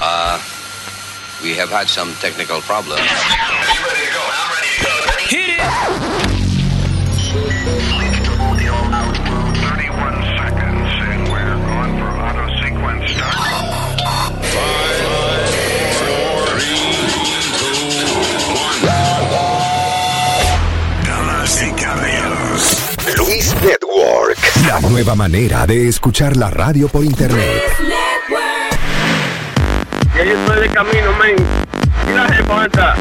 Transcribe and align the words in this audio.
Uh, 0.00 0.38
we 1.42 1.54
have 1.54 1.70
had 1.70 1.88
some 1.88 2.12
technical 2.20 2.60
problems. 2.60 3.00
Hit 5.28 5.58
it! 5.58 6.68
La 24.66 24.80
nueva 24.80 25.14
manera 25.14 25.66
de 25.66 25.88
escuchar 25.88 26.36
la 26.36 26.50
radio 26.50 26.88
por 26.88 27.04
internet. 27.04 28.07
Camino, 30.72 31.12
men. 31.18 31.36
Y 32.06 32.12
la 32.14 32.26
jefa 32.28 32.64
está. 32.66 32.94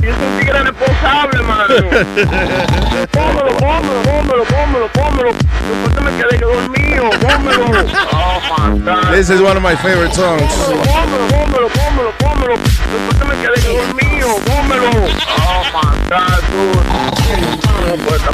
Yo 0.00 0.14
soy 0.14 0.26
un 0.26 0.38
tigre 0.38 0.62
responsable, 0.62 1.42
mano. 1.42 1.74
Pómelo, 3.12 3.56
pómelo, 3.56 4.02
pómelo, 4.02 4.44
pómelo, 4.44 4.88
pómelo. 4.92 5.30
Después 5.68 5.94
te 5.94 6.00
me 6.00 6.10
quedé 6.16 6.38
que 6.38 6.44
dormido. 6.44 7.10
Pómelo. 7.20 7.66
Oh, 8.12 8.40
my 8.58 8.78
God. 8.84 9.12
This 9.12 9.30
is 9.30 9.40
one 9.40 9.56
of 9.56 9.62
my 9.62 9.76
favorite 9.76 10.14
songs. 10.14 10.42
Pómelo, 10.42 11.26
pómelo, 11.28 11.68
pómelo, 11.68 12.12
pómelo. 12.18 12.54
Después 12.56 13.18
te 13.18 13.24
me 13.24 13.34
quedé 13.42 13.54
que 13.60 13.76
dormido. 13.76 14.28
Pómelo. 14.46 14.90
Oh, 15.38 15.64
my 15.74 16.08
God, 16.08 16.40
dude. 16.50 17.00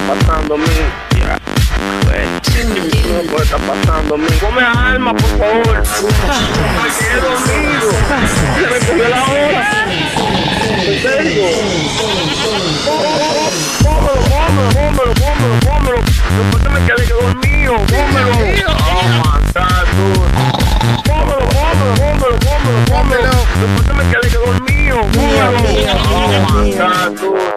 Pasando. 0.07 0.57
Puede 3.31 3.45
estar 3.45 3.61
pasando 3.61 4.17
mí. 4.17 4.27
Come 4.41 4.63
alma, 4.63 5.13
por 5.13 5.29
favor. 5.39 5.83
Me 6.83 6.89
quedé 6.99 7.21
dormido. 7.21 7.91
Se 8.55 8.67
me 8.67 8.79
cogió 8.87 9.09
la 9.09 9.23
hora. 9.25 9.65
¿En 10.87 10.97
serio? 11.03 11.45
Pómelo, 13.83 14.21
pómelo, 14.75 15.13
pómelo, 15.15 15.55
pómelo. 15.61 16.01
Después 16.37 16.63
que 16.63 16.69
me 16.69 16.81
quedé 16.87 17.03
que 17.07 17.13
dormido. 17.15 17.75
Pómelo. 17.87 18.33
Oh, 18.33 19.03
my 19.23 19.39
God. 19.55 19.87
Pómelo, 21.05 21.45
pómelo, 21.49 22.35
pómelo, 22.39 22.79
pómelo. 22.87 23.35
Después 23.61 23.85
que 23.87 23.93
me 23.93 24.03
quedé 24.11 24.27
que 24.31 24.39
dormido. 24.39 24.99
Pómelo. 25.13 25.59
Oh, 26.09 26.29
my 26.53 26.71
God, 26.73 27.11
dude. 27.21 27.57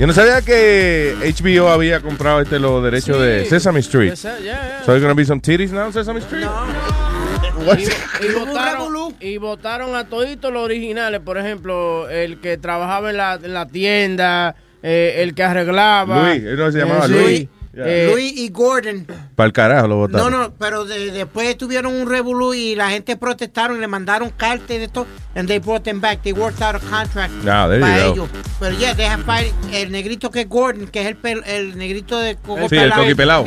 Yo 0.00 0.06
no 0.06 0.14
sabía 0.14 0.40
que 0.40 1.14
HBO 1.20 1.68
había 1.68 2.00
comprado 2.00 2.40
este 2.40 2.58
los 2.58 2.82
derechos 2.82 3.20
de 3.20 3.44
Sesame 3.44 3.80
Street. 3.80 4.14
Esa- 4.14 4.38
yeah, 4.38 4.80
yeah. 4.80 4.82
So 4.86 4.98
gonna 4.98 5.12
be 5.12 5.26
some 5.26 5.42
titties 5.42 5.72
now, 5.72 5.92
Sesame 5.92 6.20
Street? 6.20 6.46
What? 7.66 7.78
Y, 7.78 7.82
y 8.24 8.32
votaron, 8.32 9.14
y 9.20 9.36
votaron 9.36 9.94
a 9.94 10.06
toditos 10.06 10.50
los 10.50 10.62
originales. 10.62 11.20
Por 11.20 11.36
ejemplo, 11.36 12.08
el 12.08 12.40
que 12.40 12.56
trabajaba 12.56 13.10
en 13.10 13.18
la, 13.18 13.34
en 13.42 13.52
la 13.52 13.66
tienda, 13.68 14.56
eh, 14.82 15.16
el 15.18 15.34
que 15.34 15.42
arreglaba. 15.42 16.30
Luis, 16.30 16.44
él 16.44 16.56
no 16.56 16.72
se 16.72 16.78
llamaba 16.78 17.04
Eh, 17.04 17.26
sí. 17.36 17.48
Luis. 17.72 17.86
Eh, 17.86 18.08
Luis 18.12 18.32
y 18.36 18.48
Gordon. 18.50 19.06
Para 19.36 19.46
el 19.46 19.52
carajo 19.52 19.86
lo 19.86 19.94
No, 19.94 20.00
votaron. 20.00 20.32
no, 20.32 20.54
pero 20.58 20.84
de- 20.84 21.12
después 21.12 21.56
tuvieron 21.56 21.94
un 21.94 22.08
revolú 22.08 22.52
y 22.52 22.74
la 22.74 22.90
gente 22.90 23.16
protestaron, 23.16 23.80
le 23.80 23.86
mandaron 23.86 24.30
cartas 24.30 24.70
y 24.70 24.78
de 24.78 24.88
todo, 24.88 25.06
and 25.36 25.46
they 25.48 25.58
brought 25.60 25.84
them 25.84 26.00
back. 26.00 26.20
They 26.22 26.32
worked 26.32 26.60
out 26.62 26.74
a 26.74 26.80
contract 26.80 27.32
Ah, 27.48 27.68
there 27.68 27.78
you 27.78 27.86
para 27.86 28.06
ellos. 28.06 28.28
Pero 28.58 28.76
ya, 28.78 28.94
they 28.96 29.06
have 29.06 29.22
fight- 29.24 29.52
el 29.72 29.92
negrito 29.92 30.30
que 30.32 30.40
es 30.40 30.48
Gordon, 30.48 30.88
que 30.88 31.00
es 31.02 31.06
el, 31.06 31.20
pel- 31.22 31.44
el 31.46 31.78
negrito 31.78 32.18
de 32.18 32.34
coco 32.36 32.68
Sí, 32.68 32.76
el 32.76 32.92
coqui 32.92 33.14
pelado. 33.14 33.44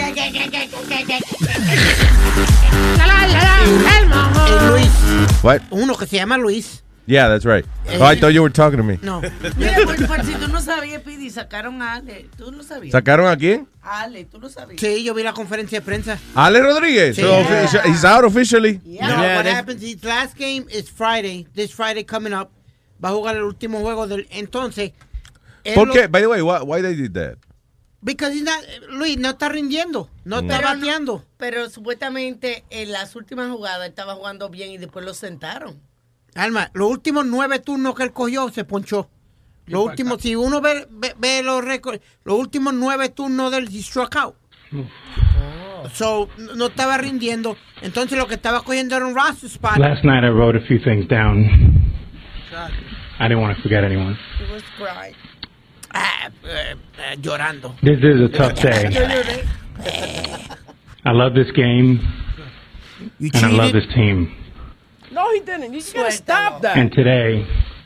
La 2.98 3.08
la 3.08 3.28
la 3.28 3.28
la, 3.28 4.00
el 4.00 4.08
mojón. 4.08 4.48
Y 4.48 4.68
Luis, 4.72 4.90
What? 5.44 5.62
uno 5.72 5.96
que 5.98 6.06
se 6.08 6.16
llama 6.18 6.38
Luis. 6.38 6.83
Yeah, 7.06 7.28
that's 7.28 7.44
right. 7.46 7.66
Oh, 8.00 8.04
I 8.06 8.16
thought 8.18 8.34
you 8.34 8.42
were 8.42 8.50
talking 8.50 8.78
to 8.78 8.84
me. 8.84 8.98
No. 9.02 9.20
Mira, 9.58 9.76
por, 9.86 9.96
por 10.08 10.24
si 10.24 10.34
tú 10.36 10.48
no 10.48 10.62
sabías, 10.62 11.02
Pidi, 11.02 11.30
sacaron 11.30 11.82
a 11.82 11.96
Ale. 11.96 12.30
¿Tú 12.38 12.50
no 12.52 12.64
sabías? 12.64 12.94
¿Sacaron 12.94 13.28
a 13.28 13.36
quién? 13.36 13.68
Ale, 13.82 14.24
¿tú 14.26 14.40
no 14.40 14.48
sabías? 14.50 14.80
Sí, 14.80 15.04
yo 15.04 15.14
vi 15.14 15.22
la 15.24 15.34
conferencia 15.34 15.80
de 15.82 15.86
prensa. 15.86 16.18
Ale 16.34 16.62
Rodríguez. 16.62 17.16
Sí. 17.18 17.22
So, 17.22 17.28
offici- 17.42 17.82
he's 17.86 18.06
out 18.06 18.24
officially. 18.24 18.80
No, 18.86 18.92
Yeah, 18.94 19.36
what 19.38 19.46
happens, 19.48 19.82
his 19.82 20.02
last 20.04 20.38
game 20.38 20.66
is 20.70 20.90
Friday. 20.90 21.46
This 21.54 21.74
Friday 21.74 22.06
coming 22.06 22.34
up. 22.34 22.50
Va 23.04 23.10
a 23.10 23.12
jugar 23.12 23.36
el 23.36 23.44
último 23.44 23.80
juego 23.82 24.08
del. 24.08 24.26
Entonces. 24.32 24.94
¿Por 25.76 25.88
lo- 25.90 25.94
qué? 25.94 26.08
By 26.08 26.22
the 26.22 26.28
way, 26.28 26.42
why, 26.42 26.62
why 26.64 26.82
they 26.82 26.96
did 26.96 27.14
that? 27.16 27.38
Because 28.02 28.34
he's 28.34 28.44
not, 28.44 28.60
Luis, 28.90 29.18
no 29.18 29.30
está 29.32 29.50
rindiendo. 29.50 30.10
No 30.26 30.40
está 30.40 30.58
Pero 30.58 30.70
no- 30.70 30.76
bateando. 30.80 31.26
Pero 31.38 31.70
supuestamente 31.70 32.64
en 32.70 32.92
las 32.94 33.14
últimas 33.16 33.50
jugadas 33.52 33.88
estaba 33.90 34.14
jugando 34.16 34.50
bien 34.50 34.72
y 34.72 34.78
después 34.78 35.04
lo 35.06 35.14
sentaron. 35.14 35.82
Alma, 36.36 36.72
los 36.74 36.90
últimos 36.90 37.26
nueve 37.26 37.60
turnos 37.60 37.96
que 37.96 38.04
él 38.04 38.12
cogió 38.12 38.50
se 38.50 38.64
ponchó. 38.64 39.10
Los 39.66 39.86
últimos, 39.86 40.22
si 40.22 40.36
uno 40.36 40.60
ve, 40.62 40.88
ve, 40.90 41.14
ve 41.18 41.42
los 41.42 41.64
récords, 41.64 42.02
los 42.26 42.38
últimos 42.38 42.74
nueve 42.74 43.10
turnos 43.10 43.52
del 43.52 43.70
struck 43.70 44.16
out. 44.18 44.36
So, 45.94 46.30
no 46.56 46.68
estaba 46.68 46.98
rindiendo. 46.98 47.58
Entonces 47.82 48.18
lo 48.18 48.28
que 48.28 48.36
estaba 48.36 48.62
cogiendo 48.62 48.96
era 48.96 49.06
un 49.06 49.16
roster 49.16 49.50
spot. 49.50 49.78
Last 49.78 50.04
night 50.04 50.24
I 50.24 50.30
wrote 50.30 50.58
a 50.58 50.62
few 50.66 50.80
things 50.80 51.08
down. 51.08 51.46
I 53.20 53.28
didn't 53.28 53.42
want 53.42 53.56
to 53.56 53.62
forget 53.62 53.84
anyone. 53.84 54.18
He 54.40 54.52
was 54.52 54.64
crying. 54.78 55.16
Ah, 55.94 56.30
eh, 56.46 56.76
eh, 56.98 57.18
llorando. 57.22 57.76
This 57.82 58.00
is 58.00 58.22
a 58.22 58.30
tough 58.30 58.60
day. 58.62 58.90
I 61.06 61.12
love 61.12 61.34
this 61.36 61.52
game, 61.52 62.00
You 63.20 63.30
and 63.34 63.46
I 63.46 63.50
love 63.50 63.74
this 63.74 63.86
team. 63.94 64.32
No, 65.14 65.32
he 65.34 65.40
didn't. 65.42 65.74
You 65.74 65.80
just 65.80 65.94
gotta 65.96 66.12
stop 66.12 66.62
that. 66.62 66.78
And 66.78 66.92
today, 66.92 67.46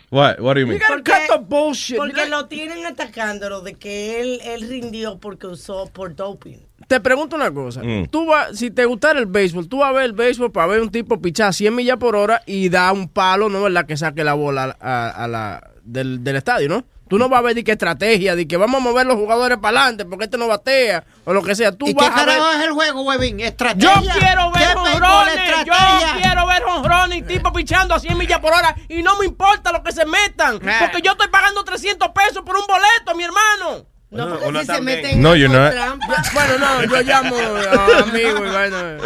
What? 0.10 0.40
What 0.40 0.54
do 0.54 0.62
you 0.62 0.68
You 0.68 0.74
mean? 0.74 0.80
gotta 0.80 1.04
cut 1.04 1.28
the 1.28 1.38
bullshit. 1.38 1.98
Porque 1.98 2.26
lo 2.30 2.46
tienen 2.48 2.86
atacándolo 2.86 3.62
de 3.62 3.74
que 3.74 4.22
él, 4.22 4.40
él 4.44 4.68
rindió 4.70 5.20
porque 5.20 5.48
usó 5.48 5.88
por 5.92 6.16
doping. 6.16 6.60
Te 6.88 7.02
pregunto 7.02 7.36
una 7.36 7.52
cosa. 7.54 7.84
Mm. 7.84 8.06
Tú 8.08 8.26
vas, 8.28 8.58
si 8.58 8.72
te 8.72 8.86
gustara 8.86 9.20
el 9.20 9.26
béisbol, 9.26 9.68
tú 9.68 9.80
vas 9.80 9.90
a 9.90 9.92
ver 9.92 10.06
el 10.06 10.14
béisbol 10.14 10.52
para 10.54 10.68
ver 10.68 10.80
un 10.82 10.90
tipo 10.90 11.22
pichar 11.22 11.54
100 11.54 11.76
millas 11.76 11.98
por 11.98 12.16
hora 12.16 12.42
y 12.46 12.70
da 12.70 12.90
un 12.94 13.10
palo, 13.10 13.50
¿no? 13.50 13.64
¿Verdad? 13.64 13.86
Que 13.86 13.98
saque 13.98 14.24
la 14.24 14.34
bola 14.36 14.78
a, 14.80 15.10
a 15.10 15.28
la, 15.28 15.72
del, 15.84 16.24
del 16.24 16.38
estadio, 16.38 16.70
¿no? 16.70 16.86
Tú 17.08 17.18
no 17.18 17.30
vas 17.30 17.40
a 17.40 17.42
ver 17.42 17.56
de 17.56 17.64
qué 17.64 17.72
estrategia, 17.74 18.36
de 18.36 18.48
que 18.48 18.58
vamos 18.58 18.82
a 18.82 18.84
mover 18.84 19.06
los 19.06 19.16
jugadores 19.16 19.58
para 19.58 19.80
adelante 19.82 20.06
porque 20.06 20.26
este 20.26 20.38
no 20.38 20.48
batea 20.48 21.04
o 21.26 21.34
lo 21.34 21.42
que 21.44 21.56
sea. 21.56 21.72
Tú 21.72 21.88
¿Y 21.88 21.94
qué 21.94 22.02
vas 22.02 22.12
a 22.12 22.26
ver. 22.26 22.38
carajo 22.38 22.52
es 22.52 22.64
el 22.66 22.72
juego? 22.72 23.04
Yo 23.14 23.46
¿Estrategia? 23.46 24.14
quiero 24.20 24.52
ver 24.52 24.68
¿Qué 24.68 24.74
jonrones. 24.76 25.36
Yo 25.66 25.74
quiero 26.22 26.48
ver 26.48 26.64
jonrones 26.64 27.18
y 27.20 27.22
tipo 27.24 27.54
pichando 27.54 27.96
a 27.96 28.00
100 28.00 28.18
millas 28.18 28.40
por 28.40 28.54
hora 28.54 28.76
y 28.90 29.02
no 29.04 29.18
me 29.18 29.26
importa 29.26 29.72
lo 29.72 29.84
que 29.84 29.92
se 29.92 30.06
metan. 30.06 30.60
Porque 30.60 31.02
yo 31.04 31.12
estoy 31.12 31.28
pagando 31.30 31.64
300 31.64 32.10
pesos 32.10 32.44
por 32.46 32.56
un 32.56 32.66
boleto, 32.68 33.16
mi 33.16 33.24
hermano. 33.24 33.86
No, 34.10 34.40
porque 34.40 34.60
si 34.62 34.66
se 34.68 34.82
meten 34.82 35.22
No, 35.22 35.36
en 35.48 35.52
not. 35.52 35.72
trampa. 35.72 36.24
Bueno, 36.34 36.58
no, 36.60 36.84
yo 36.86 37.02
llamo 37.02 37.36
a 37.38 38.00
amigos 38.04 38.42
y. 38.50 39.02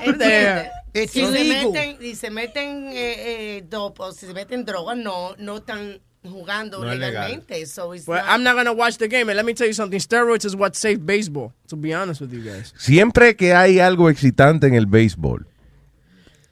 ¿Entiendes? 0.00 0.68
It's 0.94 1.12
Si 1.12 1.26
se 1.26 1.44
meten, 1.44 1.98
si 2.00 2.14
se 2.14 2.30
meten 2.30 2.88
eh, 2.92 3.56
eh, 3.58 3.64
dope 3.68 4.02
o 4.02 4.12
si 4.12 4.26
se 4.26 4.32
meten 4.32 4.64
drogas, 4.64 4.96
no, 4.96 5.34
no 5.36 5.58
están 5.58 6.00
jugando 6.28 6.80
No 6.80 6.90
es 6.92 6.98
legal. 6.98 7.12
legalmente. 7.30 7.66
So 7.66 7.94
it's 7.94 8.06
Well, 8.06 8.20
not- 8.22 8.30
I'm 8.34 8.42
not 8.42 8.54
gonna 8.56 8.72
watch 8.72 8.96
the 8.98 9.08
game. 9.08 9.22
And 9.30 9.36
let 9.36 9.44
me 9.44 9.54
tell 9.54 9.66
you 9.66 9.74
something. 9.74 9.98
Steroids 10.00 10.44
is 10.44 10.54
what 10.54 10.74
saved 10.74 11.04
baseball. 11.06 11.52
To 11.68 11.76
be 11.76 11.92
honest 11.94 12.20
with 12.20 12.30
you 12.32 12.42
guys. 12.42 12.72
Siempre 12.76 13.36
que 13.36 13.54
hay 13.54 13.78
algo 13.80 14.08
excitante 14.10 14.66
en 14.66 14.74
el 14.74 14.86
béisbol, 14.86 15.46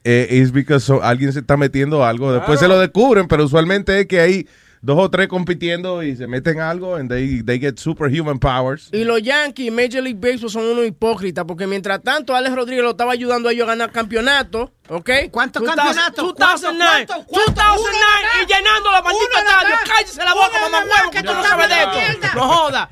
eh, 0.04 0.26
es 0.30 0.52
because 0.52 0.84
so- 0.84 1.02
alguien 1.02 1.32
se 1.32 1.40
está 1.40 1.56
metiendo 1.56 2.04
algo. 2.04 2.32
Después 2.32 2.60
se 2.60 2.68
lo 2.68 2.78
descubren, 2.78 3.26
pero 3.28 3.44
usualmente 3.44 4.00
es 4.00 4.06
que 4.06 4.20
hay 4.20 4.48
dos 4.84 4.98
o 4.98 5.10
tres 5.10 5.28
compitiendo 5.28 6.02
y 6.02 6.14
se 6.14 6.26
meten 6.26 6.60
algo 6.60 6.96
and 6.96 7.08
they, 7.10 7.42
they 7.42 7.58
get 7.58 7.78
superhuman 7.78 8.38
powers. 8.38 8.90
Y 8.92 9.04
los 9.04 9.22
Yankees 9.22 9.68
y 9.68 9.70
Major 9.70 10.02
League 10.02 10.18
Baseball 10.20 10.50
son 10.50 10.64
unos 10.64 10.84
hipócritas 10.86 11.44
porque 11.46 11.66
mientras 11.66 12.02
tanto 12.02 12.36
Alex 12.36 12.54
Rodríguez 12.54 12.84
lo 12.84 12.90
estaba 12.90 13.12
ayudando 13.12 13.48
a 13.48 13.52
ellos 13.52 13.64
a 13.66 13.70
ganar 13.70 13.90
campeonatos, 13.92 14.70
¿ok? 14.88 15.10
¿Cuántos 15.30 15.62
2000 15.62 15.74
campeonatos? 15.76 16.34
2009, 16.36 17.06
¿Cuánto, 17.06 17.26
cuánto, 17.26 17.62
2009 17.62 18.28
y 18.42 18.46
llenando 18.46 18.90
los 18.92 19.02
malditos 19.04 19.28
Uno 19.32 19.42
nada 19.44 19.62
estadios. 19.62 19.80
más. 19.80 19.90
Cállese 19.96 20.24
la 20.24 20.34
boca, 20.34 20.60
mamá 20.60 20.78
huevo, 20.80 21.10
que 21.10 21.22
tú 21.22 21.32
no 21.34 21.42
sabes 21.44 21.68
de 21.68 21.74
esto. 21.80 22.28
No 22.34 22.42
joda. 22.48 22.90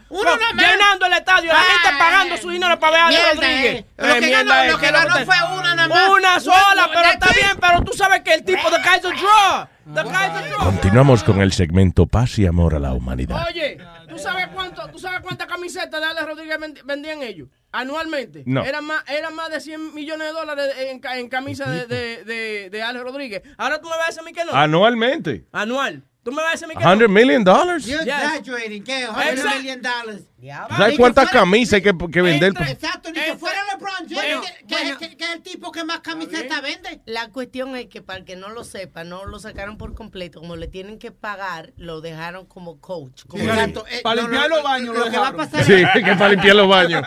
Llenando 0.57 1.07
el 1.07 1.13
estadio, 1.13 1.53
la 1.53 1.61
gente 1.61 1.99
pagando 1.99 2.37
su 2.39 2.51
dinero 2.51 2.79
para 2.81 2.93
ver 2.93 3.01
a 3.01 3.07
Alex 3.09 3.35
Rodríguez. 3.37 3.75
eh. 3.77 3.87
Lo 3.99 4.15
que 4.15 4.31
ganó- 4.31 4.55
es 4.63 4.73
lo 4.73 4.79
que 4.79 4.91
ganó 4.91 5.09
usted- 5.09 5.27
fue 5.27 5.37
una 5.59 5.75
nada 5.75 5.89
más. 5.89 6.09
Una 6.11 6.41
sola, 6.41 6.89
pero 6.93 7.09
está 7.11 7.29
bien, 7.35 7.59
pero 7.61 7.85
tú 7.85 7.93
sabes 7.93 8.23
que 8.23 8.35
el 8.35 8.45
tipo 8.45 8.71
de 8.71 8.81
Kaiser 8.81 9.13
Draw. 9.15 9.69
Continuamos 10.59 11.23
con 11.23 11.41
el 11.43 11.53
segmento 11.53 12.07
Paz 12.07 12.39
y 12.39 12.47
Amor 12.47 12.75
a 12.75 12.79
la 12.79 12.95
Humanidad. 12.95 13.45
Oye, 13.49 13.79
¿tú 14.09 14.19
sabes 14.19 14.49
cuánto, 14.49 14.89
tú 14.91 14.99
sabes 14.99 15.21
cuántas 15.21 15.47
camisetas 15.47 16.01
de 16.01 16.07
Alex 16.07 16.27
Rodríguez 16.27 16.59
vendían 16.85 17.23
ellos? 17.23 17.49
Anualmente. 17.73 18.43
No. 18.47 18.65
Eran 18.65 18.85
más, 18.87 19.03
eran 19.09 19.35
más 19.35 19.51
de 19.51 19.61
100 19.61 19.95
millones 19.95 20.29
de 20.29 20.33
dólares 20.33 20.75
en, 20.79 21.01
en 21.19 21.29
camisas 21.29 21.69
de, 21.71 21.87
de, 21.87 22.25
de, 22.25 22.71
de 22.71 22.83
Alex 22.83 23.05
Rodríguez. 23.05 23.43
Ahora 23.59 23.81
tú 23.81 23.89
me 23.89 23.97
vas 23.97 24.05
a 24.05 24.07
decir 24.07 24.21
a 24.21 24.25
mí 24.25 24.33
que 24.33 24.45
no. 24.45 24.53
Anualmente. 24.53 25.47
Anual. 25.53 26.03
Tú 26.23 26.31
me 26.31 26.37
vas 26.43 26.49
a 26.49 26.53
decir 26.53 26.65
a 26.67 26.69
mí 26.69 26.75
que 26.75 26.85
no. 26.85 26.97
100 26.97 27.13
million 27.13 27.45
dollars. 27.45 27.85
You're 27.87 28.03
exaggerating. 28.03 28.85
¿Qué? 28.85 29.07
100 29.07 29.29
Exact- 29.39 29.57
million 29.57 29.83
dollars. 29.83 30.23
¿Sabes 30.77 30.97
cuántas 30.99 31.31
camisas 31.31 31.75
hay 31.75 31.83
que, 31.83 31.93
que 32.11 32.21
vender? 32.23 32.53
Exacto, 32.69 33.11
ni 33.13 33.21
que 33.21 33.37
fuera 33.37 33.59
LeBron 33.73 33.93
James, 34.09 34.15
Bueno, 34.15 34.41
que, 34.43 34.67
que- 34.67 34.75
bueno. 34.75 34.99
que- 34.99 35.17
que 35.17 35.25
es 35.25 35.31
el 35.31 35.43
tipo 35.43 35.71
que 35.71 35.85
más 35.85 36.01
camisetas 36.01 36.61
vende. 36.63 37.01
La 37.07 37.29
cuestión 37.31 37.77
es 37.77 37.87
que 37.87 38.03
para 38.03 38.19
el 38.19 38.25
que 38.25 38.35
no 38.35 38.49
lo 38.49 38.65
sepa, 38.65 39.05
no 39.05 39.25
lo 39.25 39.39
sacaron 39.39 39.79
por 39.79 39.95
completo. 39.95 40.41
Como 40.41 40.57
le 40.57 40.67
tienen 40.67 40.99
que 40.99 41.13
pagar, 41.13 41.73
lo 41.77 42.01
dejaron 42.01 42.47
como 42.47 42.81
coach. 42.81 43.23
Como 43.29 43.45
Exacto. 43.45 43.85
eh, 43.89 44.01
Para 44.03 44.23
limpiar 44.23 44.49
lo- 44.49 44.57
los 44.57 44.65
baños 44.65 44.97
Lo 44.97 45.05
lo 45.05 45.11
que 45.11 45.19
va 45.19 45.29
a 45.29 45.37
pasar 45.37 45.65
Sí, 45.65 45.75
es- 45.75 45.89
que 46.05 46.15
para 46.17 46.29
limpiar 46.31 46.57
los 46.57 46.69
baños. 46.69 47.03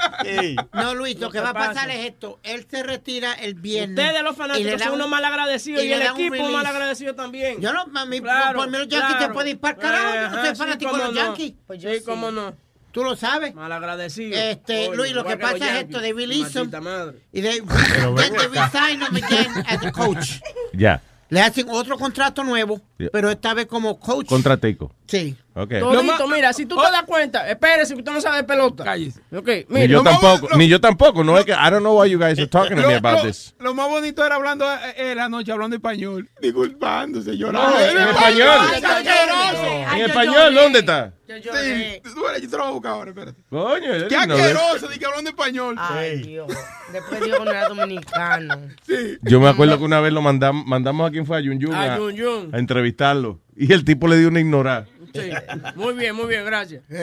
No, 0.74 0.96
Luis, 0.96 1.20
lo 1.20 1.30
que 1.30 1.40
¿Qué 1.40 1.44
va 1.44 1.50
a 1.50 1.54
pasar 1.54 1.74
pasa? 1.88 1.94
es 1.94 2.06
esto. 2.06 2.40
Él 2.44 2.66
se 2.70 2.84
retira 2.84 3.34
el 3.34 3.56
viernes. 3.56 3.98
Ustedes 4.06 4.24
los 4.24 4.34
y 4.36 4.38
le 4.38 4.44
fanáticos 4.48 4.82
son 4.82 4.94
unos 4.94 5.06
un- 5.06 5.12
mal 5.12 5.26
agradecidos 5.26 5.84
y, 5.84 5.92
el 5.92 6.02
equipo 6.02 6.34
release. 6.34 6.52
mal 6.54 6.66
agradecido 6.66 7.16
también. 7.16 7.60
Yo 7.60 7.74
no, 7.74 7.86
mami, 7.88 8.22
por 8.22 8.70
mí 8.70 8.78
los 8.78 8.88
Yankees 8.88 9.16
claro. 9.18 9.28
te 9.28 9.34
pueden 9.34 9.50
ir 9.52 9.60
para 9.60 9.76
el 9.76 9.82
carajo. 9.82 10.14
Yo 10.16 10.30
no 10.30 10.42
soy 10.42 10.50
sí, 10.52 10.56
fanático 10.56 10.98
de 10.98 11.04
los. 11.06 11.14
Yankees. 11.16 11.54
Pues 11.68 11.82
yo 11.82 11.92
sí. 11.94 12.02
cómo 12.06 12.32
no. 12.32 12.56
Tú 12.96 13.04
lo 13.04 13.14
sabes. 13.18 13.54
Mal 13.54 13.70
agradecido. 13.74 14.38
Este, 14.40 14.88
Oye, 14.88 14.96
Luis, 14.96 15.12
lo 15.12 15.26
que 15.26 15.36
pasa 15.36 15.58
es 15.80 15.84
esto, 15.84 16.00
him. 16.00 16.60
Maldita 16.60 16.80
madre. 16.80 17.18
Y 17.34 17.42
they, 17.42 17.62
Pero 17.62 18.16
then 18.16 18.32
ven 18.32 18.34
they 18.52 18.58
acá. 18.58 18.72
resign 18.72 19.02
him 19.02 19.16
again 19.22 19.52
as 19.68 19.84
a 19.86 19.92
coach. 19.92 20.40
Ya, 20.72 21.02
Le 21.28 21.42
hacen 21.42 21.68
otro 21.70 21.98
contrato 21.98 22.42
nuevo, 22.46 22.80
Yeah. 22.98 23.10
pero 23.12 23.30
esta 23.30 23.54
vez 23.54 23.66
como 23.66 24.00
coach. 24.00 24.28
contratico. 24.28 24.94
Sí. 25.07 25.36
Ok. 25.57 25.69
Todito, 25.80 26.28
mira, 26.28 26.52
si 26.52 26.66
tú 26.66 26.75
te 26.75 26.81
das 26.92 27.04
cuenta, 27.04 27.50
espérese 27.50 27.94
que 27.94 28.00
usted 28.00 28.12
no 28.12 28.19
sabe 28.19 28.38
de 28.38 28.44
pelota. 28.44 28.84
Cállese. 28.84 29.22
Ok, 29.34 29.48
Ni 29.48 29.66
mira. 29.69 29.86
yo 29.86 29.98
lo 30.00 30.04
más- 30.04 30.19
tampoco, 30.19 30.50
lo- 30.50 30.57
ni 30.57 30.68
yo 30.68 30.81
tampoco. 30.81 31.24
No 31.24 31.38
es 31.38 31.46
que 31.46 31.54
I 31.54 31.69
don't 31.69 31.80
know 31.80 31.98
why 32.02 32.10
you 32.10 32.18
guys 32.19 32.38
are 32.38 32.48
talking 32.48 32.75
to 32.75 32.86
me 32.88 32.96
about 32.96 33.19
lo- 33.19 33.24
this. 33.24 33.56
lo 33.60 33.74
más 33.74 33.88
bonito 33.88 34.25
era 34.25 34.36
hablando 34.36 34.66
eh, 34.69 34.78
eh, 34.98 35.16
la 35.16 35.30
noche, 35.30 35.52
hablando 35.54 35.75
español. 35.78 36.30
Disculpándose, 36.42 37.38
llorando. 37.38 37.69
No, 37.69 37.80
en 37.80 37.98
español. 38.10 38.38
Yo 38.38 39.94
En 39.94 40.00
yo 40.00 40.06
español. 40.07 40.54
¿dónde 40.56 40.80
está? 40.80 41.13
Yo 41.28 41.36
Sí, 41.38 41.42
lloré. 41.44 42.01
tú 42.13 42.28
eres- 42.28 42.42
yo 42.44 42.50
te 42.50 42.58
lo 42.58 42.63
voy 42.63 42.68
a 42.69 42.74
buscar 42.74 42.92
ahora, 42.92 43.10
espérate. 43.12 43.42
Coño, 43.50 43.98
yo 43.98 44.08
Qué 44.08 44.16
asqueroso, 44.16 44.88
di 44.90 45.00
que 45.00 45.06
hablando 45.06 45.30
español. 45.30 45.75
Ay, 45.80 46.18
Dios. 46.22 46.48
Después 46.92 47.22
dijo 47.22 47.38
que 47.40 47.46
no 47.46 47.51
era 47.51 47.68
dominicano. 47.69 48.56
Sí. 48.86 49.18
Yo 49.22 49.40
me 49.40 49.48
acuerdo 49.50 49.78
que 49.78 49.84
una 49.86 50.01
vez 50.01 50.13
lo 50.13 50.22
mandamos, 50.22 50.66
mandamos 50.68 51.08
a 51.08 51.12
quien 51.12 51.25
fue 51.25 51.38
a 51.38 51.40
Yun 51.40 51.60
Yun 51.60 51.74
A 51.74 51.94
a, 51.94 51.98
Yun 51.98 52.13
Yun. 52.16 52.50
a 52.54 52.60
entrevistarlo. 52.60 53.40
Y 53.56 53.72
el 53.72 53.86
tipo 53.86 54.08
le 54.08 54.18
dio 54.18 54.28
una 54.28 54.40
ignorada. 54.42 54.86
Sí. 55.16 55.30
Muy 55.76 55.94
bien, 55.94 56.16
muy 56.16 56.28
bien, 56.28 56.46
gracias. 56.46 56.84
y, 56.90 56.96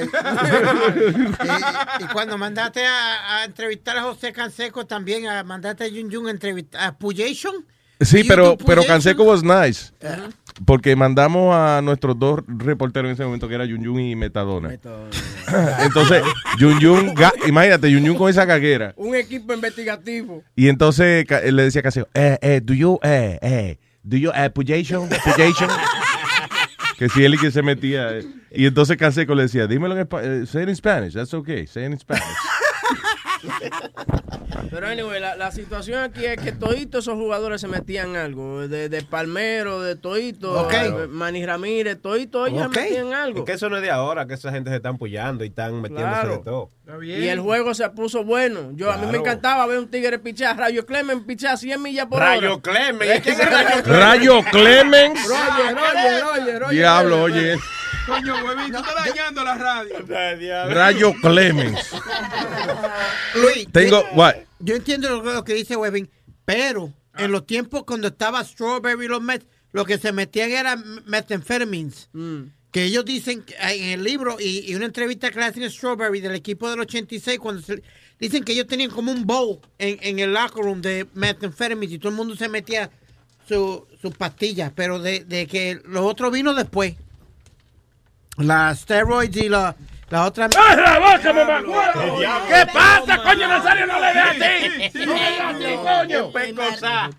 y 2.05 2.07
cuando 2.09 2.37
mandaste 2.39 2.85
a, 2.85 3.39
a 3.39 3.45
entrevistar 3.45 3.97
a 3.97 4.03
José 4.03 4.33
Canseco, 4.33 4.87
también 4.87 5.27
a, 5.27 5.43
mandaste 5.45 5.85
a 5.85 5.89
Jun 5.89 6.11
Jun 6.13 6.27
a 6.29 6.31
entrevistar 6.31 6.83
a 6.89 6.97
Puyation. 6.97 7.55
Sí, 8.01 8.23
You 8.23 8.29
pero, 8.29 8.57
pero. 8.59 8.83
Canseco 8.85 9.23
was 9.23 9.45
nice. 9.45 9.93
Porque 10.67 10.97
mandamos 10.97 11.55
a 11.55 11.81
nuestros 11.83 12.19
dos 12.19 12.41
reporteros 12.49 13.09
en 13.09 13.15
ese 13.15 13.25
momento, 13.25 13.49
que 13.49 13.55
era 13.55 13.65
Yun 13.65 13.83
Yun 13.85 14.01
y 14.01 14.17
Metadona. 14.17 14.73
Entonces, 15.79 16.23
Yun 16.59 16.81
Yun, 16.81 17.15
imagínate, 17.47 17.91
Yun 17.91 18.05
Yun 18.05 18.17
con 18.17 18.29
esa 18.29 18.47
caguera. 18.47 18.93
Un 18.97 19.15
equipo 19.15 19.55
investigativo. 19.55 20.43
Y 20.57 20.69
entonces 20.69 21.25
él 21.45 21.57
le 21.57 21.63
decía 21.65 21.81
a 21.81 21.83
Canseco, 21.85 22.09
eh, 22.15 22.39
eh, 22.43 22.61
do 22.63 22.75
you, 22.75 22.99
eh, 23.03 23.39
eh, 23.41 23.79
do 24.03 24.17
you, 24.17 24.31
eh, 24.35 24.51
Puyation, 24.51 25.09
Puyation? 25.09 25.71
Que 27.03 27.09
si 27.09 27.25
él 27.25 27.37
que 27.39 27.51
se 27.51 27.63
metía. 27.63 28.17
eh. 28.17 28.25
Y 28.53 28.67
entonces 28.67 28.97
Canseco 28.97 29.35
le 29.35 29.43
decía, 29.43 29.67
dímelo 29.67 29.95
en 29.95 30.03
español, 30.03 30.47
say 30.47 30.63
it 30.63 30.69
in 30.69 30.77
Spanish, 30.77 31.15
that's 31.15 31.35
okay, 31.35 31.67
say 31.67 31.85
it 31.85 31.91
in 31.93 31.99
Spanish. 31.99 32.23
Pero 34.71 34.87
anyway, 34.87 35.21
la, 35.21 35.37
la 35.37 35.51
situación 35.51 36.03
aquí 36.03 36.25
es 36.25 36.39
que 36.41 36.53
toditos 36.53 37.05
esos 37.05 37.15
jugadores 37.15 37.61
se 37.61 37.69
metían 37.69 38.17
algo. 38.17 38.67
De, 38.69 38.89
de 38.89 39.03
Palmero, 39.03 39.81
de 39.81 39.97
Todito, 39.97 40.53
Ok. 40.63 40.73
eh, 40.73 41.07
Manny 41.09 41.45
Ramírez, 41.45 42.01
Todito, 42.01 42.47
ellos 42.47 42.67
Ok. 42.67 42.75
se 42.75 42.81
metían 42.81 43.13
algo. 43.13 43.41
Es 43.41 43.45
que 43.45 43.53
eso 43.53 43.69
no 43.69 43.77
es 43.77 43.83
de 43.83 43.91
ahora, 43.91 44.27
que 44.27 44.35
esa 44.35 44.51
gente 44.51 44.71
se 44.71 44.77
están 44.77 44.95
apoyando 44.95 45.45
y 45.45 45.49
están 45.49 45.81
metiéndose 45.81 46.11
Claro. 46.21 46.31
de 46.39 46.45
todo. 46.45 46.71
Y 47.03 47.29
el 47.29 47.41
juego 47.41 47.75
se 47.75 47.89
puso 47.91 48.25
bueno. 48.25 48.71
Yo 48.75 48.91
A 48.91 48.97
mí 48.99 49.07
me 49.11 49.19
encantaba 49.19 49.67
ver 49.67 49.79
un 49.79 49.89
tigre 49.89 50.19
pichar. 50.19 50.57
Rayo 50.57 50.85
Clemen 50.87 51.25
pichar 51.25 51.57
100 51.59 51.81
millas 51.83 52.07
por 52.07 52.19
Rayo 52.21 52.55
hora. 52.55 52.63
Clemen, 52.63 53.09
¿y 53.17 53.21
quién 53.21 53.41
es 53.41 53.51
Rayo 53.51 53.83
Rayo 53.85 54.43
Clemens. 54.51 55.21
Roger, 55.27 55.75
Roger, 55.75 56.23
Roger, 56.23 56.61
Roger. 56.61 56.77
Diablo, 56.77 57.23
oye. 57.23 57.57
Coño, 58.07 58.35
huevito, 58.45 58.83
tú 58.83 58.89
estás 58.89 59.07
dañando 59.07 59.45
la 59.45 59.55
radio. 59.57 59.95
Rayo 60.75 61.13
Clemens. 61.23 61.91
Luis, 63.35 63.69
Tengo, 63.73 64.03
yo, 64.03 64.07
what? 64.15 64.35
yo 64.59 64.75
entiendo 64.75 65.23
lo, 65.23 65.45
que 65.45 65.55
dice 65.55 65.77
Webin, 65.77 66.11
pero 66.45 66.93
en 67.17 67.31
los 67.31 67.47
tiempos 67.47 67.85
cuando 67.85 68.09
estaba 68.09 68.43
Strawberry 68.45 69.05
y 69.05 69.09
los 69.09 69.23
Mets, 69.23 69.47
lo 69.73 69.85
que 69.85 69.99
se 69.99 70.13
metían 70.13 70.51
era 70.51 70.77
methamphetamines. 71.07 72.09
Que 72.73 72.85
ellos 72.85 73.05
dicen 73.05 73.43
que, 73.43 73.55
en 73.61 73.91
el 73.91 74.03
libro 74.05 74.37
y, 74.41 74.71
y 74.71 74.75
una 74.75 74.87
entrevista 74.87 75.31
que 75.31 75.39
le 75.39 75.45
hacen 75.45 75.71
Strawberry 75.71 76.21
del 76.21 76.35
equipo 76.35 76.71
del 76.71 76.81
86, 76.81 77.39
cuando 77.39 77.61
se- 77.63 77.83
dicen 78.19 78.43
que 78.45 78.53
ellos 78.53 78.67
tenían 78.67 78.91
como 78.91 79.13
un 79.13 79.27
bowl 79.27 79.61
en, 79.79 79.99
en 80.01 80.19
el 80.19 80.33
locker 80.33 80.65
room 80.65 80.81
de 80.81 81.07
methamphetamines 81.15 81.93
y 81.95 81.99
todo 81.99 82.09
el 82.09 82.15
mundo 82.17 82.35
se 82.35 82.49
metía 82.49 82.91
su- 83.47 83.87
sus 84.01 84.15
pastillas, 84.17 84.73
pero 84.75 84.99
de, 84.99 85.21
de 85.25 85.47
que 85.47 85.81
lo 85.85 86.05
otro 86.07 86.31
vino 86.31 86.55
después. 86.55 86.95
Las 88.39 88.81
steroids 88.81 89.37
y 89.37 89.49
la, 89.49 89.75
la 90.09 90.25
otra... 90.25 90.49
la 90.49 90.99
boca, 90.99 91.33
mamá! 91.33 91.63
¿Qué 92.49 92.67
pasa, 92.73 93.23
coño 93.23 93.47
Nazario? 93.47 93.87
No 93.87 94.01
le 94.01 94.07
dé 94.15 94.91
Te 94.91 95.07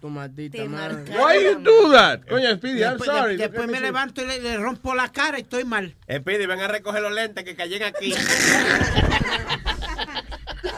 Tu 0.01 0.09
maldita 0.09 0.65
madre. 0.65 1.03
Why 1.17 1.43
you 1.43 1.59
do 1.59 1.91
that? 1.91 2.21
Coño, 2.27 2.55
Speedy, 2.55 2.81
I'm 2.81 2.97
Después, 2.97 3.05
sorry. 3.09 3.37
de- 3.37 3.47
después 3.47 3.67
me 3.67 3.79
levanto 3.79 4.21
y 4.23 4.27
le, 4.27 4.39
le 4.39 4.57
rompo 4.57 4.95
la 4.95 5.09
cara 5.09 5.37
y 5.37 5.41
estoy 5.43 5.63
mal. 5.65 5.95
Espidi, 6.07 6.45
ven 6.47 6.59
a 6.61 6.67
recoger 6.67 7.01
los 7.01 7.13
lentes 7.13 7.43
que 7.43 7.55
cayen 7.55 7.83
aquí. 7.83 8.13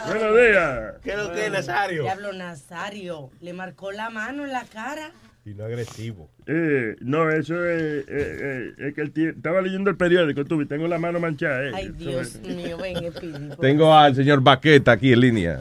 Buenos 0.07 0.35
días. 0.35 0.93
¿Qué 1.03 1.11
es 1.11 1.17
lo 1.17 1.31
que 1.31 1.45
es, 1.45 1.51
Nazario? 1.51 2.03
Diablo 2.03 2.33
Nazario. 2.33 3.29
Le 3.41 3.53
marcó 3.53 3.91
la 3.91 4.09
mano 4.09 4.43
en 4.45 4.51
la 4.51 4.63
cara. 4.65 5.11
Y 5.45 5.53
no 5.53 5.65
agresivo. 5.65 6.27
Eh, 6.47 6.95
no, 7.01 7.29
eso 7.29 7.63
es, 7.69 7.81
eh, 7.81 8.03
eh, 8.09 8.71
es 8.79 8.95
que 8.95 9.01
el 9.01 9.11
tío- 9.11 9.29
estaba 9.29 9.61
leyendo 9.61 9.91
el 9.91 9.97
periódico, 9.97 10.43
tú, 10.43 10.59
y 10.61 10.65
tengo 10.65 10.87
la 10.87 10.97
mano 10.97 11.19
manchada. 11.19 11.67
eh. 11.67 11.71
Ay, 11.75 11.89
Dios 11.89 12.39
mío, 12.41 12.77
ven, 12.81 12.97
Espíritu. 13.05 13.55
Tengo 13.61 13.93
al 13.93 14.15
señor 14.15 14.41
Baqueta 14.41 14.93
aquí 14.93 15.13
en 15.13 15.19
línea. 15.19 15.59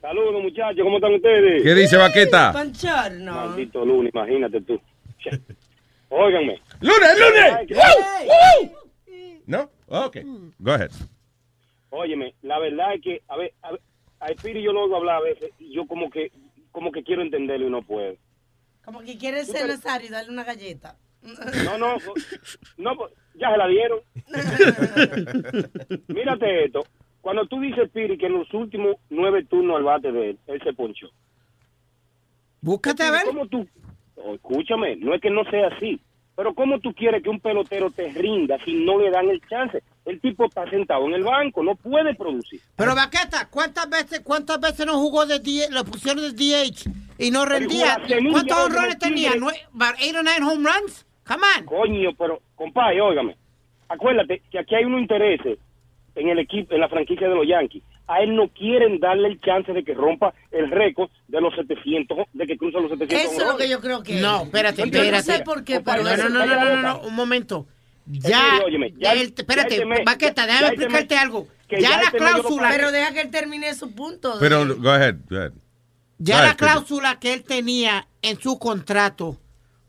Saludos, 0.00 0.42
muchachos, 0.42 0.80
¿cómo 0.84 0.98
están 0.98 1.14
ustedes? 1.14 1.62
¿Qué 1.64 1.74
dice 1.74 1.96
Baqueta? 1.96 2.52
Panchorno. 2.52 3.32
Maldito 3.34 3.84
lunes, 3.84 4.12
imagínate 4.14 4.60
tú. 4.60 4.80
Óiganme. 6.10 6.60
¡Lunes, 6.80 7.18
lunes! 7.18 7.70
¡Woo! 7.70 8.26
¡Woo! 8.28 8.70
¿No? 9.46 9.70
Ok. 9.88 10.18
Go 10.60 10.72
ahead. 10.72 10.90
Óyeme, 11.90 12.34
la 12.42 12.58
verdad 12.60 12.94
es 12.94 13.00
que, 13.02 13.22
a 13.28 13.36
ver, 13.36 13.52
a, 13.62 13.72
ver, 13.72 13.80
a 14.20 14.26
Espíritu 14.28 14.60
yo 14.60 14.72
lo 14.72 14.82
oigo 14.84 14.96
hablar 14.96 15.16
a 15.16 15.20
veces 15.22 15.50
y 15.58 15.74
yo 15.74 15.86
como 15.86 16.10
que, 16.10 16.30
como 16.70 16.92
que 16.92 17.02
quiero 17.02 17.22
entenderlo 17.22 17.66
y 17.66 17.70
no 17.70 17.82
puedo. 17.82 18.14
Como 18.84 19.00
que 19.00 19.16
quiere 19.16 19.44
ser 19.44 19.66
Nazario 19.66 20.08
y 20.08 20.10
darle 20.10 20.30
una 20.30 20.44
galleta. 20.44 20.96
No, 21.64 21.78
no, 21.78 21.96
no, 22.76 22.96
pues, 22.96 23.12
ya 23.34 23.50
se 23.50 23.56
la 23.56 23.66
dieron. 23.66 24.00
Mírate 26.08 26.64
esto. 26.66 26.84
Cuando 27.22 27.46
tú 27.46 27.60
dices, 27.60 27.90
Piri, 27.90 28.18
que 28.18 28.26
en 28.26 28.34
los 28.34 28.52
últimos 28.52 28.96
nueve 29.08 29.44
turnos 29.46 29.76
al 29.76 29.84
bate 29.84 30.12
de 30.12 30.30
él, 30.30 30.38
él 30.46 30.60
se 30.62 30.74
ponchó. 30.74 31.08
Búscate 32.60 33.02
a 33.04 33.10
ver. 33.10 33.24
¿Cómo 33.24 33.46
tú? 33.46 33.66
Oh, 34.16 34.34
escúchame, 34.34 34.96
no 34.96 35.14
es 35.14 35.22
que 35.22 35.30
no 35.30 35.42
sea 35.44 35.68
así. 35.68 35.98
Pero 36.36 36.54
¿cómo 36.54 36.80
tú 36.80 36.92
quieres 36.92 37.22
que 37.22 37.30
un 37.30 37.40
pelotero 37.40 37.90
te 37.90 38.12
rinda 38.12 38.58
si 38.64 38.74
no 38.84 38.98
le 38.98 39.10
dan 39.10 39.30
el 39.30 39.40
chance? 39.48 39.82
El 40.04 40.20
tipo 40.20 40.46
está 40.46 40.68
sentado 40.68 41.06
en 41.06 41.14
el 41.14 41.22
banco, 41.22 41.62
no 41.62 41.76
puede 41.76 42.14
producir. 42.14 42.60
Pero 42.76 42.94
Baqueta, 42.94 43.48
¿cuántas 43.48 43.88
veces, 43.88 44.20
cuántas 44.20 44.60
veces 44.60 44.84
no 44.84 44.98
jugó 44.98 45.24
de 45.24 45.38
DH, 45.38 45.70
lo 45.70 45.84
pusieron 45.84 46.22
de 46.22 46.32
DH 46.32 47.03
y 47.18 47.30
no 47.30 47.44
rendía? 47.44 47.98
¿Cuántos 48.32 48.58
honrones 48.58 48.98
tenía? 48.98 49.32
Tigres- 49.32 49.40
¿Nue- 49.40 49.66
about 49.74 49.96
eight 50.00 50.14
or 50.16 50.24
nine 50.24 50.42
home 50.42 50.68
runs? 50.68 51.06
Come 51.26 51.42
on. 51.58 51.64
Coño, 51.66 52.10
pero, 52.18 52.40
compadre, 52.54 53.00
óigame. 53.00 53.36
Acuérdate 53.88 54.42
que 54.50 54.58
aquí 54.58 54.74
hay 54.74 54.84
unos 54.84 55.00
intereses 55.00 55.58
en 56.14 56.28
el 56.28 56.38
equipo, 56.38 56.74
en 56.74 56.80
la 56.80 56.88
franquicia 56.88 57.28
de 57.28 57.34
los 57.34 57.46
Yankees. 57.46 57.82
A 58.06 58.20
él 58.20 58.36
no 58.36 58.48
quieren 58.48 59.00
darle 59.00 59.28
el 59.28 59.40
chance 59.40 59.72
de 59.72 59.82
que 59.82 59.94
rompa 59.94 60.34
el 60.50 60.70
récord 60.70 61.08
de 61.28 61.40
los 61.40 61.54
700, 61.54 62.18
de 62.34 62.46
que 62.46 62.56
cruza 62.58 62.78
los 62.78 62.90
700. 62.90 63.32
Eso 63.32 63.40
es 63.42 63.48
lo 63.48 63.56
que 63.56 63.68
yo 63.68 63.80
creo 63.80 64.02
que 64.02 64.20
No, 64.20 64.42
espérate, 64.42 64.82
Yo 64.82 64.86
no 64.86 64.92
espérate. 64.98 65.22
sé 65.22 65.38
por 65.42 65.64
qué, 65.64 65.80
pero 65.80 66.02
No, 66.02 66.14
no, 66.16 66.28
no, 66.28 66.46
no, 66.46 66.82
no, 66.82 66.98
un 67.00 67.14
momento. 67.14 67.66
Ya, 68.06 68.60
espérate, 69.08 69.82
Baqueta, 70.04 70.46
ya 70.46 70.52
déjame 70.54 70.68
explicarte 70.74 71.16
algo. 71.16 71.46
Ya 71.70 71.78
ya 71.78 72.02
la 72.02 72.10
cláusula, 72.10 72.68
Pero 72.70 72.92
deja 72.92 73.12
que 73.14 73.20
él 73.22 73.30
termine 73.30 73.72
su 73.74 73.94
punto. 73.94 74.34
Pero, 74.38 74.66
go 74.76 74.90
ahead, 74.90 75.16
go 75.30 75.38
ahead. 75.38 75.52
Ya 76.18 76.42
la 76.42 76.56
cláusula 76.56 77.18
que 77.20 77.32
él 77.34 77.42
tenía 77.44 78.06
en 78.22 78.40
su 78.40 78.58
contrato 78.58 79.38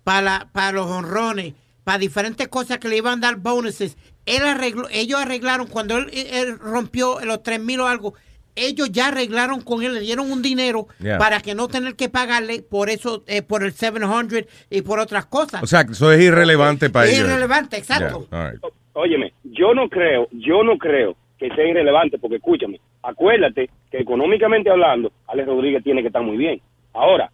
para, 0.04 0.50
para 0.52 0.72
los 0.72 0.88
honrones, 0.88 1.54
para 1.84 1.98
diferentes 1.98 2.48
cosas 2.48 2.78
que 2.80 2.88
le 2.88 2.98
iban 2.98 3.20
a 3.20 3.28
dar 3.28 3.36
bonuses, 3.38 3.98
él 4.26 4.44
arregló, 4.44 4.88
ellos 4.92 5.20
arreglaron, 5.22 5.68
cuando 5.68 5.98
él, 5.98 6.10
él 6.14 6.58
rompió 6.60 7.20
los 7.24 7.44
tres 7.44 7.60
mil 7.60 7.80
o 7.80 7.88
algo, 7.88 8.14
ellos 8.56 8.90
ya 8.92 9.08
arreglaron 9.10 9.62
con 9.62 9.84
él, 9.84 9.94
le 9.94 10.00
dieron 10.00 10.32
un 10.32 10.42
dinero 10.42 10.88
Yeah. 11.00 11.18
para 11.18 11.42
que 11.42 11.54
no 11.56 11.68
tener 11.68 11.96
que 11.96 12.08
pagarle 12.10 12.62
por 12.62 12.90
eso, 12.90 13.24
eh, 13.28 13.42
por 13.42 13.64
el 13.64 13.74
700 13.74 14.46
y 14.70 14.82
por 14.82 15.00
otras 15.00 15.26
cosas. 15.26 15.62
O 15.62 15.68
sea, 15.68 15.84
que 15.86 15.92
eso 15.92 16.12
es 16.12 16.22
irrelevante 16.22 16.90
para 16.90 17.06
Es 17.08 17.14
ellos. 17.16 17.28
irrelevante, 17.28 17.78
exacto. 17.78 18.28
Yeah, 18.32 18.40
all 18.46 18.52
right. 18.52 18.62
Óyeme, 18.94 19.34
yo 19.44 19.74
no 19.74 19.90
creo, 19.90 20.28
yo 20.32 20.64
no 20.64 20.78
creo 20.78 21.16
que 21.38 21.50
sea 21.50 21.68
irrelevante, 21.68 22.18
porque 22.18 22.38
escúchame, 22.38 22.80
acuérdate 23.04 23.70
que 23.92 24.00
económicamente 24.00 24.70
hablando, 24.70 25.12
Alex 25.28 25.48
Rodríguez 25.48 25.84
tiene 25.84 26.02
que 26.02 26.08
estar 26.08 26.22
muy 26.24 26.38
bien. 26.38 26.62
Ahora, 26.94 27.30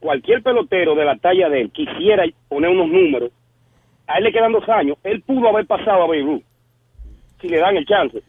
cualquier 0.00 0.42
pelotero 0.42 0.94
de 0.94 1.04
la 1.04 1.16
talla 1.16 1.48
de 1.48 1.62
él 1.62 1.70
quisiera 1.70 2.24
poner 2.48 2.70
unos 2.70 2.88
números, 2.88 3.30
a 4.06 4.18
él 4.18 4.24
le 4.24 4.32
quedan 4.32 4.52
dos 4.52 4.68
años, 4.68 4.96
él 5.04 5.22
pudo 5.22 5.48
haber 5.48 5.66
pasado 5.66 6.02
a 6.02 6.06
Babe 6.06 6.22
Ruth, 6.22 6.42
si 7.40 7.48
le 7.48 7.58
dan 7.58 7.76
el 7.76 7.86
chance. 7.86 8.22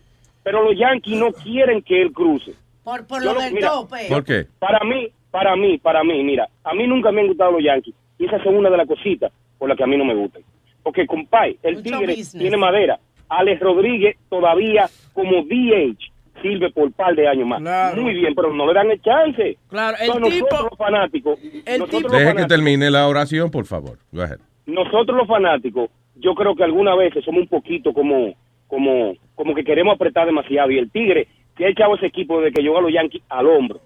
Pero 0.44 0.62
los 0.64 0.78
Yankees 0.78 1.18
no 1.18 1.32
quieren 1.32 1.82
que 1.82 2.02
él 2.02 2.12
cruce. 2.12 2.54
Por, 2.84 3.08
por 3.08 3.24
lo 3.24 3.34
lo- 3.34 3.40
del 3.40 3.54
mira, 3.54 3.70
tope. 3.70 4.08
¿Por 4.10 4.24
qué? 4.26 4.46
Para 4.60 4.80
mí, 4.84 5.08
para 5.32 5.56
mí, 5.56 5.78
para 5.78 6.04
mí, 6.04 6.22
mira, 6.24 6.48
a 6.66 6.74
mí 6.74 6.86
nunca 6.86 7.12
me 7.12 7.22
han 7.22 7.28
gustado 7.28 7.54
los 7.54 7.64
Yankees. 7.64 7.96
Y 8.20 8.26
esas 8.26 8.44
son 8.44 8.56
una 8.58 8.70
de 8.70 8.78
las 8.78 8.88
cositas 8.88 9.32
por 9.58 9.70
las 9.70 9.78
que 9.78 9.84
a 9.84 9.88
mí 9.88 9.96
no 9.98 10.04
me 10.06 10.14
gustan. 10.16 10.44
Porque, 10.84 11.08
compadre, 11.08 11.56
el 11.64 11.76
Mucho 11.76 11.84
Tigre 11.84 12.08
business. 12.08 12.34
tiene 12.34 12.58
madera. 12.58 13.00
Alex 13.38 13.60
Rodríguez 13.62 14.18
todavía 14.30 14.90
como 15.14 15.44
DH 15.44 16.12
sirve 16.42 16.72
por 16.72 16.86
un 16.86 16.92
par 16.92 17.16
de 17.16 17.28
años 17.28 17.48
más. 17.48 17.96
Muy 17.96 18.14
bien, 18.14 18.36
pero 18.36 18.54
no 18.54 18.68
le 18.68 18.74
dan 18.74 18.92
el 18.92 19.02
chance. 19.02 19.58
Claro, 19.70 19.98
el 20.00 20.20
nosotros 20.20 20.62
los 20.70 20.78
fanáticos, 20.78 21.40
nosotros, 21.80 22.04
los 22.04 22.12
Deje 22.12 22.36
que 22.36 22.46
termine 22.46 22.92
la 22.92 23.08
oración, 23.08 23.50
por 23.50 23.66
favor. 23.66 23.98
Go 24.12 24.24
ahead. 24.24 24.40
nosotros 24.66 25.18
los 25.18 25.28
fanáticos, 25.28 25.90
yo 26.16 26.36
creo 26.36 26.56
que 26.56 26.64
algunas 26.64 26.98
veces 26.98 27.24
somos 27.24 27.42
un 27.42 27.48
poquito 27.48 27.94
como, 27.94 28.34
como, 28.68 29.14
como 29.36 29.56
que 29.56 29.64
queremos 29.64 29.96
apretar 29.96 30.26
demasiado. 30.26 30.72
Y 30.72 30.78
el 30.78 30.92
Tigre 30.92 31.28
se 31.58 31.66
ha 31.66 31.70
echado 31.70 31.96
ese 31.96 32.08
equipo 32.08 32.42
de 32.42 32.52
que 32.52 32.62
llegó 32.62 32.78
a 32.78 32.82
los 32.82 32.94
Yankees 32.94 33.24
al 33.30 33.48
hombro. 33.48 33.80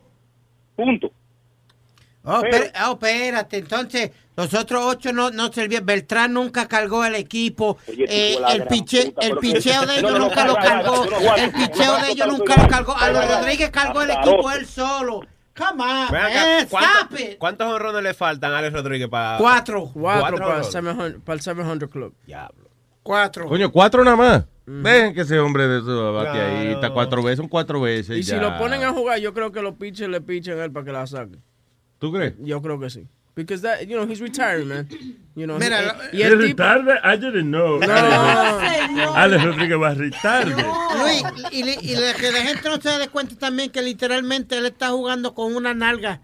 Punto. 0.76 1.12
Oh, 2.30 2.42
Pero- 2.42 2.66
oh, 2.88 2.92
espérate, 2.94 3.58
entonces 3.58 4.12
los 4.36 4.54
otros 4.54 4.84
ocho 4.86 5.14
no, 5.14 5.32
no 5.32 5.52
servían. 5.52 5.86
Beltrán 5.86 6.34
nunca 6.34 6.68
cargó 6.68 7.06
el 7.06 7.16
equipo. 7.16 7.78
Oye, 7.88 8.06
Eh, 8.10 8.38
el, 8.50 8.68
piche, 8.68 9.12
puta, 9.14 9.36
picheo 9.40 9.86
de 9.88 10.00
ellos 10.00 10.20
nunca 10.20 10.46
lo 10.46 10.56
cargó. 10.56 11.06
El 11.38 11.52
picheo 11.52 11.98
de 12.02 12.12
ellos 12.12 12.28
nunca 12.28 12.62
lo 12.62 12.68
cargó. 12.68 12.98
A 12.98 13.10
los 13.12 13.28
Rodríguez 13.28 13.70
cargó 13.72 14.02
el 14.02 14.12
equipo 14.12 14.52
él 14.52 14.66
solo. 14.66 15.22
Come 15.58 15.84
on, 15.84 16.12
man, 16.12 16.32
stop 16.66 16.70
¿cuántos, 16.70 17.20
it. 17.20 17.38
¿Cuántos 17.40 17.68
honrones 17.74 18.04
le 18.04 18.14
faltan 18.14 18.54
a 18.54 18.60
Alex 18.60 18.74
Rodríguez 18.74 19.08
para 19.08 19.40
Cuatro. 19.40 19.90
Cuatro 19.92 20.22
para 20.22 20.36
el 20.36 20.42
honrones? 20.44 20.68
700, 20.72 21.22
para 21.24 21.34
el 21.34 21.42
700 21.42 21.90
Club. 21.90 22.14
Diablo. 22.28 22.70
Cuatro. 23.02 23.48
Coño, 23.48 23.72
cuatro 23.72 24.04
nada 24.04 24.18
más. 24.18 24.44
Dejen 24.68 25.16
que 25.16 25.22
ese 25.22 25.40
hombre 25.40 25.66
de 25.68 25.80
eso 25.80 26.14
bate 26.14 26.42
ahí. 26.42 26.68
Está 26.74 26.92
cuatro 26.92 27.24
veces, 27.24 27.38
son 27.38 27.48
cuatro 27.48 27.80
veces. 27.82 28.18
Y 28.18 28.24
si 28.24 28.36
lo 28.36 28.56
ponen 28.58 28.84
a 28.84 28.92
jugar, 28.92 29.18
yo 29.20 29.34
creo 29.34 29.52
que 29.52 29.62
los 29.62 29.76
pitchers 29.76 30.10
le 30.12 30.20
pichan 30.22 30.60
a 30.60 30.66
él 30.66 30.72
para 30.72 30.86
que 30.86 30.92
la 30.92 31.08
saque. 31.08 31.40
¿Tú 32.00 32.12
crees? 32.12 32.34
Yo 32.40 32.62
creo 32.62 32.80
que 32.80 32.90
sí. 32.90 33.08
Because 33.36 33.62
that, 33.62 33.82
you 33.82 33.96
know, 33.96 34.08
he's 34.08 34.20
retiring, 34.20 34.68
man. 34.68 34.88
You 35.36 35.46
know, 35.46 35.60
Mira, 35.60 35.80
he- 35.80 35.86
lo- 35.86 35.94
y 36.12 36.22
el 36.24 36.32
tipo, 36.48 36.64
retarde? 36.64 36.94
I 37.04 37.18
didn't 37.18 37.50
know. 37.52 37.80
señor. 37.80 39.16
Alex 39.16 39.44
Rodríguez 39.44 39.78
va 39.80 39.90
a 39.90 39.94
retarde. 39.94 40.56
Luis, 41.00 41.24
y, 41.52 41.64
le- 41.64 41.78
y 41.82 41.96
le- 41.96 42.14
que 42.16 42.32
la 42.32 42.42
gente 42.42 42.68
no 42.70 42.82
se 42.82 42.90
dé 42.98 43.08
cuenta 43.10 43.36
también 43.36 43.70
que 43.70 43.82
literalmente 43.84 44.58
él 44.58 44.66
está 44.66 44.90
jugando 44.90 45.36
con 45.36 45.56
una 45.56 45.74
nalga. 45.76 46.22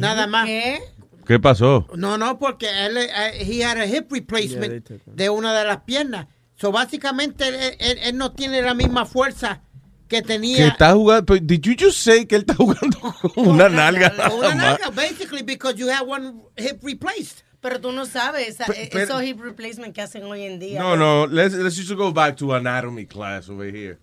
Nada 0.00 0.26
más. 0.26 0.46
¿Qué? 0.46 0.80
¿Qué 1.26 1.38
pasó? 1.38 1.86
No, 1.94 2.18
no, 2.18 2.38
porque 2.38 2.66
él, 2.86 2.96
eh, 2.96 3.08
he 3.40 3.64
had 3.64 3.78
a 3.78 3.86
hip 3.86 4.10
replacement 4.10 4.84
de 5.06 5.30
una 5.30 5.56
de 5.56 5.64
las 5.64 5.78
piernas. 5.82 6.26
So, 6.56 6.72
básicamente, 6.72 7.46
él, 7.48 7.54
él- 7.78 7.98
él 8.02 8.16
no 8.18 8.32
tiene 8.32 8.62
la 8.62 8.74
misma 8.74 9.06
fuerza 9.06 9.60
que 10.08 10.16
Que 10.16 10.22
tenía. 10.22 10.68
está 10.68 10.92
jugando. 10.94 11.34
Did 11.36 11.60
you 11.62 11.74
just 11.78 11.98
say 11.98 12.24
que 12.26 12.36
él 12.36 12.42
está 12.42 12.54
jugando 12.54 12.98
con 13.34 13.48
una 13.48 13.68
nalga? 13.68 14.14
con 14.16 14.38
una 14.38 14.54
nalga, 14.54 14.90
basically, 14.90 15.42
because 15.42 15.76
you 15.76 15.88
have 15.90 16.06
one 16.08 16.34
hip 16.56 16.82
replaced. 16.82 17.42
Pero 17.60 17.80
tú 17.80 17.90
no 17.92 18.06
sabes 18.06 18.48
esa- 18.48 18.66
pero- 18.66 19.02
esos 19.02 19.22
hip 19.24 19.40
replacement 19.40 19.92
que 19.94 20.00
hacen 20.00 20.22
hoy 20.24 20.44
en 20.44 20.58
día. 20.60 20.80
No, 20.80 20.96
no, 20.96 21.26
let's, 21.26 21.54
let's 21.54 21.76
just 21.76 21.92
go 21.92 22.12
back 22.12 22.36
to 22.36 22.54
anatomy 22.54 23.04
class 23.06 23.48
over 23.48 23.74
here. 23.74 23.98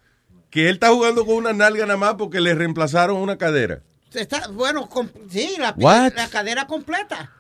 Que 0.49 0.69
él 0.69 0.75
está 0.75 0.89
jugando 0.89 1.25
con 1.25 1.35
una 1.35 1.53
nalga 1.53 1.85
nada 1.85 1.97
más 1.97 2.15
porque 2.15 2.39
le 2.41 2.53
reemplazaron 2.53 3.17
una 3.17 3.37
cadera. 3.37 3.81
Está, 4.13 4.47
bueno, 4.49 4.87
sí, 5.29 5.55
la, 5.57 5.73
la 6.15 6.27
cadera 6.29 6.67
completa. 6.67 7.31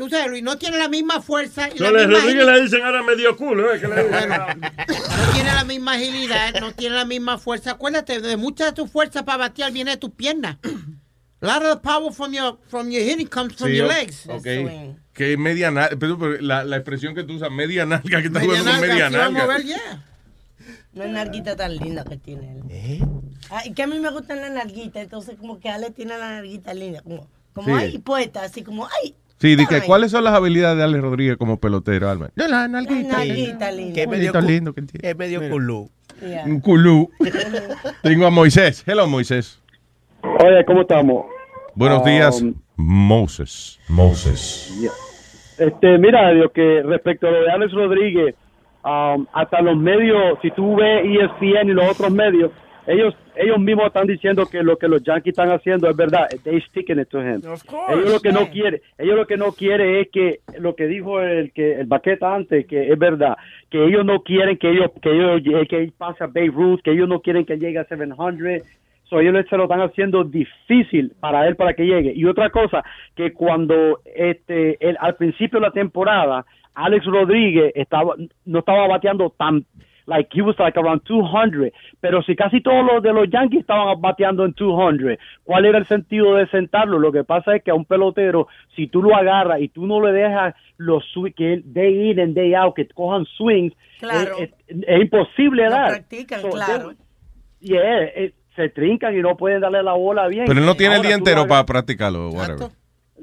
Tú 0.00 0.08
sabes, 0.08 0.28
Luis, 0.30 0.42
no 0.42 0.56
tiene 0.56 0.78
la 0.78 0.88
misma 0.88 1.20
fuerza. 1.20 1.68
Y 1.68 1.78
la 1.78 1.88
Solo 1.88 1.98
misma 1.98 2.14
Rodríguez 2.14 2.24
agilidad. 2.46 2.54
le 2.56 2.62
dicen 2.62 2.82
ahora 2.82 3.02
medio 3.02 3.36
culo. 3.36 3.74
¿eh? 3.74 3.80
Que 3.80 3.86
le 3.88 4.04
dicen. 4.04 4.28
No 4.30 5.32
tiene 5.34 5.52
la 5.54 5.64
misma 5.64 5.92
agilidad, 5.92 6.54
no 6.58 6.72
tiene 6.72 6.96
la 6.96 7.04
misma 7.04 7.36
fuerza. 7.36 7.72
Acuérdate, 7.72 8.20
de 8.22 8.36
mucha 8.38 8.64
de 8.64 8.72
tu 8.72 8.86
fuerza 8.86 9.26
para 9.26 9.36
batear 9.36 9.70
viene 9.72 9.90
de 9.90 9.96
tus 9.98 10.10
piernas. 10.12 10.56
A 11.42 11.46
lot 11.46 11.62
of 11.64 11.74
the 11.74 11.80
power 11.86 12.10
from 12.12 12.32
your, 12.32 12.58
from 12.68 12.88
your 12.90 13.02
hitting 13.02 13.26
comes 13.26 13.54
from 13.56 13.68
Sí, 13.68 13.76
your 13.76 13.88
legs. 13.88 14.26
ok. 14.26 14.96
Que 15.12 15.36
media 15.36 15.70
nalga. 15.70 15.96
Pero, 15.98 16.18
pero 16.18 16.40
la, 16.40 16.64
la 16.64 16.76
expresión 16.76 17.14
que 17.14 17.22
tú 17.24 17.34
usas, 17.34 17.50
media 17.50 17.84
nalga, 17.84 18.22
que 18.22 18.28
está 18.28 18.40
jugando 18.40 18.70
con 18.70 18.80
media 18.80 19.06
así 19.08 19.16
vamos 19.16 19.42
a 19.42 19.46
nalga. 19.46 19.46
ver, 19.58 19.64
yeah. 19.66 20.04
Una 20.94 21.06
narguita 21.08 21.56
tan 21.56 21.76
linda 21.76 22.04
que 22.04 22.16
tiene 22.16 22.52
él. 22.52 22.62
¿Eh? 22.70 23.00
Ah, 23.50 23.62
y 23.66 23.72
que 23.74 23.82
a 23.82 23.86
mí 23.86 23.98
me 24.00 24.10
gustan 24.10 24.40
las 24.40 24.50
narguitas, 24.50 25.02
entonces 25.02 25.36
como 25.38 25.60
que 25.60 25.68
Ale 25.68 25.90
tiene 25.90 26.16
la 26.18 26.30
narguita 26.30 26.72
linda, 26.74 27.02
como, 27.02 27.28
como 27.52 27.66
Sí. 27.78 27.84
ay, 27.84 27.98
puesta, 27.98 28.42
así 28.42 28.62
como, 28.62 28.88
ay, 29.02 29.14
Sí, 29.40 29.56
di 29.56 29.66
que, 29.66 29.76
ay, 29.76 29.80
¿cuáles 29.86 30.10
son 30.10 30.22
las 30.24 30.34
habilidades 30.34 30.76
de 30.76 30.84
Alex 30.84 31.02
Rodríguez 31.02 31.36
como 31.38 31.58
pelotero, 31.58 32.10
Alma? 32.10 32.28
No, 32.36 32.46
la 32.46 32.58
la 32.60 32.68
narguita 32.68 33.24
linda. 33.24 33.70
Que 33.94 34.06
medio, 34.06 34.38
lindo 34.42 34.74
que 34.74 34.82
tiene. 34.82 35.08
es 35.08 35.16
medio 35.16 35.48
culú. 35.48 35.90
Yeah. 36.20 36.44
Un 36.44 36.60
culú. 36.60 37.10
Tengo 38.02 38.26
a 38.26 38.30
Moisés. 38.30 38.84
Hello, 38.86 39.06
Moisés. 39.06 39.62
Oye, 40.22 40.62
¿cómo 40.66 40.82
estamos? 40.82 41.24
Buenos 41.74 42.00
Um, 42.00 42.04
días, 42.04 42.44
Moses. 42.76 43.80
Moses. 43.88 44.74
Este, 45.58 45.98
mira, 45.98 46.30
Dios, 46.32 46.50
que 46.54 46.82
respecto 46.82 47.26
a 47.26 47.30
lo 47.30 47.42
de 47.42 47.50
Alex 47.50 47.72
Rodríguez, 47.72 48.34
um, 48.84 49.26
hasta 49.32 49.62
los 49.62 49.78
medios, 49.78 50.38
si 50.42 50.50
tú 50.50 50.76
ves 50.76 51.02
ESPN 51.04 51.70
y 51.70 51.72
los 51.72 51.90
otros 51.90 52.10
medios, 52.12 52.50
ellos 52.90 53.14
ellos 53.36 53.58
mismos 53.58 53.86
están 53.86 54.06
diciendo 54.06 54.46
que 54.46 54.62
lo 54.62 54.76
que 54.76 54.88
los 54.88 55.02
Yankees 55.02 55.32
están 55.32 55.50
haciendo 55.50 55.88
es 55.88 55.96
verdad. 55.96 56.28
They 56.42 56.60
sticking 56.62 56.98
it 56.98 57.08
to 57.08 57.20
him. 57.20 57.40
ellos 57.88 58.12
lo 58.12 58.20
que 58.20 58.32
no 58.32 58.50
quiere, 58.50 58.82
ellos 58.98 59.16
lo 59.16 59.26
que 59.26 59.36
no 59.36 59.52
quiere 59.52 60.00
es 60.00 60.08
que 60.10 60.40
lo 60.58 60.74
que 60.74 60.86
dijo 60.86 61.20
el 61.20 61.52
que 61.52 61.80
el 61.80 61.86
Baqueta 61.86 62.34
antes, 62.34 62.66
que 62.66 62.92
es 62.92 62.98
verdad, 62.98 63.36
que 63.70 63.84
ellos 63.84 64.04
no 64.04 64.22
quieren 64.22 64.58
que 64.58 64.70
ellos 64.70 64.90
que 65.00 65.10
ellos 65.10 65.68
que 65.68 65.78
él 65.78 65.92
pase 65.96 66.24
a 66.24 66.26
Babe 66.26 66.48
Ruth, 66.48 66.80
que 66.82 66.90
ellos 66.92 67.08
no 67.08 67.20
quieren 67.20 67.44
que 67.44 67.58
llegue 67.58 67.78
a 67.78 67.84
700. 67.84 68.66
So, 69.04 69.18
ellos 69.18 69.44
se 69.50 69.56
lo 69.56 69.64
están 69.64 69.80
haciendo 69.80 70.22
difícil 70.22 71.12
para 71.18 71.48
él 71.48 71.56
para 71.56 71.74
que 71.74 71.84
llegue. 71.84 72.12
Y 72.14 72.26
otra 72.26 72.50
cosa, 72.50 72.84
que 73.16 73.32
cuando 73.32 74.00
este 74.04 74.76
él, 74.80 74.96
al 75.00 75.16
principio 75.16 75.58
de 75.58 75.66
la 75.66 75.72
temporada, 75.72 76.46
Alex 76.74 77.04
Rodríguez 77.06 77.72
estaba 77.74 78.14
no 78.44 78.58
estaba 78.60 78.86
bateando 78.86 79.30
tan 79.30 79.64
like 80.10 80.28
he 80.32 80.42
was 80.42 80.56
like 80.58 80.76
around 80.78 81.00
200. 81.04 81.72
Pero 82.00 82.22
si 82.22 82.34
casi 82.36 82.60
todos 82.60 82.84
los 82.84 83.02
de 83.02 83.12
los 83.12 83.30
Yankees 83.30 83.60
estaban 83.60 84.00
bateando 84.00 84.44
en 84.44 84.52
200, 84.52 85.16
¿cuál 85.44 85.64
era 85.64 85.78
el 85.78 85.86
sentido 85.86 86.34
de 86.34 86.46
sentarlo? 86.48 86.98
Lo 86.98 87.12
que 87.12 87.24
pasa 87.24 87.54
es 87.56 87.62
que 87.62 87.70
a 87.70 87.74
un 87.74 87.84
pelotero, 87.84 88.48
si 88.76 88.88
tú 88.88 89.02
lo 89.02 89.14
agarras 89.16 89.60
y 89.60 89.68
tú 89.68 89.86
no 89.86 90.00
le 90.04 90.12
dejas 90.12 90.54
los 90.76 91.04
swing, 91.12 91.32
que 91.32 91.62
day 91.64 92.10
in 92.10 92.20
and 92.20 92.34
day 92.34 92.54
out, 92.54 92.74
que 92.74 92.86
cojan 92.88 93.24
swings, 93.36 93.72
Claro. 94.00 94.36
es, 94.38 94.50
es- 94.66 94.84
es 94.86 95.00
imposible 95.00 95.68
dar. 95.70 95.88
practican, 95.90 96.40
So, 96.42 96.50
claro. 96.50 96.92
Yeah, 97.60 98.04
eh, 98.16 98.32
se 98.56 98.68
trincan 98.70 99.16
y 99.16 99.20
no 99.22 99.36
pueden 99.36 99.60
darle 99.60 99.82
la 99.82 99.92
bola 99.92 100.26
bien. 100.28 100.46
Pero 100.46 100.58
él 100.60 100.66
no 100.66 100.74
tiene 100.74 100.96
el 100.96 101.02
día 101.02 101.14
entero 101.14 101.46
para 101.46 101.64
practicarlo. 101.66 102.30
Whatever. 102.30 102.68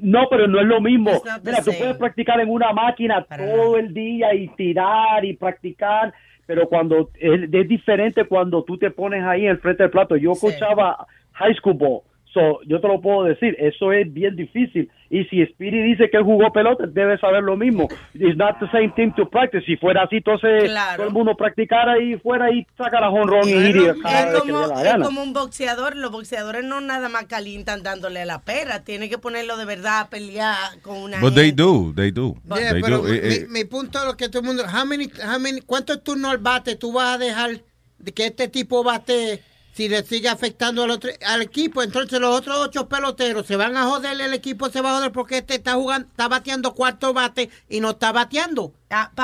no, 0.00 0.28
pero 0.30 0.46
no 0.46 0.60
es 0.60 0.66
lo 0.66 0.80
mismo. 0.80 1.10
It's 1.10 1.24
not 1.24 1.42
the 1.42 1.50
Mira, 1.50 1.62
tú 1.64 1.72
puedes 1.76 1.96
practicar 1.96 2.40
en 2.40 2.48
una 2.48 2.72
máquina 2.72 3.26
todo 3.28 3.76
el 3.76 3.92
día 3.92 4.32
y 4.34 4.46
tirar 4.50 5.24
y 5.24 5.34
practicar, 5.36 6.14
pero 6.48 6.66
cuando 6.66 7.10
es, 7.20 7.42
es 7.52 7.68
diferente 7.68 8.24
cuando 8.24 8.64
tú 8.64 8.78
te 8.78 8.90
pones 8.90 9.22
ahí 9.22 9.46
en 9.46 9.60
frente 9.60 9.82
del 9.82 9.90
plato. 9.90 10.16
Yo 10.16 10.32
coachaba 10.32 11.06
high 11.32 11.54
school 11.56 11.74
ball, 11.74 12.00
so 12.34 12.60
yo 12.66 12.80
te 12.80 12.88
lo 12.88 13.00
puedo 13.00 13.24
decir, 13.24 13.56
eso 13.58 13.92
es 13.92 14.12
bien 14.12 14.36
difícil. 14.36 14.90
Y 15.10 15.24
si 15.24 15.44
Speedy 15.46 15.80
dice 15.82 16.10
que 16.10 16.18
él 16.18 16.22
jugó 16.22 16.52
pelota, 16.52 16.84
debe 16.86 17.16
saber 17.18 17.42
lo 17.42 17.56
mismo. 17.56 17.88
It's 18.12 18.36
not 18.36 18.58
the 18.60 18.70
same 18.70 18.90
thing 18.94 19.10
to 19.16 19.28
practice. 19.30 19.64
Si 19.64 19.76
fuera 19.76 20.02
así, 20.02 20.16
entonces 20.16 20.64
Claro. 20.64 20.96
todo 20.98 21.06
el 21.06 21.12
mundo 21.14 21.34
practicara 21.34 21.98
y 21.98 22.16
fuera 22.18 22.50
y 22.52 22.66
sacara 22.76 23.08
jonrón 23.10 23.48
y 23.48 23.52
iría 23.52 23.92
Es 23.92 24.40
como, 24.40 24.64
es 24.78 24.94
como 25.06 25.22
un 25.22 25.32
boxeador. 25.32 25.96
Los 25.96 26.10
boxeadores 26.12 26.62
no 26.64 26.82
nada 26.82 27.08
más 27.08 27.24
calientan 27.24 27.82
dándole 27.82 28.20
a 28.20 28.26
la 28.26 28.42
pera. 28.42 28.84
Tiene 28.84 29.08
que 29.08 29.16
ponerlo 29.16 29.56
de 29.56 29.64
verdad 29.64 30.00
a 30.00 30.10
pelear 30.10 30.56
con 30.82 30.98
una. 30.98 31.20
But 31.20 31.34
they 31.34 31.52
do, 31.52 31.92
they 31.96 32.10
do. 32.10 32.36
Yeah, 32.54 32.72
They 32.74 32.82
pero 32.82 32.98
do. 32.98 33.08
Eh, 33.08 33.20
eh, 33.22 33.46
mi, 33.48 33.60
mi 33.60 33.64
punto 33.64 33.98
es 33.98 34.04
lo 34.04 34.16
que 34.18 34.28
todo 34.28 34.40
el 34.40 34.46
mundo. 34.46 34.64
How 34.64 34.84
many, 34.84 35.06
how 35.26 35.38
many- 35.40 35.62
¿Cuántos 35.62 36.04
turnos 36.04 36.30
al 36.32 36.38
bate 36.38 36.76
tú 36.76 36.92
vas 36.92 37.14
a 37.14 37.18
dejar 37.18 37.50
de 37.98 38.12
que 38.12 38.26
este 38.26 38.48
tipo 38.48 38.84
bate 38.84 39.40
si 39.78 39.88
le 39.88 39.98
sigue 40.02 40.28
afectando 40.28 40.82
al, 40.82 40.90
otro, 40.90 41.08
al 41.32 41.40
equipo? 41.42 41.84
Entonces 41.84 42.18
los 42.20 42.36
otros 42.36 42.56
ocho 42.66 42.88
peloteros 42.88 43.46
se 43.46 43.54
van 43.54 43.76
a 43.76 43.84
joder, 43.84 44.20
el 44.20 44.34
equipo 44.34 44.66
se 44.66 44.80
va 44.82 44.90
a 44.90 44.96
joder 44.96 45.12
porque 45.12 45.38
este 45.38 45.54
está 45.54 45.74
jugando, 45.74 46.08
está 46.08 46.26
bateando 46.26 46.74
cuarto 46.74 47.14
bate 47.14 47.48
y 47.70 47.78
no 47.80 47.90
está 47.90 48.10
bateando. 48.10 48.72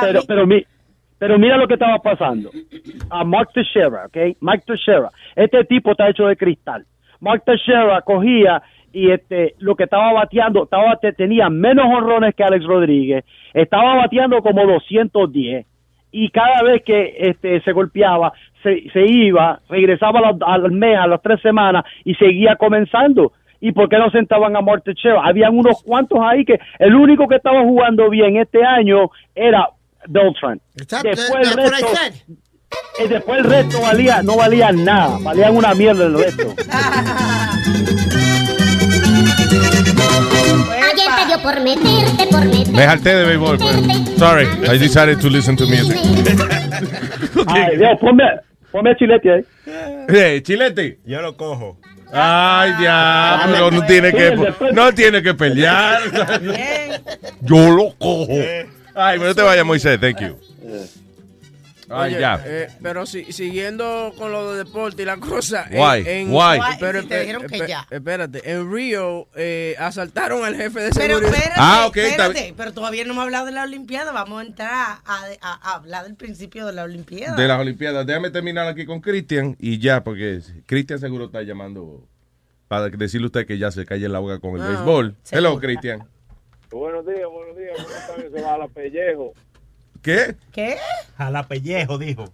pero, 0.01 0.21
pero, 0.29 0.47
mi- 0.47 0.65
pero 1.19 1.39
mira 1.41 1.57
lo 1.57 1.67
que 1.67 1.75
estaba 1.75 1.99
pasando. 1.99 2.51
A 3.11 3.25
Mark 3.25 3.49
Teixeira, 3.53 4.07
¿ok? 4.07 4.17
Mike 4.41 4.65
Teixeira. 4.65 5.11
Este 5.35 5.65
tipo 5.65 5.91
está 5.91 6.09
hecho 6.09 6.27
de 6.27 6.37
cristal. 6.37 6.87
Mark 7.19 7.43
Teixeira 7.45 8.01
cogía 8.03 8.63
y 8.93 9.11
este 9.11 9.57
lo 9.59 9.75
que 9.75 9.85
estaba 9.85 10.13
bateando, 10.13 10.65
estaba 10.65 10.97
te- 11.01 11.13
tenía 11.15 11.49
menos 11.51 11.87
honrones 11.87 12.33
que 12.37 12.45
Alex 12.45 12.65
Rodríguez. 12.65 13.25
Estaba 13.53 13.97
bateando 13.97 14.41
como 14.41 14.65
210. 14.67 15.67
Y 16.16 16.30
cada 16.30 16.62
vez 16.62 16.83
que 16.85 17.12
este 17.18 17.61
se 17.62 17.73
golpeaba, 17.73 18.33
se, 18.62 18.88
se 18.92 19.02
iba, 19.04 19.59
regresaba 19.68 20.21
a 20.21 20.23
la- 20.33 20.47
al 20.47 20.71
mes, 20.71 20.97
a 20.97 21.09
las 21.09 21.21
tres 21.21 21.40
semanas 21.42 21.85
y 22.04 22.14
seguía 22.14 22.54
comenzando. 22.56 23.33
¿Y 23.61 23.73
por 23.73 23.88
qué 23.88 23.99
no 23.99 24.11
sentaban 24.11 24.54
a 24.56 24.61
Teixeira? 24.85 25.23
Habían 25.25 25.56
unos 25.59 25.83
cuantos 25.83 26.18
ahí 26.23 26.44
que 26.44 26.61
el 26.78 26.94
único 26.94 27.26
que 27.26 27.37
estaba 27.37 27.62
jugando 27.62 28.09
bien 28.11 28.37
este 28.37 28.62
año 28.64 29.11
era 29.35 29.68
Beltran. 30.06 30.61
Después 30.75 31.50
el 31.50 31.56
resto, 31.71 31.87
said. 31.88 32.14
eh, 33.00 33.09
después 33.09 33.38
el 33.40 33.44
resto 33.50 33.80
valía, 33.83 34.23
no 34.23 34.37
valía 34.37 34.71
nada, 34.71 35.16
valían 35.21 35.56
una 35.56 35.75
mierda 35.75 36.06
el 36.06 36.14
resto. 36.18 36.44
por 41.45 41.61
meterte, 41.61 42.27
por 42.31 42.45
meterte. 42.47 42.73
me 42.73 42.83
harté 42.85 43.15
de 43.15 43.25
béisbol. 43.27 43.59
pues. 43.59 44.19
Sorry, 44.19 44.47
I 44.67 44.79
decided 44.79 45.21
to 45.21 45.29
listen 45.29 45.57
to 45.57 45.67
music. 45.67 45.99
Ay, 47.47 47.77
Dios, 47.77 47.99
ponme, 48.01 48.25
ponme 48.73 48.97
chilete 48.97 49.31
ahí. 49.31 49.45
Eh, 50.09 50.43
chilete. 50.43 50.99
Yo 51.05 51.21
lo 51.21 51.37
cojo. 51.37 51.79
Ay, 52.11 52.73
ya, 52.83 53.43
pero 53.47 53.71
no 53.71 53.85
tiene 53.85 54.13
que, 54.13 54.37
no 54.73 54.93
tiene 54.95 55.23
que 55.23 55.35
pelear. 55.35 56.01
Yo 57.43 57.71
lo 57.71 57.95
cojo. 57.99 58.33
Ay, 58.95 59.19
pero 59.19 59.29
no 59.29 59.35
te 59.35 59.43
vayas, 59.43 59.67
Moisés, 59.67 60.01
thank 60.01 60.21
you. 60.21 60.39
Ay, 61.94 62.12
Oye, 62.12 62.20
ya. 62.20 62.42
eh, 62.44 62.68
pero 62.83 63.07
si, 63.07 63.33
siguiendo 63.33 64.12
con 64.18 64.33
lo 64.33 64.52
de 64.52 64.64
deporte 64.64 65.02
y 65.02 65.04
la 65.07 65.16
cosa. 65.18 65.66
en- 65.70 66.33
Why? 66.33 66.59
Pero, 66.80 67.02
Si 67.02 67.09
te 67.09 67.20
dijeron 67.20 67.46
que 67.46 67.66
ya. 67.66 67.87
Espérate, 67.90 68.50
en 68.50 68.72
Río 68.72 69.28
eh, 69.37 69.76
asaltaron 69.78 70.44
al 70.44 70.57
jefe 70.57 70.80
de 70.80 70.90
Pero 70.90 71.18
seguridad. 71.18 71.35
espérate, 71.35 71.54
Ah, 71.57 71.85
ok, 71.87 71.96
está 71.96 72.26
espérate, 72.26 72.54
pero 72.57 72.72
todavía 72.72 73.04
no 73.04 73.14
me 73.14 73.20
ha 73.20 73.22
hablado 73.24 73.46
de 73.46 73.52
la 73.52 73.62
Olimpiada. 73.64 74.12
Vamos 74.12 74.42
a 74.42 74.46
entrar 74.46 74.70
a, 74.72 75.00
a- 75.04 75.30
a 75.40 75.74
hablar 75.76 76.04
del 76.04 76.16
principio 76.16 76.66
de 76.66 76.72
la 76.72 76.85
Olimpiada. 76.85 77.37
De 77.37 77.46
las 77.48 77.61
Olimpiadas. 77.61 78.07
Déjame 78.07 78.30
terminar 78.30 78.66
aquí 78.66 78.85
con 78.87 79.00
Cristian 79.00 79.57
y 79.59 79.78
ya, 79.78 80.02
porque 80.04 80.40
Cristian 80.66 80.98
seguro 80.98 81.26
está 81.26 81.42
llamando 81.42 82.07
para 82.68 82.88
decirle 82.88 83.26
a 83.26 83.28
usted 83.28 83.46
que 83.46 83.59
ya 83.59 83.70
se 83.70 83.85
calle 83.85 84.09
la 84.09 84.18
boca 84.18 84.38
con 84.40 84.57
el 84.57 84.62
Ah, 84.62 84.68
béisbol. 84.68 85.16
Hello, 85.30 85.59
Cristian. 85.61 86.09
Buenos 86.70 87.07
días, 87.07 87.20
buenos 87.30 87.57
días. 87.57 87.70
¿Cómo 87.76 87.88
están? 87.94 88.33
Se 88.33 88.42
va 88.42 88.54
a 88.54 88.59
la 88.59 88.68
pellejo. 88.68 89.33
¿Qué? 90.05 90.37
¿Qué? 90.53 90.77
A 91.17 91.31
la 91.31 91.43
pellejo, 91.49 91.97
dijo. 91.99 92.27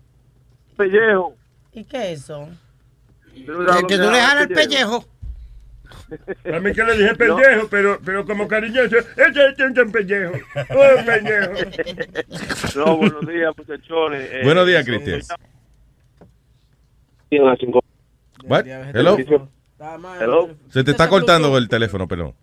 Pellejo. 0.76 1.35
¿Y 1.72 1.85
qué 1.85 2.12
es 2.12 2.22
eso? 2.24 2.48
El 3.35 3.87
que 3.87 3.96
tú 3.96 4.02
le 4.11 4.20
jalas 4.20 4.42
el 4.42 4.48
pellejo. 4.48 5.04
A 6.52 6.59
mí 6.61 6.72
que 6.72 6.83
le 6.85 6.96
dije 6.96 7.14
pellejo, 7.14 7.68
pero, 7.70 7.98
pero 8.04 8.26
como 8.26 8.48
cariñoso, 8.48 8.96
ese 8.98 9.46
es 9.56 9.59
un 9.78 9.92
pellejo. 9.92 10.33
Oh, 10.70 11.04
pellejo. 11.06 11.52
No, 12.76 12.96
buenos 12.96 13.26
días, 13.26 13.52
muchachones. 13.56 14.28
Eh, 14.33 14.40
Buenos 14.42 14.66
días, 14.66 14.85
son- 14.85 14.94
Cristian. 14.94 15.20
Cinco- 17.61 17.85
What? 18.44 18.66
Hello. 18.66 19.16
Hello. 20.20 20.50
Se 20.70 20.83
te 20.83 20.90
está 20.90 21.09
cortando 21.09 21.56
el 21.56 21.68
teléfono, 21.68 22.09
perdón. 22.09 22.35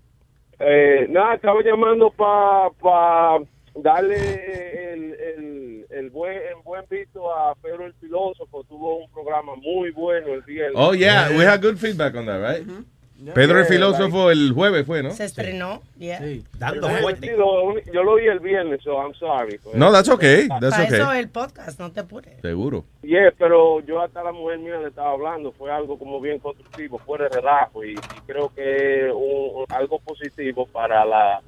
Eh, 0.60 1.06
nada, 1.10 1.36
estaba 1.36 1.62
llamando 1.64 2.10
para 2.12 2.70
pa 2.82 3.38
darle 3.82 4.94
el, 4.94 5.14
el, 5.14 5.86
el 5.90 6.10
buen, 6.10 6.34
el 6.38 6.56
buen 6.64 6.84
visto 6.90 7.34
a 7.34 7.56
Pedro 7.56 7.86
el 7.86 7.94
filósofo. 7.94 8.64
Tuvo 8.64 8.98
un 8.98 9.12
programa 9.12 9.56
muy 9.56 9.92
bueno 9.92 10.34
el 10.34 10.42
viernes. 10.42 10.76
Oh, 10.76 10.94
yeah, 10.94 11.30
we 11.38 11.46
had 11.46 11.62
good 11.62 11.78
feedback 11.78 12.16
on 12.16 12.26
that, 12.26 12.40
right? 12.42 12.68
Pedro 13.34 13.60
el 13.60 13.66
filósofo 13.66 14.30
el 14.30 14.52
jueves 14.54 14.86
fue, 14.86 15.02
¿no? 15.02 15.10
Se 15.10 15.26
estrenó. 15.26 15.82
yeah. 15.98 16.20
Dando 16.60 16.88
Sí, 16.88 16.96
fuerte. 17.02 17.36
lo- 17.36 17.80
Yo 17.92 18.04
lo 18.04 18.14
vi 18.16 18.28
el 18.28 18.40
viernes, 18.40 18.80
so 18.84 18.92
I'm 19.02 19.16
sorry. 19.16 19.60
No, 19.74 19.92
that's 19.92 20.08
okay, 20.08 20.48
that's 20.48 20.70
Para 20.76 20.84
eso 20.84 21.04
okay. 21.08 21.18
es 21.18 21.24
el 21.26 21.30
podcast, 21.30 21.80
no 21.80 21.92
te 21.92 22.02
apures. 22.02 22.40
Seguro. 22.44 22.86
Yeah, 23.02 23.34
pero 23.36 23.80
yo 23.82 24.02
hasta 24.02 24.22
la 24.24 24.32
mujer 24.32 24.60
mía 24.60 24.78
le 24.78 24.90
estaba 24.90 25.14
hablando, 25.14 25.52
fue 25.52 25.72
algo 25.72 25.98
como 25.98 26.22
bien 26.22 26.38
constructivo, 26.38 27.00
fue 27.00 27.18
de 27.18 27.30
relajo 27.30 27.84
y, 27.84 27.94
y 27.94 27.96
creo 28.28 28.52
que 28.54 29.12
un- 29.12 29.66
algo 29.70 29.98
positivo 29.98 30.68
para 30.68 31.04
la 31.04 31.42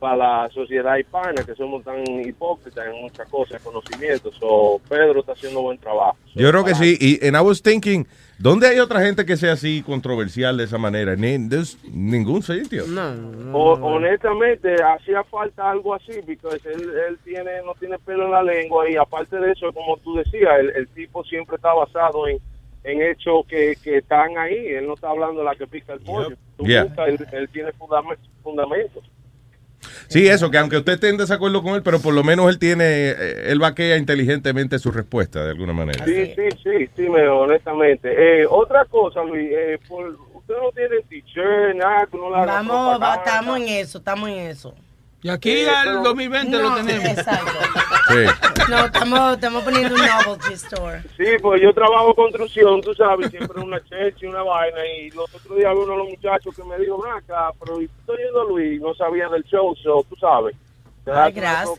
para 0.00 0.16
la 0.16 0.48
sociedad 0.50 0.96
hispana, 0.96 1.44
que 1.44 1.54
somos 1.54 1.84
tan 1.84 2.02
hipócritas 2.26 2.86
en 2.86 3.02
muchas 3.02 3.28
cosas, 3.28 3.60
conocimientos. 3.62 4.34
So, 4.40 4.80
Pedro 4.88 5.20
está 5.20 5.32
haciendo 5.32 5.60
buen 5.62 5.78
trabajo. 5.78 6.16
Yo 6.34 6.50
creo 6.50 6.64
que 6.64 6.74
sí. 6.74 6.96
Y 6.98 7.24
and 7.26 7.36
I 7.36 7.40
was 7.40 7.62
thinking, 7.62 8.06
¿dónde 8.38 8.66
hay 8.68 8.78
otra 8.78 9.00
gente 9.00 9.24
que 9.26 9.36
sea 9.36 9.52
así 9.52 9.82
controversial 9.82 10.56
de 10.56 10.64
esa 10.64 10.78
manera? 10.78 11.14
Ni, 11.16 11.36
ningún 11.92 12.42
sitio. 12.42 12.84
O- 13.52 13.72
honestamente, 13.82 14.74
hacía 14.82 15.22
falta 15.24 15.70
algo 15.70 15.94
así, 15.94 16.12
porque 16.40 16.68
él, 16.70 16.90
él 17.08 17.18
tiene 17.24 17.62
no 17.64 17.74
tiene 17.78 17.98
pelo 17.98 18.24
en 18.24 18.30
la 18.32 18.42
lengua 18.42 18.90
y 18.90 18.96
aparte 18.96 19.36
de 19.36 19.52
eso, 19.52 19.72
como 19.72 19.96
tú 19.98 20.16
decías, 20.16 20.50
el, 20.60 20.70
el 20.70 20.88
tipo 20.88 21.22
siempre 21.24 21.56
está 21.56 21.72
basado 21.74 22.26
en, 22.26 22.38
en 22.84 23.02
hechos 23.02 23.44
que, 23.46 23.76
que 23.84 23.98
están 23.98 24.38
ahí. 24.38 24.56
Él 24.68 24.86
no 24.86 24.94
está 24.94 25.10
hablando 25.10 25.40
de 25.40 25.44
la 25.44 25.54
que 25.54 25.66
pica 25.66 25.92
el 25.92 26.00
pollo. 26.00 26.36
Tú 26.56 26.64
Yeah. 26.66 26.84
buscas, 26.84 27.08
él, 27.08 27.26
él 27.32 27.48
tiene 27.50 27.70
fundame- 27.72 28.16
fundamentos. 28.42 29.02
Sí, 30.08 30.26
eso, 30.28 30.50
que 30.50 30.58
aunque 30.58 30.76
usted 30.78 30.94
esté 30.94 31.08
en 31.08 31.16
desacuerdo 31.16 31.62
con 31.62 31.74
él, 31.74 31.82
pero 31.82 32.00
por 32.00 32.14
lo 32.14 32.22
menos 32.22 32.48
él 32.50 32.58
tiene, 32.58 32.84
eh, 33.10 33.50
él 33.50 33.58
vaquea 33.58 33.96
inteligentemente 33.96 34.78
su 34.78 34.90
respuesta 34.90 35.44
de 35.44 35.50
alguna 35.50 35.72
manera. 35.72 36.04
Sí, 36.04 36.26
sí, 36.34 36.48
sí, 36.62 36.88
sí, 36.96 37.02
me, 37.08 37.26
honestamente. 37.28 38.08
Eh, 38.42 38.46
otra 38.48 38.84
cosa, 38.86 39.22
Luis, 39.22 39.50
eh, 39.52 39.78
por, 39.88 40.06
usted 40.34 40.54
no 40.60 40.70
tiene 40.74 40.96
t-shirt, 41.08 41.76
nada, 41.76 42.06
que 42.10 42.16
no 42.16 42.34
haga 42.34 42.46
Vamos, 42.46 43.00
va- 43.00 43.14
estamos 43.16 43.56
en 43.58 43.68
eso, 43.68 43.98
estamos 43.98 44.28
en 44.28 44.38
eso. 44.38 44.74
Y 45.22 45.28
aquí 45.28 45.50
Eh, 45.50 45.68
al 45.68 45.84
pero- 45.88 46.02
2020 46.02 46.56
lo 46.58 46.70
No, 46.70 46.76
tenemos. 46.76 47.04
Exacto. 47.04 47.52
Sí. 48.08 48.50
No, 48.70 48.84
estamos, 48.86 49.34
estamos 49.34 49.64
poniendo 49.64 49.94
un 49.94 50.00
novelty 50.00 50.52
store. 50.54 51.02
Sí, 51.16 51.24
pues 51.42 51.60
yo 51.62 51.72
trabajo 51.74 52.14
construcción, 52.14 52.80
tú 52.80 52.94
sabes, 52.94 53.30
siempre 53.30 53.60
una 53.60 53.80
cheche 53.84 54.24
y 54.24 54.26
una 54.26 54.42
vaina. 54.42 54.78
Y 54.98 55.10
los 55.10 55.32
otros 55.34 55.56
días 55.58 55.72
uno 55.74 55.92
de 55.92 55.98
los 55.98 56.08
muchachos 56.08 56.54
que 56.56 56.64
me 56.64 56.78
dijo, 56.78 57.00
ven 57.02 57.12
acá, 57.12 57.50
pero 57.60 57.80
estoy 57.80 58.16
yendo 58.16 58.44
Luis, 58.44 58.80
no 58.80 58.94
sabía 58.94 59.28
del 59.28 59.44
show, 59.44 59.74
so, 59.82 60.04
tú 60.08 60.16
sabes. 60.16 60.56
Ay, 61.06 61.32
gracias. 61.32 61.78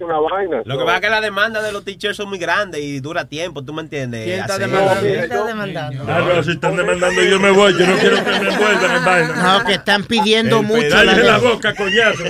una 0.00 0.18
vaina. 0.18 0.62
Lo 0.64 0.74
so. 0.74 0.78
que 0.80 0.84
pasa 0.84 0.96
es 0.96 1.00
que 1.02 1.10
la 1.10 1.20
demanda 1.20 1.62
de 1.62 1.72
los 1.72 1.84
t-shirts 1.84 2.16
son 2.16 2.28
muy 2.28 2.38
grandes 2.38 2.80
y 2.80 3.00
dura 3.00 3.26
tiempo, 3.28 3.62
¿tú 3.64 3.72
me 3.72 3.82
entiendes? 3.82 4.24
¿Quién 4.24 4.40
está 4.40 4.58
demandando? 4.58 5.00
¿Quién 5.02 5.18
está 5.20 5.44
demandando? 5.44 6.04
Ah, 6.08 6.20
no, 6.34 6.42
si 6.42 6.50
están 6.52 6.76
demandando 6.76 7.22
yo 7.22 7.38
me 7.38 7.50
voy, 7.50 7.72
yo 7.78 7.86
no 7.86 7.96
quiero 7.96 8.16
que 8.16 8.30
me 8.30 8.36
envuelvan 8.36 8.96
en 8.96 9.04
vaina. 9.04 9.58
No, 9.58 9.64
que 9.64 9.72
están 9.74 10.04
pidiendo 10.04 10.60
El 10.60 10.66
mucho. 10.66 10.88
la 11.04 11.04
la 11.04 11.38
boca, 11.38 11.74
coñazo. 11.74 12.24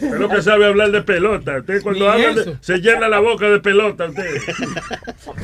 Pero 0.00 0.28
que 0.28 0.42
sabe 0.42 0.66
hablar 0.66 0.90
de 0.92 1.02
pelota. 1.02 1.58
Usted 1.58 1.82
cuando 1.82 2.10
habla 2.10 2.32
de- 2.32 2.56
se 2.60 2.78
llena 2.78 3.08
la 3.08 3.18
boca 3.20 3.48
de 3.50 3.60
pelota. 3.60 4.06
Usted. 4.06 4.24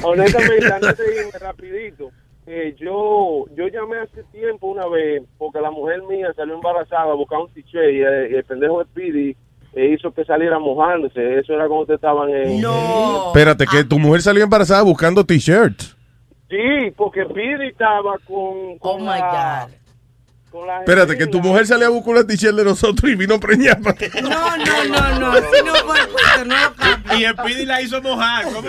Honestamente, 0.03 0.73
antes 0.73 0.99
de 0.99 1.17
irme 1.17 1.39
rapidito, 1.41 2.11
eh, 2.47 2.75
yo 2.79 3.47
yo 3.57 3.69
llamé 3.69 3.99
hace 3.99 4.23
tiempo 4.33 4.69
una 4.69 4.87
vez 4.87 5.23
porque 5.39 5.61
la 5.61 5.71
mujer 5.71 6.03
mía 6.03 6.29
salió 6.37 6.55
embarazada 6.55 7.11
a 7.13 7.15
buscar 7.15 7.39
un 7.41 7.51
t-shirt 7.53 7.91
y, 7.93 8.03
eh, 8.03 8.29
y 8.33 8.35
el 8.37 8.45
pendejo 8.45 8.79
de 8.81 8.85
Speedy 8.87 9.37
eh, 9.77 9.95
hizo 9.97 10.13
que 10.13 10.25
saliera 10.25 10.59
mojándose. 10.59 11.39
Eso 11.39 11.53
era 11.55 11.67
cuando 11.69 11.93
estaban 11.95 12.31
en... 12.31 12.65
Espérate, 13.29 13.67
que 13.67 13.85
tu 13.85 13.99
mujer 13.99 14.23
salió 14.23 14.45
embarazada 14.45 14.83
buscando 14.83 15.25
t-shirts. 15.25 15.97
Sí, 16.49 16.91
porque 16.97 17.25
Speedy 17.25 17.69
estaba 17.69 18.15
con... 18.27 18.79
con 18.79 18.97
Oh, 18.97 18.99
my 19.01 19.07
la- 19.07 19.69
la 20.67 20.79
Espérate, 20.79 21.19
que 21.19 21.27
tu 21.27 21.41
mujer 21.41 21.67
salió 21.67 21.89
a 21.89 21.91
buscar 21.91 22.15
una 22.15 22.25
t-shirt 22.25 22.55
de 22.55 22.63
nosotros 22.65 23.11
y 23.11 23.17
vino 23.17 23.41
preñada. 23.41 23.81
No, 24.23 24.57
no, 24.57 24.85
no, 24.85 25.19
no. 25.19 25.35
Si 25.35 25.65
no 25.65 25.75
fue 25.75 25.99
no 26.47 26.55
lo 26.69 26.75
cambio. 26.77 27.19
Y 27.19 27.25
el 27.25 27.35
Pidi 27.35 27.65
la 27.67 27.83
hizo 27.83 28.01
mojar. 28.01 28.45
¿Cómo 28.45 28.69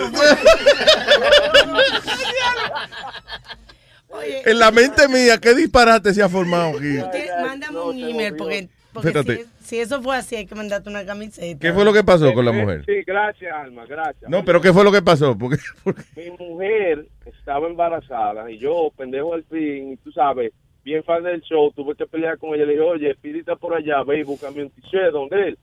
Oye, 4.08 4.42
En 4.50 4.58
la 4.58 4.70
mente 4.70 5.06
mía, 5.08 5.38
¿qué 5.38 5.54
disparate 5.54 6.12
se 6.14 6.22
ha 6.22 6.28
formado 6.28 6.76
aquí? 6.76 6.98
mándame 7.42 7.78
un 7.80 7.98
email 7.98 8.34
porque, 8.36 8.68
porque 8.92 9.08
Espérate. 9.08 9.36
si, 9.55 9.55
si 9.66 9.80
eso 9.80 10.00
fue 10.00 10.16
así 10.16 10.36
hay 10.36 10.46
que 10.46 10.54
mandarte 10.54 10.88
una 10.88 11.04
camiseta. 11.04 11.58
¿Qué 11.58 11.72
fue 11.72 11.84
lo 11.84 11.92
que 11.92 12.04
pasó 12.04 12.32
con 12.32 12.44
la 12.44 12.52
mujer? 12.52 12.84
Sí, 12.86 13.02
gracias, 13.04 13.52
Alma, 13.52 13.84
gracias. 13.84 14.30
No, 14.30 14.44
pero 14.44 14.60
¿qué 14.60 14.72
fue 14.72 14.84
lo 14.84 14.92
que 14.92 15.02
pasó? 15.02 15.36
Porque, 15.36 15.58
Mi 16.16 16.30
mujer 16.30 17.06
estaba 17.24 17.66
embarazada 17.66 18.48
y 18.50 18.58
yo, 18.58 18.90
pendejo 18.96 19.34
al 19.34 19.44
fin, 19.44 19.92
y 19.92 19.96
tú 19.96 20.12
sabes, 20.12 20.52
bien 20.84 21.02
fan 21.02 21.24
del 21.24 21.40
show, 21.42 21.72
tuve 21.72 21.96
que 21.96 22.06
pelear 22.06 22.38
con 22.38 22.54
ella. 22.54 22.64
Le 22.64 22.74
dije, 22.74 22.84
oye, 22.84 23.14
pídita 23.16 23.56
por 23.56 23.74
allá, 23.74 24.04
ve 24.04 24.20
y 24.20 24.22
búscame 24.22 24.62
un 24.62 24.70
t-shirt 24.70 25.12
donde 25.12 25.48
él. 25.48 25.58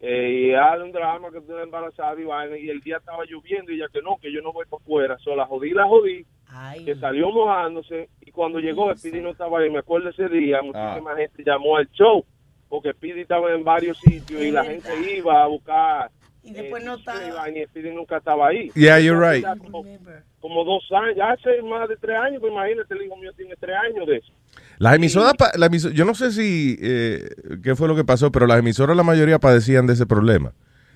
Eh, 0.00 0.48
y 0.48 0.50
dale 0.50 0.84
un 0.84 0.92
drama 0.92 1.30
que 1.30 1.38
estoy 1.38 1.62
embarazada 1.62 2.20
y 2.20 2.24
vaina, 2.24 2.58
y 2.58 2.68
el 2.68 2.80
día 2.80 2.96
estaba 2.96 3.24
lloviendo 3.24 3.70
y 3.70 3.76
ella 3.76 3.86
que 3.92 4.02
no, 4.02 4.16
que 4.20 4.32
yo 4.32 4.42
no 4.42 4.52
voy 4.52 4.66
para 4.68 4.82
afuera. 4.82 5.18
Solo 5.18 5.36
la 5.36 5.46
jodí, 5.46 5.70
la 5.70 5.86
jodí, 5.86 6.26
que 6.84 6.96
salió 6.96 7.30
mojándose 7.30 8.08
y 8.20 8.32
cuando 8.32 8.58
llegó 8.58 8.94
Speedy 8.94 9.20
no 9.20 9.30
estaba 9.30 9.60
ahí. 9.60 9.70
Me 9.70 9.78
acuerdo 9.78 10.10
ese 10.10 10.28
día, 10.28 10.60
muchísima 10.60 11.16
gente 11.16 11.44
llamó 11.44 11.76
al 11.76 11.88
show 11.92 12.24
porque 12.74 12.92
Speedy 12.92 13.20
estaba 13.20 13.52
en 13.52 13.62
varios 13.62 13.96
sitios 14.00 14.42
y 14.42 14.50
la 14.50 14.64
gente 14.64 14.88
iba 15.16 15.44
a 15.44 15.46
buscar. 15.46 16.10
Y 16.42 16.52
después 16.52 16.84
no 16.84 16.96
estaba. 16.96 17.48
Y 17.48 17.64
Speedy 17.66 17.94
nunca 17.94 18.16
estaba 18.16 18.48
ahí. 18.48 18.72
Yeah, 18.74 18.98
you're 18.98 19.16
right. 19.32 19.44
Como, 19.58 19.84
como 20.40 20.64
dos 20.64 20.82
años, 20.90 21.14
ya 21.16 21.30
hace 21.30 21.62
más 21.62 21.88
de 21.88 21.96
tres 21.96 22.16
años, 22.16 22.40
pues 22.40 22.52
imagínate, 22.52 22.92
el 22.94 23.02
hijo 23.04 23.16
mío 23.16 23.30
tiene 23.36 23.54
tres 23.60 23.76
años 23.76 24.06
de 24.08 24.16
eso. 24.16 24.32
Las 24.78 24.96
emisoras, 24.96 25.34
la 25.56 25.68
yo 25.68 26.04
no 26.04 26.14
sé 26.16 26.32
si, 26.32 26.76
eh, 26.82 27.28
qué 27.62 27.76
fue 27.76 27.86
lo 27.86 27.94
que 27.94 28.02
pasó, 28.04 28.32
pero 28.32 28.48
las 28.48 28.58
emisoras 28.58 28.96
la 28.96 29.04
mayoría 29.04 29.38
padecían 29.38 29.86
de 29.86 29.92
ese 29.92 30.04
problema. 30.06 30.52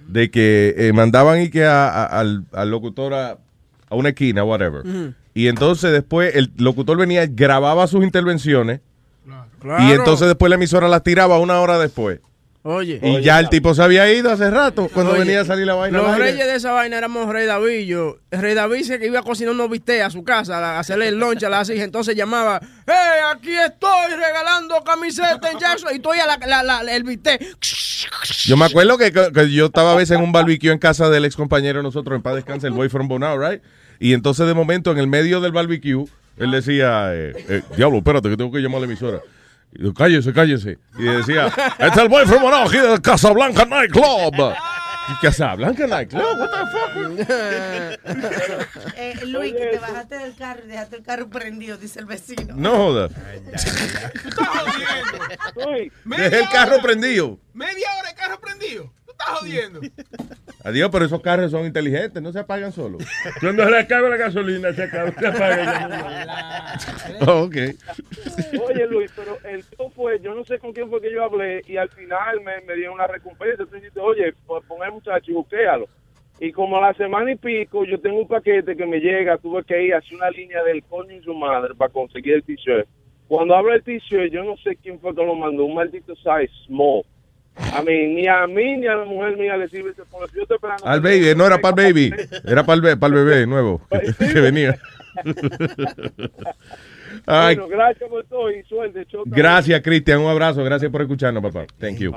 De 0.09 0.33
que 0.33 0.75
eh, 0.77 0.93
mandaban 0.93 1.41
y 1.43 1.49
que 1.49 1.65
a- 1.65 1.89
a- 1.89 2.07
al, 2.07 2.45
al 2.53 2.71
locutor 2.73 3.15
a, 3.15 3.39
a 3.89 3.95
una 3.95 4.09
esquina, 4.09 4.43
whatever. 4.43 4.83
Y 5.33 5.47
entonces 5.47 5.93
después 5.93 6.35
el 6.35 6.51
locutor 6.57 6.99
venía, 6.99 7.25
grababa 7.29 7.87
sus 7.87 8.03
intervenciones. 8.03 8.81
Claro. 9.61 9.85
Y 9.85 9.93
entonces 9.93 10.27
después 10.29 10.49
la 10.51 10.57
emisora 10.57 10.89
las 10.89 11.03
tiraba 11.03 11.39
una 11.39 11.61
hora 11.61 11.79
después. 11.79 12.21
Oye. 12.65 13.01
Y 13.03 13.23
ya 13.23 13.39
el 13.41 13.49
tipo 13.49 13.73
se 13.75 13.83
había 13.83 14.13
ido 14.13 14.31
hace 14.31 14.51
rato 14.51 14.91
cuando 14.93 15.13
Oye, 15.13 15.21
venía 15.21 15.41
a 15.41 15.45
salir 15.45 15.65
la 15.65 15.75
vaina. 15.75 15.99
Los 15.99 16.19
reyes 16.19 16.45
de 16.45 16.57
esa 16.57 16.73
vaina 16.73 16.99
éramos 16.99 17.27
Rey 17.33 17.47
David. 17.47 17.87
Yo, 17.87 18.17
Rey 18.31 18.53
David 18.55 18.83
se 18.83 18.99
que 18.99 19.07
iba 19.07 19.21
a 19.21 19.23
cocinar 19.23 19.55
unos 19.55 19.71
bistecs 19.71 20.05
a 20.05 20.11
su 20.11 20.23
casa, 20.23 20.59
a 20.59 20.79
hacerle 20.79 21.09
el 21.09 21.19
lunch 21.19 21.43
a 21.45 21.49
las 21.49 21.71
hijas. 21.71 21.85
Entonces 21.85 22.15
llamaba, 22.15 22.61
¡Hey, 22.87 22.95
aquí 23.33 23.53
estoy 23.57 24.11
regalando 24.11 24.83
camiseta 24.85 25.51
en 25.51 25.59
Jackson! 25.59 25.91
Y 25.93 25.97
estoy 25.97 26.19
a 26.19 26.27
la, 26.27 26.37
la- 26.47 26.83
la- 26.83 26.95
el 26.95 27.05
bistec. 27.05 27.41
Yo 28.45 28.57
me 28.57 28.67
acuerdo 28.67 28.99
que, 28.99 29.13
que- 29.13 29.33
que 29.33 29.51
yo 29.51 29.67
estaba 29.67 29.93
a 29.93 29.97
veces 29.97 30.17
en 30.19 30.23
un 30.25 30.33
barbecue 30.33 30.71
en 30.71 30.79
casa 30.79 31.09
del 31.09 31.25
ex 31.25 31.37
compañero 31.37 31.79
de 31.79 31.85
nosotros, 31.85 32.17
en 32.17 32.23
paz 32.23 32.35
descanse, 32.35 32.67
el 32.67 32.73
boy 32.75 32.89
from 32.91 33.09
Bonao, 33.09 33.39
right? 33.39 33.63
Y 34.01 34.13
entonces 34.13 34.47
de 34.47 34.53
momento 34.55 34.91
en 34.91 34.99
el 34.99 35.07
medio 35.07 35.41
del 35.41 35.53
barbecue, 35.53 36.05
él 36.37 36.51
decía, 36.51 37.11
eh, 37.15 37.33
eh, 37.49 37.63
diablo, 37.77 37.99
espérate 37.99 38.29
que 38.29 38.37
tengo 38.37 38.53
que 38.53 38.59
llamar 38.59 38.79
a 38.79 38.81
la 38.81 38.87
emisora. 38.87 39.21
Y 39.73 39.85
yo, 39.85 39.95
cállese, 39.95 40.33
cállese. 40.33 40.79
Y 40.99 41.05
decía, 41.05 41.47
este 41.47 41.87
es 41.87 41.97
el 41.97 42.09
boy 42.09 42.27
from 42.27 42.43
Bonao, 42.43 42.67
aquí 42.67 42.79
de 42.79 43.01
Casablanca 43.01 43.65
Nightclub. 43.65 44.55
¿Y 45.11 45.15
Casablanca 45.23 45.87
Nightclub? 45.87 46.39
What 46.39 46.51
the 46.51 47.27
fuck? 47.27 47.29
Eh, 49.01 49.15
Luis, 49.27 49.53
que 49.53 49.67
te 49.67 49.79
bajaste 49.79 50.19
del 50.19 50.35
carro 50.35 50.61
y 50.65 50.69
dejaste 50.69 50.97
el 50.97 51.03
carro 51.03 51.29
prendido, 51.29 51.77
dice 51.77 52.01
el 52.01 52.07
vecino. 52.07 52.55
No 52.57 52.77
joda. 52.77 53.09
Dejé 56.05 56.41
el 56.41 56.49
carro 56.49 56.79
prendido. 56.83 57.39
Media 57.55 57.89
hora 57.99 58.11
el 58.11 58.17
carro 58.17 58.41
prendido. 58.41 58.93
Estás 59.19 59.39
jodiendo. 59.41 59.81
Adiós, 60.65 60.91
pero 60.93 61.05
esos 61.05 61.21
carros 61.21 61.51
son 61.51 61.65
inteligentes, 61.67 62.23
no 62.23 62.33
se 62.33 62.39
apagan 62.39 62.73
solos. 62.73 63.03
Cuando 63.41 63.65
se 63.65 63.71
le 63.71 63.79
acaba 63.79 64.09
la 64.09 64.17
gasolina, 64.17 64.73
se 64.73 64.85
acaba, 64.85 65.11
se 65.13 65.27
apaga. 65.27 66.79
Oh, 67.27 67.43
ok. 67.45 67.57
Oye, 68.69 68.87
Luis, 68.87 69.11
pero 69.17 69.39
el 69.45 69.65
tío 69.65 69.91
fue, 69.91 70.21
yo 70.21 70.35
no 70.35 70.45
sé 70.45 70.59
con 70.59 70.73
quién 70.73 70.89
fue 70.89 71.01
que 71.01 71.13
yo 71.13 71.25
hablé 71.25 71.63
y 71.67 71.77
al 71.77 71.89
final 71.91 72.41
me, 72.43 72.61
me 72.63 72.75
dio 72.75 72.93
una 72.93 73.07
recompensa. 73.07 73.65
Dijiste, 73.65 74.01
oye, 74.01 74.35
pues 74.47 74.65
pon 74.67 74.83
el 74.85 74.93
muchacho 74.93 75.31
y 75.31 75.35
buquéalo. 75.35 75.89
Y 76.41 76.53
como 76.53 76.77
a 76.77 76.81
la 76.81 76.95
semana 76.95 77.33
y 77.33 77.37
pico, 77.37 77.85
yo 77.85 78.01
tengo 78.01 78.21
un 78.21 78.29
paquete 78.29 78.77
que 78.77 78.87
me 78.87 79.01
llega, 79.01 79.39
tuve 79.39 79.65
que 79.65 79.83
ir 79.83 79.95
hacia 79.95 80.17
una 80.17 80.31
línea 80.31 80.63
del 80.63 80.85
coño 80.85 81.13
y 81.13 81.23
su 81.23 81.35
madre 81.35 81.75
para 81.75 81.93
conseguir 81.93 82.35
el 82.35 82.45
t-shirt. 82.45 82.87
Cuando 83.27 83.57
hablo 83.57 83.73
del 83.73 83.83
t-shirt, 83.83 84.33
yo 84.33 84.45
no 84.45 84.57
sé 84.59 84.77
quién 84.77 85.01
fue 85.01 85.15
que 85.15 85.25
lo 85.25 85.35
mandó, 85.35 85.65
un 85.65 85.75
maldito 85.75 86.15
size 86.15 86.53
small. 86.67 87.03
A 87.75 87.83
mí, 87.83 88.07
ni 88.15 88.27
a 88.29 88.47
mí 88.47 88.77
ni 88.77 88.87
a 88.87 88.95
la 88.95 89.05
mujer 89.05 89.37
mía 89.37 89.57
le 89.57 89.69
sirve 89.69 89.91
ese 89.91 90.05
polo. 90.05 90.27
Yo 90.35 90.43
estoy 90.43 90.55
esperando. 90.57 90.87
Al 90.87 91.01
baby, 91.01 91.35
no 91.37 91.45
era 91.47 91.59
para 91.59 91.83
el 91.83 91.93
baby, 91.93 92.15
era 92.45 92.65
para 92.65 92.75
el, 92.77 92.81
be- 92.83 92.97
para 92.97 93.15
el 93.19 93.25
bebé 93.25 93.47
nuevo 93.47 93.81
que, 93.91 94.27
que 94.33 94.41
venía. 94.41 94.79
Ay, 97.27 97.57
Bueno, 97.57 97.69
gracias 97.69 98.09
por 98.09 98.25
todo 98.25 98.51
y 98.51 98.63
suerte. 98.65 99.05
Chota. 99.07 99.29
gracias, 99.33 99.81
Cristian, 99.83 100.21
un 100.21 100.31
abrazo, 100.31 100.63
gracias 100.65 100.91
por 100.91 101.03
escucharnos, 101.03 101.43
papá. 101.43 101.67
Thank 101.79 101.99
you. 101.99 102.13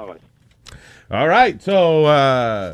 All 1.10 1.28
right, 1.28 1.60
so, 1.60 2.04
uh, 2.04 2.74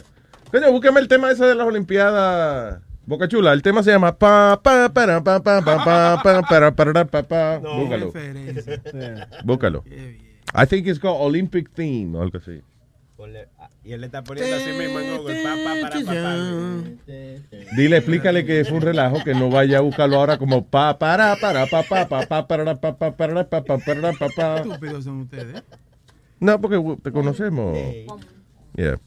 coño, 0.52 0.72
búsqueme 0.72 1.00
el 1.00 1.08
tema 1.08 1.32
ese 1.32 1.46
de 1.46 1.56
las 1.56 1.66
Olimpiadas. 1.66 2.82
Boca 3.06 3.28
Chula, 3.30 3.54
el 3.54 3.62
tema 3.62 3.82
se 3.84 3.92
llama 3.92 4.18
pa 4.18 4.60
pa 4.62 4.90
para 4.90 5.24
pa 5.24 5.42
pa 5.42 5.62
pa 5.62 5.76
pa 5.84 6.22
pa 6.22 6.42
para 6.44 6.72
para 6.76 7.06
pa 7.06 7.24
pa. 7.24 7.58
Búscalo. 7.60 8.12
Búscalo. 9.46 9.84
I 10.54 10.66
think 10.66 10.88
it's 10.88 11.00
called 11.00 11.22
Olympic 11.22 11.70
Theme 11.74 12.18
o 12.18 12.22
algo 12.22 12.38
así. 12.40 12.62
Y 13.84 13.94
él 13.94 14.02
le 14.02 14.08
está 14.08 14.24
poniendo 14.24 14.56
así 14.56 14.70
mismo 14.78 15.00
en 15.00 15.18
Google. 15.18 15.42
Pa, 15.42 15.56
pa, 15.64 15.82
para, 15.82 16.06
pa, 16.06 16.14
pa. 16.14 17.76
Dile, 17.76 17.98
explícale 17.98 18.46
que 18.46 18.64
fue 18.66 18.78
un 18.78 18.82
relajo, 18.84 19.24
que 19.24 19.34
no 19.34 19.50
vaya 19.50 19.80
a 19.80 19.82
buscarlo 19.82 20.18
ahora 20.18 20.38
como 20.38 20.66
pa 20.68 21.00
para 21.00 21.36
para 21.38 21.66
pa 21.66 21.82
pa 21.84 22.08
pa 22.08 22.28
pa 22.28 22.48
para 22.48 22.76
pa 22.76 22.96
pa 22.98 23.12
para 23.18 23.48
pa 23.50 23.62
pa 23.64 23.78
para 23.80 24.14
pa 24.14 24.28
pa. 24.36 24.58
Estúpidos 24.58 25.04
son 25.06 25.22
ustedes. 25.22 25.64
No, 26.40 26.62
porque 26.62 26.80
te 27.02 27.12
conocemos. 27.12 27.76
Yeah. 28.76 29.00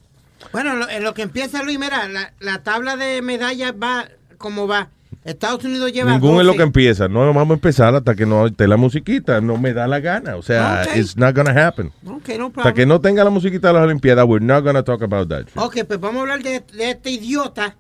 Bueno, 0.52 0.74
lo- 0.74 0.88
en 0.88 1.04
lo 1.04 1.14
que 1.14 1.22
empieza 1.22 1.62
Luis, 1.62 1.78
mira, 1.78 2.08
la, 2.08 2.32
la 2.40 2.62
tabla 2.64 2.96
de 2.96 3.22
medallas 3.22 3.72
va 3.80 4.08
como 4.38 4.66
va. 4.66 4.90
Estados 5.24 5.62
Unidos 5.64 5.92
lleva 5.92 6.12
Ningún 6.12 6.40
es 6.40 6.46
lo 6.46 6.52
12. 6.52 6.56
que 6.56 6.62
empieza. 6.62 7.08
No 7.08 7.26
vamos 7.34 7.50
a 7.50 7.54
empezar 7.54 7.94
hasta 7.94 8.14
que 8.14 8.24
no 8.24 8.46
esté 8.46 8.66
la 8.66 8.78
musiquita. 8.78 9.40
No 9.40 9.58
me 9.58 9.74
da 9.74 9.86
la 9.86 10.00
gana. 10.00 10.36
O 10.36 10.42
sea, 10.42 10.84
it's 10.94 11.16
not 11.16 11.36
gonna 11.36 11.66
happen. 11.66 11.92
Ok, 12.06 12.30
no 12.38 12.50
Hasta 12.56 12.72
que 12.72 12.86
no 12.86 13.00
tenga 13.00 13.22
la 13.22 13.30
musiquita 13.30 13.68
de 13.68 13.74
las 13.74 13.82
Olimpiadas, 13.84 14.24
we're 14.26 14.44
not 14.44 14.64
gonna 14.64 14.82
talk 14.82 15.02
about 15.02 15.28
that. 15.28 15.44
Ok, 15.56 15.84
pues 15.86 16.00
vamos 16.00 16.18
a 16.18 16.20
hablar 16.22 16.42
de, 16.42 16.64
de 16.72 16.90
este 16.90 17.10
idiota 17.10 17.76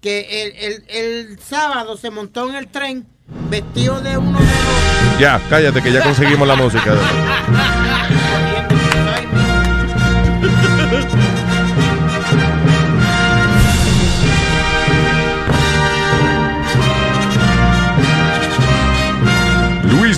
que 0.00 0.42
el, 0.42 0.52
el, 0.56 0.84
el 0.88 1.38
sábado 1.38 1.96
se 1.96 2.10
montó 2.10 2.48
en 2.50 2.56
el 2.56 2.68
tren 2.68 3.06
vestido 3.48 4.00
de 4.02 4.18
uno 4.18 4.38
de 4.38 4.44
los... 4.44 5.18
Ya, 5.18 5.40
cállate 5.48 5.80
que 5.80 5.90
ya 5.90 6.02
conseguimos 6.02 6.46
la 6.46 6.56
música. 6.56 6.94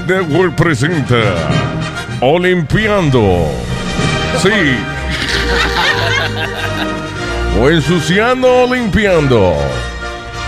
Network 0.07 0.55
presenta 0.55 1.17
Olimpiando. 2.21 3.51
Sí. 4.41 4.77
O 7.61 7.69
ensuciando 7.69 8.63
o 8.63 8.75
limpiando. 8.75 9.55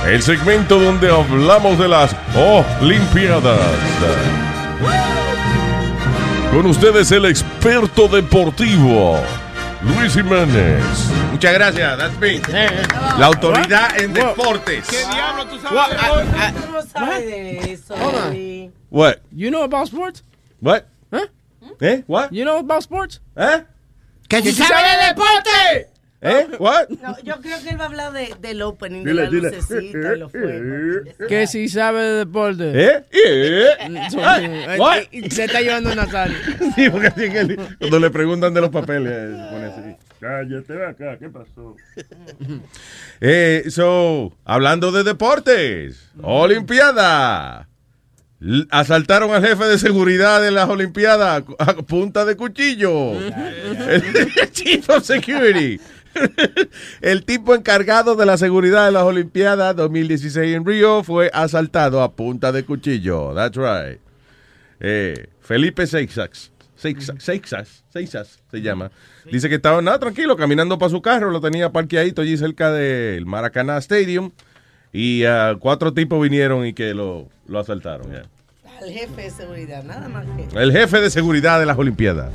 El 0.06 0.22
segmento 0.22 0.78
donde 0.78 1.10
hablamos 1.10 1.78
de 1.78 1.88
las 1.88 2.14
Olimpiadas. 2.80 3.58
Con 6.52 6.66
ustedes 6.66 7.10
el 7.10 7.26
experto 7.26 8.06
deportivo, 8.06 9.18
Luis 9.82 10.12
Jiménez. 10.12 10.82
Muchas 11.30 11.52
gracias, 11.54 11.98
that's 11.98 12.18
me. 12.18 12.40
La 13.18 13.26
autoridad 13.26 13.98
en 14.00 14.12
deportes. 14.12 14.86
¿Qué 14.88 14.98
diablo 15.12 15.46
tú 15.46 15.56
What? 15.74 15.90
sabes? 15.96 16.54
Tú 16.64 16.72
no 16.72 16.82
sabes 16.82 17.26
de 17.26 17.72
eso, 17.72 17.94
Hold. 17.94 18.72
What? 18.90 19.16
You 19.30 19.50
know 19.50 19.62
about 19.62 19.86
sports? 19.88 20.24
What? 20.60 20.84
Huh? 21.12 21.26
¿Eh? 21.80 22.02
What? 22.08 22.30
You 22.32 22.44
know 22.44 22.58
about 22.58 22.82
sports? 22.82 23.20
¿Eh? 23.36 23.64
¡Que 24.28 24.42
si 24.42 24.52
sabe 24.52 24.82
de 24.82 25.06
deporte! 25.08 25.90
¿Eh? 26.20 26.48
What? 26.58 26.88
No, 27.00 27.16
yo 27.22 27.40
creo 27.40 27.62
que 27.62 27.68
él 27.70 27.78
va 27.80 27.84
a 27.84 27.86
hablar 27.86 28.12
de, 28.12 28.34
del 28.40 28.60
opening, 28.62 29.04
Dile, 29.04 29.22
de 29.22 29.24
la 29.26 29.30
dile. 29.30 29.50
lucecita 29.56 30.14
y 30.14 30.18
los 30.18 30.32
fuegos. 30.32 31.14
Que 31.28 31.46
si 31.46 31.68
sabe 31.68 32.02
de 32.02 32.12
deporte. 32.18 32.72
¿Eh? 32.74 33.04
¿Eh? 33.12 33.66
Son- 34.10 34.24
Ay, 34.24 34.78
what? 34.80 34.98
y 35.12 35.30
se 35.30 35.44
está 35.44 35.60
llevando 35.60 35.94
Natal. 35.94 36.34
Sí, 36.74 36.90
porque 36.90 37.06
así 37.08 37.30
que 37.30 37.56
cuando 37.78 38.00
le 38.00 38.10
preguntan 38.10 38.52
de 38.52 38.60
los 38.60 38.70
papeles, 38.70 39.12
eh, 39.12 39.36
se 39.36 39.52
pone 39.52 39.64
así. 39.66 39.96
Cállate, 40.20 40.84
acá, 40.86 41.16
¿qué 41.18 41.28
pasó? 41.28 41.76
Eh, 43.20 43.64
so, 43.68 44.32
hablando 44.44 44.92
de 44.92 45.04
deportes, 45.04 46.10
Olimpiada. 46.22 47.68
L- 48.40 48.66
Asaltaron 48.70 49.32
al 49.34 49.44
jefe 49.44 49.64
de 49.64 49.78
seguridad 49.78 50.40
de 50.40 50.52
las 50.52 50.68
Olimpiadas 50.68 51.42
a 51.58 51.74
punta 51.74 52.24
de 52.24 52.36
cuchillo. 52.36 53.14
El 53.88 54.02
Chief 54.52 54.88
of 54.90 55.04
Security. 55.04 55.80
El 57.00 57.24
tipo 57.24 57.54
encargado 57.54 58.16
de 58.16 58.26
la 58.26 58.36
seguridad 58.36 58.86
de 58.86 58.92
las 58.92 59.02
Olimpiadas 59.04 59.74
2016 59.76 60.56
en 60.56 60.64
Río 60.64 61.02
fue 61.02 61.30
asaltado 61.32 62.02
a 62.02 62.12
punta 62.12 62.52
de 62.52 62.64
cuchillo. 62.64 63.34
That's 63.34 63.56
right. 63.56 64.00
Eh, 64.80 65.28
Felipe 65.40 65.86
Seixas. 65.86 66.52
Seixas, 66.76 67.16
Seixas, 67.18 67.84
Seixas 67.92 68.38
se 68.50 68.60
llama. 68.62 68.92
Dice 69.30 69.48
que 69.48 69.56
estaba 69.56 69.82
nada 69.82 69.98
tranquilo 69.98 70.36
caminando 70.36 70.78
para 70.78 70.90
su 70.90 71.02
carro, 71.02 71.30
lo 71.30 71.40
tenía 71.40 71.72
parqueadito 71.72 72.22
allí 72.22 72.36
cerca 72.36 72.70
del 72.70 73.26
Maracaná 73.26 73.78
Stadium 73.78 74.30
y 74.92 75.24
ah, 75.24 75.56
cuatro 75.58 75.92
tipos 75.92 76.22
vinieron 76.22 76.64
y 76.64 76.74
que 76.74 76.94
lo, 76.94 77.28
lo 77.48 77.58
asaltaron. 77.58 78.12
Al 78.80 78.90
jefe 78.90 79.22
de 79.22 79.30
seguridad, 79.30 79.82
nada 79.82 80.08
más 80.08 80.24
que. 80.24 80.56
El 80.56 80.70
jefe 80.70 81.00
de 81.00 81.10
seguridad 81.10 81.58
de 81.58 81.66
las 81.66 81.76
Olimpiadas. 81.76 82.32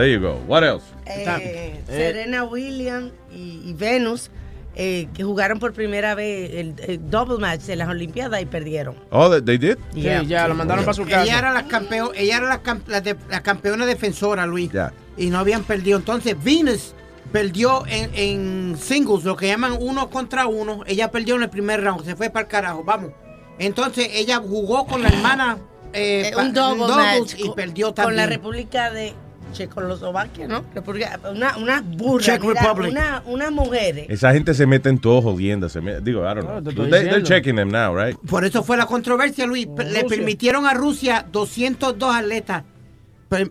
There 0.00 0.10
you 0.10 0.18
go. 0.20 0.40
What 0.48 0.62
else? 0.64 0.84
Eh, 1.06 1.80
Serena 1.86 2.44
Williams 2.44 3.12
y, 3.30 3.60
y 3.66 3.74
Venus, 3.74 4.30
eh, 4.74 5.08
que 5.12 5.24
jugaron 5.24 5.58
por 5.58 5.74
primera 5.74 6.14
vez 6.14 6.52
el, 6.54 6.74
el 6.86 7.10
double 7.10 7.36
match 7.38 7.62
de 7.62 7.76
las 7.76 7.88
Olimpiadas 7.88 8.40
y 8.40 8.46
perdieron. 8.46 8.96
Oh, 9.10 9.28
they- 9.28 9.42
they 9.42 9.58
did? 9.58 9.76
Sí, 9.92 10.26
ya, 10.26 10.48
lo 10.48 10.54
mandaron 10.54 10.84
para 10.86 10.94
su 10.94 11.04
casa. 11.04 11.24
Ella 11.24 11.38
era 11.38 11.52
la, 11.52 11.66
campeo, 11.68 12.12
ella 12.14 12.38
era 12.38 12.46
la, 12.48 12.78
la 12.86 13.00
de- 13.02 13.16
la 13.28 13.42
campeona 13.42 13.84
defensora, 13.84 14.46
Luis. 14.46 14.72
Ya. 14.72 14.92
Y 15.18 15.26
no 15.28 15.38
habían 15.38 15.64
perdido. 15.64 15.98
Entonces, 15.98 16.34
Venus 16.42 16.94
perdió 17.30 17.84
en, 17.86 18.10
en 18.14 18.76
singles, 18.78 19.24
lo 19.24 19.36
que 19.36 19.48
llaman 19.48 19.76
uno 19.78 20.08
contra 20.08 20.46
uno. 20.46 20.80
Ella 20.86 21.10
perdió 21.10 21.34
en 21.36 21.42
el 21.42 21.50
primer 21.50 21.82
round, 21.84 22.06
se 22.06 22.16
fue 22.16 22.30
para 22.30 22.44
el 22.44 22.48
carajo, 22.48 22.84
vamos. 22.84 23.10
Entonces, 23.58 24.08
ella 24.14 24.38
jugó 24.38 24.86
con 24.86 25.02
la 25.02 25.08
hermana 25.08 25.58
eh, 25.92 26.30
Eh, 26.32 26.36
un 26.36 26.54
double 26.54 26.86
doubles 26.86 26.96
match 26.96 27.34
y 27.36 27.46
con- 27.48 27.54
perdió 27.54 27.86
con 27.88 27.94
también. 27.96 28.16
la 28.16 28.26
República 28.26 28.90
de 28.90 29.12
Checoslovaquia, 29.52 30.48
¿no? 30.48 30.64
República, 30.74 31.18
una, 31.30 31.56
una 31.56 31.80
burra, 31.82 32.22
Czech 32.24 32.42
mira, 32.42 32.60
Republic. 32.62 32.90
una, 32.92 33.22
una 33.26 33.50
mujer. 33.50 34.06
Esa 34.08 34.32
gente 34.32 34.54
se 34.54 34.66
mete 34.66 34.88
en 34.88 34.98
todo 34.98 35.20
jodiendo. 35.22 35.68
Se 35.68 35.80
me- 35.80 36.00
digo, 36.00 36.20
I 36.22 36.34
don't 36.34 36.42
know. 36.46 36.60
They- 36.62 36.88
they're 37.08 37.22
checking 37.22 37.56
them 37.56 37.70
now, 37.70 37.94
right? 37.96 38.16
Por 38.28 38.44
eso 38.44 38.62
fue 38.62 38.76
la 38.76 38.86
controversia, 38.86 39.46
Luis. 39.46 39.66
Le 39.66 40.02
Rusia. 40.02 40.06
permitieron 40.08 40.66
a 40.66 40.74
Rusia 40.74 41.26
202 41.30 42.14
atletas 42.14 42.64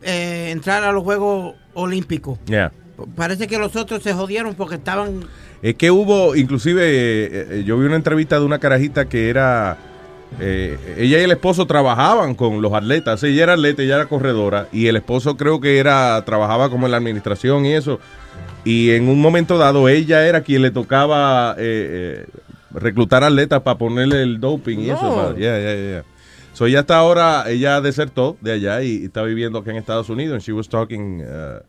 eh, 0.03 0.49
entrar 0.51 0.83
a 0.83 0.91
los 0.91 1.03
Juegos 1.03 1.55
Olímpicos. 1.73 2.39
Yeah. 2.45 2.71
Parece 3.15 3.47
que 3.47 3.57
los 3.57 3.75
otros 3.77 4.03
se 4.03 4.13
jodieron 4.13 4.55
porque 4.55 4.75
estaban... 4.75 5.21
Es 5.61 5.75
que 5.75 5.89
hubo, 5.91 6.35
inclusive, 6.35 6.81
eh, 6.83 7.47
eh, 7.59 7.63
yo 7.65 7.77
vi 7.79 7.85
una 7.85 7.95
entrevista 7.95 8.37
de 8.39 8.45
una 8.45 8.59
carajita 8.59 9.07
que 9.07 9.29
era, 9.29 9.77
eh, 10.39 10.77
ella 10.97 11.19
y 11.19 11.23
el 11.23 11.31
esposo 11.31 11.65
trabajaban 11.65 12.35
con 12.35 12.61
los 12.61 12.73
atletas, 12.73 13.23
ella 13.23 13.43
era 13.43 13.53
atleta, 13.53 13.81
ella 13.81 13.95
era 13.95 14.05
corredora, 14.05 14.67
y 14.71 14.87
el 14.87 14.95
esposo 14.95 15.37
creo 15.37 15.59
que 15.59 15.79
era, 15.79 16.23
trabajaba 16.25 16.69
como 16.69 16.85
en 16.85 16.91
la 16.91 16.97
administración 16.97 17.65
y 17.65 17.73
eso, 17.73 17.99
y 18.63 18.91
en 18.91 19.09
un 19.09 19.21
momento 19.21 19.57
dado 19.57 19.89
ella 19.89 20.27
era 20.27 20.41
quien 20.41 20.61
le 20.61 20.71
tocaba 20.71 21.55
eh, 21.57 22.25
eh, 22.25 22.25
reclutar 22.71 23.23
atletas 23.23 23.61
para 23.61 23.77
ponerle 23.77 24.21
el 24.21 24.39
doping 24.39 24.79
y 24.79 24.89
eso. 24.89 25.31
No. 25.31 25.37
yeah, 25.37 25.59
yeah, 25.59 25.75
yeah. 25.75 26.03
So 26.53 26.65
ella 26.65 26.81
hasta 26.81 26.97
ahora, 26.97 27.45
ella 27.47 27.81
desertó 27.81 28.37
de 28.41 28.51
allá 28.51 28.83
y, 28.83 28.97
y 28.97 29.05
está 29.05 29.23
viviendo 29.23 29.59
aquí 29.59 29.69
en 29.69 29.77
Estados 29.77 30.09
Unidos, 30.09 30.35
and 30.35 30.43
she 30.43 30.51
was 30.51 30.67
talking... 30.69 31.21
uh, 31.21 31.61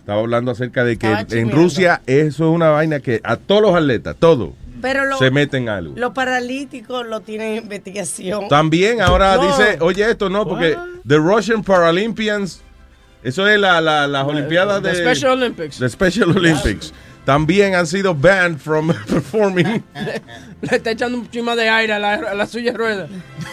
estaba 0.00 0.20
hablando 0.20 0.50
acerca 0.50 0.82
de 0.82 0.96
que 0.96 1.06
en. 1.30 1.50
Rusia 1.50 2.00
eso 2.06 2.48
es 2.48 2.54
una 2.54 2.70
vaina 2.70 3.00
que 3.00 3.20
a 3.22 3.36
todos 3.36 3.62
los 3.62 3.74
atletas, 3.74 4.16
todos, 4.18 4.50
Pero 4.80 5.04
lo- 5.06 5.18
se 5.18 5.30
meten 5.30 5.68
algo. 5.68 5.94
Los 5.96 6.12
paralíticos 6.12 7.06
lo 7.06 7.20
tienen 7.20 7.52
en 7.58 7.62
investigación. 7.64 8.48
También 8.48 9.00
ahora 9.00 9.36
No. 9.36 9.46
dice, 9.46 9.78
oye 9.80 10.10
esto 10.10 10.28
no, 10.28 10.46
porque 10.46 10.76
The 11.06 11.16
Russian 11.16 11.62
Paralympians, 11.62 12.62
eso 13.22 13.46
es 13.46 13.58
la, 13.60 13.80
la- 13.80 14.06
las 14.06 14.26
Olimpiadas 14.26 14.82
the 14.82 14.88
de... 14.90 14.94
Special 14.96 15.32
Olympics. 15.32 15.78
The 15.78 15.88
Special 15.88 16.30
Olympics. 16.36 16.92
También 17.30 17.76
han 17.76 17.86
sido 17.86 18.12
banned 18.12 18.58
from 18.58 18.88
performing. 19.08 19.84
Le 20.62 20.76
está 20.76 20.90
echando 20.90 21.16
un 21.16 21.30
chima 21.30 21.54
de 21.54 21.68
aire 21.68 21.92
a 21.92 21.98
la, 22.00 22.14
a 22.14 22.34
la 22.34 22.44
suya 22.44 22.72
rueda. 22.72 23.06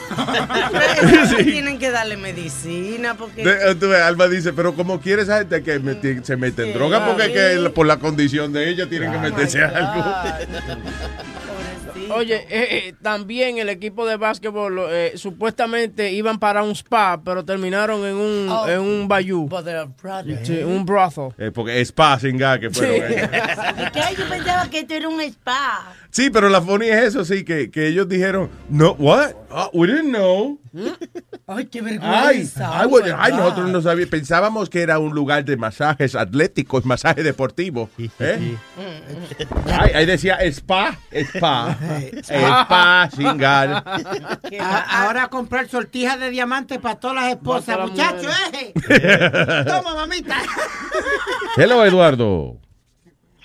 Tienen 1.43 1.77
que 1.77 1.91
darle 1.91 2.17
medicina 2.17 3.13
porque... 3.13 3.43
De- 3.45 3.75
tú 3.75 3.87
ves, 3.89 4.01
Alma 4.01 4.27
dice, 4.27 4.51
pero 4.51 4.73
como 4.73 4.99
quiere 4.99 5.21
esa 5.21 5.37
gente 5.37 5.61
que 5.61 5.79
meti- 5.79 6.23
se 6.23 6.35
mete 6.35 6.63
en 6.63 6.73
droga 6.73 7.05
porque 7.05 7.31
que 7.31 7.69
por 7.69 7.85
la 7.85 7.97
condición 7.97 8.51
de 8.51 8.67
ella 8.67 8.89
tienen 8.89 9.11
que 9.11 9.19
meterse 9.19 9.61
algo. 9.63 10.03
Oye, 12.11 12.35
eh, 12.49 12.67
eh, 12.89 12.93
también 13.01 13.57
el 13.57 13.69
equipo 13.69 14.05
de 14.05 14.17
básquetbol 14.17 14.79
eh, 14.89 15.13
supuestamente 15.15 16.11
iban 16.11 16.39
para 16.39 16.63
un 16.63 16.71
spa, 16.75 17.21
pero 17.23 17.43
terminaron 17.45 18.05
en 18.05 18.15
un, 18.15 18.47
Oh. 18.49 18.67
en 18.67 18.79
un 18.79 19.07
bayou. 19.07 19.49
Sí, 20.43 20.59
un 20.63 20.85
brothel. 20.85 21.29
Eh, 21.37 21.51
porque 21.53 21.79
spa 21.81 22.19
sin 22.19 22.37
gas 22.37 22.59
que 22.59 22.69
fueron 22.69 22.95
Sí. 22.95 23.01
ellos. 23.13 23.29
¿Y 23.87 23.91
qué? 23.91 24.15
Yo 24.17 24.29
pensaba 24.29 24.69
que 24.69 24.79
esto 24.79 24.93
era 24.93 25.09
un 25.09 25.21
spa. 25.21 25.93
Sí, 26.09 26.29
pero 26.29 26.49
la 26.49 26.61
funny 26.61 26.87
es 26.87 27.03
eso, 27.03 27.25
sí, 27.25 27.43
que, 27.43 27.69
que 27.69 27.87
ellos 27.87 28.07
dijeron, 28.07 28.49
no, 28.69 28.91
what? 28.93 29.31
Ah, 29.51 29.69
we 29.73 29.87
didn't 29.87 30.09
know. 30.15 30.59
Ay, 31.47 31.65
qué 31.67 31.81
vergüenza. 31.81 32.79
ay, 32.81 32.87
bueno, 32.87 33.15
ay, 33.17 33.31
Oh 33.31 33.35
my 33.35 33.41
nosotros 33.41 33.69
no 33.71 33.81
sabíamos, 33.81 34.11
pensábamos 34.11 34.69
que 34.69 34.81
era 34.81 34.99
un 34.99 35.13
lugar 35.13 35.43
de 35.45 35.57
masajes 35.57 36.15
atléticos, 36.15 36.85
masajes 36.85 37.23
deportivos. 37.23 37.89
¿eh? 38.19 38.55
Ay, 39.65 39.91
ahí 39.95 40.05
decía 40.05 40.37
spa, 40.51 40.97
spa, 41.11 41.77
spa, 42.23 43.09
sin 43.11 43.37
gas. 43.37 43.83
A- 44.59 45.03
ahora 45.03 45.23
a 45.23 45.27
comprar 45.29 45.67
sortijas 45.67 46.19
de 46.19 46.29
diamantes 46.29 46.77
para 46.79 46.99
todas 46.99 47.15
las 47.15 47.29
esposas. 47.29 47.77
Para 47.77 47.89
todas 47.89 48.13
Muchachos, 48.13 48.53
eh. 48.53 48.73
Toma, 49.67 49.95
mamita. 49.95 50.35
Hello, 51.57 51.83
Eduardo. 51.85 52.57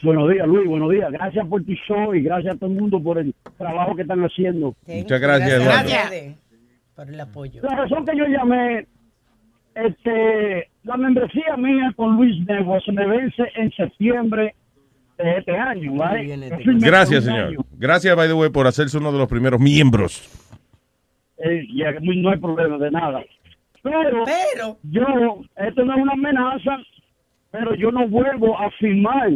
Buenos 0.02 0.30
días, 0.30 0.46
Luis. 0.48 0.68
Buenos 0.68 0.90
días. 0.90 1.12
Gracias 1.12 1.46
por 1.46 1.62
tu 1.64 1.72
show 1.86 2.14
y 2.14 2.22
gracias 2.22 2.56
a 2.56 2.58
todo 2.58 2.70
el 2.70 2.76
mundo 2.80 3.00
por 3.02 3.18
el 3.18 3.34
trabajo 3.56 3.94
que 3.94 4.02
están 4.02 4.20
haciendo. 4.24 4.74
Muchas 4.86 5.20
gracias, 5.20 5.50
Eduardo. 5.52 5.88
Gracias 5.88 6.36
por 6.96 7.08
el 7.08 7.20
apoyo. 7.20 7.62
La 7.62 7.76
razón 7.76 8.04
que 8.04 8.16
yo 8.16 8.24
llamé, 8.26 8.86
este, 9.74 10.68
la 10.82 10.96
membresía 10.96 11.56
mía 11.56 11.92
con 11.96 12.16
Luis 12.16 12.44
Network 12.46 12.84
se 12.84 12.92
me 12.92 13.06
vence 13.06 13.42
en 13.56 13.70
septiembre 13.72 14.54
de 15.22 15.38
este 15.38 15.56
año, 15.56 15.92
Gracias, 16.80 17.24
señor. 17.24 17.48
año. 17.48 17.58
Gracias, 17.78 18.16
by 18.16 18.28
the 18.28 18.34
way, 18.34 18.50
por 18.50 18.66
hacerse 18.66 18.98
uno 18.98 19.12
de 19.12 19.18
los 19.18 19.28
primeros 19.28 19.60
miembros. 19.60 20.28
Eh, 21.38 21.66
ya, 21.74 21.92
no 22.00 22.30
hay 22.30 22.38
problema 22.38 22.78
de 22.78 22.90
nada. 22.90 23.22
Pero, 23.82 24.24
pero, 24.24 24.76
yo, 24.84 25.42
esto 25.56 25.84
no 25.84 25.94
es 25.94 26.02
una 26.02 26.12
amenaza, 26.12 26.78
pero 27.50 27.74
yo 27.74 27.90
no 27.90 28.06
vuelvo 28.06 28.56
a 28.56 28.70
firmar 28.72 29.30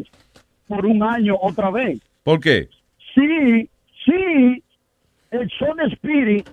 por 0.68 0.86
un 0.86 1.02
año 1.02 1.36
otra 1.40 1.70
vez. 1.70 2.00
¿Por 2.22 2.40
qué? 2.40 2.68
Sí, 3.14 3.68
sí, 4.04 4.62
el 5.30 5.48
de 5.48 5.84
Spirit 5.94 6.48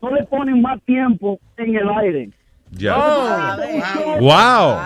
no 0.00 0.14
le 0.14 0.24
ponen 0.24 0.62
más 0.62 0.80
tiempo 0.82 1.38
en 1.56 1.76
el 1.76 1.88
aire. 1.88 2.30
Ya. 2.72 2.94
Ah, 2.96 3.56
Wow. 4.20 4.76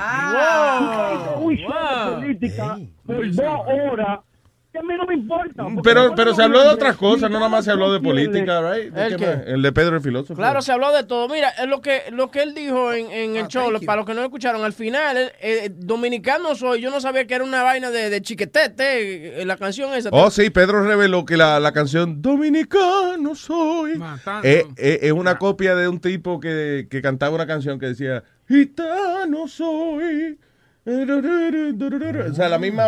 Un 1.45 1.57
show 1.57 1.71
de 1.73 2.14
política. 2.14 2.79
Por 3.07 3.31
dos 3.31 3.38
horas, 3.66 4.19
que 4.21 4.30
a 4.78 4.83
mí 4.83 4.94
no 4.96 5.04
me 5.04 5.14
importa. 5.14 5.66
Pero, 5.83 6.14
pero 6.14 6.35
se 6.35 6.42
habló 6.42 6.62
de 6.62 6.68
otras 6.68 6.96
cosas, 6.96 7.30
no 7.30 7.38
nada 7.38 7.48
más 7.48 7.64
se 7.64 7.72
habló 7.72 7.92
de 7.92 8.00
política, 8.00 8.61
right? 8.61 8.92
¿De 8.92 9.06
¿El 9.06 9.16
qué 9.16 9.26
más? 9.26 9.46
El 9.46 9.62
de 9.62 9.72
Pedro 9.72 9.96
el 9.96 10.02
filósofo. 10.02 10.35
Claro, 10.35 10.62
se 10.62 10.72
habló 10.72 10.92
de 10.92 11.04
todo. 11.04 11.28
Mira, 11.28 11.50
es 11.50 11.66
lo 11.66 11.80
que 11.80 12.02
lo 12.12 12.30
que 12.30 12.42
él 12.42 12.54
dijo 12.54 12.92
en, 12.92 13.11
en 13.11 13.37
el 13.37 13.48
show, 13.48 13.70
para 13.85 13.96
los 13.96 14.06
que 14.06 14.14
no 14.14 14.20
lo 14.20 14.26
escucharon, 14.26 14.64
al 14.64 14.72
final, 14.72 15.16
él, 15.16 15.33
eh, 15.40 15.70
dominicano 15.74 16.54
soy, 16.54 16.80
yo 16.80 16.90
no 16.90 17.00
sabía 17.00 17.26
que 17.26 17.35
era 17.35 17.44
una 17.44 17.62
vaina 17.62 17.90
de, 17.90 18.11
de 18.11 18.22
chiquetete, 18.22 19.42
eh, 19.42 19.44
la 19.44 19.56
canción 19.56 19.92
esa. 19.94 20.11
Oh, 20.12 20.30
sí, 20.30 20.50
Pedro 20.50 20.85
reveló 20.87 21.24
que 21.24 21.37
la, 21.37 21.59
la 21.59 21.72
canción 21.72 22.22
Dominicano 22.22 23.35
soy 23.35 24.00
eh, 24.42 24.64
eh, 24.76 24.98
es 25.02 25.12
una 25.12 25.38
copia 25.38 25.74
de 25.74 25.88
un 25.88 26.00
tipo 26.00 26.40
que, 26.40 26.87
que 26.90 27.02
cantaba 27.02 27.35
una 27.35 27.46
canción 27.46 27.78
que 27.78 27.87
decía 27.87 28.22
Gitano 28.48 29.48
soy. 29.48 30.38
O 30.87 32.35
sea, 32.35 32.48
la 32.48 32.59
misma 32.59 32.87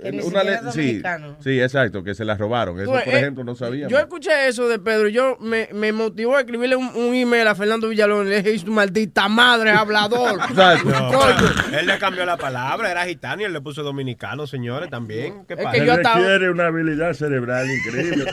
Una 0.00 0.44
le- 0.44 0.58
sí, 0.70 1.02
sí, 1.40 1.60
exacto, 1.60 2.04
que 2.04 2.14
se 2.14 2.24
la 2.24 2.36
robaron. 2.36 2.78
Eso, 2.80 2.90
por 2.92 3.00
eh, 3.00 3.18
ejemplo, 3.18 3.42
no 3.42 3.54
sabíamos. 3.56 3.90
Yo 3.92 3.98
escuché 3.98 4.46
eso 4.46 4.68
de 4.68 4.78
Pedro. 4.78 5.08
Yo 5.08 5.36
me, 5.40 5.68
me 5.72 5.92
motivó 5.92 6.36
a 6.36 6.40
escribirle 6.40 6.76
un, 6.76 6.86
un 6.94 7.14
email 7.14 7.48
a 7.48 7.54
Fernando 7.54 7.88
Villalón. 7.88 8.28
Le 8.28 8.42
dije, 8.42 8.64
tu 8.64 8.70
maldita 8.72 9.28
madre, 9.28 9.70
hablador. 9.70 10.38
Exacto. 10.50 10.88
No, 10.88 11.08
Coño. 11.12 11.78
él 11.78 11.86
le 11.86 11.98
cambió 11.98 12.24
la 12.24 12.36
palabra, 12.36 12.90
era 12.90 13.04
gitano 13.06 13.42
y 13.42 13.46
él 13.46 13.52
le 13.52 13.60
puso 13.60 13.82
dominicano, 13.82 14.46
señores, 14.46 14.88
también. 14.88 15.44
¿Qué 15.46 15.54
Es 15.54 15.62
pasa? 15.64 15.72
que 15.78 15.86
yo 15.86 15.92
estaba- 15.94 16.14
requiere 16.20 16.50
una 16.50 16.66
habilidad 16.66 17.12
cerebral 17.14 17.66
increíble. 17.70 18.24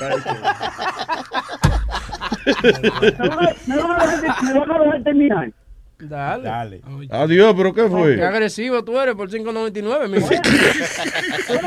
Dale. 5.97 6.43
Dale. 6.43 6.81
Adiós, 7.09 7.53
pero 7.55 7.73
¿qué 7.73 7.83
Qué 7.83 7.89
fue? 7.89 8.21
agresivo 8.25 8.83
tú 8.83 8.99
eres 8.99 9.15
por 9.15 9.29
5.99, 9.29 10.09
mi 10.09 10.17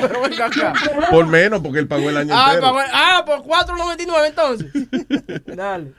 Pero 0.09 0.21
venga 0.23 0.47
acá. 0.47 0.73
Por 1.11 1.27
menos, 1.27 1.61
porque 1.61 1.79
él 1.79 1.88
pagó 1.88 2.11
el 2.11 2.17
año 2.19 2.35
Ah, 2.37 2.53
entero. 2.55 2.67
pagó- 2.67 2.91
ah, 2.93 3.23
por 3.25 3.43
4.99 3.43 4.27
entonces. 4.29 4.73
Dale. 5.57 5.93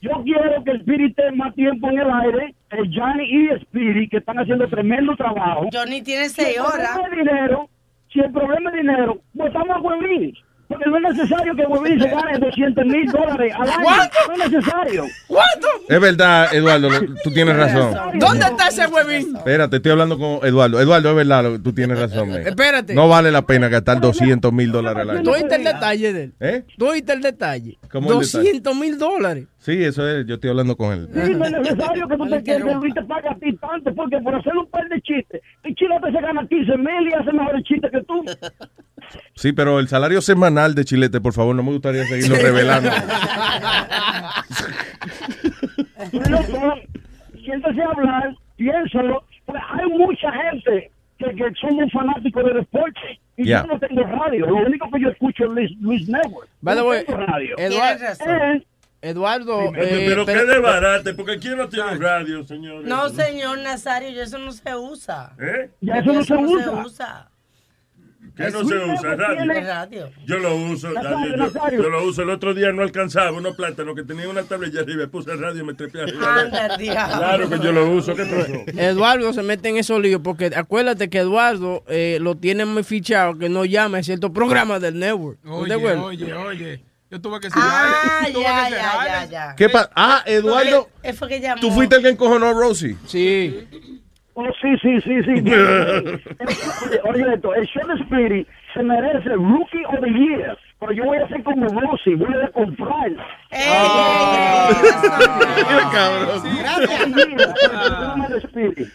Yo 0.00 0.10
quiero 0.24 0.64
que 0.64 0.70
el 0.72 0.80
Spirit 0.80 1.10
esté 1.16 1.30
más 1.32 1.54
tiempo 1.54 1.88
en 1.90 1.98
el 2.00 2.10
aire. 2.10 2.54
El 2.70 2.90
Johnny 2.92 3.24
y 3.24 3.48
Spirit, 3.62 4.10
que 4.10 4.16
están 4.16 4.38
haciendo 4.38 4.66
tremendo 4.68 5.14
trabajo. 5.14 5.68
Johnny 5.72 6.02
tiene 6.02 6.28
Si 6.28 6.40
el 6.40 6.46
seis 6.48 6.58
horas. 6.60 6.90
problema 6.96 7.06
es 7.08 7.18
dinero, 7.18 7.68
si 8.12 8.20
el 8.20 8.32
problema 8.32 8.70
es 8.70 8.76
dinero, 8.76 9.20
votamos 9.34 9.76
a 9.76 9.80
Huevín. 9.80 10.34
Porque 10.72 10.90
no 10.90 10.96
es 10.96 11.16
necesario 11.16 11.54
que 11.56 11.62
Huevín 11.62 12.00
se 12.00 12.08
gane 12.08 12.38
200 12.38 12.86
mil 12.86 13.06
dólares 13.12 13.54
al 13.58 13.68
año. 13.68 13.82
¿Cuánto? 13.82 14.16
No 14.28 14.44
es 14.44 14.50
necesario. 14.50 15.04
¿Cuánto? 15.26 15.66
Es 15.88 16.00
verdad, 16.00 16.54
Eduardo, 16.54 16.88
tú 17.22 17.30
tienes 17.32 17.56
razón. 17.56 17.94
¿Dónde 18.18 18.46
está 18.46 18.68
ese 18.68 18.86
huevín? 18.86 19.36
Espérate, 19.36 19.76
estoy 19.76 19.92
hablando 19.92 20.18
con 20.18 20.46
Eduardo. 20.46 20.80
Eduardo, 20.80 21.10
es 21.10 21.16
verdad, 21.16 21.60
tú 21.62 21.72
tienes 21.72 21.98
razón. 21.98 22.30
man. 22.30 22.46
Espérate. 22.46 22.94
No 22.94 23.08
vale 23.08 23.30
la 23.30 23.42
pena 23.42 23.68
gastar 23.68 24.00
200 24.00 24.52
mil 24.52 24.72
dólares 24.72 25.02
al 25.08 25.22
¿Tú 25.22 25.30
año. 25.30 25.30
oíste 25.32 25.54
el 25.56 25.64
detalle 25.64 26.12
de 26.12 26.22
él? 26.24 26.34
¿Eh? 26.40 26.64
¿Tú 26.78 26.86
oíste 26.88 27.12
el 27.12 27.20
detalle? 27.22 27.78
¿Cómo 27.90 28.12
el 28.12 28.18
detalle? 28.20 28.38
200 28.44 28.76
mil 28.76 28.98
dólares. 28.98 29.46
Sí, 29.62 29.84
eso 29.84 30.08
es, 30.08 30.26
yo 30.26 30.34
estoy 30.34 30.50
hablando 30.50 30.76
con 30.76 30.92
él. 30.92 31.08
Sí, 31.12 31.34
no 31.36 31.44
es 31.44 31.52
necesario 31.52 32.08
que 32.08 32.16
tú 32.16 32.28
te 32.28 32.42
quedes 32.42 32.76
y 32.84 32.92
te 32.92 33.02
pague 33.04 33.28
a 33.28 33.34
ti 33.36 33.56
tanto, 33.58 33.94
porque 33.94 34.18
por 34.18 34.34
hacer 34.34 34.56
un 34.56 34.66
par 34.66 34.88
de 34.88 35.00
chistes, 35.02 35.40
el 35.62 35.74
chilete 35.76 36.10
se 36.10 36.20
gana 36.20 36.44
15 36.48 36.78
mil 36.78 37.08
y 37.08 37.12
hace 37.12 37.32
mejores 37.32 37.62
chistes 37.62 37.92
que 37.92 38.02
tú. 38.02 38.24
Sí, 39.34 39.52
pero 39.52 39.78
el 39.78 39.86
salario 39.86 40.20
semanal 40.20 40.74
de 40.74 40.84
Chilete, 40.84 41.20
por 41.20 41.32
favor, 41.32 41.54
no 41.54 41.62
me 41.62 41.70
gustaría 41.72 42.04
seguirlo 42.04 42.36
revelando. 42.36 42.90
Bueno, 46.12 46.38
pues, 46.50 47.42
siéntese 47.44 47.82
a 47.82 47.86
hablar, 47.86 48.34
piénsalo. 48.56 49.24
Pues 49.46 49.62
hay 49.70 49.88
mucha 49.90 50.32
gente 50.32 50.90
que, 51.18 51.34
que 51.34 51.44
somos 51.60 51.92
fanáticos 51.92 52.44
del 52.44 52.54
deporte. 52.54 53.20
Y 53.36 53.48
yo 53.48 53.64
no 53.64 53.78
tengo 53.78 54.02
radio. 54.02 54.46
Lo 54.46 54.56
único 54.56 54.90
que 54.90 55.00
yo 55.00 55.08
escucho 55.08 55.44
es 55.44 55.50
Luis, 55.50 55.70
Luis 55.80 56.08
Network. 56.08 56.48
By 56.60 56.76
the 56.76 56.82
way, 56.82 57.04
radio. 57.06 57.56
Eduardo, 57.58 58.04
Eduardo, 59.02 59.72
Pero, 59.72 59.84
eh, 59.84 60.04
pero 60.08 60.24
qué 60.24 60.44
desbarate, 60.44 61.14
porque 61.14 61.32
aquí 61.32 61.48
no 61.50 61.68
tiene 61.68 61.96
radio, 61.96 62.46
señor. 62.46 62.84
No, 62.84 63.08
señor 63.08 63.58
Nazario, 63.58 64.10
ya 64.10 64.22
eso 64.22 64.38
no 64.38 64.52
se 64.52 64.76
usa. 64.76 65.34
¿Eh? 65.40 65.70
Ya 65.80 65.98
eso 65.98 66.12
no 66.12 66.22
se 66.24 66.34
usa. 66.34 66.70
usa. 66.84 67.28
¿Qué 68.36 68.48
no 68.50 68.64
se 68.64 68.76
usa? 68.76 69.14
Radio. 69.16 70.10
Yo 70.24 70.38
lo 70.38 70.54
uso, 70.54 70.90
Nazario, 70.90 71.18
radio, 71.18 71.30
yo, 71.30 71.36
Nazario. 71.36 71.82
yo 71.82 71.88
lo 71.90 72.04
uso. 72.04 72.22
El 72.22 72.30
otro 72.30 72.54
día 72.54 72.72
no 72.72 72.82
alcanzaba 72.82 73.32
unos 73.32 73.56
plátanos 73.56 73.96
que 73.96 74.04
tenía 74.04 74.28
una 74.28 74.44
tablilla 74.44 74.80
arriba, 74.80 75.06
puse 75.08 75.34
radio 75.34 75.62
y 75.62 75.66
me 75.66 75.74
trepé 75.74 76.02
arriba. 76.02 76.40
Anda. 76.40 76.78
Claro 76.78 77.50
que 77.50 77.58
yo 77.58 77.72
lo 77.72 77.90
uso, 77.90 78.14
¿qué 78.14 78.24
pasó? 78.24 78.80
Eduardo 78.80 79.32
se 79.32 79.42
mete 79.42 79.68
en 79.68 79.78
esos 79.78 80.00
líos 80.00 80.20
porque 80.22 80.52
acuérdate 80.54 81.10
que 81.10 81.18
Eduardo 81.18 81.82
eh, 81.88 82.18
lo 82.20 82.36
tiene 82.36 82.64
muy 82.64 82.84
fichado 82.84 83.36
que 83.36 83.48
no 83.48 83.64
llame 83.64 83.98
a 83.98 84.02
ciertos 84.04 84.30
programas 84.30 84.80
del 84.80 84.98
network. 84.98 85.38
¿No 85.42 85.56
Oye, 85.56 85.74
oye, 85.74 86.32
oye. 86.32 86.91
Yo 87.12 87.20
tuve 87.20 87.40
que 87.40 87.50
ser 87.50 87.62
Ah, 87.62 88.20
tuve 88.32 88.42
ya, 88.42 88.64
que 88.64 88.70
ya, 88.74 89.04
ya, 89.04 89.24
ya. 89.26 89.54
¿Qué 89.54 89.68
pasa? 89.68 89.90
Ah, 89.94 90.22
Eduardo, 90.24 90.88
Él 91.02 91.14
fue 91.14 91.28
que 91.28 91.40
llamó. 91.40 91.60
tú 91.60 91.70
fuiste 91.70 91.96
el 91.96 92.02
que 92.02 92.08
encojonó 92.08 92.46
a 92.46 92.52
Rosie. 92.54 92.96
Sí. 93.04 93.68
Oh, 94.32 94.46
sí, 94.62 94.74
sí, 94.80 94.98
sí, 95.02 95.22
sí. 95.22 95.30
oye, 95.52 97.00
oye, 97.04 97.34
esto, 97.34 97.54
el 97.54 97.66
show 97.66 97.86
de 97.86 98.02
Spirit 98.04 98.48
se 98.72 98.82
merece 98.82 99.28
Rookie 99.28 99.84
of 99.84 100.00
the 100.02 100.10
Year. 100.10 100.58
Pero 100.80 100.92
yo 100.92 101.04
voy 101.04 101.18
a 101.18 101.24
hacer 101.26 101.42
como 101.44 101.66
Rosy, 101.68 102.14
voy 102.14 102.34
a 102.42 102.48
comprar. 102.50 103.10
Gracias. 106.58 107.12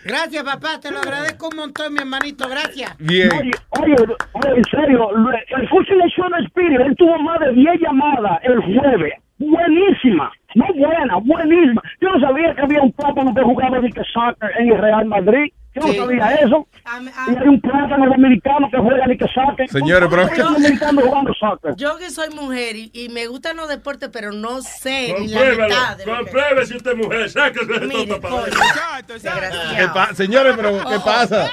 Gracias, 0.04 0.44
papá. 0.44 0.80
Te 0.82 0.92
lo 0.92 1.00
agradezco 1.00 1.50
un 1.50 1.58
montón, 1.58 1.94
mi 1.94 2.00
hermanito. 2.00 2.50
Gracias. 2.50 2.98
Bien. 2.98 3.30
Oye, 3.32 3.52
oye, 3.82 3.96
oye, 4.34 4.58
en 4.58 4.64
serio, 4.66 5.10
el 5.12 5.68
Show 5.68 6.30
de 6.30 6.46
Spirit, 6.46 6.80
él 6.80 6.96
tuvo 6.98 7.20
más 7.20 7.40
de 7.40 7.54
10 7.54 7.82
llamadas 7.82 8.40
el 8.44 8.60
jueves. 8.62 9.14
Buenísima, 9.40 10.32
no 10.56 10.66
buena, 10.74 11.18
buenísima. 11.18 11.82
Yo 12.02 12.10
no 12.10 12.20
sabía 12.20 12.56
que 12.56 12.62
había 12.62 12.82
un 12.82 12.92
plátano 12.92 13.36
que 13.36 13.44
jugaba 13.44 13.80
de 13.80 13.92
que 13.92 14.02
soccer 14.12 14.52
en 14.58 14.72
el 14.72 14.80
Real 14.80 15.06
Madrid. 15.06 15.54
Yo 15.80 15.88
no 15.88 15.94
Sí. 15.94 15.98
sabía 15.98 16.36
eso. 16.36 16.68
Y 17.28 17.36
hay 17.36 17.48
un 17.48 17.62
plátano 17.62 18.06
dominicano 18.10 18.68
que 18.72 18.78
juega 18.78 19.08
de 19.08 19.18
que 19.18 19.26
soccer. 19.28 19.70
Señores, 19.70 20.10
pero- 20.10 20.24
Un 20.48 20.54
dominicano 20.54 21.02
jugando 21.02 21.34
soccer. 21.34 21.76
Yo 21.76 21.98
que 21.98 22.10
soy 22.10 22.30
mujer 22.30 22.76
y, 22.76 22.92
y 22.94 23.10
me 23.10 23.28
gustan 23.28 23.58
los 23.58 23.68
deportes, 23.70 24.10
pero 24.12 24.32
no 24.32 24.62
sé 24.62 25.16
ni 25.20 25.28
la 25.28 25.42
mitad 25.52 25.98
compruebe 26.06 26.66
si 26.66 26.76
usted 26.78 26.92
es 26.92 26.98
mujer, 26.98 27.30
sáquese 27.30 27.66
de 27.66 27.80
todo 27.90 28.22
coño, 28.22 28.46
¿Qué 28.46 29.12
desgraciado. 29.14 29.94
pa- 29.94 30.14
Señores, 30.14 30.54
pero 30.56 30.72
¿qué 30.88 30.96
Ojo. 30.96 31.06
pasa? 31.06 31.50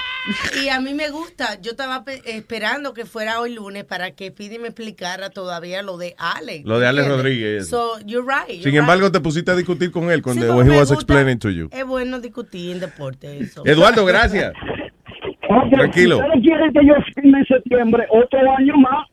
Y 0.62 0.68
a 0.70 0.80
mí 0.80 0.94
me 0.94 1.10
gusta, 1.10 1.60
yo 1.60 1.72
estaba 1.72 2.02
pe- 2.04 2.22
esperando 2.24 2.94
que 2.94 3.04
fuera 3.04 3.40
hoy 3.40 3.52
lunes 3.54 3.84
para 3.84 4.12
que 4.12 4.30
Pidi 4.30 4.58
me 4.58 4.68
explicara 4.68 5.28
todavía 5.28 5.82
lo 5.82 5.98
de 5.98 6.14
Alex. 6.18 6.64
Lo 6.64 6.78
de 6.78 6.86
Alex. 6.86 7.08
Rodríguez. 7.08 7.68
So, 7.68 7.98
you're 8.06 8.26
right. 8.26 8.48
you're 8.48 8.62
Sin 8.62 8.72
right. 8.72 8.80
embargo, 8.80 9.12
te 9.12 9.20
pusiste 9.20 9.50
a 9.50 9.54
discutir 9.56 9.90
con 9.90 10.10
él 10.10 10.16
Sí, 10.16 10.22
cuando 10.22 10.46
porque 10.54 10.68
he 10.68 10.78
was 10.78 10.88
gusta- 10.88 10.94
explaining 10.94 11.38
to 11.38 11.50
you. 11.50 11.68
Es 11.70 11.84
bueno 11.84 12.20
discutir 12.20 12.72
en 12.72 12.80
deporte 12.80 13.38
eso. 13.38 13.62
Eduardo, 13.66 14.04
gracias. 14.18 14.52
Tranquilo. 15.70 16.20
Si 16.34 16.40
quieren 16.40 16.72
que 16.72 16.86
yo 16.86 16.94
firme 17.14 17.38
en 17.38 17.44
septiembre 17.46 18.06
otro 18.10 18.38
año 18.56 18.76
más, 18.78 19.06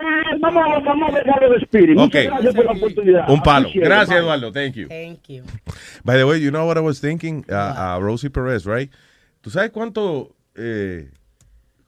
eh, 0.00 0.36
vamos, 0.40 0.64
a- 0.64 0.78
vamos 0.80 1.14
a 1.14 1.18
algo 1.18 1.54
de 1.54 1.58
Spirit. 1.64 1.96
Ok. 1.98 2.02
Muchas 2.14 2.24
gracias 2.26 2.54
por 2.54 2.64
la 2.66 2.72
oportunidad. 2.72 3.30
Un 3.30 3.42
palo. 3.42 3.68
Gracias. 3.74 4.18
Eduardo. 4.18 4.52
Thank 4.52 4.74
you. 4.74 4.88
Thank 4.88 5.28
you. 5.28 5.42
By 6.04 6.16
the 6.16 6.24
way, 6.24 6.40
you 6.42 6.50
know 6.50 6.66
what 6.66 6.76
I 6.76 6.80
was 6.80 7.00
thinking? 7.00 7.44
Uh, 7.48 7.54
uh, 7.96 8.00
Rosie 8.00 8.30
Perez, 8.30 8.64
right? 8.66 8.90
¿Tú 9.40 9.50
sabes 9.50 9.70
cuánto, 9.70 10.34
eh, 10.56 11.08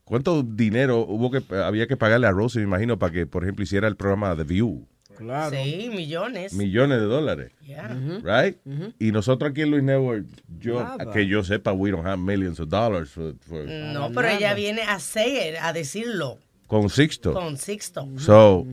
cuánto 0.04 0.42
dinero 0.42 1.00
hubo 1.00 1.30
que 1.30 1.42
había 1.56 1.86
que 1.86 1.96
pagarle 1.96 2.26
a 2.28 2.30
Rosie, 2.30 2.60
me 2.60 2.66
imagino, 2.68 2.98
para 2.98 3.12
que, 3.12 3.26
por 3.26 3.42
ejemplo, 3.42 3.64
hiciera 3.64 3.88
el 3.88 3.96
programa 3.96 4.36
The 4.36 4.44
View? 4.44 4.86
Claro. 5.18 5.56
Sí, 5.62 5.90
millones. 5.92 6.52
Millones 6.54 7.00
de 7.00 7.04
dólares. 7.06 7.52
Yeah. 7.66 7.96
Right? 8.22 8.56
Y 8.98 9.12
nosotros 9.12 9.50
aquí 9.50 9.62
en 9.62 9.70
Luis 9.72 9.82
Network, 9.82 10.24
yo, 10.60 10.82
Nada. 10.82 11.12
que 11.12 11.26
yo 11.26 11.42
sepa, 11.44 11.72
we 11.72 11.90
don't 11.90 12.06
have 12.06 12.18
millions 12.18 12.60
of 12.60 12.68
dollars 12.68 13.10
for- 13.10 13.34
for- 13.40 13.64
No, 13.66 14.10
pero 14.14 14.28
ella 14.28 14.54
viene 14.54 14.82
a 14.82 14.98
ser, 15.00 15.56
a 15.60 15.72
decirlo. 15.72 16.38
con 16.66 16.88
Sixto. 16.90 17.32
Con 17.32 17.56
Sixto. 17.56 18.06
So, 18.18 18.66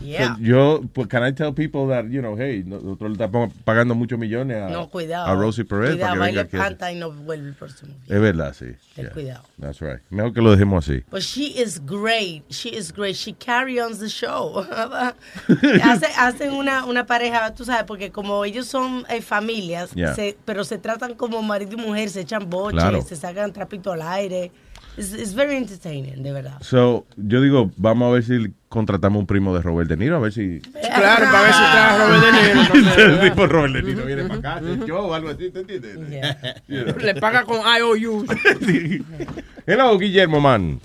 Yeah. 0.00 0.36
so 0.36 0.40
yo, 0.40 0.80
pues, 0.92 1.08
can 1.08 1.22
I 1.24 1.32
tell 1.32 1.52
people 1.52 1.88
that, 1.88 2.04
you 2.10 2.20
know, 2.20 2.36
hey, 2.36 2.62
nosotros 2.64 3.10
le 3.10 3.14
estamos 3.24 3.52
pagando 3.64 3.94
muchos 3.94 4.18
millones 4.18 4.56
a, 4.62 4.68
No, 4.70 4.88
cuidado. 4.88 5.26
a 5.26 5.34
Rosie 5.34 5.64
Perez 5.64 5.90
Cuidado, 5.92 6.12
para 6.14 6.24
que 6.26 6.26
venga 6.36 6.40
aquí. 6.42 6.56
panta 6.56 6.92
y 6.92 6.96
no 6.96 7.10
vuelve 7.10 7.48
el 7.48 7.54
próximo. 7.54 7.94
Es 8.08 8.20
verdad, 8.20 8.54
sí. 8.54 8.66
Ten 8.94 9.04
Yeah. 9.06 9.12
cuidado. 9.12 9.42
That's 9.60 9.80
right. 9.80 10.00
Mejor 10.10 10.32
que 10.32 10.40
lo 10.40 10.50
dejemos 10.52 10.88
así. 10.88 11.02
But 11.10 11.20
she 11.22 11.60
is 11.60 11.80
great. 11.84 12.44
She 12.50 12.68
is 12.70 12.92
great. 12.92 13.16
She 13.16 13.32
carry 13.34 13.78
on 13.80 13.98
the 13.98 14.08
show. 14.08 14.64
Hace, 15.82 16.06
hacen 16.16 16.52
una, 16.52 16.84
una 16.84 17.04
pareja, 17.06 17.54
tú 17.54 17.64
sabes, 17.64 17.84
porque 17.84 18.10
como 18.10 18.44
ellos 18.44 18.66
son 18.66 19.04
eh, 19.08 19.20
familias, 19.22 19.90
Yeah. 19.94 20.14
se- 20.14 20.36
pero 20.44 20.64
se 20.64 20.78
tratan 20.78 21.14
como 21.14 21.42
marido 21.42 21.72
y 21.72 21.76
mujer, 21.76 22.10
se 22.10 22.20
echan 22.20 22.48
boches, 22.48 22.78
Claro. 22.80 23.02
se 23.02 23.16
sacan 23.16 23.52
trapito 23.52 23.92
al 23.92 24.02
aire. 24.02 24.50
It's, 24.98 25.12
it's 25.12 25.32
very 25.32 25.56
entertaining, 25.56 26.24
de 26.24 26.32
verdad. 26.32 26.60
So, 26.60 27.06
yo 27.16 27.40
digo, 27.40 27.70
vamos 27.76 28.08
a 28.08 28.12
ver 28.14 28.24
si 28.24 28.52
contratamos 28.68 29.20
un 29.20 29.26
primo 29.26 29.54
de 29.54 29.62
Robert 29.62 29.88
De 29.88 29.96
Niro, 29.96 30.16
a 30.16 30.18
ver 30.18 30.32
si... 30.32 30.60
Claro, 30.60 31.26
para 31.26 31.42
ver 31.42 31.52
si 31.52 31.60
trae 31.60 31.98
Robert 31.98 32.24
De 32.24 32.82
Niro. 32.82 33.14
El 33.22 33.30
tipo 33.30 33.46
Robert 33.46 33.74
De 33.74 33.82
Niro 33.82 34.04
viene 34.04 34.24
para 34.24 34.56
acá, 34.56 34.60
show 34.84 35.06
o 35.06 35.14
algo 35.14 35.28
así, 35.28 35.50
¿te 35.50 35.60
entiendes? 35.60 35.96
You 36.68 36.82
know. 36.82 36.98
Le 36.98 37.14
paga 37.14 37.44
con 37.44 37.58
IOU. 37.58 38.26
Hello, 39.66 39.96
Guillermo, 39.98 40.40
man. 40.40 40.80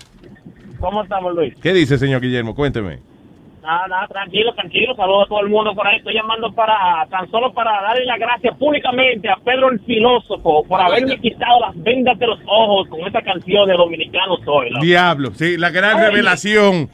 ¿Cómo 0.78 1.02
estamos, 1.02 1.34
Luis? 1.34 1.54
¿Qué 1.60 1.72
dice, 1.72 1.98
señor 1.98 2.20
Guillermo? 2.20 2.54
Cuénteme. 2.54 3.00
Nada, 3.64 3.88
nada, 3.88 4.06
tranquilo, 4.08 4.52
tranquilo. 4.52 4.94
Saludos 4.94 5.24
a 5.24 5.28
todo 5.28 5.40
el 5.40 5.48
mundo 5.48 5.74
por 5.74 5.86
ahí. 5.86 5.96
Estoy 5.96 6.12
llamando 6.12 6.52
para 6.52 7.06
tan 7.08 7.30
solo 7.30 7.50
para 7.54 7.80
darle 7.80 8.04
las 8.04 8.18
gracias 8.18 8.54
públicamente 8.58 9.26
a 9.30 9.36
Pedro 9.36 9.70
el 9.70 9.80
filósofo 9.80 10.62
por 10.68 10.82
haberme 10.82 11.18
quitado 11.18 11.60
las 11.60 11.82
vendas 11.82 12.18
de 12.18 12.26
los 12.26 12.38
ojos 12.46 12.86
con 12.88 13.00
esta 13.06 13.22
canción 13.22 13.66
de 13.66 13.72
Dominicano 13.74 14.36
Soy. 14.44 14.68
loco. 14.68 14.84
Diablo, 14.84 15.30
sí, 15.30 15.56
la 15.56 15.70
gran 15.70 15.96
Ay. 15.98 16.10
revelación. 16.10 16.90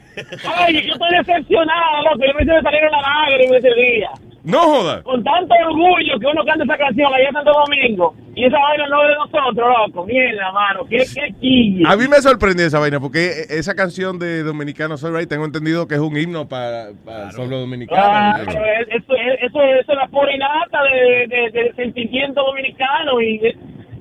Ay, 0.55 0.87
yo 0.87 0.93
estoy 0.93 1.09
decepcionado, 1.17 2.03
loco. 2.05 2.25
Yo 2.25 2.33
me 2.35 2.43
hice 2.43 2.61
salir 2.61 2.81
una 2.87 3.01
lágrima 3.01 3.57
ese 3.57 3.73
día. 3.75 4.09
No 4.43 4.59
joda. 4.59 5.03
Con 5.03 5.23
tanto 5.23 5.53
orgullo 5.67 6.19
que 6.19 6.25
uno 6.25 6.43
canta 6.43 6.63
esa 6.63 6.77
canción 6.77 7.13
allá 7.13 7.27
en 7.27 7.33
Santo 7.33 7.51
Domingo. 7.65 8.15
Y 8.35 8.45
esa 8.45 8.57
vaina 8.57 8.87
no 8.87 9.03
es 9.03 9.09
de 9.09 9.15
nosotros, 9.15 9.69
loco. 9.87 10.05
Mierda, 10.05 10.51
mano. 10.51 10.85
¿Qué, 10.89 10.97
qué 11.13 11.33
chille? 11.39 11.83
A 11.85 11.95
mí 11.95 12.07
me 12.07 12.17
sorprendió 12.21 12.65
esa 12.65 12.79
vaina 12.79 12.99
porque 12.99 13.45
esa 13.49 13.75
canción 13.75 14.17
de 14.17 14.41
Dominicano 14.43 14.97
Soy 14.97 15.11
Right 15.15 15.29
tengo 15.29 15.45
entendido 15.45 15.87
que 15.87 15.95
es 15.95 16.01
un 16.01 16.17
himno 16.17 16.47
para, 16.47 16.89
para 17.05 17.29
el 17.29 17.35
pueblo 17.35 17.59
dominicano. 17.59 18.01
Claro, 18.01 18.43
eso, 18.43 18.59
eso, 18.89 19.13
eso, 19.41 19.61
eso 19.61 19.91
es 19.91 19.97
la 19.97 20.07
pura 20.07 20.33
inata 20.33 20.79
de, 20.83 21.27
de, 21.27 21.51
de 21.51 21.73
sentimiento 21.75 22.41
dominicano 22.41 23.21
y, 23.21 23.35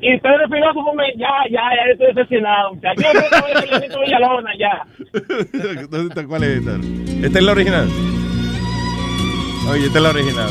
y 0.00 0.18
Pedro 0.20 0.48
Filósofo 0.48 0.94
me, 0.94 1.12
ya, 1.16 1.28
ya, 1.50 1.60
ya 1.74 1.92
estoy 1.92 2.06
decepcionado, 2.14 2.74
muchachos. 2.74 3.04
Yo 3.04 3.10
creo 3.10 3.30
que 3.30 3.40
voy 3.40 3.94
a 3.94 4.00
Villalona 4.00 4.50
ya. 4.58 4.86
¿Dónde 5.90 6.08
está? 6.08 6.26
¿Cuál 6.26 6.44
es 6.44 6.58
esta? 6.60 6.76
¿Esta 7.26 7.38
es 7.38 7.44
la 7.44 7.52
original? 7.52 7.88
Oye, 9.70 9.86
esta 9.86 9.98
es 9.98 10.02
la 10.02 10.10
original. 10.10 10.50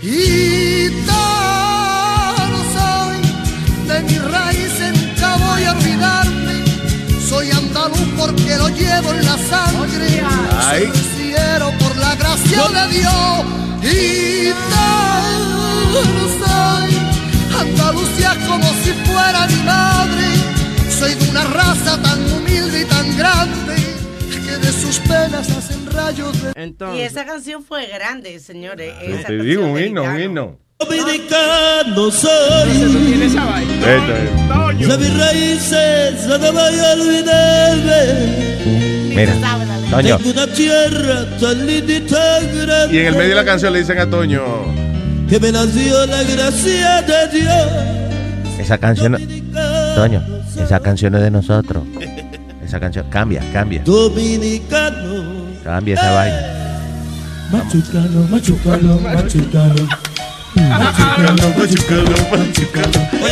Gitano 0.00 1.00
soy, 2.74 3.18
de 3.88 4.00
mi 4.04 4.18
raíz 4.18 4.72
nunca 4.80 5.36
voy 5.36 5.64
a 5.64 5.72
olvidarme. 5.72 6.64
Soy 7.28 7.50
andaluz 7.50 8.08
porque 8.16 8.56
lo 8.56 8.68
llevo 8.70 9.12
en 9.12 9.26
la 9.26 9.36
sangre. 9.36 10.22
Ay. 10.68 10.84
Soy 10.86 11.02
cielo 11.16 11.70
por 11.78 11.94
la 11.98 12.14
gracia 12.14 12.62
de 12.76 12.88
Dios. 12.96 13.44
Gitano 13.82 14.82
soy, 16.40 16.90
Andalucía 17.60 18.32
como 18.48 18.68
si 18.82 18.92
fuera 19.04 19.46
mi 19.48 19.62
madre. 19.64 20.28
Soy 20.98 21.14
de 21.14 21.28
una 21.28 21.44
raza 21.44 22.00
tan 22.00 22.32
humilde 22.32 22.80
y 22.80 22.84
tan 22.86 23.18
grande 23.18 23.83
que 24.60 24.66
de 24.66 24.72
sus 24.72 24.98
penas 25.00 25.50
hacen 25.50 25.86
rayos 25.90 26.32
de 26.42 26.52
Y 26.96 27.00
esa 27.00 27.24
canción 27.24 27.62
fue 27.64 27.86
grande, 27.86 28.38
señores. 28.38 28.92
Yo 29.06 29.14
Esa 29.16 29.28
te 29.28 29.38
digo, 29.38 29.66
un 29.66 29.78
himno, 29.78 30.02
un 30.04 30.20
himno. 30.20 30.58
Dominicano 30.78 32.10
soy. 32.10 32.70
Esta 32.70 34.18
es. 34.78 34.88
De 34.88 34.98
mis 34.98 35.18
raíces 35.18 36.26
no 36.26 36.38
voy 36.38 36.78
a 36.78 36.92
olvidarme. 36.92 38.02
Mira, 39.08 39.34
Toño. 39.90 40.18
Tengo 40.18 40.30
una 40.30 40.46
tierra 40.52 41.38
tan 41.38 41.66
linda 41.66 41.94
y 41.94 42.00
tan 42.00 42.66
grande. 42.66 42.94
Y 42.94 42.98
en 42.98 43.06
el 43.06 43.12
medio 43.14 43.28
de 43.30 43.34
la 43.36 43.44
canción 43.44 43.72
le 43.72 43.78
dicen 43.78 43.98
a 43.98 44.10
Toño, 44.10 44.42
Que 45.28 45.38
me 45.38 45.52
nació 45.52 46.06
la 46.06 46.22
gracia 46.24 47.02
de 47.02 47.28
Dios. 47.38 47.68
Esa 48.58 48.78
canción, 48.78 49.16
Toño, 49.94 50.22
esa 50.60 50.80
canción 50.80 51.14
es 51.14 51.22
de 51.22 51.30
nosotros. 51.30 51.84
Esa 52.64 52.80
canción, 52.80 53.08
cambia, 53.10 53.42
cambia, 53.52 53.82
Dominicano. 53.84 55.46
cambia 55.62 55.94
esa 55.94 56.12
vaina. 56.12 56.64
Machucano, 57.52 58.28
machucano, 58.30 59.00
machucano. 59.00 59.88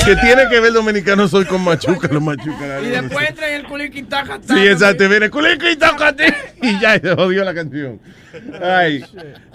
que 0.05 0.17
tiene 0.17 0.49
que 0.51 0.61
ver 0.61 0.73
dominicano 0.73 1.29
soy 1.29 1.45
con 1.45 1.63
machuca, 1.63 2.09
los 2.09 2.23
machuca. 2.23 2.81
Y 2.83 2.89
después 2.89 3.29
entra 3.29 3.49
en 3.49 3.55
el 3.61 3.67
culiqui 3.67 4.03
taca, 4.03 4.39
Sí, 4.47 4.67
exacto, 4.67 5.09
viene. 5.09 5.31
Y 6.63 6.81
ya 6.81 6.99
se 6.99 7.15
jodió 7.15 7.45
la 7.45 7.55
canción. 7.55 8.01
Ay. 8.63 9.05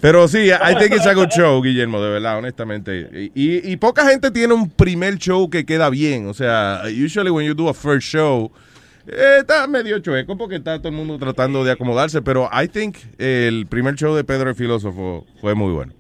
Pero 0.01 0.27
sí, 0.27 0.49
I 0.49 0.75
think 0.79 0.93
it's 0.95 1.05
a 1.05 1.13
good 1.13 1.29
show, 1.29 1.61
Guillermo, 1.61 2.01
de 2.01 2.09
verdad, 2.09 2.37
honestamente. 2.37 3.31
Y, 3.35 3.71
y 3.71 3.77
poca 3.77 4.07
gente 4.07 4.31
tiene 4.31 4.53
un 4.53 4.69
primer 4.69 5.17
show 5.17 5.49
que 5.49 5.65
queda 5.65 5.89
bien. 5.89 6.27
O 6.27 6.33
sea, 6.33 6.83
usually 6.85 7.29
when 7.29 7.45
you 7.45 7.53
do 7.53 7.69
a 7.69 7.73
first 7.73 8.07
show, 8.07 8.51
eh, 9.07 9.37
está 9.39 9.67
medio 9.67 9.99
chueco 9.99 10.37
porque 10.37 10.55
está 10.55 10.77
todo 10.79 10.89
el 10.89 10.95
mundo 10.95 11.17
tratando 11.17 11.63
de 11.63 11.71
acomodarse. 11.71 12.21
Pero 12.21 12.49
I 12.51 12.67
think 12.67 12.97
el 13.17 13.67
primer 13.67 13.95
show 13.95 14.15
de 14.15 14.23
Pedro 14.23 14.49
el 14.49 14.55
Filósofo 14.55 15.25
fue 15.39 15.55
muy 15.55 15.73
bueno. 15.73 15.93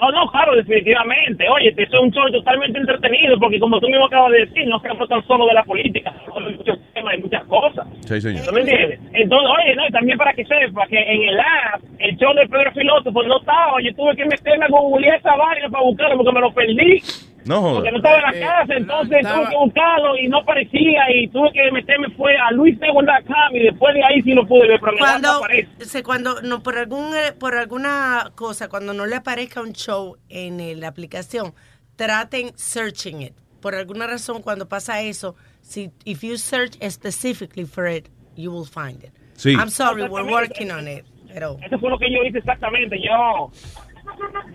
No, 0.00 0.10
no, 0.10 0.30
claro, 0.30 0.54
definitivamente. 0.54 1.48
Oye, 1.48 1.70
este 1.70 1.84
es 1.84 1.92
un 1.94 2.10
show 2.10 2.30
totalmente 2.30 2.78
entretenido 2.78 3.38
porque 3.38 3.58
como 3.58 3.80
tú 3.80 3.88
mismo 3.88 4.04
acabas 4.04 4.32
de 4.32 4.40
decir, 4.40 4.66
no 4.66 4.78
se 4.80 4.88
habla 4.88 5.06
tan 5.06 5.26
solo 5.26 5.46
de 5.46 5.54
la 5.54 5.64
política, 5.64 6.12
sino 6.24 6.46
de 6.46 6.56
muchos 6.56 6.78
temas 6.92 7.14
y 7.14 7.22
muchas 7.22 7.44
cosas. 7.44 7.86
Sí, 8.04 8.20
señor. 8.20 8.44
¿No 8.46 8.52
me 8.52 8.60
entiendes? 8.60 9.00
Entonces, 9.14 9.50
oye, 9.58 9.74
no, 9.74 9.86
y 9.88 9.92
también 9.92 10.18
para 10.18 10.34
que 10.34 10.44
sepa 10.44 10.86
que 10.86 10.98
en 10.98 11.22
el 11.30 11.40
app, 11.40 11.80
el 11.98 12.16
show 12.18 12.34
de 12.34 12.46
Pedro 12.46 12.72
Filósofo 12.72 13.22
no 13.22 13.38
estaba, 13.38 13.80
yo 13.82 13.94
tuve 13.94 14.16
que 14.16 14.26
meterme 14.26 14.66
a 14.66 14.68
googlear 14.68 15.18
esa 15.18 15.34
vaina 15.34 15.68
para 15.70 15.84
buscarlo 15.84 16.16
porque 16.18 16.32
me 16.32 16.40
lo 16.40 16.52
perdí. 16.52 17.02
No 17.46 17.74
Porque 17.74 17.90
no 17.92 17.96
estaba 17.98 18.16
en 18.16 18.22
la 18.22 18.32
casa, 18.48 18.74
entonces 18.74 19.18
tuve 19.22 19.48
que 19.50 19.56
buscarlo 19.56 20.18
y 20.18 20.28
no 20.28 20.38
aparecía 20.38 21.02
y 21.14 21.28
tuve 21.28 21.52
que 21.52 21.70
meterme 21.70 22.10
fue 22.16 22.36
a 22.36 22.50
luisnetwork.com 22.50 23.54
y 23.54 23.60
después 23.60 23.94
de 23.94 24.04
ahí 24.04 24.20
sí 24.22 24.32
lo 24.34 24.46
pude 24.46 24.68
ver, 24.68 24.80
pero 24.80 24.92
el 24.92 24.98
app 24.98 25.04
no 25.04 25.08
Cuando, 25.08 25.44
aparece. 25.44 26.02
cuando 26.02 26.42
no 26.42 26.62
por 26.62 26.76
algún 26.76 27.14
eh, 27.14 27.32
por 27.32 27.54
alguna 27.56 28.32
cosa 28.34 28.68
cuando 28.68 28.92
no 28.92 29.06
le 29.06 29.16
aparezca 29.16 29.60
un 29.60 29.72
show 29.72 30.16
en 30.28 30.60
eh, 30.60 30.74
la 30.74 30.88
aplicación 30.88 31.54
traten 31.94 32.50
searching 32.56 33.22
it 33.22 33.34
por 33.60 33.74
alguna 33.74 34.06
razón 34.06 34.42
cuando 34.42 34.68
pasa 34.68 35.00
eso 35.02 35.36
si 35.62 35.90
if 36.04 36.22
you 36.22 36.36
search 36.36 36.76
specifically 36.90 37.64
for 37.64 37.86
it 37.86 38.08
you 38.34 38.50
will 38.52 38.66
find 38.66 39.04
it 39.04 39.12
Sí. 39.34 39.52
I'm 39.52 39.68
sorry 39.70 40.02
we're 40.08 40.28
working 40.30 40.70
on 40.70 40.88
it 40.88 41.04
pero 41.32 41.58
Eso 41.64 41.78
fue 41.78 41.90
lo 41.90 41.98
que 41.98 42.10
yo 42.10 42.22
hice 42.24 42.38
exactamente. 42.38 42.98
Yo 42.98 43.50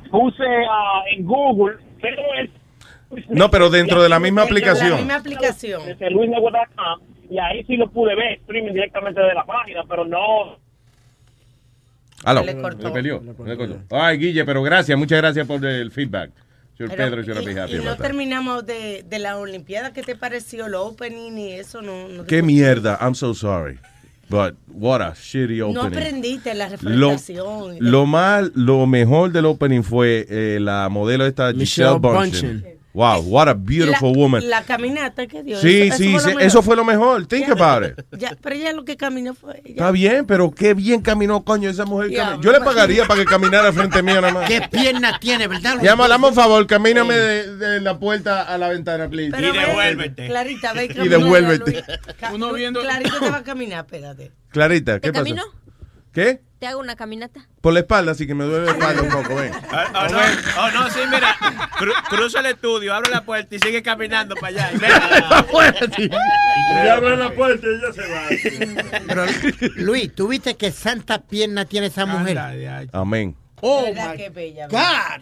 puse 0.09 0.43
ah, 0.69 1.03
en 1.15 1.25
Google, 1.25 1.77
pero 2.01 2.21
es 2.41 2.49
No, 3.29 3.49
pero 3.51 3.69
dentro 3.69 4.01
de 4.01 4.09
la 4.09 4.19
misma 4.19 4.41
Dentro 4.45 4.55
de 4.55 4.61
la 4.61 4.71
aplicación. 4.71 4.97
misma 4.99 5.15
aplicación 5.15 5.85
desde 5.85 6.09
luisnetwork.com 6.11 6.99
y 7.29 7.39
ahí 7.39 7.63
sí 7.65 7.77
lo 7.77 7.89
pude 7.89 8.15
ver 8.15 8.33
streaming 8.41 8.73
directamente 8.73 9.21
de 9.21 9.33
la 9.33 9.45
página, 9.45 9.81
pero 9.87 10.05
no 10.05 10.57
Aló, 12.23 12.43
Le 12.43 12.55
cortó. 12.61 12.87
le 12.87 12.93
peleó, 12.93 13.21
le 13.45 13.57
cortó. 13.57 13.79
Ay, 13.89 14.17
Guille, 14.17 14.45
pero 14.45 14.61
gracias, 14.61 14.97
muchas 14.97 15.17
gracias 15.19 15.47
por 15.47 15.65
el 15.65 15.91
feedback. 15.91 16.31
Señor 16.77 16.91
Pero- 16.95 17.03
Pedro, 17.09 17.23
señora 17.23 17.41
y, 17.41 17.45
Pijati, 17.45 17.75
y 17.75 17.79
no 17.85 17.97
terminamos 17.97 18.65
de, 18.65 19.03
de 19.07 19.19
la 19.19 19.37
Olimpiada 19.37 19.91
¿qué 19.93 20.01
te 20.03 20.15
pareció 20.15 20.67
lo 20.67 20.83
opening 20.85 21.37
y 21.37 21.51
eso 21.53 21.81
no 21.81 22.07
no, 22.07 22.25
Qué 22.25 22.41
mierda, 22.41 22.97
I'm 23.01 23.15
so 23.15 23.33
sorry. 23.33 23.77
But 24.29 24.55
what 24.71 25.01
a 25.01 25.13
shitty 25.13 25.57
no 25.57 25.67
opening. 25.69 25.87
aprendiste 25.87 26.53
la 26.53 26.65
Lo, 26.65 26.71
refrigeración 26.71 27.75
lo 27.79 28.05
mal, 28.05 28.51
lo 28.55 28.85
mejor 28.87 29.31
del 29.31 29.45
opening 29.45 29.81
fue 29.83 30.25
eh, 30.29 30.59
la 30.61 30.87
modelo 30.89 31.25
esta 31.25 31.51
Giselle 31.53 31.59
Michelle 31.59 31.99
Bundchen. 31.99 32.61
Bündchen. 32.61 32.80
Wow, 32.93 33.21
what 33.21 33.47
a 33.47 33.53
beautiful 33.53 34.11
la, 34.11 34.17
woman. 34.17 34.49
La 34.49 34.63
caminata 34.63 35.25
que 35.25 35.43
dio. 35.43 35.57
sí, 35.61 35.83
eso, 35.83 35.97
sí, 35.97 36.13
eso 36.13 36.19
sí, 36.19 36.19
fue 36.19 36.33
lo 36.33 36.39
eso 36.39 36.45
mejor. 36.57 36.63
fue 36.63 36.75
lo 36.75 36.83
mejor. 36.85 37.25
Think 37.25 37.47
Ya- 37.47 37.53
about 37.53 37.89
it. 37.89 38.05
ya, 38.19 38.35
pero 38.41 38.55
ella 38.55 38.73
lo 38.73 38.83
que 38.83 38.97
caminó 38.97 39.33
fue. 39.33 39.61
ella- 39.63 39.69
Está 39.69 39.91
bien, 39.91 40.25
pero 40.25 40.51
qué 40.51 40.73
bien 40.73 41.01
caminó, 41.01 41.43
coño, 41.45 41.69
esa 41.69 41.85
mujer. 41.85 42.09
Ya, 42.09 42.37
Yo 42.41 42.51
le 42.51 42.59
pagaría 42.59 43.05
para 43.05 43.21
que 43.21 43.25
caminara 43.25 43.71
frente 43.71 44.03
mía 44.03 44.15
nada 44.21 44.33
más. 44.33 44.47
¿Qué 44.49 44.61
pierna 44.69 45.17
tiene, 45.19 45.47
verdad? 45.47 45.77
Dame 45.81 46.27
un 46.27 46.33
favor, 46.35 46.67
camíname 46.67 47.13
de, 47.15 47.55
de 47.55 47.81
la 47.81 47.97
puerta 47.97 48.41
a 48.41 48.57
la 48.57 48.67
ventana, 48.67 49.07
please. 49.09 49.31
Pero 49.31 49.53
ve, 49.53 50.13
Clarita, 50.27 50.73
ve 50.73 50.85
Y 50.85 50.87
caminando, 50.89 51.17
devuélvete. 51.25 51.83
Uno 52.33 52.51
viendo- 52.53 52.81
Clarita 52.81 53.19
te 53.19 53.29
va 53.29 53.37
a 53.37 53.43
caminar, 53.43 53.85
espérate. 53.85 54.31
Clarita, 54.49 54.95
¿qué 54.99 55.07
¿Te 55.07 55.13
pasa? 55.13 55.23
camino? 55.23 55.43
¿Qué? 56.11 56.41
Te 56.61 56.67
hago 56.67 56.79
una 56.79 56.95
caminata. 56.95 57.47
Por 57.59 57.73
la 57.73 57.79
espalda, 57.79 58.11
así 58.11 58.27
que 58.27 58.35
me 58.35 58.43
duele 58.43 58.67
la 58.67 58.71
espalda 58.73 59.01
un 59.01 59.09
poco, 59.09 59.33
ven. 59.33 59.51
Oh, 59.51 60.07
no, 60.11 60.19
oh, 60.59 60.71
no, 60.71 60.89
sí, 60.91 60.99
mira. 61.11 61.35
cru- 61.79 62.03
cruza 62.07 62.39
el 62.41 62.45
estudio, 62.45 62.93
abre 62.93 63.09
la 63.09 63.23
puerta 63.25 63.55
y 63.55 63.57
sigue 63.57 63.81
caminando 63.81 64.35
para 64.35 64.67
allá. 64.67 64.71
Y. 65.97 66.03
Y 66.85 66.87
abre 66.87 67.17
la 67.17 67.31
puerta 67.33 67.65
y 67.65 67.69
ella 67.71 67.91
se 67.91 68.01
va. 68.07 69.01
Pero, 69.07 69.25
Luis, 69.77 70.13
¿tú 70.13 70.27
viste 70.27 70.55
qué 70.55 70.71
santa 70.71 71.19
pierna 71.23 71.65
tiene 71.65 71.87
esa 71.87 72.05
mujer? 72.05 72.37
Amén. 72.93 73.35
Oh, 73.61 73.85
¿Verdad 73.85 74.11
my 74.11 74.17
que 74.17 74.29
bella? 74.29 74.67
God. 74.67 75.21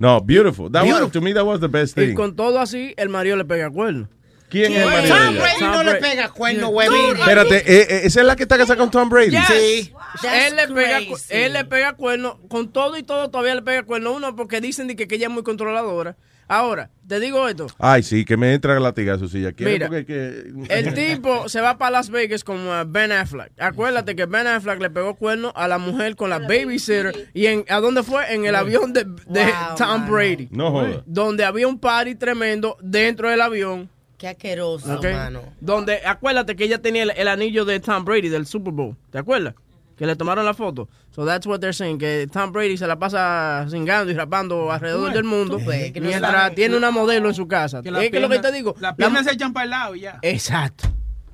No, 0.00 0.20
beautiful. 0.20 0.68
That 0.72 0.82
Beautiful. 0.82 1.04
was, 1.04 1.12
to 1.12 1.20
me, 1.20 1.32
that 1.34 1.44
was 1.46 1.60
the 1.60 1.68
best 1.68 1.96
Y 1.96 2.06
thing. 2.08 2.14
con 2.16 2.34
todo 2.34 2.58
así, 2.58 2.94
el 2.96 3.08
marido 3.10 3.36
le 3.36 3.44
pega 3.44 3.70
cuerno. 3.70 4.08
¿Quién 4.52 4.72
es 4.74 4.78
el 4.80 4.84
marido 4.84 5.16
Tom 5.16 5.24
de 5.24 5.32
ella? 5.32 5.40
Brady 5.40 5.64
no 5.64 5.82
le 5.82 5.94
pega 5.94 6.28
cuerno, 6.28 6.68
huevín. 6.68 7.16
Espérate, 7.16 7.56
eh, 7.56 7.86
eh, 7.88 8.00
¿esa 8.04 8.20
es 8.20 8.26
la 8.26 8.36
que 8.36 8.42
está 8.42 8.58
casada 8.58 8.78
con 8.78 8.90
Tom 8.90 9.08
Brady? 9.08 9.30
Yes. 9.30 9.46
Sí. 9.46 9.92
Él 10.24 10.56
le, 10.56 10.68
pega, 10.68 10.98
él 11.30 11.52
le 11.54 11.64
pega 11.64 11.94
cuerno, 11.94 12.38
con 12.48 12.70
todo 12.70 12.98
y 12.98 13.02
todo 13.02 13.30
todavía 13.30 13.54
le 13.54 13.62
pega 13.62 13.82
cuerno 13.84 14.12
uno 14.12 14.36
porque 14.36 14.60
dicen 14.60 14.88
de 14.88 14.94
que, 14.94 15.08
que 15.08 15.14
ella 15.14 15.28
es 15.28 15.32
muy 15.32 15.42
controladora. 15.42 16.16
Ahora, 16.48 16.90
te 17.08 17.18
digo 17.18 17.48
esto, 17.48 17.68
Ay, 17.78 18.02
sí, 18.02 18.26
que 18.26 18.36
me 18.36 18.52
entra 18.52 18.76
el 18.76 18.82
latigazo 18.82 19.26
si 19.26 19.38
ella 19.38 19.52
quiere. 19.52 19.72
Mira, 19.72 19.86
porque 19.86 20.04
que... 20.04 20.52
el 20.68 20.92
tipo 20.92 21.48
se 21.48 21.62
va 21.62 21.78
para 21.78 21.92
Las 21.92 22.10
Vegas 22.10 22.44
con 22.44 22.68
uh, 22.68 22.84
Ben 22.86 23.10
Affleck. 23.10 23.52
Acuérdate 23.58 24.14
que 24.14 24.26
Ben 24.26 24.46
Affleck 24.46 24.82
le 24.82 24.90
pegó 24.90 25.14
cuerno 25.14 25.54
a 25.56 25.66
la 25.66 25.78
mujer 25.78 26.14
con 26.14 26.28
la 26.28 26.40
babysitter. 26.40 27.30
¿Y 27.32 27.46
en, 27.46 27.64
a 27.70 27.80
dónde 27.80 28.02
fue? 28.02 28.34
En 28.34 28.44
el 28.44 28.54
avión 28.54 28.92
de, 28.92 29.04
de 29.04 29.44
Wow, 29.44 29.76
Tom. 29.78 30.10
Brady. 30.10 30.48
No 30.50 30.70
joda. 30.72 31.02
Donde 31.06 31.44
había 31.44 31.66
un 31.66 31.78
party 31.78 32.16
tremendo 32.16 32.76
dentro 32.82 33.30
del 33.30 33.40
avión. 33.40 33.88
Qué 34.22 34.28
asqueroso, 34.28 34.94
¿ok? 34.94 35.04
mano. 35.12 35.40
Donde, 35.60 36.00
acuérdate 36.06 36.54
que 36.54 36.62
ella 36.62 36.80
tenía 36.80 37.02
el, 37.02 37.10
el 37.10 37.26
anillo 37.26 37.64
de 37.64 37.80
Tom 37.80 38.04
Brady 38.04 38.28
del 38.28 38.46
Super 38.46 38.72
Bowl. 38.72 38.96
¿Te 39.10 39.18
acuerdas? 39.18 39.54
Que 39.96 40.06
le 40.06 40.14
tomaron 40.14 40.44
la 40.44 40.54
foto. 40.54 40.88
So 41.10 41.26
that's 41.26 41.44
what 41.44 41.58
they're 41.58 41.72
saying. 41.72 41.98
Que 41.98 42.28
Tom 42.32 42.52
Brady 42.52 42.76
se 42.76 42.86
la 42.86 42.96
pasa 43.00 43.66
cingando 43.68 44.12
y 44.12 44.14
rapando 44.14 44.70
alrededor 44.70 45.12
del 45.12 45.24
mundo. 45.24 45.58
que 45.58 46.00
mientras 46.00 46.54
tiene 46.54 46.76
una 46.76 46.92
modelo 46.92 47.30
en 47.30 47.34
su 47.34 47.48
casa. 47.48 47.82
Que 47.82 47.90
la 47.90 47.98
es 47.98 48.12
lo 48.12 48.12
que 48.12 48.18
pierna- 48.38 48.40
te 48.40 48.52
digo. 48.52 48.74
Las 48.78 48.92
la- 48.92 48.96
piernas 48.96 49.24
se 49.26 49.32
echan 49.32 49.52
para 49.52 49.64
el 49.64 49.70
lado 49.70 49.96
y 49.96 50.00
ya. 50.02 50.20
Exacto. 50.22 50.88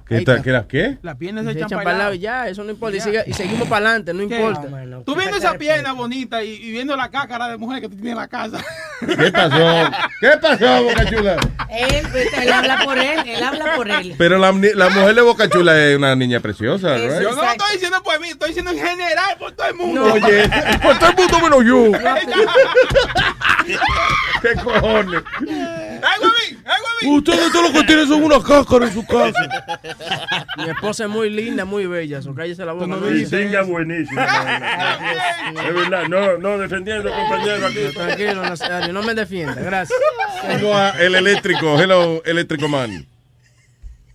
¿Qué 0.08 0.22
tal? 0.22 0.42
¿Qué 0.42 0.50
las 0.52 0.64
qué? 0.66 0.96
Las 1.02 1.16
piernas 1.16 1.44
Se 1.44 1.52
se 1.52 1.58
echan 1.58 1.66
echan 1.68 1.78
para 1.80 1.90
el 1.92 1.98
lado 1.98 2.08
para 2.10 2.16
y 2.16 2.20
ya, 2.20 2.48
eso 2.48 2.64
no 2.64 2.70
importa. 2.70 2.96
Y, 2.96 3.00
Ya. 3.00 3.04
sigue- 3.04 3.24
y 3.26 3.32
seguimos 3.34 3.68
para 3.68 3.88
adelante, 3.90 4.14
no 4.14 4.22
importa. 4.22 4.62
Tú 5.04 5.14
viendo 5.14 5.36
esa 5.36 5.58
pierna 5.58 5.92
bonita 5.92 6.42
y, 6.42 6.52
y 6.54 6.70
viendo 6.70 6.96
la 6.96 7.10
cácara 7.10 7.48
de 7.48 7.58
mujer 7.58 7.82
que 7.82 7.88
tú 7.88 7.94
tienes 7.96 8.12
en 8.12 8.18
la 8.18 8.28
casa. 8.28 8.58
¿Qué 9.00 9.30
pasó? 9.30 9.90
¿Qué 10.20 10.30
pasó, 10.40 10.82
Boca 10.84 11.04
Chula? 11.10 11.36
Él, 11.70 12.06
viste, 12.14 12.42
él 12.42 12.50
habla 12.52 12.78
por 12.84 12.96
él, 12.98 13.20
él 13.26 13.42
habla 13.42 13.74
por 13.76 13.90
él. 13.90 14.14
Pero 14.16 14.38
la, 14.38 14.52
la 14.52 14.88
mujer 14.88 15.14
de 15.14 15.20
Boca 15.20 15.48
Chula 15.50 15.78
es 15.86 15.96
una 15.98 16.16
niña 16.16 16.40
preciosa, 16.40 16.96
right? 16.96 17.20
Yo 17.20 17.30
no 17.32 17.42
lo 17.42 17.50
estoy 17.50 17.72
diciendo 17.74 18.02
por 18.02 18.18
mí, 18.20 18.28
estoy 18.30 18.48
diciendo 18.48 18.70
en 18.72 18.78
general 18.78 19.36
por 19.38 19.52
todo 19.52 19.66
el 19.68 19.74
mundo. 19.74 20.14
Oye, 20.14 20.48
por 20.82 20.98
todo 20.98 21.10
el 21.10 21.16
mundo 21.16 21.38
menos 21.40 21.62
yo. 21.64 21.92
¿Qué 24.42 24.54
cojones? 24.62 25.22
Ustedes 27.06 27.52
todo 27.52 27.62
lo 27.62 27.72
que 27.72 27.84
tienen 27.84 28.06
son 28.08 28.22
una 28.22 28.40
cáscara 28.42 28.86
en 28.86 28.92
su 28.92 29.06
casa. 29.06 29.48
Mi 30.56 30.68
esposa 30.70 31.04
es 31.04 31.10
muy 31.10 31.30
linda, 31.30 31.64
muy 31.64 31.86
bella. 31.86 32.20
So 32.22 32.34
cállese 32.34 32.64
la 32.64 32.72
boca. 32.72 32.86
no 32.86 33.08
Y 33.10 33.20
dice 33.20 33.44
singa 33.44 33.60
eso. 33.60 33.70
buenísimo. 33.70 34.20
Es 34.20 35.74
verdad, 35.74 36.08
no, 36.08 36.38
no 36.38 36.58
defendiendo 36.58 37.10
compañero 37.10 37.66
aquí. 37.66 37.78
Tranquilo, 37.94 38.42
Nazario, 38.42 38.92
no 38.92 39.02
me 39.02 39.14
defienda, 39.14 39.54
gracias. 39.54 39.98
Tengo 40.46 40.74
a 40.74 40.90
el 41.00 41.14
eléctrico. 41.14 41.80
Hello, 41.80 42.22
eléctrico 42.24 42.68
man. 42.68 43.06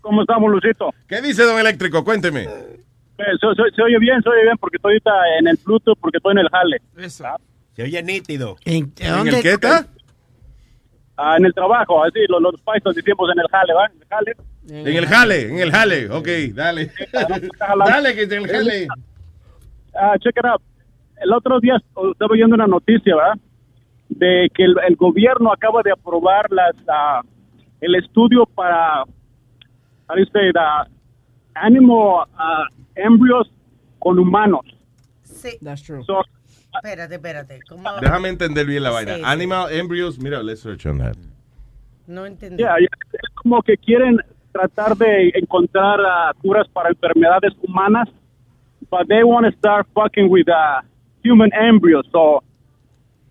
¿Cómo 0.02 0.22
estamos, 0.22 0.52
Lucito? 0.52 0.94
¿Qué 1.08 1.22
dice 1.22 1.44
don 1.44 1.58
eléctrico? 1.60 2.04
Cuénteme. 2.04 2.44
Eh, 2.44 2.46
se, 3.40 3.48
se- 3.56 3.76
se 3.76 3.82
oye 3.82 3.98
bien, 4.00 4.22
se 4.22 4.30
oye 4.30 4.44
bien, 4.44 4.58
porque 4.60 4.76
estoy 4.78 4.94
ahorita 4.94 5.12
en 5.40 5.48
el 5.48 5.58
Bluetooth, 5.64 5.98
porque 6.02 6.18
estoy 6.18 6.34
en 6.34 6.40
el 6.40 6.50
jale. 6.50 6.82
Se 7.76 7.84
oye 7.84 8.04
nítido. 8.04 8.58
¿En, 8.66 8.92
¿En 9.00 9.28
el 9.28 9.42
qué 9.42 9.54
está? 9.54 9.88
Ah, 11.16 11.36
en 11.38 11.46
el 11.46 11.54
trabajo, 11.54 12.04
así, 12.04 12.20
los, 12.28 12.42
los 12.42 12.60
paisas 12.62 12.96
decimos 12.96 13.30
en 13.32 13.40
el 13.40 13.48
jale, 13.48 13.74
¿va? 13.74 13.86
En 13.86 14.02
el 14.02 14.08
jale. 14.08 14.36
En 14.70 14.98
el 14.98 15.06
jale, 15.06 15.42
en 15.50 15.60
el 15.60 15.72
jale. 15.72 16.10
Ok, 16.10 16.28
dale. 16.54 16.92
dale, 17.86 18.16
que 18.16 18.24
es 18.24 18.32
el 18.32 18.48
jale. 18.48 18.88
Ah, 19.96 20.16
check 20.20 20.36
it 20.38 20.46
out. 20.46 20.62
El 21.22 21.32
otro 21.34 21.60
día 21.60 21.76
estaba 21.76 22.34
viendo 22.34 22.56
una 22.56 22.68
noticia, 22.68 23.16
¿verdad? 23.16 23.38
De 24.10 24.50
que 24.54 24.64
el, 24.64 24.76
el 24.88 24.96
gobierno 24.96 25.52
acaba 25.52 25.82
de 25.84 25.92
aprobar 25.92 26.52
las 26.52 26.76
ah, 26.88 27.22
el 27.82 27.96
estudio 27.96 28.46
para, 28.46 29.04
how 29.04 30.16
do 30.16 30.20
you 30.20 30.26
say, 30.32 30.52
the 30.52 30.90
animal 31.56 32.26
ah, 32.38 32.66
embryos 32.96 33.52
con 34.00 34.18
humanos. 34.18 34.66
Sí. 35.24 35.58
That's 35.62 35.84
true. 35.84 36.04
So, 36.06 36.22
Espérate, 36.76 37.16
espérate. 37.16 37.60
¿Cómo? 37.70 37.90
Déjame 38.02 38.30
entender 38.30 38.66
bien 38.66 38.84
la 38.84 38.90
vaina. 38.92 39.14
Sí, 39.16 39.20
sí. 39.20 39.26
Animal 39.26 39.72
embryos, 39.74 40.20
mira, 40.20 40.42
let's 40.42 40.62
search 40.62 40.86
on 40.86 40.98
that. 41.00 41.16
No 42.08 42.26
entendí. 42.26 42.62
yeah, 42.62 42.76
es 42.78 43.30
como 43.36 43.62
que 43.62 43.78
quieren 43.78 44.18
tratar 44.52 44.96
de 44.98 45.32
encontrar 45.36 46.00
ah, 46.06 46.32
curas 46.42 46.68
para 46.70 46.90
enfermedades 46.90 47.54
humanas, 47.62 48.10
but 48.90 49.08
they 49.08 49.24
want 49.24 49.46
to 49.46 49.58
start 49.58 49.88
fucking 49.94 50.30
with 50.30 50.48
uh, 50.50 50.82
human 51.24 51.50
embryos. 51.54 52.06
So, 52.12 52.44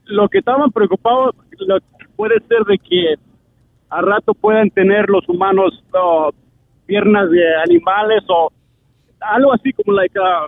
lo 0.06 0.28
que 0.28 0.38
estaban 0.38 0.70
preocupados 0.72 1.34
lo- 1.58 1.78
puede 2.16 2.40
ser 2.48 2.64
de 2.64 2.78
que 2.78 3.14
a 3.90 4.00
rato 4.00 4.32
puedan 4.34 4.70
tener 4.70 5.08
los 5.10 5.28
humanos 5.28 5.84
oh, 5.92 6.30
piernas 6.86 7.30
de 7.30 7.42
animales 7.56 8.22
o 8.28 8.50
algo 9.20 9.52
así 9.52 9.72
como 9.74 9.92
like 9.92 10.18
uh, 10.18 10.46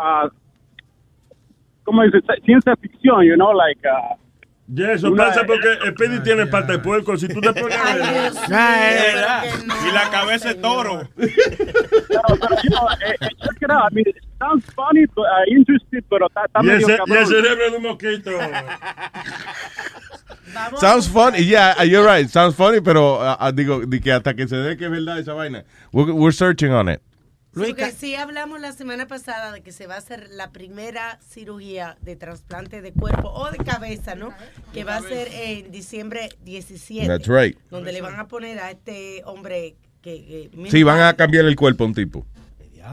uh, 0.00 0.30
¿cómo 1.86 2.02
dice? 2.02 2.18
Ciencia 2.44 2.76
ficción, 2.76 3.24
you 3.24 3.34
know, 3.36 3.52
like 3.54 3.80
uh, 3.88 4.14
Y 4.68 4.82
eso 4.82 5.14
pasa 5.14 5.44
porque 5.46 5.78
Speedy 5.92 6.20
tiene 6.24 6.46
pata 6.46 6.72
de 6.72 6.78
puerco. 6.80 7.16
Si 7.16 7.28
tú 7.28 7.40
te 7.40 7.52
pones 7.60 7.78
a 7.78 7.94
ver. 7.94 8.32
Y 9.88 9.92
la 9.92 10.10
cabeza 10.10 10.50
es 10.50 10.60
toro. 10.60 11.08
Pero, 11.16 11.28
pero, 12.40 12.56
you 12.62 12.70
know, 12.70 12.88
eh, 13.06 13.14
eh, 13.20 13.28
check 13.40 13.62
it 13.62 13.70
out. 13.70 13.90
I 13.90 13.94
mean, 13.94 14.04
it 14.08 14.16
sounds 14.40 14.64
funny, 14.74 15.06
but, 15.14 15.22
uh, 15.22 15.44
interesting, 15.48 16.02
pero 16.10 16.26
está, 16.26 16.44
está 16.46 16.60
Y 16.62 16.66
medio 16.66 16.86
ese, 16.86 16.94
y 16.94 16.96
cabrón. 16.96 17.18
el 17.18 17.26
cerebro 17.26 17.70
de 17.70 17.76
un 17.76 17.82
mosquito. 17.82 18.30
Sounds 20.78 21.06
funny, 21.08 21.42
yeah, 21.44 21.82
you're 21.84 22.04
right. 22.04 22.28
Sounds 22.28 22.54
funny, 22.56 22.80
pero 22.80 23.20
ah, 23.22 23.36
ah, 23.38 23.52
digo, 23.52 23.84
di 23.86 24.00
que 24.00 24.12
hasta 24.12 24.34
que 24.34 24.48
se 24.48 24.56
dé 24.56 24.76
que 24.76 24.86
es 24.86 24.90
verdad 24.90 25.18
esa 25.18 25.34
vaina. 25.34 25.64
We're, 25.92 26.12
we're 26.12 26.32
searching 26.32 26.72
on 26.72 26.88
it. 26.88 27.00
Porque 27.56 27.90
sí 27.92 28.14
hablamos 28.14 28.60
la 28.60 28.72
semana 28.72 29.06
pasada 29.06 29.52
de 29.52 29.62
que 29.62 29.72
se 29.72 29.86
va 29.86 29.94
a 29.94 29.98
hacer 29.98 30.28
la 30.30 30.50
primera 30.52 31.18
cirugía 31.26 31.96
de 32.02 32.14
trasplante 32.16 32.82
de 32.82 32.92
cuerpo 32.92 33.30
o 33.30 33.50
de 33.50 33.58
cabeza, 33.58 34.14
¿no? 34.14 34.32
Que 34.72 34.84
va 34.84 34.96
a 34.96 35.02
ser 35.02 35.28
en 35.32 35.72
diciembre 35.72 36.28
17. 36.44 37.06
That's 37.06 37.26
right. 37.28 37.58
Donde 37.70 37.92
le 37.92 38.00
van 38.02 38.18
a 38.20 38.28
poner 38.28 38.58
a 38.58 38.70
este 38.70 39.22
hombre 39.24 39.76
que... 40.02 40.50
que- 40.52 40.70
Sí, 40.70 40.82
van 40.82 41.00
a 41.00 41.14
cambiar 41.14 41.44
el 41.46 41.56
cuerpo 41.56 41.84
a 41.84 41.86
un 41.86 41.94
tipo. 41.94 42.26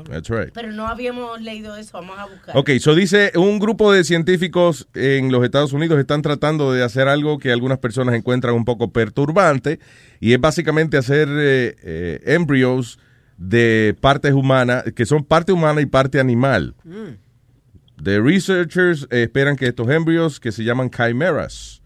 That's 0.10 0.28
right. 0.30 0.52
Pero 0.54 0.72
no 0.72 0.88
habíamos 0.88 1.40
leído 1.40 1.76
eso, 1.76 1.92
vamos 1.94 2.18
a 2.18 2.26
buscar. 2.26 2.58
Ok, 2.58 2.72
so 2.80 2.96
dice, 2.96 3.32
un 3.36 3.60
grupo 3.60 3.92
de 3.94 4.04
científicos 4.04 4.88
en 4.96 5.32
los 5.32 5.44
Estados 5.44 5.72
Unidos 5.72 6.00
están 6.00 6.24
tratando 6.24 6.72
de 6.74 6.84
hacer 6.84 7.08
algo 7.08 7.38
que 7.38 7.52
algunas 7.52 7.78
personas 7.78 8.16
encuentran 8.16 8.56
un 8.56 8.66
poco 8.66 8.92
perturbante 8.92 9.80
y 10.20 10.34
es 10.34 10.42
básicamente 10.42 10.98
hacer 10.98 11.28
eh, 11.30 11.76
eh, 11.84 12.22
embryos 12.26 12.98
de 13.50 13.96
partes 14.00 14.34
humanas, 14.34 14.84
que 14.96 15.06
son 15.06 15.24
parte 15.24 15.52
humana 15.52 15.82
y 15.82 15.86
parte 15.86 16.20
animal. 16.20 16.76
The 18.02 18.20
researchers 18.22 19.08
eh, 19.12 19.24
esperan 19.24 19.56
que 19.56 19.68
estos 19.68 19.90
embrios, 19.90 20.40
que 20.40 20.52
se 20.52 20.64
llaman 20.64 20.90
chimeras, 20.90 21.82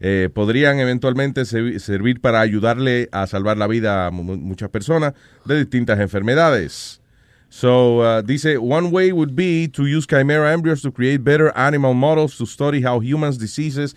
eh, 0.00 0.28
podrían 0.32 0.78
eventualmente 0.78 1.42
servi- 1.42 1.78
servir 1.78 2.20
para 2.20 2.40
ayudarle 2.40 3.08
a 3.12 3.26
salvar 3.26 3.56
la 3.58 3.66
vida 3.66 4.06
a 4.06 4.10
mu- 4.10 4.36
muchas 4.36 4.70
personas 4.70 5.14
de 5.44 5.58
distintas 5.58 5.98
enfermedades. 6.00 7.00
So, 7.48 7.98
uh, 8.00 8.22
dice, 8.22 8.58
one 8.58 8.90
way 8.90 9.10
would 9.12 9.34
be 9.34 9.68
to 9.68 9.82
use 9.82 10.06
chimera 10.06 10.52
embryos 10.52 10.82
to 10.82 10.92
create 10.92 11.18
better 11.24 11.50
animal 11.56 11.94
models 11.94 12.36
to 12.38 12.46
study 12.46 12.80
how 12.82 13.00
humans 13.00 13.36
diseases, 13.38 13.96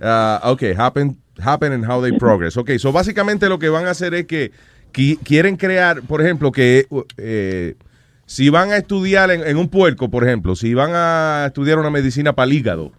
uh, 0.00 0.38
okay, 0.44 0.74
happen, 0.74 1.16
happen 1.42 1.72
and 1.72 1.84
how 1.84 2.00
they 2.02 2.12
progress. 2.12 2.56
Okay, 2.58 2.78
so 2.78 2.92
básicamente 2.92 3.48
lo 3.48 3.58
que 3.58 3.70
van 3.70 3.86
a 3.86 3.90
hacer 3.92 4.12
es 4.14 4.26
que 4.26 4.52
qui- 4.92 5.18
quieren 5.22 5.56
crear, 5.56 6.02
por 6.02 6.20
ejemplo, 6.20 6.52
que 6.52 6.86
eh, 7.16 7.74
si 8.26 8.48
van 8.48 8.70
a 8.70 8.76
estudiar 8.76 9.30
en, 9.30 9.42
en 9.46 9.56
un 9.56 9.68
puerco, 9.68 10.08
por 10.10 10.24
ejemplo, 10.24 10.54
si 10.56 10.74
van 10.74 10.90
a 10.94 11.44
estudiar 11.48 11.78
una 11.78 11.90
medicina 11.90 12.32
para 12.34 12.46
el 12.46 12.52
hígado, 12.52 12.92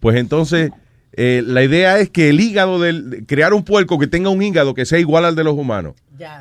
pues 0.00 0.16
entonces 0.16 0.70
eh, 1.18 1.42
la 1.46 1.62
idea 1.64 1.98
es 1.98 2.10
que 2.10 2.28
el 2.28 2.38
hígado 2.40 2.78
del 2.80 3.24
crear 3.26 3.54
un 3.54 3.64
puerco 3.64 3.98
que 3.98 4.06
tenga 4.06 4.28
un 4.30 4.42
hígado 4.42 4.74
que 4.74 4.84
sea 4.84 4.98
igual 4.98 5.24
al 5.24 5.34
de 5.34 5.44
los 5.44 5.54
humanos. 5.54 5.94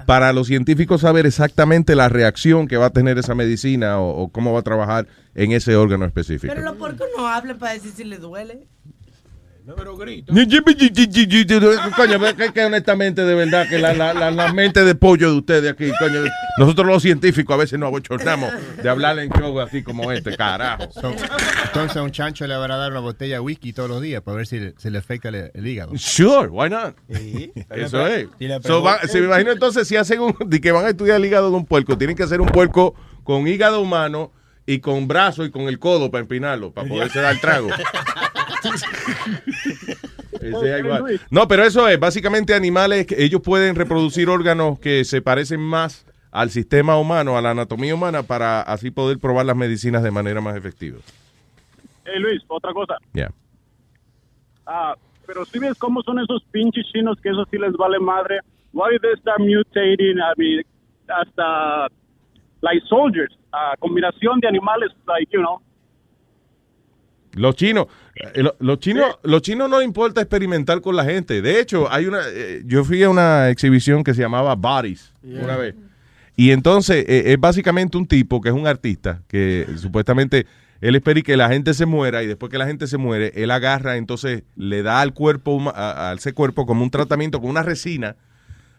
Para 0.06 0.32
los 0.32 0.48
científicos 0.48 1.02
saber 1.02 1.26
exactamente 1.26 1.96
la 1.96 2.08
reacción 2.08 2.68
que 2.68 2.78
va 2.78 2.86
a 2.88 2.90
tener 2.92 3.18
esa 3.18 3.36
medicina 3.36 4.00
o, 4.00 4.24
o 4.24 4.28
cómo 4.30 4.54
va 4.54 4.60
a 4.60 4.64
trabajar 4.64 5.08
en 5.34 5.52
ese 5.52 5.76
órgano 5.76 6.06
específico. 6.06 6.54
Pero 6.54 6.66
los 6.66 6.76
puercos 6.78 7.08
no 7.18 7.28
hablan 7.28 7.58
para 7.58 7.74
decir 7.74 7.92
si 7.96 8.04
les 8.06 8.22
duele. 8.22 8.68
Pero 9.76 9.98
grito. 9.98 10.32
Coño, 11.96 12.20
pero 12.20 12.36
que, 12.38 12.54
que 12.54 12.66
honestamente, 12.66 13.24
de 13.24 13.34
verdad, 13.36 13.68
que 13.70 13.80
la, 13.80 13.94
la, 13.94 14.14
la, 14.14 14.30
la 14.32 14.54
mente 14.54 14.84
de 14.84 14.94
pollo 14.96 15.32
de 15.32 15.38
ustedes 15.38 15.72
aquí, 15.72 15.92
coño, 16.00 16.22
nosotros 16.58 16.86
los 16.88 17.02
científicos 17.02 17.54
a 17.54 17.58
veces 17.58 17.80
nos 17.80 17.88
abochornamos 17.88 18.52
de 18.82 18.90
hablar 18.90 19.18
en 19.20 19.30
show 19.32 19.60
así 19.60 19.82
como 19.84 20.12
este, 20.12 20.36
carajo. 20.38 20.88
Entonces 21.66 21.98
a 21.98 22.04
un 22.04 22.12
chancho 22.12 22.46
le 22.48 22.54
habrá 22.54 22.76
a 22.76 22.78
dar 22.78 22.92
una 22.92 23.00
botella 23.00 23.36
de 23.36 23.40
whisky 23.40 23.74
todos 23.74 23.90
los 23.90 24.02
días 24.02 24.22
para 24.22 24.38
ver 24.38 24.48
si 24.48 24.60
le, 24.60 24.74
se 24.78 24.92
le 24.92 24.98
afecta 25.00 25.30
el, 25.30 25.52
el 25.54 25.68
hígado. 25.68 25.92
Sure, 25.98 26.48
why 26.50 26.70
not? 26.70 26.96
Eso 27.70 28.06
es. 28.08 28.28
So, 28.68 28.84
va- 28.84 29.00
se 29.08 29.20
me 29.20 29.26
imagino 29.28 29.52
entonces 29.52 29.88
si 29.88 29.96
hacen 29.96 30.20
un, 30.22 30.36
de 30.46 30.62
que 30.62 30.72
van 30.72 30.86
a 30.86 30.90
estudiar 30.90 31.18
el 31.18 31.26
hígado 31.26 31.50
de 31.50 31.56
un 31.58 31.66
puerco, 31.66 31.98
tienen 31.98 32.16
que 32.16 32.24
hacer 32.24 32.40
un 32.42 32.48
puerco 32.50 32.94
con 33.24 33.48
hígado 33.48 33.82
humano 33.82 34.32
y 34.68 34.80
con 34.80 35.08
brazo 35.08 35.44
y 35.46 35.52
con 35.52 35.64
el 35.64 35.80
codo 35.80 36.10
para 36.12 36.22
empinarlo, 36.22 36.72
para 36.72 36.88
poderse 36.88 37.20
dar 37.22 37.40
trago. 37.40 37.70
Igual. 40.80 41.20
No, 41.30 41.48
pero 41.48 41.64
eso 41.64 41.88
es, 41.88 42.00
básicamente 42.00 42.54
animales, 42.54 43.06
que 43.08 43.24
ellos 43.24 43.42
pueden 43.42 43.76
reproducir 43.76 44.30
órganos 44.30 44.80
que 44.80 45.04
se 45.06 45.22
parecen 45.22 45.60
más 45.62 46.06
al 46.32 46.50
sistema 46.50 46.98
humano, 46.98 47.38
a 47.38 47.42
la 47.42 47.52
anatomía 47.52 47.96
humana, 47.96 48.24
para 48.24 48.62
así 48.62 48.92
poder 48.92 49.20
probar 49.20 49.46
las 49.46 49.56
medicinas 49.56 50.04
de 50.04 50.12
manera 50.12 50.42
más 50.42 50.56
efectiva. 50.58 51.00
Hey 52.06 52.20
Luis, 52.20 52.44
otra 52.48 52.74
cosa. 52.74 52.98
Yeah. 53.14 53.32
Ah, 54.66 54.96
pero 55.26 55.46
si 55.46 55.60
ves 55.60 55.78
cómo 55.78 56.02
son 56.04 56.20
esos 56.20 56.44
pinches 56.52 56.86
chinos 56.92 57.18
que 57.22 57.30
eso 57.30 57.46
sí 57.50 57.58
les 57.58 57.74
vale 57.74 58.00
madre. 58.00 58.40
Why 58.74 58.98
they 59.02 59.16
start 59.22 59.40
mutating? 59.40 60.20
I 60.20 60.34
mean, 60.38 60.62
hasta 61.08 61.88
like 62.62 62.86
soldiers, 62.88 63.34
ah, 63.54 63.76
combinación 63.80 64.40
de 64.42 64.48
animales, 64.48 64.92
like 65.08 65.32
you 65.32 65.40
know. 65.40 65.62
Los 67.36 67.56
chinos, 67.56 67.88
eh, 68.16 68.42
lo- 68.42 68.56
los 68.60 68.80
chinos, 68.80 69.18
los 69.24 69.42
chinos 69.42 69.70
no 69.70 69.78
les 69.80 69.86
importa 69.88 70.22
experimentar 70.22 70.82
con 70.82 70.96
la 70.96 71.04
gente. 71.06 71.42
De 71.42 71.60
hecho, 71.60 71.92
hay 71.92 72.06
una, 72.06 72.22
eh, 72.34 72.64
yo 72.66 72.84
fui 72.84 73.04
a 73.04 73.10
una 73.10 73.50
exhibición 73.50 74.04
que 74.04 74.14
se 74.14 74.22
llamaba 74.22 74.56
Bodies 74.56 75.14
una 75.22 75.58
vez. 75.58 75.76
Y 76.38 76.52
entonces 76.52 77.06
eh, 77.08 77.34
es 77.34 77.40
básicamente 77.40 77.98
un 77.98 78.08
tipo 78.08 78.42
que 78.42 78.50
es 78.50 78.56
un 78.56 78.68
artista 78.68 79.22
que 79.28 79.66
supuestamente 79.78 80.46
él 80.82 80.96
espera 80.96 81.22
que 81.22 81.38
la 81.38 81.48
gente 81.50 81.74
se 81.74 81.86
muera 81.86 82.24
y 82.24 82.28
después 82.28 82.52
que 82.52 82.58
la 82.58 82.68
gente 82.68 82.88
se 82.88 82.98
muere, 82.98 83.32
él 83.36 83.52
agarra, 83.52 83.96
entonces 83.96 84.44
le 84.58 84.84
da 84.84 85.00
al 85.02 85.14
cuerpo, 85.14 85.52
huma- 85.58 85.72
a, 85.74 86.10
a 86.12 86.14
ese 86.14 86.34
cuerpo 86.34 86.66
como 86.66 86.84
un 86.84 86.90
tratamiento 86.90 87.40
con 87.40 87.50
una 87.50 87.64
resina, 87.64 88.18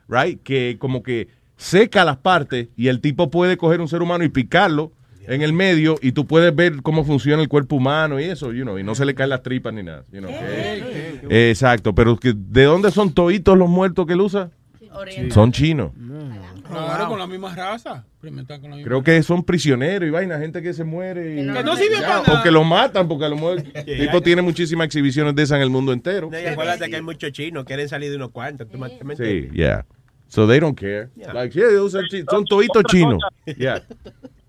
right? 0.09 0.43
Que 0.43 0.77
como 0.79 1.03
que 1.03 1.29
seca 1.57 2.05
las 2.05 2.19
partes 2.19 2.69
y 2.77 2.89
el 2.89 3.01
tipo 3.01 3.31
puede 3.31 3.57
coger 3.57 3.81
un 3.81 3.89
ser 3.89 4.03
humano 4.03 4.25
y 4.25 4.29
picarlo 4.29 4.93
en 5.29 5.43
el 5.43 5.53
medio 5.53 5.97
y 6.01 6.13
tú 6.13 6.27
puedes 6.27 6.55
ver 6.55 6.83
cómo 6.83 7.05
funciona 7.05 7.43
el 7.43 7.49
cuerpo 7.49 7.77
humano 7.77 8.19
y 8.21 8.25
eso, 8.25 8.53
you 8.53 8.63
know, 8.63 8.79
y 8.79 8.83
no 8.85 8.95
se 8.95 9.05
le 9.05 9.15
caen 9.15 9.31
las 9.31 9.43
tripas 9.43 9.73
ni 9.75 9.83
nada. 9.83 10.05
you 10.13 10.21
know. 10.21 10.31
Eh, 10.31 11.51
Exacto, 11.51 11.95
pero 11.95 12.17
que, 12.17 12.33
¿de 12.37 12.65
dónde 12.65 12.91
son 12.91 13.13
toditos 13.13 13.57
los 13.59 13.69
muertos 13.69 14.07
que 14.07 14.13
él 14.15 14.21
usa? 14.21 14.51
Son 15.31 15.53
chinos. 15.53 15.91
Claro, 16.69 17.09
con 17.09 17.19
la 17.19 17.27
misma 17.27 17.55
raza. 17.55 18.05
Experimentan 18.15 18.61
con 18.61 18.71
la 18.71 18.77
misma 18.77 18.89
Creo 18.89 19.03
que 19.03 19.23
son 19.23 19.45
prisioneros 19.45 20.09
y 20.09 20.11
vaina, 20.11 20.39
gente 20.39 20.63
que 20.63 20.73
se 20.73 20.85
muere. 20.85 21.35
y- 21.35 21.47
Que 21.53 21.63
no 21.63 21.77
sirve 21.77 22.01
para 22.01 22.21
O 22.23 22.27
nada. 22.27 22.43
que 22.43 22.51
lo 22.51 22.65
matan 22.65 23.07
porque 23.07 23.25
a 23.27 23.29
lo 23.29 23.37
mejor 23.37 23.63
el 23.75 23.99
tipo 23.99 24.21
tiene 24.23 24.43
muchísimas 24.43 24.87
exhibiciones 24.87 25.35
de 25.37 25.43
esas 25.43 25.57
en 25.57 25.63
el 25.63 25.71
mundo 25.71 25.93
entero. 25.93 26.29
No, 26.31 26.41
y 26.41 26.45
acuérdate 26.47 26.89
que 26.89 26.97
hay 26.97 27.03
muchos 27.03 27.31
chinos, 27.33 27.65
quieren 27.65 27.89
salir 27.89 28.11
de 28.11 28.17
unos 28.17 28.31
cuantos. 28.31 28.69
¿tú 28.69 28.79
me- 28.79 28.89
tú 28.91 29.05
me 29.05 29.17
Sí, 29.17 29.49
yeah. 29.53 29.85
So 30.29 30.49
they 30.49 30.59
don't 30.59 30.77
care. 30.79 31.09
Yeah. 31.17 31.33
Like, 31.35 31.57
yeah, 31.57 31.69
son 32.29 32.45
toditos 32.47 32.83
chinos. 32.91 33.23
Yeah. 33.57 33.83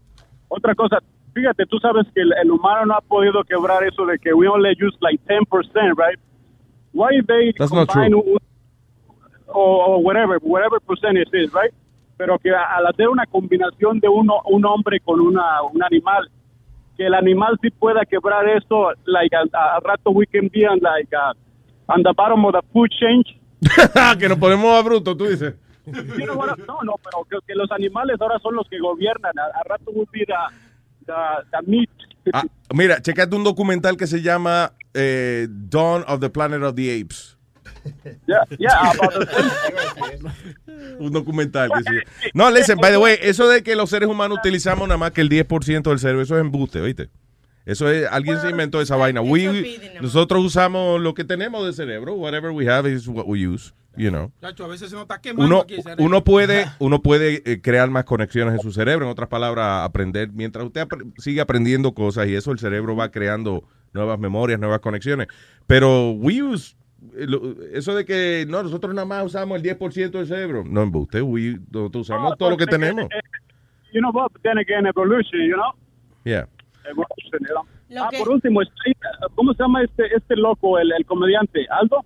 Otra 0.50 0.74
cosa, 0.76 0.98
fíjate, 1.34 1.66
tú 1.66 1.78
sabes 1.80 2.06
que 2.14 2.22
el, 2.22 2.34
el 2.42 2.52
humano 2.52 2.86
no 2.88 2.94
ha 2.96 3.02
podido 3.02 3.44
quebrar 3.44 3.84
eso 3.84 4.06
de 4.06 4.18
que 4.20 4.34
we 4.34 4.48
only 4.48 4.72
use 4.72 4.96
like 5.02 5.22
10%, 5.28 5.44
right? 5.98 6.20
Why 6.94 7.22
they 7.28 7.54
That's 7.54 7.72
not 7.72 7.88
combine 7.90 8.12
true. 8.12 8.24
un- 8.34 8.38
o, 9.48 9.96
o 9.96 9.98
whatever, 10.00 10.38
whatever 10.42 10.80
percentage 10.80 11.30
is, 11.34 11.52
right? 11.54 11.74
Pero 12.18 12.38
que 12.40 12.50
a- 12.52 12.76
al 12.78 12.88
hacer 12.88 13.08
una 13.10 13.26
combinación 13.26 14.00
de 14.00 14.08
uno, 14.10 14.42
un 14.46 14.66
hombre 14.66 15.00
con 15.00 15.20
una, 15.20 15.62
un 15.72 15.82
animal, 15.84 16.30
que 16.98 17.06
el 17.06 17.14
animal 17.14 17.58
sí 17.62 17.70
pueda 17.70 18.02
quebrar 18.06 18.48
eso, 18.50 18.92
like 19.06 19.36
al 19.36 19.50
al 19.54 19.82
rato 19.84 20.10
we 20.12 20.26
can 20.26 20.50
be 20.52 20.66
on 20.68 20.80
like 20.82 21.10
uh, 21.16 21.34
on 21.94 22.02
the 22.04 22.12
bottom 22.14 22.44
of 22.46 22.54
the 22.54 22.62
food 22.74 22.90
chain. 23.00 23.24
que 24.20 24.28
nos 24.30 24.38
ponemos 24.38 24.72
a 24.74 24.82
bruto, 24.82 25.16
tú 25.16 25.26
dices. 25.26 25.56
You 25.88 26.26
know 26.26 26.36
what? 26.36 26.58
No, 26.68 26.82
no, 26.84 26.96
pero 27.04 27.24
que, 27.30 27.38
que 27.48 27.56
los 27.56 27.72
animales 27.72 28.18
ahora 28.20 28.40
son 28.40 28.56
los 28.56 28.68
que 28.70 28.80
gobiernan. 28.80 29.32
Al 29.38 29.52
al 29.54 29.66
rato 29.66 29.92
will 29.92 30.08
be 30.12 30.26
the, 30.26 30.34
the, 31.06 31.14
the 31.52 31.72
meat. 31.72 31.90
Ah, 32.34 32.44
mira, 32.74 33.02
checate 33.02 33.36
un 33.36 33.44
documental 33.44 33.96
que 33.96 34.08
se 34.08 34.22
llama 34.22 34.74
eh, 34.94 35.48
Dawn 35.50 36.04
of 36.08 36.20
the 36.20 36.30
Planet 36.30 36.62
of 36.64 36.76
the 36.76 37.02
Apes. 37.02 37.38
Yeah, 38.28 38.44
yeah, 38.60 38.92
about 38.92 39.14
the 39.14 40.32
Un 41.00 41.14
documental 41.14 41.70
que 41.72 41.84
sí. 41.84 42.32
No, 42.34 42.52
listen, 42.52 42.78
by 42.78 42.92
the 42.92 42.98
way, 42.98 43.18
eso 43.22 43.48
de 43.48 43.64
que 43.64 43.76
los 43.76 43.90
seres 43.90 44.10
humanos 44.10 44.40
utilizamos 44.40 44.88
nada 44.88 44.98
más 44.98 45.12
que 45.12 45.22
el 45.22 45.30
10% 45.30 45.84
del 45.84 46.00
cerebro, 46.00 46.22
eso 46.22 46.36
es 46.36 46.42
embuste, 46.42 46.82
¿viste? 46.82 47.10
Eso 47.66 47.90
es, 47.90 48.08
alguien 48.10 48.40
se 48.40 48.50
inventó 48.50 48.82
esa 48.82 48.96
vaina. 48.96 49.22
We, 49.22 49.98
nosotros 50.02 50.44
usamos 50.44 51.02
lo 51.02 51.14
que 51.14 51.26
tenemos 51.26 51.66
de 51.66 51.74
cerebro. 51.74 52.14
Whatever 52.16 52.52
we 52.52 52.68
have 52.70 52.90
is 52.90 53.08
what 53.08 53.26
we 53.28 53.46
use, 53.46 53.74
you 53.98 54.10
know. 54.10 54.32
Chacho, 54.42 54.66
a 54.66 54.68
veces 54.68 54.90
se 54.90 54.96
Uno, 55.36 55.60
aquí 55.60 55.76
uno 55.98 56.24
puede, 56.24 56.66
uno 56.80 57.02
puede 57.02 57.42
eh, 57.46 57.62
crear 57.62 57.90
más 57.90 58.06
conexiones 58.06 58.54
en 58.56 58.60
su 58.62 58.72
cerebro. 58.72 59.06
En 59.06 59.12
otras 59.12 59.30
palabras, 59.30 59.84
aprender. 59.84 60.30
Mientras 60.34 60.66
usted 60.66 60.88
sigue 61.18 61.42
aprendiendo 61.42 61.94
cosas 61.94 62.28
y 62.28 62.36
eso, 62.36 62.52
el 62.52 62.60
cerebro 62.60 62.96
va 62.96 63.10
creando 63.12 63.64
nuevas 63.94 64.20
memorias, 64.20 64.60
nuevas 64.60 64.80
conexiones. 64.80 65.28
Pero 65.66 66.12
we 66.12 66.42
use, 66.42 66.76
eh, 67.16 67.28
eso 67.74 67.96
de 67.96 68.06
que 68.06 68.46
no, 68.48 68.64
nosotros 68.64 68.94
nada 68.94 69.06
más 69.06 69.26
usamos 69.26 69.62
el 69.62 69.78
10% 69.78 70.12
del 70.12 70.28
cerebro. 70.28 70.64
No 70.66 70.84
embuste, 70.84 71.22
we, 71.22 71.60
nosotros 71.72 72.04
usamos 72.04 72.38
todo 72.38 72.52
lo 72.52 72.58
que 72.58 72.66
tenemos. 72.66 73.08
You 73.94 74.02
know 74.02 74.12
what? 74.12 74.32
Then 74.44 74.58
again, 74.58 74.86
evolution, 74.86 75.42
you 75.48 75.56
know? 75.56 75.74
Yeah. 76.24 76.48
Evolution, 76.86 77.40
you 77.42 77.54
know? 77.54 77.66
Ah, 77.96 78.10
por 78.18 78.30
último, 78.30 78.62
este- 78.62 78.98
¿cómo 79.36 79.54
se 79.54 79.64
llama 79.64 79.82
este, 79.84 80.14
este 80.14 80.36
loco, 80.36 80.78
el, 80.78 80.92
el 80.92 81.06
comediante? 81.06 81.66
¿Aldo? 81.70 82.04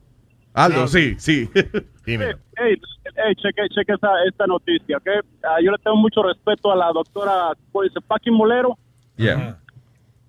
Aldo, 0.53 0.87
sí, 0.87 1.15
sí. 1.17 1.49
Hey, 2.03 2.17
hey, 2.57 2.75
hey, 3.15 3.35
cheque, 3.35 3.61
cheque 3.69 3.93
esta, 3.93 4.09
esta 4.27 4.47
noticia, 4.47 4.97
¿ok? 4.97 5.07
Ah, 5.43 5.57
yo 5.63 5.71
le 5.71 5.77
tengo 5.77 5.95
mucho 5.97 6.23
respeto 6.23 6.71
a 6.71 6.75
la 6.75 6.91
doctora, 6.91 7.53
¿cómo 7.71 7.83
dice? 7.83 8.01
Paqui 8.01 8.31
Molero. 8.31 8.75
Yeah. 9.17 9.59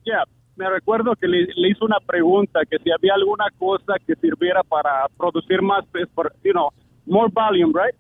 Yeah, 0.05 0.23
me 0.57 0.69
recuerdo 0.69 1.15
que 1.17 1.27
le, 1.27 1.47
le 1.57 1.69
hizo 1.71 1.85
una 1.87 1.99
pregunta 2.01 2.61
que 2.71 2.79
si 2.79 2.91
había 2.91 3.15
alguna 3.15 3.47
cosa 3.59 3.95
que 4.07 4.15
sirviera 4.17 4.63
para 4.63 5.09
producir 5.17 5.63
más, 5.63 5.85
pues, 5.91 6.07
por, 6.15 6.33
you 6.45 6.53
know, 6.53 6.69
more 7.07 7.31
volume, 7.33 7.73
right? 7.75 7.95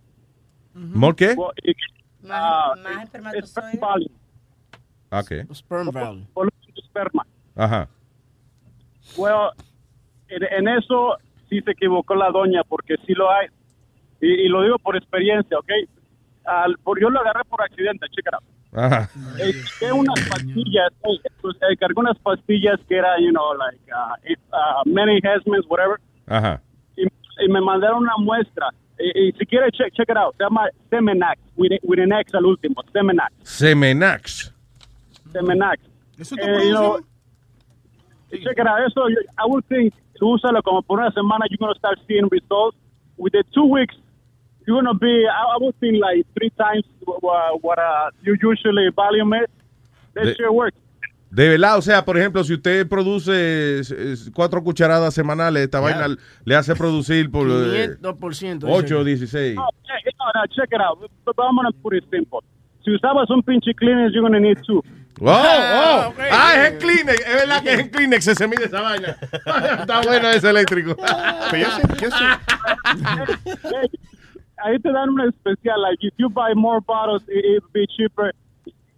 ¿More 0.74 1.14
qué? 1.16 1.34
Well, 1.34 1.52
y- 1.64 1.74
ah, 2.30 2.74
sperm 3.44 3.80
volume, 3.80 4.10
Ok. 5.10 5.54
Sperm 5.54 5.86
volume. 5.90 6.26
volumen 6.34 6.74
de 6.74 6.80
esperma. 6.82 7.26
Ajá. 7.56 7.88
Well, 9.16 9.50
en, 10.28 10.42
en 10.44 10.68
eso 10.68 11.16
sí 11.52 11.60
se 11.60 11.72
equivocó 11.72 12.14
la 12.14 12.30
doña, 12.30 12.62
porque 12.66 12.94
sí 13.06 13.12
lo 13.12 13.30
hay. 13.30 13.48
Y, 14.20 14.26
y 14.46 14.48
lo 14.48 14.62
digo 14.62 14.78
por 14.78 14.96
experiencia, 14.96 15.58
¿ok? 15.58 15.70
Al- 16.44 16.78
por, 16.82 16.98
yo 17.00 17.10
lo 17.10 17.20
agarré 17.20 17.44
por 17.44 17.60
accidente, 17.62 18.06
checa. 18.10 18.38
Ajá. 18.74 19.10
Eh, 19.38 19.92
unas 19.92 20.18
pastillas, 20.30 20.90
eh, 21.04 21.28
pues, 21.42 21.56
eh, 21.56 21.76
cargué 21.78 22.00
unas 22.00 22.18
pastillas 22.20 22.80
que 22.88 22.96
era, 22.96 23.18
you 23.20 23.30
know, 23.30 23.52
like, 23.54 23.78
uh, 23.92 24.14
it, 24.32 24.38
uh, 24.50 24.82
many 24.88 25.18
enhancements, 25.18 25.66
whatever. 25.68 25.98
Ajá. 26.26 26.62
y, 26.96 27.02
y 27.04 27.48
me 27.48 27.60
mandaron 27.60 27.98
una 28.04 28.16
muestra. 28.18 28.68
Y, 28.98 29.28
y 29.28 29.32
si 29.32 29.44
quiere, 29.44 29.70
check, 29.72 29.92
check 29.92 30.08
it 30.08 30.16
out. 30.16 30.34
Se 30.38 30.44
llama 30.44 30.68
Semenax, 30.88 31.38
with, 31.56 31.72
with 31.82 31.98
an 31.98 32.12
X 32.12 32.34
al 32.34 32.46
último. 32.46 32.82
Semenax. 32.92 33.32
Semenax. 33.42 34.54
Semenax. 35.32 35.80
¿Eso 36.18 36.34
Eh, 36.38 36.68
you 36.68 36.72
know, 36.72 36.98
check 38.30 38.56
it 38.58 38.66
out. 38.66 38.80
Eso, 38.86 39.06
I 39.38 39.46
would 39.46 39.64
think, 39.68 39.92
úsalo 40.26 40.62
como 40.62 40.82
por 40.82 40.98
una 40.98 41.10
semana, 41.12 41.46
you're 41.48 41.58
going 41.58 41.72
to 41.72 41.78
start 41.78 41.98
seeing 42.06 42.28
results. 42.30 42.76
With 43.18 43.32
the 43.32 43.44
two 43.52 43.64
weeks, 43.66 43.94
you're 44.66 44.80
going 44.80 44.86
to 44.92 44.98
be, 44.98 45.26
I, 45.26 45.54
I 45.54 45.58
would 45.60 45.78
think, 45.80 46.00
like 46.00 46.26
three 46.34 46.50
times 46.50 46.84
what, 47.04 47.62
what 47.62 47.78
uh, 47.78 48.10
you 48.22 48.36
usually 48.40 48.90
volume 48.94 49.34
it. 49.34 49.50
That 50.14 50.24
De- 50.24 50.34
sure 50.34 50.52
works. 50.52 50.76
De 51.30 51.48
verdad, 51.48 51.78
o 51.78 51.82
sea, 51.82 52.04
por 52.04 52.18
ejemplo, 52.18 52.44
si 52.44 52.52
usted 52.52 52.86
produce 52.86 53.32
eh, 53.80 54.14
cuatro 54.34 54.62
cucharadas 54.62 55.14
semanales, 55.14 55.62
esta 55.62 55.80
vaina 55.80 56.14
le 56.44 56.54
hace 56.56 56.76
producir 56.76 57.30
por 57.30 57.48
eh, 57.48 57.96
500%. 57.98 58.64
8 58.68 58.98
o 58.98 59.02
16. 59.04 59.54
No, 59.54 59.66
check, 59.82 60.14
no, 60.18 60.26
no, 60.34 60.46
check 60.48 60.68
it 60.72 60.80
out. 60.82 60.98
But 61.24 61.34
I'm 61.38 61.56
going 61.56 61.72
to 61.72 61.78
put 61.82 61.94
it 61.94 62.04
simple. 62.10 62.40
Si 62.84 62.90
usabas 62.90 63.30
un 63.30 63.42
pinche 63.42 63.72
Kleenex, 63.74 64.12
you're 64.12 64.20
going 64.20 64.34
to 64.34 64.40
need 64.40 64.58
two. 64.66 64.82
Oh, 65.24 65.30
oh. 65.30 66.14
Ah, 66.32 66.52
es 66.56 66.72
en 66.72 66.78
Kleenex. 66.78 67.20
Es 67.26 67.34
verdad 67.34 67.62
que 67.62 67.72
es 67.74 67.78
en 67.80 67.88
Kleenex 67.90 68.24
se 68.24 68.48
mide 68.48 68.64
esa 68.64 68.80
vaina. 68.80 69.16
Está 69.80 70.00
bueno 70.02 70.28
ese 70.30 70.50
eléctrico. 70.50 70.96
Pero 71.50 71.64
yo 71.64 71.70
sé, 71.76 71.82
yo 72.02 72.10
sé. 72.10 72.24
Ahí 74.64 74.78
te 74.78 74.92
dan 74.92 75.08
una 75.10 75.28
especial, 75.28 75.80
like 75.82 75.98
if 76.06 76.14
you 76.18 76.28
buy 76.28 76.54
more 76.54 76.80
bottles, 76.86 77.22
it, 77.28 77.44
it'll 77.44 77.68
be 77.72 77.84
cheaper. 77.96 78.32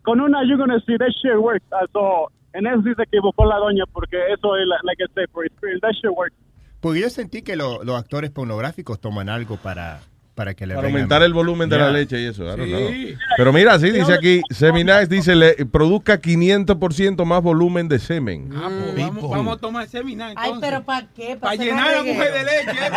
Con 0.03 0.20
una, 0.20 0.43
you're 0.45 0.59
gonna 0.59 0.79
see 0.87 0.97
that 0.99 1.11
shit 1.22 1.39
works. 1.39 1.64
Uh, 1.72 1.87
so, 1.93 2.31
en 2.53 2.66
eso 2.66 2.83
sí 2.83 2.93
se 2.95 3.03
equivocó 3.05 3.47
la 3.47 3.57
doña, 3.57 3.85
porque 3.93 4.16
eso 4.33 4.57
es, 4.57 4.66
like 4.83 5.03
I 5.03 5.07
said, 5.14 5.31
for 5.33 5.45
experience, 5.47 5.81
that 5.81 5.93
shit 5.95 6.11
works. 6.14 6.37
Porque 6.81 7.01
yo 7.01 7.09
sentí 7.09 7.41
que 7.43 7.57
lo- 7.57 7.83
los 7.83 7.99
actores 7.99 8.31
pornográficos 8.31 9.01
toman 9.01 9.31
algo 9.31 9.57
para, 9.57 10.01
para 10.35 10.55
que 10.55 10.66
le 10.66 10.74
Para 10.74 10.89
aumentar 10.89 11.22
el 11.22 11.32
volumen 11.32 11.68
de 11.68 11.78
la 11.78 11.91
leche 11.91 12.20
y 12.20 12.26
eso. 12.26 12.45
I 12.45 12.57
don't 12.57 12.66
know. 12.66 12.89
Sí. 12.89 13.14
Pero 13.37 13.53
mira, 13.53 13.78
sí, 13.78 13.91
dice 13.91 14.12
aquí, 14.12 14.43
Seminax 14.51 15.09
dice, 15.09 15.37
le 15.37 15.55
produzca 15.66 16.20
500% 16.20 17.24
más 17.24 17.43
volumen 17.43 17.89
de 17.89 17.99
semen. 17.99 18.51
Ah, 18.55 18.68
pues 18.68 19.07
vamos, 19.07 19.30
vamos 19.30 19.57
a 19.57 19.61
tomar 19.61 19.89
seminar 19.89 20.35
Ay, 20.37 20.53
pero 20.61 20.82
¿para 20.82 21.07
qué? 21.14 21.37
Para 21.37 21.55
hacer 21.55 21.66
llenar 21.66 21.89
a 21.89 21.93
la 21.93 22.03
mujer 22.03 22.32
de 22.32 22.45
leche. 22.45 22.70
Es 22.70 22.91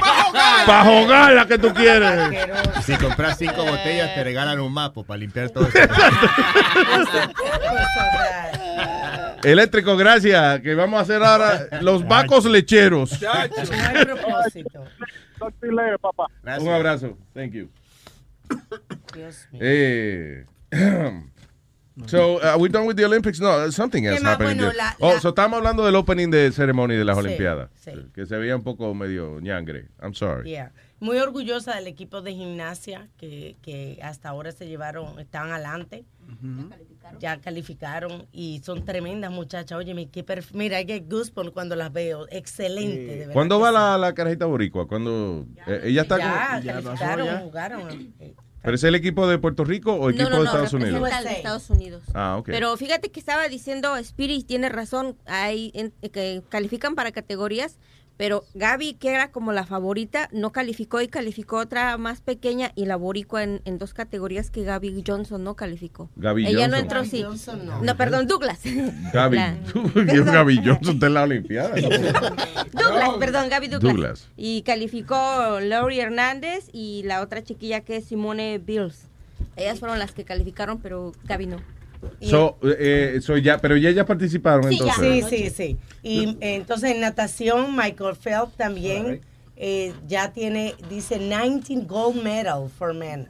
para 0.00 0.66
Para 0.66 0.84
jugar 0.84 1.32
la 1.32 1.46
que 1.46 1.58
tú 1.58 1.72
quieres. 1.72 2.12
Si 2.84 2.96
compras 2.96 3.38
cinco 3.38 3.64
botellas, 3.64 4.14
te 4.14 4.24
regalan 4.24 4.60
un 4.60 4.72
mapa 4.72 5.02
para 5.04 5.18
limpiar 5.18 5.50
todo 5.50 5.68
eso. 5.68 5.78
Eléctrico, 9.44 9.96
gracias. 9.96 10.60
Que 10.60 10.74
vamos 10.74 10.98
a 10.98 11.02
hacer 11.02 11.22
ahora 11.22 11.68
los 11.82 12.06
vacos 12.06 12.46
lecheros. 12.46 13.20
No 13.20 13.32
hay 13.32 14.04
propósito. 14.04 14.84
Talk 15.44 15.60
to 15.60 15.66
you 15.66 15.72
later, 15.72 15.98
papá. 15.98 16.26
Un 16.60 16.68
abrazo. 16.68 17.16
Thank 17.34 17.52
you. 17.54 17.68
Dios 19.14 19.46
mío. 19.52 19.60
Eh, 19.62 20.44
so, 22.06 22.40
are 22.42 22.58
we 22.58 22.68
done 22.68 22.86
with 22.86 22.96
the 22.96 23.04
Olympics? 23.04 23.40
No, 23.40 23.70
something 23.70 24.04
else 24.06 24.20
happening 24.22 24.56
Bueno, 24.58 24.72
la- 24.72 24.96
Oh, 25.00 25.14
la- 25.14 25.20
so 25.20 25.28
estamos 25.30 25.56
hablando 25.58 25.84
del 25.84 25.94
opening 25.94 26.30
de 26.30 26.50
ceremonia 26.52 26.98
de 26.98 27.04
las 27.04 27.16
Sí, 27.16 27.24
Olimpiadas. 27.24 27.70
sí. 27.84 27.92
Que 28.14 28.26
se 28.26 28.36
veía 28.36 28.56
un 28.56 28.62
poco 28.64 28.92
medio 28.94 29.40
ñangre. 29.40 29.88
I'm 30.02 30.14
sorry. 30.14 30.50
Yeah. 30.50 30.72
Muy 31.04 31.18
orgullosa 31.18 31.74
del 31.74 31.86
equipo 31.86 32.22
de 32.22 32.32
gimnasia 32.32 33.08
que, 33.18 33.56
que 33.60 33.98
hasta 34.02 34.30
ahora 34.30 34.52
se 34.52 34.66
llevaron, 34.66 35.18
están 35.20 35.50
adelante. 35.52 36.04
Ya 37.20 37.38
calificaron 37.40 38.26
y 38.32 38.62
son 38.64 38.86
tremendas 38.86 39.30
muchachas. 39.30 39.76
Oye, 39.78 40.08
qué 40.10 40.24
perf- 40.24 40.52
mira, 40.54 40.78
hay 40.78 40.86
que 40.86 41.00
goosebumps 41.00 41.50
cuando 41.52 41.76
las 41.76 41.92
veo. 41.92 42.26
Excelente, 42.30 43.04
de 43.04 43.18
verdad. 43.18 43.32
¿Cuándo 43.34 43.60
va 43.60 43.68
sí. 43.68 43.74
la, 43.74 43.98
la 43.98 44.14
carajita 44.14 44.46
boricua? 44.46 44.88
¿Cuándo? 44.88 45.46
eh, 45.66 45.82
ella 45.84 46.02
está 46.02 46.16
Ya, 46.16 46.60
con... 46.72 46.84
calificaron, 46.84 47.40
jugaron. 47.40 48.14
Eh, 48.20 48.34
¿Pero 48.62 48.76
es 48.76 48.84
el 48.84 48.94
equipo 48.94 49.28
de 49.28 49.36
Puerto 49.38 49.62
Rico 49.62 49.92
o 49.92 50.08
equipo 50.08 50.30
no, 50.30 50.36
no, 50.36 50.40
de 50.40 50.46
Estados 50.46 50.72
Unidos? 50.72 51.12
al 51.12 51.24
de 51.24 51.32
Estados 51.32 51.68
Unidos. 51.68 52.02
Ah, 52.14 52.38
ok. 52.38 52.46
Pero 52.46 52.74
fíjate 52.78 53.10
que 53.10 53.20
estaba 53.20 53.46
diciendo 53.48 53.94
Spirit 53.98 54.46
tiene 54.46 54.70
razón, 54.70 55.18
hay 55.26 55.70
en- 55.74 55.92
que 56.10 56.42
califican 56.48 56.94
para 56.94 57.12
categorías, 57.12 57.78
Pero 58.16 58.44
Gaby, 58.54 58.94
que 58.94 59.10
era 59.10 59.32
como 59.32 59.52
la 59.52 59.64
favorita, 59.66 60.28
no 60.32 60.52
calificó 60.52 61.00
y 61.00 61.08
calificó 61.08 61.56
otra 61.58 61.96
más 61.98 62.20
pequeña 62.20 62.70
y 62.76 62.86
la 62.86 62.94
boricua 62.94 63.42
en, 63.42 63.60
en 63.64 63.76
dos 63.78 63.92
categorías 63.92 64.50
que 64.50 64.62
Gaby 64.62 65.02
Johnson 65.04 65.42
no 65.42 65.56
calificó. 65.56 66.08
Gaby 66.14 66.46
Ella 66.46 66.68
no 66.68 66.76
Johnson. 66.76 66.80
entró, 66.80 67.04
sí. 67.04 67.22
Johnson 67.24 67.66
no. 67.82 67.96
perdón, 67.96 68.28
Douglas. 68.28 68.60
Gaby, 69.12 69.36
La- 69.36 69.56
Gaby 70.32 70.56
Johnson 70.64 70.94
está 70.94 71.06
en 71.08 71.14
la 71.14 71.22
Olimpiada. 71.24 71.74
Douglas, 72.72 73.10
perdón, 73.18 73.48
Gaby 73.48 73.68
Douglas. 73.68 73.92
Douglas. 73.92 74.28
Y 74.36 74.62
calificó 74.62 75.58
Laurie 75.60 76.00
Hernández 76.02 76.68
y 76.72 77.02
la 77.04 77.20
otra 77.20 77.42
chiquilla 77.42 77.80
que 77.80 77.96
es 77.96 78.04
Simone 78.04 78.58
Bills. 78.58 79.08
Ellas 79.56 79.80
fueron 79.80 79.98
las 79.98 80.12
que 80.12 80.24
calificaron, 80.24 80.78
pero 80.80 81.12
Gaby 81.24 81.46
no. 81.46 81.56
So, 82.20 82.58
eh, 82.62 83.18
so 83.22 83.36
ya, 83.36 83.58
pero 83.58 83.76
ya 83.76 83.90
ellas 83.90 84.06
participaron 84.06 84.68
Sí, 84.68 84.78
entonces. 84.80 85.26
sí, 85.28 85.36
sí, 85.36 85.50
sí. 85.50 85.76
Y 86.02 86.36
entonces 86.40 86.92
en 86.92 87.00
natación, 87.00 87.76
Michael 87.76 88.16
Phelps 88.16 88.56
también 88.56 89.20
eh, 89.56 89.92
ya 90.08 90.32
tiene, 90.32 90.74
dice 90.90 91.18
19 91.18 91.86
gold 91.86 92.22
medal 92.22 92.68
for 92.68 92.94
men. 92.94 93.28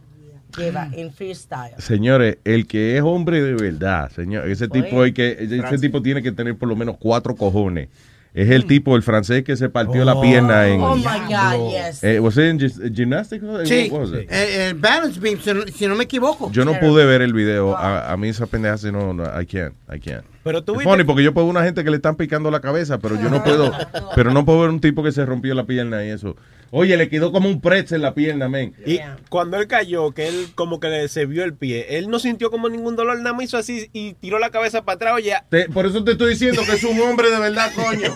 Lleva 0.57 0.89
en 0.93 1.13
freestyle. 1.13 1.75
Señores, 1.79 2.39
el 2.45 2.69
que 2.69 2.97
es 2.97 3.03
hombre 3.03 3.43
de 3.43 3.55
verdad, 3.55 4.09
señor, 4.13 4.49
ese 4.49 4.69
tipo 4.69 5.03
hay 5.03 5.13
que, 5.13 5.37
ese 5.41 5.79
tipo 5.79 6.01
tiene 6.01 6.23
que 6.23 6.31
tener 6.31 6.57
por 6.57 6.69
lo 6.69 6.77
menos 6.77 6.97
cuatro 6.97 7.35
cojones. 7.35 7.89
Es 8.35 8.51
el 8.51 8.67
tipo, 8.67 8.97
el 8.97 9.03
francés 9.05 9.45
que 9.45 9.57
se 9.57 9.69
partió 9.69 10.05
la 10.05 10.21
pierna 10.21 10.67
en. 10.67 10.81
Oh 10.81 10.97
my 10.97 11.03
God, 11.05 11.71
yes. 11.71 12.03
Eh, 12.03 12.19
was 12.19 12.37
it 12.37 12.47
in 12.51 12.59
gis- 12.59 12.81
gymnastics? 12.93 13.45
Sí, 13.65 13.89
What 13.93 14.01
was 14.01 14.11
it? 14.11 14.29
el, 14.29 14.61
el 14.61 14.75
balance 14.75 15.21
beam, 15.21 15.39
si 15.41 15.55
no, 15.55 15.63
si 15.69 15.87
no 15.87 15.95
me 15.95 16.03
equivoco. 16.03 16.51
Yo 16.51 16.65
no 16.65 16.79
pude 16.81 17.07
ver 17.07 17.23
el 17.23 17.33
video. 17.33 17.77
A, 17.77 18.11
a 18.13 18.17
mí 18.17 18.29
esa 18.29 18.47
pendeja 18.47 18.77
sí 18.77 18.91
no, 18.91 19.15
no, 19.15 19.23
I 19.41 19.47
can't, 19.47 19.75
I 19.89 20.01
can't. 20.01 20.25
Pero 20.43 20.65
tú 20.65 20.73
viste- 20.73 20.91
funny 20.91 21.05
porque 21.05 21.23
yo 21.23 21.33
puedo 21.33 21.47
ver 21.47 21.53
una 21.57 21.65
gente 21.65 21.85
que 21.85 21.91
le 21.91 21.97
están 21.97 22.17
picando 22.17 22.51
la 22.51 22.59
cabeza, 22.61 22.99
pero 22.99 23.15
yo 23.21 23.31
no 23.31 23.45
puedo, 23.45 23.73
pero 24.17 24.33
no 24.33 24.45
puedo 24.45 24.63
ver 24.63 24.71
un 24.71 24.81
tipo 24.81 25.05
que 25.05 25.13
se 25.13 25.25
rompió 25.25 25.55
la 25.55 25.65
pierna 25.65 26.05
y 26.05 26.09
eso. 26.11 26.35
Oye, 26.77 26.97
le 26.97 27.09
quedó 27.09 27.31
como 27.31 27.49
un 27.49 27.61
pretzel 27.61 27.97
en 27.97 28.03
la 28.03 28.15
pierna, 28.15 28.49
men. 28.49 28.75
Y 28.85 28.99
cuando 29.29 29.59
él 29.59 29.69
cayó, 29.69 30.11
que 30.11 30.27
él 30.27 30.49
como 30.57 30.81
que 30.81 30.89
le 30.89 31.07
se 31.09 31.25
vio 31.25 31.45
el 31.45 31.55
pie, 31.55 31.99
él 31.99 32.09
no 32.11 32.19
sintió 32.19 32.51
como 32.51 32.69
ningún 32.69 32.97
dolor, 32.97 33.17
nada 33.19 33.33
más 33.33 33.45
hizo 33.45 33.57
así 33.59 33.89
y 33.93 34.15
tiró 34.15 34.41
la 34.41 34.51
cabeza 34.51 34.85
para 34.85 34.97
atrás, 34.97 35.13
oye. 35.15 35.35
Te- 35.51 35.69
por 35.69 35.87
eso 35.87 36.03
te 36.03 36.13
estoy 36.13 36.31
diciendo 36.31 36.63
que 36.67 36.73
es 36.73 36.83
un 36.83 36.99
hombre 37.01 37.31
de 37.31 37.39
verdad, 37.39 37.71
coño. 37.77 38.15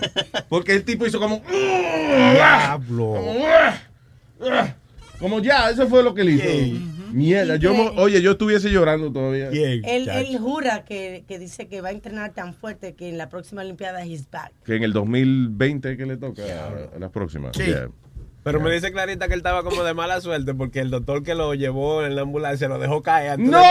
Porque 0.49 0.73
el 0.75 0.83
tipo 0.85 1.07
hizo 1.07 1.21
como... 1.21 1.41
Diablo. 1.49 3.15
Como 5.19 5.41
ya, 5.41 5.69
eso 5.71 5.89
fue 5.89 6.05
lo 6.05 6.15
que 6.15 6.23
él 6.23 6.29
hizo. 6.31 6.49
Mierda, 7.13 7.57
yo, 7.57 7.73
oye, 7.97 8.23
yo 8.23 8.33
estuviese 8.33 8.71
llorando 8.71 9.11
todavía. 9.11 9.49
Él, 9.49 9.83
él 10.09 10.39
jura 10.39 10.85
que, 10.85 11.25
que 11.27 11.39
dice 11.41 11.67
que 11.67 11.81
va 11.81 11.89
a 11.89 11.93
entrenar 11.93 12.35
tan 12.35 12.55
fuerte 12.55 12.95
que 12.95 13.09
en 13.09 13.19
la 13.19 13.29
próxima 13.29 13.63
Olimpiada 13.63 14.05
he's 14.05 14.31
back. 14.31 14.53
Que 14.65 14.77
en 14.77 14.85
el 14.85 14.93
2020 14.93 15.97
que 15.97 16.07
le 16.07 16.17
toca 16.19 16.43
a, 16.43 16.97
a 16.97 16.99
la 17.01 17.09
próxima. 17.11 17.51
Sí. 17.53 17.65
Yeah. 17.65 17.89
Pero 18.45 18.61
me 18.61 18.71
dice 18.71 18.93
Clarita 18.93 19.27
que 19.29 19.35
él 19.35 19.41
estaba 19.41 19.63
como 19.63 19.83
de 19.83 19.93
mala 19.95 20.21
suerte 20.21 20.55
porque 20.55 20.81
el 20.81 20.91
doctor 20.91 21.23
que 21.23 21.35
lo 21.35 21.55
llevó 21.55 22.05
en 22.05 22.15
la 22.17 22.23
ambulancia 22.23 22.69
lo 22.69 22.79
dejó 22.79 23.03
caer. 23.03 23.37
de- 23.39 23.45
¡No! 23.45 23.63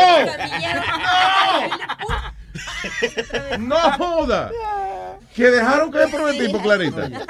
¡No 3.60 3.76
joda! 3.94 4.52
Que 5.36 5.50
dejaron 5.50 5.92
caer 5.92 6.10
por 6.12 6.30
el 6.30 6.46
tipo, 6.46 6.62
Clarita. 6.62 7.10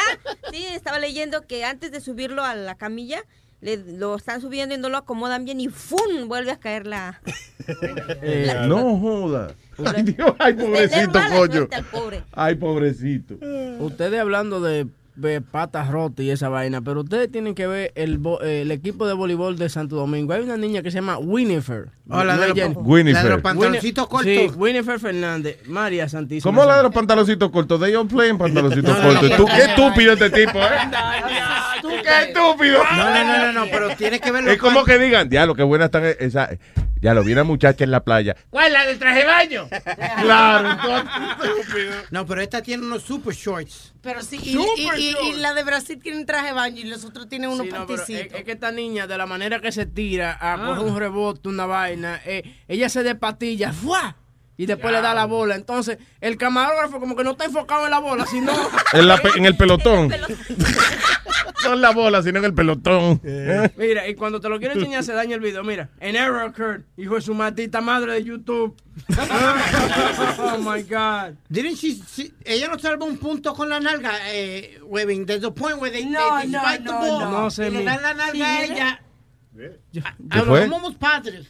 Sí, 0.51 0.65
estaba 0.65 0.97
leyendo 0.97 1.45
que 1.45 1.65
antes 1.65 1.91
de 1.91 1.99
subirlo 1.99 2.41
a 2.43 2.55
la 2.55 2.75
camilla, 2.75 3.21
le, 3.59 3.75
lo 3.77 4.15
están 4.15 4.39
subiendo 4.39 4.73
y 4.75 4.77
no 4.77 4.87
lo 4.87 4.95
acomodan 4.97 5.43
bien 5.43 5.59
y 5.59 5.67
¡fum! 5.67 6.27
vuelve 6.29 6.51
a 6.51 6.57
caer 6.57 6.87
la... 6.87 7.19
Eh, 8.21 8.55
no 8.65 8.97
joda. 8.97 9.51
Ay, 9.93 10.03
Dios, 10.03 10.33
ay, 10.39 10.53
pobrecito, 10.53 11.19
coño. 11.35 11.67
pobre. 11.91 12.23
Ay, 12.31 12.55
pobrecito. 12.55 13.35
Ustedes 13.79 14.19
hablando 14.21 14.61
de, 14.61 14.87
de 15.17 15.41
patas 15.41 15.89
rotas 15.89 16.23
y 16.23 16.29
esa 16.29 16.47
vaina, 16.47 16.81
pero 16.81 17.01
ustedes 17.01 17.31
tienen 17.31 17.55
que 17.55 17.67
ver 17.67 17.91
el, 17.95 18.21
el 18.41 18.71
equipo 18.71 19.07
de 19.07 19.13
voleibol 19.13 19.57
de 19.57 19.67
Santo 19.67 19.95
Domingo. 19.95 20.33
Hay 20.33 20.43
una 20.43 20.57
niña 20.57 20.83
que 20.83 20.91
se 20.91 20.99
llama 20.99 21.17
Winifred. 21.17 21.87
Oh, 22.09 22.23
la 22.23 22.35
No 22.35 22.41
de 22.41 22.47
los- 22.49 22.57
Jenny. 22.57 22.75
Winifred. 22.77 23.13
la 23.13 23.23
de 23.23 23.29
los 23.29 23.41
pantaloncitos 23.41 24.07
cortos. 24.07 24.31
Sí, 24.31 24.51
Winifred 24.55 24.99
Fernández. 24.99 25.67
María 25.67 26.07
Santísima. 26.07 26.49
¿Cómo 26.51 26.65
la 26.65 26.77
de 26.77 26.83
los 26.83 26.93
pantaloncitos 26.93 27.51
cortos? 27.51 27.79
They 27.81 27.95
all 27.95 28.07
play 28.07 28.29
en 28.29 28.37
pantaloncitos 28.37 28.97
No, 28.97 29.03
no, 29.03 29.13
no, 29.13 29.19
cortos. 29.19 29.29
no, 29.31 29.35
Tú, 29.37 29.47
no, 29.47 29.55
qué 29.55 29.61
estúpido 29.63 30.13
este 30.13 30.29
tipo, 30.29 30.59
¿eh? 30.59 30.69
Tú 31.81 31.89
qué 32.03 32.23
estúpido. 32.29 32.83
No, 32.95 33.09
no, 33.09 33.23
no, 33.25 33.37
no, 33.45 33.53
no, 33.53 33.65
pero 33.71 33.89
tienes 33.95 34.21
que 34.21 34.31
verlo. 34.31 34.49
Es 34.51 34.57
como 34.57 34.83
que 34.85 34.97
digan, 34.97 35.29
ya 35.29 35.45
lo 35.45 35.53
que 35.55 35.63
buena 35.63 35.85
están 35.85 36.03
esa, 36.19 36.49
ya 37.01 37.13
lo 37.13 37.23
vi 37.23 37.33
una 37.33 37.43
muchacha 37.43 37.83
en 37.83 37.91
la 37.91 38.03
playa. 38.03 38.35
¿Cuál? 38.49 38.73
¿La 38.73 38.85
del 38.85 38.97
traje 38.97 39.19
de 39.19 39.25
baño? 39.25 39.67
Claro, 40.21 41.03
No, 42.11 42.25
pero 42.25 42.41
esta 42.41 42.61
tiene 42.61 42.83
unos 42.85 43.03
super 43.03 43.33
shorts. 43.33 43.93
Pero 44.01 44.21
sí, 44.21 44.39
y, 44.41 44.53
Super 44.53 44.97
y- 44.97 45.01
y- 45.01 45.09
y 45.09 45.11
short. 45.11 45.37
la 45.39 45.53
de 45.53 45.63
Brasil 45.63 45.99
tiene 46.01 46.17
un 46.19 46.25
traje 46.25 46.47
de 46.47 46.53
baño 46.53 46.79
y 46.79 46.85
los 46.85 47.03
otros 47.03 47.27
tienen 47.27 47.49
unos 47.49 47.65
Sí, 47.65 47.71
no, 47.73 47.85
pero 47.85 48.01
es, 48.01 48.07
panticitos. 48.07 48.39
es 48.39 48.45
que 48.45 48.51
esta 48.53 48.71
niña, 48.71 49.05
de 49.05 49.17
la 49.17 49.25
manera 49.25 49.59
que 49.59 49.71
se 49.71 49.85
tira 49.85 50.37
a 50.39 50.53
Ah. 50.53 50.65
coger 50.65 50.83
un 50.85 50.97
rebote, 50.97 51.49
una 51.49 51.65
vaina, 51.65 51.96
eh, 52.05 52.43
ella 52.67 52.89
se 52.89 53.03
despatilla, 53.03 53.71
¡fua! 53.73 54.15
Y 54.59 54.65
después 54.65 54.91
le 54.91 55.01
da 55.01 55.13
la 55.13 55.25
bola. 55.25 55.53
Entonces, 55.55 55.99
el 56.19 56.35
camarógrafo 56.35 56.99
como 56.99 57.15
que 57.15 57.23
no 57.23 57.31
está 57.31 57.45
enfocado 57.45 57.85
en 57.85 57.91
la 57.91 57.99
bola, 57.99 58.25
sino... 58.25 58.51
En, 58.93 59.07
la 59.07 59.17
pe- 59.17 59.29
en 59.37 59.45
el 59.45 59.55
pelotón. 59.55 60.11
No 61.63 61.73
en 61.73 61.81
la 61.81 61.91
bola, 61.91 62.21
sino 62.21 62.39
en 62.39 62.45
el 62.45 62.53
pelotón. 62.53 63.19
Mira, 63.77 64.07
y 64.07 64.15
cuando 64.15 64.39
te 64.39 64.47
lo 64.47 64.57
quiero 64.59 64.75
enseñar 64.75 65.03
se 65.03 65.11
daña 65.13 65.35
el 65.35 65.41
video. 65.41 65.63
Mira, 65.63 65.89
an 65.99 66.15
error 66.15 66.43
occurred. 66.47 66.83
Hijo 66.95 67.15
de 67.15 67.21
su 67.21 67.33
maldita 67.33 67.81
madre 67.81 68.13
de 68.13 68.23
YouTube. 68.23 68.75
oh 70.39 70.57
my 70.59 70.81
God. 70.83 71.35
Didn't 71.49 71.75
she, 71.77 71.99
she- 72.15 72.31
ella 72.45 72.67
no 72.69 72.77
salva 72.79 73.05
un 73.05 73.17
punto 73.17 73.53
con 73.53 73.69
la 73.69 73.79
nalga, 73.79 74.11
eh, 74.33 74.79
Webin. 74.83 75.25
There's 75.25 75.43
a 75.43 75.51
point 75.51 75.79
where 75.81 75.91
they, 75.91 76.05
No, 76.05 76.37
they 76.39 76.47
no, 76.47 76.59
spike 76.59 76.83
the 76.83 76.91
no, 76.91 76.99
ball 76.99 77.19
no. 77.19 77.49
No 77.49 77.69
le 77.69 77.83
dan 77.83 78.01
la 78.01 78.13
nalga 78.13 78.31
Sí, 78.31 78.41
a 78.41 78.63
ella. 78.63 79.01
¿Qué 79.91 80.01
Ah, 80.29 80.43
fue? 80.45 80.67
no, 80.67 80.75
somos 80.75 80.95
positive. 80.95 81.47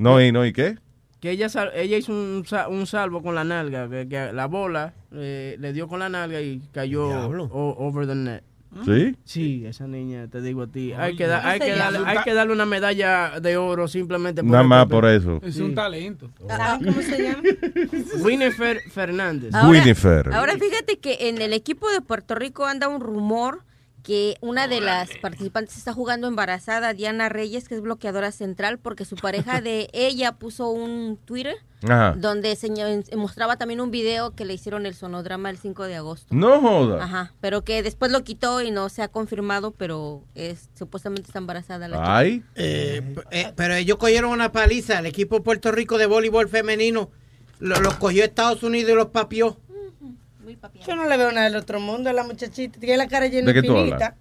No, 0.00 0.20
y 0.20 0.32
no, 0.32 0.44
¿y 0.46 0.52
qué? 0.52 0.76
Que 1.20 1.30
ella, 1.32 1.48
sal- 1.50 1.70
ella 1.74 1.98
hizo 1.98 2.12
un, 2.12 2.44
sa- 2.46 2.68
un 2.68 2.86
salvo 2.86 3.22
con 3.22 3.34
la 3.34 3.44
nalga. 3.44 3.88
Que, 3.90 4.08
que 4.08 4.32
la 4.32 4.46
bola 4.46 4.94
eh, 5.12 5.56
le 5.60 5.72
dio 5.74 5.86
con 5.86 6.00
la 6.00 6.08
nalga 6.08 6.40
y 6.40 6.60
cayó 6.72 7.06
o- 7.08 7.76
over 7.86 8.06
the 8.06 8.14
net. 8.14 8.42
¿Sí? 8.84 9.16
Sí, 9.24 9.66
esa 9.66 9.88
niña, 9.88 10.28
te 10.28 10.40
digo 10.40 10.62
a 10.62 10.66
ti. 10.68 10.92
Hay 10.92 11.16
que, 11.16 11.24
¿cómo 11.24 11.36
da- 11.36 11.48
hay 11.50 11.58
que, 11.58 11.74
darle, 11.74 11.98
hay 12.06 12.18
que 12.24 12.32
darle 12.32 12.52
una 12.52 12.66
medalla 12.66 13.40
de 13.40 13.56
oro 13.56 13.88
simplemente 13.88 14.44
Nada 14.44 14.62
el 14.62 14.68
más 14.68 14.84
papel. 14.84 14.90
por 14.96 15.06
eso. 15.10 15.40
Es 15.42 15.56
Sí. 15.56 15.60
un 15.62 15.74
talento. 15.74 16.30
¿Saben 16.46 16.86
cómo 16.86 17.02
se 17.02 17.20
llama? 17.22 17.42
Winifred 18.22 18.78
Fernández. 18.92 19.52
Ahora- 19.54 19.68
Winifred. 19.70 20.32
Ahora 20.32 20.52
fíjate 20.56 20.98
que 20.98 21.28
en 21.28 21.42
el 21.42 21.52
equipo 21.52 21.90
de 21.90 22.00
Puerto 22.00 22.34
Rico 22.36 22.64
anda 22.64 22.88
un 22.88 23.00
rumor 23.00 23.64
que 24.02 24.36
una 24.40 24.66
de 24.66 24.80
las 24.80 25.10
participantes 25.20 25.76
está 25.76 25.92
jugando 25.92 26.26
embarazada, 26.26 26.94
Diana 26.94 27.28
Reyes, 27.28 27.68
que 27.68 27.74
es 27.74 27.80
bloqueadora 27.82 28.32
central, 28.32 28.78
porque 28.78 29.04
su 29.04 29.16
pareja 29.16 29.60
de 29.60 29.88
ella 29.92 30.32
puso 30.32 30.70
un 30.70 31.18
Twitter 31.24 31.56
Ajá. 31.82 32.14
donde 32.16 32.56
seña- 32.56 32.86
mostraba 33.16 33.56
también 33.56 33.80
un 33.80 33.90
video 33.90 34.34
que 34.34 34.44
le 34.44 34.54
hicieron 34.54 34.86
el 34.86 34.94
sonodrama 34.94 35.50
el 35.50 35.58
5 35.58 35.84
de 35.84 35.96
agosto. 35.96 36.34
No 36.34 36.60
joda. 36.60 37.04
Ajá, 37.04 37.34
pero 37.40 37.62
que 37.62 37.82
después 37.82 38.10
lo 38.10 38.24
quitó 38.24 38.62
y 38.62 38.70
no 38.70 38.88
se 38.88 39.02
ha 39.02 39.08
confirmado, 39.08 39.72
pero 39.72 40.24
es 40.34 40.70
supuestamente 40.78 41.26
está 41.28 41.38
embarazada 41.38 41.86
la 41.88 41.96
chica. 41.98 42.16
Ay. 42.16 42.42
Eh, 42.54 43.14
eh, 43.30 43.52
pero 43.54 43.74
ellos 43.74 43.98
cogieron 43.98 44.30
una 44.30 44.50
paliza. 44.52 44.98
El 44.98 45.06
equipo 45.06 45.36
de 45.36 45.40
Puerto 45.42 45.72
Rico 45.72 45.98
de 45.98 46.06
voleibol 46.06 46.48
femenino 46.48 47.10
lo- 47.58 47.80
los 47.80 47.94
cogió 47.96 48.24
Estados 48.24 48.62
Unidos 48.62 48.90
y 48.92 48.94
los 48.94 49.06
papió. 49.08 49.58
Yo 50.86 50.96
no 50.96 51.06
le 51.08 51.16
veo 51.16 51.30
nada 51.32 51.44
del 51.46 51.56
otro 51.56 51.80
mundo 51.80 52.10
a 52.10 52.12
la 52.12 52.22
muchachita. 52.24 52.78
Tiene 52.78 52.96
la 52.96 53.08
cara 53.08 53.26
llena 53.26 53.52
¿De 53.52 53.58
espinita. 53.58 54.16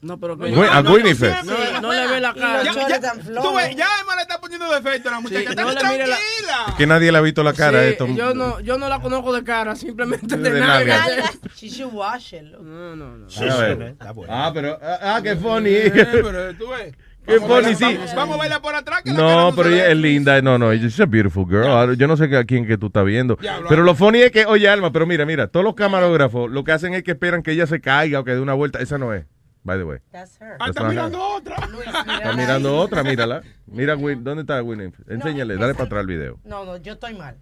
No, 0.00 0.20
pero 0.20 0.36
que 0.36 0.52
Gwi- 0.52 0.68
a 0.70 0.80
Winifred. 0.82 1.44
No, 1.44 1.80
no 1.80 1.92
le 1.94 2.06
ve 2.06 2.20
la 2.20 2.34
cara. 2.34 2.62
Ya, 2.62 2.72
ya, 3.00 3.12
tú 3.40 3.54
ves, 3.54 3.74
ya 3.74 3.86
Emma 4.02 4.14
le 4.16 4.20
está 4.20 4.38
poniendo 4.38 4.70
defecto 4.70 5.08
a 5.08 5.12
la 5.12 5.20
muchacha. 5.20 5.40
Sí, 5.50 5.56
no 5.56 5.64
mire 5.64 5.74
la- 5.74 5.80
tranquila. 5.80 6.74
Que 6.76 6.86
nadie 6.86 7.10
le 7.10 7.16
ha 7.16 7.20
visto 7.22 7.42
la 7.42 7.54
cara 7.54 7.78
Sí, 7.80 7.86
a 7.86 7.88
esto. 7.88 8.06
yo, 8.08 8.34
no, 8.34 8.60
yo 8.60 8.76
no 8.76 8.90
la 8.90 9.00
conozco 9.00 9.32
de 9.32 9.42
cara, 9.44 9.74
simplemente 9.74 10.36
de, 10.36 10.50
De 10.50 10.60
nalga. 10.60 11.06
She 11.56 11.70
should 11.70 11.94
wash 11.94 12.34
it. 12.34 12.42
No, 12.42 12.94
no, 12.94 13.16
no. 13.16 13.26
A 13.50 13.56
ver. 13.56 13.96
Ah, 14.28 14.50
pero. 14.52 14.78
Ah, 14.82 14.98
ah, 15.16 15.20
qué 15.22 15.36
funny. 15.36 15.70
Eh, 15.70 15.90
pero 16.22 16.54
tú 16.54 16.68
ves. 16.68 16.92
Qué 17.26 17.38
Vamos 17.38 17.50
a 17.50 17.54
funny, 17.62 17.74
verla- 17.74 17.76
sí. 17.76 17.84
Vamos, 17.96 18.14
vamos 18.14 18.38
a 18.38 18.42
verla 18.42 18.60
por 18.62 18.74
atrás. 18.74 19.02
Que 19.02 19.12
No, 19.12 19.52
pero 19.56 19.70
ella 19.70 19.88
es 19.90 19.96
linda. 19.96 20.40
No, 20.42 20.58
no, 20.58 20.72
she's 20.74 21.00
a 21.00 21.06
beautiful 21.06 21.46
girl. 21.46 21.64
Ahora, 21.66 21.94
Yo 21.94 22.06
no 22.06 22.16
sé 22.16 22.24
a 22.36 22.44
quién 22.44 22.66
que 22.66 22.76
tú 22.76 22.86
estás 22.86 23.04
viendo. 23.04 23.36
Pero 23.68 23.82
lo 23.82 23.94
funny 23.94 24.20
es 24.20 24.30
que, 24.30 24.44
oye, 24.46 24.68
Alma, 24.68 24.92
pero 24.92 25.06
mira, 25.06 25.24
mira, 25.24 25.46
todos 25.48 25.64
los 25.64 25.74
camarógrafos 25.74 26.50
lo 26.50 26.64
que 26.64 26.72
hacen 26.72 26.92
es 26.94 27.02
que 27.02 27.12
esperan 27.12 27.42
que 27.42 27.52
ella 27.52 27.66
se 27.66 27.80
caiga 27.80 28.20
o 28.20 28.24
que 28.24 28.32
dé 28.32 28.40
una 28.40 28.52
vuelta. 28.54 28.78
Esa 28.80 28.98
no 28.98 29.12
es, 29.14 29.24
by 29.62 29.78
the 29.78 29.84
way. 29.84 29.98
That's 30.12 30.38
her. 30.40 30.56
Ah, 30.60 30.66
está 30.68 30.88
mirando 30.88 31.18
her. 31.18 31.36
otra. 31.40 31.66
Luis, 31.68 31.86
Está 31.86 32.32
mirando 32.36 32.76
otra, 32.76 33.02
mírala. 33.02 33.42
Mira, 33.66 33.96
Win, 33.96 34.22
¿dónde 34.22 34.42
está 34.42 34.62
Winnie? 34.62 34.92
Enséñale, 35.08 35.56
dale 35.56 35.72
para 35.74 35.84
atrás 35.86 36.00
el 36.02 36.06
video. 36.06 36.38
No, 36.44 36.64
no, 36.64 36.76
yo 36.76 36.92
estoy 36.92 37.14
mal. 37.14 37.36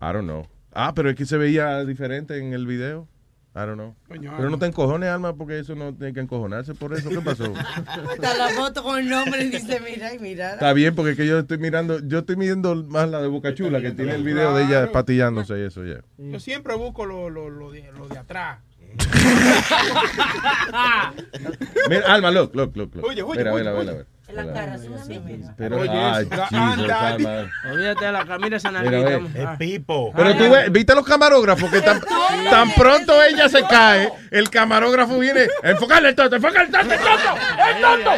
I 0.00 0.06
don't 0.12 0.22
know. 0.24 0.46
Ah, 0.72 0.92
pero 0.94 1.08
es 1.10 1.16
que 1.16 1.24
se 1.26 1.36
veía 1.36 1.84
diferente 1.84 2.36
en 2.38 2.52
el 2.52 2.66
video. 2.66 3.06
I 3.52 3.66
don't 3.66 3.74
know. 3.74 3.96
Coño, 4.06 4.32
Pero 4.36 4.48
no 4.48 4.58
te 4.60 4.66
encojones, 4.66 5.08
Alma, 5.08 5.34
porque 5.34 5.58
eso 5.58 5.74
no 5.74 5.92
tiene 5.92 6.12
que 6.12 6.20
encojonarse 6.20 6.72
por 6.74 6.94
eso. 6.94 7.08
¿Qué 7.08 7.20
pasó? 7.20 7.44
Está 8.14 8.36
la 8.36 8.48
foto 8.50 8.84
con 8.84 9.00
el 9.00 9.08
nombre 9.08 9.42
y 9.42 9.50
dice, 9.50 9.80
mira, 9.80 10.14
y 10.14 10.20
mira. 10.20 10.52
Está 10.52 10.72
bien, 10.72 10.94
porque 10.94 11.12
es 11.12 11.16
que 11.16 11.26
yo 11.26 11.40
estoy 11.40 11.58
mirando, 11.58 11.98
yo 12.06 12.20
estoy 12.20 12.36
midiendo 12.36 12.76
más 12.84 13.08
la 13.08 13.20
de 13.20 13.26
Boca 13.26 13.52
Chula, 13.52 13.80
que 13.80 13.90
tiene 13.90 14.14
el 14.14 14.22
video 14.22 14.54
de 14.54 14.64
ella 14.64 14.92
patillándose 14.92 15.58
y 15.58 15.62
eso 15.62 15.84
ya. 15.84 15.96
Yo 16.18 16.38
siempre 16.38 16.76
busco 16.76 17.06
lo, 17.06 17.28
lo, 17.28 17.50
lo, 17.50 17.72
de, 17.72 17.90
lo 17.92 18.06
de 18.06 18.18
atrás. 18.18 18.60
Mira, 21.88 22.12
Alma, 22.12 22.30
look, 22.30 22.54
look, 22.54 22.76
look. 22.76 22.94
look. 22.94 23.04
Oye, 23.04 23.22
oye, 23.22 23.38
Mira, 23.38 23.52
oye, 23.52 23.62
mira, 23.62 23.74
oye. 23.74 23.80
mira, 23.82 23.92
mira. 23.94 24.06
La 24.32 24.52
cara 24.52 24.78
sucia, 24.78 25.20
mira. 25.20 25.54
Pero, 25.56 25.78
Oye, 25.80 25.90
ay. 25.90 26.28
Olvídate 27.70 28.04
de 28.04 28.12
la 28.12 28.24
camisa 28.24 28.56
esa 28.56 28.70
nalguita. 28.70 29.18
ve. 29.18 29.44
Ah. 29.44 29.56
Pipo. 29.58 30.12
Pero 30.14 30.36
tú 30.36 30.50
ves, 30.50 30.72
viste 30.72 30.94
los 30.94 31.04
camarógrafos 31.06 31.70
que 31.70 31.80
tan, 31.80 32.00
tan 32.50 32.70
pronto 32.72 33.22
ella 33.22 33.48
se 33.48 33.62
cae, 33.64 34.10
el 34.30 34.48
camarógrafo 34.50 35.18
viene 35.18 35.46
enfocarle 35.62 36.10
el 36.10 36.14
toto, 36.14 36.36
enfocarle 36.36 36.66
el 36.66 36.72
toto, 36.72 36.92
el 36.94 37.00
toto, 37.00 37.36
el 37.68 37.82
toto. 38.04 38.10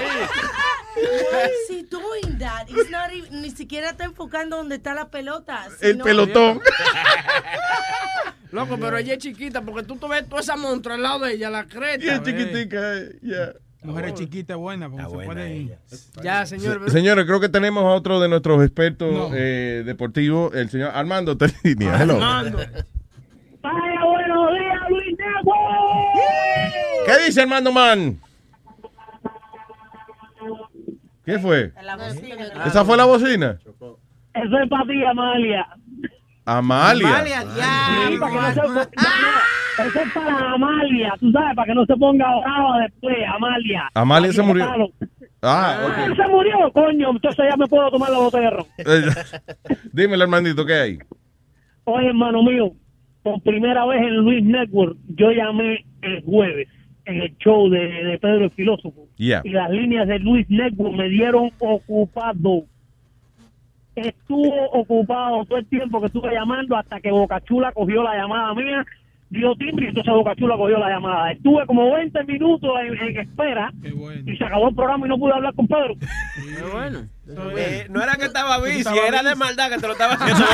Why 0.95 1.47
is 1.47 1.71
he 1.71 1.83
doing 1.85 2.39
that? 2.39 2.69
He's 2.69 2.91
not 2.91 3.11
even- 3.13 3.41
ni 3.41 3.51
siquiera 3.51 3.91
está 3.91 4.05
enfocando 4.05 4.59
donde 4.59 4.75
está 4.77 4.93
la 4.95 5.09
pelota. 5.09 5.65
El 5.81 5.93
sino- 5.93 6.05
pelotón. 6.05 6.61
Loco, 8.53 8.77
pero 8.79 8.99
ella 8.99 9.15
es 9.15 9.19
chiquita 9.19 9.63
porque 9.63 9.83
tú 9.85 9.97
te 9.97 10.07
ves 10.07 10.29
toda 10.29 10.43
esa 10.43 10.57
montra 10.57 10.95
al 10.95 11.03
lado 11.03 11.21
de 11.21 11.33
ella, 11.33 11.49
la 11.49 11.65
creta. 11.65 12.05
Y 12.05 12.09
es 12.11 12.23
chiquitica, 12.23 12.97
eh, 12.99 13.19
ya. 13.23 13.53
Mujer 13.85 14.15
chiquita 14.15 14.57
buena, 14.57 14.89
porque 14.89 15.05
se 15.05 15.27
puede 15.27 15.57
ir. 15.57 15.77
Ya, 16.23 16.47
señor. 16.47 16.81
Se- 16.85 16.91
Señores, 16.91 17.25
creo 17.27 17.41
que 17.41 17.49
tenemos 17.49 17.83
a 17.85 17.89
otro 17.89 18.21
de 18.21 18.29
nuestros 18.29 18.63
expertos 18.63 19.33
eh, 19.35 19.83
deportivos, 19.85 20.55
el 20.55 20.69
señor 20.71 20.93
Armando 20.95 21.37
Terlinia. 21.37 22.01
Hello. 22.01 22.19
Vaya, 22.19 24.05
buenos 24.05 24.51
días, 24.53 24.91
Luis. 24.91 25.19
¿Qué 27.07 27.27
dice 27.27 27.43
Armando 27.43 27.73
Man? 27.73 28.19
¿Qué 31.25 31.39
fue? 31.39 31.73
¿Esa 32.67 32.85
fue 32.85 32.97
la 32.97 33.05
bocina? 33.05 33.59
Eso 33.63 34.59
es 34.63 34.69
para 34.69 34.85
ti, 34.87 35.05
Amalia. 35.05 35.67
Amalia. 36.45 37.25
Sí, 37.45 38.19
para 38.19 38.33
que 38.33 38.61
no 38.61 38.69
se- 38.69 38.69
no, 38.73 38.83
eso 39.87 40.01
es 40.01 40.13
para 40.13 40.53
Amalia, 40.53 41.15
tú 41.21 41.31
sabes, 41.33 41.57
para 41.57 41.67
que 41.67 41.75
no 41.75 41.87
se 41.87 41.97
ponga 41.97 42.27
brava 42.41 42.79
después, 42.81 43.17
Amalia. 43.35 43.89
Amalia 43.95 44.33
se 44.33 44.43
murió. 44.43 44.67
Ah, 45.45 45.79
ok. 45.87 46.17
se 46.17 46.29
murió, 46.29 46.55
coño, 46.73 47.11
entonces 47.11 47.45
ya 47.51 47.57
me 47.57 47.67
puedo 47.67 47.91
tomar 47.91 48.11
la 48.11 48.19
botella 48.19 48.45
de 48.45 48.51
ron. 48.51 48.67
Eh, 48.79 49.77
Dímelo, 49.93 50.23
hermanito, 50.25 50.65
¿qué 50.65 50.75
hay? 50.75 50.99
Oye, 51.85 52.09
hermano 52.09 52.43
mío, 52.45 52.73
por 53.23 53.41
primera 53.43 53.85
vez 53.87 54.03
en 54.03 54.17
Luis 54.19 54.45
Network, 54.45 54.97
yo 55.09 55.31
llamé 55.33 55.85
el 56.03 56.23
jueves 56.23 56.69
en 57.07 57.23
el 57.23 57.37
show 57.39 57.69
de, 57.69 57.79
de 57.81 58.19
Pedro 58.21 58.45
el 58.45 58.51
Filósofo. 58.53 59.09
Yeah. 59.17 59.41
Y 59.45 59.51
las 59.51 59.69
líneas 59.71 60.07
de 60.07 60.21
Luis 60.21 60.47
Network 60.49 60.95
me 60.95 61.09
dieron 61.09 61.51
ocupado. 61.59 62.65
Estuvo 63.95 64.71
ocupado 64.71 65.45
todo 65.45 65.59
el 65.59 65.67
tiempo 65.67 66.01
que 66.01 66.07
estuve 66.07 66.33
llamando 66.33 66.77
hasta 66.77 67.01
que 67.01 67.11
Bocachula 67.11 67.73
cogió 67.73 68.03
la 68.03 68.17
llamada 68.17 68.55
mía, 68.55 68.85
dio 69.29 69.55
timbre 69.57 69.87
y 69.87 69.89
entonces 69.89 70.13
Bocachula 70.15 70.57
cogió 70.57 70.79
la 70.79 70.89
llamada. 70.89 71.33
Estuve 71.33 71.67
como 71.67 71.93
20 71.93 72.25
minutos 72.25 72.71
en, 72.83 73.09
en 73.09 73.21
espera 73.21 73.71
y 74.27 74.37
se 74.37 74.45
acabó 74.45 74.69
el 74.71 74.75
programa 74.75 75.07
y 75.07 75.11
no 75.11 75.19
pude 75.19 75.33
hablar 75.35 75.55
con 75.55 75.67
Pedro. 75.69 75.95
bueno. 76.73 77.09
Eh, 77.57 77.87
no 77.89 78.03
era 78.03 78.17
que 78.17 78.25
estaba 78.25 78.59
bici, 78.61 78.89
era 79.07 79.23
de 79.23 79.35
maldad 79.37 79.71
que 79.71 79.79
te 79.79 79.87
lo 79.87 79.93
estaba 79.93 80.15
haciendo. 80.21 80.45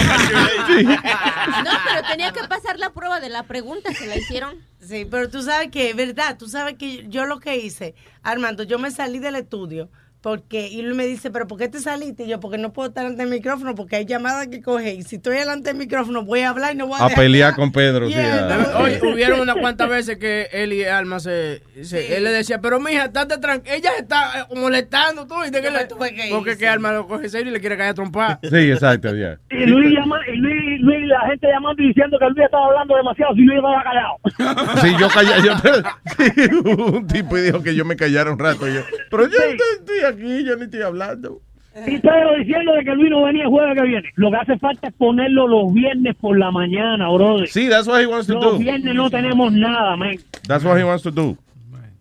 No, 0.93 1.71
pero 1.87 2.07
tenía 2.09 2.33
que 2.33 2.47
pasar 2.49 2.79
la 2.79 2.91
prueba 2.91 3.21
de 3.21 3.31
la 3.31 3.45
pregunta, 3.45 3.93
se 3.95 4.07
la 4.07 4.17
hicieron. 4.17 4.55
Sí, 4.81 5.07
pero 5.11 5.29
tú 5.29 5.43
sabes 5.43 5.71
que, 5.71 5.93
verdad, 5.95 6.37
tú 6.39 6.47
sabes 6.49 6.75
que 6.75 7.09
yo 7.09 7.25
lo 7.27 7.41
que 7.41 7.57
hice, 7.57 7.95
Armando, 8.23 8.63
yo 8.65 8.79
me 8.79 8.91
salí 8.91 9.19
del 9.19 9.37
estudio 9.37 9.89
porque, 10.21 10.67
y 10.69 10.81
él 10.81 10.95
me 10.95 11.07
dice, 11.07 11.31
pero 11.31 11.47
¿por 11.47 11.59
qué 11.59 11.69
te 11.69 11.79
saliste? 11.81 12.25
Y 12.25 12.29
yo, 12.29 12.41
porque 12.41 12.59
no 12.59 12.73
puedo 12.73 12.89
estar 12.89 13.07
ante 13.07 13.23
el 13.23 13.29
micrófono, 13.31 13.75
porque 13.75 13.97
hay 13.97 14.05
llamadas 14.05 14.49
que 14.49 14.61
coge, 14.61 14.95
y 14.95 15.03
si 15.03 15.17
estoy 15.17 15.37
delante 15.37 15.71
del 15.71 15.79
micrófono 15.79 16.25
voy 16.25 16.41
a 16.41 16.51
hablar 16.51 16.75
y 16.75 16.77
no 16.77 16.87
voy 16.89 16.99
a, 17.01 17.05
A 17.05 17.09
dejar 17.09 17.23
pelear 17.25 17.51
nada. 17.53 17.57
con 17.57 17.73
Pedro. 17.73 18.09
sí, 18.09 18.15
Yeah, 18.15 18.73
a- 18.75 18.79
Oye, 18.83 19.01
hubieron 19.03 19.41
unas 19.41 19.57
cuantas 19.57 19.89
veces 19.89 20.19
que 20.19 20.49
él 20.53 20.73
y 20.73 20.85
Alma 20.85 21.21
se, 21.21 21.63
se- 21.83 22.17
él 22.17 22.25
le 22.25 22.31
decía, 22.31 22.61
pero 22.61 22.81
mija, 22.81 23.05
estate 23.05 23.39
tranquila, 23.39 23.77
ella 23.77 23.91
está 23.99 24.41
eh, 24.51 24.55
molestando 24.57 25.27
tú, 25.27 25.35
y 25.47 25.51
de 25.51 25.63
que 25.63 25.71
le- 25.71 25.85
tuve 25.87 26.15
que 26.15 26.27
ir, 26.29 26.35
porque 26.35 26.53
sí. 26.55 26.59
que 26.59 26.69
Alma 26.69 26.93
lo 26.93 27.07
coge 27.07 27.29
serio 27.29 27.51
y 27.51 27.55
le 27.55 27.61
quiere 27.61 27.77
caer 27.77 27.91
a 27.91 27.95
trompar. 27.95 28.41
Sí, 28.43 28.57
exacto, 28.71 29.15
ya. 29.15 29.39
Y 29.51 29.67
Luis, 29.67 29.95
llama, 29.97 30.19
y 30.33 30.37
Luis, 30.37 30.81
Luis, 30.81 31.07
la 31.07 31.21
gente 31.29 31.47
llamando 31.47 31.83
y 31.83 31.89
diciendo 31.89 32.19
que 32.19 32.25
Luis 32.27 32.45
estaba 32.45 32.67
hablando 32.67 32.97
demasiado, 32.97 33.35
si 33.35 33.41
Luis 33.43 33.59
estaba 33.59 33.83
callado. 33.85 34.79
Sí, 34.83 34.95
yo 34.99 35.09
callé. 35.09 35.29
Yo, 35.45 35.53
sí, 36.17 36.55
hubo 36.65 36.97
un 36.99 37.07
tipo 37.07 37.37
y 37.39 37.43
dijo 37.43 37.63
que 37.63 37.75
yo 37.75 37.85
me 37.85 37.97
callara 37.97 38.33
un 38.33 38.39
rato. 38.39 38.69
y 38.69 38.75
yo, 38.75 38.81
pero 39.11 39.25
yo 39.29 39.39
estoy, 39.39 39.69
estoy 39.79 40.05
aquí, 40.09 40.45
yo 40.45 40.57
ni 40.57 40.65
estoy 40.65 40.83
hablando. 40.83 41.41
Y 41.87 41.99
Pedro 41.99 42.35
diciendo 42.39 42.73
de 42.73 42.85
que 42.85 42.91
Luis 42.95 43.11
no 43.11 43.23
venía 43.25 43.45
el 43.45 43.51
jueves 43.51 43.77
que 43.81 43.87
viene. 43.87 44.09
Lo 44.17 44.31
que 44.31 44.37
hace 44.37 44.59
falta 44.59 44.89
es 44.89 44.95
ponerlo 44.95 45.47
los 45.47 45.73
viernes 45.73 46.17
por 46.17 46.37
la 46.37 46.51
mañana, 46.51 47.09
brother. 47.11 47.47
Sí, 47.47 47.69
that's 47.69 47.87
what 47.87 48.01
he 48.01 48.07
wants 48.07 48.27
to 48.27 48.35
Los 48.35 48.55
do. 48.55 48.59
viernes 48.59 48.95
no 48.95 49.09
tenemos 49.09 49.53
nada, 49.53 49.97
man. 49.97 50.17
That's 50.49 50.65
what 50.65 50.77
he 50.79 50.83
wants 50.85 51.05
to 51.05 51.11
do. 51.13 51.37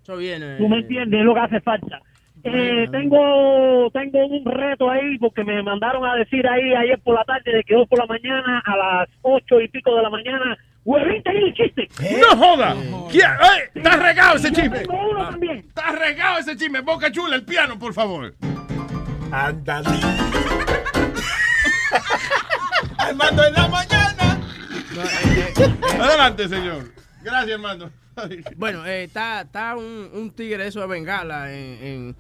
Eso 0.02 0.18
viene. 0.18 0.56
¿Tú 0.58 0.68
me 0.68 0.80
entiendes? 0.80 1.20
Es 1.20 1.26
lo 1.26 1.34
que 1.36 1.40
hace 1.42 1.62
falta. 1.62 2.02
Eh, 2.44 2.88
tengo 2.92 3.90
tengo 3.92 4.26
un 4.26 4.46
reto 4.46 4.90
ahí 4.90 5.18
porque 5.18 5.44
me 5.44 5.62
mandaron 5.64 6.06
a 6.06 6.16
decir 6.16 6.48
ahí 6.48 6.74
ayer 6.76 6.98
por 7.04 7.16
la 7.16 7.26
tarde 7.26 7.52
de 7.52 7.64
que 7.64 7.76
hoy 7.76 7.86
por 7.88 8.00
la 8.00 8.06
mañana 8.06 8.64
a 8.66 8.78
las 8.78 9.10
ocho 9.22 9.60
y 9.60 9.68
pico 9.68 9.94
de 9.96 10.02
la 10.04 10.10
mañana 10.10 10.58
huevín 10.88 11.22
tenía 11.24 11.48
el 11.48 11.54
chiste 11.54 11.88
¡No 12.20 12.38
joda! 12.38 12.76
¡Está 13.76 13.96
regado 13.98 14.36
ese 14.38 14.52
chisme! 14.52 14.84
también 14.86 15.58
¡Está 15.58 15.92
regado 15.92 16.40
ese 16.40 16.56
chisme! 16.56 16.82
Boca 16.82 17.12
chula, 17.12 17.36
el 17.36 17.44
piano, 17.44 17.78
por 17.78 17.94
favor. 17.94 18.34
Ándale. 19.32 19.90
Armando 22.98 23.46
en 23.46 23.54
la 23.54 23.68
mañana. 23.68 24.40
Adelante, 26.00 26.48
señor. 26.48 26.92
Gracias, 27.24 27.52
hermano. 27.52 27.90
Bueno, 28.56 28.86
eh, 28.86 29.04
está, 29.04 29.42
está 29.42 29.76
un, 29.76 30.10
un 30.14 30.32
tigre 30.32 30.64
de 30.64 30.70
eso 30.70 30.80
de 30.82 30.88
Bengala 30.88 31.52
en, 31.54 31.84
en, 31.84 32.16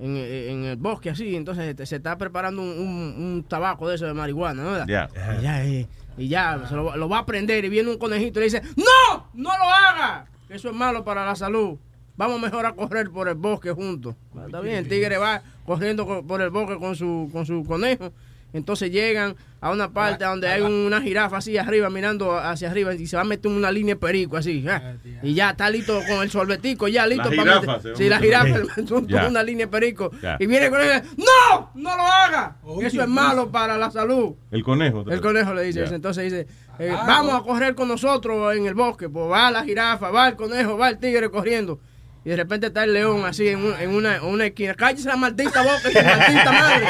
en- 0.00 0.16
en 0.16 0.64
el 0.64 0.76
bosque 0.76 1.10
así, 1.10 1.36
entonces 1.36 1.64
este, 1.66 1.86
se 1.86 1.96
está 1.96 2.16
preparando 2.18 2.60
un, 2.62 2.68
un- 2.70 3.14
un 3.22 3.44
tabaco 3.48 3.88
de 3.88 3.94
eso 3.94 4.06
de 4.06 4.14
marihuana, 4.14 4.62
¿no? 4.62 4.86
Ya. 4.86 5.08
Y 5.38 5.42
ya, 5.42 5.64
eh, 5.64 5.86
y 6.18 6.28
ya 6.28 6.66
se 6.68 6.74
lo, 6.74 6.96
lo 6.96 7.08
va 7.08 7.18
a 7.20 7.26
prender 7.26 7.64
y 7.64 7.68
viene 7.68 7.90
un 7.90 7.98
conejito 7.98 8.38
y 8.38 8.40
le 8.40 8.44
dice, 8.46 8.62
¡No! 8.76 9.28
¡No 9.34 9.50
lo 9.56 9.64
haga! 9.64 10.26
Eso 10.48 10.68
es 10.70 10.74
malo 10.74 11.04
para 11.04 11.24
la 11.24 11.34
salud. 11.36 11.78
Vamos 12.16 12.40
mejor 12.40 12.66
a 12.66 12.74
correr 12.74 13.10
por 13.10 13.28
el 13.28 13.36
bosque 13.36 13.70
juntos. 13.70 14.14
Está 14.44 14.60
bien, 14.60 14.76
el 14.76 14.88
tigre 14.88 15.18
va 15.18 15.42
corriendo 15.64 16.04
co- 16.06 16.26
por 16.26 16.40
el 16.42 16.50
bosque 16.50 16.76
con 16.78 16.96
su, 16.96 17.28
con 17.32 17.46
su 17.46 17.64
conejo. 17.64 18.12
Entonces 18.52 18.90
llegan 18.90 19.36
a 19.60 19.70
una 19.72 19.90
parte 19.92 20.24
donde 20.24 20.46
hay 20.48 20.60
una 20.62 21.00
jirafa 21.00 21.38
así 21.38 21.58
arriba, 21.58 21.90
mirando 21.90 22.36
hacia 22.38 22.70
arriba, 22.70 22.94
y 22.94 23.06
se 23.06 23.16
va 23.16 23.22
a 23.22 23.24
meter 23.24 23.50
una 23.50 23.70
línea 23.72 23.94
de 23.96 24.00
perico 24.00 24.36
así. 24.36 24.64
ah, 24.68 24.94
Y 25.22 25.34
ya 25.34 25.50
está 25.50 25.68
listo 25.68 26.00
con 26.08 26.22
el 26.22 26.30
sorbetico, 26.30 26.86
ya 26.88 27.06
listo 27.06 27.28
La 27.30 27.36
para 27.36 27.60
jirafa, 27.60 27.76
meter. 27.78 27.96
Sí, 27.96 28.08
la 28.08 28.18
jirafa, 28.18 28.46
Ya. 29.08 29.26
una 29.28 29.42
línea 29.42 29.66
de 29.66 29.72
perico. 29.72 30.10
Ya. 30.22 30.36
Y 30.38 30.46
viene 30.46 30.70
con 30.70 30.80
él 30.80 30.86
y 30.86 31.00
dice, 31.00 31.16
¡No! 31.16 31.70
¡No 31.74 31.96
lo 31.96 32.02
haga! 32.06 32.56
Eso 32.82 33.02
es 33.02 33.08
malo 33.08 33.50
para 33.50 33.76
la 33.76 33.90
salud. 33.90 34.34
El 34.50 34.62
conejo. 34.62 35.04
El 35.10 35.20
conejo 35.20 35.52
le 35.54 35.62
dice, 35.64 35.78
Ya. 35.80 35.82
dice, 35.84 35.94
entonces 35.96 36.24
dice, 36.24 36.46
eh, 36.78 36.90
vamos 36.92 37.34
a 37.34 37.42
correr 37.42 37.74
con 37.74 37.88
nosotros 37.88 38.54
en 38.56 38.66
el 38.66 38.74
bosque. 38.74 39.08
Pues 39.08 39.28
va 39.28 39.50
la 39.50 39.64
jirafa, 39.64 40.10
va 40.10 40.28
el 40.28 40.36
conejo, 40.36 40.78
va 40.78 40.88
el 40.90 40.98
tigre 40.98 41.30
corriendo. 41.30 41.80
Y 42.28 42.30
de 42.30 42.36
repente 42.36 42.66
está 42.66 42.84
el 42.84 42.92
león 42.92 43.24
así 43.24 43.48
en, 43.48 43.64
un- 43.64 43.74
en 43.80 43.88
una, 43.88 44.16
en 44.16 44.24
una 44.26 44.44
esquina. 44.44 44.74
Cállese 44.74 45.08
la 45.08 45.16
maldita 45.16 45.62
boca, 45.62 45.78
su 45.80 45.94
maldita 45.94 46.52
madre. 46.52 46.86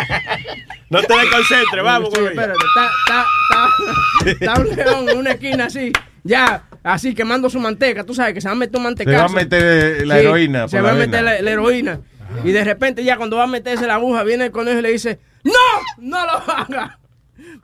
No 0.91 1.01
te 1.01 1.14
desconcentres, 1.16 1.84
vamos, 1.84 2.09
Sí, 2.12 2.20
güey. 2.20 2.32
espérate, 2.32 2.59
está, 2.66 2.91
está, 3.07 4.30
está, 4.32 4.55
está 4.55 4.61
un 4.61 4.74
león 4.76 5.09
en 5.11 5.18
una 5.18 5.30
esquina 5.30 5.66
así, 5.66 5.93
ya, 6.24 6.64
así 6.82 7.14
quemando 7.14 7.49
su 7.49 7.61
manteca. 7.61 8.03
Tú 8.03 8.14
sabes 8.14 8.34
que 8.34 8.41
se 8.41 8.49
va 8.49 8.53
a 8.53 8.57
meter 8.57 8.78
un 8.78 8.82
Se 8.82 8.89
mantecazo. 8.89 9.18
va 9.18 9.24
a 9.26 9.28
meter 9.45 10.07
la 10.09 10.14
Sí, 10.16 10.20
heroína. 10.22 10.66
Se 10.68 10.80
va 10.80 10.91
a 10.91 10.95
meter 10.95 11.22
la 11.22 11.36
heroína. 11.39 12.01
Y 12.43 12.51
de 12.51 12.64
repente 12.64 13.05
ya 13.05 13.16
cuando 13.16 13.36
va 13.36 13.45
a 13.45 13.47
meterse 13.47 13.86
la 13.86 13.95
aguja, 13.95 14.24
viene 14.24 14.47
el 14.47 14.51
conejo 14.51 14.80
y 14.80 14.82
le 14.82 14.91
dice, 14.91 15.20
¡No! 15.45 15.53
¡No 15.99 16.26
lo 16.26 16.32
haga! 16.53 16.99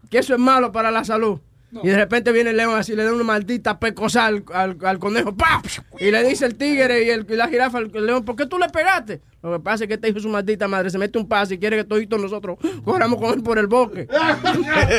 Que 0.09 0.19
eso 0.19 0.33
es 0.35 0.39
malo 0.39 0.71
para 0.71 0.93
la 0.93 1.05
salud. 1.05 1.41
Y 1.83 1.89
de 1.89 1.97
repente 1.97 2.33
viene 2.33 2.51
el 2.51 2.57
león 2.57 2.77
así, 2.79 2.95
le 2.95 3.05
da 3.05 3.13
una 3.13 3.25
maldita 3.25 3.79
pecosa 3.79 4.27
al, 4.27 4.45
al- 4.53 4.77
al 4.85 4.99
conejo. 4.99 5.37
¡Pap! 5.37 5.65
Y 5.99 6.11
le 6.11 6.23
dice 6.23 6.47
el 6.47 6.55
tigre 6.57 7.03
y, 7.05 7.11
el, 7.11 7.27
y 7.29 7.35
la 7.35 7.49
jirafa 7.49 7.79
al 7.79 7.91
león, 7.93 8.25
¿por 8.25 8.37
qué 8.37 8.47
tú 8.47 8.59
le 8.59 8.69
pegaste? 8.69 9.21
Lo 9.43 9.53
que 9.53 9.59
pasa 9.61 9.85
es 9.85 9.89
que 9.89 9.95
este 9.95 10.09
hijo 10.09 10.15
de 10.17 10.23
su 10.23 10.29
maldita 10.31 10.69
madre 10.69 10.89
se 10.89 10.97
mete 10.97 11.19
un 11.19 11.29
pase 11.29 11.55
y 11.55 11.59
quiere 11.59 11.77
que 11.77 11.85
toditos 11.85 12.19
nosotros 12.19 12.57
corramos 12.83 13.19
con 13.21 13.35
él 13.35 13.43
por 13.43 13.59
el 13.59 13.67
bosque. 13.67 14.09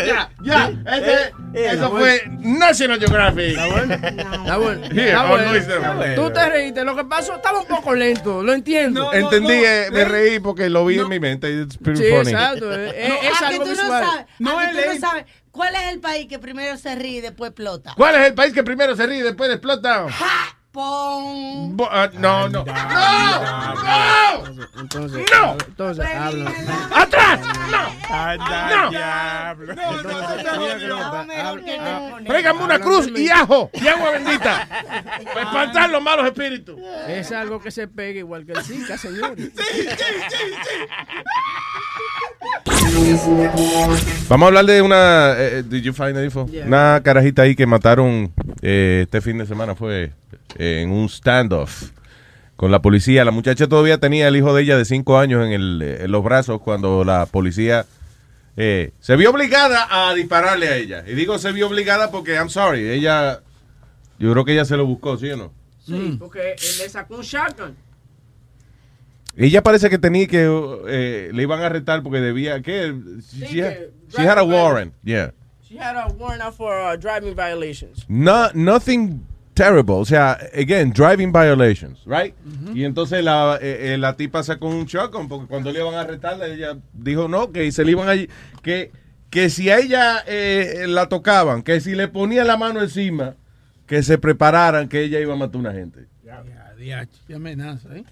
ya, 0.06 0.30
ya. 0.44 0.72
Ese- 0.98 1.34
eso 1.74 1.90
fue 1.92 2.22
National 2.42 3.00
Geographic. 3.00 3.58
Está 3.58 4.58
bueno. 4.58 4.86
Está 4.86 5.28
bueno. 5.30 6.16
Tú 6.16 6.32
te 6.32 6.50
reíste. 6.50 6.84
Lo 6.84 6.96
que 6.96 7.06
pasó 7.06 7.36
estaba 7.36 7.60
un 7.60 7.66
poco 7.68 7.94
lento. 7.96 8.44
Lo 8.44 8.54
entiendo. 8.54 9.12
Entendí, 9.14 9.54
eh, 9.54 9.88
me 9.92 10.06
reí 10.06 10.40
porque 10.40 10.70
lo 10.70 10.86
vi 10.86 11.00
en 11.00 11.10
mi 11.10 11.20
mente. 11.20 11.50
It's 11.62 11.78
pretty 11.78 12.04
Sí, 12.04 12.10
funny. 12.10 12.32
exacto. 12.32 12.72
eh, 12.72 12.92
eh, 12.96 13.10
No, 13.10 13.16
es 13.16 13.36
a 13.36 13.40
que 13.40 13.46
algo 13.56 13.64
tú 13.64 13.70
no 13.70 13.76
visual. 13.82 14.04
sabes, 14.06 14.26
No 14.40 14.60
a 14.60 14.62
que 14.62 14.66
es 14.80 14.86
tú 14.86 14.94
no 14.94 15.00
sabes 15.00 15.26
cuál 15.56 15.74
es 15.76 15.94
el 15.94 16.00
país 16.00 16.28
que 16.28 16.38
primero 16.40 16.78
se 16.78 16.94
ríe 16.96 17.18
y 17.18 17.22
después 17.22 17.50
explota. 17.52 17.94
¿Cuál 17.96 18.16
es 18.16 18.28
el 18.28 18.34
país 18.36 18.54
que 18.54 18.64
primero 18.64 18.96
se 18.96 19.08
ríe 19.08 19.20
y 19.20 19.24
después 19.24 19.50
explota? 19.50 20.06
Pon. 20.72 21.78
Bo- 21.78 21.88
ah, 21.90 22.10
no, 22.14 22.50
no. 22.50 22.66
Entonces, 24.78 25.26
No. 25.32 25.54
entonces 25.66 26.06
habla. 26.06 26.52
¡Atrás! 26.94 27.40
Anda, 28.10 28.70
No. 28.84 28.90
diablo. 28.90 29.76
Tráigame 32.26 32.64
una 32.64 32.80
cruz 32.80 33.08
y 33.16 33.30
ajo 33.30 33.70
y 33.74 33.88
agua 33.88 34.12
bendita. 34.12 34.68
Para 35.34 35.42
espantar 35.46 35.90
los 35.90 36.02
malos 36.02 36.26
espíritus. 36.26 36.78
Es 37.08 37.32
algo 37.32 37.62
que 37.62 37.72
se 37.72 37.88
pega 37.88 38.20
igual 38.20 38.46
que 38.46 38.52
el 38.52 38.62
Zika, 38.64 38.98
señor. 38.98 39.36
Vamos 44.30 44.46
a 44.46 44.48
hablar 44.48 44.66
de 44.66 44.82
una. 44.82 45.34
eh, 45.38 45.64
did 45.64 45.84
you 45.84 45.94
find 45.94 46.16
the 46.16 46.24
info? 46.24 46.48
Yeah. 46.48 46.66
Una 46.66 47.02
carajita 47.04 47.44
ahí 47.44 47.56
que 47.56 47.66
mataron 47.66 48.32
eh, 48.62 49.02
este 49.04 49.22
fin 49.22 49.38
de 49.38 49.46
semana 49.46 49.76
fue 49.76 50.12
eh, 50.58 50.82
en 50.84 50.92
un 50.92 51.08
standoff 51.10 51.92
con 52.56 52.72
la 52.72 52.82
policía. 52.82 53.26
La 53.26 53.32
muchacha 53.32 53.68
todavía 53.68 53.98
tenía 54.00 54.28
el 54.28 54.36
hijo 54.36 54.54
de 54.54 54.64
ella 54.64 54.78
de 54.78 54.86
5 54.86 55.18
años 55.18 55.46
en, 55.46 55.52
el, 55.54 55.82
eh, 55.84 56.04
en 56.04 56.12
los 56.12 56.24
brazos 56.24 56.62
cuando 56.62 57.04
la 57.04 57.26
policía 57.26 57.86
eh, 58.58 58.92
se 59.00 59.16
vio 59.16 59.32
obligada 59.32 59.88
a 59.90 60.14
dispararle 60.14 60.68
a 60.70 60.76
ella. 60.78 61.04
Y 61.08 61.14
digo 61.14 61.38
se 61.38 61.52
vio 61.52 61.68
obligada 61.68 62.12
porque, 62.12 62.34
I'm 62.36 62.50
sorry, 62.50 62.90
ella. 62.90 63.42
Yo 64.18 64.32
creo 64.32 64.46
que 64.46 64.54
ella 64.54 64.64
se 64.66 64.78
lo 64.78 64.86
buscó, 64.86 65.18
¿sí 65.18 65.30
o 65.32 65.38
no? 65.38 65.54
Sí, 65.86 66.16
porque 66.18 66.54
él 66.54 66.78
le 66.80 66.90
sacó 66.90 67.18
un 67.18 67.22
shotgun. 67.22 67.76
Ella 69.38 69.62
parece 69.64 69.90
que 69.90 69.98
tenía 69.98 70.28
que. 70.28 70.46
eh, 70.88 71.30
le 71.34 71.42
iban 71.44 71.62
a 71.62 71.66
arrestar 71.68 72.02
porque 72.04 72.20
debía. 72.20 72.62
¿Qué? 72.62 72.94
She, 73.32 73.48
Sí, 73.48 73.62
had- 73.62 73.74
que 73.74 73.92
she 74.18 74.28
had 74.28 74.38
a 74.38 74.44
warrant, 74.44 74.94
yeah. 75.04 75.32
She 75.68 75.78
had 75.78 75.96
a 75.98 76.08
warrant 76.08 76.42
out 76.42 76.54
for 76.56 76.74
uh, 76.74 76.96
driving 76.98 77.36
violations. 77.36 78.06
No, 78.08 78.50
nothing 78.54 79.26
terrible. 79.56 79.96
O 79.96 80.06
sea, 80.06 80.38
again, 80.54 80.92
driving 80.94 81.32
violations, 81.34 82.00
right? 82.06 82.34
Y 82.74 82.84
entonces 82.86 83.24
la, 83.24 83.58
eh, 83.62 83.94
eh, 83.94 83.98
la 83.98 84.16
tipa 84.16 84.44
sacó 84.44 84.68
un 84.68 84.86
shotgun 84.86 85.28
porque 85.28 85.48
cuando 85.48 85.72
le 85.72 85.80
iban 85.80 85.96
a 85.96 86.02
arrestarla, 86.02 86.48
ella 86.48 86.78
dijo 86.94 87.28
no, 87.28 87.52
que 87.52 87.70
se 87.72 87.84
le 87.84 87.92
iban 87.92 88.08
a... 88.08 88.14
Que, 88.62 88.92
que 89.30 89.50
si 89.50 89.70
a 89.70 89.80
ella 89.80 90.24
eh, 90.28 90.86
la 90.88 91.10
tocaban, 91.10 91.62
que 91.64 91.82
si 91.82 91.96
le 91.96 92.08
ponían 92.08 92.48
la 92.48 92.58
mano 92.58 92.82
encima, 92.82 93.36
que 93.88 94.02
se 94.04 94.18
prepararan 94.18 94.88
que 94.88 95.02
ella 95.02 95.20
iba 95.20 95.34
a 95.34 95.38
matar 95.38 95.56
a 95.56 95.60
una 95.60 95.74
gente. 95.74 96.06
Ya, 96.24 97.06
amenaza, 97.36 97.90
¿eh? 97.98 98.04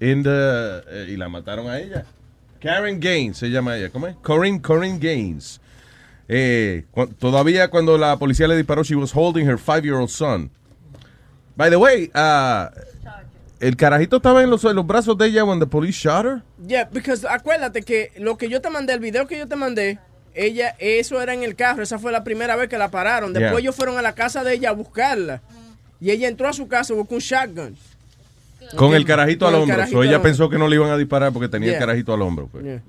In 0.00 0.22
the- 0.22 0.30
eh, 0.88 1.06
y 1.10 1.16
la 1.16 1.28
mataron 1.28 1.68
a 1.68 1.78
ella. 1.78 2.04
Karen 2.60 2.98
Gaines 3.00 3.36
se 3.38 3.48
llama 3.50 3.76
ella. 3.76 3.90
¿Cómo 3.90 4.06
es? 4.06 4.16
Corinne, 4.22 4.60
Corinne 4.60 4.98
Gaines. 4.98 5.60
Eh, 6.28 6.84
cu- 6.90 7.08
todavía 7.08 7.68
cuando 7.68 7.98
la 7.98 8.16
policía 8.18 8.46
le 8.48 8.56
disparó, 8.56 8.82
she 8.82 8.94
was 8.94 9.12
holding 9.14 9.46
her 9.48 9.58
five-year-old 9.58 10.08
son. 10.08 10.50
By 11.56 11.70
the 11.70 11.76
way, 11.76 12.10
ah, 12.14 12.70
el 13.60 13.76
carajito 13.76 14.16
estaba 14.16 14.42
en 14.42 14.48
los, 14.50 14.64
en 14.64 14.76
los 14.76 14.86
brazos 14.86 15.18
de 15.18 15.26
ella 15.26 15.44
when 15.44 15.58
the 15.58 15.66
police 15.66 15.98
shot 15.98 16.24
her. 16.24 16.42
Yeah, 16.66 16.88
because 16.90 17.26
acuérdate 17.26 17.82
que 17.82 18.12
lo 18.18 18.36
que 18.38 18.48
yo 18.48 18.60
te 18.60 18.70
mandé, 18.70 18.94
el 18.94 19.00
video 19.00 19.26
que 19.26 19.36
yo 19.38 19.48
te 19.48 19.56
mandé, 19.56 19.98
ella, 20.34 20.76
eso 20.78 21.20
era 21.20 21.34
en 21.34 21.42
el 21.42 21.56
carro, 21.56 21.82
esa 21.82 21.98
fue 21.98 22.12
la 22.12 22.22
primera 22.24 22.56
vez 22.56 22.68
que 22.68 22.78
la 22.78 22.90
pararon. 22.90 23.32
Después 23.32 23.50
Yeah. 23.52 23.60
ellos 23.60 23.74
fueron 23.76 23.98
a 23.98 24.02
la 24.02 24.14
casa 24.14 24.44
de 24.44 24.54
ella 24.54 24.70
a 24.70 24.72
buscarla. 24.72 25.42
Y 26.00 26.10
ella 26.10 26.28
entró 26.28 26.48
a 26.48 26.52
su 26.52 26.68
casa 26.68 26.94
buscó 26.94 27.16
un 27.16 27.20
shotgun. 27.20 27.76
Con 28.76 28.94
el 28.94 29.04
carajito 29.04 29.46
al 29.46 29.54
hombro. 29.56 29.76
carajito 29.76 29.98
So 29.98 30.04
ella 30.04 30.22
pensó 30.22 30.48
que 30.48 30.58
no 30.58 30.68
le 30.68 30.76
iban 30.76 30.90
a 30.90 30.96
disparar 30.96 31.32
porque 31.32 31.48
tenía 31.48 31.68
Yeah. 31.70 31.78
el 31.78 31.80
carajito 31.84 32.14
al 32.14 32.22
hombro. 32.22 32.48
pues. 32.48 32.64
Yeah. 32.64 32.80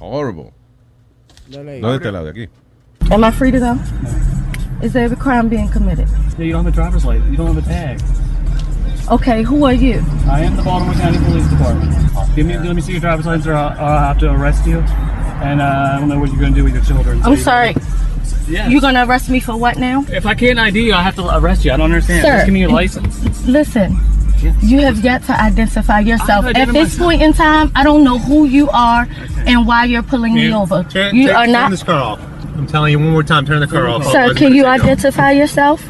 Horrible. 0.00 0.52
Dale 1.48 1.72
ahí. 1.72 1.80
¿Dónde 1.80 1.96
está 1.96 2.10
la 2.12 2.22
de 2.24 2.30
aquí? 2.30 2.48
Am 3.10 3.22
I 3.24 3.30
free 3.30 3.52
to 3.52 3.58
go? 3.60 3.76
Is 4.82 4.92
there 4.92 5.06
a 5.12 5.16
crime 5.16 5.48
being 5.48 5.68
committed? 5.68 6.08
Yeah, 6.38 6.46
you 6.46 6.52
don't 6.52 6.64
have 6.64 6.72
a 6.72 6.76
driver's 6.76 7.04
license. 7.04 7.30
You 7.30 7.36
don't 7.36 7.54
have 7.54 7.58
a 7.58 7.66
tag. 7.68 8.00
Okay, 9.10 9.42
who 9.42 9.64
are 9.66 9.74
you? 9.74 10.02
I 10.30 10.40
am 10.40 10.56
the 10.56 10.62
Baltimore 10.62 10.94
County 10.94 11.18
Police 11.18 11.46
Department. 11.48 11.92
Give 12.34 12.46
me, 12.46 12.56
let 12.56 12.74
me 12.74 12.80
see 12.80 12.92
your 12.92 13.00
driver's 13.02 13.26
license, 13.26 13.46
or 13.46 13.54
I'll, 13.54 13.78
I'll 13.78 13.98
have 13.98 14.18
to 14.20 14.30
arrest 14.32 14.66
you. 14.66 14.78
And 14.78 15.60
uh, 15.60 15.92
I 15.94 16.00
don't 16.00 16.08
know 16.08 16.18
what 16.18 16.30
you're 16.30 16.40
going 16.40 16.54
to 16.54 16.58
do 16.60 16.64
with 16.64 16.74
your 16.74 16.82
children. 16.84 17.18
So 17.20 17.26
I'm 17.26 17.32
you- 17.36 17.42
sorry. 17.42 17.74
Yes. 18.48 18.70
You 18.70 18.78
gonna 18.80 19.06
arrest 19.06 19.30
me 19.30 19.40
for 19.40 19.56
what 19.56 19.78
now? 19.78 20.04
If 20.08 20.26
I 20.26 20.34
can't 20.34 20.58
ID 20.58 20.80
you, 20.86 20.92
I 20.94 21.00
have 21.02 21.14
to 21.16 21.26
arrest 21.38 21.64
you. 21.64 21.72
I 21.72 21.76
don't 21.78 21.86
understand. 21.92 22.22
Sir, 22.22 22.32
Just 22.32 22.44
give 22.46 22.52
me 22.54 22.60
your 22.60 22.70
license. 22.70 23.46
Listen, 23.46 23.98
you 24.62 24.80
have 24.80 25.04
yet 25.04 25.22
to 25.24 25.32
identify 25.32 26.00
yourself. 26.00 26.44
At 26.46 26.56
identify 26.56 26.84
this 26.84 26.98
point 26.98 27.22
in 27.22 27.32
time, 27.32 27.72
I 27.74 27.84
don't 27.84 28.04
know 28.04 28.18
who 28.18 28.44
you 28.46 28.68
are 28.70 29.06
and 29.46 29.66
why 29.66 29.84
you're 29.84 30.02
pulling 30.02 30.34
me 30.34 30.52
over. 30.52 30.84
Turn, 30.84 31.14
you 31.14 31.28
turn- 31.28 31.36
are 31.36 31.44
turn 31.44 31.52
not. 31.52 31.70
this 31.70 31.82
car 31.82 32.00
off. 32.00 32.20
I'm 32.56 32.66
telling 32.66 32.92
you 32.92 32.98
one 32.98 33.10
more 33.10 33.22
time, 33.22 33.44
turn 33.46 33.60
the 33.60 33.66
car 33.66 33.88
off. 33.88 34.04
Sir, 34.04 34.30
oh, 34.30 34.34
can 34.34 34.54
you 34.54 34.66
identify 34.66 35.32
yourself? 35.32 35.82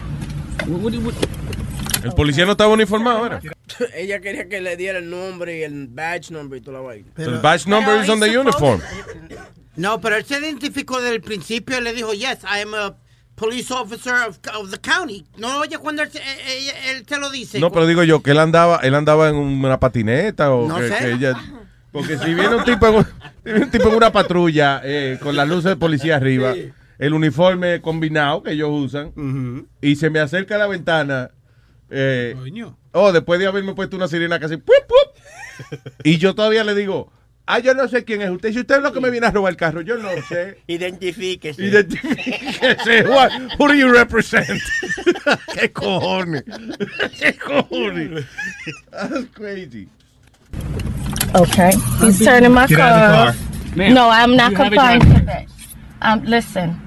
El 2.05 2.13
policía 2.13 2.45
no 2.45 2.53
estaba 2.53 2.73
uniformado, 2.73 3.27
¿era? 3.27 3.41
ella 3.95 4.21
quería 4.21 4.49
que 4.49 4.61
le 4.61 4.77
diera 4.77 4.99
el 4.99 5.11
nombre 5.11 5.59
y 5.59 5.63
el 5.63 5.89
badge 5.89 6.31
number 6.31 6.59
y 6.59 6.61
toda 6.61 6.79
la 6.79 6.85
vaina. 6.85 7.07
el 7.17 7.39
badge 7.41 7.67
number 7.67 8.03
is 8.03 8.09
on 8.09 8.21
the 8.21 8.29
uniform. 8.29 8.81
No, 9.77 10.01
pero 10.01 10.17
él 10.17 10.25
se 10.25 10.39
identificó 10.39 11.01
desde 11.01 11.17
el 11.17 11.23
principio. 11.23 11.81
Le 11.81 11.93
dijo, 11.93 12.13
yes, 12.13 12.45
I 12.45 12.61
am 12.61 12.75
a 12.75 12.95
police 13.35 13.73
officer 13.73 14.15
of, 14.29 14.39
of 14.55 14.71
the 14.71 14.79
county. 14.79 15.25
No 15.37 15.59
oye 15.61 15.77
cuando 15.79 16.03
él, 16.03 16.11
se- 16.11 16.19
eh, 16.19 16.23
eh, 16.69 16.91
él 16.91 17.05
te 17.05 17.19
lo 17.19 17.31
dice. 17.31 17.59
No, 17.61 17.71
pero 17.73 17.87
digo 17.87 18.03
yo 18.05 18.23
que 18.23 18.31
él 18.33 18.39
andaba, 18.39 18.79
él 18.83 18.95
andaba 18.95 19.29
en 19.29 19.37
una 19.37 19.81
patineta 19.81 20.53
o 20.53 20.69
No 20.69 20.77
que, 20.79 20.89
sé. 20.89 20.99
que 20.99 21.13
ella. 21.13 21.35
Porque 21.93 22.19
si 22.19 22.35
viene 22.35 22.55
un 22.57 22.65
tipo 22.65 22.87
en, 22.89 22.95
un- 22.97 23.05
si 23.05 23.11
viene 23.45 23.65
un 23.65 23.71
tipo 23.71 23.89
en 23.89 23.95
una 23.95 24.11
patrulla 24.13 24.81
eh, 24.85 25.19
con 25.23 25.37
las 25.37 25.49
luces 25.49 25.65
de 25.67 25.77
policía 25.77 26.17
arriba, 26.17 26.55
el 26.99 27.13
uniforme 27.15 27.81
combinado 27.81 28.43
que 28.43 28.53
ellos 28.53 28.71
usan, 28.73 29.67
y 29.81 29.97
se 29.97 30.11
me 30.11 30.21
acerca 30.21 30.57
a 30.57 30.59
la 30.59 30.67
ventana. 30.67 31.31
Eh, 31.91 32.35
oh, 32.93 33.13
después 33.13 33.39
de 33.39 33.47
haberme 33.47 33.75
puesto 33.75 33.97
una 33.97 34.09
sirena 34.09 34.41
casi. 34.41 34.57
¡pup, 34.57 34.75
pup! 34.89 35.79
y 36.03 36.19
yo 36.19 36.35
todavía 36.35 36.65
le 36.65 36.75
digo. 36.75 37.13
Ah, 37.47 37.59
yo 37.59 37.75
no 37.75 37.87
sé 37.89 38.05
quién 38.05 38.23
es 38.23 38.31
usted. 38.31 38.53
Si 38.53 38.61
usted 38.61 38.77
es 38.77 38.83
lo 38.83 38.93
que 38.93 39.01
me 39.01 39.11
viene 39.11 39.27
a 39.27 39.31
robar 39.31 39.51
el 39.51 39.57
carro, 39.59 39.83
yo 39.83 39.99
no 39.99 40.09
sé. 40.29 40.59
Identifíquese. 40.67 41.63
Identifíquese. 41.63 43.03
What, 43.09 43.33
who 43.59 43.69
do 43.69 43.75
you 43.75 43.93
represent? 43.93 44.63
¿Qué 45.53 45.71
cojones? 45.71 46.45
¿Qué 47.19 47.37
cojones? 47.39 48.25
That's 48.91 49.27
crazy. 49.35 49.89
Okay. 51.35 51.73
He's 52.01 52.25
turning 52.25 52.53
my 52.53 52.67
Get 52.67 52.79
car. 52.79 52.89
out 52.89 53.29
of 53.29 53.35
the 53.37 53.41
car. 53.41 53.77
Ma'am, 53.77 53.95
no, 53.95 54.09
I'm 54.09 54.37
not 54.37 54.53
you 54.53 54.57
have 54.57 54.67
a 54.67 54.71
complying 54.71 55.01
to 55.01 55.25
that. 55.27 55.47
Um, 56.01 56.25
listen, 56.25 56.81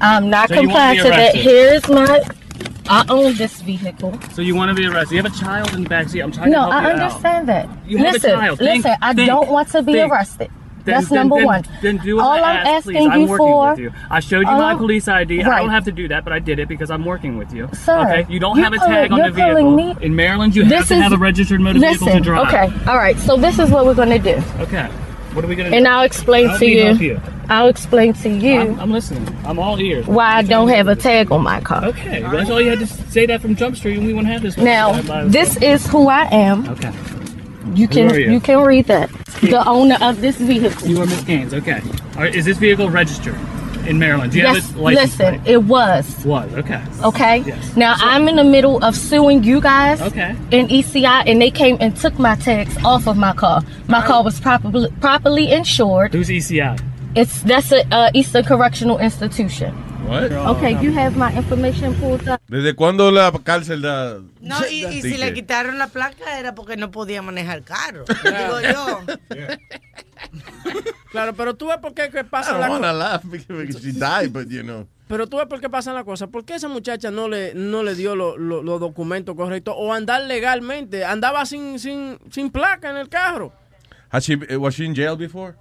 I'm 0.00 0.28
not 0.30 0.48
So 0.48 0.54
you 0.56 0.60
complying 0.62 0.98
to 0.98 1.02
that. 1.04 1.34
arrested? 1.34 1.40
Here's 1.42 1.88
my. 1.88 2.22
I 2.88 3.04
own 3.08 3.34
this 3.34 3.60
vehicle. 3.60 4.18
So 4.32 4.42
you 4.42 4.54
want 4.54 4.70
to 4.70 4.74
be 4.74 4.86
arrested? 4.86 5.16
You 5.16 5.22
have 5.22 5.32
a 5.32 5.36
child 5.36 5.74
in 5.74 5.84
the 5.84 5.90
backseat. 5.90 6.22
I'm 6.22 6.32
trying 6.32 6.50
No, 6.50 6.66
to 6.66 6.72
help 6.72 6.74
I 6.74 6.80
you 6.80 6.88
out. 6.88 6.96
No, 6.96 7.02
I 7.02 7.06
understand 7.06 7.48
that. 7.48 7.68
You 7.86 7.98
have 7.98 8.06
a 8.08 8.12
listen, 8.12 8.30
child. 8.30 8.58
Think, 8.58 8.84
listen. 8.84 8.98
I 9.02 9.12
think, 9.14 9.26
don't 9.28 9.48
want 9.50 9.68
to 9.68 9.82
be 9.82 9.92
think. 9.94 10.12
arrested. 10.12 10.50
Then- 10.84 10.94
That's 10.94 11.08
then- 11.10 11.18
number 11.18 11.36
then- 11.36 11.44
one. 11.44 11.64
Then 11.82 11.96
do 11.98 12.18
All 12.18 12.30
what 12.30 12.42
I 12.44 12.50
I'm 12.52 12.56
ask, 12.66 12.68
asking 12.78 12.92
please. 12.94 13.08
I'm 13.12 13.20
you 13.20 13.26
working 13.26 13.46
for. 13.46 13.70
with 13.70 13.78
you. 13.78 13.92
I 14.10 14.20
showed 14.20 14.40
you 14.40 14.46
my 14.46 14.74
police 14.74 15.06
ID. 15.06 15.42
I 15.42 15.58
don't 15.60 15.68
have 15.70 15.84
to 15.84 15.92
do 15.92 16.08
that, 16.08 16.24
but 16.24 16.32
I 16.32 16.38
did 16.38 16.58
it 16.60 16.68
because 16.68 16.90
I'm 16.90 17.04
working 17.04 17.36
with 17.36 17.52
you. 17.52 17.68
Sir, 17.74 17.98
okay? 17.98 18.26
You 18.32 18.40
don't 18.40 18.58
have 18.58 18.72
a 18.72 18.78
tag 18.78 19.12
on 19.12 19.18
the 19.20 19.30
vehicle. 19.30 19.70
me- 19.76 19.96
In 20.00 20.16
Maryland, 20.16 20.56
you 20.56 20.64
have 20.64 20.88
to 20.88 20.96
have 20.96 21.12
a 21.12 21.18
registered 21.18 21.60
motor 21.60 21.80
vehicle 21.80 22.06
to 22.08 22.20
drive. 22.20 22.48
okay, 22.48 22.72
all 22.90 22.96
right. 22.96 23.18
So 23.18 23.36
this 23.36 23.58
is 23.58 23.70
what 23.70 23.84
we're 23.84 23.94
gonna 23.94 24.18
do, 24.18 24.42
Okay. 24.60 24.88
What 25.38 25.44
are 25.44 25.48
we 25.48 25.54
gonna 25.54 25.70
do? 25.70 25.76
and 25.76 25.86
I'll 25.86 26.02
explain 26.02 26.58
to 26.58 26.66
you. 26.66 26.94
you. 26.94 27.20
I'll 27.48 27.68
explain 27.68 28.12
to 28.14 28.28
you 28.28 28.58
I'm, 28.58 28.80
I'm 28.80 28.90
listening. 28.90 29.24
I'm 29.46 29.60
all 29.60 29.80
ears. 29.80 30.04
why 30.08 30.38
I 30.38 30.42
don't 30.42 30.66
have 30.66 30.88
a 30.88 30.96
tag 30.96 31.30
on 31.30 31.44
my 31.44 31.60
car. 31.60 31.84
Okay, 31.84 32.24
well, 32.24 32.32
that's 32.32 32.50
all 32.50 32.60
you 32.60 32.70
had 32.70 32.80
to 32.80 32.86
say 32.88 33.24
that 33.26 33.40
from 33.40 33.54
Jump 33.54 33.76
Street, 33.76 33.98
and 33.98 34.04
we 34.08 34.12
wouldn't 34.14 34.32
have 34.32 34.42
this. 34.42 34.56
Now, 34.56 35.00
this 35.28 35.56
is 35.58 35.86
who 35.86 36.08
I 36.08 36.24
am. 36.24 36.68
Okay. 36.70 36.92
You 37.72 37.86
can 37.86 38.08
Who 38.08 38.16
are 38.16 38.18
you? 38.18 38.32
you 38.32 38.40
can 38.40 38.64
read 38.64 38.86
that. 38.86 39.10
The 39.40 39.62
owner 39.64 39.96
of 40.00 40.20
this 40.20 40.38
vehicle. 40.38 40.88
You 40.88 41.02
are 41.02 41.06
Miss 41.06 41.22
Gaines. 41.22 41.54
Okay. 41.54 41.80
All 42.16 42.22
right, 42.22 42.34
is 42.34 42.44
this 42.44 42.58
vehicle 42.58 42.90
registered 42.90 43.36
in 43.86 43.98
Maryland? 43.98 44.32
Do 44.32 44.38
you 44.38 44.44
yes, 44.44 44.66
have 44.66 44.76
a 44.76 44.82
license 44.82 45.18
listen, 45.18 45.40
plate? 45.40 45.52
it 45.52 45.62
was. 45.64 46.24
Was 46.24 46.52
okay. 46.54 46.82
Okay. 47.04 47.38
Yes. 47.46 47.76
Now 47.76 47.94
I'm 47.98 48.28
in 48.28 48.36
the 48.36 48.44
middle 48.44 48.82
of 48.84 48.96
suing 48.96 49.44
you 49.44 49.60
guys 49.60 50.00
Okay. 50.00 50.30
in 50.50 50.68
ECI, 50.68 51.24
and 51.26 51.40
they 51.40 51.50
came 51.50 51.76
and 51.80 51.96
took 51.96 52.18
my 52.18 52.34
tags 52.36 52.76
off 52.84 53.06
of 53.06 53.16
my 53.16 53.32
car. 53.32 53.62
My 53.88 54.04
car 54.06 54.22
was 54.22 54.40
properly 54.40 54.90
properly 55.00 55.52
insured. 55.52 56.12
Who's 56.12 56.28
ECI? 56.28 56.78
It's 57.14 57.42
that's 57.42 57.72
a 57.72 57.86
uh, 57.94 58.10
Eastern 58.14 58.44
Correctional 58.44 58.98
Institution. 58.98 59.74
What? 60.08 60.32
Okay, 60.56 60.72
you 60.80 60.90
have 60.98 61.16
my 61.16 61.30
information 61.36 61.94
pulled 61.96 62.26
up. 62.28 62.40
¿Desde 62.48 62.74
cuándo 62.74 63.10
la 63.10 63.30
cárcel 63.44 63.82
da? 63.82 64.18
No, 64.40 64.56
y, 64.70 64.86
y 64.86 65.02
si 65.02 65.18
le 65.18 65.34
quitaron 65.34 65.76
la 65.78 65.88
placa 65.88 66.38
era 66.38 66.54
porque 66.54 66.76
no 66.78 66.90
podía 66.90 67.20
manejar 67.20 67.62
carro. 67.62 68.04
Digo 68.24 68.60
yo. 68.60 69.00
Claro, 71.12 71.32
pero 71.34 71.54
tú 71.54 71.68
ves 71.68 71.78
por 71.78 71.94
qué 71.94 72.10
que 72.10 72.20
I 72.20 72.24
pasa 72.24 72.52
don't 72.58 72.82
la 72.82 72.92
laugh 72.92 73.22
because 73.24 73.80
she 73.80 73.92
died, 73.92 74.30
but 74.32 74.48
you 74.48 74.62
know. 74.62 74.86
Pero 75.06 75.26
tú 75.26 75.38
ves 75.38 75.46
por 75.46 75.60
qué 75.60 75.70
pasa 75.70 75.92
la 75.92 76.04
cosa. 76.04 76.26
¿Por 76.26 76.44
qué 76.44 76.56
esa 76.56 76.68
muchacha 76.68 77.10
no 77.10 77.28
le, 77.28 77.54
no 77.54 77.82
le 77.82 77.94
dio 77.94 78.14
lo- 78.14 78.36
lo- 78.36 78.62
los 78.62 78.78
documentos 78.80 79.34
correctos 79.34 79.74
o 79.78 79.92
andar 79.94 80.22
legalmente? 80.24 81.04
Andaba 81.04 81.46
sin, 81.46 81.78
sin, 81.78 82.18
sin 82.30 82.50
placa 82.50 82.90
en 82.90 82.96
el 82.98 83.08
carro. 83.08 83.52
Has 84.10 84.24
she, 84.26 84.36
was 84.56 84.74
she 84.74 84.84
in 84.84 84.94
jail 84.94 85.16
before? 85.16 85.54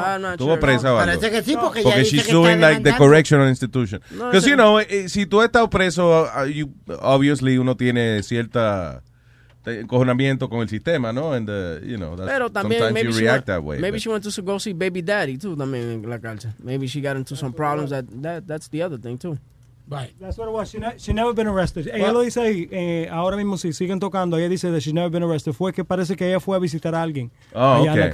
I'm 0.00 0.22
not 0.22 0.32
Estuvo 0.32 0.50
sure. 0.54 0.60
presa 0.60 0.92
o 0.94 0.98
algo. 0.98 1.12
Parece 1.12 1.30
que 1.30 1.42
sí, 1.42 1.56
porque 1.60 1.82
ya 1.82 1.96
dice 1.98 2.10
she's 2.16 2.24
que 2.24 2.32
suing 2.32 2.60
like 2.60 2.82
the 2.82 2.96
correctional 2.96 3.48
institution. 3.48 4.00
No, 4.12 4.26
Because, 4.26 4.48
you 4.48 4.56
know, 4.56 4.78
eh, 4.80 5.08
si 5.08 5.26
tú 5.26 5.40
has 5.40 5.46
estado 5.46 5.68
preso, 5.70 6.22
uh, 6.24 6.44
you- 6.46 6.72
obviously 7.00 7.58
uno 7.58 7.76
tiene 7.76 8.22
cierta 8.22 9.02
encojonamiento 9.64 10.48
con 10.48 10.60
el 10.60 10.68
sistema, 10.68 11.12
¿no? 11.12 11.32
And, 11.34 11.48
uh, 11.48 11.78
you 11.86 11.96
know, 11.96 12.16
that's, 12.16 12.28
Pero 12.30 12.50
también 12.50 12.80
sometimes 12.80 12.94
maybe 12.94 13.08
you 13.10 13.14
she, 13.14 13.20
react 13.20 13.46
went, 13.48 13.58
that 13.58 13.62
way. 13.64 13.78
maybe 13.78 13.96
but- 13.96 14.00
she 14.02 14.08
went 14.08 14.24
to 14.24 14.42
go 14.42 14.58
see 14.58 14.72
baby 14.72 15.02
daddy 15.02 15.38
too 15.38 15.56
también 15.56 16.02
en 16.04 16.10
la 16.10 16.18
cárcel. 16.18 16.52
Maybe 16.62 16.86
she 16.88 17.00
got 17.00 17.16
into 17.16 17.36
some 17.36 17.52
problems 17.52 17.90
that, 17.90 18.04
that 18.22 18.44
that's 18.46 18.68
the 18.70 18.82
other 18.82 18.98
thing 19.00 19.16
too. 19.18 19.38
Right. 19.88 20.14
That's 20.20 20.38
what 20.38 20.48
it 20.48 20.52
was. 20.54 20.70
She, 20.70 20.78
ne- 20.78 20.94
she 20.96 21.12
never 21.12 21.34
been 21.34 21.48
arrested. 21.48 21.88
Ella 21.92 22.12
lo 22.12 22.22
dice 22.22 22.40
ahí, 22.40 22.68
eh, 22.70 23.08
ahora 23.10 23.36
mismo 23.36 23.58
si 23.58 23.72
siguen 23.72 23.98
tocando, 24.00 24.36
ella 24.38 24.48
dice 24.48 24.70
that 24.70 24.80
she 24.80 24.92
never 24.92 25.10
been 25.10 25.22
arrested. 25.24 25.52
Fue 25.52 25.72
que 25.72 25.84
parece 25.84 26.16
que 26.16 26.26
ella 26.28 26.40
fue 26.40 26.56
a 26.56 26.60
visitar 26.60 26.94
a 26.94 27.02
alguien 27.02 27.30
Oh, 27.52 27.58
allá 27.82 27.92
en 27.92 27.98
la 28.00 28.06
okay. 28.06 28.10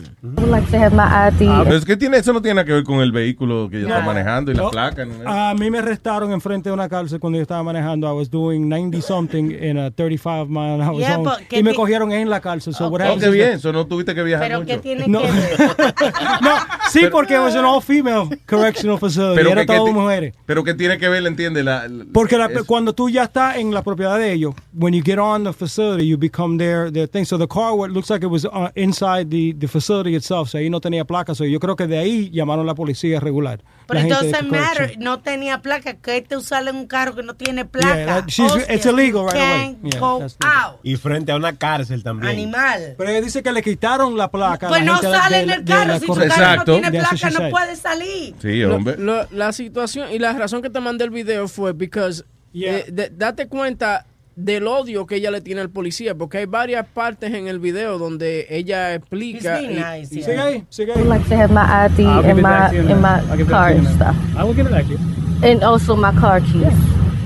Cárcel. 0.00 0.16
I 0.22 0.40
would 0.40 0.50
like 0.50 0.70
to 0.70 0.76
have 0.78 0.94
my 0.94 1.02
ID. 1.28 1.48
Ah, 1.48 1.62
pero 1.64 1.76
es 1.76 1.84
que 1.84 1.96
tiene, 1.96 2.16
eso 2.18 2.32
no 2.32 2.40
tiene 2.40 2.54
nada 2.56 2.64
que 2.64 2.72
ver 2.72 2.84
con 2.84 3.00
el 3.00 3.12
vehículo 3.12 3.68
que 3.70 3.82
está 3.82 4.00
No. 4.00 4.06
manejando 4.06 4.50
y 4.52 4.54
la 4.54 4.62
No. 4.62 4.70
placa. 4.70 5.04
¿no? 5.04 5.14
Ah, 5.26 5.50
A 5.50 5.54
mí 5.54 5.70
me 5.70 5.78
arrestaron 5.78 6.32
enfrente 6.32 6.68
de 6.70 6.74
una 6.74 6.88
cárcel 6.88 7.20
cuando 7.20 7.38
yo 7.38 7.42
estaba 7.42 7.62
manejando. 7.62 8.08
I 8.08 8.12
was 8.16 8.30
doing 8.30 8.68
90 8.68 9.00
something 9.02 9.50
in 9.50 9.78
a 9.78 9.90
35 9.90 10.48
mile 10.48 10.74
an 10.74 10.82
hour 10.82 10.98
Yeah, 10.98 11.14
zone. 11.16 11.30
¿qué 11.48 11.58
Y 11.58 11.62
me 11.62 11.74
cogieron 11.74 12.10
en 12.12 12.30
la 12.30 12.40
cárcel. 12.40 12.74
So 12.74 12.88
what 12.88 13.00
Oh, 13.00 13.04
happens 13.04 13.22
qué 13.22 13.28
is 13.28 13.34
bien, 13.34 13.48
eso 13.52 13.72
no 13.72 13.86
tuviste 13.86 14.14
que 14.14 14.22
viajar 14.22 14.46
Pero 14.48 14.60
mucho. 14.60 14.72
¿qué 14.74 14.78
tiene 14.78 15.08
No. 15.08 15.20
que 15.22 15.30
ver? 15.30 15.56
no, 16.42 16.50
sí, 16.90 17.00
porque 17.10 17.34
it 17.34 17.40
was 17.40 17.54
an 17.54 17.64
all-female 17.64 18.28
correctional 18.46 18.98
facility. 18.98 19.36
Pero 19.36 19.50
Era 19.50 19.62
que- 19.62 19.72
que 19.72 19.78
todo 19.78 19.92
mujeres. 19.92 20.34
Pero 20.46 20.64
que 20.64 20.74
tiene 20.74 20.98
que 20.98 21.08
ver, 21.08 21.26
¿entiendes? 21.26 21.64
La, 21.64 21.86
la- 21.88 22.04
Porque 22.12 22.36
la- 22.38 22.48
cuando 22.66 22.92
tú 22.94 23.08
ya 23.10 23.24
estás 23.24 23.56
en 23.56 23.72
la 23.74 23.82
propiedad 23.82 24.18
de 24.18 24.32
ellos, 24.32 24.54
when 24.72 24.94
you 24.94 25.02
get 25.04 25.18
on 25.18 25.44
the 25.44 25.52
facility, 25.52 26.06
you 26.08 26.16
become 26.16 26.56
their, 26.56 26.90
their 26.92 27.08
thing. 27.08 27.24
So 27.24 27.36
the 27.38 27.46
car 27.48 27.72
what 27.74 27.90
looks 27.90 28.08
like 28.10 28.24
it 28.24 28.30
was 28.30 28.44
uh, 28.46 28.70
inside 28.74 29.26
the, 29.28 29.52
the 29.58 29.66
facility 29.68 29.81
itself. 29.90 30.48
So 30.50 30.58
ahí 30.58 30.70
no 30.70 30.80
tenía 30.80 31.04
placa. 31.04 31.34
So 31.34 31.44
yo 31.44 31.58
creo 31.60 31.76
que 31.76 31.86
de 31.86 31.98
ahí 31.98 32.30
llamaron 32.30 32.64
a 32.64 32.66
la 32.68 32.74
policía 32.74 33.20
regular. 33.20 33.60
Pero 33.86 34.00
entonces, 34.00 34.42
matter, 34.44 34.94
no 34.98 35.20
tenía 35.20 35.60
placa. 35.60 35.94
¿Qué 35.94 36.22
te 36.22 36.36
usarle 36.36 36.70
en 36.70 36.76
un 36.76 36.86
carro 36.86 37.14
que 37.14 37.22
no 37.22 37.34
tiene 37.34 37.64
placa? 37.64 37.94
Yeah, 37.94 38.06
that- 38.06 38.68
it's 38.70 38.86
illegal 38.86 39.24
right 39.26 39.34
away. 39.42 39.76
Yeah, 39.82 40.00
go 40.00 40.22
out. 40.22 40.80
Y 40.82 40.96
frente 40.96 41.32
a 41.32 41.36
una 41.36 41.54
cárcel 41.56 42.02
también. 42.02 42.32
Animal. 42.32 42.94
Pero 42.96 43.10
ella 43.10 43.20
dice 43.20 43.42
que 43.42 43.52
le 43.52 43.62
quitaron 43.62 44.16
la 44.16 44.30
placa. 44.30 44.68
Pues 44.68 44.84
la 44.84 44.92
no 44.92 45.00
sale 45.02 45.36
de 45.38 45.42
en 45.42 45.50
el 45.50 45.64
carro. 45.64 45.98
Si 45.98 46.06
tu 46.06 46.14
carro 46.14 46.56
no 46.56 46.64
tiene 46.64 46.90
placa, 46.90 47.30
no 47.30 47.50
puede 47.50 47.76
salir. 47.76 48.34
Sí, 48.40 48.60
Lo- 48.60 48.76
hombre. 48.76 48.96
lo- 48.98 49.26
la 49.30 49.52
situación 49.52 50.12
y 50.12 50.18
la 50.18 50.32
razón 50.32 50.62
que 50.62 50.70
te 50.70 50.80
mandé 50.80 51.04
el 51.04 51.10
video 51.10 51.48
fue 51.48 51.72
because 51.72 52.24
eh, 52.54 52.84
de- 52.92 53.10
date 53.10 53.48
cuenta 53.48 54.06
del 54.36 54.66
odio 54.66 55.06
que 55.06 55.16
ella 55.16 55.30
le 55.30 55.40
tiene 55.40 55.60
al 55.60 55.68
policía, 55.70 56.14
porque 56.14 56.38
hay 56.38 56.46
varias 56.46 56.86
partes 56.86 57.32
en 57.34 57.48
el 57.48 57.58
video 57.58 57.98
donde 57.98 58.46
ella 58.50 58.94
explica. 58.94 59.60
Nice, 59.60 60.14
y- 60.14 60.16
yeah. 60.18 60.24
Sigue 60.26 60.40
ahí, 60.40 60.64
sigue 60.70 60.92
I 60.96 60.98
ahí. 61.00 61.04
like 61.08 61.28
to 61.28 61.36
have 61.36 61.52
my 61.52 61.60
ID 61.60 62.00
I'll 62.06 62.22
give 62.22 62.30
and 62.30 62.42
my 62.42 62.68
in 62.92 63.00
my. 63.00 63.20
I'll 63.30 63.46
car 63.46 63.68
and 63.72 63.86
stuff. 63.88 64.16
I 64.36 64.42
will 64.44 64.54
give 64.54 64.66
it 64.66 64.72
back 64.72 64.86
to 64.86 64.92
you. 64.92 64.98
and 65.42 65.62
also 65.62 65.94
my 65.96 66.12
car 66.12 66.40
keys. 66.40 66.72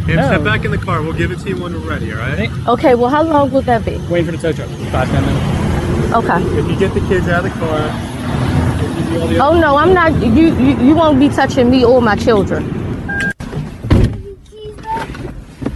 Here, 0.06 0.20
Oh. 0.20 0.26
step 0.26 0.44
back 0.44 0.64
in 0.64 0.70
the 0.70 0.78
car. 0.78 1.02
We'll 1.02 1.12
give 1.18 1.30
it 1.32 1.40
to 1.40 1.48
you 1.48 1.56
when 1.62 1.72
we're 1.72 1.88
ready, 1.88 2.12
all 2.12 2.18
right? 2.18 2.48
Okay, 2.68 2.94
well, 2.94 3.10
how 3.10 3.22
long 3.24 3.50
will 3.50 3.62
that 3.62 3.84
be? 3.84 3.98
Waiting 4.08 4.26
for 4.26 4.32
the 4.32 4.38
tow 4.38 4.52
truck. 4.52 4.68
Five, 4.92 5.10
ten 5.10 5.22
minutes. 5.24 6.14
Okay. 6.14 6.40
If 6.58 6.68
you 6.70 6.76
get 6.76 6.94
the 6.94 7.00
kids 7.08 7.28
out 7.28 7.44
of 7.44 7.52
the 7.52 7.58
car, 7.58 7.78
give 8.78 9.12
you 9.12 9.20
all 9.42 9.52
the 9.52 9.58
Oh 9.58 9.60
no, 9.60 9.76
I'm 9.76 9.92
not. 9.94 10.12
You 10.22 10.54
you, 10.54 10.76
you 10.80 10.94
won't 10.94 11.18
be 11.18 11.28
touching 11.28 11.70
me 11.70 11.84
or 11.84 12.00
my 12.00 12.14
children. 12.16 12.62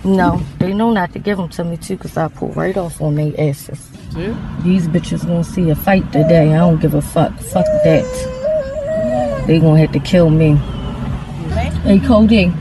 No, 0.05 0.33
mm-hmm. 0.33 0.59
they 0.59 0.73
know 0.73 0.91
not 0.91 1.13
to 1.13 1.19
give 1.19 1.37
them 1.37 1.49
to 1.51 1.65
me 1.65 1.77
too, 1.77 1.99
cause 1.99 2.17
I 2.17 2.29
pull 2.29 2.51
right 2.53 2.77
off 2.77 3.01
on 3.01 3.17
their 3.17 3.33
asses. 3.39 3.79
Sí. 4.11 4.63
These 4.65 4.89
bitches 4.89 5.27
gonna 5.27 5.45
see 5.45 5.69
a 5.71 5.75
fight 5.75 6.11
today. 6.13 6.55
I 6.55 6.59
don't 6.59 6.81
give 6.81 6.95
a 6.95 7.03
fuck. 7.03 7.39
Fuck 7.39 7.67
that. 7.85 9.45
They 9.47 9.59
gonna 9.59 9.79
have 9.79 9.93
to 9.93 10.01
kill 10.01 10.31
me. 10.31 10.57
Hey 11.85 11.99
Cody, 12.01 12.53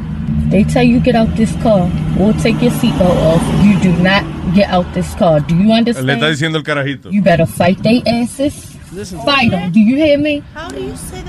they 0.49 0.63
tell 0.63 0.83
you 0.83 0.99
get 0.99 1.15
out 1.15 1.35
this 1.35 1.53
car 1.61 1.89
We'll 2.19 2.33
take 2.33 2.61
your 2.61 2.71
seatbelt 2.71 3.15
off. 3.23 3.63
You 3.63 3.79
do 3.79 3.93
not 4.03 4.25
get 4.53 4.69
out 4.69 4.93
this 4.93 5.15
car. 5.15 5.39
Do 5.39 5.55
you 5.55 5.71
understand? 5.71 6.05
Le 6.05 6.13
está 6.15 6.25
understand? 6.25 6.53
diciendo 6.53 6.57
el 6.57 6.63
carajito. 6.63 7.11
You 7.11 7.21
better 7.21 7.45
fight 7.45 7.81
they 7.81 8.03
asses. 8.05 8.75
Listen. 8.91 9.21
Fight 9.21 9.51
them. 9.51 9.71
Do 9.71 9.79
you 9.79 9.95
hear 9.95 10.17
me? 10.17 10.43
How 10.53 10.67
do 10.67 10.83
you 10.83 10.97
say 10.97 11.21
that? 11.21 11.28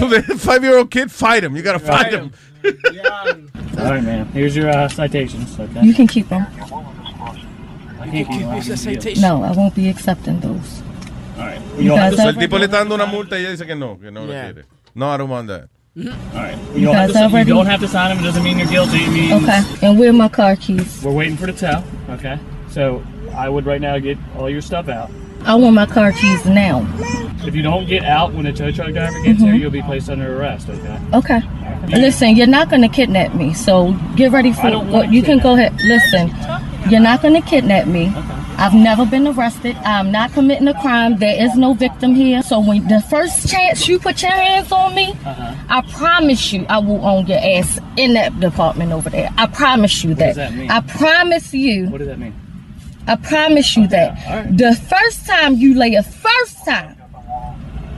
To 0.08 0.08
the 0.08 0.22
five-year-old 0.38 0.90
kid, 0.90 1.10
fight 1.12 1.44
him. 1.44 1.54
You 1.56 1.62
gotta 1.62 1.78
fight 1.78 2.12
him. 2.12 2.32
All 2.64 2.70
right, 3.84 4.02
man. 4.10 4.26
Here's 4.32 4.56
your 4.56 4.68
uh, 4.70 4.88
citations. 4.88 5.58
Okay. 5.58 5.82
You 5.82 5.92
can 5.94 6.06
keep 6.06 6.28
them. 6.28 6.46
I 8.00 8.08
can't 8.10 8.28
keep 8.28 8.40
them. 8.40 8.48
I'll 8.50 8.62
give 8.62 8.82
them 8.82 8.96
to 8.98 9.12
you. 9.12 9.20
No, 9.20 9.42
I 9.42 9.52
won't 9.52 9.74
be 9.74 9.88
accepting 9.88 10.40
those. 10.40 10.82
All 11.36 11.44
right. 11.46 11.60
You 11.76 11.84
You'll 11.84 11.96
have 11.96 12.12
guys 12.12 12.16
to- 12.18 12.22
So 12.22 12.28
el 12.28 12.34
tipo 12.36 12.58
le 12.58 12.66
está 12.66 12.78
dando 12.78 12.94
una 12.94 13.06
multa 13.06 13.36
y 13.36 13.40
ella 13.42 13.50
dice 13.50 13.66
que 13.66 13.74
no, 13.74 13.98
que 13.98 14.10
no 14.10 14.26
Yeah. 14.26 14.46
la 14.46 14.52
quiere. 14.52 14.64
No, 14.94 15.08
I 15.10 15.16
don't 15.18 15.30
want 15.30 15.48
that. 15.48 15.68
All 15.98 16.04
right. 16.34 16.56
You 16.74 16.80
You, 16.80 16.86
don't 16.86 16.94
have 16.96 17.08
to, 17.08 17.14
sign- 17.14 17.46
you 17.48 17.54
don't 17.54 17.66
have 17.66 17.80
to 17.80 17.88
sign 17.88 18.08
them. 18.10 18.18
It 18.24 18.26
doesn't 18.26 18.42
mean 18.42 18.58
you're 18.58 18.68
guilty. 18.68 18.98
It 19.04 19.10
means 19.10 19.42
Okay. 19.42 19.62
And 19.86 19.98
where 19.98 20.10
are 20.10 20.12
my 20.14 20.28
car 20.28 20.56
keys? 20.56 21.02
we're 21.02 21.12
waiting 21.12 21.36
for 21.36 21.46
the 21.46 21.52
tow. 21.52 21.82
Okay. 22.10 22.38
So 22.68 23.02
I 23.34 23.48
would 23.48 23.66
right 23.66 23.80
now 23.80 23.98
get 23.98 24.16
all 24.38 24.48
your 24.48 24.62
stuff 24.62 24.88
out. 24.88 25.10
I 25.44 25.54
want 25.54 25.74
my 25.74 25.86
car 25.86 26.12
keys 26.12 26.44
now. 26.46 26.86
If 27.46 27.54
you 27.54 27.62
don't 27.62 27.86
get 27.86 28.04
out 28.04 28.34
when 28.34 28.44
the 28.44 28.52
tow 28.52 28.70
truck 28.70 28.92
driver 28.92 29.18
gets 29.22 29.40
Mhm. 29.40 29.44
here, 29.46 29.54
you'll 29.54 29.70
be 29.70 29.82
placed 29.82 30.10
under 30.10 30.38
arrest. 30.38 30.68
Okay. 30.68 30.98
Okay. 31.14 31.40
Listen, 31.88 32.36
you're 32.36 32.46
not 32.46 32.68
going 32.68 32.82
to 32.82 32.88
kidnap 32.88 33.34
me, 33.34 33.54
so 33.54 33.92
get 34.16 34.30
ready 34.32 34.52
for 34.52 34.66
I 34.66 34.70
don't 34.70 34.90
go, 34.90 35.02
You 35.02 35.22
can 35.22 35.38
go 35.38 35.54
ahead. 35.54 35.72
Listen, 35.82 36.30
you're 36.90 37.00
not 37.00 37.22
going 37.22 37.34
to 37.34 37.40
kidnap 37.40 37.86
me. 37.86 38.08
Okay. 38.08 38.20
I've 38.58 38.74
never 38.74 39.06
been 39.06 39.26
arrested. 39.26 39.74
I'm 39.86 40.12
not 40.12 40.34
committing 40.34 40.68
a 40.68 40.74
crime. 40.82 41.16
There 41.16 41.42
is 41.42 41.56
no 41.56 41.72
victim 41.72 42.14
here. 42.14 42.42
So 42.42 42.60
when 42.60 42.86
the 42.88 43.00
first 43.00 43.48
chance 43.48 43.88
you 43.88 43.98
put 43.98 44.20
your 44.20 44.32
hands 44.32 44.70
on 44.70 44.94
me, 44.94 45.14
Uh-huh. 45.24 45.52
I 45.70 45.80
promise 45.80 46.52
you 46.52 46.66
I 46.68 46.78
will 46.78 47.04
own 47.06 47.26
your 47.26 47.38
ass 47.42 47.80
in 47.96 48.12
that 48.14 48.38
department 48.38 48.92
over 48.92 49.08
there. 49.08 49.30
I 49.38 49.46
promise 49.46 50.04
you 50.04 50.10
What 50.10 50.18
that. 50.18 50.26
does 50.26 50.36
that 50.36 50.54
mean? 50.54 50.70
I 50.70 50.80
promise 50.80 51.54
you. 51.54 51.86
What 51.86 51.98
does 51.98 52.08
that 52.08 52.18
mean? 52.18 52.34
I 53.06 53.16
promise 53.16 53.76
you 53.76 53.86
that. 53.88 54.14
The 54.56 54.74
first 54.74 55.26
time 55.26 55.56
you 55.56 55.74
lay 55.74 55.94
a 55.96 56.02
first 56.02 56.64
time, 56.64 56.96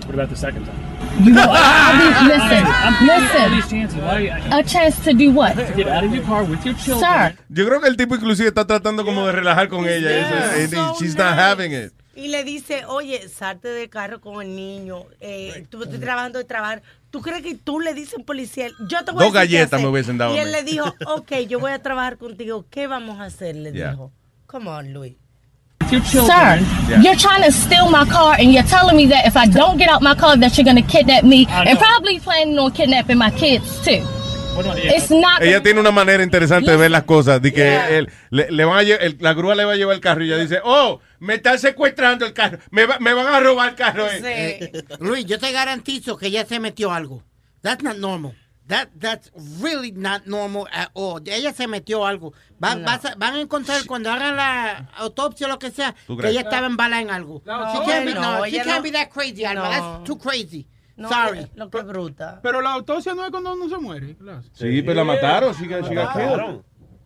What 0.06 0.14
about 0.14 0.30
the 0.30 0.36
second 0.36 0.64
time? 0.66 0.76
you 1.24 1.32
know, 1.32 1.44
I'll 1.48 1.98
be, 1.98 2.28
listen, 2.32 2.64
I'm 2.66 3.06
listen. 3.06 4.52
A 4.52 4.62
chance 4.62 4.98
to 5.04 5.12
do 5.12 5.30
what? 5.32 5.54
to 5.56 5.72
get 5.76 5.88
out 5.88 6.04
of 6.04 6.14
your 6.14 6.24
car 6.24 6.44
with 6.44 6.64
your 6.64 6.74
children. 6.74 7.00
Sir, 7.10 7.36
Yo 7.50 7.66
creo 7.66 7.80
que 7.80 7.88
el 7.88 7.96
tipo 7.96 8.14
inclusive 8.14 8.48
está 8.48 8.66
tratando 8.66 9.04
como 9.04 9.26
de 9.26 9.32
relajar 9.32 9.68
con 9.68 9.86
ella. 9.86 10.08
Yeah. 10.10 10.68
So 10.68 10.94
she's 10.98 11.16
not 11.16 11.38
having 11.38 11.72
it. 11.72 11.92
Y 12.14 12.28
le 12.28 12.44
dice, 12.44 12.84
oye, 12.86 13.26
salte 13.28 13.68
del 13.68 13.88
carro 13.88 14.20
con 14.20 14.42
el 14.42 14.54
niño. 14.54 15.04
Eh, 15.20 15.64
tú 15.70 15.82
estás 15.82 15.98
trabajando 15.98 16.38
de 16.38 16.44
trabajar. 16.44 16.82
¿Tú 17.10 17.22
crees 17.22 17.42
que 17.42 17.54
tú 17.54 17.80
le 17.80 17.94
dices 17.94 18.14
al 18.18 18.24
policía, 18.24 18.68
yo 18.88 19.02
te 19.04 19.12
voy 19.12 19.24
Dos 19.26 19.34
a 19.36 19.40
decir 19.40 19.56
galletas 19.56 19.72
hacer"? 19.74 19.80
me 19.80 19.88
hubiesen 19.88 20.18
dado 20.18 20.34
Y 20.34 20.38
él 20.38 20.52
le 20.52 20.62
dijo, 20.62 20.92
ok, 21.06 21.32
yo 21.48 21.58
voy 21.60 21.72
a 21.72 21.78
trabajar 21.78 22.16
contigo. 22.18 22.64
¿Qué 22.70 22.86
vamos 22.86 23.18
a 23.20 23.24
hacer? 23.24 23.54
Le 23.56 23.72
Yeah. 23.72 23.90
dijo. 23.92 24.10
Come 24.52 24.68
on, 24.68 24.92
your 24.92 25.06
Sir. 26.02 26.58
Yeah. 26.88 27.00
you're 27.02 27.16
trying 27.16 27.42
to 27.42 27.50
steal 27.52 27.88
my 27.90 28.04
car 28.04 28.36
and 28.38 28.52
you're 28.52 28.62
telling 28.64 28.96
me 28.96 29.06
that 29.06 29.26
if 29.26 29.34
I 29.36 29.46
don't 29.46 29.78
get 29.78 29.88
out 29.90 30.02
my 30.02 30.14
car 30.14 30.36
that 30.36 30.56
you're 30.56 30.64
going 30.64 30.76
to 30.76 30.82
kidnap 30.82 31.24
me 31.24 31.46
I 31.48 31.64
and 31.64 31.78
probably 31.78 32.18
planning 32.20 32.58
on 32.58 32.70
kidnapping 32.72 33.16
my 33.18 33.30
kids 33.30 33.80
too. 33.84 34.02
Yeah, 34.54 34.74
It's 34.96 35.10
not 35.10 35.40
Ella 35.42 35.62
tiene 35.62 35.80
una 35.80 35.90
manera 35.90 36.22
interesante 36.22 36.70
de 36.70 36.76
ver 36.76 36.90
las 36.90 37.04
cosas. 37.04 37.40
De 37.40 37.50
que 37.52 37.60
Yeah. 37.64 37.88
él- 37.90 38.10
le, 38.30 38.50
le 38.50 38.64
van 38.66 38.78
a 38.78 38.82
lle- 38.82 38.98
el- 39.00 39.16
la 39.20 39.32
grúa 39.32 39.54
le 39.54 39.64
va 39.64 39.72
a 39.72 39.76
llevar 39.76 39.94
el 39.94 40.00
carro 40.02 40.22
y 40.22 40.26
ella 40.28 40.36
dice, 40.36 40.60
oh, 40.62 41.00
me 41.20 41.34
están 41.36 41.58
secuestrando 41.58 42.26
el 42.26 42.34
carro. 42.34 42.58
Me, 42.70 42.84
va- 42.84 42.98
me 42.98 43.14
van 43.14 43.26
a 43.28 43.40
robar 43.40 43.70
el 43.70 43.74
carro. 43.74 44.06
eh". 44.06 44.70
Sí. 44.74 44.84
Luis, 45.00 45.24
yo 45.24 45.38
te 45.38 45.50
garantizo 45.52 46.18
que 46.18 46.26
ella 46.26 46.44
se 46.44 46.60
metió 46.60 46.92
algo. 46.92 47.22
That's 47.62 47.82
not 47.82 47.96
normal. 47.96 48.34
That, 48.68 48.90
that's 48.98 49.30
really 49.60 49.90
not 49.90 50.26
normal 50.26 50.68
at 50.72 50.90
all. 50.94 51.20
Ella 51.26 51.52
se 51.52 51.66
metió 51.66 52.06
algo. 52.06 52.32
Van, 52.58 52.84
vas 52.84 53.04
a, 53.04 53.14
van 53.16 53.34
a 53.34 53.40
encontrar 53.40 53.84
cuando 53.86 54.10
hagan 54.10 54.36
la 54.36 54.88
autopsia 54.96 55.46
o 55.46 55.50
lo 55.50 55.58
que 55.58 55.70
sea 55.70 55.94
¿Tú 56.06 56.16
que 56.16 56.28
ella 56.28 56.42
estaba 56.42 56.68
en 56.68 56.76
bala 56.76 57.00
en 57.00 57.10
algo. 57.10 57.42
No, 57.44 57.72
she 57.72 57.84
can't 57.84 58.06
be, 58.06 58.14
no, 58.14 58.38
no, 58.38 58.46
she 58.46 58.58
can't 58.58 58.76
no. 58.76 58.82
be 58.82 58.92
that 58.92 59.10
crazy, 59.10 59.44
Alma. 59.44 59.64
No. 59.64 59.70
That's 59.70 60.04
too 60.06 60.16
crazy. 60.16 60.68
No, 60.96 61.08
Sorry. 61.08 61.50
Lo 61.56 61.70
que 61.70 61.82
bruta. 61.82 62.40
Pero 62.42 62.60
la 62.60 62.72
autopsia 62.74 63.14
no 63.14 63.24
es 63.24 63.30
cuando 63.30 63.52
uno 63.52 63.68
se 63.68 63.78
muere. 63.78 64.14
claro. 64.16 64.42
Sí, 64.52 64.82
pero 64.82 64.94
la 64.94 65.04
mataron. 65.04 65.52
Got, 65.52 65.88
she 65.88 65.94
got 65.94 66.12
killed. 66.12 66.62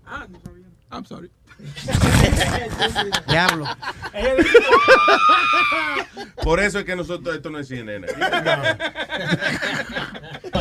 Ah, 0.06 0.26
no 0.28 0.40
sabía. 0.40 0.66
I'm 0.90 1.04
sorry. 1.04 1.30
Diablo. 3.28 3.66
Por 6.42 6.60
eso 6.60 6.80
es 6.80 6.84
que 6.84 6.94
nosotros 6.94 7.36
esto 7.36 7.48
no 7.50 7.58
es 7.58 7.68
CNN. 7.68 8.06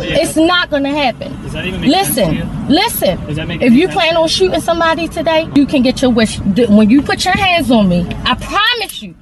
It's 0.04 0.36
not 0.36 0.70
gonna 0.70 0.90
happen. 0.92 1.32
that 1.54 1.66
even 1.66 1.82
make 1.82 1.92
sense 1.92 2.16
to 2.16 2.22
Listen, 2.26 2.36
you? 2.36 2.76
listen. 2.76 3.26
Does 3.28 3.36
that 3.38 3.48
make 3.48 3.62
If 3.62 3.68
any 3.72 3.76
you 3.80 3.88
sense? 3.88 3.96
plan 3.96 4.18
on 4.18 4.28
shooting 4.28 4.62
somebody 4.62 5.08
today, 5.08 5.48
you 5.56 5.66
can 5.66 5.82
get 5.82 6.02
your 6.02 6.12
wish. 6.12 6.40
When 6.40 6.90
you 6.90 7.02
put 7.02 7.24
your 7.26 7.36
hands 7.38 7.72
on 7.72 7.88
me, 7.90 8.06
I 8.26 8.36
promise 8.36 9.02
you, 9.02 9.16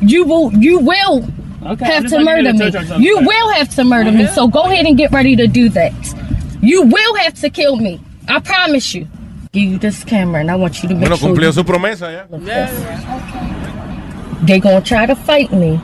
you 0.00 0.24
will, 0.24 0.52
you 0.54 0.78
will 0.78 1.24
Okay, 1.64 1.84
have 1.84 2.06
to 2.06 2.20
murder 2.20 2.52
know 2.52 2.52
me. 2.52 2.58
the 2.58 2.70
touch 2.70 2.90
on 2.90 3.02
You 3.02 3.14
something. 3.16 3.26
will 3.26 3.50
have 3.54 3.68
to 3.74 3.84
murder 3.84 4.12
me. 4.12 4.24
Oh, 4.28 4.32
so 4.32 4.48
go 4.48 4.62
ahead 4.64 4.86
and 4.86 4.96
get 4.96 5.10
ready 5.12 5.34
to 5.36 5.46
do 5.48 5.68
that. 5.70 5.92
You 6.62 6.82
will 6.82 7.14
have 7.16 7.34
to 7.40 7.50
kill 7.50 7.76
me. 7.76 8.00
I 8.28 8.38
promise 8.40 8.94
you. 8.94 9.08
Give 9.52 9.64
you 9.72 9.78
this 9.78 10.04
camera, 10.04 10.40
and 10.40 10.50
I 10.50 10.54
want 10.56 10.82
you 10.82 10.88
to 10.88 10.94
make 10.94 11.02
Bueno, 11.08 11.16
sure 11.16 11.28
cumplió 11.30 11.46
you 11.46 11.52
su 11.52 11.64
promesa 11.64 12.10
ya. 12.12 12.24
they 14.44 14.60
gonna 14.60 14.80
try 14.80 15.06
to 15.06 15.14
fight 15.16 15.52
me. 15.52 15.80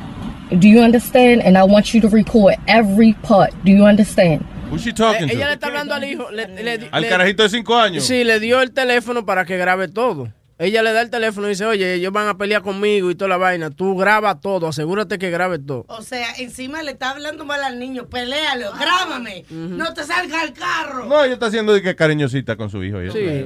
Do 0.59 0.69
you 0.69 0.81
understand? 0.83 1.43
And 1.43 1.57
I 1.57 1.63
want 1.65 1.93
you 1.95 2.01
to 2.03 2.09
record 2.09 2.55
every 2.67 3.15
part. 3.23 3.51
Do 3.65 3.71
you 3.73 3.85
understand? 3.85 4.43
Who's 4.71 4.83
she 4.83 4.93
talking 4.93 5.29
Eh, 5.29 5.35
Ella 5.35 5.47
le 5.51 5.57
to? 5.57 5.67
está 5.67 5.67
hablando 5.69 5.95
al 5.95 6.05
hijo. 6.05 6.31
le- 6.31 6.47
le- 6.49 6.89
Al 6.91 7.03
le- 7.03 7.09
carajito 7.09 7.43
de 7.43 7.49
5 7.51 7.77
años. 7.77 8.05
Sí, 8.05 8.25
le 8.25 8.41
dio 8.41 8.61
el 8.61 8.73
teléfono 8.73 9.25
para 9.27 9.45
que 9.45 9.57
grabe 9.57 9.89
todo. 9.89 10.29
Ella 10.59 10.83
le 10.83 10.93
da 10.93 11.01
el 11.03 11.11
teléfono 11.11 11.49
y 11.49 11.51
dice, 11.51 11.65
oye, 11.67 11.95
ellos 11.95 12.13
van 12.13 12.29
a 12.29 12.39
pelear 12.39 12.63
conmigo 12.63 13.11
y 13.11 13.17
toda 13.17 13.29
la 13.31 13.37
vaina. 13.37 13.71
Tú 13.71 13.97
graba 13.97 14.41
todo, 14.41 14.69
asegúrate 14.69 15.19
que 15.19 15.29
grabe 15.29 15.59
todo. 15.59 15.85
O 15.89 16.03
sea, 16.03 16.29
encima 16.39 16.83
le 16.83 16.93
está 16.93 17.11
hablando 17.11 17.45
mal 17.45 17.65
al 17.65 17.81
niño. 17.81 18.07
Peléalo, 18.07 18.71
grábame. 18.79 19.45
No 19.51 19.93
te 19.93 20.05
salga 20.05 20.41
al 20.41 20.53
carro. 20.53 21.07
No, 21.07 21.25
ella 21.25 21.35
está 21.35 21.47
haciendo 21.47 21.73
de 21.73 21.83
que 21.83 21.97
cariñosita 21.97 22.55
con 22.57 22.71
su 22.71 22.83
hijo. 22.85 22.99
Sí, 23.13 23.45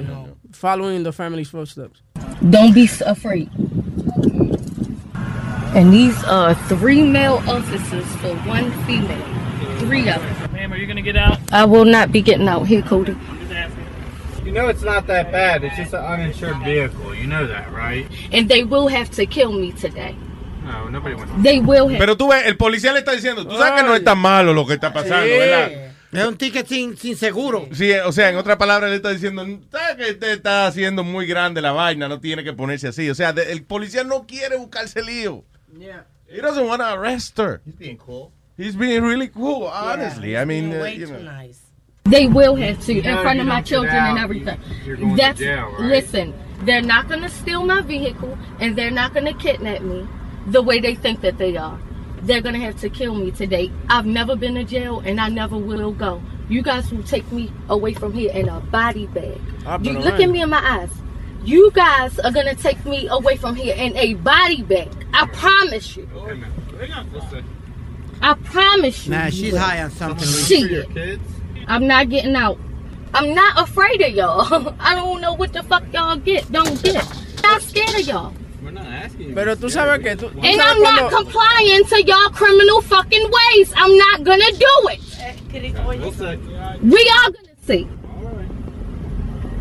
following 0.51 1.03
the 1.03 1.11
family's 1.11 1.49
footsteps. 1.49 2.03
Don't 2.41 2.75
be 2.75 2.83
s- 2.83 3.03
afraid. 3.03 3.47
And 5.75 5.91
these 5.93 6.23
are 6.25 6.55
three 6.67 7.03
male 7.03 7.41
officers 7.47 8.05
for 8.17 8.33
one 8.47 8.71
female. 8.85 9.21
Three 9.79 10.09
of 10.09 10.21
them. 10.21 10.53
Ma'am, 10.53 10.73
are 10.73 10.77
you 10.77 10.87
gonna 10.87 11.01
get 11.03 11.15
out? 11.17 11.37
I 11.51 11.65
will 11.65 11.85
not 11.85 12.11
be 12.11 12.21
getting 12.21 12.47
out 12.47 12.65
here, 12.67 12.81
Cody. 12.81 13.15
You 14.43 14.53
know 14.53 14.69
it's 14.69 14.81
not 14.81 15.05
that 15.07 15.31
bad. 15.31 15.63
It's 15.65 15.75
just 15.75 15.93
an 15.93 16.03
uninsured 16.05 16.57
vehicle. 16.63 17.13
You 17.13 17.27
know 17.27 17.45
that, 17.47 17.71
right? 17.73 18.07
And 18.31 18.47
they 18.49 18.63
will 18.63 18.87
have 18.87 19.09
to 19.11 19.25
kill 19.25 19.51
me 19.51 19.71
today. 19.73 20.15
No, 20.63 20.87
nobody 20.89 21.15
wants. 21.15 21.33
They 21.43 21.59
will 21.59 21.89
have. 21.89 21.99
Pero 21.99 22.15
tú 22.15 22.29
ves, 22.29 22.45
el 22.45 22.55
policía 22.55 22.93
le 22.93 22.99
está 22.99 23.11
diciendo, 23.11 23.45
tú 23.45 23.55
sabes 23.57 23.81
que 23.81 23.87
no 23.87 23.93
es 23.93 24.03
tan 24.03 24.17
malo 24.17 24.53
lo 24.53 24.65
que 24.65 24.73
está 24.75 24.91
pasando, 24.93 25.25
Sí. 25.25 25.31
¿verdad? 25.37 25.71
Es 26.13 26.25
un 26.25 26.37
ticket 26.37 26.65
sin, 26.65 26.95
sin 26.97 27.17
seguro. 27.17 27.67
Sí, 27.73 27.91
o 28.05 28.11
sea, 28.13 28.29
en 28.29 28.37
otras 28.37 28.55
palabras, 28.55 28.89
le 28.89 28.95
está 28.95 29.09
diciendo, 29.09 29.45
¿sabes 29.69 29.97
que 29.97 30.11
usted 30.13 30.31
está 30.31 30.65
haciendo 30.65 31.03
muy 31.03 31.27
grande 31.27 31.61
la 31.61 31.73
vaina? 31.73 32.07
No 32.07 32.19
tiene 32.21 32.43
que 32.45 32.53
ponerse 32.53 32.87
así. 32.87 33.09
O 33.09 33.15
sea, 33.15 33.33
de- 33.33 33.51
el 33.51 33.63
policía 33.63 34.05
no 34.05 34.25
quiere 34.25 34.55
buscarse 34.57 35.03
lío. 35.03 35.43
He 36.27 36.41
doesn't 36.41 36.65
want 36.65 36.81
to 36.81 36.93
arrest 36.93 37.37
her. 37.37 37.61
He's 37.65 37.75
being 37.75 37.97
cool. 37.97 38.33
He's 38.57 38.75
being 38.75 39.03
really 39.03 39.27
cool, 39.27 39.65
honestly. 39.67 40.37
I 40.37 40.45
mean, 40.45 40.73
uh, 40.73 40.83
you 40.85 41.07
know. 41.07 41.49
They 42.05 42.27
will 42.27 42.55
have 42.55 42.83
to 42.85 42.97
in 42.97 43.03
know, 43.03 43.21
front 43.21 43.39
of 43.39 43.47
my 43.47 43.61
children 43.61 43.93
out, 43.95 44.09
and 44.11 44.19
everything. 44.19 44.59
you're 44.85 44.95
going 44.95 45.09
to 45.11 45.15
That's 45.15 45.39
jail, 45.39 45.71
right? 45.71 45.81
listen. 45.81 46.33
They're 46.61 46.81
not 46.81 47.07
going 47.07 47.21
to 47.21 47.29
steal 47.29 47.65
my 47.65 47.81
vehicle, 47.81 48.37
and 48.59 48.75
they're 48.75 48.91
not 48.91 49.13
going 49.13 49.25
to 49.25 49.33
kidnap 49.33 49.81
me 49.81 50.07
the 50.47 50.61
way 50.61 50.79
they 50.79 50.95
think 50.95 51.21
that 51.21 51.37
they 51.37 51.55
are. 51.55 51.79
They're 52.21 52.41
going 52.41 52.55
to 52.55 52.61
have 52.61 52.79
to 52.81 52.89
kill 52.89 53.13
me 53.13 53.29
today. 53.31 53.71
I've 53.89 54.07
never 54.07 54.35
been 54.35 54.55
to 54.55 54.63
jail, 54.63 55.01
and 55.05 55.21
I 55.21 55.29
never 55.29 55.57
will 55.57 55.91
go. 55.91 56.21
You 56.49 56.61
guys 56.63 56.91
will 56.91 57.03
take 57.03 57.29
me 57.31 57.51
away 57.69 57.93
from 57.93 58.13
here 58.13 58.31
in 58.31 58.49
a 58.49 58.59
body 58.61 59.05
bag. 59.07 59.39
You 59.81 59.99
look 59.99 60.19
at 60.19 60.29
me 60.29 60.41
in 60.41 60.49
my 60.49 60.61
eyes. 60.65 60.89
You 61.47 61.71
guys 61.71 62.19
are 62.19 62.31
going 62.33 62.53
to 62.53 62.61
take 62.61 62.83
me 62.85 63.07
away 63.07 63.37
from 63.37 63.55
here 63.55 63.73
in 63.73 63.95
a 63.95 64.15
body 64.15 64.63
bag. 64.63 64.89
I 65.13 65.27
promise 65.27 65.95
you. 65.95 66.09
I 68.21 68.33
promise 68.43 69.05
you. 69.05 69.11
Nah, 69.13 69.29
she's 69.29 69.55
high 69.55 69.81
on 69.81 69.91
something. 69.91 70.27
Shit. 70.27 71.21
I'm 71.67 71.87
not 71.87 72.09
getting 72.09 72.35
out. 72.35 72.59
I'm 73.13 73.33
not 73.33 73.57
afraid 73.61 74.01
of 74.01 74.11
y'all. 74.11 74.75
I 74.81 74.93
don't 74.93 75.21
know 75.21 75.35
what 75.35 75.53
the 75.53 75.63
fuck 75.63 75.83
y'all 75.93 76.17
get, 76.17 76.51
don't 76.51 76.83
get. 76.83 77.05
Not 77.41 77.61
scared 77.61 77.95
of 77.97 78.05
y'all. 78.05 78.33
Pero 79.33 79.55
tú 79.55 79.69
sabes 79.69 80.03
que 80.03 80.17
tú, 80.17 80.29
tú 80.29 80.43
And 80.43 80.61
I'm 80.61 80.81
not 80.81 81.09
cuando- 81.09 81.15
complying 81.15 81.85
to 81.85 82.03
y'all 82.03 82.29
criminal 82.31 82.81
fucking 82.81 83.23
ways. 83.31 83.71
I'm 83.77 83.95
not 83.97 84.23
gonna 84.25 84.51
do 84.51 84.89
it. 84.91 84.99
We 86.83 87.09
are 87.09 87.31
gonna 87.31 87.55
see. 87.65 87.87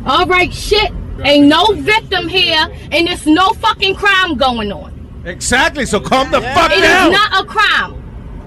All 0.04 0.26
right, 0.26 0.52
shit. 0.52 0.92
Ain't 1.24 1.46
no 1.46 1.66
victim 1.72 2.28
here, 2.28 2.66
and 2.92 3.06
there's 3.06 3.26
no 3.26 3.50
fucking 3.54 3.94
crime 3.94 4.36
going 4.36 4.72
on. 4.72 4.92
Exactly, 5.24 5.86
so 5.86 5.98
calm 5.98 6.30
the 6.30 6.40
fuck 6.40 6.70
It 6.70 6.78
is 6.78 6.82
down. 6.82 7.12
not 7.12 7.44
a 7.44 7.46
crime. 7.46 8.02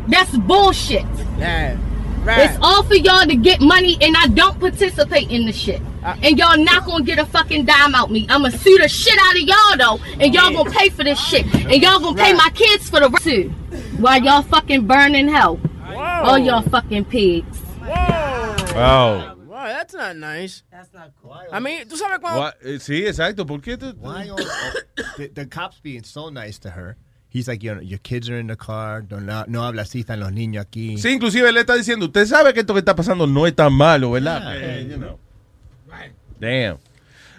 That's 0.07 0.35
bullshit. 0.37 1.05
Yeah, 1.37 1.77
Right. 2.23 2.49
It's 2.49 2.59
all 2.61 2.83
for 2.83 2.95
y'all 2.95 3.25
to 3.25 3.35
get 3.35 3.61
money, 3.61 3.97
and 4.01 4.15
I 4.17 4.27
don't 4.27 4.59
participate 4.59 5.31
in 5.31 5.45
the 5.45 5.53
shit. 5.53 5.81
Uh, 6.03 6.15
and 6.21 6.37
y'all 6.37 6.57
not 6.57 6.85
gonna 6.85 7.03
get 7.03 7.17
a 7.17 7.25
fucking 7.25 7.65
dime 7.65 7.95
out 7.95 8.11
me. 8.11 8.25
I'ma 8.29 8.49
sue 8.49 8.77
the 8.77 8.87
shit 8.87 9.17
out 9.19 9.35
of 9.35 9.41
y'all 9.41 9.77
though, 9.97 10.03
and 10.19 10.33
y'all 10.33 10.51
gonna 10.53 10.69
pay 10.69 10.89
for 10.89 11.03
this 11.03 11.19
shit, 11.19 11.45
and 11.53 11.81
y'all 11.81 11.99
gonna 11.99 12.21
pay 12.21 12.33
my 12.33 12.49
kids 12.53 12.89
for 12.89 12.99
the 12.99 13.09
rest 13.09 13.23
too, 13.23 13.49
while 13.99 14.21
y'all 14.21 14.41
fucking 14.41 14.85
burn 14.85 15.15
in 15.15 15.27
hell. 15.27 15.59
All 15.87 16.37
y'all 16.37 16.61
fucking 16.61 17.05
pigs. 17.05 17.57
Wow. 18.75 19.35
Wow, 19.59 19.65
that's 19.67 19.93
not 19.93 20.15
nice. 20.15 20.63
That's 20.71 20.93
not 20.93 21.11
cool. 21.21 21.35
I 21.51 21.59
mean, 21.59 21.85
tú 21.89 21.97
sabes 21.97 22.19
cuando... 22.19 22.47
Eh, 22.63 22.79
Sí, 22.79 23.05
exacto. 23.05 23.45
¿Por 23.45 23.59
qué 23.61 23.77
tú? 23.77 23.93
Why 23.97 24.29
are 24.29 24.37
the, 25.17 25.27
the 25.27 25.45
cops 25.47 25.81
being 25.81 26.03
so 26.03 26.29
nice 26.29 26.57
to 26.59 26.69
her? 26.69 26.95
He's 27.27 27.47
like, 27.47 27.61
you 27.61 27.75
know, 27.75 27.81
your 27.81 27.99
kids 27.99 28.29
are 28.29 28.39
in 28.39 28.47
the 28.47 28.55
car. 28.55 29.03
No, 29.09 29.19
no, 29.19 29.43
no 29.47 29.63
habla 29.63 29.81
así, 29.81 29.99
están 29.99 30.21
los 30.21 30.31
niños 30.31 30.65
aquí. 30.65 30.97
Sí, 30.97 31.09
inclusive 31.11 31.51
le 31.51 31.59
está 31.59 31.75
diciendo, 31.75 32.05
usted 32.05 32.25
sabe 32.25 32.53
que 32.53 32.61
esto 32.61 32.73
que 32.73 32.79
está 32.79 32.95
pasando 32.95 33.27
no 33.27 33.45
es 33.45 33.53
tan 33.55 33.73
malo, 33.73 34.11
¿verdad? 34.11 34.41
Yeah. 34.41 34.77
Eh, 34.79 34.87
you 34.89 34.97
know. 34.97 35.19
Damn. 36.39 36.77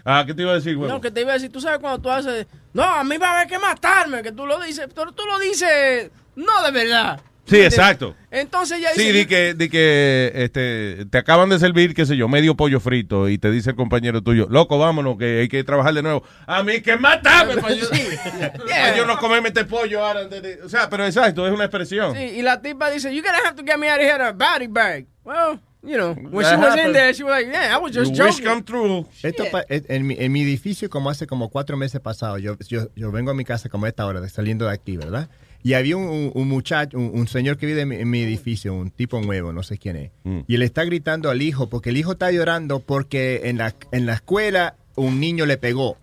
Ah, 0.05 0.25
¿qué 0.27 0.35
te 0.35 0.43
iba 0.43 0.53
a 0.53 0.57
decir, 0.57 0.77
huevo? 0.77 0.93
No, 0.93 1.01
que 1.01 1.11
te 1.11 1.23
iba 1.23 1.31
a 1.31 1.35
decir, 1.35 1.51
tú 1.51 1.61
sabes 1.61 1.79
cuando 1.81 2.01
tú 2.01 2.11
haces, 2.11 2.47
no, 2.75 2.83
a 2.83 3.03
mí 3.03 3.17
va 3.17 3.31
a 3.31 3.35
haber 3.37 3.49
que 3.49 3.59
matarme, 3.59 4.23
que 4.23 4.33
tú 4.33 4.45
lo 4.47 4.61
dices, 4.61 4.89
pero 4.95 5.13
tú 5.13 5.25
lo 5.25 5.39
dices, 5.39 6.11
no 6.37 6.63
de 6.63 6.71
verdad. 6.71 7.21
Sí, 7.51 7.61
exacto. 7.61 8.15
Entonces 8.31 8.81
ya 8.81 8.91
Sí, 8.95 9.01
dice, 9.03 9.13
di 9.13 9.27
que, 9.27 9.55
di 9.55 9.69
que 9.69 10.31
este, 10.35 11.05
te 11.11 11.19
acaban 11.19 11.49
de 11.49 11.59
servir, 11.59 11.95
qué 11.95 12.07
sé 12.07 12.17
yo, 12.17 12.29
medio 12.29 12.55
pollo 12.57 12.79
frito 12.81 13.29
y 13.29 13.39
te 13.39 13.51
dice 13.51 13.71
el 13.71 13.77
compañero 13.77 14.23
tuyo, 14.23 14.47
loco, 14.49 14.79
vámonos, 14.79 15.19
que 15.19 15.41
hay 15.41 15.49
que 15.49 15.65
trabajar 15.65 15.93
de 15.95 16.03
nuevo. 16.03 16.23
A 16.47 16.63
mí 16.63 16.81
que 16.81 16.97
matarme 16.97 17.57
para 17.61 17.75
yo, 17.75 17.87
para 18.69 18.97
yo 18.97 19.05
no 19.07 19.19
comerme 19.19 19.49
este 19.49 19.65
pollo 19.65 20.05
ahora. 20.05 20.29
O 20.65 20.69
sea, 20.69 20.89
pero 20.89 21.05
exacto, 21.05 21.47
es 21.47 21.53
una 21.53 21.65
expresión. 21.65 22.15
Sí, 22.15 22.23
y 22.23 22.43
la 22.43 22.61
tipa 22.63 22.91
dice, 22.91 23.13
you're 23.15 23.27
gonna 23.29 23.43
have 23.47 23.57
to 23.57 23.65
get 23.67 23.79
me 23.79 23.89
out 23.91 23.99
of 23.99 24.05
here 24.07 24.15
in 24.17 24.21
a 24.23 24.33
body 24.33 24.67
bag. 24.69 25.07
Well, 25.25 25.59
you 25.83 25.97
know, 25.97 26.13
when 26.15 26.45
That 26.45 26.51
she 26.55 26.57
was 26.57 26.77
in 26.87 26.93
there, 26.93 27.15
she 27.15 27.25
was 27.25 27.33
like, 27.33 27.51
yeah, 27.53 27.75
I 27.75 27.79
was 27.79 27.93
just 27.93 28.13
You 28.15 28.25
wish 28.25 28.37
joking. 28.37 28.45
come 28.45 28.63
true. 28.63 29.07
Esto 29.23 29.45
pa- 29.51 29.65
en, 29.69 29.85
en 29.89 30.07
mi, 30.07 30.17
en 30.19 30.31
mi 30.31 30.43
edificio, 30.43 30.89
como 30.89 31.11
hace 31.11 31.27
como 31.27 31.49
cuatro 31.51 31.77
meses 31.77 32.01
pasados, 32.01 32.41
yo, 32.41 32.57
yo, 32.69 32.89
yo 32.95 33.11
vengo 33.11 33.31
a 33.31 33.35
mi 33.35 33.45
casa 33.45 33.69
como 33.69 33.87
a 33.87 33.89
esta 33.89 34.07
hora, 34.07 34.21
de- 34.21 34.29
saliendo 34.29 34.67
de 34.67 34.73
aquí, 34.73 34.97
¿verdad? 34.97 35.29
Y 35.63 35.75
había 35.75 35.97
un, 35.97 36.05
un- 36.09 36.31
un 36.35 36.49
muchacho, 36.49 36.97
un, 36.97 37.11
un 37.13 37.29
señor 37.29 37.57
que 37.59 37.67
vive 37.67 37.83
en 37.83 37.89
mi, 37.89 37.97
en 37.97 38.09
mi 38.11 38.23
edificio, 38.23 38.73
un 38.75 38.91
tipo 38.91 39.21
nuevo, 39.21 39.53
no 39.53 39.63
sé 39.63 39.77
quién 39.79 39.97
es. 39.97 40.11
Y 40.47 40.55
él 40.55 40.63
está 40.63 40.85
gritando 40.85 41.29
al 41.31 41.43
hijo, 41.43 41.69
porque 41.69 41.91
el 41.91 41.97
hijo 41.99 42.13
está 42.13 42.31
llorando 42.31 42.81
porque 42.81 43.43
en 43.45 43.59
la, 43.59 43.75
en 43.93 44.07
la 44.07 44.15
escuela 44.15 44.75
un 44.97 45.21
niño 45.21 45.45
le 45.47 45.57
pegó. 45.59 45.97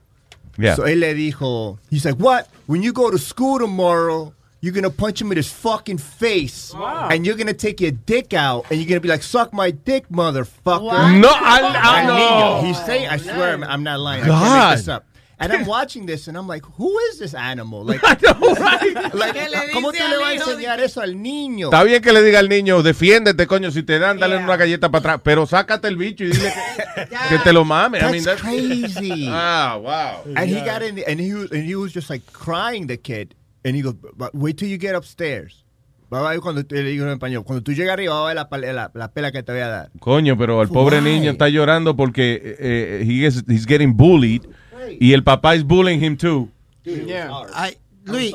Yeah. 0.58 0.76
So 0.76 0.86
él 0.88 1.00
le 1.02 1.14
dijo, 1.14 1.80
he's 1.92 2.04
like, 2.06 2.22
what? 2.22 2.46
When 2.68 2.82
you 2.84 2.92
go 2.94 3.10
to 3.12 3.18
school 3.18 3.60
tomorrow, 3.60 4.34
you're 4.62 4.74
gonna 4.74 4.90
punch 4.90 5.22
him 5.22 5.32
in 5.32 5.38
his 5.38 5.50
fucking 5.52 6.00
face. 6.00 6.74
And 7.12 7.24
you're 7.26 7.38
gonna 7.38 7.54
take 7.54 7.80
your 7.80 7.92
dick 7.92 8.34
out, 8.34 8.66
and 8.72 8.80
you're 8.80 8.88
gonna 8.90 9.00
be 9.02 9.08
like, 9.08 9.22
suck 9.24 9.54
my 9.54 9.70
dick, 9.72 10.06
motherfucker. 10.10 10.82
What? 10.84 11.12
No, 11.20 11.30
I- 11.30 11.80
I- 11.84 12.06
no. 12.08 12.62
He's 12.68 12.84
saying, 12.86 13.08
I 13.08 13.18
swear, 13.18 13.54
I'm, 13.54 13.64
I'm 13.64 13.84
not 13.84 14.00
lying. 14.00 14.24
I 14.24 14.28
can't 14.28 14.40
God. 14.42 14.70
make 14.70 14.78
this 14.80 14.88
up. 14.88 15.06
And 15.40 15.54
I'm 15.54 15.66
watching 15.68 16.08
this, 16.08 16.28
and 16.28 16.36
I'm 16.36 16.48
like, 16.48 16.66
who 16.78 16.98
is 17.12 17.20
this 17.20 17.36
animal? 17.36 17.84
Like, 17.86 18.02
like, 19.14 19.34
¿Qué 19.34 19.50
le 19.50 19.72
¿cómo 19.72 19.92
tú 19.92 20.00
le 20.10 20.18
vas 20.18 20.30
a 20.48 20.52
enseñar 20.52 20.80
eso 20.80 21.02
al 21.02 21.22
niño? 21.22 21.68
Está 21.68 21.84
bien 21.84 22.02
que 22.02 22.12
le 22.12 22.24
diga 22.24 22.40
al 22.40 22.50
niño, 22.50 22.82
defiéndete, 22.82 23.46
coño, 23.46 23.70
si 23.72 23.84
te 23.84 24.00
dan, 24.00 24.18
dale 24.18 24.38
una 24.38 24.58
galleta 24.58 24.90
para 24.90 25.00
atrás, 25.00 25.22
pero 25.24 25.46
sácate 25.46 25.88
el 25.88 25.96
bicho 25.98 26.24
y 26.24 26.32
dile 26.32 26.52
que, 26.96 27.06
que 27.30 27.40
te 27.44 27.54
lo 27.54 27.64
mame. 27.66 28.00
I 28.00 28.02
That's 28.02 28.12
mean, 28.12 28.24
that's 28.24 28.42
crazy. 28.42 29.28
Ah, 29.30 29.78
wow. 29.80 30.24
And 30.36 30.50
he 30.50 30.60
got 30.62 30.82
in, 30.82 31.04
and 31.08 31.20
he 31.20 31.34
was, 31.34 31.52
and 31.52 31.64
he 31.64 31.76
was 31.76 31.94
just 31.94 32.10
like 32.10 32.24
crying, 32.34 32.88
the 32.88 32.98
kid. 32.98 33.36
And 33.64 33.76
he 33.76 33.82
goes, 33.84 33.96
"But 34.16 34.34
wait 34.34 34.58
till 34.58 34.70
you 34.70 34.78
get 34.80 34.96
upstairs. 34.96 35.66
Va 36.12 36.26
a 36.26 36.32
ver 36.32 36.40
cuando 36.40 36.64
te 36.66 36.82
le 36.82 36.90
digo 36.90 37.04
en 37.06 37.12
español, 37.12 37.44
cuando 37.44 37.62
tú 37.62 37.74
llegas 37.74 37.94
arriba, 37.94 38.14
va 38.14 38.24
a 38.24 38.28
ver 38.28 38.36
la, 38.38 38.50
pal- 38.50 38.74
la, 38.74 38.90
la 38.94 39.12
pela 39.12 39.32
que 39.34 39.44
te 39.44 39.52
voy 39.52 39.60
a 39.62 39.68
dar. 39.68 39.90
Coño, 40.00 40.38
pero 40.38 40.62
el 40.62 40.70
pobre 40.70 41.00
Why? 41.00 41.04
niño 41.04 41.32
está 41.32 41.50
llorando 41.50 41.98
porque 41.98 42.56
eh, 42.60 43.04
he 43.06 43.26
is, 43.28 43.44
he's 43.50 43.66
getting 43.68 43.94
bullied 43.98 44.44
y 45.00 45.14
el 45.14 45.24
papá 45.24 45.56
is 45.56 45.64
bullying 45.64 46.00
him 46.04 46.18
too. 46.18 46.50
I, 46.86 47.78
Luis, 48.06 48.34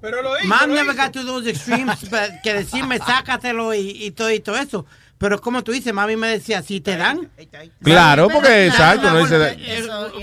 Pero 0.00 0.20
lo 0.22 0.36
hizo, 0.38 0.48
Mom 0.48 0.60
lo 0.70 0.74
never 0.74 0.94
hizo. 0.94 1.02
got 1.02 1.12
to 1.12 1.24
those 1.24 1.48
extremes, 1.48 2.00
but 2.10 2.40
que 2.42 2.52
decirme 2.54 2.98
sácatelo 2.98 3.72
y, 3.74 4.04
y 4.04 4.10
todo 4.10 4.30
y 4.32 4.40
todo 4.40 4.56
eso. 4.56 4.84
Pero 5.18 5.40
como 5.40 5.62
tú 5.62 5.70
dices, 5.70 5.94
mami 5.94 6.16
me 6.16 6.26
decía, 6.26 6.62
si 6.62 6.80
te 6.80 6.96
dan, 6.96 7.30
Claro, 7.80 8.26
porque 8.28 8.66
exacto, 8.66 9.08
no 9.08 9.18
dice. 9.24 9.56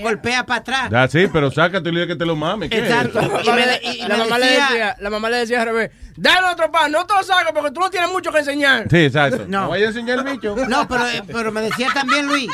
golpea 0.02 0.44
para 0.44 0.60
atrás. 0.60 0.92
Ah, 0.92 1.08
sí, 1.10 1.26
pero 1.32 1.50
sácate 1.50 1.88
y 1.88 2.06
que 2.06 2.16
te 2.16 2.26
lo 2.26 2.36
mames. 2.36 2.68
¿qué? 2.68 2.80
Exacto. 2.80 3.18
Y 3.22 3.50
me 3.50 3.80
y 3.94 4.02
la, 4.06 4.16
mamá 4.18 4.38
le 4.38 4.44
decía- 4.46 4.66
decía, 4.68 4.96
la 5.00 5.08
mamá 5.08 5.30
le 5.30 5.36
decía 5.38 5.60
al 5.62 5.68
revés, 5.68 5.90
dale 6.16 6.48
otro 6.52 6.70
pan, 6.70 6.92
no 6.92 7.06
te 7.06 7.14
lo 7.14 7.22
saques 7.22 7.50
porque 7.54 7.70
tú 7.70 7.80
no 7.80 7.88
tienes 7.88 8.10
mucho 8.12 8.30
que 8.30 8.40
enseñar. 8.40 8.88
Sí, 8.90 8.98
exacto. 8.98 9.46
No. 9.48 9.62
No 9.62 9.68
vaya 9.70 9.86
a 9.86 9.88
enseñar 9.88 10.18
el 10.18 10.24
bicho. 10.34 10.54
No, 10.68 10.86
pero, 10.86 11.08
eh, 11.08 11.22
pero 11.26 11.50
me 11.50 11.62
decía 11.62 11.88
también 11.94 12.26
Luis, 12.26 12.50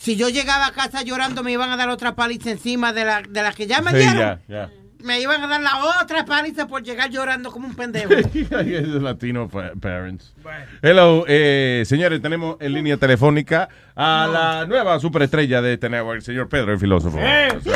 si 0.00 0.16
yo 0.16 0.30
llegaba 0.30 0.66
a 0.66 0.72
casa 0.72 1.02
llorando 1.02 1.42
me 1.42 1.52
iban 1.52 1.70
a 1.70 1.76
dar 1.76 1.90
otra 1.90 2.14
paliza 2.14 2.50
encima 2.50 2.92
de 2.94 3.04
la, 3.04 3.20
de 3.20 3.42
la 3.42 3.52
que 3.52 3.66
ya 3.66 3.82
me 3.82 3.90
Sí, 3.90 3.96
dieron. 3.98 4.16
ya, 4.16 4.40
ya. 4.48 4.70
Me 5.02 5.20
iban 5.20 5.42
a 5.42 5.46
dar 5.46 5.60
la 5.62 5.78
otra 6.02 6.24
paliza 6.24 6.66
por 6.66 6.82
llegar 6.82 7.08
llorando 7.10 7.50
como 7.50 7.66
un 7.66 7.74
pendejo. 7.74 8.12
Esos 8.14 9.02
Latino 9.02 9.48
pa- 9.48 9.72
parents. 9.80 10.34
Hello, 10.82 11.24
eh, 11.28 11.82
señores, 11.86 12.20
tenemos 12.22 12.56
en 12.60 12.72
línea 12.74 12.96
telefónica 12.96 13.68
a 13.94 14.26
la 14.30 14.66
nueva 14.66 14.98
superestrella 15.00 15.60
de 15.62 15.74
este 15.74 15.88
network, 15.90 16.16
el 16.16 16.22
señor 16.22 16.48
Pedro, 16.48 16.72
el 16.72 16.78
filósofo. 16.78 17.16
Right. 17.18 17.66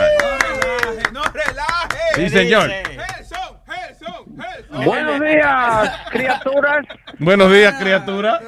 No 1.12 1.22
relaje. 1.24 1.98
Sí, 2.16 2.28
señor. 2.30 2.70
Buenos 4.84 5.20
días, 5.20 5.90
criaturas. 6.10 6.84
Buenos 7.18 7.52
días, 7.52 7.74
criatura. 7.80 8.40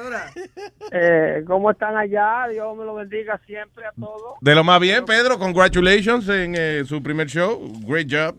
Eh, 0.91 1.43
¿Cómo 1.45 1.71
están 1.71 1.95
allá? 1.97 2.47
Dios 2.51 2.75
me 2.77 2.85
lo 2.85 2.95
bendiga 2.95 3.39
siempre 3.45 3.85
a 3.85 3.91
todos. 3.91 4.35
De 4.41 4.55
lo 4.55 4.63
más 4.63 4.79
bien, 4.79 5.05
Pedro, 5.05 5.37
congratulations 5.37 6.27
en 6.29 6.55
eh, 6.57 6.83
su 6.85 7.01
primer 7.01 7.27
show. 7.27 7.59
Great 7.85 8.07
job. 8.09 8.35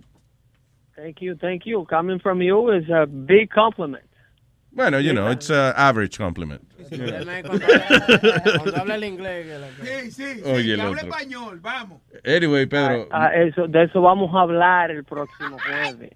Thank 0.97 1.19
you, 1.21 1.37
thank 1.37 1.63
you. 1.65 1.85
Coming 1.85 2.19
from 2.21 2.41
you 2.43 2.73
is 2.73 2.89
a 2.91 3.07
big 3.07 3.51
compliment. 3.53 4.05
Bueno, 4.73 5.01
you 5.01 5.13
know, 5.13 5.31
it's 5.31 5.51
an 5.51 5.73
average 5.77 6.19
compliment. 6.19 6.61
Cuando 6.89 8.77
habla 8.77 8.95
el 8.97 9.05
inglés. 9.05 9.47
Sí, 9.83 10.11
sí, 10.11 10.43
Oye, 10.45 10.77
que 10.77 10.81
hable 10.83 10.97
otro. 11.03 11.09
español, 11.09 11.61
vamos. 11.61 12.01
Anyway, 12.25 12.67
Pedro. 12.67 13.09
Ah, 13.11 13.31
eso, 13.35 13.67
de 13.67 13.85
eso 13.85 14.01
vamos 14.01 14.35
a 14.35 14.41
hablar 14.43 14.91
el 14.91 15.05
próximo 15.05 15.57
jueves. 15.59 16.13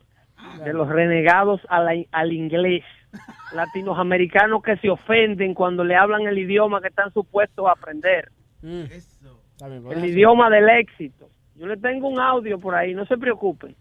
De 0.64 0.72
los 0.72 0.88
renegados 0.88 1.60
a 1.68 1.80
la- 1.80 2.04
al 2.12 2.32
inglés. 2.32 2.84
Latinoamericanos 3.54 4.62
que 4.62 4.76
se 4.78 4.88
ofenden 4.90 5.54
cuando 5.54 5.84
le 5.84 5.94
hablan 5.96 6.22
el 6.26 6.38
idioma 6.38 6.80
que 6.80 6.88
están 6.88 7.12
supuestos 7.12 7.66
a 7.66 7.72
aprender. 7.72 8.30
El 8.62 10.04
idioma 10.04 10.48
del 10.50 10.68
éxito. 10.70 11.28
Yo 11.56 11.66
le 11.66 11.76
tengo 11.76 12.08
un 12.08 12.18
audio 12.18 12.58
por 12.58 12.74
ahí, 12.74 12.94
no 12.94 13.04
se 13.06 13.18
preocupen. 13.18 13.74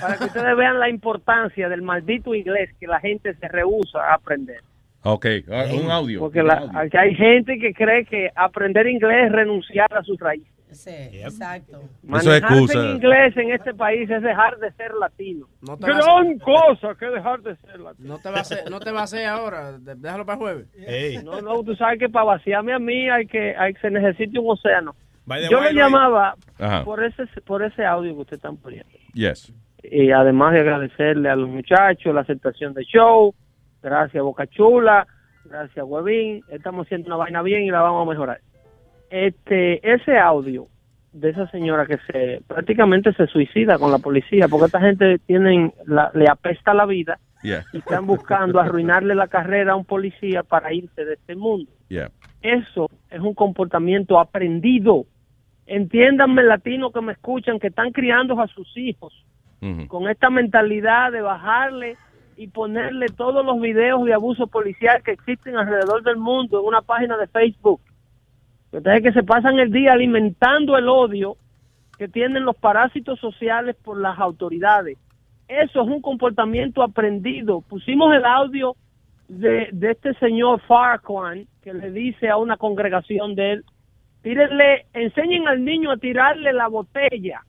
Para 0.00 0.18
que 0.18 0.24
ustedes 0.24 0.56
vean 0.56 0.78
la 0.80 0.88
importancia 0.90 1.68
del 1.68 1.82
maldito 1.82 2.34
inglés 2.34 2.70
que 2.80 2.86
la 2.86 3.00
gente 3.00 3.32
se 3.34 3.48
rehúsa 3.48 4.00
a 4.00 4.14
aprender. 4.14 4.60
Ok, 5.04 5.26
ah, 5.50 5.64
un 5.72 5.90
audio. 5.90 6.20
Porque 6.20 6.40
un 6.40 6.48
la- 6.48 6.54
audio. 6.54 6.78
aquí 6.78 6.96
hay 6.96 7.14
gente 7.14 7.58
que 7.58 7.72
cree 7.72 8.04
que 8.04 8.30
aprender 8.34 8.86
inglés 8.86 9.26
es 9.26 9.32
renunciar 9.32 9.92
a 9.96 10.02
sus 10.02 10.18
raíces. 10.18 10.52
Sí, 10.74 10.90
exacto. 10.90 11.78
Eso 11.78 11.84
es 11.86 12.04
Manejarse 12.04 12.38
excusa. 12.38 12.80
en 12.80 12.96
inglés 12.96 13.36
en 13.36 13.50
este 13.52 13.74
país 13.74 14.10
es 14.10 14.22
dejar 14.22 14.58
de 14.58 14.72
ser 14.72 14.92
latino. 14.94 15.46
No 15.60 15.76
te 15.76 15.90
vas 15.90 16.06
cosa 16.42 16.94
que 16.98 17.06
dejar 17.06 17.40
de 17.42 17.56
ser 17.56 17.80
latino. 17.80 18.08
No 18.08 18.18
te 18.18 18.30
va 18.30 18.38
a 18.38 18.40
hacer, 18.40 18.70
no 18.70 18.80
te 18.80 18.90
va 18.90 19.00
a 19.00 19.04
hacer 19.04 19.26
ahora, 19.26 19.78
déjalo 19.78 20.26
para 20.26 20.38
jueves. 20.38 20.68
No, 21.24 21.40
no, 21.40 21.62
tú 21.62 21.74
sabes 21.76 21.98
que 21.98 22.08
para 22.08 22.24
vaciarme 22.24 22.72
a 22.72 22.78
mí 22.78 23.08
hay 23.08 23.26
que, 23.26 23.54
hay, 23.56 23.74
se 23.74 23.90
necesita 23.90 24.40
un 24.40 24.50
océano. 24.50 24.94
Yo 25.50 25.60
way, 25.60 25.72
le 25.72 25.80
llamaba 25.80 26.34
Ajá. 26.58 26.84
por 26.84 27.04
ese, 27.04 27.24
por 27.46 27.62
ese 27.62 27.84
audio 27.84 28.14
que 28.14 28.20
ustedes 28.22 28.38
están 28.38 28.56
poniendo. 28.56 28.90
Yes. 29.14 29.52
Y 29.82 30.10
además 30.10 30.52
de 30.52 30.60
agradecerle 30.60 31.28
a 31.28 31.36
los 31.36 31.48
muchachos 31.48 32.14
la 32.14 32.22
aceptación 32.22 32.74
del 32.74 32.84
show. 32.84 33.34
Gracias, 33.82 34.22
Boca 34.22 34.46
Chula. 34.46 35.06
Gracias, 35.44 35.84
Huevín. 35.86 36.42
Estamos 36.48 36.86
haciendo 36.86 37.08
una 37.08 37.16
vaina 37.16 37.42
bien 37.42 37.62
y 37.62 37.70
la 37.70 37.80
vamos 37.80 38.06
a 38.06 38.10
mejorar. 38.10 38.40
Este, 39.12 39.92
ese 39.92 40.16
audio 40.18 40.68
de 41.12 41.28
esa 41.28 41.46
señora 41.50 41.84
que 41.84 41.98
se 42.10 42.40
prácticamente 42.48 43.12
se 43.12 43.26
suicida 43.26 43.78
con 43.78 43.90
la 43.92 43.98
policía 43.98 44.48
porque 44.48 44.64
esta 44.66 44.80
gente 44.80 45.18
tienen 45.18 45.74
la- 45.86 46.10
le 46.14 46.24
apesta 46.30 46.72
la 46.72 46.86
vida 46.86 47.18
Yeah. 47.42 47.62
y 47.74 47.78
están 47.78 48.06
buscando 48.06 48.58
arruinarle 48.58 49.14
la 49.14 49.26
carrera 49.28 49.72
a 49.72 49.76
un 49.76 49.84
policía 49.84 50.42
para 50.42 50.72
irse 50.72 51.04
de 51.04 51.12
este 51.14 51.34
mundo. 51.36 51.70
Yeah. 51.88 52.10
Eso 52.40 52.88
es 53.10 53.20
un 53.20 53.34
comportamiento 53.34 54.18
aprendido. 54.18 55.04
Entiéndanme, 55.66 56.42
latinos 56.44 56.90
que 56.94 57.02
me 57.02 57.12
escuchan, 57.12 57.58
que 57.58 57.66
están 57.66 57.92
criando 57.92 58.40
a 58.40 58.46
sus 58.46 58.74
hijos 58.78 59.12
Ujú. 59.60 59.88
con 59.88 60.08
esta 60.08 60.30
mentalidad 60.30 61.12
de 61.12 61.20
bajarle 61.20 61.96
y 62.38 62.46
ponerle 62.46 63.06
todos 63.14 63.44
los 63.44 63.60
videos 63.60 64.02
de 64.06 64.14
abuso 64.14 64.46
policial 64.46 65.02
que 65.02 65.10
existen 65.12 65.56
alrededor 65.58 66.02
del 66.02 66.16
mundo 66.16 66.60
en 66.60 66.66
una 66.66 66.80
página 66.80 67.18
de 67.18 67.26
Facebook. 67.26 67.80
Ustedes 68.72 69.02
que 69.02 69.12
se 69.12 69.22
pasan 69.22 69.58
el 69.58 69.70
día 69.70 69.92
alimentando 69.92 70.76
el 70.76 70.88
odio 70.88 71.36
que 71.98 72.08
tienen 72.08 72.44
los 72.44 72.56
parásitos 72.56 73.20
sociales 73.20 73.76
por 73.76 74.00
las 74.00 74.18
autoridades. 74.18 74.98
Eso 75.46 75.82
es 75.82 75.88
un 75.88 76.00
comportamiento 76.00 76.82
aprendido. 76.82 77.60
Pusimos 77.60 78.14
el 78.14 78.24
audio 78.24 78.74
de, 79.28 79.68
de 79.72 79.90
este 79.90 80.14
señor 80.14 80.60
Farquhar 80.62 81.38
que 81.62 81.74
le 81.74 81.90
dice 81.90 82.28
a 82.28 82.38
una 82.38 82.56
congregación 82.56 83.34
de 83.34 83.52
él, 83.52 83.64
tírenle, 84.22 84.86
enseñen 84.94 85.46
al 85.46 85.64
niño 85.64 85.90
a 85.90 85.96
tirarle 85.98 86.52
la 86.52 86.68
botella. 86.68 87.42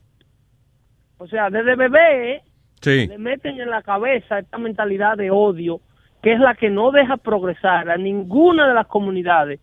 O 1.18 1.28
sea, 1.28 1.50
desde 1.50 1.76
bebé 1.76 2.42
Sí. 2.82 3.08
le 3.08 3.18
meten 3.18 3.62
en 3.62 3.70
la 3.70 3.82
cabeza 3.82 4.40
esta 4.40 4.58
mentalidad 4.58 5.16
de 5.16 5.32
odio 5.32 5.80
que 6.22 6.34
es 6.34 6.40
la 6.40 6.54
que 6.56 6.70
no 6.70 6.92
deja 6.92 7.16
progresar 7.16 7.90
a 7.90 7.96
ninguna 7.98 8.68
de 8.68 8.74
las 8.74 8.88
comunidades 8.88 9.62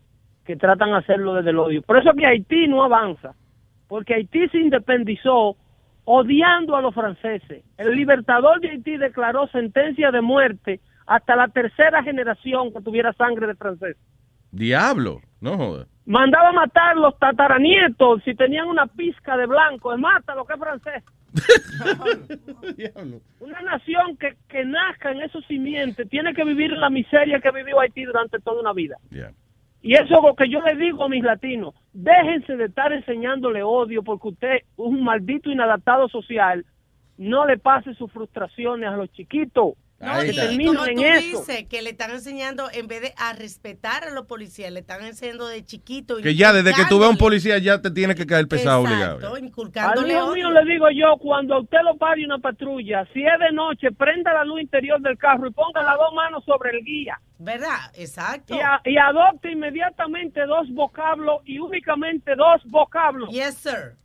que 0.51 0.57
tratan 0.57 0.89
de 0.89 0.97
hacerlo 0.97 1.35
desde 1.35 1.51
el 1.51 1.59
odio. 1.59 1.81
Por 1.81 1.97
eso 1.97 2.11
que 2.11 2.25
Haití 2.25 2.67
no 2.67 2.83
avanza, 2.83 3.33
porque 3.87 4.15
Haití 4.15 4.49
se 4.49 4.57
independizó 4.57 5.55
odiando 6.03 6.75
a 6.75 6.81
los 6.81 6.93
franceses. 6.93 7.63
El 7.77 7.95
libertador 7.95 8.59
de 8.59 8.71
Haití 8.71 8.97
declaró 8.97 9.47
sentencia 9.47 10.11
de 10.11 10.19
muerte 10.19 10.81
hasta 11.07 11.37
la 11.37 11.47
tercera 11.47 12.03
generación 12.03 12.73
que 12.73 12.81
tuviera 12.81 13.13
sangre 13.13 13.47
de 13.47 13.55
francés. 13.55 13.95
Diablo. 14.51 15.21
No 15.39 15.55
joda. 15.55 15.87
Mandaba 16.05 16.49
a 16.49 16.53
matar 16.53 16.97
los 16.97 17.17
tataranietos 17.17 18.21
si 18.25 18.35
tenían 18.35 18.67
una 18.67 18.87
pizca 18.87 19.37
de 19.37 19.45
blanco. 19.45 19.93
Es 19.93 19.99
mata 19.99 20.35
lo 20.35 20.43
que 20.43 20.53
es 20.53 20.59
francés. 20.59 21.03
Una 23.39 23.61
nación 23.61 24.17
que, 24.17 24.35
que 24.49 24.65
nazca 24.65 25.11
en 25.11 25.21
esos 25.21 25.45
simientes 25.45 26.09
tiene 26.09 26.33
que 26.33 26.43
vivir 26.43 26.71
la 26.71 26.89
miseria 26.89 27.39
que 27.39 27.51
vivió 27.51 27.79
Haití 27.79 28.03
durante 28.03 28.39
toda 28.39 28.59
una 28.59 28.73
vida. 28.73 28.97
Yeah. 29.11 29.31
Y 29.81 29.93
eso 29.95 30.15
es 30.15 30.23
lo 30.23 30.35
que 30.35 30.47
yo 30.49 30.61
le 30.61 30.75
digo 30.75 31.03
a 31.03 31.09
mis 31.09 31.23
latinos. 31.23 31.73
Déjense 31.93 32.55
de 32.55 32.65
estar 32.65 32.93
enseñándole 32.93 33.63
odio 33.63 34.03
porque 34.03 34.27
usted 34.27 34.57
un 34.77 35.03
maldito 35.03 35.49
inadaptado 35.49 36.07
social. 36.07 36.65
No 37.17 37.45
le 37.45 37.57
pase 37.57 37.93
sus 37.95 38.11
frustraciones 38.11 38.89
a 38.89 38.95
los 38.97 39.11
chiquitos. 39.11 39.73
No, 40.01 40.19
que 40.19 40.27
y, 40.53 40.65
como 40.65 40.85
tú 40.85 40.91
dices, 40.95 41.65
que 41.69 41.81
le 41.81 41.91
están 41.91 42.11
enseñando, 42.11 42.69
en 42.73 42.87
vez 42.87 43.01
de 43.01 43.13
a 43.17 43.33
respetar 43.33 44.03
a 44.05 44.09
los 44.11 44.25
policías, 44.25 44.71
le 44.71 44.79
están 44.81 45.03
enseñando 45.05 45.47
de 45.47 45.63
chiquito. 45.63 46.17
Que 46.17 46.35
ya 46.35 46.51
desde 46.53 46.73
que 46.73 46.85
tú 46.89 46.97
veas 46.99 47.09
un 47.11 47.15
inculcándole- 47.15 47.19
policía 47.19 47.57
ya 47.59 47.81
te 47.81 47.91
tiene 47.91 48.15
que 48.15 48.25
caer 48.25 48.47
pesado 48.47 48.81
Exacto, 48.83 48.95
obligado. 49.17 49.35
Al 49.35 49.43
inculcándole 49.43 50.13
hijo 50.13 50.23
odio. 50.25 50.33
mío 50.49 50.51
le 50.51 50.71
digo 50.73 50.85
yo, 50.91 51.17
cuando 51.19 51.55
a 51.55 51.61
usted 51.61 51.77
lo 51.83 51.97
pare 51.97 52.25
una 52.25 52.39
patrulla, 52.39 53.05
si 53.13 53.21
es 53.23 53.39
de 53.39 53.51
noche, 53.53 53.91
prenda 53.91 54.33
la 54.33 54.43
luz 54.43 54.61
interior 54.61 54.99
del 55.01 55.17
carro 55.17 55.47
y 55.47 55.51
ponga 55.51 55.83
las 55.83 55.95
dos 55.97 56.13
manos 56.13 56.43
sobre 56.45 56.71
el 56.77 56.83
guía. 56.83 57.19
¿Verdad? 57.37 57.91
Exacto. 57.95 58.53
Y, 58.55 58.59
a- 58.59 58.81
y 58.85 58.97
adopte 58.97 59.51
inmediatamente 59.51 60.41
dos 60.45 60.67
vocablos 60.73 61.41
y 61.45 61.57
únicamente 61.59 62.35
dos 62.35 62.61
vocablos. 62.65 63.29
Yes, 63.31 63.55
sir. 63.55 63.95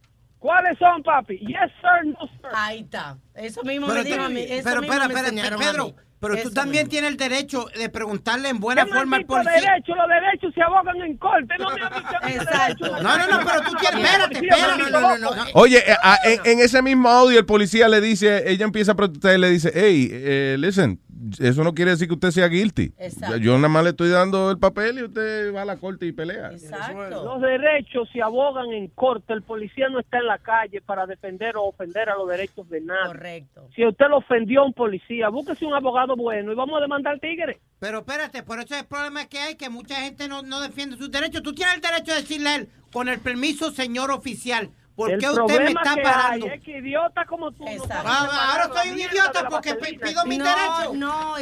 ¿Cuáles 0.46 0.78
son, 0.78 1.02
papi? 1.02 1.38
Yes, 1.38 1.58
sir, 1.80 2.06
no, 2.12 2.26
sir. 2.28 2.46
Ahí 2.54 2.80
está. 2.82 3.18
Eso 3.34 3.64
mismo 3.64 3.88
Pero, 3.88 3.98
me 4.04 4.04
dijo 4.08 4.22
a 4.22 4.28
mí. 4.28 4.40
Eso 4.48 4.62
pero, 4.62 4.80
mismo 4.80 4.92
espera, 4.94 5.08
me 5.08 5.14
espera, 5.14 5.28
enseñaron 5.28 5.60
a 5.60 5.66
Pedro, 5.72 5.84
mí. 5.86 5.94
pero 6.20 6.34
tú 6.34 6.40
Eso 6.40 6.50
también 6.50 6.84
mismo. 6.84 6.90
tienes 6.90 7.10
el 7.10 7.16
derecho 7.16 7.66
de 7.76 7.88
preguntarle 7.88 8.48
en 8.50 8.60
buena 8.60 8.84
¿Qué 8.84 8.92
forma 8.92 9.16
al 9.16 9.24
policía. 9.26 9.52
derecho? 9.54 9.92
Los 9.96 10.08
derechos 10.08 10.54
se 10.54 10.62
abogan 10.62 10.96
en 11.02 11.16
corte. 11.16 11.54
No 11.58 11.70
me 11.74 11.82
a 11.82 12.30
Exacto. 12.30 12.84
derecho. 12.84 13.02
No, 13.02 13.18
no, 13.18 13.26
no, 13.26 13.38
pero 13.44 13.60
tú 13.62 13.72
tienes, 13.80 14.04
espérate, 14.04 14.34
espérate. 14.34 14.90
No, 14.92 15.00
no, 15.18 15.34
no. 15.34 15.44
Oye, 15.54 15.78
eh, 15.78 15.96
ah, 16.00 16.18
en, 16.22 16.40
en 16.44 16.60
ese 16.60 16.80
mismo 16.80 17.08
audio 17.08 17.40
el 17.40 17.44
policía 17.46 17.88
le 17.88 18.00
dice, 18.00 18.48
ella 18.48 18.64
empieza 18.66 18.92
a 18.92 18.94
protestar 18.94 19.34
y 19.34 19.38
le 19.40 19.50
dice, 19.50 19.72
hey, 19.74 20.08
eh, 20.12 20.56
listen, 20.60 21.00
eso 21.38 21.64
no 21.64 21.74
quiere 21.74 21.92
decir 21.92 22.08
que 22.08 22.14
usted 22.14 22.30
sea 22.30 22.48
guilty. 22.48 22.92
Exacto. 22.98 23.36
Yo 23.36 23.56
nada 23.56 23.68
más 23.68 23.84
le 23.84 23.90
estoy 23.90 24.10
dando 24.10 24.50
el 24.50 24.58
papel 24.58 24.98
y 24.98 25.02
usted 25.04 25.54
va 25.54 25.62
a 25.62 25.64
la 25.64 25.76
corte 25.76 26.06
y 26.06 26.12
pelea. 26.12 26.52
Exacto. 26.52 27.24
Los 27.24 27.40
derechos 27.40 28.08
se 28.12 28.22
abogan 28.22 28.72
en 28.72 28.88
corte. 28.88 29.32
El 29.32 29.42
policía 29.42 29.88
no 29.88 30.00
está 30.00 30.18
en 30.18 30.26
la 30.26 30.38
calle 30.38 30.80
para 30.80 31.06
defender 31.06 31.56
o 31.56 31.64
ofender 31.64 32.08
a 32.08 32.16
los 32.16 32.28
derechos 32.28 32.68
de 32.68 32.80
nadie. 32.80 33.06
Correcto. 33.06 33.68
Si 33.74 33.84
usted 33.84 34.06
lo 34.08 34.18
ofendió 34.18 34.62
a 34.62 34.66
un 34.66 34.72
policía, 34.72 35.28
búsquese 35.28 35.64
un 35.64 35.74
abogado 35.74 36.16
bueno 36.16 36.52
y 36.52 36.54
vamos 36.54 36.78
a 36.78 36.82
demandar 36.82 37.18
tigre. 37.20 37.60
Pero 37.78 37.98
espérate, 37.98 38.42
por 38.42 38.58
eso 38.58 38.74
el 38.76 38.86
problema 38.86 39.26
que 39.26 39.38
hay, 39.38 39.56
que 39.56 39.68
mucha 39.68 39.96
gente 39.96 40.28
no, 40.28 40.42
no 40.42 40.60
defiende 40.60 40.96
sus 40.96 41.10
derechos. 41.10 41.42
Tú 41.42 41.52
tienes 41.54 41.74
el 41.74 41.80
derecho 41.80 42.12
de 42.12 42.20
decirle 42.20 42.48
a 42.48 42.56
él, 42.56 42.68
con 42.92 43.08
el 43.08 43.18
permiso, 43.20 43.70
señor 43.70 44.10
oficial, 44.10 44.70
¿Por 44.96 45.10
el 45.12 45.20
qué 45.20 45.28
usted 45.28 45.58
me 45.60 45.66
está 45.68 45.94
que 45.94 46.02
parando? 46.02 46.46
hay 46.46 46.52
es 46.54 46.62
que 46.62 46.78
idiota 46.78 47.24
como 47.26 47.52
tú. 47.52 47.64
no 47.64 47.70
Ah, 47.90 48.50
ahora 48.52 48.70
soy 48.82 48.90
un 48.92 48.98
idiota 48.98 49.48
porque 49.48 49.74
pido 49.74 50.24
mi 50.24 50.38
no, 50.38 50.44
derecho. 50.44 50.94
No, 50.94 51.36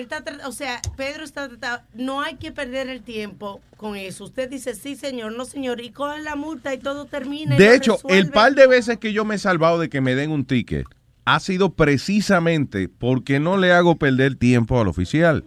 está 0.00 0.24
tra- 0.24 0.46
o 0.46 0.52
sea, 0.52 0.80
Pedro 0.96 1.22
está 1.24 1.48
tratando, 1.48 1.84
no 1.94 2.22
hay 2.22 2.36
que 2.36 2.50
perder 2.50 2.88
el 2.88 3.02
tiempo 3.02 3.60
con 3.76 3.96
eso. 3.96 4.24
Usted 4.24 4.48
dice, 4.48 4.74
sí, 4.74 4.96
señor, 4.96 5.32
no, 5.32 5.44
señor, 5.44 5.82
y 5.82 5.90
coge 5.90 6.22
la 6.22 6.34
multa 6.34 6.72
y 6.72 6.78
todo 6.78 7.04
termina. 7.04 7.56
De 7.56 7.74
hecho, 7.74 7.98
el 8.08 8.30
par 8.30 8.54
de 8.54 8.66
veces 8.66 8.96
que 8.98 9.12
yo 9.12 9.24
me 9.26 9.34
he 9.34 9.38
salvado 9.38 9.78
de 9.78 9.90
que 9.90 10.00
me 10.00 10.14
den 10.14 10.30
un 10.30 10.46
ticket 10.46 10.86
ha 11.26 11.40
sido 11.40 11.74
precisamente 11.74 12.88
porque 12.88 13.40
no 13.40 13.56
le 13.56 13.72
hago 13.72 13.96
perder 13.96 14.34
tiempo 14.36 14.80
al 14.80 14.88
oficial. 14.88 15.44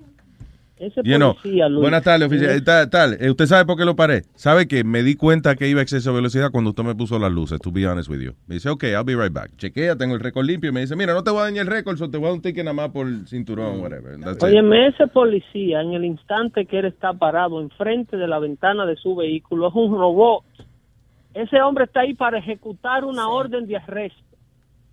Ese 0.79 1.01
You 1.03 1.17
know, 1.17 1.33
policía, 1.33 1.67
Luis, 1.69 1.81
buenas 1.81 2.03
tardes, 2.03 2.27
oficial. 2.27 2.51
Eh, 2.51 2.61
Tal, 2.61 2.89
tal. 2.89 3.17
Eh, 3.19 3.29
¿Usted 3.31 3.45
sabe 3.47 3.65
por 3.65 3.77
qué 3.77 3.85
lo 3.85 3.95
paré? 3.95 4.21
¿Sabe 4.35 4.67
que 4.67 4.83
me 4.83 5.01
di 5.01 5.15
cuenta 5.15 5.55
que 5.55 5.67
iba 5.67 5.79
a 5.79 5.83
exceso 5.83 6.11
de 6.11 6.17
velocidad 6.17 6.51
cuando 6.51 6.69
usted 6.69 6.83
me 6.83 6.93
puso 6.93 7.17
las 7.17 7.31
luces? 7.31 7.59
To 7.61 7.71
be 7.71 7.87
honest 7.87 8.09
with 8.09 8.19
you. 8.19 8.33
Me 8.47 8.55
dice, 8.55 8.69
ok, 8.69 8.83
I'll 8.83 9.03
be 9.03 9.15
right 9.15 9.33
back. 9.33 9.55
Chequea, 9.57 9.95
tengo 9.95 10.13
el 10.13 10.19
récord 10.21 10.45
limpio. 10.45 10.69
Y 10.69 10.73
me 10.73 10.81
dice, 10.81 10.95
mira, 10.95 11.13
no 11.13 11.23
te 11.23 11.31
voy 11.31 11.41
a 11.41 11.43
dañar 11.45 11.65
el 11.65 11.71
récord, 11.71 11.97
so 11.97 12.09
te 12.09 12.17
voy 12.17 12.25
a 12.25 12.29
dar 12.29 12.35
un 12.35 12.41
ticket 12.41 12.63
nada 12.63 12.73
más 12.73 12.89
por 12.89 13.07
el 13.07 13.27
cinturón, 13.27 13.79
whatever. 13.79 14.19
That's 14.19 14.43
it. 14.43 14.53
Ese 14.53 15.07
policía, 15.07 15.81
en 15.81 15.93
el 15.93 16.05
instante 16.05 16.65
que 16.65 16.79
él 16.79 16.85
está 16.85 17.13
parado 17.13 17.59
enfrente 17.59 18.15
de 18.17 18.27
la 18.27 18.39
ventana 18.39 18.85
de 18.85 18.95
su 18.97 19.15
vehículo, 19.15 19.69
es 19.69 19.75
un 19.75 19.97
robot. 19.97 20.43
Ese 21.33 21.61
hombre 21.61 21.85
está 21.85 22.01
ahí 22.01 22.13
para 22.13 22.39
ejecutar 22.39 23.03
una 23.03 23.29
orden 23.29 23.67
de 23.67 23.77
arresto. 23.77 24.21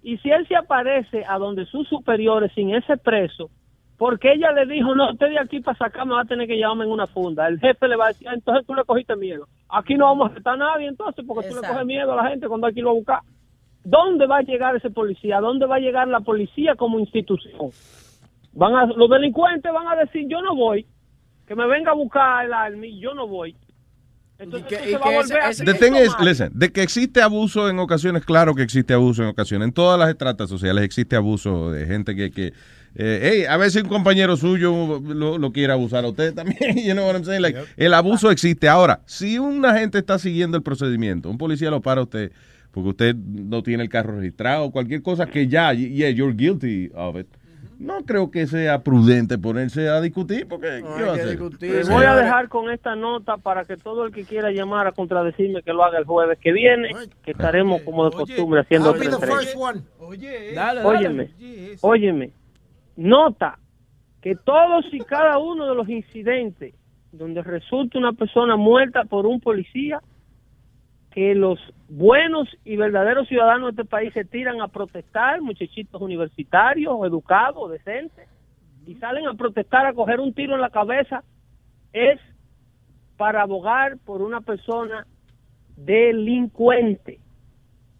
Y 0.02 0.18
si 0.18 0.30
él 0.30 0.46
se 0.46 0.56
aparece 0.56 1.24
a 1.26 1.38
donde 1.38 1.64
sus 1.66 1.88
superiores 1.88 2.52
sin 2.54 2.74
ese 2.74 2.96
preso, 2.98 3.50
porque 3.96 4.32
ella 4.32 4.50
le 4.52 4.66
dijo, 4.66 4.94
no, 4.94 5.12
usted 5.12 5.28
de 5.28 5.38
aquí 5.38 5.60
para 5.60 5.78
sacarme 5.78 6.14
va 6.14 6.22
a 6.22 6.24
tener 6.24 6.46
que 6.48 6.56
llevarme 6.56 6.84
en 6.84 6.90
una 6.90 7.06
funda. 7.06 7.46
El 7.46 7.60
jefe 7.60 7.86
le 7.86 7.96
va 7.96 8.06
a 8.06 8.08
decir, 8.08 8.28
"Ah, 8.28 8.34
entonces 8.34 8.66
tú 8.66 8.74
le 8.74 8.84
cogiste 8.84 9.14
miedo. 9.16 9.46
Aquí 9.68 9.94
no 9.94 10.06
vamos 10.06 10.28
a 10.28 10.32
arrestar 10.32 10.54
a 10.54 10.56
nadie 10.56 10.88
entonces, 10.88 11.24
porque 11.26 11.48
tú 11.48 11.54
le 11.54 11.66
coges 11.66 11.86
miedo 11.86 12.12
a 12.12 12.16
la 12.16 12.30
gente 12.30 12.48
cuando 12.48 12.66
hay 12.66 12.74
que 12.74 12.80
irlo 12.80 12.90
a 12.90 12.94
buscar. 12.94 13.20
¿Dónde 13.84 14.26
va 14.26 14.38
a 14.38 14.42
llegar 14.42 14.74
ese 14.74 14.90
policía? 14.90 15.40
¿Dónde 15.40 15.66
va 15.66 15.76
a 15.76 15.80
llegar 15.80 16.08
la 16.08 16.20
policía 16.20 16.74
como 16.74 16.98
institución? 16.98 17.70
Van 18.52 18.74
a, 18.74 18.86
los 18.86 19.10
delincuentes 19.10 19.72
van 19.72 19.86
a 19.88 19.96
decir, 19.96 20.26
yo 20.28 20.40
no 20.40 20.54
voy, 20.56 20.86
que 21.46 21.54
me 21.54 21.66
venga 21.66 21.90
a 21.90 21.94
buscar 21.94 22.46
el 22.46 22.52
arma 22.52 22.86
y 22.86 22.98
yo 22.98 23.14
no 23.14 23.28
voy. 23.28 23.54
Entonces 24.38 24.96
va 24.96 25.50
The 25.64 25.74
thing 25.74 25.94
is, 25.94 26.14
listen, 26.20 26.50
de 26.54 26.72
que 26.72 26.82
existe 26.82 27.22
abuso 27.22 27.68
en 27.68 27.78
ocasiones, 27.78 28.24
claro 28.24 28.54
que 28.54 28.62
existe 28.62 28.92
abuso 28.94 29.22
en 29.22 29.28
ocasiones. 29.28 29.68
En 29.68 29.74
todas 29.74 29.98
las 29.98 30.08
estratas 30.08 30.48
sociales 30.48 30.82
existe 30.84 31.14
abuso 31.14 31.70
de 31.70 31.86
gente 31.86 32.16
que, 32.16 32.30
que 32.32 32.52
eh, 32.96 33.20
hey, 33.22 33.44
a 33.48 33.56
veces 33.56 33.82
un 33.82 33.88
compañero 33.88 34.36
suyo 34.36 35.00
lo, 35.04 35.38
lo 35.38 35.52
quiere 35.52 35.72
abusar 35.72 36.04
a 36.04 36.08
usted 36.08 36.34
también. 36.34 36.76
You 36.84 36.92
know 36.92 37.06
what 37.06 37.16
I'm 37.16 37.24
saying? 37.24 37.42
Like, 37.42 37.58
el 37.76 37.94
abuso 37.94 38.30
existe. 38.30 38.68
Ahora, 38.68 39.00
si 39.06 39.38
una 39.38 39.78
gente 39.78 39.98
está 39.98 40.18
siguiendo 40.18 40.56
el 40.56 40.62
procedimiento, 40.62 41.30
un 41.30 41.38
policía 41.38 41.70
lo 41.70 41.80
para 41.80 42.00
a 42.00 42.04
usted 42.04 42.32
porque 42.74 42.88
usted 42.88 43.14
no 43.14 43.62
tiene 43.62 43.84
el 43.84 43.88
carro 43.88 44.16
registrado, 44.16 44.72
cualquier 44.72 45.00
cosa 45.00 45.26
que 45.26 45.46
ya, 45.46 45.72
yeah, 45.72 46.10
you're 46.10 46.34
guilty 46.34 46.90
of 46.94 47.16
it. 47.16 47.28
No 47.78 48.04
creo 48.04 48.30
que 48.30 48.46
sea 48.46 48.82
prudente 48.82 49.38
ponerse 49.38 49.88
a 49.88 50.00
discutir 50.00 50.46
porque 50.48 50.82
¿qué 50.96 51.02
va 51.02 51.12
a 51.12 51.14
hacer? 51.14 51.38
Voy 51.38 52.04
a 52.04 52.16
dejar 52.16 52.48
con 52.48 52.70
esta 52.70 52.96
nota 52.96 53.36
para 53.36 53.64
que 53.64 53.76
todo 53.76 54.06
el 54.06 54.12
que 54.12 54.24
quiera 54.24 54.50
llamar 54.50 54.86
a 54.86 54.92
contradecirme 54.92 55.62
que 55.62 55.72
lo 55.72 55.84
haga 55.84 55.98
el 55.98 56.04
jueves 56.04 56.38
que 56.40 56.52
viene, 56.52 56.90
que 57.24 57.32
estaremos 57.32 57.82
como 57.82 58.08
de 58.08 58.16
costumbre 58.16 58.60
haciendo 58.60 58.94
first 58.94 59.54
one. 59.56 59.82
Dale, 60.00 60.54
dale. 60.54 60.84
Óyeme, 60.84 61.30
óyeme, 61.80 62.30
nota 62.96 63.58
que 64.22 64.34
todos 64.36 64.86
y 64.92 64.98
cada 65.00 65.38
uno 65.38 65.68
de 65.68 65.74
los 65.74 65.88
incidentes 65.88 66.74
donde 67.18 67.42
resulta 67.42 67.98
una 67.98 68.12
persona 68.12 68.56
muerta 68.56 69.04
por 69.04 69.26
un 69.26 69.40
policía, 69.40 70.00
que 71.10 71.34
los 71.34 71.60
buenos 71.88 72.48
y 72.64 72.76
verdaderos 72.76 73.28
ciudadanos 73.28 73.74
de 73.74 73.82
este 73.82 73.88
país 73.88 74.12
se 74.12 74.24
tiran 74.24 74.60
a 74.60 74.68
protestar, 74.68 75.40
muchachitos 75.40 76.00
universitarios, 76.02 76.96
educados, 77.06 77.70
decentes, 77.70 78.28
y 78.86 78.96
salen 78.96 79.28
a 79.28 79.34
protestar, 79.34 79.86
a 79.86 79.92
coger 79.92 80.18
un 80.18 80.34
tiro 80.34 80.54
en 80.54 80.60
la 80.60 80.70
cabeza, 80.70 81.22
es 81.92 82.18
para 83.16 83.42
abogar 83.42 83.98
por 84.04 84.22
una 84.22 84.40
persona 84.40 85.06
delincuente. 85.76 87.20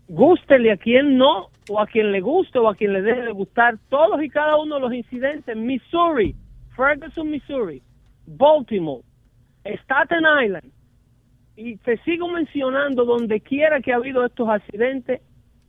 Gústele 0.09 0.73
a 0.73 0.77
quien 0.77 1.17
no, 1.17 1.49
o 1.71 1.81
a 1.81 1.87
quien 1.87 2.13
le 2.13 2.21
guste, 2.21 2.59
o 2.59 2.69
a 2.69 2.75
quien 2.75 2.93
le 2.93 3.03
deje 3.03 3.23
de 3.23 3.33
gustar, 3.33 3.79
todos 3.89 4.23
y 4.23 4.29
cada 4.29 4.57
uno 4.57 4.77
de 4.77 4.81
los 4.83 4.93
incidentes, 4.93 5.57
Missouri, 5.57 6.35
Ferguson, 6.77 7.31
Missouri, 7.31 7.83
Baltimore, 8.27 9.03
Staten 9.65 10.25
Island, 10.45 10.71
y 11.57 11.77
te 11.77 11.97
sigo 11.99 12.29
mencionando 12.29 13.05
donde 13.05 13.41
quiera 13.41 13.81
que 13.81 13.93
ha 13.93 13.97
habido 13.97 14.25
estos 14.25 14.49
accidentes, 14.49 15.21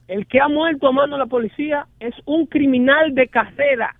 el 0.07 0.27
que 0.27 0.39
ha 0.39 0.47
muerto 0.47 0.87
a 0.87 0.91
mano 0.91 1.15
de 1.15 1.19
la 1.19 1.25
policía 1.27 1.87
es 1.99 2.13
un 2.25 2.45
criminal 2.45 3.13
de 3.13 3.27
carrera. 3.27 3.95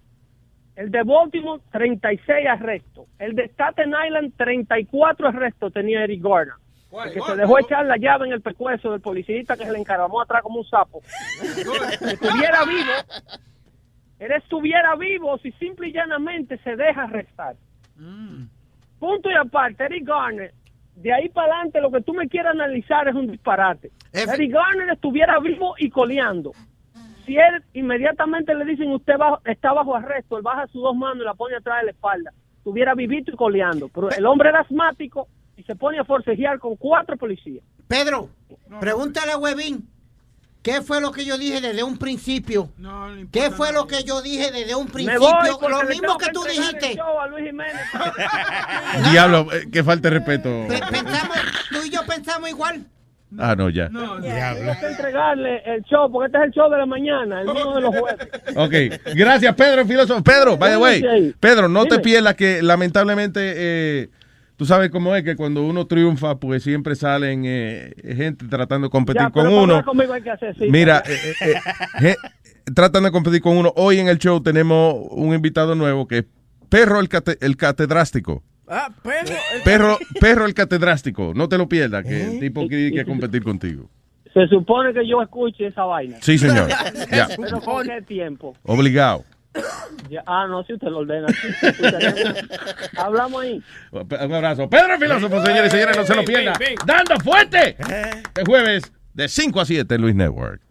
El 0.76 0.91
de 0.91 1.03
Baltimore, 1.03 1.62
36 1.72 2.48
arrestos. 2.48 3.07
El 3.18 3.34
de 3.36 3.45
Staten 3.45 3.94
Island, 4.06 4.34
34 4.36 5.30
arrestos 5.30 5.74
tenía 5.74 6.03
Eric 6.03 6.22
Garner. 6.22 6.56
Que 7.04 7.20
se 7.22 7.36
dejó 7.36 7.60
echar 7.60 7.86
la 7.86 7.98
llave 7.98 8.28
en 8.28 8.34
el 8.34 8.42
pescuezo 8.42 8.92
del 8.92 9.02
policista 9.02 9.56
que 9.58 9.66
se 9.66 9.72
le 9.72 9.80
encaramó 9.80 10.22
atrás 10.22 10.42
como 10.44 10.60
un 10.60 10.66
sapo. 10.66 11.02
Si 11.42 11.62
estuviera 12.06 12.64
vivo, 12.66 12.92
él 14.20 14.32
estuviera 14.32 14.96
vivo 14.96 15.38
si 15.40 15.52
simple 15.54 15.90
y 15.90 15.94
llanamente 15.94 16.58
se 16.60 16.76
deja 16.76 17.04
arrestar. 17.04 17.56
Punto 19.00 19.30
y 19.30 19.34
aparte, 19.36 19.84
Eric 19.86 20.06
Garner, 20.08 20.54
de 20.96 21.14
ahí 21.14 21.30
para 21.30 21.54
adelante 21.54 21.82
lo 21.82 21.92
que 21.92 22.02
tú 22.02 22.14
me 22.14 22.28
quieras 22.30 22.54
analizar 22.54 23.08
es 23.08 23.16
un 23.16 23.28
disparate. 23.28 23.92
Eric 24.14 24.52
Garner 24.54 24.90
estuviera 24.92 25.40
vivo 25.40 25.76
y 25.78 25.90
coleando. 25.90 26.52
Si 27.26 27.36
él 27.38 27.64
inmediatamente 27.74 28.54
le 28.54 28.66
dicen 28.66 28.92
usted 28.92 29.18
bajo- 29.18 29.42
está 29.46 29.74
bajo 29.74 29.96
arresto, 29.96 30.38
él 30.38 30.44
baja 30.44 30.68
sus 30.68 30.82
dos 30.82 30.96
manos 30.96 31.18
y 31.22 31.26
la 31.26 31.34
pone 31.34 31.56
atrás 31.56 31.80
de 31.80 31.86
la 31.86 31.92
espalda. 31.92 32.32
Estuviera 32.58 32.94
vivito 32.96 33.32
y 33.32 33.36
coleando. 33.36 33.90
Pero 33.90 34.10
el 34.12 34.26
hombre 34.26 34.50
era 34.50 34.62
asmático 34.62 35.28
y 35.57 35.64
se 35.64 35.76
pone 35.76 35.99
a 35.99 36.03
forcejear 36.06 36.60
con 36.60 36.76
cuatro 36.76 37.18
policías. 37.18 37.64
Pedro, 37.88 38.30
pregúntale 38.80 39.32
a 39.32 39.38
Webin. 39.38 39.88
¿Qué 40.61 40.82
fue 40.82 40.99
lo 40.99 41.11
que 41.11 41.23
yo 41.26 41.38
dije 41.38 41.61
desde 41.61 41.84
un 41.84 41.98
principio? 41.99 42.72
¿Qué 43.32 43.52
fue 43.52 43.72
lo 43.72 43.86
que 43.86 44.03
yo 44.03 44.23
dije 44.23 44.52
desde 44.52 44.73
un 44.73 44.86
Me 44.86 44.91
principio? 44.91 45.60
Lo 45.69 45.84
mismo 45.84 46.18
que 46.18 46.32
tú 46.32 46.44
dijiste. 46.44 46.95
show 46.95 47.19
a 47.19 47.27
Luis 47.27 47.45
Jiménez. 47.45 47.82
Diablo, 49.11 49.48
eh, 49.53 49.68
que 49.72 49.84
falta 49.84 50.10
de 50.10 50.15
respeto. 50.18 50.49
Pensamos, 50.68 51.38
tú 51.69 51.77
y 51.86 51.91
yo 51.91 51.99
pensamos 52.07 52.49
igual. 52.49 52.84
Ah, 53.38 53.56
no, 53.56 53.69
ya. 53.69 53.90
Tengo 53.90 54.22
que 54.80 54.88
entregarle 54.88 55.61
el 55.65 55.84
show 55.84 56.11
porque 56.11 56.27
este 56.27 56.38
es 56.40 56.44
el 56.45 56.52
show 56.52 56.69
de 56.72 56.77
la 56.77 56.86
mañana, 56.88 57.41
el 57.41 57.53
mío 57.53 57.73
de 57.73 57.82
los 57.82 57.95
jueves. 57.95 58.27
Ok, 58.56 59.14
gracias 59.15 59.53
Pedro, 59.56 59.86
filósofo. 59.86 60.23
Pedro, 60.23 60.57
by 60.57 60.72
the 60.72 60.77
way. 60.77 61.34
Pedro, 61.40 61.68
no 61.68 61.84
te 61.84 61.91
Dime. 61.95 62.03
pierdas 62.03 62.34
que 62.36 62.64
lamentablemente 62.64 63.53
eh, 63.56 64.10
tú 64.57 64.65
sabes 64.65 64.90
cómo 64.90 65.15
es 65.15 65.23
que 65.23 65.36
cuando 65.36 65.64
uno 65.64 65.86
triunfa, 65.88 66.36
pues 66.40 66.64
siempre 66.64 66.95
salen 66.95 67.44
eh, 67.45 67.94
gente 68.15 68.45
tratando 68.48 68.88
de 68.88 68.91
competir 68.91 69.22
Ya, 69.23 69.30
con 69.32 69.48
uno. 69.48 69.84
que 70.23 70.30
hacer. 70.32 70.56
Mira, 70.69 71.03
eh, 71.07 71.34
eh, 71.41 71.53
eh, 72.02 72.15
je- 72.65 72.73
tratan 72.73 73.03
de 73.03 73.11
competir 73.11 73.41
con 73.41 73.57
uno. 73.57 73.72
Hoy 73.76 73.99
en 73.99 74.07
el 74.07 74.18
show 74.18 74.41
tenemos 74.41 74.95
un 75.11 75.34
invitado 75.34 75.76
nuevo 75.76 76.07
que 76.07 76.19
es 76.19 76.26
Perro 76.69 76.99
el, 76.99 77.07
cate- 77.10 77.38
el 77.41 77.57
catedrástico. 77.57 78.44
Ah, 78.68 78.90
perro. 79.03 79.36
el- 79.56 79.61
Perro, 79.64 79.98
perro 80.19 80.45
el 80.45 80.53
catedrástico. 80.56 81.34
No 81.36 81.48
te 81.48 81.57
lo 81.60 81.69
pierdas, 81.69 82.03
que 82.03 82.23
el 82.23 82.40
tipo 82.40 82.68
quiere 82.68 82.91
que 82.91 83.06
competir 83.06 83.44
contigo. 83.44 83.88
Se 84.34 84.48
supone 84.48 84.91
que 84.94 85.07
yo 85.07 85.22
escuche 85.22 85.68
esa 85.68 85.84
vaina. 85.86 86.18
Sí, 86.22 86.38
señor. 86.38 86.68
Ya. 87.11 87.27
Pero 87.38 87.61
¿por 87.61 87.86
qué 87.86 88.02
tiempo? 88.02 88.56
Obligado. 88.64 89.23
Ya- 90.10 90.23
ah, 90.27 90.45
no, 90.48 90.64
si 90.64 90.73
usted 90.73 90.88
lo 90.88 90.99
ordena. 90.99 91.27
Hablamos 92.98 93.41
ahí. 93.41 93.64
Un 93.91 94.34
abrazo. 94.34 94.69
Pedro 94.69 94.98
filósofo, 94.99 95.45
señores 95.45 95.68
y 95.73 95.77
señores, 95.77 95.98
no 95.98 96.06
se 96.06 96.15
lo 96.15 96.23
pierdan. 96.26 96.56
Dando 96.86 97.18
fuerte. 97.23 97.76
El 98.36 98.45
jueves 98.45 98.91
de 99.14 99.27
5 99.27 99.61
a 99.61 99.65
7 99.65 99.95
en 99.95 100.02
Luis 100.02 100.15
Network. 100.15 100.61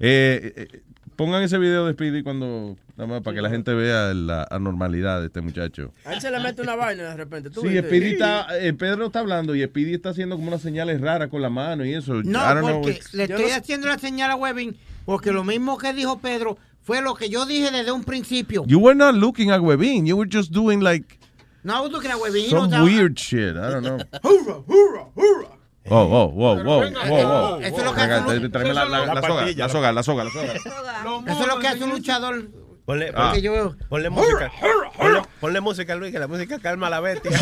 Eh, 0.00 0.52
eh, 0.56 0.80
pongan 1.14 1.42
ese 1.42 1.58
video 1.58 1.86
de 1.86 1.92
Speedy 1.92 2.22
cuando, 2.22 2.76
nada 2.96 3.06
más 3.08 3.22
para 3.22 3.36
que 3.36 3.42
la 3.42 3.50
gente 3.50 3.72
vea 3.74 4.12
la 4.14 4.46
anormalidad 4.50 5.20
de 5.20 5.26
este 5.26 5.40
muchacho. 5.40 5.92
A 6.04 6.14
él 6.14 6.20
se 6.20 6.30
le 6.30 6.40
mete 6.40 6.62
una 6.62 6.74
vaina 6.74 7.04
de 7.04 7.16
repente. 7.16 7.50
¿tú 7.50 7.60
Sí? 7.60 7.78
Speedy 7.78 8.12
está, 8.14 8.46
eh, 8.58 8.72
Pedro 8.72 9.06
está 9.06 9.20
hablando 9.20 9.54
y 9.54 9.62
Speedy 9.64 9.94
está 9.94 10.08
haciendo 10.10 10.36
como 10.36 10.48
unas 10.48 10.62
señales 10.62 11.00
raras 11.00 11.28
con 11.28 11.40
la 11.42 11.50
mano 11.50 11.84
y 11.84 11.94
eso. 11.94 12.14
No, 12.14 12.40
I 12.40 12.54
don't 12.54 12.60
know, 12.62 12.80
porque 12.82 13.00
le 13.12 13.24
estoy 13.24 13.50
no- 13.50 13.54
haciendo 13.56 13.86
la 13.88 13.98
señal 13.98 14.30
a 14.32 14.36
Webin, 14.36 14.76
porque 15.04 15.30
lo 15.30 15.44
mismo 15.44 15.78
que 15.78 15.92
dijo 15.92 16.18
Pedro 16.18 16.58
fue 16.82 17.00
lo 17.02 17.14
que 17.14 17.28
yo 17.28 17.46
dije 17.46 17.70
desde 17.70 17.92
un 17.92 18.04
principio. 18.04 18.64
You 18.66 18.78
were 18.80 18.94
not 18.94 19.14
looking 19.14 19.50
at 19.50 19.60
Webin. 19.60 20.06
You 20.06 20.16
were 20.16 20.28
just 20.28 20.52
doing 20.52 20.80
like 20.80 21.18
No, 21.64 21.74
I 21.76 21.80
was 21.80 21.92
looking 21.92 22.10
at 22.10 22.18
Webin. 22.18 22.50
some 22.50 22.68
no, 22.70 22.84
weird 22.84 23.18
shit. 23.18 23.56
I 23.56 23.70
don't 23.70 23.82
know. 23.82 23.98
Hurra, 24.22 24.62
hurra, 24.66 25.06
hurra. 25.14 25.48
Oh, 25.90 25.96
oh, 25.96 26.28
venga, 26.54 26.62
wow, 27.08 27.22
wow. 27.54 27.60
eso 27.60 27.76
es 27.78 27.84
lo 27.84 27.92
que 27.92 28.00
hace 28.02 28.38
un- 28.38 28.50
tráeme 28.52 28.72
la, 28.72 28.84
la, 28.84 29.20
soga, 29.20 29.44
la 29.52 29.68
soga, 29.68 29.92
la 29.92 30.02
soga, 30.02 30.24
la 30.24 30.30
soga. 30.30 30.52
Eso 30.54 31.40
es 31.42 31.46
lo 31.48 31.58
que 31.58 31.66
hace 31.68 31.82
un 31.84 31.90
luchador. 31.90 32.48
Ponle, 32.84 33.12
Ah. 33.14 33.26
Porque 33.30 33.42
yo 33.42 33.52
veo. 33.52 33.76
ponle 33.88 34.08
música. 34.10 34.50
Ponle, 34.96 35.22
ponle 35.40 35.60
música, 35.60 35.94
Luis, 35.96 36.12
que 36.12 36.18
la 36.20 36.28
música 36.28 36.58
calma 36.60 36.86
a 36.86 36.90
la 36.90 37.00
bestia. 37.00 37.30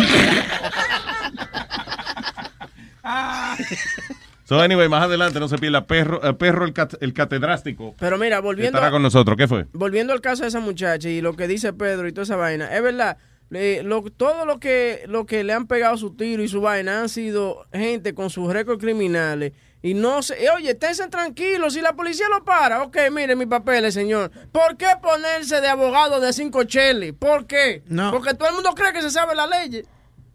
So, 4.51 4.61
anyway, 4.61 4.89
más 4.89 5.05
adelante 5.05 5.39
no 5.39 5.47
se 5.47 5.59
pierda 5.59 5.87
perro, 5.87 6.21
eh, 6.29 6.35
perro 6.35 6.65
el, 6.65 6.73
cat- 6.73 7.01
el 7.01 7.13
catedrástico. 7.15 7.95
Pero 8.01 8.19
mira, 8.19 8.41
volviendo, 8.41 8.79
Estará 8.79 8.91
con 8.91 9.01
nosotros. 9.01 9.37
¿Qué 9.37 9.47
fue? 9.47 9.67
volviendo 9.73 10.13
al 10.13 10.21
caso 10.21 10.43
de 10.43 10.49
esa 10.49 10.59
muchacha 10.59 11.09
y 11.09 11.21
lo 11.21 11.37
que 11.37 11.47
dice 11.47 11.73
Pedro 11.73 12.09
y 12.09 12.13
toda 12.13 12.25
esa 12.25 12.35
vaina, 12.35 12.75
es 12.77 12.83
verdad, 12.83 13.17
le- 13.49 13.85
lo- 13.85 14.03
todo 14.03 14.45
lo 14.47 14.59
que, 14.59 15.05
lo 15.07 15.25
que 15.25 15.45
le 15.45 15.53
han 15.53 15.69
pegado 15.69 15.97
su 15.97 16.17
tiro 16.17 16.43
y 16.43 16.49
su 16.49 16.61
vaina 16.61 17.01
han 17.01 17.09
sido 17.09 17.65
gente 17.73 18.13
con 18.13 18.29
sus 18.29 18.53
récords 18.53 18.81
criminales. 18.83 19.53
Y 19.83 19.95
no 19.95 20.21
sé, 20.21 20.45
eh, 20.45 20.51
oye, 20.51 20.71
esténse 20.73 21.07
tranquilos, 21.07 21.75
si 21.75 21.81
la 21.81 21.93
policía 21.95 22.27
lo 22.29 22.45
para, 22.45 22.83
ok, 22.83 22.97
mire 23.13 23.37
mis 23.37 23.47
papeles, 23.47 23.95
señor. 23.95 24.33
¿Por 24.51 24.77
qué 24.77 24.89
ponerse 25.01 25.61
de 25.61 25.69
abogado 25.69 26.19
de 26.19 26.33
cinco 26.33 26.65
cheles? 26.65 27.13
¿Por 27.17 27.47
qué? 27.47 27.85
Porque 28.11 28.35
todo 28.35 28.49
el 28.49 28.55
mundo 28.57 28.71
cree 28.75 28.93
que 28.93 29.01
se 29.03 29.11
sabe 29.13 29.37
la 29.37 29.47
ley. 29.47 29.85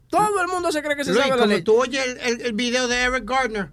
Todo 0.10 0.42
el 0.42 0.48
mundo 0.48 0.72
se 0.72 0.82
cree 0.82 0.96
que 0.96 1.04
se 1.04 1.12
Luis, 1.12 1.22
sabe 1.22 1.36
la 1.36 1.42
como 1.42 1.52
ley. 1.54 1.64
tú 1.64 1.76
oyes 1.82 2.02
el, 2.06 2.18
el- 2.40 2.42
el 2.46 2.54
video 2.54 2.88
de 2.88 2.96
Eric 3.04 3.26
Gardner, 3.30 3.68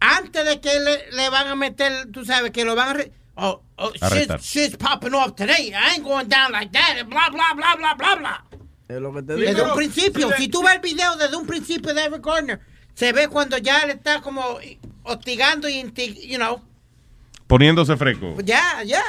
antes 0.00 0.44
de 0.44 0.60
que 0.60 0.78
le, 0.80 1.10
le 1.12 1.30
van 1.30 1.46
a 1.48 1.54
meter, 1.56 2.06
tú 2.12 2.24
sabes, 2.24 2.50
que 2.50 2.64
lo 2.64 2.74
van 2.74 2.88
a... 2.88 2.92
re- 2.94 3.12
oh, 3.36 3.62
oh, 3.76 3.92
shit's 4.40 4.76
popping 4.76 5.14
off 5.14 5.34
today. 5.34 5.72
I 5.74 5.94
ain't 5.96 6.04
going 6.04 6.28
down 6.28 6.52
like 6.52 6.72
that. 6.72 6.96
and 6.98 7.08
Blah, 7.10 7.30
blah, 7.30 7.54
blah, 7.54 7.76
blah, 7.76 7.94
blah, 7.94 8.16
blah. 8.16 8.44
Es 8.88 9.00
lo 9.00 9.12
que 9.12 9.22
te 9.22 9.34
Desde 9.34 9.62
un 9.62 9.74
principio, 9.74 10.30
si 10.36 10.48
tú 10.48 10.62
ves 10.62 10.74
el 10.74 10.80
video 10.80 11.16
desde 11.16 11.36
un 11.36 11.46
principio 11.46 11.92
de 11.92 12.04
Eric 12.04 12.24
Gardner, 12.24 12.60
se 12.94 13.12
ve 13.12 13.28
cuando 13.28 13.58
ya 13.58 13.80
él 13.80 13.90
está 13.90 14.20
como 14.20 14.58
hostigando 15.02 15.68
y, 15.68 15.82
you 16.26 16.36
know, 16.36 16.62
Poniéndose 17.48 17.96
fresco. 17.96 18.36
ya, 18.44 18.82
ya. 18.84 19.02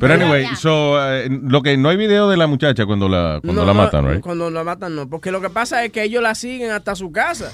Pero 0.00 0.14
anyway, 0.14 0.46
so, 0.56 0.98
eh, 1.12 1.28
lo 1.30 1.62
que 1.62 1.76
no 1.76 1.88
hay 1.88 1.96
video 1.96 2.28
de 2.28 2.36
la 2.36 2.46
muchacha 2.46 2.86
cuando 2.86 3.08
la, 3.08 3.40
cuando 3.42 3.62
No, 3.62 3.66
la 3.66 3.74
no, 3.74 3.82
matan, 3.84 4.08
right? 4.08 4.20
Cuando 4.20 4.50
la 4.50 4.64
matan, 4.64 4.94
no. 4.94 5.08
Porque 5.08 5.30
lo 5.30 5.40
que 5.40 5.50
pasa 5.50 5.84
es 5.84 5.92
que 5.92 6.02
ellos 6.02 6.22
la 6.22 6.34
siguen 6.34 6.70
hasta 6.70 6.94
su 6.94 7.10
casa. 7.12 7.52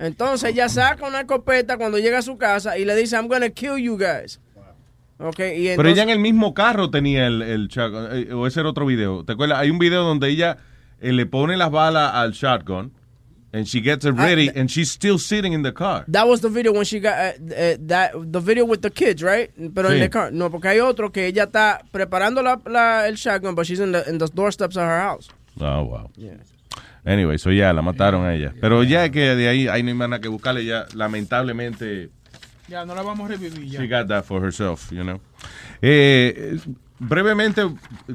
Entonces 0.00 0.50
ella 0.50 0.68
saca 0.68 1.06
una 1.06 1.20
escopeta 1.20 1.76
cuando 1.76 1.98
llega 1.98 2.18
a 2.18 2.22
su 2.22 2.36
casa 2.38 2.76
y 2.78 2.84
le 2.84 2.96
dice, 2.96 3.14
I'm 3.16 3.28
gonna 3.28 3.50
kill 3.50 3.76
you 3.76 3.96
guys. 3.96 4.40
Okay, 5.18 5.68
y 5.72 5.76
Pero 5.76 5.88
ella 5.90 6.02
en 6.04 6.08
el 6.08 6.18
mismo 6.18 6.54
carro 6.54 6.90
tenía 6.90 7.26
el, 7.26 7.42
el 7.42 7.68
shotgun, 7.68 8.08
eh, 8.10 8.32
o 8.32 8.46
ese 8.46 8.60
era 8.60 8.70
otro 8.70 8.86
video. 8.86 9.22
¿Te 9.22 9.32
acuerdas? 9.34 9.58
Hay 9.58 9.68
un 9.68 9.78
video 9.78 10.02
donde 10.02 10.28
ella 10.30 10.56
eh, 10.98 11.12
le 11.12 11.26
pone 11.26 11.58
las 11.58 11.70
balas 11.70 12.14
al 12.14 12.32
shotgun 12.32 12.92
and 13.52 13.66
she 13.66 13.82
gets 13.82 14.06
it 14.06 14.14
Ah, 14.16 14.22
ready 14.24 14.48
and 14.48 14.70
she's 14.70 14.90
still 14.90 15.18
sitting 15.18 15.52
in 15.52 15.62
the 15.62 15.74
car. 15.74 16.04
That 16.10 16.26
was 16.26 16.40
the 16.40 16.48
video 16.48 16.72
when 16.72 16.84
she 16.86 17.00
got 17.00 17.12
uh, 17.12 17.32
uh, 17.52 17.76
that 17.88 18.12
the 18.32 18.40
video 18.40 18.64
with 18.64 18.80
the 18.80 18.90
kids, 18.90 19.22
right? 19.22 19.50
Pero 19.74 19.90
Sí. 19.90 19.96
en 19.96 20.00
the 20.00 20.08
car. 20.08 20.32
No, 20.32 20.48
porque 20.50 20.68
hay 20.68 20.80
otro 20.80 21.10
que 21.12 21.26
ella 21.26 21.44
está 21.44 21.82
preparando 21.92 22.42
la, 22.42 22.58
la- 22.64 23.06
el 23.06 23.16
shotgun, 23.16 23.54
but 23.54 23.66
she's 23.66 23.80
in 23.80 23.92
the, 23.92 24.02
in 24.08 24.16
the 24.16 24.28
doorsteps 24.32 24.76
of 24.78 24.84
her 24.84 25.00
house. 25.02 25.28
Oh, 25.60 25.82
wow. 25.82 26.10
Anyway, 27.04 27.38
so 27.38 27.50
ya 27.50 27.72
la 27.72 27.82
mataron 27.82 28.24
a 28.26 28.34
ella. 28.34 28.52
Pero 28.60 28.82
ya 28.84 29.10
que 29.10 29.34
de 29.34 29.48
ahí, 29.48 29.68
ahí 29.68 29.82
no 29.82 29.88
hay 29.88 29.94
más 29.94 30.08
nada 30.08 30.20
que 30.20 30.28
buscarle. 30.28 30.64
Ya, 30.64 30.86
lamentablemente, 30.94 32.10
Ya, 32.68 32.84
no 32.84 32.94
la 32.94 33.02
vamos 33.02 33.28
a 33.28 33.32
revivir 33.34 33.64
ya. 33.66 33.80
she 33.80 33.88
got 33.88 34.06
that 34.06 34.22
for 34.24 34.40
herself, 34.44 34.92
you 34.92 35.02
know. 35.02 35.20
Eh, 35.82 36.56
brevemente, 37.00 37.62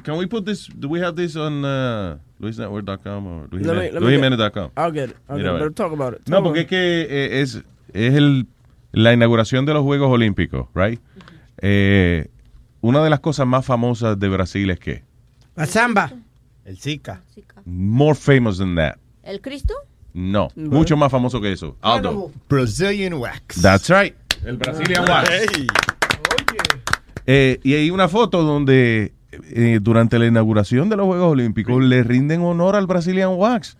can 0.04 0.16
we 0.18 0.28
put 0.28 0.46
this, 0.46 0.68
do 0.80 0.88
we 0.88 1.02
have 1.02 1.16
this 1.16 1.36
on 1.36 1.66
uh, 1.66 2.18
luisnetwork.com 2.40 3.28
or 3.28 3.48
luisjimenez.com? 3.50 4.72
I'll 4.78 4.92
get 4.94 5.10
it. 5.10 5.18
I'll 5.28 5.38
get 5.38 5.56
it. 5.56 5.60
But 5.60 5.76
talk 5.76 5.92
about 5.92 6.14
it. 6.14 6.30
No, 6.30 6.42
porque 6.42 6.62
es 6.62 6.68
que 6.68 7.02
eh, 7.02 7.42
es, 7.42 7.62
es 7.94 8.14
el, 8.14 8.48
la 8.94 9.12
inauguración 9.12 9.66
de 9.66 9.74
los 9.74 9.84
Juegos 9.84 10.10
Olímpicos, 10.10 10.68
right? 10.74 11.02
Eh, 11.62 12.28
una 12.82 13.04
de 13.04 13.10
las 13.10 13.20
cosas 13.20 13.46
más 13.48 13.66
famosas 13.66 14.18
de 14.20 14.30
Brasil 14.30 14.70
es 14.70 14.80
que, 14.80 15.04
La 15.56 15.66
samba. 15.66 16.12
El 16.66 16.78
Zika. 16.78 17.22
more 17.66 18.16
famous 18.16 18.58
than 18.58 18.76
that. 18.76 18.96
¿El 19.24 19.40
Cristo? 19.42 19.74
No, 20.14 20.48
mucho 20.56 20.96
más 20.98 21.12
famoso 21.12 21.40
que 21.42 21.52
eso. 21.52 21.78
Aldo. 21.82 22.32
Brazilian 22.50 23.14
wax. 23.14 23.62
That's 23.62 23.90
right. 23.90 24.16
El 24.46 24.58
Brazilian 24.58 25.04
Wax. 25.08 25.30
Eh, 27.28 27.60
y 27.64 27.74
hay 27.74 27.90
una 27.90 28.08
foto 28.08 28.44
donde 28.44 29.14
eh, 29.32 29.80
durante 29.82 30.20
la 30.20 30.28
inauguración 30.28 30.90
de 30.90 30.96
los 30.96 31.06
Juegos 31.08 31.32
Olímpicos 31.32 31.84
le 31.84 32.04
rinden 32.04 32.42
honor 32.42 32.76
al 32.76 32.86
Brazilian 32.88 33.32
Wax. 33.36 33.78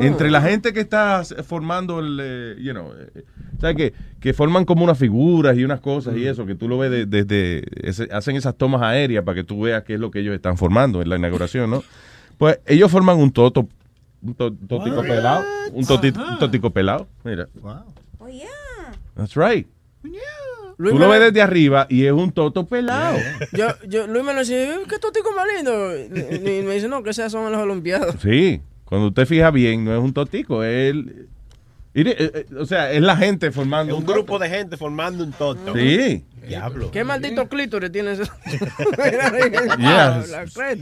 Entre 0.00 0.30
la 0.32 0.42
gente 0.42 0.72
que 0.72 0.80
está 0.80 1.22
formando 1.46 2.00
el, 2.00 2.18
eh, 2.20 2.56
you 2.60 2.72
know, 2.72 2.92
eh, 2.92 3.22
¿sabes 3.60 3.76
qué? 3.76 3.92
Que 4.18 4.34
forman 4.34 4.64
como 4.64 4.82
unas 4.82 4.98
figuras 4.98 5.56
y 5.56 5.62
unas 5.64 5.80
cosas 5.80 6.16
y 6.16 6.26
eso, 6.26 6.44
que 6.44 6.56
tú 6.56 6.68
lo 6.68 6.76
ves 6.76 6.90
de- 6.90 7.06
desde, 7.06 7.62
ese- 7.88 8.08
hacen 8.12 8.34
esas 8.34 8.56
tomas 8.56 8.82
aéreas 8.82 9.24
para 9.24 9.36
que 9.36 9.44
tú 9.44 9.60
veas 9.62 9.84
qué 9.84 9.94
es 9.94 10.00
lo 10.00 10.10
que 10.10 10.18
ellos 10.20 10.34
están 10.34 10.56
formando 10.58 11.00
en 11.00 11.08
la 11.08 11.16
inauguración, 11.16 11.70
¿no? 11.70 11.84
Pues 12.40 12.58
ellos 12.64 12.90
forman 12.90 13.18
un 13.18 13.30
toto, 13.30 13.68
un 14.22 14.32
to- 14.34 14.50
totico 14.50 15.02
pelado, 15.02 15.44
un, 15.74 15.84
toti- 15.84 16.16
un 16.16 16.38
totico 16.38 16.70
pelado, 16.70 17.06
mira. 17.22 17.46
Oh, 18.18 18.28
yeah. 18.28 18.48
That's 19.14 19.34
right. 19.36 19.66
Luis 20.78 20.94
Tú 20.94 20.98
lo 20.98 21.10
ves 21.10 21.20
desde 21.20 21.42
arriba 21.42 21.86
y 21.90 22.06
es 22.06 22.12
un 22.12 22.32
toto 22.32 22.64
pelado. 22.64 23.18
Yo, 23.52 23.66
yo, 23.86 24.06
Luis 24.06 24.24
me 24.24 24.32
lo 24.32 24.40
dice, 24.40 24.70
¿qué 24.88 24.98
totico 24.98 25.32
más 25.36 25.44
lindo? 25.54 25.94
Y, 25.94 26.36
y 26.36 26.62
me 26.62 26.76
dice, 26.76 26.88
no, 26.88 27.02
que 27.02 27.10
esas 27.10 27.30
son 27.30 27.52
las 27.52 27.60
Olimpiadas. 27.60 28.16
Sí, 28.22 28.62
cuando 28.86 29.08
usted 29.08 29.26
fija 29.26 29.50
bien, 29.50 29.84
no 29.84 29.94
es 29.94 30.02
un 30.02 30.14
totico, 30.14 30.64
es 30.64 30.92
el... 30.92 31.28
Eh, 31.92 32.04
eh, 32.06 32.46
o 32.58 32.64
sea, 32.64 32.90
es 32.90 33.02
la 33.02 33.16
gente 33.18 33.50
formando 33.50 33.94
Un 33.94 34.00
un, 34.04 34.06
grupo 34.06 34.38
de 34.38 34.48
gente 34.48 34.78
formando 34.78 35.24
un 35.24 35.32
toto. 35.32 35.74
Sí. 35.74 36.24
Diablo. 36.48 36.90
¿Qué 36.90 37.04
maldito 37.04 37.46
clítoris 37.50 37.92
tiene 37.92 38.12
ese? 38.12 38.22
Yeah, 39.78 40.24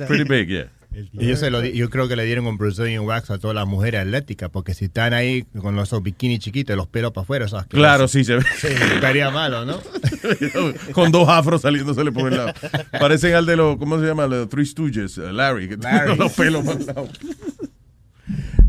pretty 0.07 0.23
big, 0.23 0.47
yeah. 0.49 0.69
Y 1.13 1.27
yo, 1.29 1.37
se 1.37 1.51
lo 1.51 1.61
di- 1.61 1.73
yo 1.75 1.91
creo 1.91 2.09
que 2.09 2.17
le 2.17 2.25
dieron 2.25 2.47
un 2.47 2.57
Brazilian 2.59 3.05
wax 3.05 3.31
a 3.31 3.39
todas 3.39 3.55
las 3.55 3.67
mujeres 3.67 4.01
atléticas, 4.01 4.51
porque 4.51 4.75
si 4.75 4.87
están 4.87 5.13
ahí 5.15 5.45
con 5.61 5.77
los 5.77 6.03
bikinis 6.03 6.41
chiquitos, 6.41 6.77
los 6.77 6.89
pelos 6.89 7.13
para 7.13 7.23
afuera. 7.23 7.47
Claro, 7.69 8.09
sí 8.09 8.25
se 8.25 8.37
ve. 8.37 8.43
Sí, 8.59 8.67
estaría 8.95 9.31
malo, 9.31 9.65
¿no? 9.65 9.81
Con 10.93 11.13
dos 11.13 11.29
afros 11.29 11.63
saliéndosele 11.63 12.11
por 12.11 12.33
el 12.33 12.39
lado. 12.39 12.53
Parecen 12.99 13.35
al 13.35 13.47
de 13.47 13.57
los, 13.57 13.77
¿cómo 13.77 14.01
se 14.01 14.07
llama? 14.07 14.27
Los 14.27 14.49
Three 14.49 14.67
Stooges, 14.67 15.19
eh, 15.19 15.33
Larry, 15.33 15.69
que 15.69 15.77
Larry. 15.77 16.17
los 16.17 16.33
pelos 16.33 16.65
por 16.65 16.81
el 16.81 16.87
lado. 16.87 17.09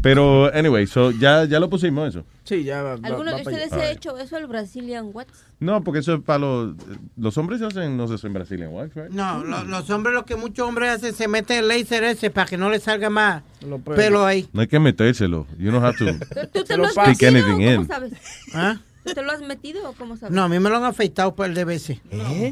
Pero, 0.02 0.54
anyway, 0.54 0.88
so, 0.88 1.12
ya, 1.12 1.46
ya 1.46 1.60
lo 1.60 1.70
pusimos 1.70 2.10
eso. 2.10 2.24
Sí, 2.44 2.64
ya 2.64 2.82
va. 2.82 2.94
¿Alguno 3.04 3.32
va 3.32 3.38
de 3.38 3.44
ustedes 3.44 3.72
ha 3.74 3.92
hecho 3.92 4.18
eso, 4.18 4.38
el 4.38 4.48
Brazilian 4.48 5.10
Wax? 5.14 5.28
No, 5.60 5.84
porque 5.84 6.00
eso 6.00 6.14
es 6.16 6.22
para 6.22 6.40
los... 6.40 6.76
Los 7.18 7.38
hombres 7.38 7.60
se 7.60 7.66
hacen, 7.66 7.98
no 7.98 8.08
sé, 8.08 8.26
en 8.26 8.34
Brazilian 8.34 8.72
Wax, 8.74 8.96
right? 8.96 9.10
No, 9.12 9.44
lo- 9.44 9.64
los 9.66 9.90
hombres, 9.90 10.14
lo 10.16 10.26
que 10.26 10.36
muchos 10.36 10.68
hombres 10.68 10.90
hacen, 10.92 11.14
se 11.14 11.28
meten 11.28 11.60
el 11.60 11.68
laser 11.68 12.04
ese 12.06 12.30
para 12.30 12.48
que 12.48 12.58
no 12.58 12.70
le 12.70 12.80
salga 12.80 13.10
más 13.10 13.44
pelo 13.96 14.26
ahí. 14.26 14.48
No 14.54 14.62
hay 14.62 14.68
que 14.68 14.80
metérselo. 14.80 15.46
You 15.58 15.72
don't 15.72 15.84
have 15.84 15.98
to 15.98 16.06
¿Tú 16.54 16.64
te 16.64 16.78
lo 16.78 16.86
has 16.86 16.92
stick 16.94 17.08
metido 17.08 17.30
anything 17.30 17.52
o 17.52 17.56
cómo 17.72 17.82
in. 17.82 17.88
sabes? 17.88 18.14
¿Ah? 18.54 18.78
¿Tú 19.04 19.14
te 19.14 19.22
lo 19.24 19.32
has 19.32 19.42
metido 19.42 19.90
o 19.90 19.94
cómo 19.94 20.18
sabes? 20.18 20.36
No, 20.36 20.44
a 20.44 20.50
mí 20.50 20.60
me 20.60 20.70
lo 20.70 20.78
han 20.78 20.84
afeitado 20.84 21.34
por 21.34 21.46
el 21.46 21.54
de 21.56 21.64
veces. 21.66 22.00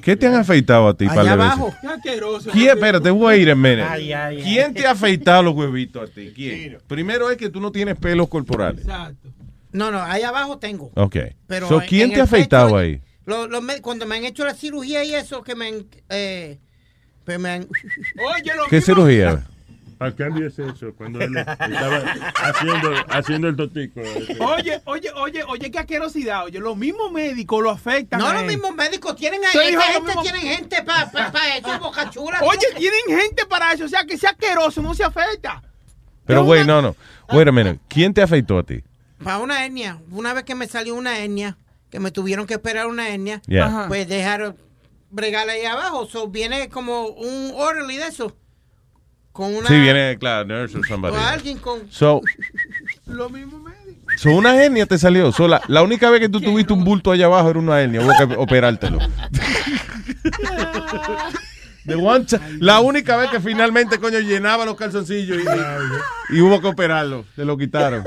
¿Qué 0.01 0.15
te 0.15 0.27
han 0.27 0.35
afeitado 0.35 0.87
a 0.87 0.93
ti, 0.95 1.05
Allá 1.05 1.15
par 1.15 1.25
de 1.25 1.35
veces? 1.35 1.51
abajo. 1.53 1.73
Qué 1.81 1.87
asqueroso. 1.87 2.51
¿Quién, 2.51 2.69
espérate, 2.69 3.11
wait 3.11 3.47
a. 3.49 3.51
Ay, 3.91 4.13
ay, 4.13 4.13
ay. 4.13 4.43
¿Quién 4.43 4.73
te 4.73 4.87
ha 4.87 4.91
afeitado 4.91 5.43
los 5.43 5.53
huevitos 5.55 6.09
a 6.09 6.13
ti? 6.13 6.31
¿Quién? 6.33 6.77
Primero 6.87 7.29
es 7.29 7.37
que 7.37 7.49
tú 7.49 7.59
no 7.59 7.71
tienes 7.71 7.95
pelos 7.97 8.27
corporales. 8.29 8.81
Exacto. 8.81 9.29
No, 9.73 9.91
no, 9.91 10.01
ahí 10.01 10.23
abajo 10.23 10.57
tengo. 10.57 10.91
Ok. 10.95 11.17
Pero 11.47 11.67
So, 11.67 11.81
en- 11.81 11.87
¿Quién 11.87 12.01
en 12.03 12.09
te 12.09 12.15
el 12.15 12.21
ha 12.21 12.23
afeitado 12.23 12.67
pecho, 12.67 12.77
ahí? 12.77 13.01
Lo- 13.25 13.47
cuando 13.81 14.05
me 14.05 14.15
han 14.15 14.23
hecho 14.25 14.45
la 14.45 14.53
cirugía 14.53 15.03
y 15.03 15.13
eso, 15.13 15.43
que 15.43 15.53
me 15.55 15.67
han... 15.67 15.85
Eh, 16.09 16.57
pues 17.25 17.37
me 17.39 17.49
han 17.49 17.63
Oye, 17.63 18.55
lo 18.55 18.63
¿Qué 18.69 18.77
mismo- 18.77 18.85
cirugía? 18.95 19.45
¿A 19.99 20.11
cambio 20.11 20.47
es 20.47 20.59
eso? 20.59 20.93
Cuando 20.95 21.19
él 21.21 21.35
estaba 21.37 21.97
haciendo, 22.43 22.91
haciendo 23.09 23.47
el 23.47 23.55
totico. 23.55 24.01
Oye, 24.39 24.81
oye, 24.85 25.11
oye, 25.15 25.43
oye, 25.43 25.71
qué 25.71 25.79
asquerosidad. 25.79 26.45
Oye, 26.45 26.59
los 26.59 26.77
mismos 26.77 27.11
médicos 27.11 27.63
lo 27.63 27.71
afectan. 27.71 28.19
No, 28.19 28.27
a 28.27 28.33
los 28.35 28.43
mismos 28.45 28.75
médicos 28.75 29.15
tienen 29.15 29.41
Esta 29.43 29.57
lo 29.57 29.81
gente 29.81 30.01
mismo- 30.05 30.21
tienen 30.21 30.41
gente 30.41 30.83
para 30.83 31.11
pa, 31.11 31.31
pa 31.31 31.39
eso, 31.57 31.79
boca 31.79 32.09
chula. 32.11 32.39
Oye, 32.43 32.67
tienen 32.77 33.19
gente 33.21 33.45
para 33.47 33.73
eso. 33.73 33.85
O 33.85 33.87
sea, 33.87 34.05
que 34.05 34.17
sea 34.17 34.31
asqueroso, 34.31 34.81
no 34.81 34.93
se 34.93 35.03
afecta. 35.03 35.63
Pero, 36.25 36.43
güey, 36.43 36.65
no, 36.65 36.81
no. 36.81 36.95
Wait 37.33 37.47
a 37.47 37.51
minute. 37.51 37.79
¿Quién 37.87 38.13
te 38.13 38.21
afeitó 38.21 38.59
a 38.59 38.63
ti? 38.63 38.83
Para 39.23 39.39
una 39.39 39.65
hernia. 39.65 39.99
Una 40.11 40.33
vez 40.33 40.43
que 40.43 40.53
me 40.55 40.67
salió 40.67 40.93
una 40.93 41.17
hernia, 41.17 41.57
que 41.89 41.99
me 41.99 42.11
tuvieron 42.11 42.45
que 42.45 42.53
esperar 42.55 42.85
una 42.87 43.07
Yeah. 43.47 43.65
Ajá. 43.65 43.87
pues 43.87 44.07
dejaron 44.07 44.55
bregar 45.09 45.49
ahí 45.49 45.65
abajo. 45.65 46.05
So, 46.05 46.27
viene 46.27 46.69
como 46.69 47.07
un 47.07 47.51
orderly 47.55 47.97
de 47.97 48.07
eso. 48.07 48.35
Con 49.37 49.53
una... 49.53 49.67
Sí, 49.67 49.79
viene, 49.79 50.17
claro, 50.17 50.45
nurse 50.45 50.79
or 50.79 50.87
somebody. 50.87 51.15
O 51.15 51.19
alguien 51.19 51.59
con... 51.59 51.91
So, 51.91 52.21
Lo 53.05 53.29
mismo 53.29 53.59
médico. 53.59 54.01
so 54.17 54.31
una 54.31 54.55
hernia 54.59 54.87
te 54.87 54.97
salió. 54.97 55.31
So, 55.31 55.47
la, 55.47 55.61
la 55.67 55.83
única 55.83 56.09
vez 56.09 56.21
que 56.21 56.27
tú 56.27 56.41
tuviste 56.41 56.73
un 56.73 56.83
bulto 56.83 57.11
allá 57.11 57.25
abajo 57.25 57.51
era 57.51 57.59
una 57.59 57.79
hernia. 57.79 58.01
Hubo 58.01 58.11
que 58.17 58.35
operártelo. 58.35 58.97
The 61.85 61.95
one 61.95 62.25
la 62.59 62.79
única 62.79 63.15
vez 63.15 63.29
que 63.29 63.39
finalmente, 63.39 63.99
coño, 63.99 64.17
llenaba 64.19 64.65
los 64.65 64.75
calzoncillos 64.75 65.37
y, 65.37 66.35
y 66.35 66.41
hubo 66.41 66.59
que 66.59 66.67
operarlo. 66.67 67.23
Se 67.35 67.45
lo 67.45 67.59
quitaron. 67.59 68.03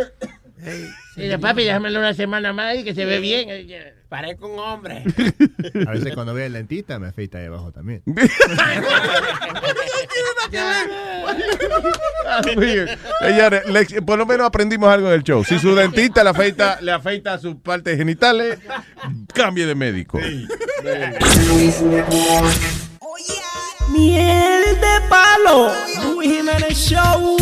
Mira, 1.15 1.39
papi, 1.39 1.63
déjamelo 1.63 2.01
una 2.01 2.13
semana 2.13 2.53
más 2.53 2.77
y 2.77 2.83
que 2.83 2.93
se 2.93 3.05
ve 3.05 3.21
bien. 3.21 3.49
Parezco 4.11 4.49
un 4.49 4.59
hombre. 4.59 5.05
A 5.87 5.93
veces 5.93 6.13
cuando 6.15 6.33
voy 6.33 6.43
al 6.43 6.53
dentista 6.53 6.99
me 6.99 7.07
afeita 7.07 7.39
ahí 7.39 7.47
abajo 7.47 7.71
también. 7.73 8.03
Señores, 13.21 13.63
le- 13.67 14.03
por 14.03 14.19
lo 14.19 14.27
menos 14.27 14.47
aprendimos 14.47 14.89
algo 14.93 15.09
en 15.09 15.15
el 15.15 15.23
show. 15.23 15.45
Si 15.45 15.59
su 15.59 15.75
dentista 15.75 16.23
le 16.25 16.31
afeita, 16.31 16.79
le 16.81 16.93
afeita 16.93 17.39
sus 17.39 17.57
partes 17.57 17.97
genitales, 17.97 18.59
cambie 19.33 19.67
de 19.67 19.75
médico. 19.75 20.19
Miel 23.89 24.65
de 24.81 25.09
palo, 25.09 25.73
Luis 26.15 26.31
Jiménez 26.37 26.77
Show. 26.77 27.37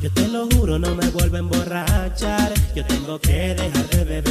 Yo 0.00 0.10
te 0.12 0.28
lo 0.28 0.46
juro, 0.50 0.78
no 0.78 0.94
me 0.94 1.08
vuelvo 1.08 1.36
a 1.36 1.38
emborrachar. 1.40 2.52
Yo 2.74 2.84
tengo 2.84 3.18
que 3.18 3.54
dejar 3.54 3.86
de 3.88 4.04
beber. 4.04 4.25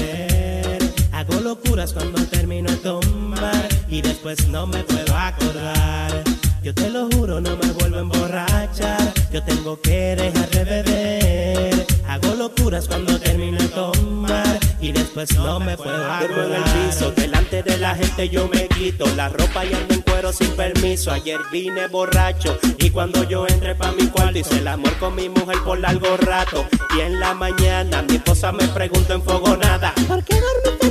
Hago 1.45 1.57
locuras 1.57 1.93
cuando 1.93 2.26
termino 2.26 2.72
de 2.72 2.77
tomar 2.77 3.69
y 3.88 4.01
después 4.01 4.47
no 4.47 4.65
me 4.65 4.84
puedo 4.84 5.15
acordar. 5.15 6.23
Yo 6.63 6.73
te 6.73 6.89
lo 6.89 7.07
juro, 7.11 7.39
no 7.39 7.55
me 7.55 7.72
vuelvo 7.73 7.97
a 7.97 7.99
emborrachar. 7.99 9.13
Yo 9.31 9.43
tengo 9.43 9.80
que 9.80 10.15
dejar 10.15 10.49
de 10.49 10.63
beber. 10.63 11.85
Hago 12.07 12.34
locuras 12.34 12.88
cuando 12.88 13.19
termino 13.19 13.59
de 13.59 13.67
tomar 13.67 14.59
y 14.81 14.91
después 14.91 15.35
no 15.35 15.59
me 15.59 15.77
puedo 15.77 16.11
acordar. 16.11 16.47
en 16.47 16.53
el 16.55 16.63
piso, 16.88 17.11
delante 17.11 17.61
de 17.61 17.77
la 17.77 17.93
gente 17.93 18.27
yo 18.27 18.47
me 18.47 18.67
quito 18.67 19.05
la 19.15 19.30
ropa 19.30 19.65
y 19.65 19.73
ando 19.76 19.93
en 19.93 20.01
cuero 20.01 20.34
sin 20.34 20.49
permiso. 20.55 21.11
Ayer 21.11 21.41
vine 21.51 21.88
borracho 21.89 22.57
y 22.80 22.89
cuando 22.89 23.23
yo 23.23 23.47
entré 23.47 23.76
pa' 23.76 23.91
mi 23.91 24.07
cuarto 24.07 24.39
hice 24.39 24.57
el 24.57 24.67
amor 24.67 24.97
con 24.97 25.13
mi 25.13 25.30
mujer 25.30 25.59
por 25.63 25.80
largo 25.80 26.17
rato. 26.17 26.65
Y 26.97 27.01
en 27.01 27.19
la 27.19 27.35
mañana 27.35 28.01
mi 28.01 28.15
esposa 28.15 28.51
me 28.51 28.67
preguntó 28.69 29.13
enfogonada. 29.13 29.93
¿Por 30.07 30.23
qué 30.23 30.39
dormiste 30.41 30.84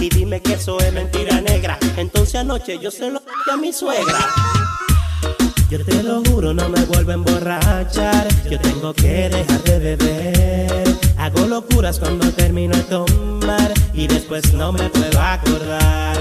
y 0.00 0.08
dime 0.08 0.40
que 0.40 0.54
eso 0.54 0.78
es 0.80 0.92
mentira 0.92 1.40
negra. 1.40 1.78
Entonces 1.96 2.36
anoche 2.36 2.78
yo 2.78 2.90
se 2.90 3.10
lo 3.10 3.20
dije 3.20 3.50
a 3.52 3.56
mi 3.56 3.72
suegra. 3.72 4.18
Yo 5.70 5.84
te 5.84 6.02
lo 6.02 6.22
juro, 6.24 6.54
no 6.54 6.68
me 6.68 6.84
vuelvo 6.84 7.10
a 7.10 7.14
emborrachar. 7.14 8.28
Yo 8.50 8.60
tengo 8.60 8.92
que 8.92 9.28
dejar 9.28 9.62
de 9.62 9.78
beber. 9.78 10.84
Hago 11.16 11.46
locuras 11.46 11.98
cuando 11.98 12.30
termino 12.32 12.76
de 12.76 12.82
tomar 12.84 13.72
y 13.92 14.06
después 14.06 14.52
no 14.52 14.72
me 14.72 14.88
puedo 14.90 15.20
acordar. 15.20 16.16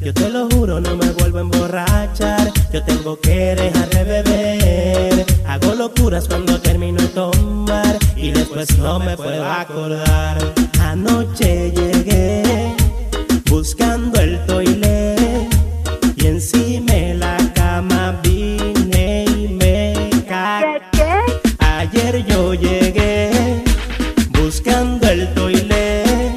Yo 0.00 0.12
te 0.12 0.28
lo 0.28 0.48
juro, 0.50 0.80
no 0.80 0.96
me 0.96 1.10
vuelvo 1.12 1.38
a 1.38 1.40
emborrachar. 1.42 2.52
Yo 2.72 2.82
tengo 2.82 3.18
que 3.20 3.54
dejar 3.54 3.88
de 3.90 4.04
beber. 4.04 5.26
Hago 5.46 5.74
locuras 5.74 6.26
cuando 6.28 6.60
termino 6.60 7.00
de 7.00 7.08
tomar 7.08 7.98
y 8.16 8.30
después 8.30 8.76
no 8.78 8.98
me 8.98 9.16
puedo 9.16 9.44
acordar. 9.44 10.38
Anoche 10.80 11.70
llegué 11.70 12.77
buscando 13.58 14.20
el 14.20 14.38
toilet 14.46 15.18
y 16.16 16.26
encima 16.26 16.92
de 16.92 17.14
la 17.14 17.36
cama 17.56 18.16
vine 18.22 19.24
y 19.24 19.48
me 19.48 20.10
cagué. 20.28 21.24
Ayer 21.58 22.24
yo 22.24 22.54
llegué 22.54 23.64
buscando 24.40 25.08
el 25.08 25.34
toilet 25.34 26.36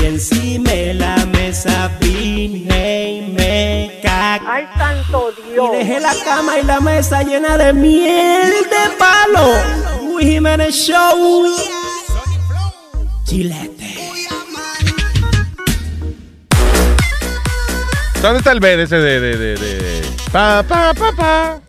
y 0.00 0.04
encima 0.06 0.70
de 0.70 0.94
la 0.94 1.16
mesa 1.26 1.90
vine 2.00 3.12
y 3.12 3.32
me 3.32 4.00
cagué. 4.02 4.46
Ay, 4.48 4.64
santo 4.78 5.30
Dios. 5.52 5.68
Y 5.74 5.76
dejé 5.76 6.00
la 6.00 6.14
cama 6.24 6.58
y 6.58 6.64
la 6.64 6.80
mesa 6.80 7.22
llena 7.24 7.58
de 7.58 7.74
miel 7.74 8.54
de 8.74 8.84
palo. 8.96 9.46
Luis 10.02 10.26
Jiménez 10.26 10.74
Show. 10.74 11.46
Chilete. 13.24 13.77
¿Dónde 18.22 18.38
está 18.38 18.52
el 18.52 18.60
B 18.60 18.76
de 18.76 18.82
ese 18.82 18.96
de, 18.96 19.20
de, 19.20 19.36
de, 19.36 19.54
de- 19.56 20.02
Pa, 20.32 20.62
pa, 20.62 20.92
pa, 20.92 21.12
pa. 21.12 21.60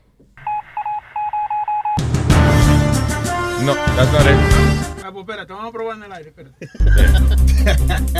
No, 3.64 3.76
that's 3.96 4.12
not 4.12 4.22
it. 4.26 5.04
Ah, 5.06 5.12
pues 5.12 5.20
espérate, 5.22 5.54
vamos 5.54 5.70
a 5.70 5.72
probar 5.72 5.98
en 5.98 6.04
el 6.04 6.12
aire, 6.12 6.30
espérate. 6.30 6.70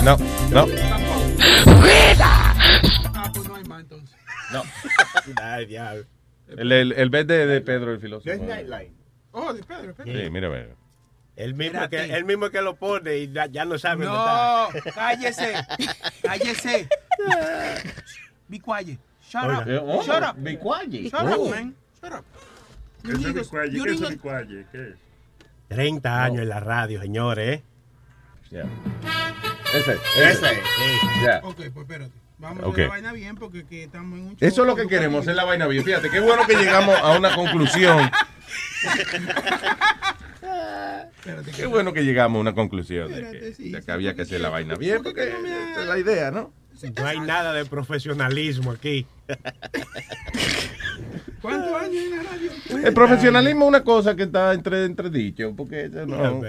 No, 0.04 0.18
no. 0.52 0.68
Ah, 2.22 3.32
pues 3.34 3.48
no 3.48 3.56
hay 3.56 3.64
más 3.64 3.82
entonces. 3.82 4.16
No. 4.54 4.64
Ay, 5.42 5.66
diablo. 5.66 6.06
El, 6.56 6.72
el, 6.72 6.92
el 6.94 7.10
B 7.10 7.24
de, 7.26 7.46
de 7.48 7.62
Pedro 7.62 7.92
el 7.94 8.00
filósofo. 8.00 8.32
Oh, 9.32 9.54
de 9.54 9.64
Pedro, 9.64 9.94
Pedro. 9.96 10.04
Sí, 10.24 10.30
mira, 10.30 10.50
mira. 10.50 10.68
El 11.40 11.54
mismo, 11.56 11.88
que, 11.88 12.04
el 12.04 12.26
mismo 12.26 12.50
que 12.50 12.62
lo 12.62 12.76
pone 12.76 13.18
y 13.18 13.32
ya, 13.32 13.46
ya 13.46 13.64
no 13.64 13.80
sabe 13.80 14.04
No, 14.06 14.14
dónde 14.14 14.80
está. 14.80 14.92
cállese. 14.92 15.54
Cállese. 16.22 16.90
Be 18.50 18.60
quiet. 18.60 19.00
Shut 19.24 19.44
Oiga. 19.46 19.60
up. 19.60 19.70
Eh, 19.70 19.80
oh, 19.82 20.04
Shut 20.04 20.22
up. 20.24 20.36
be 20.38 20.58
quiet. 20.60 20.92
Shut 21.10 21.14
Oh. 21.24 21.46
up, 21.46 21.52
man. 21.52 21.76
Shut 22.02 22.12
up. 22.14 22.26
Need 23.04 23.16
es 23.16 23.34
bicualle, 23.34 23.84
¿qué 23.84 23.92
es 23.94 24.10
bicualle? 24.10 24.66
¿Qué 24.72 24.90
es? 24.90 24.96
30 25.70 26.24
años 26.26 26.42
en 26.42 26.50
la 26.50 26.60
radio, 26.60 27.00
señores. 27.02 27.62
¿eh? 28.52 28.66
Ese, 29.74 29.94
Ese, 30.18 30.30
ese. 30.32 30.48
sí. 30.56 31.08
Ya. 31.24 31.40
Ok, 31.44 31.56
pues 31.56 31.76
espérate. 31.78 32.12
Vamos 32.40 32.64
a 32.64 32.68
Ok. 32.68 32.74
hacer 32.74 32.84
la 32.86 32.90
vaina 32.92 33.12
bien 33.14 33.36
porque 33.36 33.66
que 33.66 33.84
estamos 33.84 34.18
en 34.18 34.26
un 34.26 34.30
show. 34.38 34.48
Eso 34.48 34.62
es 34.62 34.68
lo 34.68 34.76
que 34.76 34.88
queremos, 34.88 35.22
hacer 35.22 35.36
la 35.36 35.44
vaina 35.44 35.68
bien. 35.68 35.84
Fíjate, 35.84 36.10
qué 36.10 36.20
bueno 36.22 36.46
que 36.48 36.56
llegamos 36.56 36.96
a 36.98 37.18
una 37.18 37.36
conclusión. 37.36 38.10
Qué 41.56 41.66
bueno 41.66 41.92
que 41.94 42.04
llegamos 42.04 42.38
a 42.38 42.42
una 42.42 42.54
conclusión 42.56 43.12
de 43.14 43.22
que, 43.58 43.70
de 43.72 43.82
que 43.82 43.92
había 43.92 44.16
que 44.16 44.22
hacer 44.24 44.40
la 44.42 44.50
vaina 44.50 44.76
bien, 44.76 45.04
porque 45.04 45.24
esa 45.28 45.82
es 45.82 45.88
la 45.88 45.98
idea, 46.00 46.32
¿no? 46.32 46.54
No 46.98 47.06
hay 47.06 47.20
nada 47.20 47.52
de 47.54 47.66
profesionalismo 47.66 48.72
aquí. 48.72 49.06
¿Cuántos 51.42 51.74
años 51.74 52.04
en 52.06 52.12
la 52.12 52.24
radio? 52.24 52.52
El 52.88 52.94
profesionalismo 52.94 53.66
es 53.66 53.70
una 53.70 53.84
cosa 53.84 54.16
que 54.16 54.24
está 54.24 54.54
entre, 54.54 54.86
entre 54.86 55.10
dichos, 55.10 55.54
porque 55.58 55.86
eso 55.86 56.06
no... 56.06 56.42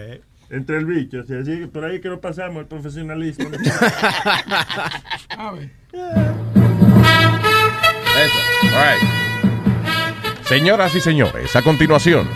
Entre 0.51 0.79
el 0.79 0.85
bicho, 0.85 1.21
así, 1.21 1.67
por 1.73 1.85
ahí 1.85 2.01
que 2.01 2.09
no 2.09 2.21
pasamos 2.21 2.59
el 2.63 2.67
profesionalismo. 2.67 3.49
A 5.39 5.53
ver. 5.53 5.71
Eso. 8.17 8.39
All 8.65 8.71
right. 8.73 9.01
Señoras 10.45 10.93
y 10.97 11.01
señores, 11.01 11.55
a 11.55 11.63
continuación. 11.63 12.29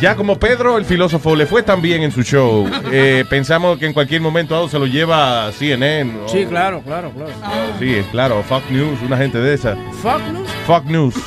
Ya 0.00 0.16
como 0.16 0.38
Pedro, 0.40 0.76
el 0.76 0.84
filósofo, 0.84 1.36
le 1.36 1.46
fue 1.46 1.62
tan 1.62 1.80
bien 1.80 2.02
en 2.02 2.10
su 2.10 2.22
show, 2.24 2.68
eh, 2.92 3.24
pensamos 3.30 3.78
que 3.78 3.86
en 3.86 3.92
cualquier 3.92 4.20
momento 4.20 4.54
dado 4.54 4.68
se 4.68 4.78
lo 4.78 4.86
lleva 4.86 5.46
a 5.46 5.52
CNN. 5.52 6.12
o- 6.24 6.28
Sí, 6.28 6.44
claro, 6.46 6.82
claro, 6.82 7.10
claro. 7.12 7.30
Sí, 7.78 7.94
es 7.94 8.06
claro, 8.08 8.42
Fox 8.42 8.68
News, 8.70 9.00
una 9.02 9.16
gente 9.16 9.38
de 9.38 9.54
esa. 9.54 9.76
Fuck 10.02 10.20
news. 10.32 10.48
Fox 10.66 10.86
News. 10.86 11.14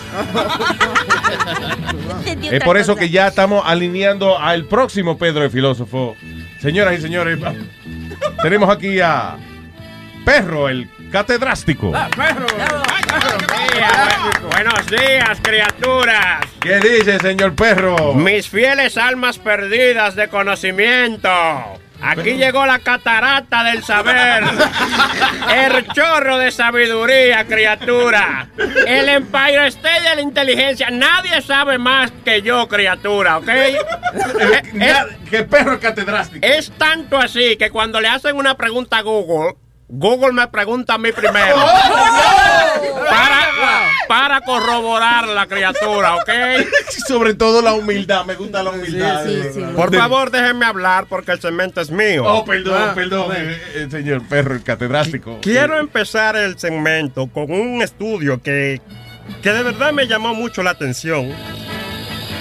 Es 2.52 2.64
por 2.64 2.78
eso 2.78 2.96
que 2.96 3.10
ya 3.10 3.28
estamos 3.28 3.64
alineando 3.66 4.38
al 4.38 4.66
próximo 4.66 5.18
Pedro 5.18 5.44
el 5.44 5.52
filósofo. 5.52 6.16
Señoras 6.62 6.98
y 7.00 7.02
señores, 7.02 7.40
tenemos 8.42 8.70
aquí 8.70 9.00
a 9.00 9.38
Perro 10.26 10.70
el 10.70 10.90
catedrástico. 11.12 11.94
Buenos 14.52 14.88
días, 14.88 15.40
criaturas. 15.42 16.46
¿Qué 16.60 16.80
dice, 16.80 17.20
señor 17.20 17.54
Perro? 17.54 18.14
Mis 18.14 18.50
fieles 18.50 18.98
almas 18.98 19.38
perdidas 19.38 20.16
de 20.16 20.28
conocimiento. 20.28 21.30
Aquí 22.02 22.34
llegó 22.34 22.66
la 22.66 22.80
catarata 22.80 23.64
del 23.64 23.84
saber. 23.84 24.44
El 25.56 25.88
chorro 25.88 26.38
de 26.38 26.52
sabiduría, 26.52 27.46
criatura. 27.46 28.50
El 28.86 29.10
Empire 29.10 29.68
State 29.68 30.10
de 30.10 30.16
la 30.16 30.22
inteligencia. 30.22 30.90
Nadie 30.90 31.42
sabe 31.42 31.78
más 31.78 32.12
que 32.24 32.42
yo, 32.42 32.68
criatura, 32.68 33.38
¿ok? 33.38 33.50
que 35.30 35.44
perro 35.44 35.74
el 35.74 35.80
catedrástico. 35.80 36.46
Es 36.46 36.72
tanto 36.78 37.18
así 37.18 37.58
que 37.58 37.70
cuando 37.70 38.00
le 38.00 38.08
hacen 38.08 38.36
una 38.36 38.56
pregunta 38.56 38.98
a 38.98 39.02
Google, 39.02 39.56
Google 39.90 40.34
me 40.34 40.48
pregunta 40.48 40.96
a 40.96 40.98
mí 40.98 41.12
primero. 41.12 41.56
Para, 44.08 44.42
corroborar 44.42 45.28
la 45.28 45.48
criatura, 45.48 46.16
¿ok? 46.16 46.30
Sobre 47.08 47.34
todo 47.34 47.62
la 47.62 47.74
humildad, 47.74 48.26
me 48.26 48.36
gusta 48.36 48.64
la 48.64 48.72
humildad. 48.72 49.26
Por 49.76 49.94
favor, 49.96 50.32
déjenme 50.32 50.66
hablar 50.66 51.06
porque 51.10 51.32
el 51.34 51.40
cemento 51.40 51.82
es 51.82 51.92
mío. 51.92 52.24
Oh, 52.26 52.46
perdón, 52.46 52.78
Ah, 52.78 52.92
perdón, 52.96 53.26
bueno. 53.28 53.50
eh, 53.52 53.62
eh, 53.76 53.88
señor 53.90 54.22
Perro 54.28 54.56
el 54.56 54.64
catedrástico. 54.64 55.40
Quiero 55.42 55.78
empezar 55.80 56.36
el 56.36 56.58
segmento 56.58 57.28
con 57.28 57.52
un 57.52 57.82
estudio 57.82 58.42
que, 58.42 58.82
que 59.42 59.52
de 59.52 59.64
verdad 59.64 59.92
me 59.94 60.08
llamó 60.08 60.34
mucho 60.34 60.64
la 60.64 60.72
atención. 60.72 61.34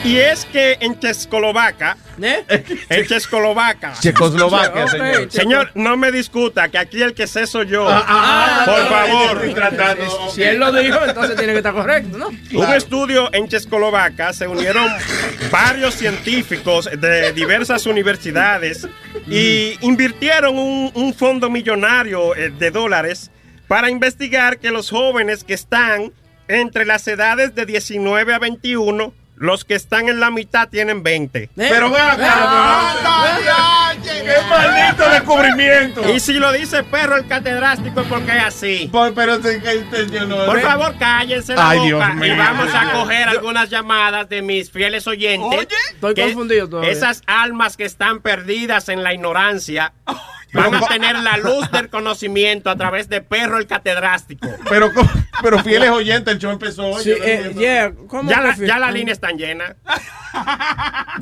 Y 0.04 0.18
es 0.18 0.44
que 0.44 0.76
en 0.80 0.98
Checoslovaquia, 1.00 1.96
¿Eh? 2.22 2.44
en 2.88 3.06
Checoslovaquia, 3.06 3.92
Checoslovaquia, 4.00 4.86
señor. 4.86 5.32
Señor, 5.32 5.70
no 5.74 5.96
me 5.96 6.12
discuta 6.12 6.68
que 6.68 6.78
aquí 6.78 7.02
el 7.02 7.12
que 7.12 7.26
sé 7.26 7.46
soy 7.48 7.66
yo. 7.66 7.86
ah, 7.90 8.62
Por 8.66 8.78
no, 8.78 8.86
favor. 8.86 9.36
estoy 9.38 9.54
tratando. 9.54 10.30
Si 10.32 10.42
él 10.44 10.58
lo 10.60 10.70
dijo, 10.72 10.98
entonces 11.04 11.36
tiene 11.36 11.52
que 11.54 11.58
estar 11.58 11.72
correcto, 11.74 12.16
¿no? 12.18 12.28
Un 12.28 12.72
estudio 12.74 13.28
en 13.34 13.48
Checoslovaquia 13.48 14.32
se 14.32 14.46
unieron 14.46 14.86
varios 15.50 15.94
científicos 15.94 16.88
de 16.98 17.32
diversas 17.32 17.84
universidades 17.86 18.86
y 19.28 19.76
invirtieron 19.80 20.56
un, 20.56 20.92
un 20.94 21.14
fondo 21.14 21.50
millonario 21.50 22.36
eh, 22.36 22.50
de 22.56 22.70
dólares 22.70 23.32
para 23.66 23.90
investigar 23.90 24.58
que 24.58 24.70
los 24.70 24.90
jóvenes 24.90 25.42
que 25.42 25.54
están 25.54 26.12
entre 26.46 26.84
las 26.84 27.08
edades 27.08 27.56
de 27.56 27.66
19 27.66 28.34
a 28.34 28.38
21, 28.38 29.12
los 29.36 29.64
que 29.64 29.74
están 29.74 30.08
en 30.08 30.18
la 30.20 30.30
mitad 30.30 30.68
tienen 30.68 31.02
20. 31.02 31.50
Pero 31.54 31.90
ven 31.90 32.00
acá. 32.02 32.94
¡Qué 34.02 34.34
maldito 34.48 35.08
descubrimiento! 35.10 36.12
Y 36.14 36.20
si 36.20 36.34
lo 36.34 36.52
dice 36.52 36.82
perro 36.82 37.16
el 37.16 37.26
catedrástico 37.26 38.00
es 38.00 38.06
porque 38.08 38.36
es 38.36 38.44
así. 38.44 38.90
pero 39.14 39.38
te- 39.40 39.58
te- 39.60 40.06
yo 40.10 40.26
no- 40.26 40.46
Por 40.46 40.60
favor, 40.60 40.94
cállense 40.98 41.54
la 41.54 41.70
Ay, 41.70 41.78
boca 41.78 41.86
Dios 41.86 42.10
y 42.12 42.20
mío. 42.30 42.34
vamos 42.38 42.74
a 42.74 42.92
coger 42.92 43.28
algunas 43.28 43.70
llamadas 43.70 44.28
de 44.28 44.42
mis 44.42 44.70
fieles 44.70 45.06
oyentes. 45.06 45.68
Estoy 45.94 46.14
que 46.14 46.22
confundido 46.22 46.68
todavía. 46.68 46.90
Esas 46.90 47.22
almas 47.26 47.76
que 47.76 47.84
están 47.84 48.20
perdidas 48.20 48.88
en 48.88 49.02
la 49.02 49.12
ignorancia 49.14 49.92
van 50.52 50.74
a 50.74 50.80
tener 50.86 51.18
la 51.18 51.36
luz 51.36 51.70
del 51.70 51.88
conocimiento 51.88 52.70
a 52.70 52.76
través 52.76 53.08
de 53.08 53.20
perro 53.20 53.58
el 53.58 53.66
catedrástico. 53.66 54.48
Pero, 54.68 54.90
pero 55.42 55.58
fieles 55.60 55.90
oyentes, 55.90 56.34
el 56.34 56.40
show 56.40 56.50
empezó 56.50 56.86
hoy. 56.86 57.02
Sí, 57.02 57.10
yo 57.10 57.24
eh, 57.24 57.52
yeah, 57.56 57.92
¿cómo 58.08 58.30
Ya 58.30 58.40
la, 58.40 58.56
ya 58.56 58.78
la 58.78 58.90
línea 58.90 59.12
está 59.12 59.30
llena. 59.32 59.76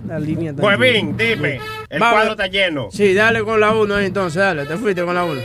La 0.07 0.19
línea 0.19 0.51
está 0.51 0.63
Huevín, 0.63 1.17
dime. 1.17 1.61
El 1.89 2.01
Vamos. 2.01 2.15
cuadro 2.15 2.31
está 2.33 2.47
lleno. 2.47 2.89
Sí, 2.91 3.15
dale 3.15 3.43
con 3.45 3.61
la 3.61 3.73
1 3.73 3.99
entonces, 4.01 4.41
dale, 4.41 4.67
te 4.67 4.77
fuiste 4.77 5.05
con 5.05 5.15
la 5.15 5.25
1. 5.25 5.41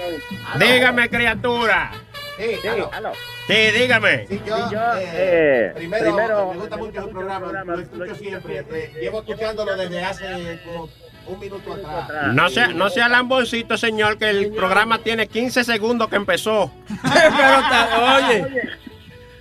Dígame, 0.59 1.09
criatura. 1.09 1.91
Sí, 2.37 2.67
aló. 2.67 3.11
Sí, 3.47 3.53
dígame. 3.77 4.27
yo, 4.47 4.69
eh, 4.97 5.71
primero, 5.75 6.03
primero- 6.05 6.53
me 6.53 6.59
gusta 6.59 6.77
mucho 6.77 7.01
su 7.01 7.09
programa, 7.09 7.51
lo 7.65 7.79
escucho 7.79 8.15
siempre. 8.15 8.59
eh, 8.71 8.93
llevo 9.01 9.19
escuchándolo 9.19 9.75
desde 9.75 10.03
hace 10.03 10.59
como 10.65 10.89
un 11.29 11.39
minuto 11.39 11.73
atrás. 11.73 12.33
No 12.33 12.49
sea, 12.49 12.67
no 12.67 12.89
sea 12.89 13.09
lamboncito, 13.09 13.77
señor, 13.77 14.17
que 14.17 14.29
el 14.29 14.51
programa 14.51 14.99
tiene 14.99 15.27
15 15.27 15.63
segundos 15.63 16.09
que 16.09 16.15
empezó. 16.15 16.71
oye. 18.27 18.45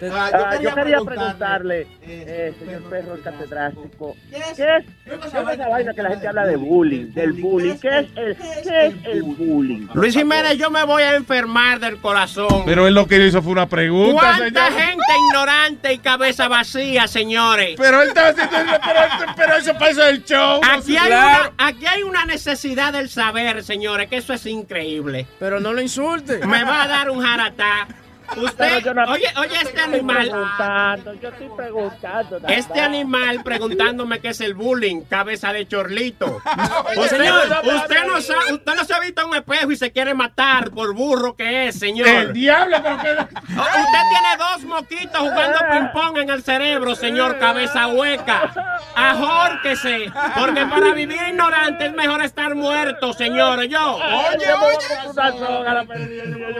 Ah, 0.00 0.56
yo 0.62 0.74
quería 0.74 1.00
preguntarle, 1.00 1.86
eh, 2.02 2.54
señor 2.58 2.82
Perro 2.84 3.14
el 3.14 3.22
catedrático, 3.22 4.16
¿qué 4.30 4.36
es, 4.36 4.56
qué 4.56 5.14
es 5.14 5.24
esa 5.26 5.68
vaina 5.68 5.92
que 5.92 6.02
la 6.02 6.10
gente 6.10 6.28
habla 6.28 6.46
de 6.46 6.56
bullying, 6.56 7.06
del 7.12 7.32
bullying? 7.32 7.74
¿Qué 7.78 7.88
es 7.88 8.06
el, 8.14 8.36
qué 8.36 8.60
es 8.60 8.94
el 9.06 9.22
bullying? 9.24 9.88
Luis 9.94 10.14
Jiménez, 10.14 10.56
yo 10.56 10.70
me 10.70 10.84
voy 10.84 11.02
a 11.02 11.16
enfermar 11.16 11.80
del 11.80 11.98
corazón. 11.98 12.62
Pero 12.64 12.86
él 12.86 12.94
lo 12.94 13.06
que 13.06 13.24
hizo 13.26 13.42
fue 13.42 13.50
una 13.52 13.68
pregunta, 13.68 14.20
¿Cuánta 14.36 14.66
señor. 14.68 14.80
gente 14.82 15.04
ignorante 15.28 15.92
y 15.92 15.98
cabeza 15.98 16.46
vacía, 16.48 17.08
señores? 17.08 17.74
Pero 17.76 18.02
él 18.02 18.08
estaba 18.08 18.28
haciendo 18.28 18.56
eso, 18.56 18.80
pero, 18.84 19.32
pero 19.36 19.56
eso 19.56 19.72
pasa 19.78 20.04
del 20.06 20.24
show. 20.24 20.60
Aquí 20.62 20.96
hay, 20.96 21.06
Claro. 21.08 21.52
una, 21.56 21.66
aquí 21.68 21.86
hay 21.86 22.02
una 22.04 22.24
necesidad 22.24 22.92
del 22.92 23.08
saber, 23.08 23.64
señores, 23.64 24.08
que 24.08 24.18
eso 24.18 24.32
es 24.32 24.46
increíble. 24.46 25.26
Pero 25.40 25.58
no 25.58 25.72
lo 25.72 25.80
insulte. 25.82 26.38
Me 26.46 26.62
va 26.64 26.84
a 26.84 26.88
dar 26.88 27.10
un 27.10 27.20
jaratá. 27.20 27.88
Usted, 28.36 28.86
oye, 29.09 29.26
oye, 29.38 29.56
este 29.62 29.80
animal. 29.80 30.28
preguntando, 30.28 31.14
yo 31.14 31.28
estoy 31.30 31.48
preguntando. 31.56 32.40
nada 32.40 32.55
Este 32.55 32.80
animal 32.80 33.42
preguntándome 33.42 34.20
qué 34.20 34.28
es 34.28 34.40
el 34.40 34.55
bullying, 34.55 35.02
cabeza 35.02 35.52
de 35.52 35.66
chorlito. 35.66 36.40
usted, 36.96 37.09
señor, 37.09 37.42
usted 37.64 38.06
no 38.06 38.20
sabe, 38.20 38.52
usted 38.52 38.74
no 38.74 38.84
se 38.84 38.94
ha 38.94 39.00
visto 39.00 39.26
un 39.26 39.34
espejo 39.34 39.72
y 39.72 39.76
se 39.76 39.90
quiere 39.92 40.14
matar 40.14 40.70
por 40.70 40.94
burro 40.94 41.34
que 41.36 41.68
es, 41.68 41.78
señor. 41.78 42.06
El 42.06 42.32
diablo, 42.32 42.76
pero 42.82 42.98
que... 42.98 43.10
Usted 43.12 44.02
tiene 44.10 44.36
dos 44.38 44.64
moquitos 44.64 45.20
jugando 45.20 45.59
ping-pong 45.70 46.18
en 46.18 46.30
el 46.30 46.42
cerebro, 46.42 46.94
señor 46.94 47.38
cabeza 47.38 47.86
hueca. 47.88 48.52
Ajórquese, 48.94 50.12
porque 50.38 50.66
para 50.66 50.92
vivir 50.92 51.18
ignorante 51.28 51.86
es 51.86 51.94
mejor 51.94 52.22
estar 52.22 52.55
muerto, 52.55 53.12
señor. 53.12 53.64
Yo. 53.64 53.96
Oye, 53.96 54.52
oye. 54.52 54.86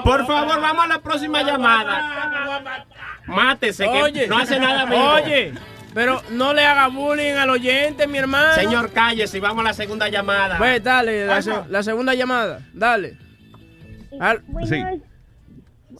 Por 0.03 0.27
favor, 0.27 0.61
vamos 0.61 0.85
a 0.85 0.89
la 0.89 1.01
próxima 1.01 1.43
llamada. 1.43 1.58
Mátese, 3.27 3.85
que 3.85 4.03
Oye, 4.03 4.27
no 4.27 4.39
hace 4.39 4.59
nada 4.59 4.87
mismo. 4.87 5.05
Oye, 5.13 5.53
pero 5.95 6.23
no 6.31 6.53
le 6.55 6.65
haga 6.65 6.89
bullying 6.89 7.35
al 7.35 7.51
oyente, 7.51 8.07
mi 8.07 8.19
hermano. 8.19 8.55
Señor, 8.55 8.91
cállese 8.93 9.37
y 9.39 9.41
vamos 9.41 9.61
a 9.61 9.69
la 9.69 9.75
segunda 9.75 10.09
llamada. 10.09 10.59
Pues 10.59 10.83
dale, 10.83 11.27
la, 11.27 11.43
se- 11.43 11.53
la 11.69 11.83
segunda 11.83 12.15
llamada, 12.15 12.61
dale. 12.73 13.17
Al- 14.21 14.41
Buenos, 14.47 15.01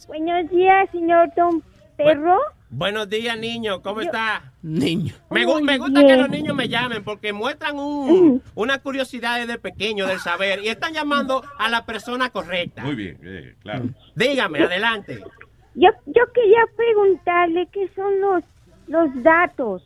buenos 0.07 0.49
días, 0.49 0.89
señor 0.91 1.29
Don 1.35 1.63
Perro. 1.97 2.39
Buenos 2.71 3.09
días, 3.09 3.35
niño. 3.37 3.81
¿Cómo 3.81 4.01
está? 4.01 4.51
Niño. 4.61 5.15
Me, 5.31 5.43
gu- 5.43 5.53
Muy 5.53 5.63
me 5.63 5.77
gusta 5.79 6.01
bien. 6.01 6.07
que 6.15 6.17
los 6.21 6.29
niños 6.29 6.55
me 6.55 6.69
llamen 6.69 7.03
porque 7.03 7.33
muestran 7.33 7.77
un, 7.79 8.43
una 8.53 8.77
curiosidad 8.77 9.39
desde 9.39 9.57
pequeño 9.57 10.05
del 10.05 10.19
saber 10.19 10.59
y 10.63 10.67
están 10.69 10.93
llamando 10.93 11.43
a 11.57 11.67
la 11.69 11.85
persona 11.85 12.29
correcta. 12.29 12.83
Muy 12.83 12.93
bien, 12.95 13.17
eh, 13.23 13.55
claro. 13.63 13.85
Dígame, 14.15 14.61
adelante. 14.63 15.19
Yo, 15.75 15.89
yo 16.07 16.23
quería 16.33 16.61
preguntarle 16.75 17.67
qué 17.71 17.89
son 17.95 18.19
los, 18.21 18.43
los 18.87 19.23
datos. 19.23 19.83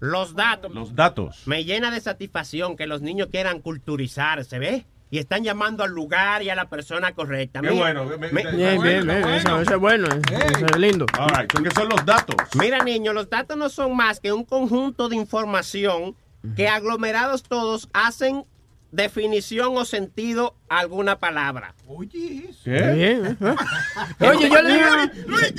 Los 0.00 0.34
datos. 0.34 0.74
Los 0.74 0.94
datos. 0.94 1.42
Me 1.46 1.64
llena 1.64 1.90
de 1.90 2.00
satisfacción 2.00 2.76
que 2.76 2.86
los 2.86 3.02
niños 3.02 3.28
quieran 3.30 3.60
culturizarse, 3.60 4.58
¿ves? 4.58 4.84
Y 5.12 5.18
están 5.18 5.42
llamando 5.42 5.82
al 5.82 5.90
lugar 5.90 6.42
y 6.42 6.50
a 6.50 6.54
la 6.54 6.68
persona 6.68 7.12
correcta. 7.14 7.60
Qué 7.60 7.70
bueno, 7.70 8.04
me- 8.04 8.16
me- 8.32 8.42
Bien, 8.52 8.80
bien, 8.80 9.04
bien. 9.06 9.10
Eso, 9.28 9.60
eso 9.60 9.74
es 9.74 9.80
bueno, 9.80 10.06
eso 10.06 10.66
es 10.66 10.78
lindo. 10.78 11.04
All 11.18 11.28
right, 11.36 11.50
¿qué 11.52 11.70
son 11.72 11.88
los 11.88 12.04
datos? 12.06 12.36
Mira, 12.56 12.84
niño, 12.84 13.12
los 13.12 13.28
datos 13.28 13.56
no 13.56 13.68
son 13.68 13.96
más 13.96 14.20
que 14.20 14.32
un 14.32 14.44
conjunto 14.44 15.08
de 15.08 15.16
información 15.16 16.14
que 16.56 16.68
aglomerados 16.68 17.42
todos 17.42 17.88
hacen 17.92 18.44
definición 18.92 19.76
o 19.76 19.84
sentido 19.84 20.56
a 20.68 20.78
alguna 20.80 21.18
palabra. 21.18 21.74
Oye, 21.86 22.46
eso. 22.50 22.70
Bien, 22.70 23.26
¿eh? 23.26 23.36
Oye, 24.28 24.50
yo 24.50 24.62
le 24.62 24.72
dije, 24.74 25.52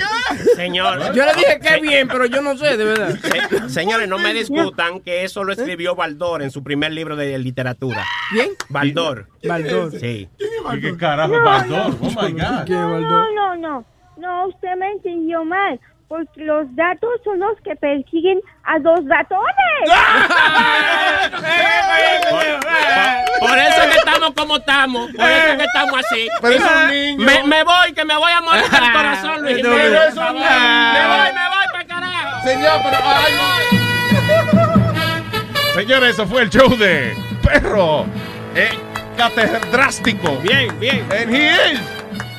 Señor. 0.55 1.13
yo 1.13 1.25
le 1.25 1.33
dije 1.33 1.59
que 1.61 1.81
bien, 1.81 2.07
pero 2.07 2.25
yo 2.25 2.41
no 2.41 2.57
sé, 2.57 2.77
de 2.77 2.85
verdad. 2.85 3.17
Se- 3.21 3.69
señores, 3.69 4.07
no 4.07 4.17
me 4.17 4.33
discutan 4.33 4.99
que 5.01 5.23
eso 5.23 5.43
lo 5.43 5.53
escribió 5.53 5.95
Baldor 5.95 6.41
en 6.41 6.51
su 6.51 6.63
primer 6.63 6.91
libro 6.91 7.15
de 7.15 7.37
literatura. 7.39 8.05
¿Bien? 8.33 8.49
Baldor. 8.69 9.27
Baldor. 9.43 9.91
Sí. 9.99 10.29
¿Y 10.73 10.81
qué 10.81 10.97
carajo 10.97 11.35
es 11.35 11.43
Baldor? 11.43 11.97
Oh 12.01 12.05
my 12.21 12.31
God. 12.31 12.67
No, 12.69 12.99
no, 12.99 13.31
no, 13.33 13.55
no. 13.55 13.85
No, 14.17 14.47
usted 14.47 14.75
me 14.77 14.91
entendió 14.91 15.43
mal. 15.43 15.79
Porque 16.11 16.43
los 16.43 16.67
datos 16.75 17.09
son 17.23 17.39
los 17.39 17.57
que 17.63 17.73
persiguen 17.77 18.41
a 18.65 18.77
dos 18.79 18.99
ratones. 19.07 19.47
Por 23.39 23.57
eso 23.57 23.81
es 23.81 23.87
que 23.87 23.97
estamos 23.97 24.33
como 24.35 24.57
estamos. 24.57 25.09
Por 25.11 25.31
eso 25.31 25.47
es 25.51 25.57
que 25.57 25.63
estamos 25.63 25.99
así. 25.99 26.27
Pero 26.41 26.55
es 26.55 26.61
un 26.61 26.87
niño. 26.89 27.25
Me, 27.25 27.43
me 27.47 27.63
voy, 27.63 27.93
que 27.93 28.03
me 28.03 28.17
voy 28.17 28.29
a 28.29 28.41
morir 28.41 28.69
del 28.69 28.91
corazón, 28.91 29.41
Luis. 29.41 29.59
Pero 29.61 30.03
es 30.03 30.17
un 30.17 30.33
niño. 30.33 30.93
Me 30.93 31.07
voy, 31.07 31.31
me 31.33 31.47
voy 31.47 31.65
para 31.71 31.85
carajo. 31.87 32.41
Señor, 32.43 32.81
pero... 32.83 32.97
ay, 33.05 33.33
Señores, 35.75 36.09
eso 36.09 36.27
fue 36.27 36.41
el 36.41 36.49
show 36.49 36.75
de 36.75 37.15
Perro 37.41 38.05
eh, 38.53 38.77
Catedrástico. 39.15 40.35
Bien, 40.39 40.77
bien. 40.77 41.07
And 41.09 41.33
he 41.33 41.51
is. 41.71 41.79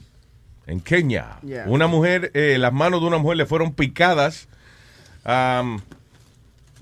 en 0.66 0.80
Kenia. 0.80 1.38
Yeah. 1.42 1.64
Una 1.68 1.86
mujer, 1.86 2.30
eh, 2.34 2.58
las 2.58 2.74
manos 2.74 3.00
de 3.00 3.06
una 3.06 3.16
mujer 3.16 3.38
le 3.38 3.46
fueron 3.46 3.72
picadas. 3.72 4.46
Um, 5.24 5.80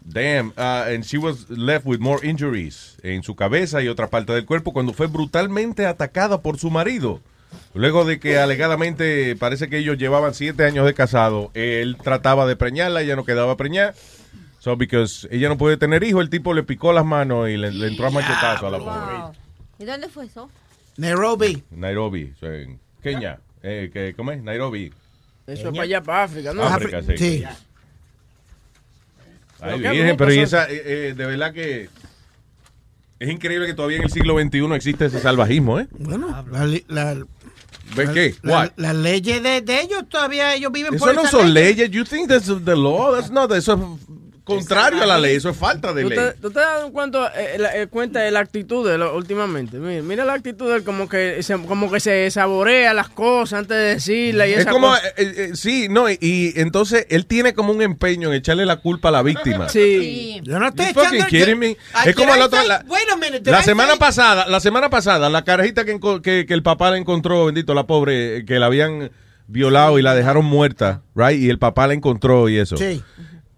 damn, 0.06 0.52
uh, 0.56 0.84
and 0.88 1.04
she 1.04 1.18
was 1.18 1.48
left 1.50 1.84
with 1.86 1.98
more 1.98 2.24
injuries 2.24 2.96
en 3.02 3.22
su 3.22 3.34
cabeza 3.34 3.82
y 3.82 3.88
otra 3.88 4.08
parte 4.08 4.32
del 4.32 4.46
cuerpo 4.46 4.72
cuando 4.72 4.92
fue 4.92 5.06
brutalmente 5.06 5.86
atacada 5.86 6.42
por 6.42 6.58
su 6.58 6.70
marido. 6.70 7.20
Luego 7.74 8.04
de 8.04 8.18
que 8.18 8.38
alegadamente 8.38 9.36
parece 9.36 9.68
que 9.68 9.78
ellos 9.78 9.98
llevaban 9.98 10.34
siete 10.34 10.64
años 10.64 10.86
de 10.86 10.94
casado, 10.94 11.50
él 11.54 11.96
trataba 12.02 12.46
de 12.46 12.56
preñarla, 12.56 13.02
ella 13.02 13.16
no 13.16 13.24
quedaba 13.24 13.56
preñada. 13.56 13.94
So, 14.58 14.76
because 14.76 15.28
ella 15.30 15.48
no 15.48 15.56
puede 15.56 15.76
tener 15.76 16.02
hijos, 16.02 16.22
el 16.22 16.30
tipo 16.30 16.52
le 16.52 16.64
picó 16.64 16.92
las 16.92 17.04
manos 17.04 17.48
y 17.48 17.56
le, 17.56 17.70
le 17.70 17.86
entró 17.86 18.06
a 18.06 18.10
machetazo 18.10 18.66
a 18.66 18.70
la 18.70 18.78
pobre. 18.78 19.36
¿Y 19.78 19.84
dónde 19.84 20.08
fue 20.08 20.26
eso? 20.26 20.50
Nairobi. 20.96 21.62
Nairobi, 21.70 22.32
o 22.34 22.38
sea, 22.40 22.54
en 22.54 22.80
Kenia. 23.02 23.38
Eh, 23.62 23.90
que, 23.92 24.14
¿Cómo 24.14 24.32
es? 24.32 24.42
Nairobi. 24.42 24.92
Eso 25.46 25.68
es 25.68 25.70
para 25.70 25.82
allá, 25.82 26.02
para 26.02 26.24
África, 26.24 26.52
¿no? 26.52 26.62
África, 26.64 27.02
sí. 27.02 27.16
Sí. 27.16 27.44
Ay, 29.60 29.78
Pero 29.80 29.92
virgen, 29.94 30.16
pero 30.16 30.32
y 30.34 30.38
esa, 30.38 30.70
eh, 30.70 30.82
eh, 30.84 31.14
de 31.16 31.26
verdad 31.26 31.52
que 31.52 31.88
es 33.18 33.30
increíble 33.30 33.66
que 33.66 33.74
todavía 33.74 33.96
en 33.98 34.04
el 34.04 34.10
siglo 34.10 34.38
XXI 34.38 34.74
existe 34.74 35.06
ese 35.06 35.20
salvajismo, 35.20 35.80
¿eh? 35.80 35.86
Bueno, 35.98 36.44
la, 36.50 36.66
li- 36.66 36.84
la, 36.88 37.16
¿Ves 37.94 38.10
qué? 38.10 38.34
la- 38.42 38.70
las 38.76 38.94
leyes 38.94 39.42
de, 39.42 39.62
de 39.62 39.80
ellos 39.80 40.04
todavía 40.08 40.54
ellos 40.54 40.70
viven 40.72 40.94
Eso 40.94 41.04
por 41.06 41.14
no 41.14 41.22
esa 41.22 41.30
son 41.30 41.54
ley. 41.54 41.74
leyes. 41.74 41.90
You 41.90 42.04
think 42.04 42.28
that's 42.28 42.46
the 42.46 42.76
law? 42.76 43.14
That's 43.14 43.30
not. 43.30 43.50
Eso 43.52 43.72
es 43.74 43.80
contrario 44.46 45.02
a 45.02 45.06
la 45.06 45.18
ley. 45.18 45.36
Eso 45.36 45.50
es 45.50 45.56
falta 45.56 45.92
de 45.92 46.02
¿Tú 46.04 46.08
ley. 46.08 46.18
te, 46.18 46.32
tú 46.40 46.50
te 46.50 46.60
das 46.60 46.84
cuenta, 46.92 47.32
eh, 47.36 47.58
la- 47.58 47.76
eh, 47.76 47.86
cuenta 47.88 48.20
de 48.20 48.30
la 48.30 48.40
actitud 48.40 48.88
de 48.88 48.94
él 48.94 49.02
últimamente? 49.02 49.76
Mira, 49.78 50.02
mira 50.02 50.24
la 50.24 50.32
actitud 50.34 50.70
de 50.70 50.76
él 50.76 50.84
como 50.84 51.08
que, 51.08 51.42
se, 51.42 51.58
como 51.62 51.90
que 51.90 52.00
se 52.00 52.30
saborea 52.30 52.94
las 52.94 53.08
cosas 53.10 53.58
antes 53.60 53.76
de 53.76 53.82
decirlas. 53.96 54.48
Y 54.48 54.52
Es 54.52 54.58
esa 54.60 54.70
como, 54.70 54.88
cosa. 54.88 55.02
eh, 55.16 55.34
eh, 55.36 55.50
sí, 55.54 55.88
no, 55.90 56.08
y, 56.08 56.16
y 56.20 56.52
entonces 56.56 57.06
él 57.10 57.26
tiene 57.26 57.52
como 57.54 57.72
un 57.72 57.82
empeño 57.82 58.28
en 58.28 58.34
echarle 58.34 58.64
la 58.64 58.76
culpa 58.76 59.08
a 59.08 59.12
la 59.12 59.22
víctima. 59.22 59.68
Sí. 59.76 60.40
Yo 60.44 60.58
no 60.58 60.68
estoy 60.68 60.86
fucking 60.94 61.18
echando- 61.20 61.26
kidding 61.26 61.58
me? 61.58 61.76
Es 62.06 62.14
como 62.14 62.34
la 62.36 62.46
otra- 62.46 62.64
la- 62.64 62.84
Wait 62.88 63.08
a 63.12 63.16
minute, 63.16 63.50
La 63.50 63.62
semana 63.62 63.90
say- 63.90 63.98
pasada, 63.98 64.46
la 64.46 64.60
semana 64.60 64.88
pasada, 64.88 65.28
la 65.28 65.42
carajita 65.44 65.84
que, 65.84 65.94
enco- 65.98 66.22
que, 66.22 66.46
que 66.46 66.54
el 66.54 66.62
papá 66.62 66.90
la 66.90 66.96
encontró, 66.98 67.46
bendito, 67.46 67.74
la 67.74 67.86
pobre, 67.86 68.38
eh, 68.38 68.44
que 68.46 68.58
la 68.60 68.66
habían 68.66 69.10
violado 69.48 69.98
y 69.98 70.02
la 70.02 70.14
dejaron 70.14 70.44
muerta, 70.44 71.02
right? 71.14 71.40
Y 71.40 71.50
el 71.50 71.58
papá 71.58 71.86
la 71.86 71.94
encontró 71.94 72.48
y 72.48 72.58
eso. 72.58 72.76
Sí. 72.76 73.02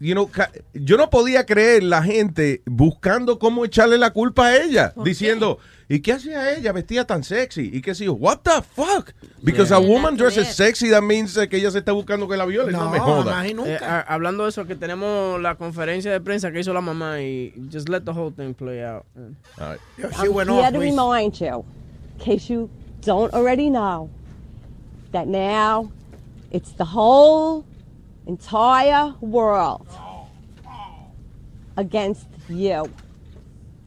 You 0.01 0.15
know, 0.15 0.29
ca- 0.31 0.53
yo 0.75 0.97
no 0.97 1.11
podía 1.11 1.45
creer 1.45 1.83
la 1.83 2.01
gente 2.05 2.62
buscando 2.66 3.39
cómo 3.41 3.65
echarle 3.65 3.99
la 3.99 4.12
culpa 4.12 4.47
a 4.47 4.57
ella, 4.62 4.93
diciendo, 5.05 5.59
¿y 5.89 5.99
qué 5.99 6.12
hacía 6.12 6.53
ella 6.57 6.70
vestida 6.70 7.05
tan 7.05 7.25
sexy? 7.25 7.69
¿Y 7.73 7.81
qué 7.83 7.97
sé 7.97 8.05
yo? 8.05 8.12
What 8.12 8.43
the 8.45 8.62
fuck? 8.62 9.11
Because 9.43 9.75
a 9.75 9.79
woman 9.81 10.16
dresses 10.16 10.55
sexy, 10.55 10.91
that 10.91 11.03
means 11.03 11.37
que 11.51 11.57
ella 11.57 11.73
se 11.73 11.79
está 11.81 11.91
buscando 11.91 12.29
que 12.29 12.37
la 12.37 12.45
violen. 12.47 12.73
No, 12.77 12.89
me 12.91 13.01
joda. 13.01 13.45
Eh, 13.45 13.77
a- 13.83 14.03
hablando 14.03 14.45
de 14.45 14.51
eso, 14.51 14.65
que 14.69 14.77
tenemos 14.77 15.41
la 15.43 15.57
conferencia 15.57 16.12
de 16.12 16.20
prensa 16.20 16.53
que 16.53 16.61
hizo 16.61 16.73
la 16.73 16.81
mamá 16.81 17.20
y 17.20 17.53
just 17.73 17.89
let 17.89 18.03
the 18.03 18.12
whole 18.12 18.31
thing 18.31 18.55
play 18.55 18.85
out. 18.85 19.05
All 19.59 19.73
right. 19.73 19.81
went 20.31 20.49
I'm 20.49 20.59
off, 20.59 20.62
here 20.62 20.73
to 20.73 20.79
please. 20.79 20.91
remind 20.93 21.41
you, 21.41 21.65
in 22.20 22.25
case 22.25 22.49
you 22.49 22.70
don't 23.05 23.35
already 23.35 23.69
know, 23.69 24.11
that 25.11 25.27
now 25.27 25.91
it's 26.53 26.70
the 26.77 26.85
whole 26.85 27.65
entire 28.29 29.15
world 29.21 29.89
against 31.77 32.29
you. 32.49 32.85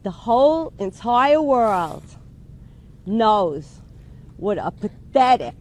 The 0.02 0.10
whole 0.10 0.72
entire 0.78 1.40
world 1.40 2.02
knows 3.06 3.80
what 4.36 4.58
a 4.58 4.72
pathetic, 4.72 5.54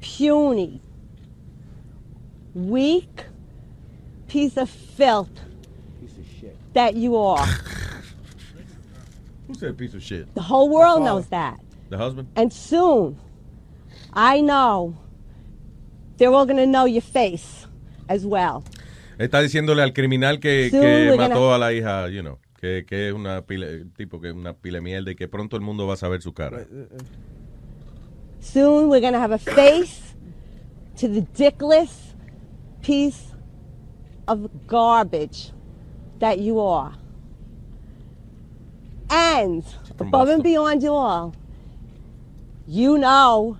puny, 0.00 0.80
weak 2.54 3.24
piece 4.26 4.56
of 4.56 4.70
filth 4.70 5.28
that 6.72 6.94
you 6.94 7.16
are. 7.16 7.46
Who 9.46 9.54
said 9.54 9.76
piece 9.76 9.92
of 9.92 10.02
shit? 10.02 10.34
The 10.34 10.42
whole 10.42 10.70
world 10.70 11.02
knows 11.02 11.26
that. 11.28 11.60
The 11.90 11.98
husband? 11.98 12.28
And 12.36 12.52
soon, 12.52 13.18
I 14.14 14.40
know 14.40 14.96
they're 16.18 16.32
all 16.34 16.44
going 16.46 16.58
to 16.58 16.66
know 16.66 16.86
your 16.86 17.02
face 17.02 17.66
as 18.08 18.24
well. 18.26 18.62
Está 19.18 19.40
diciéndole 19.40 19.82
al 19.82 19.92
criminal 19.92 20.38
que, 20.38 20.68
Soon 20.70 20.80
que 20.80 20.86
we're 21.10 21.16
mató 21.16 21.40
gonna- 21.40 21.54
a 21.54 21.58
la 21.58 21.72
hija, 21.72 22.08
you 22.08 22.20
know, 22.22 22.38
que, 22.60 22.84
que 22.86 23.08
es 23.08 23.14
una 23.14 23.42
pila, 23.42 23.66
tipo 23.96 24.20
que 24.20 24.28
es 24.28 24.34
una 24.34 24.52
pila 24.52 24.78
de 24.78 24.82
mierda 24.82 25.10
y 25.10 25.14
que 25.16 25.26
pronto 25.28 25.56
el 25.56 25.62
mundo 25.62 25.86
va 25.86 25.94
a 25.94 25.96
saber 25.96 26.20
su 26.22 26.32
cara. 26.32 26.66
Soon, 28.40 28.88
we're 28.88 29.00
going 29.00 29.12
to 29.14 29.18
have 29.18 29.32
a 29.32 29.38
face 29.38 30.14
to 30.96 31.08
the 31.08 31.22
dickless 31.36 32.14
piece 32.82 33.34
of 34.28 34.48
garbage 34.66 35.50
that 36.20 36.38
you 36.38 36.60
are. 36.60 36.92
And 39.10 39.64
above 39.98 40.28
and 40.28 40.42
beyond 40.42 40.82
you 40.82 40.92
all, 40.94 41.34
you 42.66 42.98
know 42.98 43.56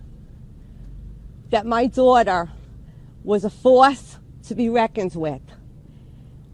that 1.50 1.66
my 1.66 1.86
daughter 1.86 2.50
was 3.24 3.44
a 3.44 3.50
force 3.50 4.18
to 4.46 4.54
be 4.54 4.68
reckoned 4.68 5.14
with. 5.14 5.42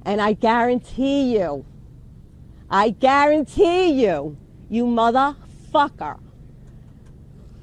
And 0.05 0.21
I 0.21 0.33
guarantee 0.35 1.37
you, 1.37 1.65
I 2.71 2.91
guarantee 2.91 4.03
you, 4.05 4.37
you 4.69 4.85
motherfucker, 4.85 6.19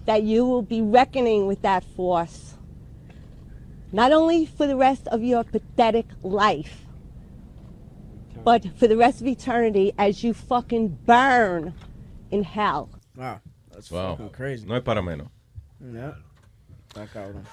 that 0.06 0.24
you 0.24 0.46
will 0.46 0.62
be 0.62 0.82
reckoning 0.82 1.48
with 1.48 1.62
that 1.62 1.84
force. 1.84 2.56
Not 3.92 4.12
only 4.12 4.46
for 4.46 4.66
the 4.68 4.76
rest 4.76 5.08
of 5.08 5.22
your 5.22 5.44
pathetic 5.44 6.06
life, 6.24 6.86
but 8.44 8.66
for 8.78 8.88
the 8.88 8.98
rest 8.98 9.22
of 9.22 9.28
eternity 9.28 9.94
as 9.98 10.24
you 10.24 10.34
fucking 10.34 10.98
burn 11.06 11.74
in 12.32 12.44
hell. 12.44 12.90
Wow, 13.16 13.42
that's 13.72 13.92
Wow. 13.92 14.16
fucking 14.16 14.30
crazy. 14.30 14.66
No 14.66 14.76
es 14.76 14.84
para 14.84 15.02
menos. 15.02 15.28
Yeah. 15.80 16.14
Está 16.94 17.08
cabrón. 17.08 17.44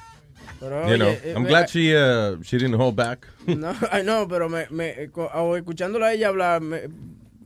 Pero, 0.60 0.89
You 0.89 0.97
know, 0.97 1.09
oye, 1.09 1.20
eh, 1.24 1.32
I'm 1.35 1.43
me- 1.43 1.48
glad 1.48 1.69
she, 1.69 1.94
uh, 1.94 2.36
she 2.43 2.59
didn't 2.59 2.74
hold 2.77 2.97
back. 2.97 3.27
No, 3.47 3.73
I 3.93 4.02
know, 4.02 4.27
pero 4.27 4.48
me, 4.48 4.66
me, 4.70 5.09
co- 5.12 5.31
o 5.35 5.56
escuchándola 5.56 6.06
a 6.09 6.12
ella 6.15 6.28
hablar, 6.28 6.60
me 6.60 6.89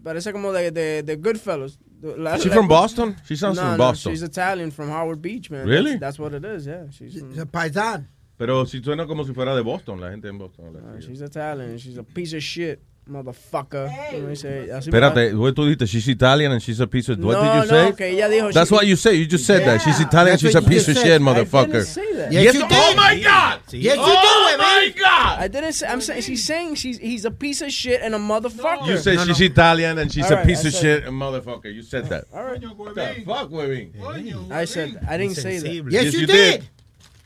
parece 0.03 0.33
como 0.33 0.53
de, 0.53 0.71
de, 0.71 1.03
de 1.03 1.17
Goodfellas. 1.17 1.79
La- 2.03 2.37
she 2.39 2.49
la- 2.49 2.55
from 2.55 2.69
Boston? 2.69 3.17
She 3.27 3.37
sounds 3.37 3.57
no, 3.57 3.63
from 3.63 3.71
no, 3.73 3.77
Boston. 3.79 4.13
she's 4.13 4.23
Italian 4.23 4.71
from 4.71 4.89
Howard 4.91 5.21
Beach, 5.23 5.51
man. 5.51 5.67
Really? 5.67 5.93
That's, 5.93 6.17
that's 6.17 6.19
what 6.19 6.35
it 6.35 6.45
is, 6.45 6.67
yeah. 6.67 6.85
She's, 6.91 7.19
from, 7.21 7.39
a 7.39 7.47
paisan. 7.47 8.07
Pero 8.39 8.65
si 8.65 8.81
suena 8.83 9.07
como 9.07 9.25
si 9.25 9.33
fuera 9.33 9.55
de 9.55 9.63
Boston, 9.63 10.01
la 10.01 10.11
gente 10.11 10.29
en 10.29 10.39
Boston. 10.39 10.67
habla 10.67 10.97
uh, 10.97 11.01
she's 11.01 11.21
Italian. 11.21 11.79
She's 11.79 11.97
a 11.99 12.03
piece 12.03 12.33
of 12.35 12.43
shit, 12.43 12.81
motherfucker. 13.11 13.89
Let 14.13 14.23
me 14.23 14.35
say- 14.35 14.69
así- 14.71 14.89
Espérate, 14.91 15.35
what 15.37 15.55
tú 15.55 15.65
dijiste? 15.65 15.87
She's 15.89 16.09
Italian 16.09 16.53
and 16.53 16.63
she's 16.63 16.81
a 16.81 16.87
piece 16.87 17.09
of... 17.09 17.19
What 17.19 17.35
No, 17.35 17.43
did 17.43 17.55
you 17.67 17.73
no, 17.73 17.91
say? 17.91 17.93
que 17.97 18.21
ella 18.23 18.33
dijo 18.35 18.53
That's 18.53 18.69
she- 18.69 18.75
what 18.75 18.87
you 18.87 18.97
say. 18.97 19.15
You 19.15 19.27
just 19.27 19.45
said 19.47 19.67
that. 19.67 19.81
She's 19.83 20.01
Italian, 20.01 20.33
That's 20.35 20.43
she's 20.43 20.55
a 20.55 20.63
piece 20.63 20.89
of 20.89 20.97
shit, 20.97 21.21
motherfucker. 21.21 21.73
didn't 21.73 21.87
say 21.87 22.13
that. 22.15 22.33
Yes, 22.33 22.55
you 22.55 22.61
did. 22.61 22.69
Oh 22.73 22.95
my 22.97 23.19
God! 23.21 23.61
Yes, 23.73 23.97
you 23.97 24.03
Oh 24.05 24.49
do, 24.53 24.59
my. 24.59 24.95
God! 24.99 25.39
I 25.41 25.49
didn't 25.49 25.73
say. 25.73 25.87
I'm 25.89 26.01
saying 26.01 26.23
she's 26.23 26.45
saying 26.45 26.75
she's 26.77 26.99
he's 26.99 27.25
a 27.25 27.31
piece 27.31 27.61
of 27.61 27.71
shit 27.73 28.01
and 28.03 28.15
a 28.15 28.19
motherfucker. 28.19 28.87
You 28.87 28.97
said 28.99 29.19
she's 29.27 29.41
Italian 29.41 29.99
and 29.99 30.13
she's 30.13 30.31
All 30.31 30.39
a 30.39 30.45
piece 30.45 30.65
of 30.65 30.73
shit, 30.73 31.05
and 31.05 31.15
motherfucker. 31.21 31.73
You 31.75 31.83
said 31.83 32.09
that. 32.11 32.25
All 32.33 32.45
right. 32.45 32.63
What 32.77 32.95
the 32.95 33.23
fuck, 33.27 33.51
Webin? 33.51 34.51
I 34.53 34.65
said 34.65 35.05
I 35.09 35.17
didn't 35.19 35.35
say 35.37 35.59
that. 35.59 35.91
Yes, 35.91 36.15
you 36.15 36.27
did. 36.27 36.69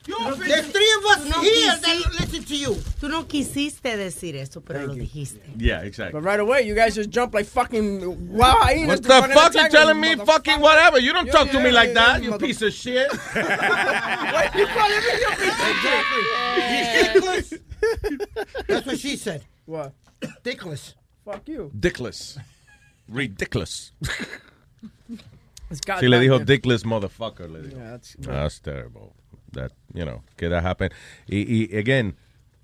There's 0.07 0.67
three 0.69 0.93
of 0.99 1.05
us 1.07 1.25
Tú 1.25 1.31
no 1.31 1.41
here 1.43 1.73
quisiste- 1.73 1.83
that 1.83 2.21
listen 2.21 2.45
to 2.45 2.57
you. 2.57 2.75
Tú 3.01 3.09
no 3.09 3.25
quisiste 3.27 3.97
decir 3.97 4.37
eso, 4.37 4.61
pero 4.61 4.87
lo 4.87 4.95
dijiste. 4.95 5.41
Yeah, 5.57 5.81
exactly. 5.83 6.13
But 6.21 6.25
right 6.25 6.39
away, 6.41 6.63
you 6.63 6.75
guys 6.75 6.95
just 6.95 7.11
jump 7.11 7.35
like 7.35 7.47
fucking 7.47 8.29
wild 8.33 8.59
hyenas. 8.63 8.89
What 8.89 8.97
to 9.03 9.09
the 9.09 9.09
fucking 9.15 9.35
fuck 9.35 9.55
you 9.55 9.69
telling 9.69 10.01
me, 10.01 10.15
me 10.15 10.25
fucking 10.25 10.61
whatever? 10.61 10.99
You 11.01 11.13
don't 11.13 11.27
talk 11.31 11.51
to 11.51 11.61
me 11.61 11.71
like 11.73 11.93
that, 11.95 12.23
you 12.23 12.39
piece 12.39 12.63
of 12.63 12.73
shit. 12.73 13.11
Why 13.33 14.51
you 14.55 14.67
calling 14.67 15.01
me 15.01 15.21
your 15.21 15.35
piece 15.37 15.61
of 15.61 15.77
shit? 15.83 16.05
Ridiculous. 16.57 17.55
That's 18.69 18.87
what 18.87 18.99
she 18.99 19.17
said. 19.17 19.45
What? 19.65 19.93
Dickless. 20.45 20.95
Fuck 21.25 21.49
you. 21.49 21.71
Dickless. 21.79 22.39
Ridiculous. 23.09 23.93
It's 25.69 25.81
Si 25.99 26.07
le 26.07 26.19
dijo 26.21 26.39
dickless 26.45 26.85
motherfucker, 26.85 27.51
le 27.51 27.63
dijo. 27.63 27.77
Yeah, 27.77 27.91
that's- 27.91 28.17
ah, 28.21 28.33
That's 28.33 28.61
terrible. 28.61 29.15
That, 29.57 29.73
you 29.93 30.05
know, 30.05 30.23
que 30.37 30.49
that 30.49 30.65
happen. 30.65 30.91
Y, 31.27 31.73
y 31.73 31.77
again, 31.77 32.15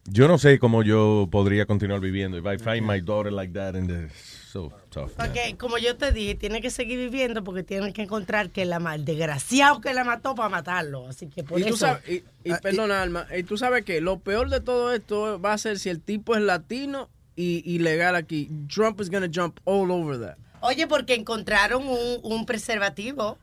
yo 0.05 0.29
no 0.29 0.39
sé 0.39 0.59
cómo 0.59 0.83
yo 0.83 1.29
podría 1.31 1.67
continuar 1.67 2.01
viviendo. 2.01 2.39
If 2.39 2.47
I 2.47 2.59
find 2.59 2.87
my 2.87 3.01
daughter 3.01 3.33
like 3.33 3.53
that, 3.55 3.75
and 3.75 3.91
it's 3.91 4.15
so 4.53 4.71
tough. 4.91 5.17
man. 5.17 5.29
Porque, 5.29 5.57
como 5.59 5.79
yo 5.79 5.97
te 5.97 6.13
dije, 6.13 6.35
tiene 6.35 6.61
que 6.61 6.71
seguir 6.71 6.99
viviendo 6.99 7.43
porque 7.43 7.63
tiene 7.63 7.93
que 7.93 8.03
encontrar 8.03 8.51
que 8.51 8.65
la 8.65 8.79
mal 8.81 9.05
desgraciado 9.05 9.81
que 9.81 9.95
la 9.95 10.05
mató 10.05 10.35
para 10.35 10.49
matarlo. 10.49 11.09
Así 11.09 11.29
que 11.29 11.43
por 11.45 11.59
Y 11.61 11.63
tú 11.63 11.69
eso. 11.71 11.77
sabes, 11.79 12.03
y, 12.09 12.23
y 12.45 12.53
perdona, 12.63 13.03
Alma, 13.03 13.27
y 13.37 13.43
tú 13.45 13.57
sabes 13.57 13.85
que 13.85 14.01
lo 14.01 14.19
peor 14.19 14.51
de 14.51 14.61
todo 14.61 14.93
esto 14.93 15.41
va 15.41 15.53
a 15.55 15.59
ser 15.59 15.79
si 15.79 15.89
el 15.89 16.01
tipo 16.01 16.35
es 16.35 16.43
latino 16.43 17.09
y 17.37 17.63
ilegal 17.65 18.15
aquí. 18.17 18.51
Trump 18.69 19.01
is 19.01 19.09
gonna 19.09 19.31
jump 19.33 19.59
all 19.65 19.91
over 19.91 20.19
that. 20.21 20.37
Oye, 20.61 20.87
porque 20.87 21.15
encontraron 21.15 21.83
un, 21.87 22.19
un 22.23 22.45
preservativo 22.47 23.39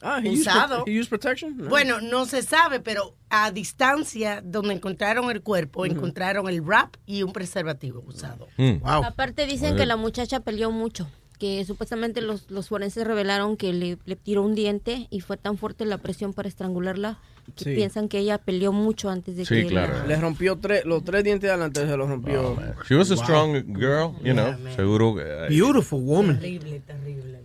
Ah, 0.00 0.20
he 0.22 0.28
used, 0.30 0.40
usado. 0.42 0.84
pro- 0.84 0.92
he 0.92 0.98
used 1.00 1.08
protection? 1.08 1.56
No. 1.56 1.68
Bueno, 1.68 2.00
no 2.00 2.24
se 2.26 2.42
sabe, 2.42 2.80
pero 2.80 3.14
a 3.30 3.50
distancia 3.50 4.40
donde 4.44 4.74
encontraron 4.74 5.30
el 5.30 5.42
cuerpo, 5.42 5.84
encontraron 5.86 6.48
el 6.48 6.60
wrap 6.62 6.94
y 7.06 7.22
un 7.22 7.32
preservativo 7.32 8.02
usado. 8.06 8.46
Aparte 8.84 9.46
dicen 9.46 9.76
que 9.76 9.86
la 9.86 9.96
muchacha 9.96 10.40
peleó 10.40 10.70
mucho, 10.70 11.08
que 11.38 11.64
supuestamente 11.64 12.20
los, 12.20 12.50
los 12.50 12.68
forenses 12.68 13.06
revelaron 13.06 13.56
que 13.56 13.72
le, 13.72 13.98
le 14.04 14.16
tiró 14.16 14.42
un 14.42 14.54
diente 14.54 15.06
y 15.10 15.20
fue 15.20 15.36
tan 15.36 15.56
fuerte 15.58 15.84
la 15.84 15.98
presión 15.98 16.32
para 16.32 16.48
estrangularla 16.48 17.18
que 17.56 17.64
Sí. 17.64 17.74
piensan 17.74 18.08
que 18.08 18.18
ella 18.18 18.36
peleó 18.38 18.72
mucho 18.72 19.08
antes 19.08 19.34
de 19.36 19.46
Sí, 19.46 19.54
que 19.62 19.66
claro. 19.68 19.94
la- 20.00 20.06
Le 20.06 20.16
rompió 20.16 20.56
tres, 20.58 20.84
los 20.84 21.02
tres 21.02 21.24
dientes 21.24 21.48
de 21.48 21.52
adelante, 21.52 21.80
se 21.86 21.96
los 21.96 22.08
rompió. 22.08 22.56
She 22.88 22.94
was 22.94 23.10
a 23.10 23.16
strong 23.16 23.54
girl, 23.74 24.12
you 24.22 24.32
know. 24.34 24.54
Seguro. 24.76 25.18
eh, 25.20 25.46
Beautiful 25.48 26.02
woman. 26.02 26.38
Terrible, 26.38 26.80
terrible. 26.80 27.38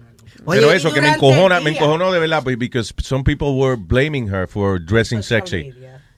Pero 0.45 0.72
eso 0.72 0.91
que 0.94 1.02
me 1.02 1.10
encojona, 1.10 1.60
me 1.61 1.72
encojonó 1.72 2.11
de 2.11 2.20
verdad, 2.20 2.44
because 2.57 2.94
some 3.02 3.24
people 3.24 3.57
were 3.57 3.76
blaming 3.76 4.28
her 4.28 4.48
for 4.48 4.80
dressing 4.80 5.22
sexy. 5.22 5.74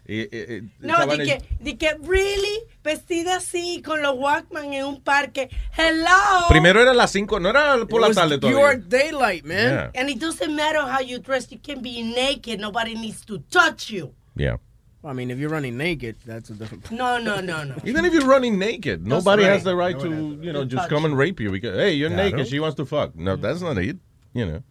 Y- 0.07 0.27
y- 0.31 0.45
y- 0.57 0.61
No, 0.81 1.03
di 1.07 1.17
que, 1.17 1.41
di 1.59 1.73
que, 1.77 1.95
really, 2.03 2.59
vestida 2.83 3.37
así, 3.37 3.81
con 3.83 4.03
los 4.03 4.15
Walkman 4.15 4.71
en 4.71 4.85
un 4.85 5.01
parque. 5.01 5.49
Hello. 5.75 6.45
Primero 6.47 6.79
era 6.79 6.93
las 6.93 7.11
5, 7.11 7.39
no 7.39 7.49
era 7.49 7.75
por 7.89 8.01
It 8.01 8.09
la 8.09 8.13
tarde 8.13 8.37
todavía. 8.37 8.87
daylight, 8.87 9.43
man. 9.45 9.91
Yeah. 9.95 9.99
And 9.99 10.09
it 10.11 10.19
doesn't 10.19 10.55
matter 10.55 10.81
how 10.81 10.99
you 11.01 11.17
dress, 11.19 11.47
you 11.51 11.57
can 11.59 11.81
be 11.81 12.03
naked, 12.03 12.59
nobody 12.59 12.93
needs 12.93 13.25
to 13.25 13.39
touch 13.49 13.89
you. 13.89 14.13
Yeah. 14.35 14.57
I 15.03 15.13
mean, 15.13 15.31
if 15.31 15.39
you're 15.39 15.49
running 15.51 15.75
naked, 15.75 16.17
that's 16.25 16.51
a 16.51 16.53
different. 16.53 16.91
No, 16.91 17.17
no, 17.17 17.39
no, 17.41 17.63
no. 17.63 17.75
Even 17.83 18.05
if 18.05 18.13
you're 18.13 18.27
running 18.27 18.59
naked, 18.59 19.07
nobody 19.07 19.41
right. 19.43 19.53
has 19.53 19.63
the 19.63 19.75
right 19.75 19.99
to, 19.99 20.37
you 20.39 20.53
know, 20.53 20.65
just 20.65 20.87
come 20.89 21.05
and 21.05 21.17
rape 21.17 21.39
you 21.39 21.49
because, 21.51 21.75
hey, 21.77 21.93
you're 21.93 22.09
Claro. 22.11 22.29
naked, 22.29 22.47
she 22.47 22.59
wants 22.59 22.75
to 22.77 22.85
fuck. 22.85 23.15
No, 23.15 23.35
that's 23.35 23.61
not 23.61 23.77
it, 23.79 23.97
you 24.35 24.45
know. 24.45 24.61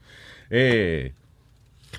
Eh, 0.51 1.13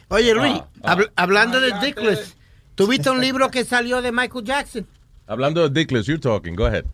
Oye, 0.08 0.34
Luis, 0.34 0.62
Ah, 0.84 0.96
habl- 0.96 1.12
hablando 1.18 1.60
de 1.60 1.74
Dickless, 1.82 2.38
¿tuviste 2.76 3.10
un 3.10 3.20
libro 3.20 3.50
que 3.52 3.66
salió 3.66 4.02
de 4.02 4.12
Michael 4.14 4.46
Jackson? 4.46 4.88
hablando 5.28 5.68
de 5.68 5.80
Dickless, 5.80 6.06
you're 6.06 6.22
talking, 6.22 6.56
go 6.56 6.66
ahead. 6.68 6.86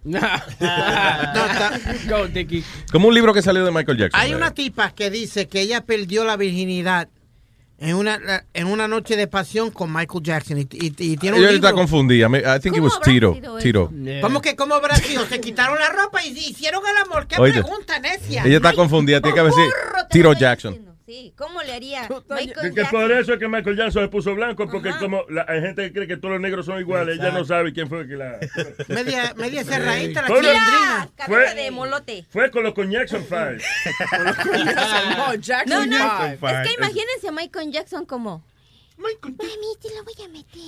Go, 2.10 2.28
Dickie. 2.28 2.64
Como 2.92 3.08
un 3.10 3.14
libro 3.14 3.34
que 3.34 3.42
salió 3.42 3.66
de 3.66 3.72
Michael 3.72 3.98
Jackson. 3.98 4.20
Hay 4.20 4.34
una 4.34 4.54
tipa 4.54 4.92
que 4.92 5.10
dice 5.10 5.48
que 5.48 5.62
ella 5.62 5.82
perdió 5.86 6.24
la 6.24 6.38
virginidad 6.38 7.10
en 7.78 7.96
una, 7.96 8.46
en 8.54 8.68
una 8.68 8.88
noche 8.88 9.16
de 9.18 9.26
pasión 9.28 9.72
con 9.72 9.92
Michael 9.92 10.24
Jackson 10.24 10.60
y, 10.60 10.62
y- 10.62 10.94
y 10.98 11.18
tiene 11.18 11.38
un 11.38 11.44
Ella 11.44 11.52
libro. 11.52 11.68
está 11.68 11.74
confundida. 11.74 12.28
I 12.28 12.60
think 12.60 12.78
it 12.78 12.82
was 12.84 13.00
Tito. 13.02 13.36
Tito. 13.60 13.92
¿Cómo 14.22 14.40
que 14.42 14.56
cómo 14.56 14.76
habrá 14.76 14.96
sido? 14.98 15.26
Se 15.26 15.42
quitaron 15.42 15.80
la 15.80 15.90
ropa 15.90 16.24
y 16.24 16.30
hicieron 16.30 16.84
el 16.90 16.98
amor. 17.06 17.26
¿Qué 17.28 17.36
pregunta, 17.38 17.98
necia? 18.00 18.44
Ella 18.46 18.58
está 18.58 18.74
confundida, 18.74 19.20
tiene 19.20 19.36
que 19.36 19.44
decir 19.44 19.66
Tito 20.12 20.34
Jackson. 20.34 20.92
Sí, 21.06 21.34
¿cómo 21.36 21.62
le 21.62 21.74
haría 21.74 22.08
Michael 22.30 22.74
que 22.74 22.82
Jackson? 22.82 23.02
por 23.02 23.12
eso 23.12 23.34
es 23.34 23.40
que 23.40 23.48
Michael 23.48 23.76
Jackson 23.76 24.04
se 24.04 24.08
puso 24.08 24.34
blanco, 24.34 24.70
porque 24.70 24.92
como 24.98 25.24
la, 25.30 25.46
hay 25.48 25.60
gente 25.60 25.84
que 25.84 25.94
cree 25.94 26.08
que 26.08 26.16
todos 26.16 26.34
los 26.34 26.42
negros 26.42 26.66
son 26.66 26.80
iguales, 26.80 27.20
ella 27.20 27.32
no 27.32 27.44
sabe 27.44 27.74
quién 27.74 27.90
fue 27.90 28.08
que 28.08 28.16
la... 28.16 28.40
Media, 28.88 29.34
media 29.36 29.64
cerradita 29.66 30.22
la 30.22 30.28
chilindrina. 30.28 31.10
Cabeza 31.18 31.56
de 31.56 31.72
molote. 31.72 32.26
Fue 32.30 32.50
con 32.50 32.64
los 32.64 32.74
con 32.74 32.90
Jackson 32.90 33.26
Five. 33.26 33.58
no, 35.18 35.34
Jackson 35.36 35.90
No, 35.90 35.98
no, 35.98 36.38
Five. 36.38 36.62
es 36.62 36.68
que 36.70 36.74
imagínense 36.76 37.28
a 37.28 37.32
Michael 37.32 37.72
Jackson 37.72 38.06
como... 38.06 38.44
Mami, 38.98 39.18
te 39.82 39.90
lo 39.96 40.04
voy 40.04 40.14
a 40.24 40.28
meter. 40.30 40.62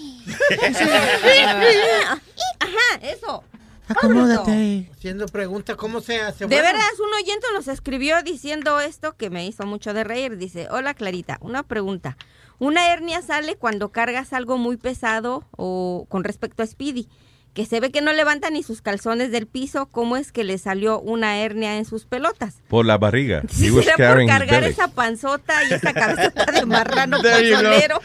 Ajá, 2.59 2.99
eso. 3.01 3.43
Acomódate. 3.87 4.89
Haciendo 4.93 5.25
preguntas, 5.27 5.75
¿cómo 5.75 6.01
se 6.01 6.21
hace? 6.21 6.45
De 6.45 6.47
Bueno, 6.47 6.63
veras, 6.63 6.99
un 6.99 7.13
oyente 7.13 7.47
nos 7.53 7.67
escribió 7.67 8.21
diciendo 8.23 8.79
esto 8.79 9.15
que 9.15 9.29
me 9.29 9.45
hizo 9.45 9.65
mucho 9.65 9.93
de 9.93 10.03
reír. 10.03 10.37
Dice, 10.37 10.67
hola 10.71 10.93
Clarita, 10.93 11.37
una 11.41 11.63
pregunta. 11.63 12.17
Una 12.59 12.93
hernia 12.93 13.21
sale 13.21 13.55
cuando 13.55 13.89
cargas 13.91 14.31
algo 14.31 14.57
muy 14.57 14.77
pesado 14.77 15.45
o 15.51 16.05
con 16.09 16.23
respecto 16.23 16.63
a 16.63 16.67
Speedy, 16.67 17.09
que 17.53 17.65
se 17.65 17.79
ve 17.79 17.91
que 17.91 18.01
no 18.01 18.13
levanta 18.13 18.49
ni 18.49 18.63
sus 18.63 18.81
calzones 18.81 19.31
del 19.31 19.47
piso. 19.47 19.87
¿Cómo 19.87 20.17
es 20.17 20.31
que 20.31 20.43
le 20.43 20.57
salió 20.57 20.99
una 20.99 21.37
hernia 21.39 21.77
en 21.77 21.85
sus 21.85 22.05
pelotas? 22.05 22.55
Por 22.67 22.85
la 22.85 22.97
barriga. 22.97 23.43
Será 23.49 24.15
por 24.15 24.25
cargar 24.25 24.63
esa 24.63 24.87
panzota 24.87 25.63
y 25.65 25.73
esa 25.73 25.93
cabezota 25.93 26.45
de 26.51 26.65
marrano 26.65 27.17
pozolero. 27.21 27.99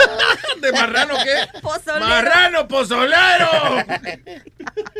¿De 0.60 0.72
marrano 0.72 1.14
qué? 1.24 1.60
Pozolero. 1.60 2.06
¡Marrano 2.06 2.68
pozolero! 2.68 3.48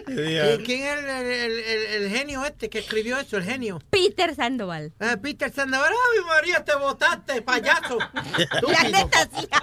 ¿Y 0.08 0.64
¿Quién 0.64 0.82
es 0.84 0.98
el, 0.98 1.08
el- 1.08 1.58
el- 1.58 2.02
el 2.04 2.10
genio 2.10 2.44
este 2.44 2.68
que 2.68 2.80
escribió 2.80 3.18
eso? 3.18 3.36
El 3.36 3.44
genio. 3.44 3.80
Peter 3.90 4.34
Sandoval. 4.34 4.92
Ah, 5.00 5.16
Peter 5.22 5.52
Sandoval. 5.52 5.90
¡Ay, 5.92 6.24
María, 6.26 6.64
te 6.64 6.74
botaste, 6.74 7.40
payaso! 7.42 7.98
La 8.68 8.82
neta, 8.90 9.28
sí. 9.38 9.48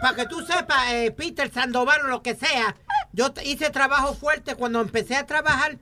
Para 0.00 0.16
que 0.16 0.26
tú 0.26 0.40
sepas, 0.44 0.92
eh, 0.92 1.10
Peter 1.16 1.50
Sandoval 1.52 2.02
o 2.02 2.06
lo 2.08 2.22
que 2.22 2.34
sea, 2.34 2.74
yo 3.12 3.32
hice 3.44 3.70
trabajo 3.70 4.14
fuerte 4.14 4.54
cuando 4.54 4.80
empecé 4.80 5.16
a 5.16 5.26
trabajar. 5.26 5.76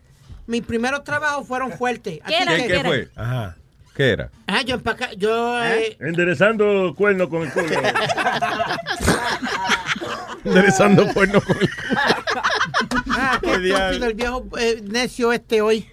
Mis 0.46 0.62
primeros 0.62 1.04
trabajos 1.04 1.46
fueron 1.46 1.72
fuertes. 1.72 2.18
¿Qué 2.26 2.36
era? 2.38 2.56
que- 2.56 2.66
¿Qué, 2.66 2.72
qué 2.74 2.84
fue? 2.84 3.08
Ajá. 3.14 3.56
¿Qué 3.94 4.10
era? 4.10 4.30
Ah, 4.46 4.62
yo 4.62 4.74
empaca- 4.76 5.12
yo 5.16 5.62
eh, 5.62 5.96
Enderezando 6.00 6.94
cuerno 6.96 7.28
con 7.28 7.42
el 7.42 7.52
culo. 7.52 7.66
Enderezando 10.44 11.12
cuerno 11.12 11.40
con 11.40 11.56
el 11.60 11.68
Ah, 13.10 13.38
qué 13.42 13.54
estúpido 13.54 14.06
el 14.06 14.14
viejo 14.14 14.46
eh, 14.58 14.82
necio 14.82 15.32
este 15.32 15.60
hoy. 15.60 15.88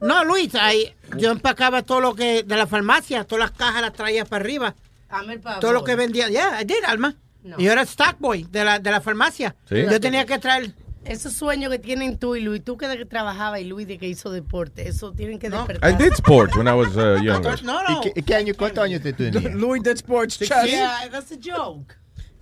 No, 0.00 0.24
Luis, 0.24 0.54
ahí, 0.54 0.94
yo 1.16 1.30
empacaba 1.30 1.82
todo 1.82 2.00
lo 2.00 2.14
que 2.14 2.42
de 2.42 2.56
la 2.56 2.66
farmacia, 2.66 3.24
todas 3.24 3.50
las 3.50 3.50
cajas 3.52 3.80
las 3.80 3.92
traía 3.92 4.24
para 4.24 4.44
arriba. 4.44 4.74
El 5.28 5.40
favor. 5.40 5.60
Todo 5.60 5.72
lo 5.72 5.84
que 5.84 5.94
vendía. 5.94 6.28
Yeah, 6.28 6.60
I 6.60 6.64
did, 6.64 6.84
Alma. 6.86 7.14
No. 7.42 7.56
Y 7.58 7.64
yo 7.64 7.72
era 7.72 7.82
stock 7.82 8.16
boy 8.18 8.46
de 8.50 8.64
la, 8.64 8.78
de 8.78 8.90
la 8.90 9.00
farmacia. 9.00 9.54
Sí. 9.68 9.76
Yo 9.90 10.00
tenía 10.00 10.26
que 10.26 10.38
traer. 10.38 10.72
Esos 11.04 11.34
sueños 11.34 11.70
que 11.70 11.78
tienen 11.78 12.18
tú 12.18 12.34
y 12.34 12.40
Luis, 12.40 12.64
tú 12.64 12.78
que 12.78 12.88
de 12.88 12.96
que 12.96 13.04
trabajaba 13.04 13.60
y 13.60 13.64
Luis 13.64 13.86
de 13.86 13.98
que 13.98 14.08
hizo 14.08 14.30
deporte, 14.30 14.88
eso 14.88 15.12
tienen 15.12 15.38
que 15.38 15.50
despertar. 15.50 15.90
I 15.90 15.94
did 15.94 16.14
sports 16.14 16.56
when 16.56 16.66
I 16.66 16.72
was 16.72 16.96
uh, 16.96 17.18
younger. 17.22 17.62
No, 17.62 17.82
no. 17.82 18.00
¿Y 18.02 18.12
qué, 18.12 18.22
qué 18.22 18.34
año, 18.34 18.54
cuántos 18.56 18.84
años 18.84 19.02
te 19.02 19.12
tenías? 19.12 19.54
Louis 19.54 19.82
did 19.82 19.96
sports. 19.96 20.38
Yeah, 20.38 21.08
that's 21.10 21.30
a 21.30 21.36
joke. 21.36 21.94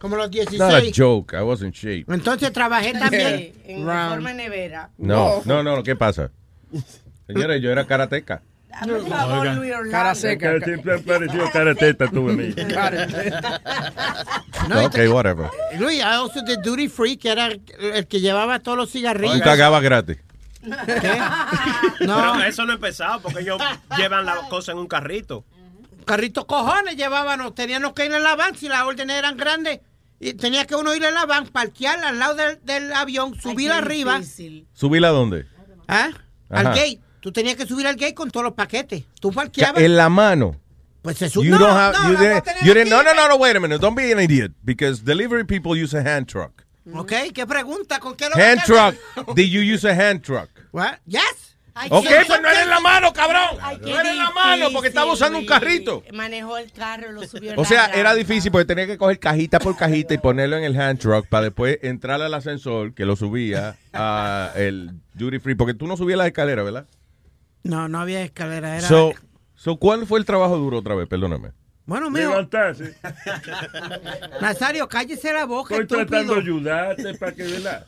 Como 0.03 0.17
los 0.17 0.31
It's 0.35 0.51
not 0.59 0.73
a 0.75 0.81
16. 0.81 0.93
joke. 0.97 1.33
I 1.33 1.43
wasn't 1.43 1.77
shape. 1.77 2.07
Entonces 2.13 2.53
trabajé 2.53 2.93
también. 2.99 3.53
En 3.65 3.87
Round. 3.87 4.15
forma 4.15 4.33
nevera. 4.33 4.91
No, 4.99 5.43
no, 5.45 5.63
no. 5.63 5.81
¿Qué 5.85 5.95
pasa? 5.95 6.33
Señores, 7.29 7.63
yo 7.63 7.71
era 7.71 7.87
karateca. 7.87 8.43
El 8.85 9.07
favor, 9.07 9.47
Luis. 9.55 9.73
Cara 9.93 10.15
seca. 10.17 10.59
Siempre 10.59 10.99
tú 12.13 12.29
a 12.29 12.33
mí. 12.33 12.53
No, 14.69 14.87
ok, 14.87 14.97
whatever. 15.09 15.49
Luis, 15.79 15.99
I 15.99 16.15
also 16.15 16.43
did 16.43 16.59
duty 16.65 16.89
free, 16.89 17.17
que 17.17 17.31
era 17.31 17.47
el, 17.47 18.07
que 18.09 18.21
llevaba 18.21 18.59
todos 18.61 18.79
los 18.79 18.91
cigarrillos. 18.91 19.37
Y 19.37 19.41
cagaba 19.41 19.81
gratis. 19.81 20.19
No, 20.63 20.77
Pero 20.87 22.43
eso 22.45 22.65
no 22.65 22.73
ha 22.73 22.75
empezado 22.77 23.21
porque 23.23 23.41
ellos 23.41 23.61
llevan 23.97 24.25
la 24.25 24.37
cosa 24.49 24.73
en 24.73 24.79
un 24.79 24.87
carrito. 24.89 25.45
carritos 26.05 26.45
cojones 26.47 26.97
llevábamos, 26.97 27.55
teníamos 27.55 27.93
que 27.93 28.07
ir 28.07 28.13
en 28.13 28.23
la 28.23 28.35
van 28.37 28.57
si 28.57 28.69
las 28.69 28.83
órdenes 28.83 29.17
eran 29.17 29.37
grandes. 29.37 29.81
Y 30.25 30.35
tenía 30.35 30.65
que 30.67 30.77
uno 30.77 30.95
ir 30.95 31.03
en 31.03 31.15
la 31.15 31.27
van, 31.27 31.49
parquear 31.49 31.99
al 32.05 32.17
lado 32.17 32.37
del, 32.37 32.61
del 32.63 32.93
avión, 32.93 33.35
subir 33.35 33.71
qué 33.71 33.77
arriba. 33.77 34.19
difícil. 34.21 34.69
¿Subirla 34.73 35.09
a 35.09 35.11
dónde? 35.11 35.47
¿ah? 35.89 36.11
Al 36.49 36.67
Ajá. 36.69 36.77
gate. 36.77 37.01
Tú 37.19 37.33
tenías 37.33 37.57
que 37.57 37.67
subir 37.67 37.89
al 37.89 37.97
gate 37.97 38.15
con 38.15 38.31
todos 38.31 38.45
los 38.45 38.55
paquetes. 38.55 39.03
Tú 39.21 39.33
parqueabas. 39.33 39.83
En 39.83 39.97
la 39.97 40.09
mano. 40.09 40.61
Pues 41.03 41.19
se 41.19 41.29
You 41.29 41.59
don't 41.59 41.77
have, 41.77 41.97
you 42.09 42.17
didn't, 42.17 42.45
you 42.63 42.73
didn't, 42.73 42.91
no, 42.91 43.03
no, 43.03 43.13
no, 43.13 43.27
no, 43.29 43.35
wait 43.37 43.57
a 43.57 43.61
minute. 43.61 43.81
Don't 43.81 43.97
be 43.97 44.13
an 44.13 44.21
idiot. 44.21 44.53
Because 44.65 45.03
delivery 45.03 45.45
people 45.45 45.75
use 45.77 45.93
a 45.93 46.03
hand 46.03 46.29
truck. 46.29 46.65
Ok, 46.95 47.13
¿qué 47.35 47.45
pregunta? 47.45 47.99
¿Con 47.99 48.15
qué 48.15 48.29
lo 48.29 48.37
Hand 48.37 48.61
truck. 48.65 49.35
Did 49.35 49.51
you 49.51 49.61
use 49.61 49.85
a 49.85 49.93
hand 49.93 50.23
truck? 50.23 50.49
What? 50.71 51.01
Yes. 51.05 51.52
Ok, 51.91 52.07
pues 52.27 52.43
no 52.43 52.49
era 52.49 52.63
en 52.63 52.69
la 52.69 52.81
mano, 52.81 53.13
cabrón. 53.13 53.59
No 53.81 54.01
era 54.01 54.11
en 54.11 54.19
la 54.19 54.31
mano 54.31 54.67
porque 54.73 54.89
estaba 54.89 55.11
usando 55.13 55.39
un 55.39 55.47
carrito. 55.47 56.03
Manejó 56.13 56.59
el 56.59 56.71
carro, 56.71 57.13
lo 57.13 57.27
subió 57.27 57.53
en 57.53 57.59
O 57.59 57.63
la 57.63 57.69
sea, 57.69 57.87
era 57.87 58.15
difícil 58.15 58.53
porque 58.53 58.67
tenía 58.67 58.87
que 58.87 58.99
coger 58.99 59.19
cajita 59.19 59.59
por 59.59 59.77
cajita 59.77 60.13
y 60.13 60.19
ponerlo 60.19 60.57
en 60.59 60.65
el 60.65 60.79
hand 60.79 60.99
truck 60.99 61.27
para 61.29 61.45
después 61.45 61.79
entrar 61.83 62.21
al 62.21 62.35
ascensor 62.35 62.93
que 62.95 63.07
lo 63.07 63.17
subía 63.17 63.77
a 63.93 64.53
el 64.57 64.91
duty 65.15 65.39
free. 65.39 65.55
Porque 65.55 65.75
tú 65.75 65.87
no 65.87 65.97
subías 65.97 66.19
las 66.19 66.27
escaleras, 66.27 66.65
¿verdad? 66.65 66.87
No, 67.63 67.89
no 67.89 68.01
había 68.01 68.23
escalera. 68.23 68.77
Era... 68.77 68.87
So, 68.87 69.15
so, 69.55 69.77
¿cuál 69.77 70.07
fue 70.07 70.19
el 70.19 70.27
trabajo 70.27 70.57
duro 70.59 70.79
otra 70.79 70.95
vez? 70.95 71.09
Perdóname. 71.09 71.53
bueno, 71.87 72.11
mijo, 72.11 72.31
Levantarse. 72.31 72.97
Nazario, 74.43 74.89
cállese 74.89 75.33
la 75.33 75.47
boca, 75.47 75.75
Estoy 75.75 75.87
tratando 75.87 76.35
de 76.35 76.41
ayudarte 76.41 77.15
para 77.15 77.33
que 77.33 77.45
¿verdad? 77.45 77.87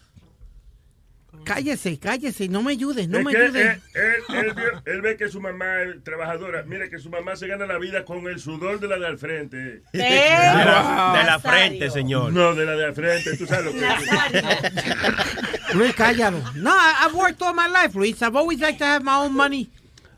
Cállese, 1.45 1.99
cállese, 1.99 2.49
no 2.49 2.63
me 2.63 2.73
ayudes, 2.73 3.09
no 3.09 3.19
es 3.19 3.25
me 3.25 3.31
ayudes. 3.37 3.79
él, 3.95 4.03
él- 4.29 4.37
él 4.47 4.55
vio- 4.55 4.83
él 4.95 5.03
ve 5.03 5.17
que 5.17 5.29
su 5.29 5.41
mamá 5.41 5.83
es 5.83 6.03
trabajadora. 6.05 6.63
Mire 6.65 6.89
que 6.89 6.99
su 6.99 7.11
mamá 7.11 7.37
se 7.37 7.47
gana 7.49 7.67
la 7.67 7.79
vida 7.79 8.05
con 8.05 8.27
el 8.29 8.39
sudor 8.41 8.81
de 8.81 8.89
la 8.89 8.99
de 8.99 9.07
al 9.07 9.19
frente. 9.19 9.83
De 9.93 9.99
la, 10.01 11.15
de 11.19 11.25
la 11.25 11.39
frente, 11.41 11.91
señor. 11.91 12.33
No, 12.33 12.55
de 12.55 12.65
la 12.65 12.73
de 12.77 12.85
al 12.87 12.95
frente. 12.95 13.37
Tú 13.37 13.47
sabes 13.47 13.67
lo 13.67 13.73
que 13.73 13.79
es. 13.87 15.75
Luis, 15.75 15.95
cállalo. 15.95 16.39
No, 16.55 16.71
I, 16.71 17.07
I've 17.07 17.15
worked 17.15 17.43
all 17.43 17.55
my 17.55 17.67
life, 17.69 17.95
Luis. 17.99 18.23
I've 18.23 18.37
always 18.37 18.61
liked 18.61 18.79
to 18.79 18.85
have 18.85 19.03
my 19.05 19.17
own 19.17 19.35
money. 19.35 19.71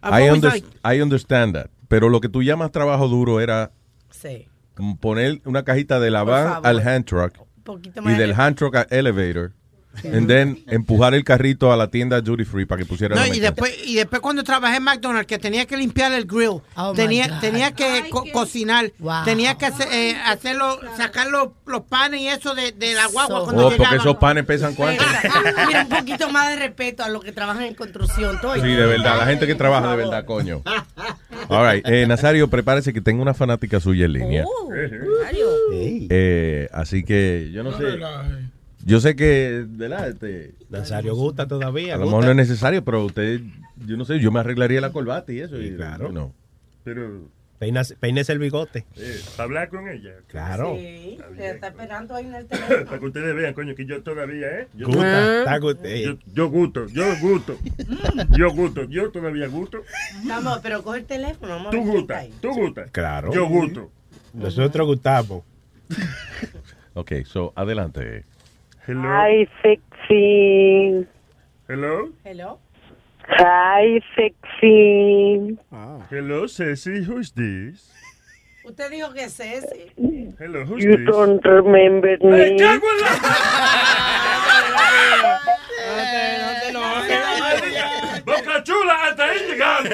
I've 0.02 0.12
I, 0.12 0.28
under- 0.30 0.48
liked- 0.50 0.76
I 0.84 1.00
understand 1.00 1.54
that. 1.54 1.70
Pero 1.88 2.08
lo 2.08 2.20
que 2.20 2.28
tú 2.28 2.42
llamas 2.42 2.70
trabajo 2.72 3.08
duro 3.08 3.40
era 3.40 3.70
Sí. 4.10 4.46
poner 5.00 5.40
una 5.44 5.64
cajita 5.64 5.98
de 6.00 6.10
la 6.10 6.22
van 6.24 6.44
favor. 6.54 6.66
al 6.66 6.80
hand 6.86 7.04
truck 7.06 7.38
poquito 7.64 8.00
y 8.02 8.14
del 8.14 8.30
de- 8.30 8.42
hand 8.42 8.56
truck 8.56 8.74
al 8.76 8.86
elevator. 8.90 9.52
And 10.04 10.28
then 10.28 10.62
empujar 10.68 11.14
el 11.14 11.24
carrito 11.24 11.72
a 11.72 11.76
la 11.76 11.88
tienda 11.90 12.20
duty 12.20 12.44
free 12.44 12.64
para 12.66 12.80
que 12.80 12.86
pusiera 12.86 13.14
No, 13.16 13.22
la 13.26 13.34
y 13.34 13.40
después, 13.40 13.74
y 13.86 13.94
después 13.94 14.20
cuando 14.20 14.42
trabajé 14.44 14.76
en 14.76 14.82
McDonald's, 14.84 15.26
que 15.26 15.38
tenía 15.38 15.66
que 15.66 15.76
limpiar 15.76 16.12
el 16.12 16.24
grill, 16.26 16.60
Oh, 16.76 16.92
tenía, 16.94 17.40
tenía 17.40 17.72
que 17.72 18.08
co- 18.10 18.24
cocinar, 18.32 18.92
Wow. 18.98 19.24
tenía 19.24 19.56
que 19.56 19.66
hacer, 19.66 19.88
eh, 19.92 20.16
hacerlo, 20.26 20.78
sacar 20.96 21.28
los, 21.28 21.48
los 21.66 21.82
panes 21.82 22.20
y 22.20 22.28
eso 22.28 22.54
de, 22.54 22.72
de 22.72 22.94
la 22.94 23.06
guagua 23.06 23.44
cuando 23.44 23.68
Oh, 23.68 23.72
porque 23.76 23.96
esos 23.96 24.16
panes 24.16 24.44
pesan 24.44 24.74
cuánto. 24.74 25.02
Mira, 25.66 25.82
un 25.82 25.88
poquito 25.88 26.28
más 26.30 26.48
de 26.50 26.56
respeto 26.56 27.02
a 27.02 27.08
los 27.08 27.24
que 27.24 27.32
trabajan 27.32 27.62
en 27.64 27.74
construcción. 27.74 28.40
Toy. 28.40 28.60
Sí, 28.60 28.68
de 28.68 28.86
verdad, 28.86 29.18
la 29.18 29.26
gente 29.26 29.46
que 29.46 29.54
trabaja 29.54 29.90
de 29.90 29.96
verdad, 29.96 30.24
coño. 30.24 30.62
All 31.48 31.72
right, 31.74 31.86
eh, 31.86 32.06
Nazario, 32.06 32.48
prepárese 32.48 32.92
que 32.92 33.00
tengo 33.00 33.22
una 33.22 33.34
fanática 33.34 33.78
suya 33.80 34.06
en 34.06 34.12
línea. 34.12 34.44
Oh, 34.46 34.70
Eh, 35.72 36.68
así 36.72 37.02
que 37.04 37.50
yo 37.52 37.62
no 37.62 37.76
sé. 37.76 37.84
Yo 38.86 39.00
sé 39.00 39.16
que, 39.16 39.64
¿verdad? 39.68 40.08
Este, 40.08 40.54
Nazario 40.70 41.16
gusta 41.16 41.48
todavía. 41.48 41.94
a 41.94 41.96
lo 41.98 42.04
gusta. 42.04 42.16
mejor 42.18 42.24
no 42.36 42.40
es 42.42 42.48
necesario, 42.48 42.84
pero 42.84 43.04
usted, 43.04 43.40
yo 43.84 43.96
no 43.96 44.04
sé, 44.04 44.20
yo 44.20 44.30
me 44.30 44.38
arreglaría 44.40 44.80
la 44.80 44.92
corbata 44.92 45.32
y 45.32 45.40
eso. 45.40 45.60
y, 45.60 45.74
claro. 45.74 46.12
No. 46.12 46.32
Pero, 46.84 47.28
Peinas- 47.58 47.96
Peínese 47.98 48.32
el 48.32 48.38
bigote. 48.38 48.84
eh, 48.96 49.20
para 49.36 49.44
hablar 49.44 49.68
con 49.70 49.88
ella. 49.88 50.12
Claro. 50.28 50.76
Sí, 50.76 51.18
te 51.36 51.50
está 51.50 51.68
esperando 51.68 52.14
ahí 52.14 52.26
en 52.26 52.34
el 52.36 52.46
para 52.46 52.66
teléfono. 52.68 53.00
que 53.00 53.06
ustedes 53.06 53.34
vean, 53.34 53.54
coño, 53.54 53.74
que 53.74 53.86
yo 53.86 54.02
todavía, 54.04 54.46
¿eh? 54.60 54.68
Yo, 54.74 54.86
Gusta, 54.86 55.38
está 55.38 55.58
eh. 55.84 56.02
yo, 56.04 56.18
yo 56.32 56.48
gusto, 56.50 56.86
yo 56.86 57.04
gusto. 57.20 57.58
Yo 58.38 58.52
gusto, 58.52 58.84
yo 58.84 59.10
todavía 59.10 59.48
gusto. 59.48 59.78
Vamos, 60.26 60.60
pero 60.62 60.82
coge 60.84 60.98
el 61.00 61.06
teléfono. 61.06 61.54
Vamos 61.54 61.68
a 61.68 61.70
Tú 61.70 61.78
está 61.98 62.18
ahí. 62.18 62.32
tú 62.40 62.50
gustas. 62.52 62.90
Claro. 62.92 63.32
Yo 63.32 63.48
gusto. 63.48 63.90
Nosotros 64.32 64.86
gustamos. 64.86 65.42
Ok, 66.94 67.12
so, 67.24 67.52
adelante. 67.56 68.24
Hello. 68.86 69.02
Hi, 69.02 69.46
sexy. 69.62 71.06
Hello. 71.68 72.08
Hello. 72.24 72.58
Hi, 73.28 74.00
sexy. 74.14 75.58
Ah. 75.72 76.06
Hello, 76.08 76.46
Ceci, 76.46 77.02
who's 77.02 77.32
this? 77.32 77.90
Usted 78.64 78.90
dijo 78.90 79.12
que 79.12 79.28
Ceci. 79.28 79.90
Hello, 80.38 80.64
who's 80.64 80.84
You 80.84 80.96
this? 80.98 81.06
don't 81.10 81.44
remember 81.44 82.16
me. 82.22 82.56
¡Me 85.76 87.08
cago 87.08 87.64
en 87.64 87.74
la... 87.74 88.22
Boca 88.24 88.62
Chula, 88.64 88.94
hasta 89.04 89.24
ahí 89.24 89.38
llegamos. 89.48 89.90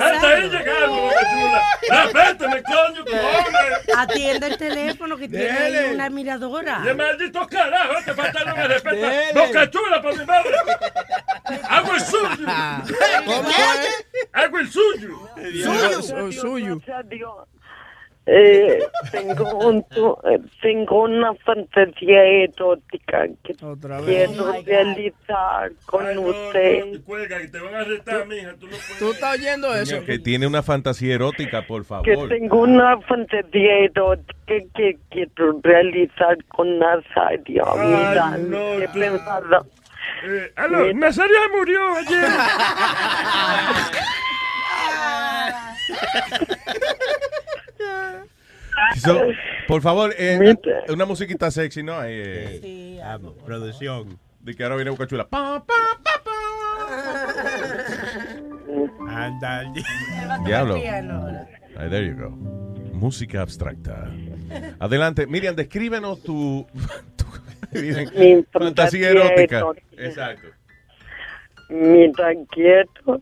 Hasta 0.00 0.28
ahí 0.28 0.48
llegamos, 0.48 1.00
Boca 1.00 1.20
Chula. 1.30 1.62
Respétame, 1.90 2.62
coño, 2.62 3.04
tu 3.04 3.12
hombre. 3.12 3.94
Atiende 3.96 4.46
el 4.46 4.58
teléfono 4.58 5.16
que 5.16 5.28
tiene 5.28 5.50
ahí 5.50 5.72
Dele. 5.72 5.94
una 5.94 6.10
miradora. 6.10 6.80
¡De 6.80 6.94
maldito 6.94 7.46
carajo! 7.48 7.94
Te 8.04 8.14
falta 8.14 8.44
no 8.44 8.56
me 8.56 8.68
respeto. 8.68 9.06
¡Boca 9.34 9.70
Chula, 9.70 10.02
por 10.02 10.16
mi 10.16 10.24
madre! 10.24 10.50
¡Hago 11.68 11.94
el 11.94 12.00
suyo! 12.00 12.46
¿Cómo 13.26 13.48
¡Hago 14.32 14.58
el 14.58 14.70
suyo! 14.70 15.28
Suyo. 15.64 16.32
Suyo. 16.32 16.80
Eh, 18.30 18.80
tengo, 19.10 19.56
un, 19.66 19.82
tu- 19.84 20.18
eh, 20.30 20.38
tengo 20.60 21.04
una 21.04 21.32
fantasía 21.36 22.22
erótica 22.24 23.26
que 23.42 23.54
quiero 23.54 24.52
realizar 24.66 25.72
con 25.86 26.18
usted. 26.18 27.00
Cuelga, 27.06 27.38
que 27.38 27.48
te 27.48 27.58
van 27.58 27.74
a 27.74 27.78
arrestar, 27.78 28.26
mija. 28.26 28.50
Tú 28.60 28.66
no 28.66 28.72
puedes. 28.72 28.98
¿Tú 28.98 29.10
estás 29.12 29.38
oyendo 29.38 29.74
eso? 29.74 30.04
Que 30.04 30.18
tiene 30.18 30.46
una 30.46 30.62
fantasía 30.62 31.14
erótica, 31.14 31.62
por 31.66 31.82
Que 31.82 31.88
favor. 31.88 32.28
tengo 32.28 32.58
una 32.60 33.00
fantasía 33.00 33.78
erótica 33.84 34.34
que 34.74 34.98
quiero 35.10 35.58
realizar 35.62 36.36
con 36.48 36.78
Nazario. 36.78 37.64
Mira, 37.76 38.36
he 38.82 38.88
pensado. 38.88 39.66
Eh, 40.24 40.52
aló, 40.56 40.92
Nazario 40.92 41.36
murió 41.56 41.80
ayer. 41.94 42.28
So, 48.96 49.20
por 49.66 49.82
favor, 49.82 50.14
eh, 50.16 50.54
una 50.88 51.04
musiquita 51.04 51.50
sexy, 51.50 51.82
¿no? 51.82 51.98
Eh, 52.04 52.98
Vamos, 53.02 53.34
producción. 53.44 54.18
De 54.40 54.54
que 54.54 54.62
ahora 54.62 54.76
viene 54.76 54.90
Boca 54.90 55.06
Chula. 55.06 55.26
Pa, 55.28 55.64
Anda. 59.08 59.64
Diablo. 60.44 60.76
Ahí, 60.76 61.90
there 61.90 62.06
you 62.06 62.14
go. 62.16 62.30
Música 62.30 63.42
abstracta. 63.42 64.10
Adelante. 64.78 65.26
Miriam, 65.26 65.54
descríbenos 65.54 66.22
tu, 66.22 66.66
tu 67.16 67.24
fantasía 68.52 69.10
erótica. 69.10 69.58
erótica. 69.58 69.92
Exacto. 69.96 70.48
Mira, 71.68 72.32
quiero 72.50 73.20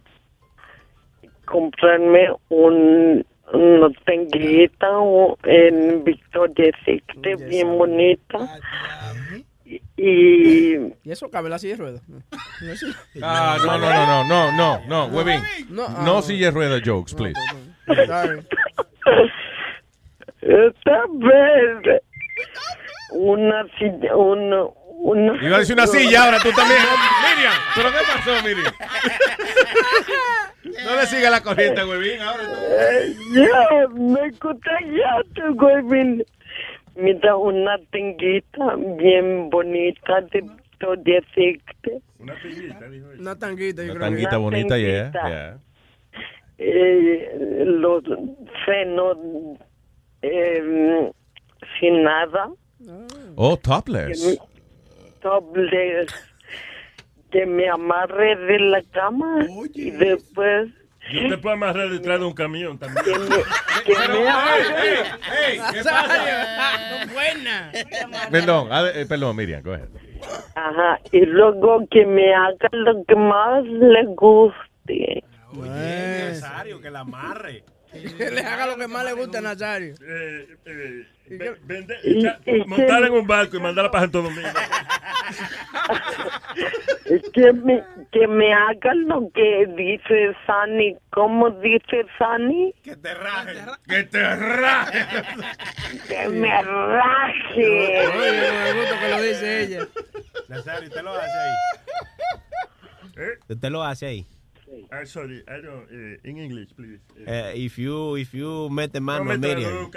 comprarme 1.47 2.29
un, 2.49 3.27
una 3.53 3.89
tanguita 4.05 4.89
o- 4.99 5.39
en 5.45 6.03
Victoria 6.05 6.73
Secret 6.85 7.49
bien 7.49 7.77
bonita. 7.79 8.39
Y, 9.65 9.83
y 9.97 10.77
¿Y 11.05 11.11
eso 11.11 11.29
cabe 11.31 11.49
la 11.49 11.59
silla 11.59 11.75
de 11.77 11.79
ruedas? 11.83 12.03
Ah, 13.23 13.57
no, 13.65 13.79
no, 13.79 13.91
no, 13.91 14.07
no, 14.07 14.25
no, 14.25 14.53
no, 14.53 14.81
no, 14.87 15.07
Webin. 15.17 15.43
No, 15.71 15.89
No 15.89 16.19
ah. 16.19 16.23
silla 16.23 16.47
de 16.47 16.51
rueda 16.53 16.81
jokes, 16.85 17.15
please. 17.15 17.39
esta 20.43 21.03
vez 21.13 22.03
una 23.13 23.65
silla, 23.79 24.17
una, 24.17 24.65
una 24.99 25.45
Iba 25.45 25.57
a 25.57 25.61
decir 25.61 25.75
una 25.75 25.87
silla 25.87 26.25
ahora, 26.25 26.39
tú 26.41 26.51
también. 26.53 26.81
Miriam, 27.37 27.55
¿pero 27.75 27.91
qué 27.91 27.99
pasó, 28.07 28.43
Miriam? 28.47 28.73
No 30.85 30.97
le 30.97 31.07
siga 31.07 31.31
la 31.31 31.41
corriente, 31.43 31.85
Webin, 31.85 32.21
ahora. 32.21 32.43
Eh, 32.45 33.15
Ya, 33.35 33.89
me 33.95 34.33
contagiaste, 34.39 35.43
güey. 35.55 36.25
Mira, 36.97 37.37
una 37.37 37.77
tanguita 37.91 38.75
bien 38.99 39.51
bonita 39.51 40.21
de 40.33 40.41
Victoria 40.43 41.21
Secret. 41.35 42.03
Una 42.19 42.35
tanguita, 42.35 42.89
dijo 42.89 43.11
ella. 43.13 43.21
Una 43.21 43.39
tanguita, 43.39 43.83
yo 43.85 43.93
Una 43.93 44.01
creo 44.01 44.11
que- 44.11 44.15
tanguita 44.23 44.37
bonita, 44.39 44.79
yeah, 44.79 45.13
tanguita. 45.13 45.29
yeah. 45.29 45.59
Eh, 46.59 47.65
los 47.67 48.03
senos 48.65 49.19
eh, 50.23 51.11
sin 51.79 52.03
nada. 52.03 52.51
Oh, 53.37 53.57
topless. 53.59 54.39
topless, 55.21 56.07
que 57.37 57.45
me 57.47 57.69
amarre 57.69 58.35
de 58.37 58.59
la 58.61 58.83
cama 58.93 59.45
y 59.75 59.91
después 59.91 60.69
Yo 61.13 61.29
te 61.29 61.37
puedo 61.39 61.55
amarrar 61.55 61.91
detrás 61.91 62.19
de 62.19 62.25
un 62.27 62.33
camión 62.33 62.79
también. 62.79 63.05
que 63.85 63.93
me 63.95 64.29
amarre. 64.29 64.65
¿qué 65.73 65.83
Buena. 67.13 67.73
Perdón, 68.31 68.69
ade- 68.73 69.03
eh, 69.03 69.07
perdón, 69.07 69.37
Miriam, 69.37 69.63
go 69.63 69.75
ahead. 69.75 69.89
Ajá, 70.55 70.99
y 71.13 71.21
luego 71.27 71.87
que 71.91 72.07
me 72.07 72.35
haga 72.35 72.69
lo 72.73 73.05
que 73.07 73.15
más 73.15 73.65
le 73.65 74.05
guste. 74.15 75.23
Oye, 75.59 76.31
Nazario, 76.31 76.81
que 76.81 76.91
la 76.91 77.01
amarre. 77.01 77.63
Que 78.17 78.31
le 78.35 78.41
haga 78.41 78.67
lo 78.67 78.77
que 78.77 78.89
más 78.89 79.05
le 79.05 79.13
guste 79.13 79.39
a 79.39 79.41
Nazario. 79.41 79.95
Eh, 80.01 80.57
eh, 80.65 81.07
ve- 81.29 81.57
vende- 81.65 81.99
echa- 82.05 82.39
montar 82.67 83.05
en 83.05 83.13
un 83.13 83.27
barco 83.27 83.57
y 83.57 83.61
mandarla 83.61 83.91
para 83.91 84.03
Santo 84.05 84.23
Domingo. 84.23 84.49
que 87.35 87.53
me, 87.53 87.83
que 88.13 88.27
me 88.27 88.53
hagan 88.55 89.07
lo 89.09 89.29
que 89.35 89.67
dice 89.77 90.35
Sani. 90.47 90.97
¿Cómo 91.11 91.51
dice 91.51 92.07
Sani? 92.19 92.73
Que 92.83 92.97
te 92.97 93.15
raje. 93.15 93.55
Que 93.89 94.05
te 94.05 94.37
raje. 94.37 95.05
Que 96.09 96.29
me 96.29 96.63
raje. 96.63 98.09
Oye, 98.09 98.53
me 98.53 98.73
gusta 98.81 99.01
que 99.01 99.09
lo 99.11 99.23
dice 99.23 99.63
ella. 99.63 99.87
Nazario, 100.49 100.89
usted 100.89 101.03
lo 101.03 101.13
hace 101.15 101.39
ahí. 101.39 101.55
Usted 103.49 103.71
lo 103.71 103.83
hace 103.83 104.07
ahí. 104.07 104.27
Ah, 104.91 105.05
sorry, 105.05 105.43
I 105.49 105.61
don't, 105.61 105.87
eh, 105.91 106.19
in 106.29 106.39
English, 106.39 106.69
please. 106.77 107.01
Eh, 107.27 107.53
if 107.57 107.79
you, 107.79 108.17
if 108.17 108.33
you 108.35 108.69
mete 108.71 108.95
no 108.95 109.01
mano 109.01 109.25
me 109.25 109.35
a 109.35 109.39
Miriam. 109.39 109.91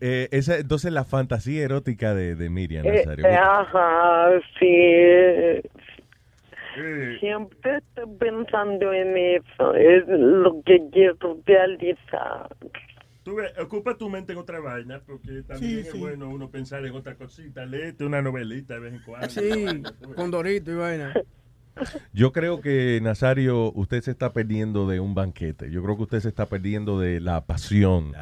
Eh, 0.00 0.28
esa, 0.32 0.56
entonces 0.56 0.92
la 0.92 1.04
fantasía 1.04 1.62
erótica 1.62 2.14
de, 2.14 2.34
de 2.34 2.50
Miriam 2.50 2.84
Eh, 2.86 3.02
Nazario. 3.04 3.24
eh, 3.26 3.36
ajá, 3.36 4.30
sí. 4.58 5.68
Siempre 7.20 7.76
estoy 7.78 8.16
pensando 8.18 8.92
en 8.92 9.16
eso. 9.16 9.74
Es 9.74 10.04
lo 10.08 10.60
que 10.64 10.80
quiero 10.92 11.38
realizar. 11.46 12.48
Tú 13.22 13.34
ves, 13.36 13.52
ocupa 13.58 13.96
tu 13.98 14.08
mente 14.08 14.32
en 14.32 14.38
otra 14.38 14.60
vaina, 14.60 15.02
porque 15.04 15.42
también 15.42 15.58
Sí, 15.72 15.78
es 15.80 15.92
sí. 15.92 15.98
bueno 15.98 16.28
uno 16.30 16.50
pensar 16.50 16.84
en 16.86 16.94
otra 16.94 17.16
cosita. 17.16 17.66
Léete 17.66 18.04
una 18.04 18.22
novelita 18.22 18.74
de 18.74 18.80
vez 18.80 18.94
en 18.94 19.00
cuando. 19.00 19.28
Sí, 19.28 19.82
con 20.16 20.30
Dorito 20.30 20.70
y 20.72 20.74
vaina. 20.74 21.12
Yo 22.12 22.32
creo 22.32 22.60
que, 22.60 22.98
Nazario, 23.02 23.72
usted 23.72 24.02
se 24.02 24.10
está 24.10 24.32
perdiendo 24.32 24.86
de 24.88 25.00
un 25.00 25.14
banquete. 25.14 25.70
Yo 25.70 25.82
creo 25.82 25.96
que 25.96 26.02
usted 26.02 26.20
se 26.20 26.28
está 26.28 26.46
perdiendo 26.46 26.98
de 26.98 27.20
la 27.20 27.46
pasión, 27.46 28.12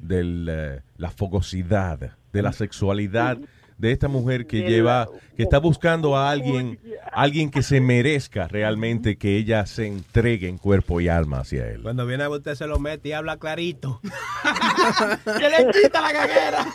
de 0.00 0.80
la 0.96 1.10
fogosidad, 1.10 2.16
de 2.32 2.42
la 2.42 2.52
sexualidad 2.52 3.38
de 3.82 3.90
esta 3.90 4.06
mujer 4.06 4.46
que 4.46 4.60
lleva, 4.60 5.08
que 5.36 5.42
está 5.42 5.58
buscando 5.58 6.16
a 6.16 6.30
alguien, 6.30 6.78
alguien 7.10 7.50
que 7.50 7.64
se 7.64 7.80
merezca 7.80 8.46
realmente 8.46 9.16
que 9.16 9.36
ella 9.36 9.66
se 9.66 9.88
entregue 9.88 10.48
en 10.48 10.56
cuerpo 10.56 11.00
y 11.00 11.08
alma 11.08 11.40
hacia 11.40 11.66
él. 11.68 11.82
Cuando 11.82 12.06
viene 12.06 12.22
a 12.22 12.30
usted 12.30 12.54
se 12.54 12.68
lo 12.68 12.78
mete 12.78 13.08
y 13.08 13.12
habla 13.12 13.38
clarito. 13.38 14.00
Que 15.24 15.48
le 15.48 15.70
quita 15.72 16.00
la 16.00 16.12
caguera. 16.12 16.66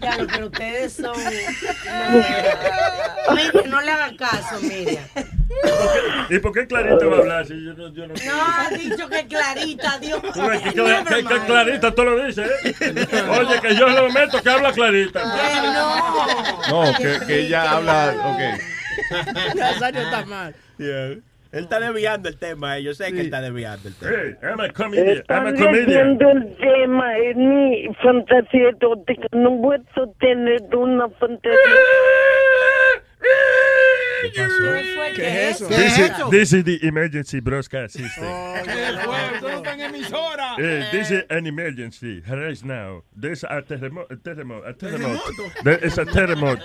Claro, 0.00 0.26
pero 0.30 0.46
ustedes 0.46 0.92
son. 0.94 1.16
Mire, 3.34 3.68
no 3.68 3.80
le 3.80 3.90
hagan 3.90 4.16
caso, 4.16 4.60
Miriam. 4.60 5.04
¿Y 6.28 6.38
por 6.38 6.52
qué 6.52 6.66
Clarita 6.66 7.06
va 7.06 7.16
a 7.16 7.20
hablar 7.20 7.46
si 7.46 7.64
yo 7.64 7.72
no... 7.74 7.92
Yo 7.92 8.06
no, 8.06 8.14
No, 8.14 8.44
ha 8.44 8.68
dicho 8.70 9.08
que 9.08 9.26
clarita, 9.26 9.98
Dios. 9.98 10.20
Ves 10.34 10.62
que, 10.62 10.72
que- 10.74 11.24
que-. 11.24 11.40
Clarita 11.46 11.94
tú 11.94 12.04
lo 12.04 12.24
dices, 12.24 12.50
¿eh? 12.64 12.74
Oye, 13.30 13.60
que 13.60 13.76
yo 13.76 13.88
lo 13.88 14.10
meto 14.10 14.42
que 14.42 14.50
habla 14.50 14.72
Clarita. 14.72 15.22
No, 16.70 16.94
que, 16.96 17.20
que 17.26 17.40
ella 17.46 17.70
habla, 17.72 18.14
ok. 18.24 18.40
Nazario 19.54 20.02
está 20.02 20.24
mal. 20.26 20.54
Él 21.54 21.62
está 21.64 21.78
desviando 21.78 22.28
el 22.28 22.36
tema, 22.36 22.78
eh. 22.78 22.82
yo 22.82 22.94
sé 22.94 23.12
que 23.12 23.20
él 23.20 23.26
está 23.26 23.40
desviando 23.40 23.88
el 23.88 23.94
tema. 23.94 24.12
Hey, 24.12 24.34
I'm 24.42 24.60
a 24.60 24.68
comedian. 24.70 25.22
I'm 25.28 25.46
a 25.46 25.50
Están 25.50 25.66
comedian. 25.66 26.18
el 26.20 26.56
tema. 26.56 27.16
Es 27.18 27.36
mi 27.36 27.88
fantasía 28.02 28.70
erótica. 28.70 29.28
No 29.32 29.60
puedo 29.62 30.08
tener 30.18 30.62
una 30.74 31.08
fantasía. 31.10 31.58
¿Qué 34.32 35.48
es 35.50 35.60
eso? 35.60 35.68
This 35.68 35.98
is, 35.98 36.10
this 36.30 36.52
is 36.52 36.64
the 36.64 36.78
emergency 36.86 37.40
broadcast 37.40 37.96
system. 37.96 38.24
Esto 38.24 39.48
no 39.48 39.62
está 39.62 39.72
en. 39.74 39.94
Eh, 40.58 40.88
this 40.92 41.10
is 41.10 41.24
an 41.30 41.46
emergency 41.46 42.22
right 42.28 42.62
now. 42.64 43.02
There's 43.16 43.44
a 43.44 43.62
terremoto. 43.62 44.10
A 44.12 44.16
terremoto. 44.16 44.66
A 44.68 44.72
terremoto. 44.74 45.20
¿Terremoto? 45.22 45.62
There 45.64 45.78
is 45.84 45.98
a 45.98 46.04
terremoto 46.04 46.62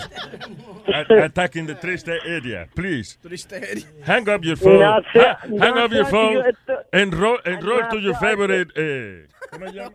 a- 0.94 1.23
attacking 1.26 1.65
the 1.68 1.76
tri-state 1.76 2.22
area. 2.26 2.68
Please 2.76 3.18
Triste. 3.22 3.86
hang 4.03 4.27
up 4.30 4.44
your 4.44 4.56
phone. 4.56 4.80
No 4.80 5.02
sé, 5.14 5.19
Ha- 5.19 5.38
hang 5.41 5.76
no 5.76 5.86
up 5.86 5.91
your 5.91 6.06
sé, 6.06 6.11
phone. 6.11 6.34
yo 6.34 6.41
esto- 6.41 6.86
Enroll, 6.94 7.40
enroll 7.45 7.88
to 7.90 7.99
your 7.99 8.14
No, 8.14 8.19
favorite. 8.19 8.72
Eh, 8.76 9.27
¿Cómo 9.52 9.68
se 9.69 9.73
llama? 9.76 9.91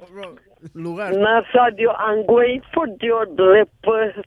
Lugar. 0.72 1.12
Nazario, 1.14 1.92
I'm 1.98 2.24
waiting 2.26 2.62
for 2.72 2.88
your 3.00 3.26
respuesta. 3.36 4.24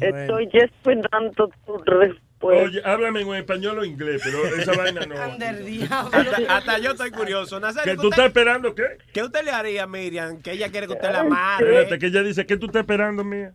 Estoy 0.00 0.50
esperando 0.52 1.48
tu 1.66 1.76
respuesta. 1.86 2.20
Oye, 2.42 2.80
háblame 2.84 3.20
en 3.20 3.34
español 3.34 3.78
o 3.78 3.84
inglés, 3.84 4.22
pero 4.24 4.44
esa 4.46 4.72
vaina 4.72 5.04
no. 5.06 5.14
Hasta, 5.14 6.56
hasta 6.56 6.78
yo 6.78 6.92
estoy 6.92 7.10
curioso. 7.10 7.60
Nazario, 7.60 7.92
¿Que 7.92 8.00
tú 8.00 8.08
estás 8.08 8.26
esperando 8.26 8.74
qué? 8.74 8.84
¿Qué 9.12 9.22
usted 9.22 9.44
le 9.44 9.50
haría 9.50 9.82
a 9.82 9.86
Miriam? 9.86 10.40
Que 10.40 10.52
ella 10.52 10.70
quiere 10.70 10.86
que 10.86 10.94
usted 10.94 11.12
la 11.12 11.20
amarre. 11.20 11.66
Espérate, 11.66 11.98
que 11.98 12.06
ella 12.06 12.22
dice, 12.22 12.46
¿qué 12.46 12.56
tú 12.56 12.66
estás 12.66 12.80
esperando, 12.80 13.22
mía? 13.24 13.52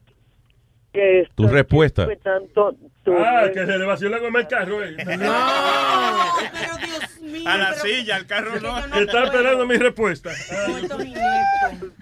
Que 0.96 1.28
Tu 1.36 1.48
respuesta. 1.48 2.04
esperando 2.12 2.76
tu 3.04 3.14
Ah, 3.18 3.50
que 3.54 3.66
se 3.66 3.78
le 3.78 3.86
vació 3.86 4.10
la 4.10 4.18
goma 4.20 4.40
al 4.40 4.48
carro. 4.48 4.84
eh. 4.84 4.96
Pero 4.98 5.08
Dios 5.20 5.30
mío. 7.22 7.44
A 7.50 7.58
la 7.58 7.70
pero- 7.72 7.82
silla, 7.82 8.16
al 8.16 8.26
carro 8.26 8.60
no. 8.62 8.76
Que 8.94 9.02
está 9.04 9.24
esperando 9.26 9.66
mi 9.68 9.76
respuesta. 9.78 10.32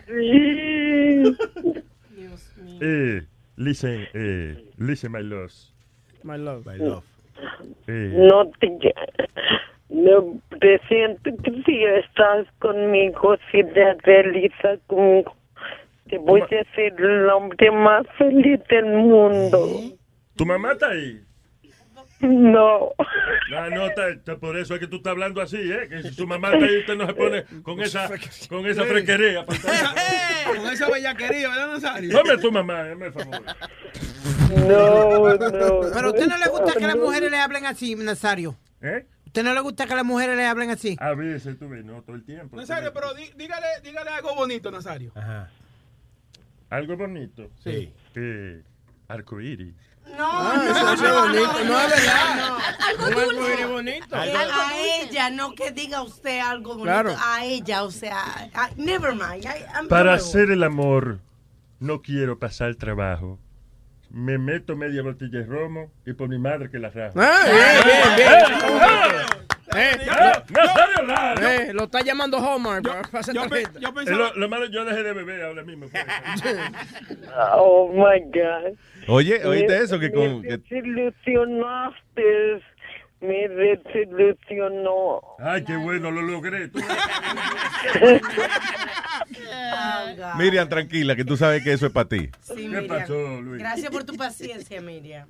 Sí. 0.08 1.36
Eh, 2.82 3.22
listen, 3.58 4.08
eh, 4.14 4.64
listen, 4.78 5.12
my 5.12 5.22
loves. 5.24 5.74
My 6.24 6.38
love. 6.38 6.66
My 6.66 6.78
love. 6.78 7.04
Eh, 7.88 8.12
No 8.16 8.50
te... 8.60 8.94
No 9.90 10.40
presiento 10.60 11.30
que 11.44 11.52
si 11.66 11.84
estás 11.84 12.48
conmigo, 12.60 13.36
si 13.52 13.64
te 13.64 13.94
realizas 14.04 14.80
conmigo, 14.88 15.36
te 16.18 16.24
voy 16.24 16.42
a 16.42 16.48
ser 16.76 16.94
el 17.00 17.30
hombre 17.30 17.72
más 17.72 18.06
feliz 18.18 18.60
del 18.70 18.86
mundo. 18.86 19.68
¿Tu 20.36 20.46
mamá 20.46 20.72
está 20.74 20.90
ahí? 20.90 21.22
No. 22.22 22.92
Ah, 23.56 23.70
no, 23.70 23.86
está, 23.88 24.08
está- 24.10 24.38
por 24.38 24.58
eso 24.58 24.74
es 24.76 24.80
que 24.80 24.88
tú 24.88 24.96
estás 24.98 25.12
hablando 25.12 25.42
así, 25.42 25.58
¿eh? 25.58 25.88
Que 25.90 26.04
si 26.04 26.16
tu 26.16 26.26
mamá 26.26 26.54
está 26.54 26.66
ahí, 26.66 26.78
usted 26.80 26.96
no 26.96 27.06
se 27.08 27.14
pone 27.14 27.44
con 27.64 27.82
esa, 27.82 28.10
con 28.48 28.66
esa 28.66 28.84
frequería. 28.86 29.46
Con 29.46 30.72
esa 30.72 30.90
bellaquería, 30.90 31.50
¿verdad, 31.50 31.68
Nazario? 31.74 32.14
Dame 32.14 32.38
tu 32.38 32.52
mamá, 32.52 32.82
hazme 32.82 33.08
el 33.08 33.14
favor. 33.14 33.42
No, 34.68 35.30
no. 35.30 35.38
Pero 35.94 36.08
a 36.08 36.10
usted 36.10 36.28
no 36.28 36.38
le 36.38 36.48
gusta 36.50 36.74
que 36.80 36.88
las 36.88 36.96
mujeres 36.96 37.30
le 37.32 37.38
hablen 37.38 37.66
así, 37.66 37.96
Nazario. 37.96 38.56
¿Eh? 38.82 39.06
¿A 39.06 39.28
usted 39.28 39.44
no 39.44 39.54
le 39.54 39.60
gusta 39.62 39.86
que 39.86 39.96
las 39.96 40.06
mujeres 40.06 40.38
le 40.38 40.46
hablen 40.46 40.70
así? 40.70 40.96
A 41.00 41.14
veces 41.14 41.58
tú 41.60 41.68
ves, 41.68 41.84
no 41.84 42.02
todo 42.04 42.16
el 42.16 42.24
tiempo. 42.24 42.56
Nazario, 42.56 42.94
pero 42.94 43.14
dí- 43.16 43.34
dígale, 43.36 43.68
dígale 43.84 44.12
algo 44.12 44.36
bonito, 44.36 44.70
Nazario. 44.72 45.12
Ajá. 45.16 45.50
Algo 46.74 46.98
bonito. 46.98 47.50
Sí. 47.64 47.94
Eh, 48.16 48.64
arcoíris. 49.08 49.76
No, 50.18 50.28
Ah, 50.28 50.54
no, 50.58 50.64
eso- 50.64 50.94
eso 50.94 51.06
es 51.06 51.14
bonito. 51.22 51.64
No, 51.66 51.74
no. 51.74 52.58
Algo 52.88 53.06
arcoíris 53.06 53.38
dulce. 53.38 53.66
bonito. 53.68 54.16
A, 54.16 54.22
Algo- 54.24 54.38
a 54.38 54.72
ella, 55.02 55.30
no 55.30 55.54
que 55.56 55.72
diga 55.72 56.02
usted 56.02 56.40
algo 56.40 56.70
bonito. 56.72 56.84
Claro. 56.86 57.16
A 57.24 57.46
ella, 57.46 57.84
o 57.84 57.92
sea, 57.92 58.50
never 58.76 59.14
mind. 59.14 59.46
I- 59.46 59.66
I'm- 59.76 59.88
Para 59.88 60.12
no. 60.12 60.16
hacer 60.18 60.50
el 60.52 60.64
amor, 60.64 61.20
no 61.80 62.02
quiero 62.02 62.40
pasar 62.40 62.74
trabajo. 62.76 63.40
Me 64.10 64.38
meto 64.38 64.76
media 64.76 65.02
botella 65.04 65.40
de 65.40 65.46
romo 65.46 65.92
y 66.06 66.14
por 66.14 66.28
mi 66.30 66.38
madre 66.40 66.70
que 66.72 66.80
la 66.80 66.90
rajo. 66.90 67.20
Ah, 67.20 67.40
bien, 67.46 68.16
bien, 68.16 68.16
bien. 68.18 69.43
Eh, 69.76 69.98
Ah, 70.10 70.44
Nazario 70.50 71.04
Lara. 71.08 71.56
eh, 71.56 71.74
lo 71.74 71.84
está 71.86 72.02
llamando 72.02 72.38
Hallmark 72.38 72.84
para 72.84 73.02
para 73.04 73.20
hacer 73.20 73.36
tarjeta. 73.36 73.80
Es 74.02 74.10
lo, 74.10 74.34
lo 74.36 74.50
malo, 74.50 74.66
yo 74.68 74.86
dejé 74.86 75.04
de 75.04 75.14
beber 75.14 75.44
ahora 75.44 75.64
mismo. 75.64 75.88
pues. 75.90 76.06
Oh 77.56 77.90
my 77.92 78.20
God. 78.32 78.78
Oye, 79.08 79.44
oíste 79.46 79.78
Me- 79.78 79.84
eso 79.84 80.00
que 80.00 80.12
con... 80.12 80.42
Me 80.42 80.58
desilusionaste. 80.58 82.62
Me 83.22 83.48
desilusionó. 83.48 85.22
Ay, 85.40 85.64
qué 85.64 85.76
bueno, 85.78 86.12
lo 86.12 86.22
logré. 86.22 86.70
Miriam, 90.38 90.68
tranquila, 90.70 91.16
que 91.16 91.26
tú 91.26 91.38
sabes 91.38 91.64
que 91.64 91.74
eso 91.74 91.88
es 91.88 91.92
para 91.92 92.08
ti. 92.10 92.30
Sí, 92.42 92.54
¿Qué 92.56 92.62
Miriam. 92.68 92.88
pasó, 92.88 93.42
Luis? 93.42 93.60
Gracias 93.60 93.92
por 93.92 94.04
tu 94.04 94.16
paciencia, 94.16 94.82
Miriam. 94.82 95.28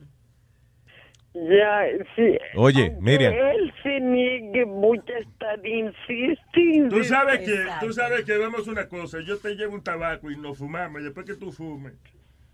Ya, 1.34 1.82
sí. 2.16 2.38
Oye, 2.56 2.96
Miriam. 3.00 3.34
Él 3.34 3.74
se 3.82 4.00
niegue, 4.00 4.66
voy 4.66 5.00
a 5.00 5.18
estar 5.20 5.60
insistiendo. 5.66 6.96
Tú 6.98 7.04
sabes 7.04 7.40
que, 7.40 7.66
tú 7.80 7.92
sabes 7.92 8.24
que 8.24 8.38
vamos 8.38 8.68
a 8.68 8.72
una 8.72 8.88
cosa. 8.88 9.18
Yo 9.26 9.38
te 9.40 9.56
llevo 9.56 9.74
un 9.74 9.84
tabaco 9.84 10.30
y 10.30 10.38
nos 10.38 10.60
fumamos 10.60 11.02
y 11.02 11.06
después 11.06 11.26
que 11.26 11.34
tú 11.36 11.52
fumes. 11.52 11.94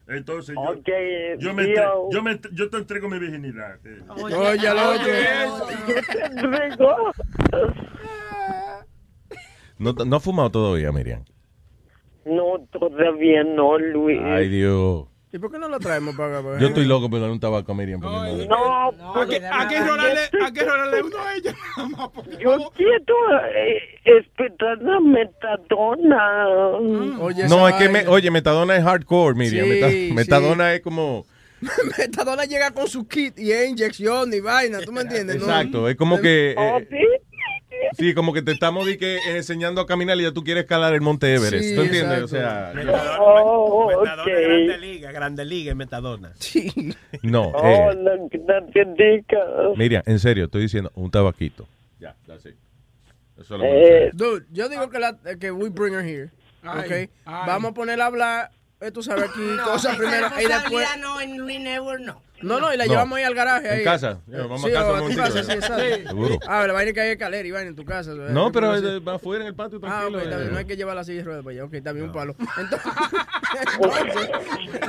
Entonces 0.07 0.56
yo, 1.38 1.53
me 1.53 1.64
entre- 1.64 1.84
yo, 2.11 2.23
me 2.23 2.31
entre- 2.31 2.51
yo 2.56 2.69
te 2.69 2.77
entrego 2.77 3.10
mi 3.10 3.19
virginidad. 3.19 3.76
eh. 3.85 3.99
Oye, 4.10 4.34
otro. 4.95 5.07
Yo 5.88 6.01
te 6.14 6.26
entrego. 6.26 7.11
No, 9.77 9.93
no 9.93 10.15
ha 10.15 10.19
fumado 10.19 10.49
todavía, 10.51 10.91
Miriam. 10.91 11.23
No, 12.26 12.65
todavía 12.72 13.43
no, 13.43 13.77
Luis. 13.77 14.19
Ay, 14.23 14.49
Dios. 14.49 15.07
¿Y 15.31 15.38
por 15.38 15.51
qué 15.51 15.60
no 15.60 15.68
lo 15.68 15.80
traemos 15.80 16.15
para 16.15 16.39
acá? 16.39 16.57
Yo 16.60 16.68
estoy 16.69 16.85
loco 16.85 17.07
por 17.07 17.19
dar 17.22 17.30
un 17.30 17.39
tabaco 17.39 17.72
a 17.72 17.76
Miriam. 17.76 17.99
madre. 17.99 18.47
No, 18.47 18.91
Porque 19.14 19.35
hay 19.45 19.68
que 19.68 19.80
rolarle, 20.64 21.03
uno 21.03 21.18
a 21.19 21.35
ella. 21.35 21.56
Yo 22.39 22.72
quiero 22.76 23.15
eh, 23.56 23.80
esperar 24.06 24.80
la 24.81 24.99
metadona. 24.99 26.47
Oye, 27.19 27.47
No, 27.47 27.68
es 27.68 27.76
que, 27.76 27.89
me, 27.89 28.07
oye, 28.07 28.31
Metadona 28.31 28.76
es 28.76 28.84
hardcore, 28.84 29.35
Miriam. 29.35 29.65
Sí, 29.65 29.72
Meta- 29.72 29.89
sí. 29.89 30.11
Metadona 30.15 30.73
es 30.73 30.81
como... 30.81 31.26
Metadona 31.97 32.45
llega 32.45 32.72
con 32.72 32.88
su 32.88 33.07
kit 33.07 33.38
y 33.38 33.51
es 33.51 33.69
inyección 33.69 34.34
y 34.34 34.39
vaina, 34.39 34.80
¿tú 34.80 34.91
me 34.93 35.01
entiendes? 35.01 35.35
no? 35.38 35.43
Exacto, 35.43 35.89
es 35.89 35.95
como 35.97 36.19
que... 36.22 36.56
Oh, 36.57 36.80
eh, 36.80 37.22
sí, 37.99 38.13
como 38.13 38.34
que 38.34 38.41
te 38.41 38.51
estamos 38.53 38.88
di 38.88 38.97
que, 38.97 39.17
enseñando 39.35 39.81
a 39.81 39.85
caminar 39.85 40.17
y 40.17 40.23
ya 40.23 40.31
tú 40.31 40.43
quieres 40.43 40.63
escalar 40.63 40.93
el 40.93 41.01
Monte 41.01 41.34
Everest. 41.35 41.63
Sí, 41.63 41.76
¿Tú 41.76 41.81
entiendes? 41.81 42.19
exacto. 42.23 42.26
O 42.26 42.27
sea, 42.27 42.73
Oh, 43.19 43.88
Metadona 43.89 44.23
ok. 44.23 44.30
Grande 44.30 44.77
Liga, 44.80 45.11
Grande 45.11 45.45
Liga 45.45 45.71
en 45.71 45.77
Metadona. 45.77 46.31
Sí. 46.39 46.93
no. 47.23 47.49
Oh, 47.49 47.91
eh, 47.91 47.95
la 47.95 48.61
gracias. 48.65 49.77
Miriam, 49.77 50.03
en 50.05 50.19
serio, 50.19 50.45
estoy 50.45 50.63
diciendo 50.63 50.91
un 50.95 51.11
tabaquito. 51.11 51.67
Ya, 51.99 52.15
that's 52.26 52.45
it. 52.45 52.55
Eso 53.39 53.55
es 53.55 53.61
lo 53.61 53.63
Eh, 53.65 54.09
Dude, 54.13 54.45
yo 54.51 54.67
digo 54.69 54.89
que, 54.89 54.99
la, 54.99 55.17
que 55.39 55.51
we 55.51 55.69
bring 55.69 55.93
her 55.93 56.03
here. 56.03 56.30
Ay, 56.63 56.80
ok. 56.85 56.91
ay. 56.91 57.09
Vamos 57.47 57.71
a 57.71 57.73
ponerla 57.73 58.03
a 58.05 58.07
hablar, 58.07 58.51
eh, 58.81 58.91
tú 58.91 59.03
sabes 59.03 59.30
aquí, 59.30 59.39
No, 59.57 59.64
cosas 59.65 59.97
primero 59.97 60.27
y 60.39 60.45
después. 60.47 60.88
no, 60.99 61.19
en 61.22 61.45
Never 61.45 61.99
no. 61.99 62.22
No, 62.41 62.57
no, 62.61 62.73
y 62.73 62.77
la 62.77 62.85
No. 62.85 62.91
llevamos 62.93 63.18
ahí 63.18 63.26
al 63.26 63.34
garaje. 63.35 63.68
En 63.68 63.73
ahí. 63.80 63.84
casa. 63.84 64.22
Ya, 64.27 64.38
vamos 64.43 64.64
a 64.64 64.68
Sí, 64.68 64.73
casa 64.73 64.91
o 64.93 65.06
un 65.06 65.14
casa, 65.15 65.39
¿eh? 65.39 65.43
sí, 65.43 65.51
exacto. 65.51 65.84
Seguro. 66.10 66.39
Ah, 66.47 66.65
la 66.65 66.72
vaina 66.72 66.93
que 66.93 67.01
hay 67.01 67.10
escalera 67.10 67.45
y 67.45 67.51
vaina 67.51 67.69
en 67.69 67.76
tu 67.76 67.84
casa. 67.84 68.14
No, 68.14 68.49
pero 68.53 68.80
Sí. 68.80 68.85
eh, 68.88 68.99
va 68.99 69.15
afuera 69.15 69.43
en 69.43 69.49
el 69.49 69.56
patio 69.56 69.77
Ah, 69.84 69.88
tranquilo. 70.07 70.18
ok, 70.19 70.23
está 70.23 70.38
bien, 70.38 70.47
eh. 70.47 70.51
no 70.53 70.57
hay 70.60 70.65
que 70.65 70.77
llevar 70.77 70.95
la 70.95 71.03
silla 71.03 71.18
de 71.18 71.23
ruedas 71.26 71.43
para 71.43 71.53
allá. 71.56 71.65
Ok, 71.65 71.72
bien, 71.72 72.01
un 72.03 72.11
palo. 72.14 72.35
Entonces, 72.57 72.91
entonces, 73.84 74.30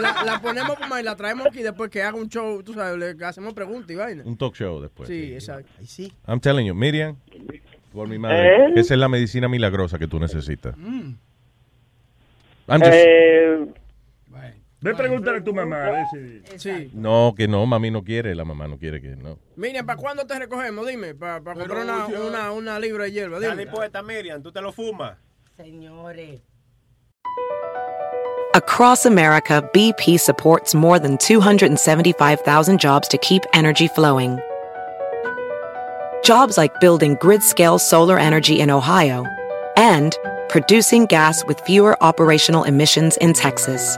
la, 0.00 0.22
la 0.24 0.40
ponemos 0.40 0.78
como 0.78 0.94
ahí, 0.94 1.02
la 1.02 1.16
traemos 1.16 1.48
aquí 1.48 1.62
después 1.64 1.90
que 1.90 2.04
haga 2.04 2.16
un 2.16 2.28
show, 2.28 2.62
tú 2.62 2.72
sabes, 2.74 2.96
le 3.18 3.24
hacemos 3.26 3.52
preguntas 3.52 3.90
y 3.90 3.94
vaina. 3.96 4.22
Un 4.24 4.36
talk 4.36 4.54
show 4.54 4.80
después. 4.80 5.08
Sí, 5.08 5.32
exacto. 5.34 5.68
I'm 6.28 6.38
telling 6.38 6.66
you, 6.66 6.74
Miriam, 6.76 7.16
por 7.92 8.06
mi 8.06 8.16
madre, 8.18 8.66
¿Eh? 8.66 8.72
esa 8.76 8.94
es 8.94 9.00
la 9.00 9.08
medicina 9.08 9.48
milagrosa 9.48 9.98
que 9.98 10.06
tú 10.06 10.20
necesitas. 10.20 10.76
I'm 10.76 11.18
just- 12.68 12.92
Eh, 12.92 13.66
Ve 14.82 14.94
pregúntale 14.94 15.38
a 15.38 15.44
tu 15.44 15.52
mamá 15.52 15.86
a 15.86 15.90
ver 15.90 16.06
si... 16.10 16.58
Sí. 16.58 16.90
No, 16.94 17.34
que 17.36 17.46
no, 17.46 17.66
mami 17.66 17.90
no 17.90 18.02
quiere, 18.02 18.34
la 18.34 18.46
mamá 18.46 18.66
no 18.66 18.78
quiere 18.78 19.00
que 19.02 19.14
no. 19.14 19.38
Miriam, 19.56 19.84
¿para 19.84 19.98
cuándo 19.98 20.26
te 20.26 20.38
recogemos? 20.38 20.86
Dime, 20.86 21.14
para 21.14 21.42
comprar 21.42 21.84
una, 21.84 22.06
una, 22.06 22.52
una 22.52 22.78
libra 22.78 23.04
de 23.04 23.12
hierba. 23.12 23.38
Dale 23.40 23.64
Dime. 23.64 23.70
puesta, 23.70 24.02
Miriam, 24.02 24.42
tú 24.42 24.50
te 24.50 24.62
lo 24.62 24.72
fumas. 24.72 25.18
Señores. 25.56 26.40
Across 28.54 29.04
America, 29.04 29.62
BP 29.74 30.18
supports 30.18 30.74
more 30.74 30.98
than 30.98 31.18
275,000 31.18 32.80
jobs 32.80 33.06
to 33.08 33.18
keep 33.18 33.42
energy 33.52 33.86
flowing. 33.86 34.40
Jobs 36.24 36.56
like 36.56 36.80
building 36.80 37.16
grid 37.20 37.42
scale 37.42 37.78
solar 37.78 38.18
energy 38.18 38.60
in 38.60 38.70
Ohio 38.70 39.26
and 39.76 40.16
producing 40.48 41.04
gas 41.06 41.44
with 41.46 41.60
fewer 41.60 41.96
operational 42.02 42.64
emissions 42.64 43.16
in 43.18 43.34
Texas. 43.34 43.96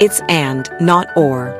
It's 0.00 0.20
and, 0.28 0.68
not 0.80 1.08
or. 1.16 1.54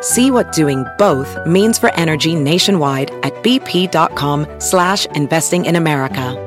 See 0.00 0.30
what 0.30 0.52
doing 0.52 0.84
both 0.98 1.46
means 1.46 1.78
for 1.78 1.92
energy 1.94 2.34
nationwide 2.34 3.10
at 3.24 3.32
bp.com 3.42 4.46
slash 4.60 5.06
investing 5.06 5.64
in 5.64 5.76
America. 5.76 6.42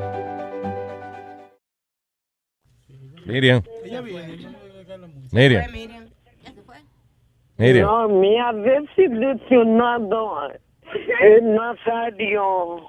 Miriam. 3.26 3.64
Miriam. 5.32 5.72
Miriam. 7.57 7.86
No, 7.86 8.07
me 8.07 8.40
ha 8.40 8.53
desilusionado 8.53 10.53
el 11.22 11.53
Nazario. 11.53 12.82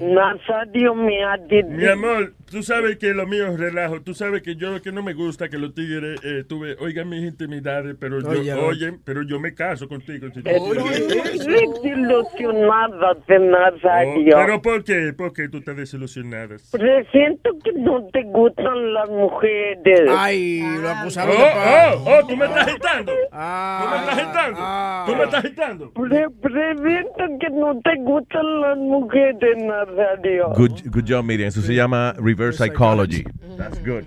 Nazario 0.00 0.94
me 0.94 1.24
ha 1.24 1.36
Mi 1.38 1.86
amor, 1.86 2.32
tú 2.50 2.62
sabes 2.62 2.98
que 2.98 3.12
lo 3.14 3.26
mío 3.26 3.46
es 3.48 3.58
relajo. 3.58 4.00
Tú 4.02 4.12
sabes 4.14 4.42
que 4.42 4.54
yo 4.56 4.80
que 4.82 4.92
no 4.92 5.02
me 5.02 5.14
gusta 5.14 5.48
que 5.48 5.56
los 5.58 5.74
tigres 5.74 6.20
eh, 6.24 6.44
tuve, 6.48 6.76
oigan 6.80 7.08
mis 7.08 7.22
intimidades, 7.24 7.96
pero 7.98 8.20
yo, 8.20 8.28
Oye, 8.30 8.52
oyen, 8.54 9.00
pero 9.04 9.22
yo 9.22 9.38
me 9.40 9.54
caso 9.54 9.88
contigo. 9.88 10.28
si 10.32 10.42
desilusionada 10.42 13.14
de 13.26 13.38
Nazario. 13.38 14.36
Oh, 14.36 14.40
¿Pero 14.40 14.62
por 14.62 14.84
qué? 14.84 15.12
¿Por 15.16 15.32
qué 15.32 15.48
tú 15.48 15.58
estás 15.58 15.76
desilusionada? 15.76 16.56
Presiento 16.70 17.50
que 17.64 17.72
no 17.72 18.06
te 18.12 18.22
gustan 18.24 18.92
las 18.94 19.08
mujeres. 19.08 20.02
Ay, 20.10 20.60
lo 20.80 20.90
acusaron 20.90 21.34
Oh, 21.36 21.40
de 21.40 21.46
oh, 21.46 22.04
oh, 22.22 22.26
tú 22.26 22.36
me 22.36 22.44
estás 22.46 22.66
agitando. 22.68 23.12
Ah, 23.32 23.84
tú 23.84 23.90
me 23.90 23.96
estás 23.96 24.18
agitando. 24.18 24.60
Tú 25.06 25.16
me 25.16 25.24
estás 25.24 25.44
agitando. 25.44 25.90
Pre- 25.92 26.28
presiento 26.42 27.24
que 27.40 27.50
no 27.50 27.80
te 27.80 27.94
gustan 28.02 28.60
las 28.60 28.76
mujeres, 28.78 29.56
Nazario. 29.64 30.50
Good, 30.56 30.82
good 30.90 31.04
job, 31.08 31.24
Miriam. 31.24 31.48
Eso 31.48 31.62
se 31.62 31.74
llama 31.74 32.14
reverse 32.40 32.56
psychology. 32.58 33.24
That's 33.58 33.78
good. 33.80 34.06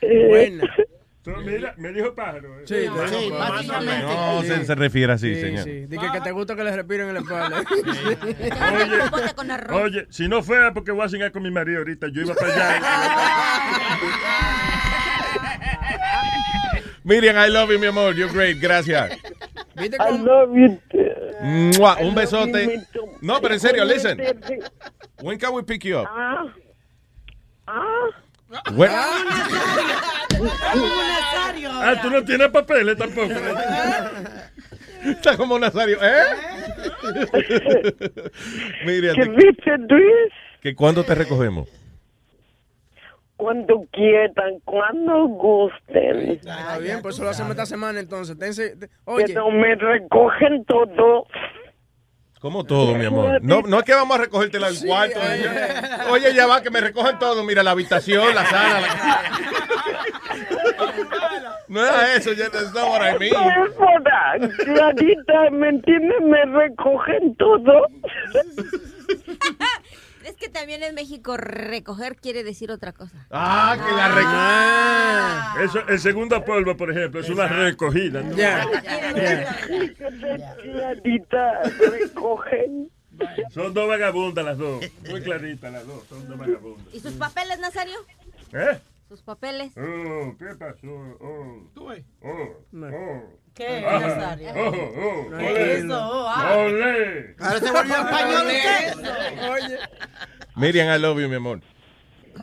Buena. 0.00 0.64
Mira, 1.44 1.74
me 1.76 1.92
dijo 1.92 2.14
pájaro. 2.14 2.60
eh. 2.60 2.62
Sí, 2.64 2.86
sí, 3.10 3.30
básicamente. 3.30 4.02
No, 4.06 4.42
se, 4.42 4.64
se 4.64 4.74
refiere 4.74 5.12
así, 5.12 5.34
Sí, 5.34 5.40
señor. 5.42 5.64
sí. 5.64 5.84
Dije 5.86 6.06
que 6.10 6.20
te 6.22 6.32
gusta 6.32 6.56
que 6.56 6.64
le 6.64 6.74
respiren 6.74 7.08
en 7.08 7.14
la 7.14 7.20
espalda. 7.20 7.62
Oye, 9.74 9.82
oye, 9.82 10.06
si 10.08 10.26
no 10.26 10.42
fuera 10.42 10.72
porque 10.72 10.90
voy 10.90 11.04
a 11.04 11.08
cenar 11.10 11.30
con 11.30 11.42
mi 11.42 11.50
marido 11.50 11.78
ahorita, 11.80 12.06
yo 12.10 12.22
iba 12.22 12.34
para 12.34 12.54
allá. 12.54 12.80
Miriam, 17.04 17.36
I 17.36 17.48
love 17.50 17.70
you, 17.70 17.78
mi 17.78 17.88
amor. 17.88 18.14
You're 18.14 18.32
great. 18.32 18.58
Gracias. 18.58 19.10
¿Viste 19.76 19.98
I 20.00 20.16
love 20.18 20.50
you. 20.54 20.80
Mua, 21.78 21.98
I 22.00 22.04
Un 22.04 22.14
love 22.14 22.14
besote. 22.14 22.86
No, 23.20 23.38
pero 23.42 23.52
en 23.54 23.60
serio, 23.60 23.84
listen. 23.84 24.18
When 25.20 25.36
can 25.38 25.52
we 25.52 25.62
pick 25.62 25.84
you 25.84 25.98
up? 25.98 26.08
Ah. 27.70 28.06
Ah. 28.50 28.62
When- 28.74 28.90
Ah, 31.70 31.94
tú 32.02 32.10
no 32.10 32.24
tienes 32.24 32.48
papeles 32.48 32.96
tampoco. 32.96 33.28
Está 35.04 35.36
como 35.36 35.58
Nazario, 35.58 35.98
¿eh? 36.02 36.24
Miriam, 38.84 39.14
¿Qué 39.16 39.26
te- 39.26 39.30
dice 39.30 39.78
Luis? 39.88 40.32
que 40.60 40.74
¿cuándo 40.74 41.04
te 41.04 41.14
recogemos? 41.14 41.68
Cuando 43.36 43.84
quieran, 43.92 44.58
cuando 44.64 45.26
gusten. 45.28 46.32
Está 46.32 46.78
bien, 46.78 47.00
pues 47.00 47.14
eso 47.14 47.22
lo 47.24 47.30
hacemos 47.30 47.52
esta 47.52 47.66
semana 47.66 48.00
entonces. 48.00 48.36
Oye, 49.04 49.24
Pero 49.28 49.50
me 49.52 49.74
recogen 49.76 50.64
todo. 50.64 51.26
Como 52.40 52.64
todo, 52.64 52.94
mi 52.94 53.04
amor. 53.04 53.40
No, 53.42 53.62
no 53.62 53.78
es 53.80 53.84
que 53.84 53.94
vamos 53.94 54.16
a 54.16 54.20
recogerte 54.22 54.58
al 54.58 54.78
cuarto. 54.86 55.18
Oye, 56.10 56.32
ya 56.34 56.46
va, 56.46 56.62
que 56.62 56.70
me 56.70 56.80
recogen 56.80 57.18
todo. 57.18 57.42
Mira, 57.42 57.62
la 57.64 57.72
habitación, 57.72 58.34
la 58.34 58.46
sala. 58.46 58.80
la- 58.80 59.22
No 61.68 61.84
era 61.84 62.14
eso, 62.14 62.32
ya 62.32 62.48
what 62.90 63.02
I 63.02 63.18
mean. 63.18 63.34
Bárbara, 63.34 64.38
Clarita, 64.64 65.50
¿me 65.50 65.68
entiendes? 65.68 66.20
Me 66.22 66.44
recogen 66.44 67.34
todo. 67.36 67.86
Es 70.38 70.44
que 70.46 70.50
también 70.50 70.84
en 70.84 70.94
México 70.94 71.36
recoger 71.36 72.14
quiere 72.14 72.44
decir 72.44 72.70
otra 72.70 72.92
cosa. 72.92 73.26
Ah, 73.28 73.76
que 73.76 73.90
la 73.92 74.08
Ah. 74.14 75.56
Eso, 75.64 75.80
el 75.88 75.98
segundo 75.98 76.44
polvo, 76.44 76.76
por 76.76 76.92
ejemplo, 76.92 77.20
es 77.20 77.28
una 77.28 77.48
recogida. 77.48 78.22
¿no? 78.22 78.36
Clarita, 80.62 81.62
recogen. 81.90 82.88
Son 83.50 83.74
dos 83.74 83.88
vagabundas 83.88 84.44
las 84.44 84.58
dos. 84.58 84.84
Muy 85.10 85.22
claritas 85.22 85.72
las 85.72 85.84
dos. 85.84 86.04
Son 86.08 86.28
dos 86.28 86.38
vagabundas. 86.38 86.94
¿Y 86.94 87.00
sus 87.00 87.14
papeles, 87.14 87.58
Nazario? 87.58 87.98
¿Eh? 88.52 88.78
Sus 89.08 89.22
papeles. 89.22 89.72
Oh, 89.76 90.36
¿qué 90.38 90.54
pasó? 90.58 90.86
Oh. 91.20 91.70
Oh. 91.76 91.94
Oh. 92.22 93.22
¿Qué, 93.54 93.84
Ajá. 93.84 94.00
Nazario? 94.06 94.50
Oh, 94.54 94.68
oh, 94.68 95.38
¿Qué 95.38 95.52
es 95.52 95.84
eso? 95.84 96.28
Ah. 96.28 96.56
Olé. 96.58 97.34
Ahora 97.40 97.58
se 97.58 97.72
volvió 97.72 97.94
español 97.96 98.46
Oye. 99.50 99.78
Miriam, 100.56 100.94
I 100.94 100.98
love 101.00 101.18
you, 101.20 101.28
mi 101.28 101.36
amor. 101.36 101.60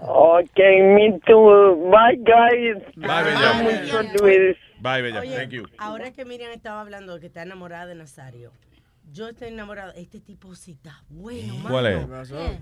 Ok, 0.02 0.58
me 0.58 1.20
too. 1.26 1.90
Bye, 1.92 2.18
guys. 2.18 2.84
Bye, 2.96 3.24
bella. 3.24 3.54
mucho, 3.62 4.04
Luis. 4.24 4.58
Bye, 4.82 5.02
bella. 5.04 5.20
Oye, 5.22 5.36
Thank 5.38 5.52
you. 5.52 5.66
ahora 5.78 6.12
que 6.12 6.26
Miriam 6.26 6.52
estaba 6.52 6.82
hablando 6.82 7.14
de 7.14 7.20
que 7.22 7.28
está 7.28 7.44
enamorada 7.44 7.86
de 7.86 7.96
Nazario, 7.96 8.52
yo 9.12 9.28
estoy 9.30 9.48
enamorada. 9.50 9.92
Este 9.94 10.20
tipo 10.20 10.54
sí 10.56 10.72
está 10.72 11.04
bueno, 11.10 11.56
¿Cuál 11.70 11.86
es? 11.88 12.08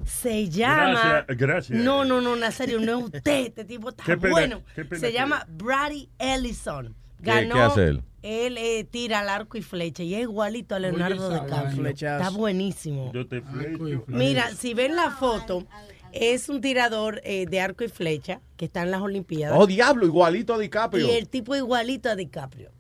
Se 0.06 0.50
llama. 0.50 0.92
Gracias, 1.26 1.38
gracias. 1.38 1.80
No, 1.84 2.06
no, 2.06 2.22
no, 2.22 2.36
Nazario, 2.36 2.80
no 2.80 3.00
es 3.00 3.06
usted. 3.06 3.46
Este 3.46 3.66
tipo 3.66 3.90
está 3.90 4.04
Qué 4.04 4.18
pena, 4.18 4.32
bueno. 4.32 4.62
qué 4.76 4.86
pena 4.86 5.00
Se 5.00 5.08
que- 5.08 5.14
llama 5.14 5.46
Brady 5.50 6.10
Ellison. 6.20 6.96
¿Qué- 7.24 7.30
Ganó, 7.32 7.56
qué 7.56 7.62
hace 7.62 7.88
él? 7.88 8.02
Él 8.22 8.58
eh, 8.58 8.84
tira 8.90 9.20
al 9.20 9.30
arco 9.30 9.58
y 9.58 9.62
flecha 9.62 10.04
y 10.04 10.16
es 10.16 10.22
igualito 10.22 10.76
a 10.76 10.80
Leonardo 10.80 11.32
esa 11.34 11.44
DiCaprio. 11.44 11.88
Está 11.88 12.30
buenísimo. 12.30 13.12
Yo 13.14 13.28
te 13.28 13.42
flecho. 13.42 14.04
Mira, 14.08 14.50
si 14.56 14.74
ven 14.74 14.96
la 14.96 15.12
foto, 15.12 15.66
es 16.14 16.48
un 16.50 16.62
tirador 16.62 17.20
eh, 17.26 17.46
de 17.48 17.60
arco 17.60 17.84
y 17.84 17.88
flecha 17.90 18.40
que 18.56 18.66
está 18.66 18.84
en 18.84 18.92
las 18.92 19.02
Olimpiadas. 19.02 19.58
Oh, 19.60 19.66
diablo, 19.68 20.06
igualito 20.06 20.54
a 20.54 20.58
DiCaprio. 20.60 21.08
y 21.08 21.12
el 21.12 21.28
tipo 21.28 21.56
igualito 21.56 22.10
a 22.10 22.16
DiCaprio. 22.16 22.72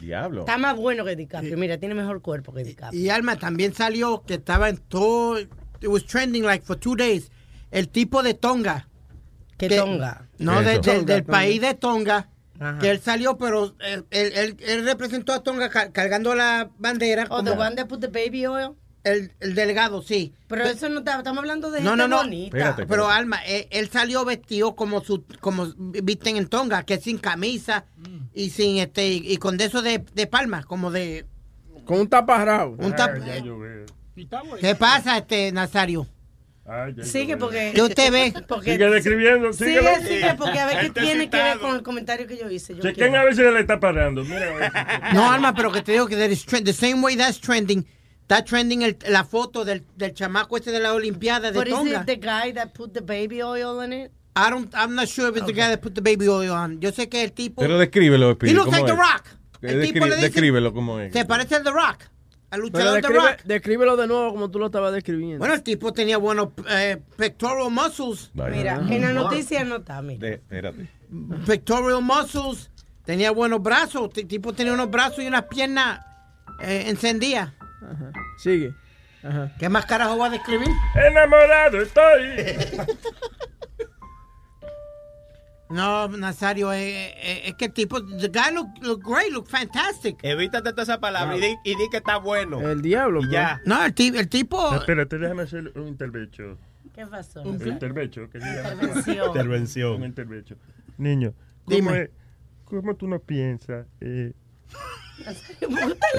Diablo. 0.00 0.40
Está 0.40 0.56
más 0.58 0.76
bueno 0.76 1.04
que 1.04 1.14
DiCaprio. 1.16 1.56
Mira, 1.56 1.78
tiene 1.78 1.94
mejor 1.94 2.22
cuerpo 2.22 2.52
que 2.52 2.64
DiCaprio. 2.64 3.00
Y 3.00 3.08
Alma 3.10 3.36
también 3.36 3.74
salió 3.74 4.22
que 4.26 4.34
estaba 4.34 4.68
en 4.68 4.78
todo. 4.78 5.38
It 5.38 5.48
was 5.88 6.04
trending 6.04 6.44
like 6.44 6.64
for 6.64 6.76
two 6.76 6.96
days. 6.96 7.30
El 7.70 7.88
tipo 7.88 8.22
de 8.22 8.34
Tonga. 8.34 8.88
¿Qué 9.56 9.68
Que- 9.68 9.76
Tonga? 9.76 10.26
No, 10.38 10.62
del- 10.62 10.80
Tonga, 10.80 10.98
del 11.04 11.22
Tonga. 11.24 11.32
país 11.38 11.60
de 11.60 11.74
Tonga. 11.74 12.28
Ajá. 12.58 12.78
Que 12.78 12.90
él 12.90 13.00
salió, 13.00 13.38
pero 13.38 13.74
él, 13.80 14.04
él- 14.10 14.32
él- 14.34 14.56
él 14.60 14.84
representó 14.84 15.32
a 15.32 15.42
Tonga 15.42 15.70
ca- 15.70 15.92
cargando 15.92 16.34
la 16.34 16.70
bandera. 16.78 17.26
Oh, 17.30 17.42
the 17.42 17.52
one 17.52 17.74
that 17.76 17.86
put 17.86 18.00
the 18.00 18.08
baby 18.08 18.46
oil. 18.46 18.76
El, 19.02 19.32
el 19.40 19.54
delegado, 19.54 20.02
sí. 20.02 20.34
Pero 20.46 20.64
eso 20.66 20.88
no 20.90 20.98
está, 20.98 21.16
estamos 21.18 21.38
hablando 21.38 21.70
de 21.70 21.80
No, 21.80 21.90
gente 21.90 22.02
no, 22.02 22.08
no. 22.08 22.16
bonita. 22.18 22.76
Pero 22.86 23.08
Alma, 23.08 23.38
él, 23.46 23.66
él 23.70 23.88
salió 23.90 24.24
vestido 24.26 24.76
como 24.76 25.02
su, 25.02 25.24
como 25.40 25.72
visten 25.78 26.36
en 26.36 26.46
Tonga, 26.48 26.82
que 26.82 26.94
es 26.94 27.02
sin 27.04 27.16
camisa 27.18 27.86
y 28.34 28.50
sin 28.50 28.78
este 28.78 29.08
y, 29.08 29.32
y 29.32 29.36
con 29.38 29.56
de 29.56 29.64
eso 29.64 29.80
de, 29.80 30.04
de 30.14 30.26
palma, 30.26 30.62
como 30.64 30.90
de 30.90 31.24
Con 31.86 32.00
un 32.00 32.08
taparrabo. 32.08 32.76
un 32.78 32.94
tap. 32.94 33.12
Veo. 33.18 33.86
¿Qué 34.60 34.74
pasa, 34.74 35.16
este 35.18 35.50
Nazario? 35.52 36.06
Yo 36.94 37.02
Sigue 37.04 37.36
porque. 37.36 37.72
¿Qué 37.74 37.82
usted 37.82 38.12
ve? 38.12 38.32
Porque, 38.46 38.72
Sigue 38.72 38.90
describiendo, 38.90 39.52
Sigue, 39.52 39.80
sigue, 40.06 40.34
porque 40.38 40.58
a 40.60 40.66
ver 40.66 40.80
qué 40.82 41.00
tiene 41.00 41.28
que 41.28 41.36
ver 41.36 41.58
con 41.58 41.74
el 41.74 41.82
comentario 41.82 42.26
que 42.28 42.36
yo 42.36 42.48
hice. 42.48 42.74
Yo 42.76 42.82
Chequen 42.82 42.94
quiero. 43.08 43.18
a 43.18 43.24
ver 43.24 43.34
si 43.34 43.42
le 43.42 43.60
está 43.60 43.80
parando. 43.80 44.22
Mira, 44.24 44.50
a 44.50 44.52
ver. 44.54 44.72
No, 45.14 45.28
Alma, 45.32 45.52
pero 45.54 45.72
que 45.72 45.82
te 45.82 45.92
digo 45.92 46.06
que 46.06 46.14
that 46.16 46.28
is 46.30 46.44
trend- 46.46 46.64
the 46.66 46.72
same 46.72 47.02
way 47.02 47.16
that's 47.16 47.40
trending, 47.40 47.84
está 48.30 48.44
trending 48.44 48.82
el- 48.82 48.96
la 49.08 49.24
foto 49.24 49.64
del, 49.64 49.84
del 49.96 50.14
chamaco 50.14 50.56
este 50.56 50.70
de 50.70 50.78
la 50.78 50.94
Olimpiada 50.94 51.50
de 51.50 51.58
But 51.58 51.66
is 51.68 51.74
Tonga. 51.74 52.00
it 52.02 52.06
the 52.06 52.16
guy 52.16 52.52
that 52.52 52.68
put 52.72 52.92
the 52.92 53.00
baby 53.00 53.42
oil 53.42 53.82
in 53.84 53.92
it? 53.92 54.12
I 54.36 54.48
don't, 54.50 54.72
I'm 54.74 54.94
not 54.94 55.08
sure 55.08 55.28
if 55.30 55.36
it's 55.36 55.46
the 55.46 55.52
guy 55.52 55.68
that 55.68 55.80
put 55.80 55.94
the 55.94 56.00
baby 56.00 56.28
oil 56.28 56.52
on. 56.52 56.78
Yo 56.80 56.92
sé 56.92 57.08
que 57.08 57.24
el 57.24 57.32
tipo. 57.32 57.60
Pero 57.60 57.76
descríbelo, 57.78 58.30
He 58.30 58.34
Speedy, 58.34 58.54
looks 58.54 58.66
¿cómo 58.66 58.76
like 58.76 58.86
The 58.86 58.92
es? 58.92 58.98
Rock. 58.98 59.26
Eh, 59.62 59.72
El 59.72 59.82
tipo 59.82 59.98
descri- 60.06 60.08
le 60.08 60.14
dice- 60.16 60.26
descríbelo 60.28 60.72
como 60.72 61.00
es. 61.00 61.12
Se 61.12 61.24
parece 61.24 61.56
al 61.56 61.64
The 61.64 61.70
Rock, 61.72 62.04
al 62.50 62.60
luchador 62.60 63.00
The 63.00 63.08
describe, 63.08 63.30
Rock. 63.32 63.40
descríbelo 63.44 63.96
de 63.96 64.06
nuevo 64.06 64.30
como 64.30 64.48
tú 64.50 64.58
lo 64.60 64.66
estabas 64.66 64.92
describiendo. 64.92 65.38
Bueno, 65.38 65.54
el 65.54 65.62
tipo 65.64 65.92
tenía 65.92 66.16
buenos 66.18 66.50
eh, 66.70 66.98
pectoral 67.16 67.68
muscles. 67.70 68.30
Mira, 68.34 68.76
en 68.88 69.02
la 69.02 69.12
noticia 69.12 69.64
no 69.64 69.76
está, 69.78 70.00
mira. 70.02 70.20
De- 70.28 70.34
espérate. 70.34 70.88
Pectoral 71.46 72.00
muscles. 72.00 72.70
Tenía 73.04 73.32
buenos 73.32 73.60
brazos. 73.60 74.10
El 74.14 74.26
tipo 74.28 74.52
tenía 74.52 74.72
unos 74.72 74.88
brazos 74.88 75.24
y 75.24 75.26
unas 75.26 75.42
piernas 75.46 76.00
eh, 76.62 76.84
encendidas. 76.86 77.52
Sigue. 78.38 78.74
Ajá. 79.22 79.52
¿Qué 79.58 79.68
más 79.68 79.84
carajo 79.86 80.16
va 80.18 80.26
a 80.26 80.30
describir? 80.30 80.68
Enamorado 80.94 81.80
estoy. 81.80 82.86
No, 85.68 86.08
Nazario, 86.08 86.72
eh, 86.72 87.10
eh, 87.16 87.42
es 87.44 87.54
que 87.54 87.66
el 87.66 87.72
tipo, 87.72 88.04
the 88.04 88.26
guy 88.26 88.52
look, 88.52 88.66
look 88.82 89.04
great, 89.04 89.30
look 89.30 89.46
fantastic. 89.46 90.18
Evítate 90.24 90.70
toda 90.72 90.82
esa 90.82 90.98
palabra 90.98 91.36
y, 91.36 91.40
di, 91.40 91.56
y 91.64 91.76
di 91.76 91.88
que 91.88 91.98
está 91.98 92.16
bueno. 92.16 92.60
El 92.68 92.82
diablo, 92.82 93.20
Y 93.22 93.30
ya. 93.30 93.60
No, 93.64 93.84
el, 93.84 93.94
el 93.96 94.28
tipo, 94.28 94.74
Espérate, 94.74 95.16
déjame 95.18 95.44
hacer 95.44 95.70
un 95.76 95.86
intervecho. 95.86 96.58
¿Qué 96.92 97.06
pasó? 97.06 97.42
Un 97.42 97.64
intervecho. 97.68 98.28
llama. 98.34 98.72
Intervención. 98.72 99.26
Intervención. 99.28 99.94
Un 99.94 100.04
intervecho. 100.04 100.56
Niño, 100.98 101.34
¿cómo, 101.64 101.76
Dime. 101.76 102.02
es- 102.02 102.10
cómo 102.64 102.96
tú 102.96 103.06
no 103.06 103.20
piensas 103.20 103.86
eh, 104.00 104.32
¿Cómo 104.72 104.80
te 104.80 105.06
le 105.06 105.09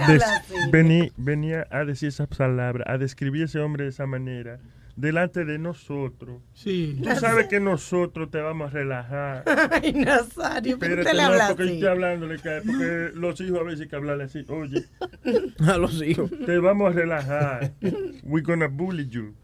des- 0.07 0.23
vení- 0.71 1.11
venía 1.17 1.67
a 1.69 1.83
decir 1.85 2.09
esas 2.09 2.27
palabras, 2.27 2.87
a 2.89 2.97
describir 2.97 3.43
ese 3.43 3.59
hombre 3.59 3.83
de 3.85 3.89
esa 3.89 4.05
manera, 4.05 4.59
delante 4.95 5.45
de 5.45 5.57
nosotros? 5.57 6.41
Sí. 6.53 6.99
Tú 7.03 7.09
sabes 7.15 7.47
que 7.47 7.59
nosotros 7.59 8.29
te 8.29 8.39
vamos 8.41 8.69
a 8.69 8.73
relajar. 8.73 9.43
Ay, 9.71 9.93
Nazario, 9.93 10.77
¿por 10.77 10.87
qué 10.87 10.93
Espérate, 10.93 11.03
te 11.09 11.13
le 11.15 11.21
no, 11.23 11.27
hablas 11.29 11.47
porque 11.49 11.63
yo 11.63 11.69
así? 11.69 11.73
estoy 11.75 11.89
hablándole, 11.89 12.35
que- 12.37 12.61
porque 12.65 13.09
los 13.15 13.41
hijos 13.41 13.59
a 13.59 13.63
veces 13.63 13.81
hay 13.81 13.87
que 13.87 13.95
hablarle 13.95 14.23
así. 14.25 14.45
Oye, 14.49 14.85
A 15.71 15.77
los 15.77 16.01
hijos. 16.03 16.29
te 16.45 16.57
vamos 16.59 16.91
a 16.91 16.93
relajar. 16.93 17.71
We're 18.23 18.43
gonna 18.45 18.67
bully 18.67 19.07
you. 19.07 19.33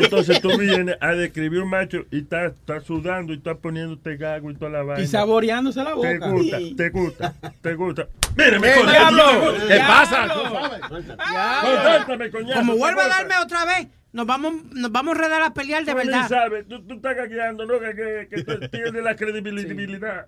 Entonces 0.00 0.40
tú 0.40 0.56
vienes 0.58 0.96
a 1.00 1.12
describir 1.12 1.60
un 1.62 1.70
macho 1.70 2.04
y 2.10 2.18
estás 2.20 2.52
sudando 2.84 3.32
y 3.32 3.36
estás 3.36 3.56
poniéndote 3.58 4.16
gago 4.16 4.50
y 4.50 4.54
toda 4.54 4.70
la 4.70 4.82
vaina. 4.82 5.02
Y 5.02 5.06
saboreándose 5.06 5.82
la 5.82 5.90
Te 5.90 6.18
boca. 6.18 6.30
gusta, 6.30 6.58
te 6.76 6.90
gusta, 6.90 7.34
te 7.60 7.74
gusta. 7.74 8.08
Míreme, 8.36 8.68
¡Eh, 8.70 8.74
coñazo, 8.78 8.90
diablo! 9.14 9.52
te. 9.54 9.68
¿Qué 9.68 9.78
pasa? 9.80 10.28
Contéstame, 11.62 12.30
coñazo. 12.30 12.58
como 12.60 12.72
¿qué 12.74 12.78
vuelve 12.78 13.02
a 13.02 13.08
darme 13.08 13.34
otra 13.42 13.64
vez, 13.64 13.88
nos 14.12 14.26
vamos, 14.26 14.54
nos 14.72 14.92
vamos 14.92 15.16
a 15.16 15.20
redar 15.20 15.42
a 15.42 15.54
pelear 15.54 15.84
de 15.84 15.92
Tú 15.92 15.98
ni 15.98 16.06
verdad. 16.06 16.28
sabes, 16.28 16.68
tú, 16.68 16.82
tú 16.86 16.94
estás 16.94 17.16
gagueando, 17.16 17.66
¿no? 17.66 17.78
Que, 17.80 17.94
que, 17.94 18.28
que 18.30 18.44
tú 18.44 18.68
tienes 18.70 19.02
la 19.02 19.16
credibilidad. 19.16 20.26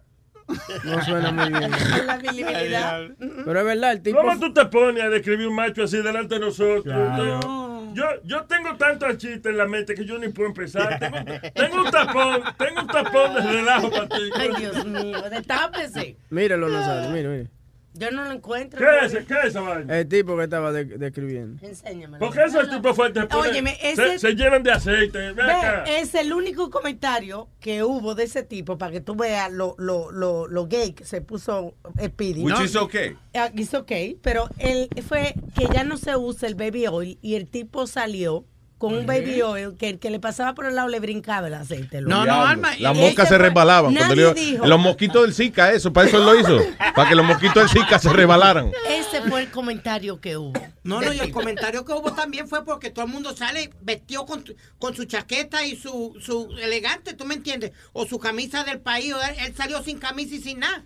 No 0.85 1.05
suena 1.05 1.31
muy 1.31 1.49
bien. 1.49 1.71
La 2.07 2.17
visibilidad. 2.19 3.03
Pero 3.19 3.59
es 3.61 3.65
verdad, 3.65 3.93
el 3.93 4.03
tipo. 4.03 4.19
¿Cómo 4.19 4.39
tú 4.39 4.53
te 4.53 4.65
pones 4.67 5.03
a 5.03 5.09
describir 5.09 5.49
un 5.49 5.55
macho 5.55 5.85
así 5.85 5.99
delante 6.03 6.35
de 6.35 6.41
nosotros? 6.41 6.83
Claro. 6.83 7.65
Yo, 7.95 8.05
yo 8.25 8.45
tengo 8.45 8.77
tantos 8.77 9.19
chistes 9.19 9.47
en 9.47 9.57
la 9.57 9.67
mente 9.67 9.95
que 9.95 10.05
yo 10.05 10.19
ni 10.19 10.29
puedo 10.29 10.49
empezar. 10.49 10.99
Tengo, 10.99 11.17
tengo 11.55 11.83
un 11.85 11.91
tapón, 11.91 12.43
tengo 12.59 12.81
un 12.81 12.87
tapón 12.89 13.35
de 13.35 13.41
relajo 13.41 13.91
para 13.91 14.09
ti. 14.09 14.31
Ay, 14.37 14.51
Dios 14.59 14.85
mío, 14.85 15.23
detápese. 15.31 16.17
Míralo, 16.31 16.69
Nazario, 16.69 17.11
mire, 17.11 17.29
mire. 17.29 17.51
Yo 17.97 18.11
no 18.11 18.25
lo 18.25 18.33
encuentro. 18.33 18.79
¿Qué 18.81 19.07
es, 19.07 19.15
ese- 19.15 19.25
qué 19.25 19.35
es 19.35 19.45
esa 19.47 19.61
vaina? 19.61 19.99
El 20.01 20.09
tipo 20.09 20.37
que 20.37 20.45
estaba 20.45 20.73
de- 20.73 20.85
describiendo. 20.85 21.65
Enséñamelo. 21.65 22.19
¿Por 22.19 22.35
qué 22.35 22.43
esos 22.45 22.69
tipos 22.69 22.97
fuertes 22.97 23.23
se 23.23 23.29
ponen- 23.29 23.51
Óyeme, 23.51 23.77
se, 23.81 23.91
ese- 23.93 24.19
se 24.19 24.33
llenan 24.35 24.63
de 24.65 24.73
aceite? 24.73 25.29
Acá. 25.29 25.85
Es 25.85 26.15
el 26.17 26.33
único 26.33 26.71
comentario 26.71 27.49
que 27.61 27.85
hubo 27.85 28.15
de 28.17 28.25
ese 28.25 28.43
tipo 28.43 28.79
para 28.79 28.91
que 28.93 29.01
tú 29.01 29.15
veas 29.15 29.53
lo, 29.53 29.77
lo, 29.79 30.11
lo, 30.11 30.49
lo 30.49 30.67
gay 30.67 30.93
que 30.93 31.05
se 31.05 31.21
puso 31.21 31.75
Speedy. 32.03 32.43
Which 32.43 32.57
¿no? 32.59 32.65
is 32.65 32.75
okay. 32.77 33.17
Ah, 33.35 33.51
It's 33.55 33.75
okay, 33.75 34.19
pero 34.23 34.49
él 34.59 34.89
fue 35.07 35.35
que 35.57 35.67
ya 35.73 35.85
no 35.85 35.97
se 35.97 36.17
usa 36.17 36.49
el 36.49 36.57
baby 36.57 36.87
oil 36.89 37.19
y 37.23 37.37
el 37.37 37.49
tipo 37.49 37.87
salió 37.87 38.45
con 38.85 38.95
un 38.95 39.07
baby 39.07 39.41
oil 39.41 39.77
que 39.79 39.89
el 39.89 39.99
que 39.99 40.11
le 40.11 40.21
pasaba 40.21 40.55
por 40.55 40.67
el 40.67 40.75
lado 40.75 40.89
le 40.89 41.01
brincaba 41.01 41.47
el 41.47 41.55
aceite. 41.55 42.03
No, 42.03 42.27
no, 42.27 42.45
Alma. 42.45 42.73
Las 42.79 42.95
moscas 42.95 43.29
se 43.31 43.39
resbalaban. 43.39 43.95
Cuando 43.95 44.15
Nadie 44.15 44.35
le- 44.35 44.41
dijo. 44.53 44.67
los 44.67 44.79
mosquitos 44.79 45.23
del 45.23 45.33
Zika, 45.35 45.73
eso, 45.73 45.91
para 45.93 46.07
eso 46.09 46.19
él 46.19 46.25
lo 46.27 46.39
hizo. 46.39 46.59
Para 46.95 47.09
que 47.09 47.15
los 47.15 47.25
mosquitos 47.25 47.55
del 47.55 47.69
Zika 47.83 47.99
se 47.99 48.13
resbalaran. 48.13 48.71
Ese 48.91 49.23
fue 49.23 49.41
el 49.41 49.51
comentario 49.51 50.21
que 50.21 50.37
hubo. 50.37 50.53
No, 50.83 51.01
no, 51.01 51.13
y 51.15 51.19
el 51.19 51.31
comentario 51.33 51.85
que 51.87 51.93
hubo 51.95 52.13
también 52.13 52.47
fue 52.47 52.63
porque 52.65 52.91
todo 52.91 53.07
el 53.07 53.11
mundo 53.11 53.35
sale 53.35 53.71
vestido 53.81 54.27
con, 54.27 54.45
con 54.79 54.95
su 54.95 55.07
chaqueta 55.07 55.65
y 55.65 55.77
su, 55.77 56.15
su 56.21 56.55
elegante, 56.61 57.15
¿tú 57.15 57.25
me 57.25 57.35
entiendes? 57.35 57.73
O 57.95 58.05
su 58.05 58.19
camisa 58.19 58.65
del 58.65 58.81
país, 58.81 59.15
o 59.15 59.23
él, 59.23 59.35
él 59.47 59.55
salió 59.57 59.83
sin 59.83 59.99
camisa 59.99 60.35
y 60.35 60.41
sin 60.41 60.59
nada. 60.61 60.85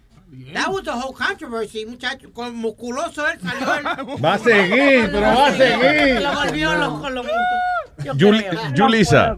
That 0.53 0.69
was 0.69 0.85
the 0.85 0.91
whole 0.91 1.15
controversy, 1.15 1.87
muchacho. 1.87 2.31
Con 2.35 2.55
musculoso 2.55 3.27
él 3.29 3.39
salió. 3.41 4.19
Va 4.23 4.35
a 4.35 4.39
seguir, 4.39 5.09
pero 5.11 5.23
va 5.23 5.47
a 5.47 5.53
seguir. 5.57 6.21
Lo 6.21 6.35
volvió 6.35 6.75
loco, 6.77 7.09
lo 7.09 7.23
yo 8.05 8.15
creo. 8.17 8.53
Julisa. 8.77 9.35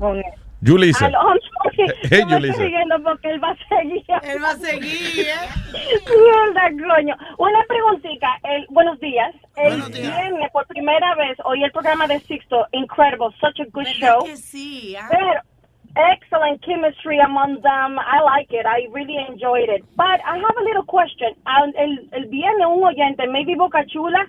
Julisa. 0.62 1.06
Aló, 1.06 1.18
I'm 1.20 1.38
sorry. 1.40 1.92
Hey, 2.10 2.20
Yo 2.20 2.26
me 2.26 2.32
Julissa. 2.34 2.52
estoy 2.52 2.68
riendo 2.68 3.02
porque 3.02 3.30
él 3.30 3.42
va 3.42 3.50
a 3.50 3.56
seguir. 3.68 4.04
Él 4.22 4.42
va 4.44 4.50
a 4.50 4.56
seguir, 4.56 5.26
¿eh? 5.26 5.94
Mierda, 6.06 6.94
coño. 6.94 7.16
Una 7.38 7.64
preguntita. 7.66 8.28
El, 8.44 8.66
buenos 8.68 9.00
días. 9.00 9.34
El 9.56 9.80
viernes, 9.90 10.50
por 10.52 10.66
primera 10.66 11.14
vez, 11.14 11.38
oí 11.44 11.62
el 11.64 11.72
programa 11.72 12.06
de 12.06 12.20
Sixto. 12.20 12.66
Incredible. 12.72 13.28
Such 13.40 13.60
a 13.60 13.64
good 13.72 13.86
show. 13.86 14.24
que 14.24 14.36
sí? 14.36 14.94
ah? 14.96 15.08
Pero, 15.10 15.40
excellent 16.12 16.62
chemistry 16.62 17.18
among 17.20 17.62
them. 17.62 17.98
I 17.98 18.20
like 18.22 18.52
it. 18.52 18.66
I 18.66 18.86
really 18.92 19.16
enjoyed 19.16 19.70
it. 19.70 19.82
But 19.96 20.20
I 20.26 20.36
have 20.36 20.56
a 20.58 20.62
little 20.64 20.84
question. 20.84 21.34
El, 21.78 22.08
el 22.12 22.26
viernes 22.26 22.66
un 22.68 22.84
oyente, 22.84 23.26
maybe 23.28 23.54
Boca 23.56 23.84
Chula, 23.86 24.26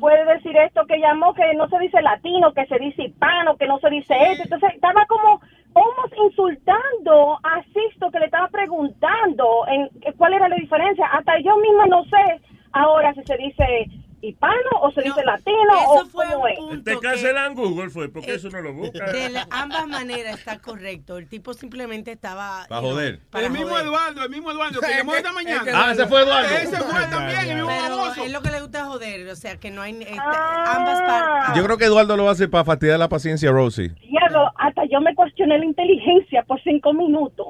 puede 0.00 0.24
decir 0.24 0.56
esto 0.56 0.86
que 0.86 0.98
llamó 0.98 1.34
que 1.34 1.54
no 1.54 1.68
se 1.68 1.78
dice 1.78 2.00
latino, 2.02 2.52
que 2.52 2.66
se 2.66 2.78
dice 2.78 3.04
hispano, 3.04 3.56
que 3.56 3.66
no 3.66 3.78
se 3.78 3.90
dice 3.90 4.14
esto. 4.30 4.44
Entonces 4.44 4.74
estaba 4.74 5.06
como 5.06 5.40
almost 5.74 6.14
insultando 6.16 7.38
a 7.42 7.62
Sixto 7.72 8.10
que 8.10 8.20
le 8.20 8.26
estaba 8.26 8.48
preguntando 8.48 9.66
en 9.68 9.88
cuál 10.16 10.34
era 10.34 10.48
la 10.48 10.56
diferencia. 10.56 11.06
Hasta 11.06 11.38
yo 11.40 11.56
misma 11.58 11.86
no 11.86 12.04
sé 12.04 12.40
ahora 12.72 13.12
si 13.14 13.22
se 13.24 13.36
dice 13.36 13.88
hispano 14.28 14.70
o 14.82 14.90
se 14.92 15.02
dice 15.02 15.22
latino 15.24 15.56
o 15.88 15.96
eso 16.02 16.06
fue 16.10 16.26
cómo 16.32 16.48
es. 16.48 16.84
Te 16.84 16.92
que- 16.94 17.00
cancelan 17.00 17.54
Google, 17.54 17.90
fue, 17.90 18.08
porque 18.08 18.34
eso 18.34 18.48
no 18.50 18.60
lo 18.60 18.72
busca. 18.74 19.10
De 19.12 19.28
la- 19.30 19.46
ambas 19.50 19.86
maneras 19.86 20.38
está 20.38 20.58
correcto. 20.58 21.18
El 21.18 21.28
tipo 21.28 21.54
simplemente 21.54 22.12
estaba. 22.12 22.66
Para 22.68 22.80
joder. 22.80 23.20
para 23.30 23.46
el 23.46 23.52
mismo 23.52 23.68
joder. 23.70 23.84
Eduardo, 23.86 24.22
el 24.24 24.30
mismo 24.30 24.50
Eduardo 24.50 24.80
que 24.80 24.94
llamó 24.96 25.14
esta 25.14 25.32
mañana. 25.32 25.56
es 25.58 25.62
que 25.64 25.70
Ah, 25.72 25.92
ese 25.92 26.06
fue 26.06 26.22
Eduardo. 26.22 26.48
Ese 26.48 26.76
fue 26.76 27.06
también, 27.06 27.38
el 27.40 27.54
mismo 27.56 27.68
Pero 27.68 27.96
baboso. 27.96 28.24
es 28.24 28.32
lo 28.32 28.42
que 28.42 28.50
le 28.50 28.60
gusta 28.60 28.84
joder, 28.86 29.28
o 29.28 29.36
sea 29.36 29.56
que 29.58 29.70
no 29.70 29.82
hay 29.82 29.92
este, 30.02 30.16
Ah. 30.18 30.74
ambas 30.76 31.00
partes. 31.02 31.56
Yo 31.56 31.64
creo 31.64 31.78
que 31.78 31.84
Eduardo 31.84 32.16
lo 32.16 32.24
va 32.24 32.30
a 32.30 32.32
hacer 32.32 32.50
para 32.50 32.64
fastidiar 32.64 32.98
la 32.98 33.08
paciencia 33.08 33.50
a 33.50 33.52
Rosie. 33.52 33.94
Diablo, 34.28 34.52
hasta 34.56 34.84
yo 34.86 35.00
me 35.00 35.14
cuestioné 35.14 35.58
la 35.58 35.64
inteligencia 35.64 36.42
por 36.42 36.60
cinco 36.62 36.92
minutos. 36.92 37.46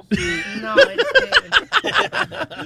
No, 0.62 0.74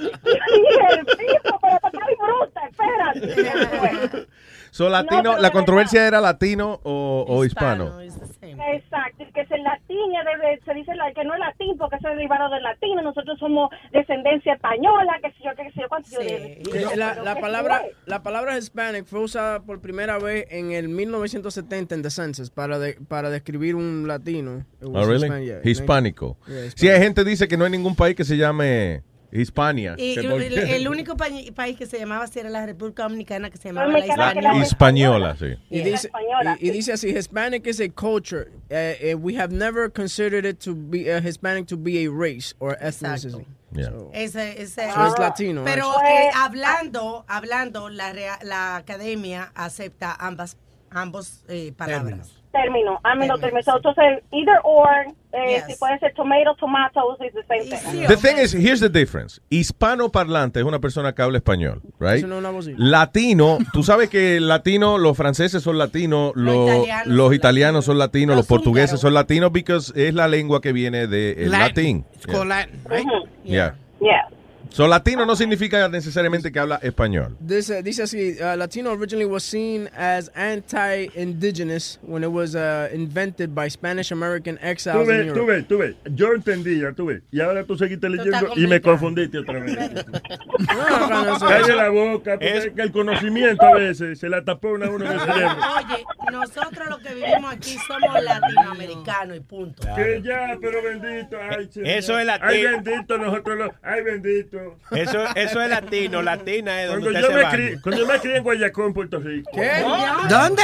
Y 0.01 0.65
el 0.93 1.05
tipo, 1.05 1.59
pero 1.61 1.75
está 1.75 1.89
bruta, 2.19 2.61
espérate. 2.69 4.27
So, 4.71 4.89
latino, 4.89 5.21
No, 5.21 5.37
la 5.37 5.49
de 5.49 5.51
controversia 5.51 6.07
era 6.07 6.21
latino 6.21 6.79
o, 6.83 7.25
o 7.27 7.45
hispano. 7.45 7.99
Exacto, 8.01 9.23
y 9.23 9.31
que 9.33 9.41
es 9.41 9.51
el 9.51 9.63
latín, 9.63 9.97
ya 10.13 10.23
debe- 10.23 10.59
se 10.63 10.73
dice 10.73 10.95
la- 10.95 11.11
que 11.13 11.23
no 11.23 11.33
es 11.33 11.39
latín 11.39 11.77
porque 11.77 11.97
es 11.97 12.01
derivado 12.01 12.49
del 12.53 12.63
latino, 12.63 13.01
nosotros 13.01 13.37
somos 13.39 13.69
descendencia 13.91 14.53
española, 14.53 15.13
que 15.21 15.29
sé 15.31 15.37
yo, 15.43 15.51
que 15.55 15.63
sé 15.71 15.81
yo, 15.81 15.89
cuánto 15.89 16.09
yo 16.09 16.19
de- 16.19 16.61
Eh, 16.73 16.85
La, 16.95 17.15
la 17.15 17.35
palabra 17.35 17.83
la 18.05 18.23
palabra 18.23 18.57
Hispanic 18.57 19.05
fue 19.05 19.19
usada 19.19 19.61
por 19.61 19.81
primera 19.81 20.17
vez 20.19 20.45
en 20.49 20.71
el 20.71 20.87
1970 20.89 21.95
en 21.95 22.01
The 22.01 22.09
Census 22.09 22.49
para 22.49 22.79
de- 22.79 22.97
para 23.07 23.29
describir 23.29 23.75
un 23.75 24.07
latino. 24.07 24.65
Oh, 24.83 25.05
really? 25.05 25.45
Yeah, 25.45 25.59
Hispánico. 25.63 26.37
Yeah, 26.47 26.71
Sí, 26.75 26.87
hay 26.89 27.01
gente 27.01 27.23
que 27.23 27.29
dice 27.29 27.47
que 27.47 27.57
no 27.57 27.65
hay 27.65 27.71
ningún 27.71 27.95
país 27.95 28.15
que 28.15 28.23
se 28.23 28.37
llame 28.37 29.03
Hispania. 29.31 29.95
Y 29.97 30.17
el, 30.17 30.87
único 30.89 31.15
pa- 31.17 31.27
país 31.55 31.77
que 31.77 31.85
se 31.85 31.97
llamaba 31.99 32.25
así 32.25 32.39
era 32.39 32.49
la 32.49 32.65
República 32.65 33.03
Dominicana, 33.03 33.49
que 33.49 33.57
se 33.57 33.69
llamaba 33.69 33.87
la 33.87 33.93
Dominicana, 33.93 34.25
Hispaniola. 34.31 34.53
La 34.53 34.63
Hispaniola, 34.63 35.35
sí. 35.37 35.55
Y 35.69 35.81
dice, 35.81 36.11
y, 36.59 36.67
y 36.67 36.71
dice 36.71 36.93
así, 36.93 37.09
Hispanic 37.09 37.65
is 37.67 37.79
a 37.79 37.89
culture. 37.89 38.51
eh, 38.69 38.97
eh, 39.01 39.15
we 39.15 39.35
have 39.37 39.53
never 39.53 39.89
considered 39.91 40.45
it 40.45 40.59
to 40.59 40.73
be 40.75 41.09
uh, 41.11 41.21
Hispanic 41.21 41.67
to 41.67 41.77
be 41.77 42.05
a 42.05 42.09
race 42.11 42.53
or 42.59 42.77
ethnicity. 42.81 43.45
Yeah. 43.73 43.89
Ese, 44.13 44.61
ese, 44.61 44.91
So 44.93 45.05
es 45.07 45.17
latino, 45.17 45.63
Pero 45.63 45.89
actually. 45.91 46.09
eh, 46.09 46.31
hablando, 46.35 47.23
hablando, 47.29 47.89
la, 47.89 48.11
la 48.43 48.75
academia 48.75 49.51
acepta 49.55 50.13
ambas 50.19 50.57
ambos 50.89 51.45
eh, 51.47 51.71
palabras. 51.77 52.31
Término, 52.51 52.99
I 53.03 53.17
mean, 53.17 53.27
no 53.27 53.37
término. 53.37 53.63
So, 53.63 53.77
Entonces, 53.77 54.23
either 54.31 54.59
or, 54.63 55.07
eh, 55.31 55.57
Yes. 55.57 55.65
si 55.67 55.75
puede 55.75 55.97
ser 55.99 56.13
tomato, 56.13 56.55
tomatoes, 56.55 57.17
is 57.21 57.33
the 57.33 57.43
same 57.47 57.69
thing. 57.69 58.07
The 58.07 58.17
thing 58.17 58.37
is, 58.37 58.53
here's 58.53 58.79
the 58.79 58.89
difference. 58.89 59.41
Hispano 59.49 60.09
parlante 60.09 60.59
es 60.59 60.65
una 60.65 60.79
persona 60.79 61.13
que 61.13 61.21
habla 61.21 61.37
español, 61.37 61.81
right? 61.99 62.17
Eso 62.17 62.27
no 62.27 62.35
es 62.35 62.39
una 62.39 62.51
bocina. 62.51 62.75
Latino, 62.79 63.57
tú 63.73 63.83
sabes 63.83 64.09
que 64.09 64.39
latino, 64.39 64.97
los 64.97 65.15
franceses 65.17 65.63
son 65.63 65.77
latinos, 65.77 66.33
los, 66.35 66.67
italianos 66.69 67.07
los 67.07 67.33
italianos 67.33 67.85
son 67.85 67.97
latinos, 67.97 68.35
los 68.35 68.45
portugueses 68.45 68.99
son 68.99 69.13
latinos, 69.13 69.51
because 69.51 69.93
es 69.95 70.13
la 70.13 70.27
lengua 70.27 70.61
que 70.61 70.73
viene 70.73 71.07
del 71.07 71.49
latín. 71.51 72.05
It's 72.15 72.25
called 72.27 72.47
Latin, 72.47 72.81
right? 72.89 73.05
Yeah. 73.43 73.75
Yeah. 73.99 74.27
So, 74.71 74.87
latino 74.87 75.25
no 75.25 75.35
significa 75.35 75.89
necesariamente 75.89 76.49
que 76.51 76.57
habla 76.57 76.77
español. 76.81 77.35
Dice, 77.41 77.83
dice 77.83 78.03
así, 78.03 78.37
uh, 78.39 78.55
Latino 78.55 78.91
originally 78.91 79.25
was 79.25 79.43
seen 79.43 79.89
as 79.97 80.29
anti-indigenous 80.33 81.99
when 82.01 82.23
it 82.23 82.31
was 82.31 82.55
uh, 82.55 82.87
invented 82.93 83.53
by 83.53 83.67
Spanish 83.69 84.11
American 84.11 84.57
Tú 84.57 84.65
exiles 84.65 85.01
in 85.01 85.07
ves, 85.07 85.33
tú 85.33 85.39
Europe. 85.39 85.63
tú 85.67 85.77
ves. 85.79 85.95
Yo 86.15 86.33
entendía, 86.33 86.93
tú 86.93 87.07
ves. 87.07 87.21
Y 87.31 87.41
ahora 87.41 87.65
tú 87.65 87.77
seguiste 87.77 88.07
leyendo 88.09 88.53
y 88.55 88.65
me 88.65 88.79
confundiste 88.81 89.39
otra 89.39 89.59
vez. 89.59 89.77
no, 89.77 91.39
Cállate 91.39 91.75
la 91.75 91.89
boca, 91.89 92.31
porque 92.33 92.57
es 92.57 92.69
que 92.71 92.81
el 92.81 92.91
conocimiento 92.93 93.65
a 93.65 93.73
veces 93.75 94.19
se 94.19 94.29
la 94.29 94.43
tapó 94.43 94.69
una 94.69 94.85
a 94.85 94.89
uno 94.89 95.05
en 95.05 95.11
el 95.11 95.19
cerebro. 95.19 95.55
Oye, 95.77 96.05
nosotros 96.31 96.89
los 96.89 96.99
que 96.99 97.13
vivimos 97.13 97.53
aquí 97.53 97.75
somos 97.87 98.23
latinoamericanos 98.23 99.35
y 99.35 99.39
punto. 99.41 99.83
Que 99.95 100.21
ya, 100.23 100.57
pero 100.61 100.81
bendito. 100.81 101.35
Ay. 101.41 101.69
Eso 101.75 102.17
es 102.17 102.25
latino. 102.25 102.49
Ay, 102.49 102.63
bendito, 102.63 103.17
nosotros 103.17 103.57
los. 103.57 103.69
Ay, 103.81 104.03
bendito. 104.03 104.60
Eso, 104.91 105.25
eso 105.35 105.61
es 105.61 105.69
latino, 105.69 106.21
latina 106.21 106.81
es 106.81 106.89
donde 106.89 107.11
Cuando 107.11 107.19
usted 107.19 107.21
yo, 107.21 107.39
se 107.39 107.45
me 107.45 107.51
crié, 107.51 107.81
cuando 107.81 108.01
yo 108.01 108.07
me 108.07 108.19
crié 108.19 108.37
en 108.37 108.43
Guayacón, 108.43 108.93
Puerto 108.93 109.19
Rico. 109.19 109.51
¿Qué? 109.53 109.83
¿Dónde? 110.29 110.63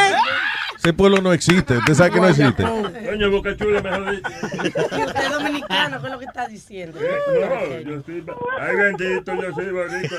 Ese 0.87 0.93
pueblo 0.93 1.21
no 1.21 1.33
existe, 1.33 1.77
usted 1.79 1.93
sabe 1.95 2.11
que 2.11 2.21
no 2.21 2.29
existe. 2.29 2.63
Coño, 2.63 3.29
Boca 3.29 3.57
Chula, 3.57 3.81
mejor 3.81 4.09
dicho. 4.09 4.29
Usted 5.05 5.21
es 5.21 5.31
dominicano, 5.31 5.99
¿qué 5.99 6.05
es 6.07 6.13
lo 6.13 6.19
que 6.19 6.25
está 6.25 6.47
diciendo? 6.47 6.97
No, 7.01 7.79
yo 7.81 8.01
soy. 8.03 8.25
Ay, 8.57 8.75
bendito, 8.77 9.35
yo 9.35 9.53
soy 9.53 9.69
bonito. 9.69 10.15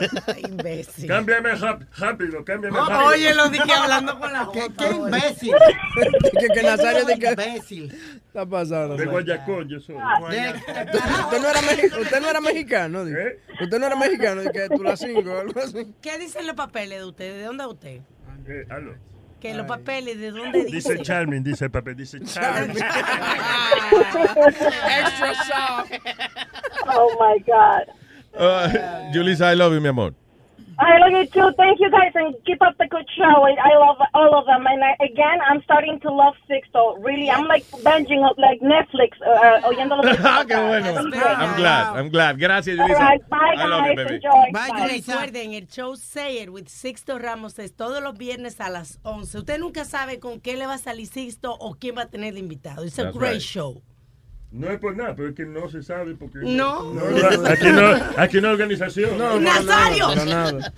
Imbécil. 0.47 1.09
Cámbiame 1.09 1.55
rápido, 1.55 2.45
cámbiame 2.45 2.79
rápido. 2.79 2.99
oye, 3.07 3.35
lo 3.35 3.49
dije 3.49 3.73
hablando 3.73 4.19
con 4.21 4.31
la 4.31 4.47
¿Qué, 4.53 4.69
qué 4.77 4.91
imbécil. 4.91 5.55
que, 6.39 6.49
que 6.49 6.63
Nazario 6.63 7.07
de 7.07 7.19
que 7.19 7.31
imbécil. 7.31 7.99
está 8.27 8.45
pasando. 8.45 8.97
De? 8.97 9.07
Guayacón, 9.07 9.71
yo 9.71 9.81
soy. 9.81 9.97
Usted 9.97 11.41
no 11.41 11.49
era, 11.49 11.99
usted 11.99 12.21
no 12.21 12.29
era 12.29 12.41
mexicano, 12.43 13.07
digo. 13.07 13.19
Usted 13.63 13.79
no 13.79 13.87
era 13.87 13.97
mexicano, 13.97 14.43
que 14.53 14.69
tú 14.69 14.83
la 14.83 14.99
cinco 14.99 15.33
o 15.33 15.39
algo 15.39 15.59
así. 15.63 15.95
¿Qué 16.03 16.19
dicen 16.19 16.47
los 16.47 16.57
papeles 16.57 16.99
de 16.99 17.07
usted? 17.07 17.39
¿De 17.39 17.45
dónde 17.45 17.65
es 17.65 17.71
usted? 17.71 18.01
Eh, 18.47 18.67
aló. 18.69 18.93
Que 19.41 19.55
los 19.55 19.67
papeles, 19.67 20.19
¿de 20.19 20.33
dónde 20.33 20.65
Dice 20.65 20.91
dicen? 20.95 21.03
Charming, 21.03 21.45
dice 21.45 21.67
el 21.67 21.71
papel, 21.71 21.97
dice 21.97 22.21
Charming. 22.25 22.77
Extra 24.37 25.35
soft. 25.45 25.93
Oh 26.89 27.17
my 27.21 27.39
God. 27.47 27.85
Uh, 28.35 28.69
Julissa, 29.13 29.47
I 29.47 29.55
love 29.55 29.73
you, 29.73 29.81
mi 29.81 29.89
amor. 29.89 30.13
I 30.81 30.99
love 30.99 31.11
you 31.11 31.27
too. 31.27 31.51
Thank 31.57 31.81
you 31.81 31.91
guys 31.91 32.13
and 32.15 32.35
keep 32.47 32.63
up 32.63 32.79
the 32.79 32.87
good 32.87 33.07
show. 33.17 33.43
I 33.43 33.53
I 33.59 33.77
love 33.79 33.97
all 34.15 34.39
of 34.39 34.47
them. 34.47 34.65
And 34.67 34.83
I, 34.85 34.95
again, 35.05 35.39
I'm 35.49 35.61
starting 35.63 35.99
to 36.01 36.11
love 36.13 36.35
Sixto. 36.49 37.03
Really, 37.05 37.29
I'm 37.29 37.47
like 37.49 37.67
binging 37.83 38.23
up 38.25 38.37
like 38.39 38.61
Netflix, 38.61 39.19
uh, 39.27 39.67
oyendo 39.67 39.97
los 39.97 40.17
Ah, 40.25 40.45
qué 40.47 40.55
bueno. 40.55 40.95
I'm 40.97 41.57
glad, 41.57 41.97
I'm 41.97 42.09
glad. 42.11 42.39
Gracias, 42.39 42.77
Julissa. 42.79 42.99
Right, 43.01 43.29
bye, 43.29 43.55
I 43.57 43.67
love 43.67 43.87
you, 43.89 43.97
baby. 43.97 44.15
Enjoy. 44.17 44.53
Bye, 44.53 44.89
Recuerden, 44.89 45.55
el 45.55 45.67
show 45.67 45.97
Say 45.97 46.43
It 46.43 46.51
with 46.51 46.69
Sixto 46.69 47.19
Ramos 47.19 47.59
es 47.59 47.75
todos 47.75 48.01
los 48.01 48.17
viernes 48.17 48.61
a 48.61 48.71
las 48.71 49.01
11. 49.03 49.39
Usted 49.39 49.59
nunca 49.59 49.85
sabe 49.85 50.21
con 50.21 50.41
qué 50.41 50.57
le 50.57 50.67
va 50.67 50.75
a 50.75 50.79
salir 50.79 51.07
Sixto 51.09 51.57
o 51.59 51.75
quién 51.75 51.97
va 51.97 52.03
a 52.03 52.09
tener 52.09 52.35
de 52.35 52.41
invitado. 52.41 52.85
It's 52.85 52.99
a 52.99 53.05
That's 53.05 53.17
great 53.17 53.33
right. 53.33 53.43
show. 53.43 53.83
No 54.51 54.71
es 54.71 54.79
por 54.79 54.97
nada, 54.97 55.15
pero 55.15 55.29
es 55.29 55.35
que 55.35 55.45
no 55.45 55.69
se 55.69 55.83
sabe 55.83 56.15
porque... 56.15 56.39
No. 56.43 56.93
aquí 57.47 57.67
no, 57.71 57.91
aquí 58.17 58.41
no 58.41 58.49
hay 58.49 58.55
organización. 58.55 59.19
No, 59.19 59.35
no, 59.35 59.41
¡Nazario! 59.41 60.07
para 60.09 60.25
nada. 60.25 60.73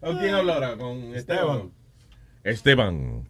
¿Con 0.00 0.18
quién 0.18 0.34
habla 0.34 0.54
ahora? 0.54 0.76
Con 0.76 1.14
Esteban. 1.14 1.70
Esteban. 2.42 3.28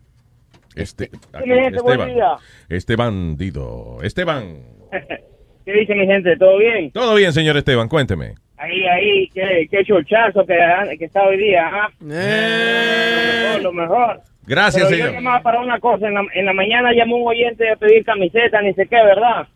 Este, 0.75 1.11
aquí, 1.33 1.49
gente, 1.49 1.81
buen 1.81 2.01
Esteban. 2.01 2.15
día. 2.15 2.37
Esteban 2.69 3.37
Dido. 3.37 3.99
Esteban. 4.03 4.63
¿Qué 5.65 5.73
dice 5.73 5.95
mi 5.95 6.07
gente? 6.07 6.37
¿Todo 6.37 6.59
bien? 6.59 6.91
Todo 6.91 7.15
bien, 7.15 7.33
señor 7.33 7.57
Esteban, 7.57 7.89
cuénteme. 7.89 8.35
Ahí, 8.57 8.85
ahí, 8.87 9.29
qué, 9.35 9.67
qué 9.71 9.85
chochazo 9.85 10.45
que, 10.47 10.57
que 10.99 11.05
está 11.05 11.23
hoy 11.23 11.37
día, 11.37 11.67
¿ah? 11.67 11.89
Lo 12.01 12.07
mejor, 12.07 13.63
lo 13.63 13.73
mejor. 13.73 14.21
Gracias, 14.47 14.85
Pero 14.85 14.89
señor. 14.97 15.09
Yo 15.09 15.15
llamaba 15.15 15.43
para 15.43 15.61
una 15.61 15.81
cosa. 15.81 16.07
En 16.09 16.15
la, 16.15 16.23
en 16.35 16.47
la 16.47 16.53
mañana 16.53 16.93
llamó 16.93 17.17
un 17.17 17.29
oyente 17.29 17.71
a 17.71 17.77
pedir 17.77 18.05
camiseta, 18.05 18.61
ni 18.63 18.75
sé 18.75 18.87
qué, 18.87 18.97
¿verdad? 18.97 19.47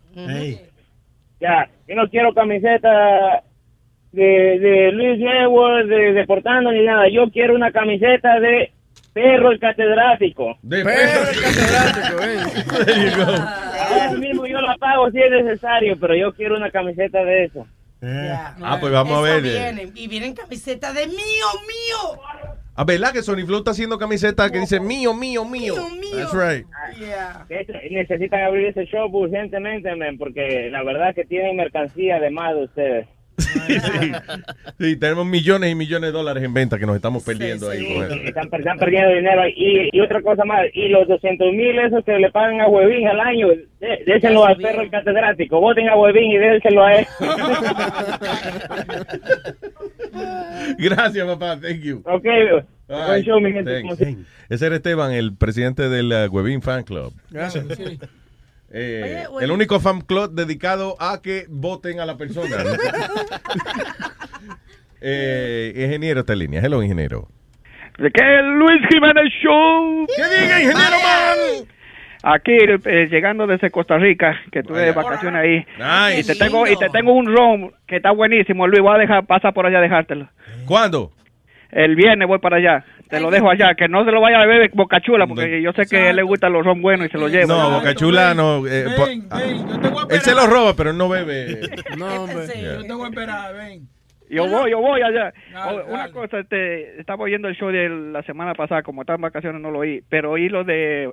Ya, 1.39 1.69
yo 1.87 1.95
no 1.95 2.09
quiero 2.09 2.33
camiseta 2.33 3.43
de, 4.11 4.23
de 4.59 4.91
Luis 4.91 5.19
Network, 5.19 5.87
de 5.87 6.13
Deportando, 6.13 6.71
ni 6.71 6.83
nada. 6.83 7.07
Yo 7.09 7.29
quiero 7.31 7.55
una 7.55 7.71
camiseta 7.71 8.39
de 8.39 8.71
Perro 9.13 9.51
el 9.51 9.59
Catedrático. 9.59 10.57
De 10.61 10.83
Perro 10.83 11.29
el 11.29 11.41
catedrático, 11.41 12.23
eh. 12.23 13.11
Ahora 13.89 14.11
mismo 14.19 14.45
yo 14.45 14.59
la 14.61 14.75
pago 14.77 15.09
si 15.11 15.19
es 15.21 15.31
necesario, 15.31 15.97
pero 15.99 16.15
yo 16.15 16.33
quiero 16.33 16.57
una 16.57 16.69
camiseta 16.71 17.23
de 17.23 17.45
eso. 17.45 17.65
Ah, 18.01 18.77
pues 18.79 18.91
vamos 18.91 19.17
a 19.17 19.21
ver. 19.21 19.45
eh. 19.45 19.49
vienen, 19.51 19.91
y 19.95 20.07
vienen 20.07 20.33
camisetas 20.33 20.93
de 20.93 21.07
mío, 21.07 21.15
mío. 21.67 22.21
Ah, 22.81 22.85
¿verdad 22.85 23.11
que 23.11 23.21
Sony 23.21 23.45
Flow 23.45 23.57
está 23.59 23.71
haciendo 23.71 23.97
camiseta 23.97 24.49
que 24.49 24.59
dice 24.59 24.79
mío, 24.79 25.13
mío, 25.13 25.43
mío? 25.43 25.73
That's 26.15 26.31
right. 26.33 26.65
Ese- 27.49 27.89
Necesitan 27.91 28.41
abrir 28.43 28.67
ese 28.67 28.85
shop 28.85 29.13
urgentemente, 29.13 29.93
men, 29.97 30.17
porque 30.17 30.69
la 30.71 30.81
verdad 30.83 31.13
que 31.13 31.25
tienen 31.25 31.57
mercancía 31.57 32.21
de 32.21 32.29
más 32.29 32.55
de 32.55 32.63
ustedes. 32.63 33.07
Sí, 34.77 34.95
tenemos 34.97 35.25
millones 35.25 35.71
y 35.71 35.75
millones 35.75 36.09
de 36.09 36.17
dólares 36.17 36.41
en 36.43 36.53
venta 36.53 36.77
que 36.79 36.85
nos 36.85 36.95
estamos 36.95 37.21
perdiendo 37.23 37.69
ahí. 37.69 37.95
con 37.95 38.05
eso. 38.05 38.13
Están, 38.15 38.49
están 38.53 38.77
perdiendo 38.77 39.13
dinero. 39.13 39.41
Y, 39.47 39.89
y 39.91 39.99
otra 40.01 40.21
cosa 40.21 40.45
más, 40.45 40.61
y 40.73 40.87
los 40.89 41.05
200 41.07 41.51
mil 41.53 41.77
esos 41.79 42.03
que 42.05 42.13
le 42.17 42.31
pagan 42.31 42.61
a 42.61 42.67
Huevín 42.67 43.07
al 43.09 43.19
año, 43.19 43.47
dé- 43.81 44.03
déselo 44.05 44.45
al 44.45 44.55
perro 44.57 44.81
el 44.83 44.89
catedrático. 44.89 45.59
Voten 45.59 45.89
a 45.89 45.97
Huevín 45.97 46.31
y 46.31 46.37
déselo 46.37 46.83
a 46.83 46.93
él. 46.95 47.07
Gracias, 50.77 51.25
papá. 51.27 51.59
Thank 51.59 51.81
you. 51.81 52.01
ok, 52.05 52.25
right, 52.87 53.25
show, 53.25 53.39
mi 53.39 53.51
gente. 53.51 53.83
Ese 54.49 54.65
era 54.65 54.75
Esteban, 54.75 55.11
el 55.11 55.35
presidente 55.35 55.89
del 55.89 56.11
uh, 56.11 56.31
Webin 56.31 56.61
Fan 56.61 56.83
Club. 56.83 57.13
Gracias. 57.29 57.65
Eh, 58.71 59.01
Oye, 59.01 59.27
oye. 59.31 59.45
El 59.45 59.51
único 59.51 59.79
fan 59.79 60.01
club 60.01 60.31
dedicado 60.33 60.95
a 60.99 61.23
que 61.23 61.45
voten 61.49 61.99
a 61.99 62.05
la 62.05 62.17
persona. 62.17 62.63
¿no? 62.63 62.69
eh, 65.01 65.73
ingeniero 65.75 66.19
está 66.19 66.33
en 66.33 66.39
línea. 66.39 66.61
Hello, 66.61 66.83
ingeniero. 66.83 67.29
¿De 67.97 68.11
qué 68.11 68.41
Luis 68.43 68.79
Jiménez 68.89 69.33
Show? 69.41 70.05
¿Qué 70.15 70.23
diga, 70.23 70.61
ingeniero 70.61 70.97
man? 71.01 71.67
Aquí 72.21 72.51
eh, 72.53 73.07
llegando 73.09 73.47
desde 73.47 73.69
Costa 73.71 73.97
Rica, 73.97 74.37
que 74.51 74.61
tuve 74.61 74.81
de 74.81 74.91
vacaciones 74.91 75.41
ahí. 75.41 75.65
Nice. 75.77 76.19
Y 76.19 76.23
te 76.25 76.35
tengo 76.35 76.67
y 76.67 76.75
te 76.75 76.89
tengo 76.89 77.13
un 77.13 77.33
ron 77.33 77.71
que 77.87 77.95
está 77.97 78.11
buenísimo, 78.11 78.67
Luis, 78.67 78.81
voy 78.81 78.95
a 78.95 78.99
dejar 78.99 79.25
pasar 79.25 79.53
por 79.53 79.65
allá 79.65 79.77
a 79.79 79.81
dejártelo. 79.81 80.27
¿Cuándo? 80.65 81.11
El 81.71 81.95
viernes 81.95 82.27
voy 82.27 82.39
para 82.39 82.57
allá. 82.57 82.83
Te 83.09 83.19
lo 83.19 83.31
dejo 83.31 83.49
allá, 83.49 83.73
que 83.73 83.87
no 83.87 84.05
se 84.05 84.11
lo 84.11 84.21
vaya 84.21 84.39
a 84.41 84.45
beber 84.45 84.69
Boca 84.73 85.01
Chula, 85.01 85.25
porque 85.25 85.61
yo 85.63 85.71
sé 85.73 85.87
que 85.87 85.97
a 85.97 86.09
él 86.11 86.17
le 86.17 86.21
gustan 86.23 86.53
los 86.53 86.63
ron 86.63 86.79
buenos 86.81 87.07
y 87.07 87.09
se 87.09 87.17
los 87.17 87.31
lleva. 87.31 87.47
No, 87.47 87.71
Boca 87.71 87.95
Chula 87.95 88.33
no. 88.35 88.67
eh, 88.67 88.85
po- 88.95 89.07
ah, 89.31 89.41
él 90.11 90.19
se 90.21 90.35
lo 90.35 90.45
roba, 90.45 90.75
pero 90.75 90.93
no 90.93 91.09
bebe. 91.09 91.69
No, 91.97 92.23
hombre. 92.23 92.45
Yo 92.61 92.83
te 92.83 92.93
voy 92.93 93.05
a 93.05 93.09
esperar, 93.09 93.55
ven. 93.55 93.87
Yo 94.29 94.47
voy, 94.47 94.69
yo 94.69 94.79
voy 94.79 95.01
allá. 95.01 95.33
Una 95.87 96.11
cosa, 96.11 96.39
este, 96.39 96.99
estaba 96.99 97.23
oyendo 97.23 97.47
el 97.47 97.55
show 97.55 97.69
de 97.71 97.89
la 97.89 98.21
semana 98.23 98.53
pasada, 98.53 98.83
como 98.83 99.01
estaba 99.01 99.15
en 99.15 99.21
vacaciones 99.23 99.59
no 99.59 99.71
lo 99.71 99.79
oí, 99.79 100.03
pero 100.07 100.31
oí 100.31 100.49
lo 100.49 100.63
de 100.63 101.09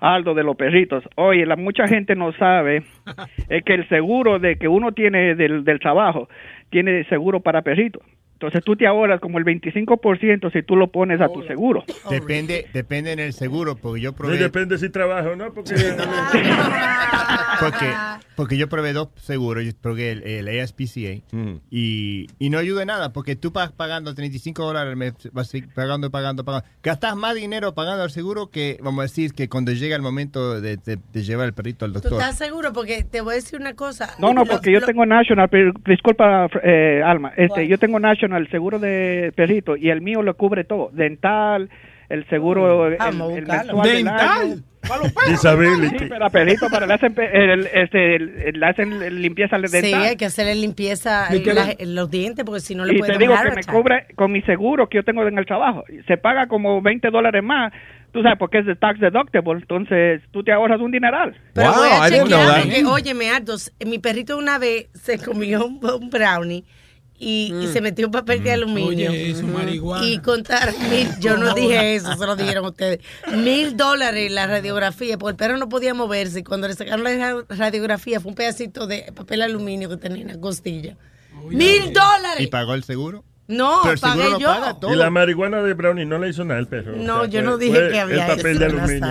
Aldo 0.00 0.34
de 0.34 0.44
los 0.44 0.56
perritos. 0.56 1.04
Oye, 1.16 1.46
la 1.46 1.56
mucha 1.56 1.86
gente 1.86 2.14
no 2.14 2.32
sabe 2.32 2.82
es 3.48 3.64
que 3.64 3.74
el 3.74 3.88
seguro 3.88 4.38
de 4.38 4.56
que 4.56 4.68
uno 4.68 4.92
tiene 4.92 5.34
del, 5.34 5.64
del 5.64 5.80
trabajo 5.80 6.28
tiene 6.70 7.04
seguro 7.04 7.40
para 7.40 7.62
perritos. 7.62 8.02
Entonces 8.36 8.62
tú 8.62 8.76
te 8.76 8.86
ahorras 8.86 9.18
como 9.18 9.38
el 9.38 9.44
25% 9.46 10.52
si 10.52 10.62
tú 10.62 10.76
lo 10.76 10.88
pones 10.88 11.22
a 11.22 11.28
tu 11.28 11.42
seguro. 11.44 11.84
Depende, 12.10 12.66
depende 12.74 13.12
en 13.12 13.18
el 13.18 13.32
seguro, 13.32 13.76
porque 13.76 14.02
yo 14.02 14.10
No 14.10 14.16
probé, 14.16 14.36
depende 14.36 14.76
si 14.76 14.90
trabajo 14.90 15.30
o 15.30 15.36
no, 15.36 15.54
porque... 15.54 15.74
porque, 17.60 17.92
porque 18.36 18.56
yo 18.58 18.68
probé 18.68 18.92
dos 18.92 19.08
seguros, 19.16 19.64
yo 19.64 19.72
probé 19.80 20.10
el, 20.12 20.22
el 20.48 20.60
ASPCA 20.60 21.22
y, 21.70 22.26
y 22.38 22.50
no 22.50 22.58
ayuda 22.58 22.82
en 22.82 22.88
nada, 22.88 23.12
porque 23.12 23.36
tú 23.36 23.50
vas 23.52 23.72
pagando 23.72 24.14
35 24.14 24.62
dólares 24.64 24.90
al 24.90 24.96
mes, 24.96 25.14
vas 25.32 25.50
pagando, 25.74 26.10
pagando, 26.10 26.44
pagando. 26.44 26.66
Gastas 26.82 27.16
más 27.16 27.34
dinero 27.34 27.74
pagando 27.74 28.04
el 28.04 28.10
seguro 28.10 28.50
que, 28.50 28.78
vamos 28.82 29.00
a 29.00 29.02
decir, 29.04 29.32
que 29.32 29.48
cuando 29.48 29.72
llega 29.72 29.96
el 29.96 30.02
momento 30.02 30.60
de, 30.60 30.76
de- 30.76 30.98
de 31.12 31.22
llevar 31.22 31.46
el 31.46 31.54
perrito 31.54 31.84
al 31.86 31.92
¿Tú 31.92 32.00
doctor. 32.00 32.20
estás 32.20 32.36
seguro? 32.38 32.72
Porque 32.74 33.02
te 33.04 33.20
voy 33.22 33.32
a 33.32 33.36
decir 33.36 33.58
una 33.58 33.74
cosa. 33.74 34.10
No, 34.18 34.34
no, 34.34 34.40
Los- 34.44 34.50
porque 34.50 34.70
yo 34.72 34.80
los- 34.80 34.86
tengo 34.86 35.06
National, 35.06 35.48
pero, 35.48 35.72
disculpa, 35.86 36.48
eh, 36.62 37.00
Alma, 37.04 37.32
este, 37.36 37.66
yo 37.66 37.78
tengo 37.78 37.98
National, 37.98 38.25
seguro 38.50 38.78
de 38.78 39.32
perrito, 39.36 39.76
y 39.76 39.90
el 39.90 40.00
mío 40.00 40.22
lo 40.22 40.36
cubre 40.36 40.64
todo, 40.64 40.90
dental, 40.92 41.68
el 42.08 42.26
seguro, 42.28 42.86
el, 42.86 42.94
el 42.94 43.46
mensual 43.46 43.88
¿Dental? 43.88 44.62
Disability. 45.28 45.98
Sí, 45.98 46.04
pero 46.08 46.26
a 46.26 46.30
perrito, 46.30 46.68
para 46.70 46.86
le 46.86 46.94
hacen, 46.94 47.14
el, 47.18 47.66
este, 47.72 48.16
el- 48.16 48.60
le 48.60 48.66
hacen 48.66 49.20
limpieza 49.20 49.58
dental. 49.58 49.82
Sí, 49.82 49.92
hay 49.94 50.16
que 50.16 50.26
hacerle 50.26 50.54
limpieza 50.54 51.26
¿Y 51.34 51.42
qué 51.42 51.50
en 51.50 51.56
la- 51.56 51.74
los 52.02 52.10
dientes 52.10 52.44
porque 52.44 52.60
si 52.60 52.74
no 52.74 52.84
le 52.84 52.94
y 52.94 52.98
puede 52.98 53.12
te 53.14 53.18
digo 53.18 53.34
que 53.42 53.50
me 53.50 53.64
cubre 53.64 54.06
con 54.14 54.30
mi 54.32 54.42
seguro 54.42 54.88
que 54.88 54.98
yo 54.98 55.02
tengo 55.04 55.26
en 55.26 55.38
el 55.38 55.46
trabajo. 55.46 55.84
Se 56.06 56.16
paga 56.16 56.46
como 56.46 56.80
20 56.82 57.10
dólares 57.10 57.42
más, 57.42 57.72
tú 58.12 58.22
sabes, 58.22 58.38
porque 58.38 58.58
es 58.58 58.66
de 58.66 58.76
tax 58.76 59.00
deductible, 59.00 59.54
entonces 59.60 60.22
tú 60.30 60.44
te 60.44 60.52
ahorras 60.52 60.80
un 60.80 60.92
dineral. 60.92 61.36
Pero 61.52 61.72
voy 61.72 61.88
a 61.90 62.08
chequear 62.08 62.62
porque, 62.62 62.84
óyeme, 62.84 63.30
Ardos, 63.30 63.72
mi 63.84 63.98
perrito 63.98 64.38
una 64.38 64.58
vez 64.58 64.88
se 64.94 65.18
comió 65.18 65.66
un, 65.66 65.80
un 65.84 66.10
brownie 66.10 66.64
y, 67.18 67.52
y 67.62 67.66
se 67.68 67.80
metió 67.80 68.06
un 68.06 68.12
papel 68.12 68.42
de 68.42 68.52
aluminio. 68.52 69.10
Oye, 69.10 69.30
eso, 69.30 69.42
marihuana. 69.46 70.06
Y 70.06 70.18
contaron 70.18 70.74
mil, 70.90 71.08
yo 71.20 71.36
no 71.36 71.54
dije 71.54 71.94
eso, 71.96 72.12
se 72.14 72.26
lo 72.26 72.36
dijeron 72.36 72.64
ustedes, 72.66 73.00
mil 73.34 73.76
dólares 73.76 74.30
la 74.30 74.46
radiografía, 74.46 75.16
porque 75.18 75.30
el 75.32 75.36
perro 75.36 75.56
no 75.58 75.68
podía 75.68 75.94
moverse 75.94 76.40
y 76.40 76.42
cuando 76.42 76.68
le 76.68 76.74
sacaron 76.74 77.04
la 77.04 77.16
ra- 77.16 77.44
radiografía 77.48 78.20
fue 78.20 78.30
un 78.30 78.34
pedacito 78.36 78.86
de 78.86 79.10
papel 79.14 79.42
aluminio 79.42 79.88
que 79.88 79.96
tenía 79.96 80.22
en 80.22 80.28
la 80.28 80.40
costilla. 80.40 80.96
¡Mil 81.48 81.86
¿Y 81.86 81.92
dólares! 81.92 82.48
pagó 82.48 82.74
el 82.74 82.84
seguro? 82.84 83.24
No, 83.48 83.78
Pero 83.82 83.94
el 83.94 84.00
pagué 84.00 84.22
yo. 84.40 84.48
paga 84.48 84.80
todo. 84.80 84.92
Y 84.92 84.96
la 84.96 85.08
marihuana 85.10 85.62
de 85.62 85.74
Brownie 85.74 86.04
no 86.04 86.18
le 86.18 86.28
hizo 86.30 86.44
nada 86.44 86.58
al 86.58 86.66
perro. 86.66 86.96
No, 86.96 87.24
yo 87.26 87.40
fue- 87.40 87.42
no 87.42 87.58
dije 87.58 87.88
que 87.92 88.00
había 88.00 88.26
el 88.26 88.36
papel 88.36 88.58
de 88.58 88.64
aluminio. 88.66 89.06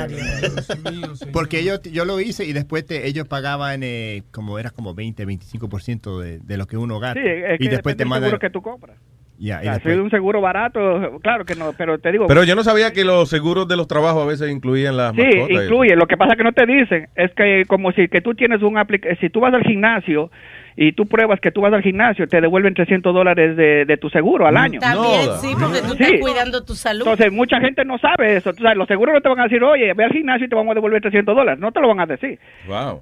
Porque 1.31 1.63
yo, 1.63 1.81
yo 1.83 2.05
lo 2.05 2.19
hice 2.19 2.45
y 2.45 2.53
después 2.53 2.85
te- 2.85 3.07
ellos 3.07 3.27
pagaban 3.27 3.81
eh, 3.83 4.23
como 4.31 4.59
era 4.59 4.69
como 4.71 4.93
20, 4.93 5.25
25% 5.25 6.19
de, 6.19 6.39
de 6.39 6.57
lo 6.57 6.65
que 6.67 6.77
uno 6.77 6.99
gasta. 6.99 7.19
Sí, 7.21 7.27
es 7.27 7.59
que 7.59 7.65
y 7.65 7.67
después 7.67 7.95
te 7.97 8.05
mandan... 8.05 8.29
seguro 8.29 8.39
que 8.39 8.49
tú 8.49 8.61
compras. 8.61 8.97
Ya, 9.37 9.55
y 9.55 9.59
O 9.59 9.63
sea, 9.63 9.73
después- 9.73 9.95
es 9.95 10.01
un 10.01 10.09
seguro 10.09 10.39
barato, 10.39 11.19
claro 11.21 11.43
que 11.43 11.55
no, 11.55 11.73
pero 11.77 11.97
te 11.99 12.09
digo... 12.11 12.25
Pero 12.27 12.45
yo 12.45 12.55
no 12.55 12.63
sabía 12.63 12.93
que 12.93 13.03
los 13.03 13.27
seguros 13.29 13.67
de 13.67 13.75
los 13.75 13.85
trabajos 13.87 14.23
a 14.23 14.25
veces 14.25 14.49
incluían 14.49 14.95
las 14.95 15.13
Sí, 15.13 15.21
mascotas. 15.23 15.63
incluye. 15.65 15.95
Lo 15.97 16.07
que 16.07 16.15
pasa 16.15 16.37
que 16.37 16.43
no 16.45 16.53
te 16.53 16.65
dicen 16.65 17.09
es 17.15 17.31
que 17.35 17.63
como 17.67 17.91
si 17.91 18.07
que 18.07 18.21
tú 18.21 18.33
tienes 18.33 18.61
un 18.61 18.77
aplica 18.77 19.09
si 19.19 19.29
tú 19.29 19.41
vas 19.41 19.53
al 19.53 19.63
gimnasio 19.63 20.31
y 20.77 20.91
tú 20.93 21.05
pruebas 21.07 21.39
que 21.39 21.51
tú 21.51 21.61
vas 21.61 21.73
al 21.73 21.81
gimnasio, 21.81 22.27
te 22.27 22.41
devuelven 22.41 22.73
300 22.73 23.13
dólares 23.13 23.55
de, 23.55 23.85
de 23.85 23.97
tu 23.97 24.09
seguro 24.09 24.45
al 24.45 24.57
año. 24.57 24.79
También 24.79 25.21
sí, 25.41 25.53
porque 25.59 25.79
tú 25.81 25.93
estás 25.93 26.07
Sí. 26.09 26.19
cuidando 26.19 26.63
tu 26.65 26.75
salud. 26.75 27.01
Entonces, 27.07 27.31
mucha 27.31 27.59
gente 27.61 27.85
no 27.85 27.97
sabe 27.97 28.35
eso. 28.37 28.53
Tú 28.53 28.63
sabes, 28.63 28.77
los 28.77 28.87
seguros 28.87 29.13
no 29.13 29.21
te 29.21 29.29
van 29.29 29.39
a 29.39 29.43
decir, 29.43 29.63
oye, 29.63 29.93
ve 29.93 30.03
al 30.03 30.11
gimnasio 30.11 30.45
y 30.45 30.49
te 30.49 30.55
vamos 30.55 30.71
a 30.71 30.75
devolver 30.75 31.01
300 31.01 31.33
dólares. 31.35 31.59
No 31.59 31.71
te 31.71 31.79
lo 31.79 31.87
van 31.87 32.01
a 32.01 32.05
decir. 32.05 32.37
Wow. 32.67 33.01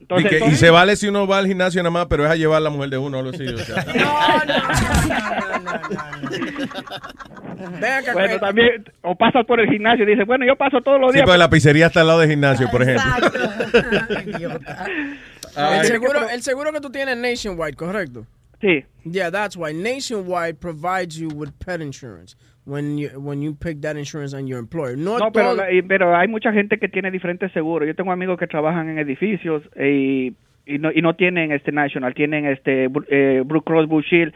Entonces, 0.00 0.26
y, 0.26 0.28
que- 0.30 0.34
y 0.34 0.38
entonces- 0.38 0.58
se 0.58 0.70
vale 0.70 0.96
si 0.96 1.08
uno 1.08 1.26
va 1.26 1.38
al 1.38 1.46
gimnasio 1.46 1.82
nada 1.82 1.92
más, 1.92 2.06
pero 2.06 2.24
es 2.24 2.30
a 2.30 2.36
llevar 2.36 2.56
a 2.56 2.60
la 2.60 2.70
mujer 2.70 2.88
de 2.90 2.98
uno. 2.98 3.18
algo 3.18 3.30
así, 3.30 3.46
o 3.46 3.58
sea. 3.58 3.84
Bueno, 8.12 8.38
también, 8.40 8.84
o 9.02 9.14
pasas 9.14 9.44
por 9.46 9.60
el 9.60 9.68
gimnasio 9.68 10.04
y 10.04 10.08
dices, 10.08 10.26
bueno, 10.26 10.44
yo 10.46 10.56
paso 10.56 10.80
todos 10.80 11.00
los 11.00 11.10
Sí, 11.12 11.18
días. 11.18 11.26
pero 11.26 11.38
la 11.38 11.50
pizzería 11.50 11.86
está 11.86 12.00
al 12.00 12.06
lado 12.08 12.20
del 12.20 12.30
gimnasio, 12.30 12.68
por 12.70 12.82
ejemplo. 12.82 13.04
el, 15.56 15.62
Ay. 15.80 15.86
seguro, 15.86 16.28
el 16.28 16.42
seguro 16.42 16.72
que 16.72 16.80
tú 16.80 16.90
tienes 16.90 17.16
Nationwide, 17.16 17.74
¿correcto? 17.74 18.26
Sí. 18.60 18.84
Yeah, 19.04 19.30
that's 19.30 19.56
why 19.56 19.72
Nationwide 19.72 20.54
provides 20.60 21.16
you 21.18 21.28
with 21.34 21.50
pet 21.58 21.80
insurance 21.80 22.36
when 22.64 22.96
you 22.96 23.08
when 23.18 23.42
you 23.42 23.54
pick 23.54 23.80
that 23.80 23.96
insurance 23.96 24.32
on 24.34 24.46
your 24.46 24.58
employer. 24.60 24.96
No, 24.96 25.18
No, 25.18 25.32
pero, 25.32 25.56
todo- 25.56 25.64
pero 25.88 26.14
hay 26.16 26.28
mucha 26.28 26.52
gente 26.52 26.78
que 26.78 26.88
tiene 26.88 27.10
diferentes 27.10 27.50
seguros. 27.52 27.88
Yo 27.88 27.94
tengo 27.96 28.12
amigos 28.12 28.38
que 28.38 28.46
trabajan 28.46 28.88
en 28.88 28.98
edificios 28.98 29.62
y, 29.76 30.34
y, 30.64 30.78
no, 30.78 30.92
y 30.94 31.02
no 31.02 31.14
tienen 31.16 31.50
este 31.50 31.72
National, 31.72 32.14
tienen 32.14 32.46
este 32.46 32.84
eh, 33.10 33.42
Blue 33.44 33.62
Cross 33.62 33.88
Blue 33.88 34.02
Shield. 34.02 34.32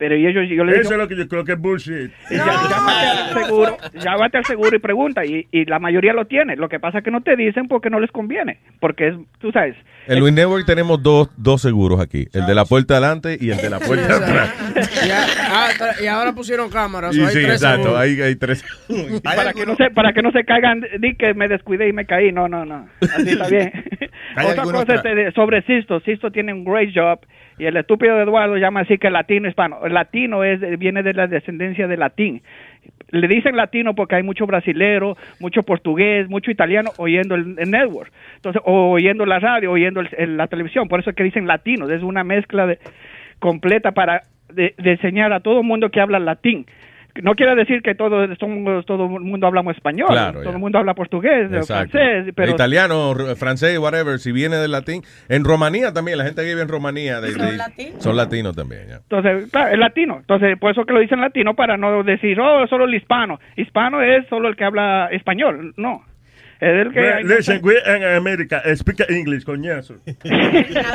Pero 0.00 0.16
y 0.16 0.26
ellos, 0.26 0.44
yo 0.48 0.64
les 0.64 0.76
Eso 0.76 0.82
digo, 0.88 0.92
es 0.94 0.98
lo 0.98 1.08
que 1.08 1.16
yo 1.16 1.28
creo 1.28 1.44
que 1.44 1.52
es 1.52 1.58
bullshit. 1.60 2.10
y 2.30 2.34
ya- 2.36 2.46
llámate 2.46 3.06
al 3.06 3.44
seguro, 3.44 3.76
llámate 4.02 4.38
al 4.38 4.44
seguro 4.46 4.74
y 4.74 4.78
pregunta. 4.78 5.26
Y, 5.26 5.46
y 5.52 5.66
la 5.66 5.78
mayoría 5.78 6.14
lo 6.14 6.24
tiene. 6.24 6.56
Lo 6.56 6.70
que 6.70 6.80
pasa 6.80 6.98
es 6.98 7.04
que 7.04 7.10
no 7.10 7.20
te 7.20 7.36
dicen 7.36 7.68
porque 7.68 7.90
no 7.90 8.00
les 8.00 8.10
conviene. 8.10 8.56
Porque 8.80 9.08
es, 9.08 9.14
tú 9.40 9.52
sabes, 9.52 9.76
En 10.06 10.18
Luis 10.18 10.32
Network 10.32 10.64
tenemos 10.64 11.02
dos, 11.02 11.28
dos 11.36 11.60
seguros 11.60 12.00
aquí. 12.00 12.26
El 12.32 12.46
de 12.46 12.54
la 12.54 12.64
puerta 12.64 12.94
adelante 12.94 13.36
y 13.38 13.50
el 13.50 13.58
de 13.58 13.68
la 13.68 13.78
puerta 13.78 14.16
atrás. 14.16 14.54
y, 15.06 15.10
a- 15.10 15.26
ah, 15.50 15.68
y 16.02 16.06
ahora 16.06 16.32
pusieron 16.32 16.70
cámaras. 16.70 17.14
Y 17.14 17.20
hay 17.20 17.26
sí, 17.26 17.32
tres 17.42 17.52
exacto. 17.62 17.98
Hay, 17.98 18.18
hay 18.22 18.36
tres. 18.36 18.64
para 19.22 19.52
que 19.52 19.66
no 19.66 19.76
se 19.76 19.90
para 19.90 20.12
que 20.14 20.22
no 20.22 20.32
se 20.32 20.44
caigan 20.44 20.80
di 20.98 21.14
que 21.14 21.34
me 21.34 21.46
descuidé 21.46 21.88
y 21.88 21.92
me 21.92 22.06
caí 22.06 22.32
no 22.32 22.48
no 22.48 22.64
no 22.64 22.88
así 23.02 23.30
está 23.30 23.48
bien 23.48 23.70
¿Hay 24.34 24.46
otra 24.46 24.62
cosa 24.62 24.78
otra? 24.78 25.02
de- 25.02 25.30
sobre 25.32 25.62
Sisto 25.62 26.00
Sisto 26.00 26.30
tiene 26.30 26.52
un 26.54 26.64
great 26.64 26.88
job 26.94 27.20
y 27.60 27.66
el 27.66 27.76
estúpido 27.76 28.18
Eduardo 28.18 28.56
llama 28.56 28.80
así 28.80 28.96
que 28.96 29.10
latino 29.10 29.46
hispano. 29.46 29.86
Latino 29.86 30.44
es 30.44 30.60
viene 30.78 31.02
de 31.02 31.12
la 31.12 31.26
descendencia 31.26 31.86
de 31.86 31.98
latín. 31.98 32.40
Le 33.10 33.28
dicen 33.28 33.54
latino 33.54 33.94
porque 33.94 34.14
hay 34.14 34.22
mucho 34.22 34.46
brasilero 34.46 35.14
mucho 35.40 35.62
portugués 35.62 36.30
mucho 36.30 36.50
italiano 36.50 36.90
oyendo 36.96 37.34
el, 37.34 37.56
network. 37.56 38.10
Entonces 38.36 38.62
o 38.64 38.92
oyendo 38.92 39.26
la 39.26 39.40
radio 39.40 39.70
oyendo 39.70 40.00
el- 40.00 40.38
la 40.38 40.46
televisión. 40.46 40.88
Por 40.88 41.00
eso 41.00 41.10
es 41.10 41.16
que 41.16 41.22
dicen 41.22 41.46
latinos 41.46 41.90
es 41.90 42.02
una 42.02 42.24
mezcla 42.24 42.66
de, 42.66 42.78
completa 43.40 43.92
para 43.92 44.22
de, 44.50 44.74
enseñar 44.78 45.34
a 45.34 45.40
todo 45.40 45.62
mundo 45.62 45.90
que 45.90 46.00
habla 46.00 46.18
latín 46.18 46.64
no 47.22 47.34
quiere 47.34 47.54
decir 47.54 47.82
que 47.82 47.94
todos 47.94 48.28
somos, 48.38 48.84
todo 48.86 49.04
el 49.04 49.20
mundo 49.22 49.46
hablamos 49.46 49.76
español, 49.76 50.08
Claro, 50.08 50.40
todo 50.42 50.52
el 50.52 50.58
mundo 50.58 50.78
habla 50.78 50.94
portugués, 50.94 51.50
Exacto. 51.52 51.90
francés, 51.98 52.32
pero 52.34 52.52
Italiano, 52.52 53.14
francés, 53.36 53.78
whatever, 53.78 54.18
si 54.18 54.32
viene 54.32 54.56
del 54.56 54.70
latín. 54.72 55.02
En 55.28 55.44
Rumanía 55.44 55.92
también, 55.92 56.18
la 56.18 56.24
gente 56.24 56.42
que 56.42 56.48
vive 56.48 56.62
en 56.62 56.68
Rumanía. 56.68 57.20
de- 57.20 57.32
de- 57.34 57.92
son 58.00 58.16
latinos 58.16 58.54
también, 58.56 58.88
ya. 58.88 58.96
entonces, 58.96 59.50
claro, 59.50 59.72
es 59.72 59.78
latino. 59.78 60.18
Entonces, 60.20 60.58
por 60.58 60.70
eso 60.72 60.84
que 60.84 60.92
lo 60.92 61.00
dicen 61.00 61.20
latino 61.20 61.54
para 61.54 61.76
no 61.76 62.02
decir, 62.02 62.38
oh, 62.40 62.66
solo 62.68 62.84
el 62.84 62.94
hispano. 62.94 63.38
Hispano 63.56 64.02
es 64.02 64.26
solo 64.28 64.48
el 64.48 64.56
que 64.56 64.64
habla 64.64 65.08
español. 65.12 65.74
No. 65.76 66.02
Es 66.60 66.86
el 66.86 66.92
que 66.92 67.24
Listen, 67.24 67.60
we 67.62 67.74
in 67.86 68.04
America 68.04 68.62
speak 68.76 69.00
English, 69.08 69.44
coñazo. 69.44 69.94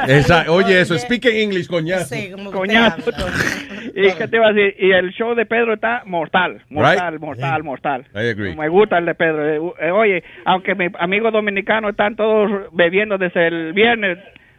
Exacto. 0.08 0.54
Oye, 0.54 0.82
eso, 0.82 0.98
speak 0.98 1.26
in 1.26 1.36
English, 1.36 1.68
coñazo. 1.68 2.16
Coñazo. 2.52 3.12
¿Y 3.96 4.12
qué 4.12 4.28
te 4.28 4.36
iba 4.38 4.48
a 4.50 4.54
decir? 4.54 4.76
Y 4.80 4.92
el 4.92 5.12
show 5.12 5.34
de 5.36 5.46
Pedro 5.46 5.74
está 5.74 6.04
mortal, 6.06 6.62
mortal, 6.70 7.14
Right. 7.14 7.22
mortal, 7.22 7.64
mortal. 7.64 8.06
I 8.14 8.30
agree. 8.30 8.56
Me 8.56 8.68
gusta 8.70 8.98
el 8.98 9.06
de 9.06 9.16
Pedro. 9.16 9.70
Eh, 9.80 9.88
eh, 9.88 9.92
oye, 9.92 10.24
aunque 10.46 10.76
mis 10.76 10.92
amigos 11.00 11.32
dominicanos 11.34 11.92
están 11.92 12.16
todos 12.16 12.52
bebiendo 12.74 13.18
desde 13.18 13.48
el 13.48 13.74
viernes, 13.74 14.18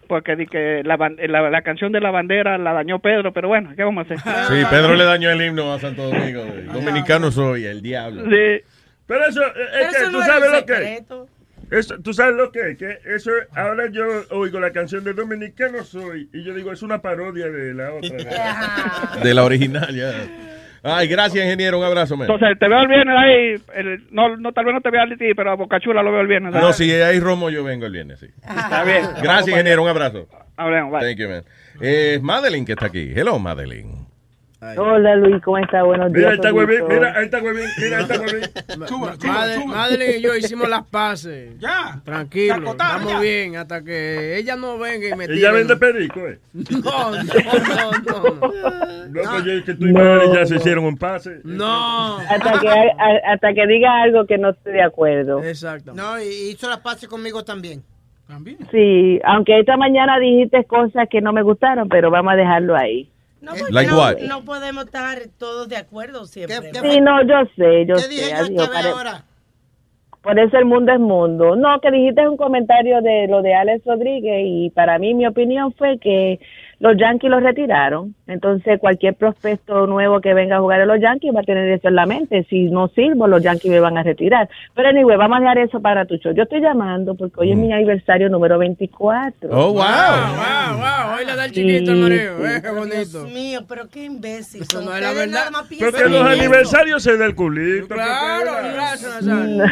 porque 0.09 0.37
di 0.37 0.47
que 0.47 0.83
la, 0.85 0.97
la, 1.29 1.51
la 1.51 1.63
canción 1.63 1.93
de 1.93 2.01
la 2.01 2.11
bandera 2.11 2.59
la 2.59 2.73
dañó 2.73 2.99
Pedro, 3.01 3.33
pero 3.33 3.49
bueno, 3.49 3.71
¿qué 3.77 3.83
vamos 3.85 4.07
a 4.11 4.15
hacer? 4.15 4.19
Sí, 4.49 4.65
Pedro 4.71 4.95
le 4.95 5.05
dañó 5.05 5.31
el 5.31 5.43
himno 5.43 5.73
a 5.73 5.79
Santo 5.79 6.11
Domingo. 6.11 6.45
Dominicano 6.73 7.31
soy, 7.31 7.65
el 7.65 7.83
diablo. 7.83 8.23
Sí. 8.31 8.63
Pero 9.07 9.25
eso, 9.27 9.43
eh, 9.43 9.53
es 9.83 9.89
que 9.97 10.03
eso 10.03 10.11
tú 10.11 10.19
no 10.19 10.27
sabes 10.27 10.51
lo 10.53 10.67
que. 10.67 11.05
Eso, 11.71 11.99
tú 12.01 12.13
sabes 12.13 12.37
lo 12.37 12.53
que 12.53 12.71
es, 12.71 12.79
que 12.79 12.99
eso, 13.07 13.31
ahora 13.55 13.91
yo 13.91 14.05
oigo 14.31 14.61
la 14.61 14.71
canción 14.71 15.03
de 15.03 15.13
Dominicano 15.15 15.83
Soy 15.83 16.29
y 16.33 16.45
yo 16.45 16.55
digo, 16.55 16.71
es 16.73 16.83
una 16.83 17.03
parodia 17.03 17.49
de 17.49 17.75
la 17.75 17.93
otra. 17.93 19.19
De 19.25 19.35
la 19.35 19.43
original, 19.45 19.93
ya. 19.93 20.13
Ay, 20.85 21.09
gracias, 21.09 21.45
ingeniero. 21.45 21.81
Un 21.81 21.85
abrazo, 21.85 22.17
man. 22.17 22.31
Entonces, 22.31 22.57
te 22.61 22.69
veo 22.69 22.79
el 22.83 22.87
viernes 22.87 23.17
ahí. 23.19 23.55
el- 23.75 24.07
no, 24.13 24.37
no, 24.37 24.53
tal 24.53 24.65
vez 24.67 24.75
no 24.75 24.81
te 24.81 24.91
vea 24.91 25.03
a 25.03 25.09
ti, 25.09 25.35
pero 25.35 25.51
a 25.51 25.55
Bocachula 25.57 26.01
lo 26.05 26.13
veo 26.13 26.21
el 26.21 26.29
viernes. 26.29 26.53
No, 26.55 26.73
si 26.73 26.89
hay 26.93 27.19
romo, 27.19 27.51
yo 27.51 27.65
vengo 27.65 27.87
el 27.87 27.93
viernes, 27.93 28.21
sí. 28.21 28.29
Está 28.49 28.85
bien. 28.85 29.03
Gracias, 29.21 29.49
ingeniero. 29.49 29.83
Un 29.83 29.89
abrazo. 29.89 30.29
Hablemos, 30.57 30.93
bye. 30.93 31.01
Thank 31.01 31.19
you, 31.19 31.29
man. 31.29 31.45
Eh, 31.81 32.21
Madeline, 32.23 32.65
que 32.65 32.73
está 32.73 32.87
aquí. 32.87 33.13
Hello, 33.17 33.41
Madeline. 33.41 34.07
Hola 34.79 35.17
Luis, 35.17 35.43
¿cómo 35.45 35.59
está? 35.59 35.83
Buenos 35.83 36.11
días. 36.13 36.33
Mira, 36.33 36.35
está 36.35 36.53
huevín, 36.53 36.89
mira, 36.89 37.23
está 37.23 37.43
huevín, 37.43 37.67
mira, 37.79 38.01
está 38.01 38.19
huevín. 38.19 38.41
Madre- 39.27 39.65
Madeline 39.67 40.17
y 40.19 40.23
yo 40.23 40.35
hicimos 40.35 40.69
las 40.69 40.87
paces. 40.89 41.53
Ya. 41.61 42.01
Tranquilo, 42.05 42.55
Se 42.55 42.61
acotaron 42.63 42.97
estamos 43.03 43.13
ya. 43.13 43.21
bien 43.21 43.57
hasta 43.57 43.85
que 43.85 44.39
ella 44.39 44.57
no 44.57 44.79
venga 44.79 45.09
y 45.09 45.15
me 45.15 45.27
tire. 45.27 45.39
Ella 45.39 45.53
vende 45.53 45.77
perico, 45.77 46.21
¿eh? 46.27 46.39
No, 46.55 47.11
no, 47.11 47.23
no, 47.23 48.31
no. 48.41 48.53
No, 49.07 49.23
pues 49.31 49.45
yo- 49.45 49.65
que 49.65 49.75
tú 49.75 49.87
y 49.87 49.93
Madeline 49.93 50.35
ya 50.35 50.47
se 50.47 50.57
hicieron 50.57 50.85
un 50.87 50.97
pase. 50.97 51.41
No. 51.45 52.19
Hasta 52.19 52.59
que, 52.61 52.69
a- 52.69 53.33
hasta 53.35 53.53
que 53.55 53.67
diga 53.67 54.03
algo 54.03 54.27
que 54.27 54.39
no 54.39 54.51
esté 54.51 54.71
de 54.71 54.83
acuerdo. 54.83 55.45
Exacto. 55.45 55.93
No, 55.95 56.19
y 56.19 56.51
hizo 56.51 56.69
la 56.71 56.83
paz 56.83 57.07
conmigo 57.07 57.45
también. 57.45 57.83
Sí, 58.73 59.21
aunque 59.25 59.61
esta 59.61 59.77
mañana 59.77 60.19
dijiste 60.19 60.65
cosas 60.65 61.09
que 61.11 61.21
no 61.21 61.33
me 61.33 61.43
gustaron, 61.43 61.89
pero 61.89 62.11
vamos 62.11 62.33
a 62.33 62.37
dejarlo 62.37 62.75
ahí. 62.75 63.09
No, 63.41 63.53
porque 63.55 63.73
Like 63.73 63.91
no, 63.91 63.99
what? 63.99 64.17
no 64.21 64.45
podemos 64.45 64.85
estar 64.87 65.19
todos 65.39 65.69
de 65.69 65.77
acuerdo 65.77 66.25
siempre. 66.27 66.73
Sí, 66.73 67.01
no, 67.01 67.23
yo 67.23 67.49
sé, 67.57 67.87
yo 67.87 67.97
sé. 67.97 68.33
adiós, 68.35 68.69
pare- 68.69 69.23
Por 70.23 70.39
eso 70.39 70.57
el 70.57 70.65
mundo 70.65 70.93
es 70.93 70.99
mundo. 70.99 71.55
No, 71.55 71.79
que 71.81 71.91
dijiste 71.91 72.27
un 72.29 72.37
comentario 72.37 73.01
de 73.03 73.29
lo 73.29 73.43
de 73.43 73.55
Alex 73.55 73.85
Rodríguez 73.85 74.43
y 74.45 74.71
para 74.71 74.99
mí 74.99 75.15
mi 75.15 75.27
opinión 75.27 75.73
fue 75.75 75.99
que 75.99 76.41
los 76.79 76.97
Yankees 76.97 77.31
los 77.31 77.43
retiraron. 77.43 78.15
Entonces 78.27 78.79
cualquier 78.81 79.15
prospecto 79.15 79.87
nuevo 79.87 80.21
que 80.21 80.35
venga 80.35 80.57
a 80.57 80.61
jugar 80.61 80.81
a 80.81 80.87
los 80.87 81.01
Yankees 81.01 81.35
va 81.35 81.41
a 81.41 81.45
tener 81.45 81.69
eso 81.71 81.89
en 81.89 81.95
la 81.95 82.07
mente. 82.07 82.47
Si 82.51 82.65
no 82.65 82.89
sirvo, 82.89 83.27
los 83.27 83.43
Yankees 83.43 83.71
me 83.71 83.81
van 83.81 83.97
a 83.97 84.03
retirar. 84.03 84.49
Pero 84.75 84.89
anyway, 84.89 85.17
vamos 85.17 85.39
a 85.39 85.41
dejar 85.41 85.59
eso 85.59 85.81
para 85.81 86.05
tu 86.05 86.17
show. 86.17 86.33
Yo 86.33 86.43
estoy 86.43 86.61
llamando 86.61 87.15
porque 87.15 87.41
hoy 87.41 87.53
es 87.53 87.59
mi 87.59 87.73
aniversario 87.73 88.29
número 88.29 88.59
24. 88.59 89.51
Oh, 89.51 89.73
wow. 89.73 89.75
Wow, 89.75 89.83
wow, 89.83 91.17
hoy 91.17 91.25
le 91.25 91.37
da 91.37 91.45
el 91.47 91.53
chiquito 91.53 91.93
al 91.93 91.97
marido. 91.99 92.47
Eh, 92.47 92.63
qué 92.63 92.71
bonito. 92.71 93.25
Dios 93.25 93.33
mío, 93.33 93.61
pero 93.69 93.89
qué 93.89 94.05
imbécil. 94.05 94.63
Eso 94.63 94.83
no 94.83 94.95
es 94.95 95.03
la 95.03 95.13
verdad. 95.13 95.45
Porque 95.53 96.05
los 96.05 96.21
eso. 96.21 96.25
aniversarios 96.25 97.03
se 97.03 97.17
da 97.17 97.27
el 97.27 97.35
culito. 97.35 97.89
Claro, 97.89 98.53
gracias, 98.75 99.25
Nazario. 99.25 99.65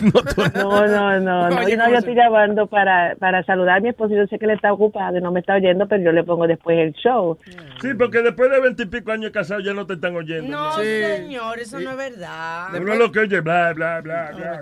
No, 0.54 0.86
no, 0.86 1.20
no, 1.20 1.50
no, 1.50 1.56
Oye, 1.58 1.76
no, 1.76 1.84
¿cómo 1.84 1.92
yo 1.94 1.98
estoy 1.98 2.14
llamando 2.14 2.66
para, 2.66 3.14
para 3.16 3.42
saludar 3.44 3.78
a 3.78 3.80
mi 3.80 3.90
esposo. 3.90 4.14
Yo 4.14 4.26
sé 4.26 4.38
que 4.38 4.44
él 4.44 4.52
está 4.52 4.72
ocupado 4.72 5.16
y 5.16 5.20
no 5.20 5.30
me 5.32 5.40
está 5.40 5.54
oyendo, 5.54 5.86
pero 5.86 6.02
yo 6.02 6.12
le 6.12 6.24
pongo 6.24 6.46
después 6.46 6.78
el 6.78 6.92
show. 6.94 7.38
Sí, 7.80 7.94
porque 7.94 8.22
después 8.22 8.50
de 8.50 8.60
veintipico 8.60 9.12
años 9.12 9.30
casados 9.30 9.64
ya 9.64 9.74
no 9.74 9.86
te 9.86 9.94
están 9.94 10.14
oyendo. 10.14 10.50
No, 10.50 10.72
señor, 10.72 11.58
eso 11.58 11.80
no 11.80 11.90
es 11.90 11.96
verdad. 11.96 12.68
Uno 12.80 12.94
lo 12.94 13.12
que 13.12 13.20
oye, 13.20 13.40
bla, 13.40 13.72
bla, 13.72 14.00
bla, 14.00 14.30
bla. 14.34 14.60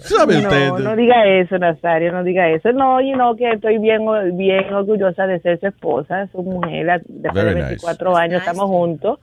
¿Sabe 0.00 0.38
usted? 0.38 0.68
No, 0.68 0.78
no 0.78 0.96
diga 0.96 1.26
eso, 1.26 1.58
Nazario, 1.58 2.12
no 2.12 2.22
diga 2.22 2.48
eso. 2.50 2.72
No, 2.72 3.00
y 3.00 3.12
no, 3.12 3.36
que 3.36 3.50
estoy 3.50 3.78
bien, 3.78 4.02
bien 4.36 4.72
orgullosa 4.72 5.26
de 5.26 5.40
ser 5.40 5.60
su 5.60 5.66
esposa, 5.66 6.28
su 6.32 6.42
mujer. 6.42 7.02
Después 7.06 7.44
Very 7.44 7.54
de 7.54 7.54
nice. 7.54 7.68
24 7.70 8.16
años 8.16 8.40
estamos 8.40 8.66
juntos. 8.66 9.18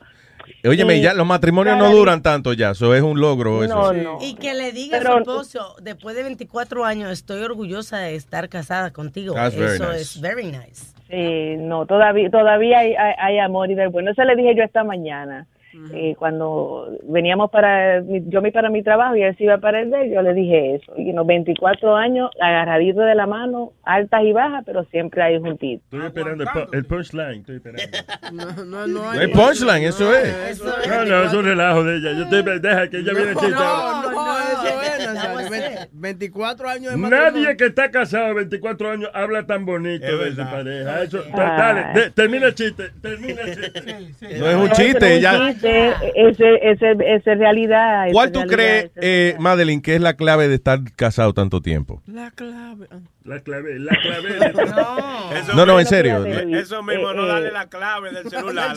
Óyeme, 0.64 0.95
Y 0.98 1.02
ya 1.02 1.14
los 1.14 1.26
matrimonios 1.26 1.78
no 1.78 1.92
duran 1.92 2.22
tanto 2.22 2.53
ya, 2.53 2.72
eso 2.72 2.94
es 2.95 3.02
un 3.02 3.20
logro 3.20 3.64
eso. 3.64 3.94
Y 4.22 4.36
que 4.36 4.53
le 4.53 4.72
diga 4.72 4.98
Pero- 5.00 5.11
a 5.11 5.14
su 5.14 5.20
esposo, 5.20 5.76
después 5.82 6.16
de 6.16 6.24
24 6.24 6.86
años, 6.86 7.11
estoy 7.11 7.42
orgullosa 7.42 7.98
de 8.00 8.16
estar 8.16 8.50
casada 8.50 8.92
contigo. 8.92 9.34
That's 9.34 9.56
very 9.56 9.76
Eso 9.76 9.86
nice. 9.90 10.02
es 10.02 10.22
very 10.22 10.45
nice. 10.45 10.94
Sí, 11.10 11.58
no, 11.58 11.86
todavía, 11.86 12.30
todavía 12.30 12.80
hay, 12.80 12.94
hay, 12.95 13.14
hay 13.18 13.40
amor 13.40 13.70
y 13.70 13.76
del 13.76 13.90
bueno. 13.90 14.11
Eso 14.11 14.24
le 14.24 14.36
dije 14.36 14.56
yo 14.56 14.64
esta 14.64 14.84
mañana. 14.84 15.45
Eh, 15.93 16.16
cuando 16.17 16.98
veníamos 17.03 17.50
para, 17.51 18.01
mi- 18.01 18.24
yo 18.27 18.41
me 18.41 18.50
iba 18.50 18.53
para 18.61 18.69
mi 18.69 18.83
trabajo 18.83 19.16
y 19.16 19.24
él 19.24 19.35
se 19.38 19.43
iba 19.45 19.58
para 19.59 19.82
el 19.82 19.90
de 19.91 20.01
él, 20.03 20.11
yo 20.14 20.22
le 20.22 20.33
dije 20.33 20.75
eso. 20.75 20.93
Y 20.98 21.11
unos 21.11 21.25
24 21.27 21.95
años, 21.95 22.30
agarraditos 22.41 23.06
de 23.06 23.16
la 23.16 23.27
mano, 23.27 23.74
altas 23.83 24.22
y 24.24 24.33
bajas, 24.33 24.64
pero 24.66 24.83
siempre 24.85 25.22
ahí 25.22 25.40
juntitos. 25.40 25.83
Estoy 25.91 26.06
esperando 26.08 26.43
el, 26.43 26.50
pu- 26.50 26.67
el 26.74 26.85
punchline, 26.85 27.40
estoy 27.41 27.56
esperando. 27.58 27.82
No, 28.32 28.45
no, 28.66 28.88
no 28.88 29.14
No 29.14 29.19
hay 29.19 29.27
punchline, 29.27 29.83
eso 29.83 30.14
es. 30.16 30.61
No, 30.88 31.06
no, 31.06 31.24
es 31.24 31.33
un 31.33 31.43
relajo 31.45 31.83
de 31.83 31.98
ella. 31.98 32.11
Yo 32.14 32.30
te, 32.30 32.59
deja 32.59 32.90
que 32.90 32.98
ella 33.00 33.14
viene 33.14 33.32
chiste. 33.35 33.50
No, 33.51 34.11
no, 34.11 34.38
eso 34.40 34.82
es, 34.82 35.14
Nazario. 35.14 35.50
Ve- 35.50 35.88
24 35.93 36.69
años 36.69 36.91
de 36.93 36.98
Nadie 36.98 37.58
que 37.58 37.66
está 37.66 37.91
casado 37.91 38.33
24 38.35 38.91
años 38.91 39.09
habla 39.14 39.45
tan 39.45 39.66
bonito 39.66 40.06
Es 40.06 40.35
de 40.35 40.43
su 40.43 40.50
pareja. 40.50 41.03
Eso, 41.03 41.24
Ah. 41.33 41.38
da- 41.38 41.58
dale, 41.58 42.00
de- 42.00 42.11
termina 42.11 42.48
el 42.48 42.56
chiste, 42.56 42.90
termina 43.01 43.41
el 43.41 43.56
chiste. 43.61 44.40
No 44.40 44.48
es 44.48 44.56
un 44.56 44.69
chiste, 44.72 45.19
ya. 45.22 45.53
Ese, 45.70 46.60
ese, 46.72 46.92
ese 46.92 47.32
es 47.32 47.38
realidad. 47.38 48.08
¿Cuál 48.12 48.32
tú 48.32 48.42
crees, 48.42 48.92
eh, 48.96 49.36
Madeline, 49.40 49.82
que 49.82 49.96
es 49.96 50.02
la 50.02 50.14
clave 50.16 50.48
de 50.48 50.56
estar 50.56 50.80
casado 50.96 51.34
tanto 51.34 51.62
tiempo? 51.62 52.02
La 52.08 52.32
clave. 52.32 52.88
La 53.24 53.40
clave, 53.40 53.78
la 53.80 53.96
clave. 53.96 54.54
No. 54.72 55.32
Eso 55.38 55.54
No, 55.56 55.66
no, 55.66 55.80
en 55.80 55.86
serio. 55.86 56.26
Eso 56.26 56.82
mismo, 56.82 57.12
Eh, 57.12 57.16
no 57.16 57.26
eh, 57.26 57.28
darle 57.28 57.52
la 57.52 57.68
clave 57.68 58.12
del 58.12 58.24
celular. 58.30 58.76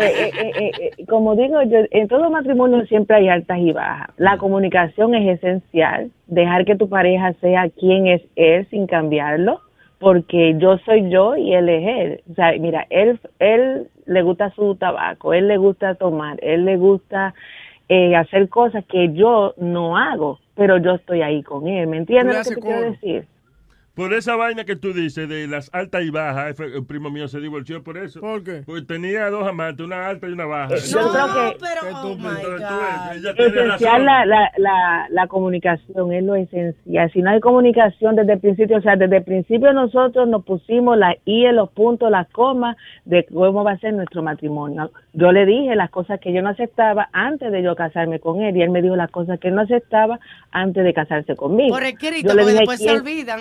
Eh, 0.00 0.06
eh, 0.10 0.32
eh, 0.58 0.70
eh, 0.98 1.04
como 1.06 1.36
digo 1.36 1.62
yo, 1.64 1.78
en 1.90 2.08
todo 2.08 2.30
matrimonio 2.30 2.84
siempre 2.86 3.16
hay 3.16 3.28
altas 3.28 3.58
y 3.58 3.72
bajas. 3.72 4.08
La 4.16 4.38
comunicación 4.38 5.14
es 5.14 5.38
esencial, 5.38 6.10
dejar 6.26 6.64
que 6.64 6.76
tu 6.76 6.88
pareja 6.88 7.34
sea 7.40 7.68
quien 7.78 8.06
es 8.06 8.22
él 8.36 8.66
sin 8.70 8.86
cambiarlo, 8.86 9.60
porque 9.98 10.54
yo 10.58 10.78
soy 10.86 11.10
yo 11.10 11.36
y 11.36 11.54
él 11.54 11.68
es 11.68 11.82
él. 11.86 12.22
O 12.30 12.34
sea, 12.34 12.52
mira, 12.58 12.86
él, 12.90 13.20
él 13.40 13.88
le 14.08 14.22
gusta 14.22 14.50
su 14.50 14.74
tabaco, 14.74 15.32
él 15.32 15.48
le 15.48 15.58
gusta 15.58 15.94
tomar, 15.94 16.38
él 16.42 16.64
le 16.64 16.76
gusta 16.76 17.34
eh, 17.88 18.16
hacer 18.16 18.48
cosas 18.48 18.84
que 18.86 19.12
yo 19.12 19.54
no 19.58 19.96
hago, 19.96 20.40
pero 20.54 20.78
yo 20.78 20.94
estoy 20.94 21.22
ahí 21.22 21.42
con 21.42 21.68
él. 21.68 21.86
¿Me 21.86 21.98
entiendes 21.98 22.36
lo 22.36 22.42
que 22.42 22.60
te 22.60 22.66
quiero 22.66 22.90
decir? 22.90 23.26
Por 23.98 24.14
esa 24.14 24.36
vaina 24.36 24.64
que 24.64 24.76
tú 24.76 24.92
dices 24.92 25.28
de 25.28 25.48
las 25.48 25.74
altas 25.74 26.04
y 26.04 26.10
bajas, 26.10 26.54
el 26.60 26.86
primo 26.86 27.10
mío 27.10 27.26
se 27.26 27.40
divorció 27.40 27.82
por 27.82 27.98
eso. 27.98 28.20
¿Por 28.20 28.44
qué? 28.44 28.62
Porque 28.64 28.82
tenía 28.82 29.28
dos 29.28 29.44
amantes, 29.44 29.84
una 29.84 30.06
alta 30.06 30.28
y 30.28 30.32
una 30.34 30.44
baja. 30.46 30.76
Yo 30.76 30.98
creo 31.10 31.26
que 31.26 31.56
pero, 31.58 31.98
oh 32.04 32.14
my 32.14 33.34
tiene 33.34 33.48
esencial 33.70 34.04
la, 34.04 34.24
la, 34.24 34.52
la, 34.56 35.06
la 35.10 35.26
comunicación, 35.26 36.12
es 36.12 36.22
lo 36.22 36.36
esencial. 36.36 37.10
Si 37.12 37.22
no 37.22 37.30
hay 37.30 37.40
comunicación 37.40 38.14
desde 38.14 38.34
el 38.34 38.38
principio, 38.38 38.76
o 38.76 38.82
sea, 38.82 38.94
desde 38.94 39.16
el 39.16 39.24
principio 39.24 39.72
nosotros 39.72 40.28
nos 40.28 40.44
pusimos 40.44 40.96
las 40.96 41.16
I 41.24 41.46
en 41.46 41.56
los 41.56 41.68
puntos, 41.70 42.08
las 42.08 42.28
comas 42.28 42.76
de 43.04 43.26
cómo 43.26 43.64
va 43.64 43.72
a 43.72 43.78
ser 43.78 43.94
nuestro 43.94 44.22
matrimonio. 44.22 44.92
Yo 45.12 45.32
le 45.32 45.44
dije 45.44 45.74
las 45.74 45.90
cosas 45.90 46.20
que 46.20 46.32
yo 46.32 46.40
no 46.40 46.50
aceptaba 46.50 47.08
antes 47.12 47.50
de 47.50 47.64
yo 47.64 47.74
casarme 47.74 48.20
con 48.20 48.42
él 48.42 48.56
y 48.56 48.62
él 48.62 48.70
me 48.70 48.80
dijo 48.80 48.94
las 48.94 49.10
cosas 49.10 49.40
que 49.40 49.48
él 49.48 49.56
no 49.56 49.62
aceptaba 49.62 50.20
antes 50.52 50.84
de 50.84 50.94
casarse 50.94 51.34
conmigo. 51.34 51.74
Por 51.74 51.82
escrito, 51.82 52.28
porque 52.28 52.44
después 52.52 52.78
se 52.78 52.84
"¿Quién- 52.86 53.00
olvidan. 53.00 53.40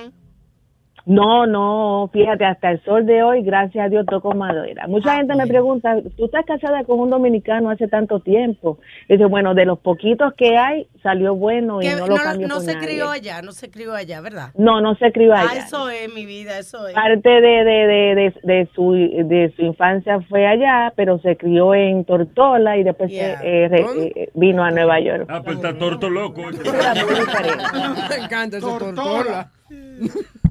No, 1.07 1.47
no, 1.47 2.09
fíjate, 2.11 2.45
hasta 2.45 2.71
el 2.71 2.83
sol 2.83 3.05
de 3.05 3.23
hoy, 3.23 3.41
gracias 3.41 3.85
a 3.85 3.89
Dios, 3.89 4.05
toco 4.05 4.33
madera. 4.33 4.87
Mucha 4.87 5.15
gente 5.15 5.35
me 5.35 5.47
pregunta, 5.47 5.95
¿tú 6.17 6.25
estás 6.25 6.45
casada 6.45 6.83
con 6.83 6.99
un 6.99 7.09
dominicano 7.09 7.69
hace 7.69 7.87
tanto 7.87 8.19
tiempo? 8.19 8.77
Y 9.07 9.13
dice, 9.13 9.25
bueno, 9.25 9.53
de 9.55 9.65
los 9.65 9.79
poquitos 9.79 10.33
que 10.35 10.57
hay, 10.57 10.87
salió 11.01 11.33
bueno 11.33 11.81
y 11.81 11.87
no 11.87 11.99
no, 11.99 12.07
lo 12.07 12.15
cambio 12.17 12.47
no 12.49 12.59
se 12.59 12.73
nadie. 12.73 12.87
crió 12.87 13.09
allá, 13.09 13.41
no 13.41 13.53
se 13.53 13.71
crió 13.71 13.93
allá, 13.95 14.19
¿verdad? 14.21 14.49
No, 14.57 14.81
no 14.81 14.95
se 14.95 15.11
crió 15.13 15.33
Ah, 15.33 15.47
allá. 15.49 15.61
eso 15.65 15.89
es 15.89 16.13
mi 16.13 16.25
vida, 16.25 16.59
eso 16.59 16.87
es. 16.87 16.93
Parte 16.93 17.29
de, 17.29 17.41
de, 17.41 17.63
de, 17.63 18.15
de, 18.15 18.33
de 18.43 18.69
su, 18.75 18.91
de 18.91 19.53
su 19.55 19.61
infancia 19.61 20.19
fue 20.27 20.45
allá, 20.45 20.91
pero 20.95 21.19
se 21.19 21.37
crió 21.37 21.73
en 21.73 22.03
Tortola 22.03 22.77
y 22.77 22.83
después 22.83 23.11
se, 23.11 23.31
eh, 23.41 23.67
re- 23.69 24.11
eh, 24.15 24.29
vino 24.33 24.63
a 24.63 24.71
Nueva 24.71 24.99
York. 24.99 25.25
Ah, 25.29 25.41
pues 25.43 25.55
está 25.55 25.77
torto 25.77 26.09
loco. 26.09 26.41
Me 28.09 28.15
encanta 28.25 28.57
ese 28.57 28.65
tortola. 28.67 29.51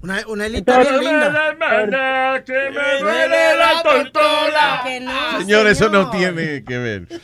Una, 0.07 0.21
una 0.29 0.47
elita 0.47 0.79
bien 0.79 1.01
linda. 1.01 1.31
la 1.31 1.49
hermana 1.49 2.43
que 2.45 2.53
me 2.53 3.01
duele 3.01 3.57
la 3.57 3.83
tortola. 3.83 4.81
Que 4.85 5.01
no, 5.01 5.39
Señor, 5.41 5.67
eso 5.67 5.89
no 5.89 6.11
tiene 6.11 6.63
que 6.65 6.79
ver. 6.79 7.03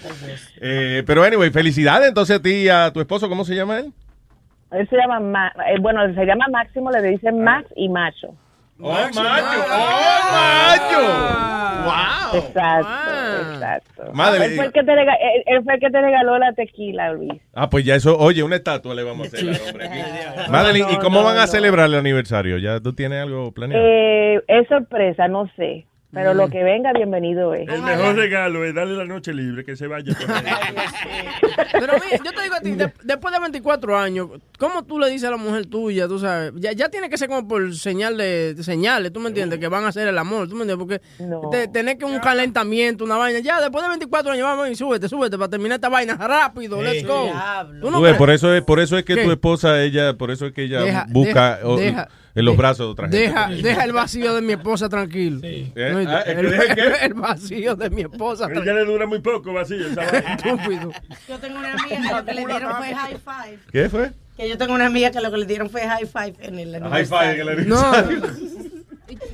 Eh, 0.65 1.03
pero 1.07 1.25
anyway, 1.25 1.51
felicidades 1.51 2.07
entonces 2.09 2.37
a 2.39 2.43
ti 2.43 2.53
y 2.53 2.69
a 2.69 2.93
tu 2.93 3.01
esposo, 3.01 3.29
¿cómo 3.29 3.45
se 3.45 3.55
llama 3.57 3.79
él? 3.81 3.93
Él 4.71 4.89
se 4.89 4.97
llama, 4.97 5.19
Ma- 5.19 5.53
eh, 5.69 5.77
bueno, 5.81 6.03
se 6.15 6.25
llama 6.25 6.47
Máximo, 6.53 6.91
le 6.93 7.03
dicen 7.03 7.43
Max 7.43 7.69
y 7.75 7.89
Macho. 7.89 8.35
¡Oh, 8.83 8.93
macho! 8.93 9.21
¡Oh, 9.71 10.33
macho! 10.33 11.53
Exacto, 12.35 13.53
exacto. 13.53 14.13
Madre- 14.15 14.47
él, 14.47 14.57
fue 14.57 14.65
el 14.67 14.73
que 14.73 14.83
te 14.83 14.95
rega- 14.95 15.17
él- 15.21 15.43
él 15.47 15.63
fue 15.65 15.75
el 15.75 15.81
que 15.81 15.91
te 15.91 16.01
regaló 16.01 16.39
la 16.39 16.53
tequila, 16.55 17.13
Luis. 17.13 17.33
Ah, 17.55 17.69
pues 17.69 17.85
ya 17.85 17.95
eso, 17.95 18.17
oye, 18.19 18.43
una 18.43 18.57
estatua 18.57 18.95
le 18.95 19.03
vamos 19.03 19.27
a 19.27 19.29
hacer 19.37 19.49
al 19.51 19.61
hombre 19.69 19.87
aquí. 19.87 19.99
Madeline, 20.51 20.87
¿y 20.91 20.95
No, 20.95 21.01
cómo 21.01 21.19
no, 21.21 21.27
van 21.27 21.39
a 21.39 21.47
celebrar 21.47 21.87
el 21.87 21.95
aniversario? 21.97 22.57
¿Ya 22.59 22.81
tú 22.81 22.95
tienes 22.95 23.23
algo 23.23 23.53
planeado? 23.53 23.85
Eh, 23.87 24.43
es 24.49 24.67
sorpresa, 24.69 25.29
no 25.29 25.51
sé. 25.57 25.87
Pero 26.15 26.35
lo 26.35 26.49
que 26.51 26.63
venga, 26.63 26.93
bienvenido 26.93 27.55
es. 27.55 27.67
El 27.71 27.81
mejor 27.83 28.15
regalo 28.15 28.65
es 28.67 28.75
darle 28.75 28.97
la 28.99 29.07
noche 29.07 29.33
libre, 29.33 29.65
que 29.65 29.77
se 29.77 29.87
vaya. 29.87 30.15
Pero 31.73 31.93
mira, 31.95 32.23
yo 32.23 32.33
te 32.33 32.43
digo 32.43 32.55
a 32.55 32.61
ti, 32.61 32.73
de- 32.73 32.93
después 33.03 33.33
de 33.33 33.41
24 33.41 33.99
años, 33.99 34.29
¿cómo 34.59 34.85
tú 34.85 34.99
le 34.99 35.09
dices 35.09 35.27
a 35.29 35.31
la 35.31 35.39
mujer 35.39 35.65
tuya, 35.67 36.07
tú 36.09 36.19
sabes? 36.19 36.53
Ya, 36.57 36.73
ya 36.73 36.91
tiene 36.91 37.09
que 37.09 37.17
ser 37.17 37.29
como 37.29 37.49
por 37.49 37.75
señal 37.75 38.19
de, 38.19 38.53
de 38.53 38.63
señales, 38.63 39.11
¿tú 39.11 39.21
me 39.21 39.29
entiendes? 39.29 39.59
Que 39.59 39.69
van 39.69 39.85
a 39.85 39.89
hacer 39.89 40.07
el 40.07 40.19
amor, 40.19 40.49
¿tú 40.49 40.55
me 40.55 40.65
entiendes? 40.65 41.01
Porque 41.19 41.51
te- 41.51 41.69
tener 41.69 41.97
que 41.97 42.05
un 42.05 42.19
calentamiento, 42.19 43.05
una 43.05 43.17
vaina, 43.17 43.39
ya 43.41 43.61
después 43.63 43.83
de 43.83 43.89
24 43.89 44.33
años, 44.33 44.45
vamos 44.45 44.69
y 44.69 44.75
súbete, 44.77 45.09
súbete 45.09 45.39
para 45.39 45.49
terminar 45.49 45.77
esta 45.77 45.89
vaina 45.89 46.15
rápido, 46.17 46.83
let's 46.83 47.07
go. 47.07 47.31
¿Tú 47.81 47.91
no 47.91 47.97
Tú 47.99 48.03
ves, 48.03 48.11
crees? 48.11 48.19
por 48.19 48.31
eso 48.31 48.55
es, 48.55 48.63
por 48.63 48.81
eso 48.81 48.99
es 48.99 49.05
que 49.05 49.15
¿Qué? 49.15 49.25
tu 49.25 49.31
esposa, 49.31 49.81
ella, 49.83 50.13
por 50.19 50.31
eso 50.31 50.45
es 50.45 50.53
que 50.53 50.65
ella 50.65 50.83
Deja- 50.83 51.07
busca 51.09 51.57
deja- 51.57 51.67
o- 51.69 51.77
deja. 51.79 52.09
En 52.35 52.45
los 52.45 52.57
brazos 52.57 52.87
de 52.87 52.93
otra 52.93 53.05
gente. 53.09 53.19
Deja, 53.19 53.49
deja 53.49 53.85
el 53.85 53.93
vacío 53.93 54.35
de 54.35 54.43
mi 54.43 54.53
esposa 54.55 54.89
tranquilo. 54.89 55.41
¿Eh? 55.43 55.71
¿No? 55.75 55.99
Ah, 56.11 56.21
¿es 56.21 56.35
que 56.35 56.41
el, 56.41 56.51
deja 56.51 56.75
qué? 56.75 56.93
el 57.07 57.15
vacío 57.15 57.77
de 57.77 57.91
mi 57.91 58.03
esposa 58.03 58.45
Ella 58.45 58.53
tranquilo. 58.55 58.75
le 58.77 58.85
dura 58.85 59.07
muy 59.07 59.21
poco 59.21 59.53
vacío. 59.53 59.87
Estúpido. 59.89 60.93
Yo 61.29 61.39
tengo 61.39 61.59
una 61.59 61.73
amiga 61.73 61.97
que 62.01 62.15
lo 62.15 62.25
que 62.25 62.35
le 62.35 62.47
dieron 62.47 62.77
fue 62.77 62.95
high 62.95 63.17
five. 63.19 63.59
¿Qué 63.71 63.89
fue? 63.89 64.11
Que 64.37 64.49
yo 64.49 64.57
tengo 64.57 64.73
una 64.75 64.87
amiga 64.87 65.11
que 65.11 65.21
lo 65.21 65.31
que 65.31 65.37
le 65.37 65.47
dieron 65.47 65.69
fue 65.69 65.83
high 65.83 66.07
five 66.07 66.35
en 66.41 66.59
el 66.59 66.83
High 66.83 67.05
five 67.07 67.33
en 67.35 67.41
el 67.41 67.49
aniversario. 67.51 68.15
aniversario. 68.15 68.62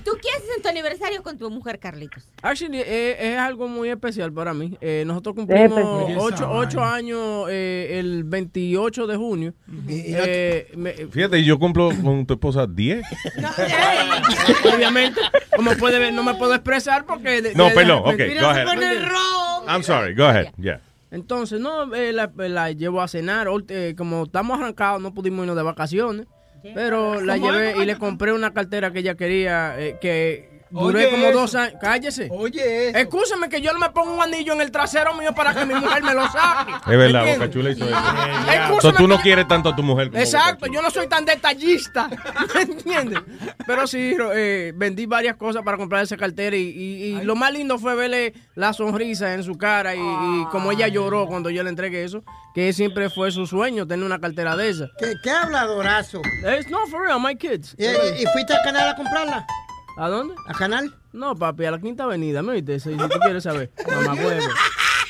¿Tú 0.05 0.13
qué 0.21 0.29
haces 0.37 0.49
en 0.57 0.63
tu 0.63 0.69
aniversario 0.69 1.23
con 1.23 1.37
tu 1.39 1.51
mujer, 1.51 1.79
Carlitos? 1.79 2.25
Actually, 2.43 2.81
eh, 2.81 3.17
es 3.33 3.39
algo 3.39 3.69
muy 3.69 3.89
especial 3.91 4.33
para 4.33 4.53
mí. 4.55 4.77
Eh, 4.81 5.05
nosotros 5.07 5.35
cumplimos 5.35 5.79
ocho, 6.19 6.51
ocho 6.51 6.83
años 6.83 7.47
eh, 7.51 7.99
el 7.99 8.25
28 8.25 9.07
de 9.07 9.17
junio. 9.17 9.55
Eh, 9.89 10.71
me- 10.77 10.93
Fíjate, 10.93 11.43
yo 11.45 11.59
cumplo 11.59 11.91
con 12.03 12.27
tu 12.27 12.35
esposa 12.35 12.67
10. 12.67 13.05
obviamente, 14.75 15.21
como 15.57 15.73
puede 15.73 15.99
ver, 15.99 16.13
no 16.13 16.23
me 16.23 16.35
puedo 16.35 16.55
expresar 16.55 17.05
porque... 17.07 17.43
de- 17.43 17.55
No, 17.55 17.65
de- 17.69 17.75
perdón, 17.75 18.17
de- 18.17 18.25
ok, 18.35 18.41
go 18.41 18.47
ahead. 18.49 18.67
I'm 19.69 19.83
sorry, 19.83 20.15
go 20.15 20.25
ahead. 20.25 20.53
Yeah. 20.57 20.81
Entonces, 21.11 21.61
no, 21.61 21.95
eh, 21.95 22.13
la, 22.13 22.31
la 22.37 22.71
llevo 22.73 23.01
a 23.01 23.09
cenar. 23.09 23.49
Eh, 23.69 23.95
como 23.97 24.25
estamos 24.25 24.59
arrancados, 24.59 25.01
no 25.01 25.13
pudimos 25.15 25.41
irnos 25.45 25.57
de 25.57 25.63
vacaciones. 25.63 26.27
Pero 26.63 27.21
la 27.21 27.39
¿Cómo 27.39 27.53
llevé 27.53 27.83
y 27.83 27.87
le 27.87 27.97
compré 27.97 28.33
una 28.33 28.53
cartera 28.53 28.93
que 28.93 29.01
ella 29.01 29.15
quería, 29.15 29.79
eh, 29.79 29.97
que 30.01 30.58
duré 30.71 31.01
Oye, 31.07 31.11
como 31.11 31.27
eso. 31.29 31.39
dos 31.41 31.55
años. 31.55 31.75
Cállese. 31.81 32.29
Oye, 32.31 32.89
eso. 32.91 32.99
Escúchame 32.99 33.49
que 33.49 33.61
yo 33.61 33.73
no 33.73 33.79
me 33.79 33.91
pongo 33.91 34.15
un 34.15 34.23
anillo 34.23 34.53
en 34.53 34.61
el 34.61 34.71
trasero 34.71 35.15
mío 35.15 35.35
para 35.35 35.55
que 35.55 35.65
mi 35.67 35.75
mujer 35.75 36.03
me 36.03 36.15
lo 36.15 36.23
saque. 36.29 36.73
Es 36.93 36.99
verdad. 36.99 37.25
Boca 37.35 37.51
Chula 37.51 37.71
hizo 37.71 37.85
eso. 37.89 38.81
So, 38.81 38.93
tú 38.93 39.09
no 39.09 39.17
que- 39.17 39.23
quieres 39.25 39.49
tanto 39.49 39.69
a 39.71 39.77
tu 39.77 39.83
mujer 39.83 40.09
como 40.11 40.21
Exacto, 40.23 40.67
yo 40.67 40.83
no 40.83 40.91
soy 40.91 41.07
tan 41.09 41.25
detallista, 41.25 42.09
¿entiendes? 42.61 43.21
Pero 43.67 43.87
sí, 43.87 44.17
eh, 44.35 44.73
vendí 44.75 45.07
varias 45.07 45.37
cosas 45.37 45.63
para 45.63 45.77
comprar 45.77 46.03
esa 46.03 46.17
cartera 46.17 46.57
y, 46.57 46.61
y- 46.69 47.05
y 47.19 47.23
lo 47.25 47.35
más 47.37 47.53
lindo 47.53 47.79
fue 47.79 47.95
verle 47.95 48.35
la 48.55 48.73
sonrisa 48.73 49.35
en 49.35 49.43
su 49.43 49.57
cara 49.57 49.95
y, 49.95 49.99
y 50.01 50.45
como 50.51 50.73
ella 50.73 50.89
lloró 50.89 51.27
cuando 51.27 51.51
yo 51.51 51.63
le 51.63 51.71
entregué 51.71 52.05
eso, 52.05 52.23
que 52.55 52.73
siempre 52.73 53.11
fue 53.11 53.31
su 53.31 53.47
sueño 53.47 53.87
tener 53.87 54.05
una 54.05 54.21
cartera 54.21 54.57
de 54.57 54.69
esa. 54.71 54.89
¿Qué, 54.99 55.15
qué 55.23 55.31
habladorazo? 55.31 56.23
Es 56.45 56.69
no, 56.71 56.87
for 56.87 57.03
real, 57.07 57.21
my 57.21 57.37
kids. 57.37 57.75
¿Y, 57.79 57.85
y- 57.85 58.23
y 58.23 58.27
fuiste 58.33 58.55
a 58.55 58.63
Canal 58.63 58.89
a 58.89 58.97
comprarla? 58.97 59.47
¿A 59.99 60.09
dónde? 60.09 60.35
¿A 60.47 60.55
Canal? 60.55 60.95
No, 61.13 61.35
papi, 61.35 61.65
a 61.65 61.73
la 61.73 61.79
Quinta 61.81 62.05
Avenida, 62.05 62.43
¿me 62.43 62.53
oíste? 62.53 62.79
Si, 62.81 62.91
si 62.91 62.97
tú 62.97 63.19
quieres 63.21 63.43
saber. 63.43 63.71
Mamá 63.87 64.15
huevo. 64.15 64.47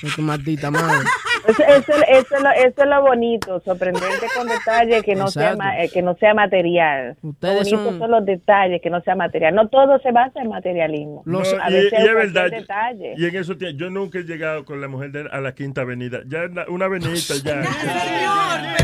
Es 0.01 0.15
tu 0.15 0.23
maldita 0.23 0.71
madre. 0.71 1.05
Eso, 1.49 1.61
eso, 1.65 1.93
eso 2.09 2.37
es 2.37 2.41
lo, 2.43 2.51
eso 2.53 2.83
es 2.83 2.87
lo 2.87 3.03
bonito, 3.03 3.59
sorprendente 3.65 4.29
con 4.37 4.47
detalles 4.47 5.03
que 5.03 5.17
no 5.17 5.27
sea 5.27 5.55
Exacto. 5.55 5.77
eh, 5.83 5.91
que 5.93 6.03
no 6.03 6.15
sea 6.19 6.35
material. 6.35 7.17
Ustedes 7.21 7.73
lo 7.73 7.79
bonito 7.79 7.91
son- 7.91 7.99
son... 7.99 8.11
los 8.13 8.25
detalles 8.25 8.81
que 8.81 8.91
no 8.91 9.01
sea 9.01 9.17
material. 9.17 9.57
No 9.57 9.69
todo 9.69 9.99
se 9.99 10.13
basa 10.13 10.41
en 10.41 10.51
materialismo. 10.51 11.25
No, 11.27 11.41
a 11.41 11.69
y, 11.69 11.73
veces 11.75 11.93
y 11.93 11.97
hay 11.97 12.07
es 12.07 12.15
verdad. 12.15 12.49
detalle. 12.49 13.15
Y 13.17 13.27
en 13.27 13.35
eso 13.35 13.55
yo 13.55 13.91
nunca 13.91 14.21
he 14.21 14.23
llegado 14.23 14.65
con 14.65 14.81
la 14.81 14.87
mujer 14.87 15.11
de, 15.11 15.29
a 15.33 15.41
la 15.41 15.53
quinta 15.53 15.81
avenida. 15.81 16.21
Ya 16.29 16.43
una 16.69 16.85
avenida 16.85 17.15
ya. 17.43 17.63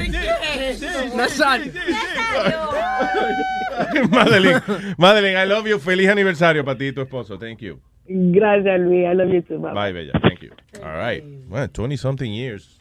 Nazario. 1.17 1.73
Madeline, 4.11 4.61
Madeline, 4.99 5.37
I 5.37 5.47
love 5.47 5.67
you. 5.69 5.79
Feliz 5.79 6.09
aniversario 6.09 6.65
para 6.65 6.79
ti 6.79 6.87
y 6.89 6.93
tu 6.93 7.01
esposo. 7.03 7.39
Thank 7.39 7.61
you. 7.61 7.81
Gracias, 8.07 8.81
Luis. 8.81 9.07
I 9.11 9.15
love 9.15 9.33
you 9.33 9.43
too, 9.43 9.59
bye. 9.59 9.73
Bye, 9.73 9.93
bella. 9.93 10.13
Thank 10.21 10.41
you. 10.43 10.51
All 10.83 10.97
right. 10.97 11.25
Well, 11.49 11.69
20 11.69 11.97
something 11.97 12.31
years. 12.33 12.81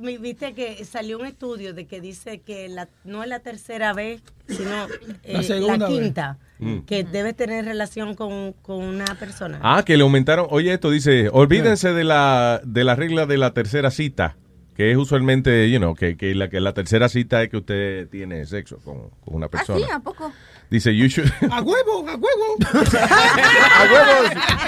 Mi- 0.00 0.18
Viste 0.18 0.52
que 0.52 0.84
salió 0.84 1.18
un 1.20 1.26
estudio 1.26 1.72
de 1.74 1.86
que 1.86 2.00
dice 2.00 2.40
que 2.40 2.68
la, 2.68 2.88
no 3.04 3.22
es 3.22 3.28
la 3.28 3.38
tercera 3.38 3.92
vez, 3.92 4.20
sino 4.48 4.86
eh, 5.22 5.34
la, 5.34 5.42
segunda 5.44 5.88
vez. 5.88 6.00
quinta, 6.00 6.38
Mm. 6.58 6.80
que 6.80 7.04
debe 7.04 7.32
tener 7.32 7.64
relación 7.64 8.14
con, 8.16 8.52
con 8.54 8.82
una 8.82 9.04
persona. 9.14 9.60
Ah, 9.62 9.82
que 9.86 9.96
le 9.96 10.02
aumentaron. 10.02 10.46
Oye, 10.50 10.72
esto 10.74 10.90
dice, 10.90 11.28
olvídense 11.32 11.92
de 11.92 12.02
la, 12.04 12.60
de 12.64 12.82
la 12.84 12.96
regla 12.96 13.26
de 13.26 13.38
la 13.38 13.54
tercera 13.54 13.90
cita, 13.92 14.36
que 14.74 14.90
es 14.90 14.96
usualmente, 14.96 15.70
you 15.70 15.78
know, 15.78 15.94
que, 15.94 16.16
que, 16.16 16.34
la, 16.34 16.48
que 16.48 16.60
la 16.60 16.72
tercera 16.72 17.08
cita 17.08 17.42
es 17.42 17.50
que 17.50 17.58
usted 17.58 18.08
tiene 18.08 18.46
sexo 18.46 18.78
con, 18.78 19.10
con 19.24 19.34
una 19.34 19.46
¿Ah, 19.46 19.50
persona. 19.50 19.78
sí? 19.78 19.84
¿A 19.92 20.00
poco? 20.00 20.32
Dice, 20.70 20.96
you 20.96 21.06
should... 21.08 21.30
A 21.50 21.60
huevo, 21.60 22.08
a 22.08 22.16
huevo. 22.16 22.56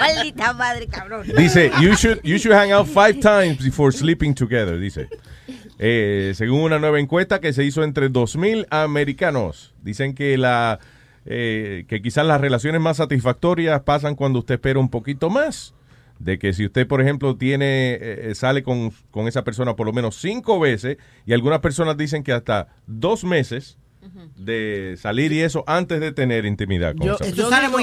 Maldita 0.00 0.52
madre, 0.52 0.86
cabrón. 0.86 1.26
Dice, 1.36 1.70
you 1.80 1.94
should, 1.94 2.20
you 2.22 2.38
should 2.38 2.56
hang 2.56 2.72
out 2.72 2.86
five 2.86 3.20
times 3.20 3.58
before 3.62 3.92
sleeping 3.92 4.34
together, 4.34 4.78
dice. 4.78 5.08
Eh, 5.78 6.32
según 6.34 6.62
una 6.62 6.78
nueva 6.78 6.98
encuesta 6.98 7.40
que 7.40 7.52
se 7.52 7.64
hizo 7.64 7.84
entre 7.84 8.10
2.000 8.10 8.66
americanos, 8.70 9.74
dicen 9.82 10.14
que 10.14 10.36
la 10.36 10.80
eh, 11.26 11.84
que 11.88 12.00
quizás 12.00 12.26
las 12.26 12.40
relaciones 12.40 12.80
más 12.80 12.96
satisfactorias 12.96 13.82
pasan 13.82 14.14
cuando 14.14 14.40
usted 14.40 14.54
espera 14.54 14.80
un 14.80 14.88
poquito 14.88 15.30
más. 15.30 15.74
De 16.18 16.38
que 16.38 16.52
si 16.52 16.66
usted, 16.66 16.86
por 16.86 17.00
ejemplo, 17.00 17.36
tiene 17.36 17.96
eh, 18.00 18.32
sale 18.34 18.62
con, 18.62 18.92
con 19.10 19.28
esa 19.28 19.44
persona 19.44 19.76
por 19.76 19.86
lo 19.86 19.92
menos 19.92 20.16
cinco 20.16 20.58
veces, 20.58 20.96
y 21.26 21.32
algunas 21.32 21.60
personas 21.60 21.96
dicen 21.96 22.22
que 22.22 22.32
hasta 22.32 22.68
dos 22.86 23.24
meses 23.24 23.78
de 24.36 24.96
salir 24.98 25.32
y 25.32 25.40
eso 25.40 25.64
antes 25.66 26.00
de 26.00 26.12
tener 26.12 26.46
intimidad 26.46 26.94
con 26.96 27.06
Yo, 27.08 27.14
esa 27.16 27.24
yo 27.26 27.30
persona. 27.30 27.60
digo- 27.60 27.76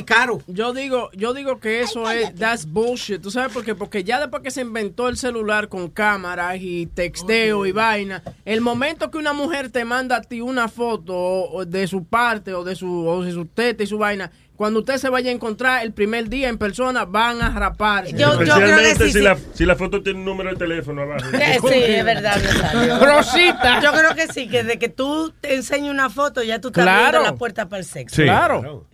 Yo 0.47 0.73
digo, 0.73 1.09
yo 1.13 1.33
digo 1.33 1.59
que 1.59 1.81
eso 1.81 2.09
es 2.09 2.33
that's 2.35 2.65
bullshit. 2.65 3.21
¿Tú 3.21 3.29
sabes 3.29 3.53
por 3.53 3.63
qué? 3.63 3.75
Porque 3.75 4.03
ya 4.03 4.19
después 4.19 4.41
que 4.41 4.49
se 4.49 4.61
inventó 4.61 5.07
el 5.07 5.17
celular 5.17 5.67
con 5.69 5.89
cámaras 5.89 6.57
y 6.59 6.87
texteo 6.87 7.65
y 7.65 7.71
vaina, 7.73 8.23
el 8.45 8.61
momento 8.61 9.11
que 9.11 9.17
una 9.17 9.33
mujer 9.33 9.69
te 9.69 9.85
manda 9.85 10.17
a 10.17 10.21
ti 10.21 10.41
una 10.41 10.67
foto 10.67 11.63
de 11.67 11.85
su 11.85 12.05
parte 12.05 12.53
o 12.53 12.63
de 12.63 12.75
su 12.75 13.05
o 13.07 13.23
de 13.23 13.31
su 13.31 13.45
teta 13.45 13.83
y 13.83 13.87
su 13.87 13.97
vaina, 13.97 14.31
cuando 14.55 14.79
usted 14.79 14.97
se 14.97 15.09
vaya 15.09 15.29
a 15.31 15.33
encontrar 15.33 15.83
el 15.83 15.91
primer 15.93 16.29
día 16.29 16.49
en 16.49 16.57
persona 16.57 17.05
van 17.05 17.41
a 17.41 17.49
raparse. 17.49 18.15
Especialmente 18.15 19.09
si, 19.11 19.19
La, 19.21 19.37
si 19.53 19.65
la 19.65 19.75
foto 19.75 20.01
tiene 20.01 20.19
un 20.19 20.25
número 20.25 20.51
de 20.51 20.55
teléfono 20.55 21.01
abajo. 21.03 21.25
Sí, 21.69 21.73
es 21.75 22.05
verdad. 22.05 22.39
Rosita. 23.01 23.81
Yo 23.81 23.91
creo 23.91 24.15
que 24.15 24.27
sí, 24.33 24.47
que 24.47 24.63
de 24.63 24.79
que 24.79 24.89
tú 24.89 25.33
te 25.41 25.55
enseñes 25.55 25.91
una 25.91 26.09
foto, 26.09 26.41
ya 26.43 26.59
tú 26.61 26.69
estás 26.69 26.83
Claro. 26.83 27.05
abriendo 27.17 27.31
la 27.31 27.35
puerta 27.37 27.67
para 27.67 27.79
el 27.79 27.85
sexo. 27.85 28.21
Claro. 28.21 28.85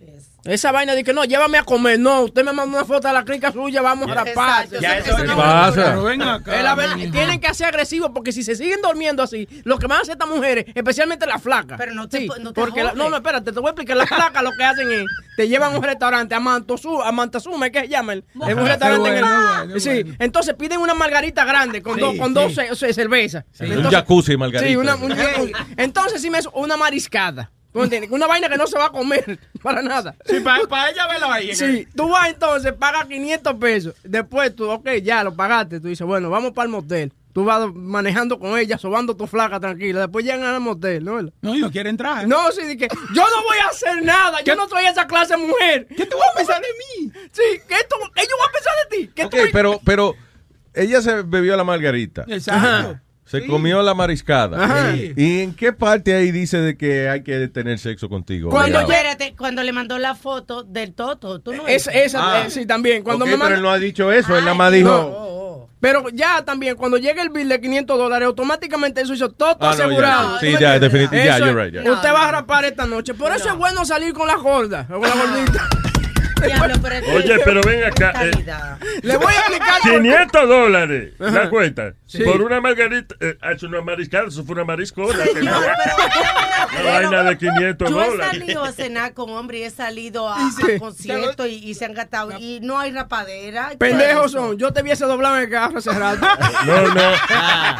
Esa 0.44 0.72
vaina 0.72 0.94
de 0.96 1.04
que 1.04 1.12
no, 1.12 1.24
llévame 1.24 1.56
a 1.56 1.62
comer. 1.62 2.00
No, 2.00 2.22
usted 2.22 2.44
me 2.44 2.52
manda 2.52 2.76
una 2.78 2.84
foto 2.84 3.06
de 3.06 3.14
la 3.14 3.24
clica 3.24 3.52
suya, 3.52 3.80
vamos 3.80 4.10
a 4.10 4.14
rapar. 4.14 4.68
Ya, 4.80 4.98
eso 4.98 5.16
no 5.24 5.36
pasa. 5.36 5.84
Pero 5.90 6.02
ven 6.02 6.20
acá, 6.22 6.56
Es 6.56 6.64
la 6.64 6.74
verdad, 6.74 6.96
mijo. 6.96 7.12
tienen 7.12 7.38
que 7.40 7.54
ser 7.54 7.68
agresivos 7.68 8.10
porque 8.12 8.32
si 8.32 8.42
se 8.42 8.56
siguen 8.56 8.80
durmiendo 8.82 9.22
así, 9.22 9.46
lo 9.64 9.78
que 9.78 9.86
van 9.86 9.98
a 9.98 10.02
hacer 10.02 10.14
estas 10.14 10.28
mujeres, 10.28 10.64
especialmente 10.74 11.26
las 11.26 11.40
flacas. 11.40 11.78
Pero 11.78 11.94
no 11.94 12.08
te- 12.08 12.26
no 12.40 12.52
te 12.52 12.60
porque 12.60 12.82
la- 12.82 12.92
no, 12.94 13.08
no, 13.08 13.16
espérate, 13.16 13.52
te 13.52 13.60
voy 13.60 13.68
a 13.68 13.70
explicar. 13.70 13.96
Las 13.96 14.08
flacas 14.08 14.42
lo 14.42 14.50
que 14.52 14.64
hacen 14.64 14.90
es, 14.90 15.04
te 15.36 15.46
llevan 15.48 15.74
a 15.74 15.78
un 15.78 15.82
restaurante, 15.84 16.34
a 16.34 16.40
Mantosu, 16.40 17.00
a 17.00 17.12
Mantasume, 17.12 17.70
¿qué 17.70 17.80
se 17.82 17.88
llama? 17.88 18.14
Es 18.14 18.22
un 18.34 18.66
restaurante 18.66 19.10
en 19.10 19.16
el- 19.18 19.22
bueno, 19.24 19.56
bueno, 19.66 19.80
Sí, 19.80 20.04
entonces 20.18 20.54
piden 20.54 20.80
una 20.80 20.94
margarita 20.94 21.44
grande 21.44 21.82
con, 21.82 21.94
Sí, 21.94 22.00
dos, 22.00 22.16
con 22.16 22.28
sí. 22.28 22.34
dos 22.34 22.78
ce- 22.80 22.92
cervezas. 22.92 23.44
Un 23.60 23.66
Entonces- 23.66 23.92
jacuzzi, 23.92 24.36
margarita. 24.36 24.68
Sí, 24.68 24.74
una, 24.76 24.96
un 24.96 25.14
jacuzzi. 25.14 25.52
Entonces 25.76 26.20
sí 26.20 26.30
me 26.30 26.38
es 26.38 26.48
una 26.52 26.76
mariscada. 26.76 27.52
¿Tú 27.72 27.82
entiendes? 27.82 28.10
Una 28.10 28.26
vaina 28.26 28.48
que 28.48 28.56
no 28.58 28.66
se 28.66 28.78
va 28.78 28.86
a 28.86 28.90
comer 28.92 29.38
para 29.62 29.80
nada. 29.82 30.14
Sí, 30.26 30.40
para 30.40 30.90
ella 30.90 31.06
verlo 31.08 31.32
ahí. 31.32 31.54
Sí, 31.54 31.86
tú 31.96 32.08
vas 32.08 32.28
entonces, 32.28 32.72
pagas 32.74 33.06
500 33.06 33.54
pesos. 33.54 33.94
Después 34.04 34.54
tú, 34.54 34.68
ok, 34.70 34.88
ya 35.02 35.24
lo 35.24 35.34
pagaste. 35.34 35.80
Tú 35.80 35.88
dices, 35.88 36.06
bueno, 36.06 36.28
vamos 36.30 36.52
para 36.52 36.66
el 36.66 36.70
motel. 36.72 37.12
Tú 37.32 37.44
vas 37.46 37.66
manejando 37.72 38.38
con 38.38 38.58
ella, 38.58 38.76
sobando 38.76 39.16
tu 39.16 39.26
flaca 39.26 39.58
tranquila. 39.58 40.00
Después 40.00 40.22
llegan 40.22 40.42
al 40.44 40.60
motel, 40.60 41.02
¿no? 41.02 41.22
No, 41.40 41.54
y 41.56 41.60
no 41.60 41.70
quiere 41.70 41.88
entrar. 41.88 42.28
No, 42.28 42.52
sí, 42.52 42.62
de 42.66 42.76
que 42.76 42.88
yo 43.14 43.22
no 43.22 43.42
voy 43.42 43.56
a 43.64 43.68
hacer 43.68 44.02
nada. 44.02 44.42
Yo 44.42 44.54
no 44.54 44.68
soy 44.68 44.84
esa 44.84 45.06
clase 45.06 45.34
de 45.38 45.46
mujer. 45.46 45.86
¿Qué 45.96 46.04
tú 46.04 46.18
vas 46.18 46.28
a 46.34 46.36
pensar 46.36 46.60
de 46.60 46.68
mí? 46.68 47.10
Sí, 47.32 47.42
¿qué 47.66 47.76
tú, 47.88 47.96
ellos 48.16 48.34
van 48.38 48.48
a 48.48 48.52
pensar 48.52 48.72
de 48.90 48.96
ti? 48.98 49.10
¿Qué 49.14 49.24
Ok, 49.24 49.30
tú- 49.30 49.38
pero, 49.50 49.80
pero 49.82 50.14
ella 50.74 51.00
se 51.00 51.22
bebió 51.22 51.56
la 51.56 51.64
margarita. 51.64 52.26
Exacto. 52.28 53.00
Se 53.40 53.46
comió 53.46 53.82
la 53.82 53.94
mariscada. 53.94 54.64
Ajá. 54.64 54.94
¿Y 54.96 55.40
en 55.40 55.54
qué 55.54 55.72
parte 55.72 56.14
ahí 56.14 56.30
dice 56.30 56.58
de 56.58 56.76
que 56.76 57.08
hay 57.08 57.22
que 57.22 57.48
tener 57.48 57.78
sexo 57.78 58.08
contigo? 58.08 58.50
Cuando, 58.50 58.80
espérate, 58.80 59.34
cuando 59.36 59.62
le 59.62 59.72
mandó 59.72 59.98
la 59.98 60.14
foto 60.14 60.62
del 60.62 60.92
toto, 60.94 61.40
tú 61.40 61.52
no 61.54 61.66
Es- 61.66 61.88
esa, 61.92 62.20
Ah. 62.34 62.44
eh, 62.46 62.50
sí, 62.50 62.66
también. 62.66 63.02
Cuando 63.02 63.24
me 63.24 63.32
pero 63.32 63.38
manda- 63.44 63.56
él 63.56 63.62
no 63.62 63.70
ha 63.70 63.78
dicho 63.78 64.12
eso, 64.12 64.36
él 64.36 64.44
nada 64.44 64.54
más 64.54 64.72
dijo... 64.72 64.88
No. 64.90 65.32
Pero 65.80 66.04
ya 66.12 66.44
también, 66.44 66.76
cuando 66.76 66.96
llega 66.96 67.22
el 67.22 67.30
bill 67.30 67.48
de 67.48 67.60
500 67.60 67.98
dólares, 67.98 68.26
automáticamente 68.26 69.00
eso 69.00 69.14
hizo 69.14 69.30
todo 69.32 69.50
Ah, 69.50 69.56
no, 69.58 69.66
ya. 69.78 69.84
asegurado. 69.86 70.38
Sí, 70.38 70.46
¿Tú 70.46 70.52
me 70.52 70.60
ya, 70.60 70.78
definitivamente, 70.78 71.26
ya, 71.26 71.36
Eso 71.38 71.46
you're 71.46 71.60
es- 71.66 71.72
right, 71.72 71.84
ya. 71.84 71.92
Usted 71.92 72.12
va 72.12 72.28
a 72.28 72.30
rapar 72.30 72.64
esta 72.66 72.86
noche. 72.86 73.14
Por 73.14 73.32
eso 73.32 73.48
es 73.48 73.56
bueno 73.56 73.84
salir 73.84 74.12
con 74.12 74.28
la 74.28 74.36
gorda, 74.36 74.86
o 74.88 75.00
con 75.00 75.08
la 75.08 75.14
gordita. 75.16 75.68
Oye, 77.14 77.38
pero 77.44 77.60
ven 77.62 77.84
acá. 77.84 78.12
eh, 78.24 78.30
Le 79.02 79.16
voy 79.16 79.32
a 79.32 79.38
explicar. 79.38 79.80
500 79.82 80.48
dólares 80.48 81.12
Ajá. 81.20 81.30
la 81.30 81.50
cuenta. 81.50 81.94
Sí. 82.06 82.22
Por 82.24 82.42
una 82.42 82.60
margarita. 82.60 83.14
Eh, 83.20 83.36
ah, 83.40 83.52
eso 83.52 83.68
no 83.68 83.78
es 83.78 83.84
mariscal, 83.84 84.28
eso 84.28 84.44
fue 84.44 84.54
una 84.54 84.64
mariscola. 84.64 85.24
que 85.24 85.42
no- 85.42 85.58
Una 86.80 86.90
vaina 86.90 87.22
de 87.24 87.38
500 87.38 87.90
Yo 87.90 88.02
he 88.02 88.06
dólares. 88.06 88.38
salido 88.40 88.64
a 88.64 88.72
cenar 88.72 89.14
con 89.14 89.30
hombres 89.30 89.60
y 89.60 89.64
he 89.64 89.70
salido 89.70 90.28
a, 90.28 90.38
Sí. 90.50 90.72
a 90.76 90.78
conciertos 90.78 91.46
y, 91.48 91.54
y 91.70 91.74
se 91.74 91.84
han 91.86 91.94
gastado. 91.94 92.32
Y 92.38 92.60
no 92.60 92.78
hay 92.78 92.92
rapadera. 92.92 93.70
¿Qué 93.70 93.76
Pendejos 93.78 94.32
son. 94.32 94.56
Yo 94.58 94.72
te 94.72 94.82
hubiese 94.82 95.04
doblado 95.04 95.36
en 95.36 95.42
el 95.44 95.50
carro 95.50 95.78
hace 95.78 95.90
rato. 95.90 96.26
No, 96.66 96.80
no. 96.94 97.10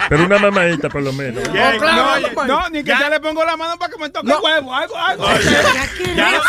Pero 0.08 0.24
una 0.24 0.39
mamadita, 0.39 0.89
por 0.89 1.02
lo 1.02 1.12
menos. 1.12 1.47
Claro, 1.49 1.78
no, 1.81 2.12
oye, 2.15 2.28
no, 2.47 2.68
ni 2.70 2.82
que 2.82 2.91
ya 2.91 3.08
le 3.08 3.20
pongo 3.20 3.44
la 3.44 3.57
mano 3.57 3.78
para 3.78 3.92
que 3.92 3.99
me 3.99 4.08
toque 4.10 4.31
el 4.32 4.39
huevo, 4.42 4.74
algo, 4.74 4.97
algo. 4.97 5.26
Ya 6.16 6.41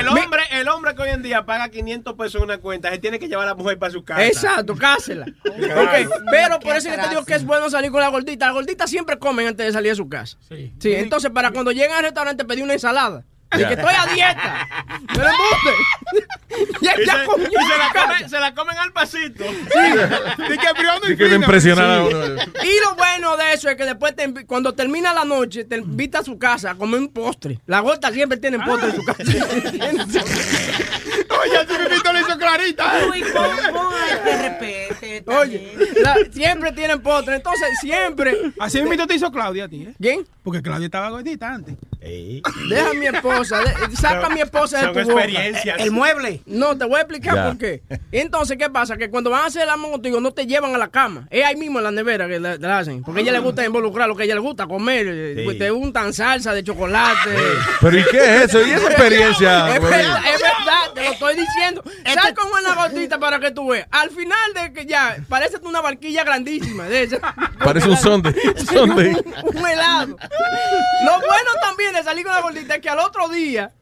el 0.00 0.08
hombre, 0.08 0.42
el 0.52 0.68
hombre 0.68 0.94
que 0.94 1.02
hoy 1.02 1.10
en 1.10 1.22
día 1.22 1.37
paga 1.44 1.68
500 1.68 2.14
pesos 2.14 2.36
en 2.36 2.42
una 2.42 2.58
cuenta, 2.58 2.90
se 2.90 2.98
tiene 2.98 3.18
que 3.18 3.28
llevar 3.28 3.46
a 3.46 3.50
la 3.50 3.54
mujer 3.54 3.78
para 3.78 3.92
su 3.92 4.04
casa. 4.04 4.26
Exacto, 4.26 4.76
cásela. 4.76 5.26
Ok, 5.44 6.10
Pero 6.30 6.60
por 6.60 6.76
eso 6.76 6.88
es 6.88 6.96
que 6.96 7.02
te 7.02 7.08
digo 7.10 7.24
que 7.24 7.34
es 7.34 7.44
bueno 7.44 7.68
salir 7.70 7.90
con 7.90 8.00
la 8.00 8.08
gordita. 8.08 8.46
Las 8.46 8.54
gorditas 8.54 8.90
siempre 8.90 9.18
comen 9.18 9.48
antes 9.48 9.66
de 9.66 9.72
salir 9.72 9.92
de 9.92 9.96
su 9.96 10.08
casa. 10.08 10.38
Sí. 10.48 10.72
entonces 10.94 11.30
para 11.30 11.50
cuando 11.50 11.72
llegan 11.72 11.96
al 11.96 12.04
restaurante 12.04 12.44
pedir 12.44 12.64
una 12.64 12.74
ensalada. 12.74 13.24
Y 13.54 13.58
que 13.64 13.74
estoy 13.74 13.94
a 13.96 14.06
dieta. 14.12 14.68
Pero 15.14 15.26
embuste. 15.26 15.72
ya, 16.80 16.94
Y 17.00 17.06
ya 17.06 17.18
se, 17.20 17.24
comió 17.24 17.48
y 17.48 17.50
se 17.50 17.72
en 17.72 17.78
la 17.78 17.92
comen, 17.94 18.30
se 18.30 18.40
la 18.40 18.54
comen 18.54 18.78
al 18.78 18.92
pasito. 18.92 19.44
Y 19.44 20.58
que 20.58 20.68
priono 20.76 21.08
Y 21.08 21.16
que 21.16 21.38
me 21.38 21.38
uno. 21.38 21.48
Y 22.62 22.80
lo 22.84 22.94
bueno 22.96 23.36
de 23.36 23.52
eso 23.54 23.70
es 23.70 23.76
que 23.76 23.84
después, 23.84 24.14
te 24.14 24.44
cuando 24.46 24.74
termina 24.74 25.14
la 25.14 25.24
noche, 25.24 25.64
te 25.64 25.76
invita 25.76 26.18
a 26.18 26.24
su 26.24 26.38
casa 26.38 26.72
a 26.72 26.74
comer 26.74 27.00
un 27.00 27.08
postre. 27.08 27.60
Las 27.66 27.82
gordas 27.82 28.12
siempre 28.12 28.38
tienen 28.38 28.62
postre 28.62 28.90
en 28.90 28.96
su 28.96 29.04
casa. 29.04 29.22
Oye, 31.40 31.56
así 31.56 31.72
mi 31.78 31.96
pito 31.96 32.12
lo 32.12 32.20
hizo 32.20 32.38
clarita. 32.38 32.92
Uy, 33.08 33.22
respete. 33.22 35.24
Oye, 35.26 35.72
la- 36.02 36.16
siempre 36.30 36.72
tienen 36.72 37.00
postre. 37.00 37.36
Entonces, 37.36 37.68
siempre. 37.80 38.36
Así 38.58 38.82
mi 38.82 38.96
te 38.96 39.14
hizo 39.14 39.30
Claudia 39.30 39.64
a 39.64 39.68
ti, 39.68 39.82
¿eh? 39.82 39.94
¿Quién? 40.00 40.26
Porque 40.42 40.62
Claudia 40.62 40.86
estaba 40.86 41.10
gordita 41.10 41.54
antes. 41.54 41.76
Deja 42.00 42.94
mi 42.94 43.06
esposa, 43.06 43.37
de- 43.42 43.96
saca 43.96 44.26
a 44.26 44.30
mi 44.30 44.40
esposa 44.40 44.78
de 44.78 44.86
tu 44.88 44.88
boca. 44.92 45.02
experiencias. 45.24 45.76
El 45.80 45.90
mueble. 45.90 46.42
No, 46.46 46.76
te 46.76 46.84
voy 46.84 46.96
a 46.96 47.00
explicar 47.02 47.34
Ya. 47.34 47.46
por 47.46 47.58
qué. 47.58 47.82
Entonces, 48.12 48.56
¿qué 48.58 48.68
pasa? 48.70 48.96
Que 48.96 49.10
cuando 49.10 49.30
van 49.30 49.44
a 49.44 49.46
hacer 49.46 49.62
el 49.62 49.70
amor 49.70 49.92
contigo, 49.92 50.20
no 50.20 50.32
te 50.32 50.46
llevan 50.46 50.74
a 50.74 50.78
la 50.78 50.88
cama. 50.88 51.26
Es 51.30 51.44
ahí 51.44 51.56
mismo 51.56 51.78
en 51.78 51.84
la 51.84 51.90
nevera 51.90 52.26
que 52.28 52.38
la, 52.40 52.56
la 52.56 52.78
hacen. 52.78 53.02
Porque 53.02 53.20
a 53.20 53.22
ella 53.22 53.32
le 53.32 53.38
gusta 53.40 53.64
involucrar 53.64 54.08
lo 54.08 54.16
que 54.16 54.22
a 54.22 54.24
ella 54.26 54.34
le 54.34 54.40
gusta 54.40 54.66
comer. 54.66 55.06
eh, 55.08 55.34
Sí. 55.38 55.42
pues, 55.44 55.58
Te 55.58 55.70
untan 55.70 56.12
salsa 56.12 56.52
de 56.54 56.62
chocolate. 56.64 57.30
Pero 57.80 57.98
¿y 57.98 58.04
qué 58.04 58.18
es 58.18 58.42
eso? 58.44 58.66
¿Y 58.66 58.70
esa 58.72 58.86
experiencia? 58.86 59.74
Es 59.74 59.82
verdad, 59.82 60.20
es 60.34 60.40
verdad, 60.42 60.92
te 60.94 61.04
lo 61.04 61.12
estoy 61.12 61.34
diciendo. 61.36 61.82
Sal 62.14 62.34
con 62.34 62.46
una 62.50 62.74
gordita 62.74 63.18
para 63.18 63.38
que 63.40 63.50
tú 63.50 63.68
veas. 63.68 63.86
Al 63.90 64.10
final 64.10 64.54
de 64.54 64.72
que 64.72 64.86
ya, 64.86 65.16
parece 65.28 65.58
una 65.62 65.80
barquilla 65.80 66.24
grandísima 66.24 66.84
de 66.88 67.02
esa. 67.04 67.18
Parece 67.62 67.88
un 67.88 67.96
sonde. 67.96 68.34
sonde. 68.66 69.16
un 69.42 69.66
helado. 69.66 70.16
Lo 71.04 71.12
bueno 71.18 71.50
también 71.60 71.92
de 71.92 72.02
salir 72.02 72.24
con 72.24 72.34
la 72.34 72.40
gordita 72.40 72.76
es 72.76 72.80
que 72.80 72.88
al 72.88 72.98
otro 73.00 73.27
día 73.28 73.72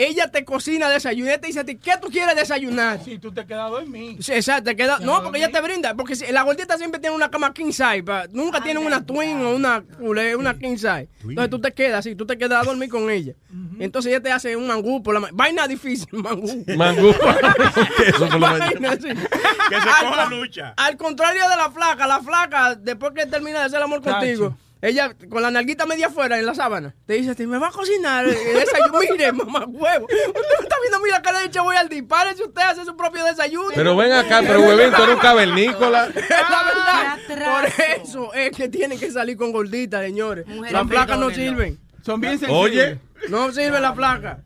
ella 0.00 0.30
te 0.30 0.44
cocina 0.44 0.88
desayuno 0.88 1.34
y 1.34 1.38
te 1.38 1.48
dice 1.48 1.58
a 1.58 1.64
ti, 1.64 1.74
¿qué 1.74 1.94
tú 2.00 2.06
quieres 2.06 2.36
desayunar? 2.36 3.02
Si 3.04 3.18
tú 3.18 3.32
te 3.32 3.44
quedas 3.44 3.64
a 3.66 3.68
dormir. 3.70 4.22
Sí, 4.22 4.32
exacto, 4.32 4.70
te 4.70 4.76
queda, 4.76 5.00
no, 5.00 5.24
porque 5.24 5.38
ella 5.38 5.50
te 5.50 5.60
brinda, 5.60 5.94
porque 5.96 6.14
si- 6.14 6.30
la 6.30 6.42
gordita 6.44 6.78
siempre 6.78 7.00
tiene 7.00 7.16
una 7.16 7.28
cama 7.32 7.52
king 7.52 7.72
size, 7.72 8.04
pa- 8.04 8.28
nunca 8.30 8.62
tienen 8.62 8.86
una 8.86 9.04
twin 9.04 9.40
o 9.42 9.56
una 9.56 9.82
culé, 9.82 10.36
una 10.36 10.56
king 10.56 10.76
size. 10.76 11.08
Entonces 11.24 11.50
tú 11.50 11.60
te 11.60 11.72
quedas 11.72 11.98
así, 11.98 12.14
tú 12.14 12.24
te 12.26 12.38
quedas 12.38 12.62
a 12.62 12.64
dormir 12.68 12.88
con 12.88 13.10
ella. 13.10 13.32
Entonces 13.80 14.10
ella 14.12 14.22
te 14.22 14.30
hace 14.30 14.54
un 14.54 14.68
mangú 14.68 15.02
por 15.02 15.14
la 15.14 15.18
ma- 15.20 15.30
vaina 15.32 15.66
difícil, 15.66 16.06
mangú. 16.12 16.64
Mangú. 16.76 17.12
¿Qué 17.96 18.02
es 18.04 18.08
eso 18.10 18.28
por 18.28 18.38
la 18.38 18.50
mañana? 18.52 18.70
Vaina. 18.90 18.96
Que 18.98 19.80
se 19.80 19.88
Al 19.88 20.06
coja 20.08 20.26
lucha. 20.30 20.74
Al 20.76 20.96
contrario 20.96 21.42
de 21.48 21.56
la 21.56 21.72
flaca, 21.72 22.06
la 22.06 22.20
flaca, 22.20 22.76
después 22.76 23.10
que 23.16 23.26
termina 23.26 23.58
de 23.58 23.64
hacer 23.64 23.78
el 23.78 23.82
amor 23.82 24.00
contigo, 24.00 24.56
ella 24.80 25.14
con 25.28 25.42
la 25.42 25.50
nalguita 25.50 25.86
media 25.86 26.06
afuera 26.06 26.38
en 26.38 26.46
la 26.46 26.54
sábana, 26.54 26.94
te 27.06 27.14
dice, 27.14 27.46
me 27.46 27.58
va 27.58 27.68
a 27.68 27.72
cocinar 27.72 28.28
eh, 28.28 28.36
desayuno. 28.54 28.98
Mire, 29.10 29.32
mamá 29.32 29.64
huevo. 29.66 30.06
Usted 30.06 30.32
me 30.32 30.62
está 30.62 30.76
viendo 30.80 30.98
a 30.98 31.00
mí 31.00 31.10
la 31.10 31.22
cara 31.22 31.40
de 31.40 31.60
voy 31.60 31.76
al 31.76 31.88
disparo 31.88 32.30
si 32.36 32.42
usted 32.42 32.62
hace 32.62 32.84
su 32.84 32.96
propio 32.96 33.24
desayuno. 33.24 33.70
Pero 33.74 33.96
ven 33.96 34.12
acá, 34.12 34.40
pero 34.42 34.60
huevín, 34.60 34.92
tú 34.94 35.02
eres 35.02 35.14
un 35.16 35.20
cavernícola. 35.20 36.06
Es 36.06 36.14
la 36.30 36.62
verdad. 36.62 37.18
Por 37.28 37.84
eso 38.02 38.34
es 38.34 38.56
que 38.56 38.68
tienen 38.68 38.98
que 38.98 39.10
salir 39.10 39.36
con 39.36 39.50
gorditas, 39.52 40.04
señores. 40.04 40.46
Mujeres, 40.46 40.72
Las 40.72 40.86
placas 40.86 41.18
no 41.18 41.30
sirven. 41.30 41.78
Son 42.02 42.20
bien 42.20 42.38
sensibles. 42.38 42.62
Oye, 42.62 42.98
No 43.28 43.50
sirve 43.52 43.80
la 43.80 43.94
placa. 43.94 44.44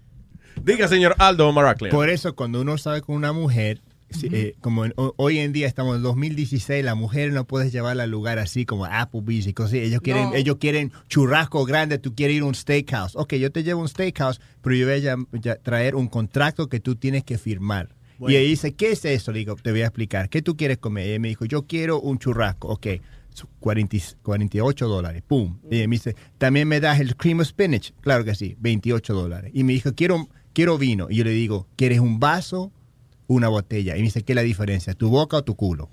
diga 0.63 0.89
señor 0.89 1.15
Aldo 1.19 1.53
Maraclea. 1.53 1.91
Por 1.91 2.09
eso, 2.09 2.35
cuando 2.35 2.61
uno 2.61 2.79
sale 2.79 3.03
con 3.03 3.17
una 3.17 3.33
mujer, 3.33 3.83
si- 4.13 4.29
eh, 4.33 4.55
como 4.61 4.85
en- 4.85 4.93
ho- 4.97 5.15
hoy 5.17 5.39
en 5.39 5.53
día 5.53 5.67
estamos 5.67 5.97
en 5.97 6.03
2016, 6.03 6.85
la 6.85 6.95
mujer 6.95 7.33
no 7.33 7.45
puedes 7.47 7.73
llevarla 7.73 8.05
al 8.05 8.11
lugar 8.11 8.39
así 8.39 8.65
como 8.65 8.85
Applebee's 8.87 9.47
y 9.47 9.53
cosas. 9.55 9.75
Ellos 9.75 10.01
quieren, 10.01 10.31
No. 10.31 10.35
ellos 10.35 10.57
quieren 10.59 10.93
churrasco 11.09 11.65
grande, 11.65 11.99
tú 11.99 12.15
quieres 12.15 12.37
ir 12.37 12.43
a 12.43 12.47
un 12.47 12.55
steakhouse. 12.55 13.17
Ok, 13.17 13.35
yo 13.35 13.51
te 13.53 13.63
llevo 13.63 13.81
a 13.81 13.83
un 13.83 13.89
steakhouse, 13.89 14.41
pero 14.63 14.77
yo 14.77 14.87
voy 14.87 14.95
a 14.95 14.99
llam- 14.99 15.27
ya- 15.41 15.57
traer 15.57 15.95
un 15.97 16.09
contrato 16.09 16.69
que 16.69 16.81
tú 16.81 16.97
tienes 16.97 17.25
que 17.25 17.39
firmar. 17.39 17.95
Y 18.21 18.37
ella 18.37 18.49
dice, 18.49 18.73
¿qué 18.75 18.93
es 18.93 19.05
eso? 19.05 19.33
Le 19.33 19.41
digo, 19.41 19.57
te 19.57 19.73
voy 19.73 19.81
a 19.83 19.87
explicar. 19.87 20.29
¿Qué 20.29 20.43
tú 20.43 20.57
quieres 20.57 20.79
comer? 20.79 21.07
Y 21.07 21.11
ella 21.11 21.19
me 21.19 21.29
dijo, 21.29 21.45
yo 21.45 21.67
quiero 21.67 22.01
un 22.01 22.19
churrasco. 22.21 22.69
Ok, 22.69 22.87
su- 23.35 23.49
40 23.59 23.97
y- 23.97 24.03
48 24.23 24.87
dólares. 24.87 25.23
Pum. 25.27 25.59
Y 25.71 25.79
ella 25.79 25.89
me 25.89 25.97
dice, 25.97 26.15
también 26.39 26.69
me 26.69 26.79
das 26.79 27.01
el 27.01 27.17
cream 27.17 27.41
of 27.41 27.49
spinach. 27.49 27.91
Claro 28.01 28.25
que 28.25 28.37
sí, 28.37 28.55
28 28.61 29.13
dólares. 29.15 29.51
Y 29.55 29.65
me 29.65 29.73
dijo, 29.73 29.93
quiero, 29.95 30.29
quiero 30.53 30.79
vino. 30.79 31.09
Y 31.11 31.17
yo 31.17 31.25
le 31.25 31.31
digo, 31.31 31.67
¿quieres 31.75 31.99
un 31.99 32.21
vaso? 32.21 32.71
Una 33.27 33.49
botella. 33.49 33.97
Y 33.97 34.01
me 34.01 34.05
dice, 34.05 34.23
¿qué 34.23 34.33
es 34.33 34.37
la 34.37 34.43
diferencia? 34.43 34.95
¿Tu 34.95 35.09
boca 35.09 35.39
o 35.39 35.45
tu 35.45 35.57
culo? 35.57 35.89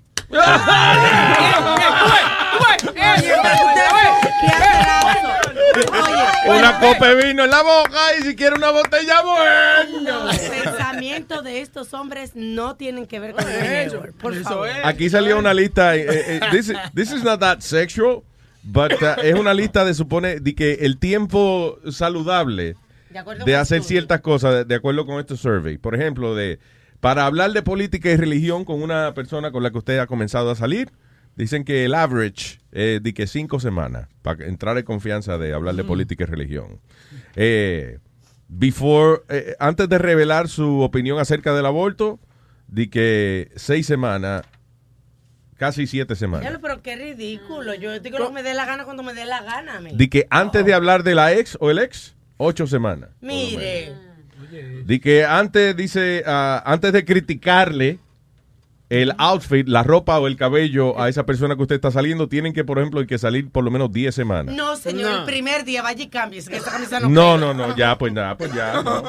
Una 6.46 6.80
copa 6.80 7.08
de 7.08 7.26
vino 7.26 7.44
en 7.44 7.50
la 7.50 7.62
boca 7.62 7.98
y 8.18 8.22
si 8.22 8.34
quiere 8.34 8.56
una 8.56 8.70
botella, 8.70 9.22
bueno. 9.22 10.24
Los 10.26 10.38
pensamientos 10.38 11.44
de 11.44 11.60
estos 11.60 11.94
hombres 11.94 12.32
no 12.34 12.76
tienen 12.76 13.06
que 13.06 13.20
ver 13.20 13.32
con 13.32 13.48
el 13.48 13.60
género. 13.60 14.02
Por 14.20 14.34
favor. 14.42 14.68
Aquí 14.84 15.08
salió 15.10 15.38
una 15.38 15.54
lista. 15.54 15.96
eh, 15.96 16.06
eh, 16.08 16.40
this, 16.50 16.72
this 16.94 17.12
is 17.12 17.22
not 17.22 17.40
that 17.40 17.60
sexual, 17.60 18.22
but 18.62 18.92
uh, 19.02 19.20
es 19.22 19.34
una 19.34 19.54
lista 19.54 19.84
de 19.84 19.94
supone 19.94 20.40
de 20.40 20.54
que 20.54 20.78
el 20.80 20.98
tiempo 20.98 21.78
saludable 21.90 22.76
De 23.10 23.44
de 23.44 23.56
hacer 23.56 23.82
ciertas 23.82 24.20
cosas 24.20 24.54
de, 24.54 24.64
de 24.64 24.74
acuerdo 24.74 25.06
con 25.06 25.20
este 25.20 25.36
survey. 25.36 25.78
Por 25.78 25.94
ejemplo, 25.94 26.34
de 26.34 26.58
para 27.00 27.24
hablar 27.24 27.52
de 27.52 27.62
política 27.62 28.10
y 28.10 28.16
religión 28.16 28.64
con 28.64 28.82
una 28.82 29.14
persona 29.14 29.50
con 29.50 29.62
la 29.62 29.70
que 29.70 29.78
usted 29.78 29.98
ha 29.98 30.06
comenzado 30.06 30.50
a 30.50 30.54
salir, 30.54 30.92
dicen 31.34 31.64
que 31.64 31.86
el 31.86 31.94
average 31.94 32.60
es 32.72 33.02
de 33.02 33.14
que 33.14 33.26
cinco 33.26 33.58
semanas 33.58 34.08
para 34.22 34.44
entrar 34.44 34.76
en 34.76 34.84
confianza 34.84 35.38
de 35.38 35.54
hablar 35.54 35.74
de 35.74 35.84
política 35.84 36.24
y 36.24 36.26
religión. 36.26 36.80
Eh, 37.36 37.98
before, 38.48 39.22
eh, 39.28 39.56
antes 39.58 39.88
de 39.88 39.98
revelar 39.98 40.48
su 40.48 40.80
opinión 40.80 41.18
acerca 41.18 41.54
del 41.54 41.66
aborto, 41.66 42.20
di 42.68 42.88
que 42.88 43.50
seis 43.56 43.86
semanas, 43.86 44.42
casi 45.56 45.86
siete 45.86 46.14
semanas. 46.16 46.58
Pero 46.60 46.82
qué 46.82 46.96
ridículo. 46.96 47.74
Yo 47.74 47.98
digo 48.00 48.18
lo 48.18 48.28
que 48.28 48.34
me 48.34 48.42
dé 48.42 48.52
la 48.52 48.66
gana 48.66 48.84
cuando 48.84 49.02
me 49.02 49.14
dé 49.14 49.24
la 49.24 49.42
gana. 49.42 49.80
Di 49.80 50.08
que 50.08 50.26
antes 50.28 50.64
de 50.66 50.74
hablar 50.74 51.02
de 51.02 51.14
la 51.14 51.32
ex 51.32 51.56
o 51.60 51.70
el 51.70 51.78
ex, 51.78 52.14
ocho 52.36 52.66
semanas. 52.66 53.10
Mire. 53.20 54.09
Di 54.84 54.98
que 55.00 55.24
antes, 55.24 55.76
dice, 55.76 56.22
ah, 56.26 56.62
antes 56.66 56.92
de 56.92 57.04
criticarle 57.04 57.98
el 58.88 59.12
outfit, 59.18 59.68
la 59.68 59.82
ropa 59.84 60.18
o 60.18 60.26
el 60.26 60.36
cabello 60.36 61.00
a 61.00 61.08
esa 61.08 61.24
persona 61.24 61.54
que 61.54 61.62
usted 61.62 61.76
está 61.76 61.90
saliendo, 61.92 62.28
tienen 62.28 62.52
que, 62.52 62.64
por 62.64 62.78
ejemplo, 62.78 62.98
hay 63.00 63.06
que 63.06 63.18
salir 63.18 63.48
por 63.50 63.62
lo 63.62 63.70
menos 63.70 63.92
10 63.92 64.12
semanas. 64.14 64.54
No, 64.54 64.74
señor, 64.76 65.10
No. 65.12 65.18
el 65.20 65.24
primer 65.26 65.64
día 65.64 65.82
vaya 65.82 66.02
y 66.02 66.08
cambie. 66.08 66.42
que 66.44 66.56
esta 66.56 66.72
camisa 66.72 66.98
no 66.98 67.08
No, 67.08 67.34
pega. 67.36 67.54
no, 67.54 67.54
no, 67.68 67.76
ya, 67.76 67.96
pues 67.96 68.12
nada, 68.12 68.36
pues 68.36 68.52
ya. 68.52 68.82
no. 68.82 69.04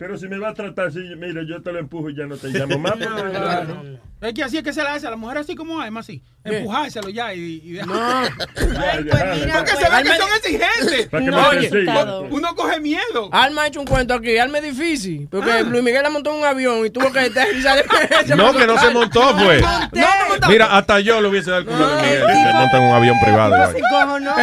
Pero 0.00 0.16
si 0.16 0.28
me 0.28 0.38
va 0.38 0.48
a 0.48 0.54
tratar 0.54 0.86
así, 0.86 0.98
mire, 1.18 1.46
yo 1.46 1.60
te 1.62 1.70
lo 1.70 1.78
empujo 1.78 2.08
y 2.08 2.16
ya 2.16 2.24
no 2.24 2.34
te 2.38 2.48
llamo 2.48 2.78
más. 2.78 2.92
porque- 2.96 3.30
Claro. 3.30 3.82
Es 4.22 4.34
que 4.34 4.42
así 4.42 4.58
es 4.58 4.62
que 4.62 4.74
se 4.74 4.82
la 4.82 4.92
hace 4.94 5.06
a 5.06 5.10
la 5.10 5.16
mujer 5.16 5.38
así 5.38 5.54
como 5.54 5.80
Alma, 5.80 6.00
así. 6.00 6.22
Empujárselo 6.44 7.08
ya 7.08 7.32
y, 7.32 7.62
y 7.64 7.72
dejar. 7.72 7.88
No. 7.88 7.98
Ay, 8.22 9.04
pues 9.10 9.24
mira, 9.40 9.54
Porque 9.56 9.72
pues, 9.72 9.78
se 9.78 9.90
ve 9.90 10.02
que 10.02 10.16
son 10.18 10.28
exigentes. 10.36 11.06
Para 11.08 11.24
que 11.24 11.30
No, 11.30 11.48
oye. 11.48 12.28
Uno 12.30 12.54
coge 12.54 12.80
miedo. 12.80 13.30
Alma 13.32 13.62
ha 13.62 13.66
hecho 13.68 13.80
un 13.80 13.86
cuento 13.86 14.12
aquí, 14.14 14.36
Alma 14.36 14.58
es 14.58 14.64
difícil, 14.64 15.26
porque 15.30 15.50
Ah. 15.50 15.62
Luis 15.62 15.82
Miguel 15.82 16.02
la 16.02 16.10
montó 16.10 16.32
en 16.32 16.40
un 16.40 16.44
avión 16.44 16.84
y 16.84 16.90
tuvo 16.90 17.10
que 17.12 17.20
aterrizar. 17.20 17.82
No, 18.36 18.52
que 18.54 18.66
no 18.66 18.78
se 18.78 18.90
montó, 18.90 19.22
fue. 19.38 19.60
No, 19.60 19.80
no 19.90 20.28
montó. 20.28 20.48
Mira, 20.48 20.76
hasta 20.76 21.00
yo 21.00 21.20
le 21.22 21.28
hubiese 21.28 21.50
dado 21.50 21.62
el 21.62 21.66
culo 21.68 21.84
a 21.86 21.88
Luis 21.92 22.02
Miguel, 22.02 22.22
que 22.26 22.32
se 22.34 22.52
monta 22.54 22.76
en 22.76 22.82
un 22.84 22.94
avión 22.94 23.16
privado. 23.22 23.50
No, 23.50 23.56
igual. 23.56 23.74
si 23.74 23.80
cojo 23.90 24.20
no, 24.20 24.38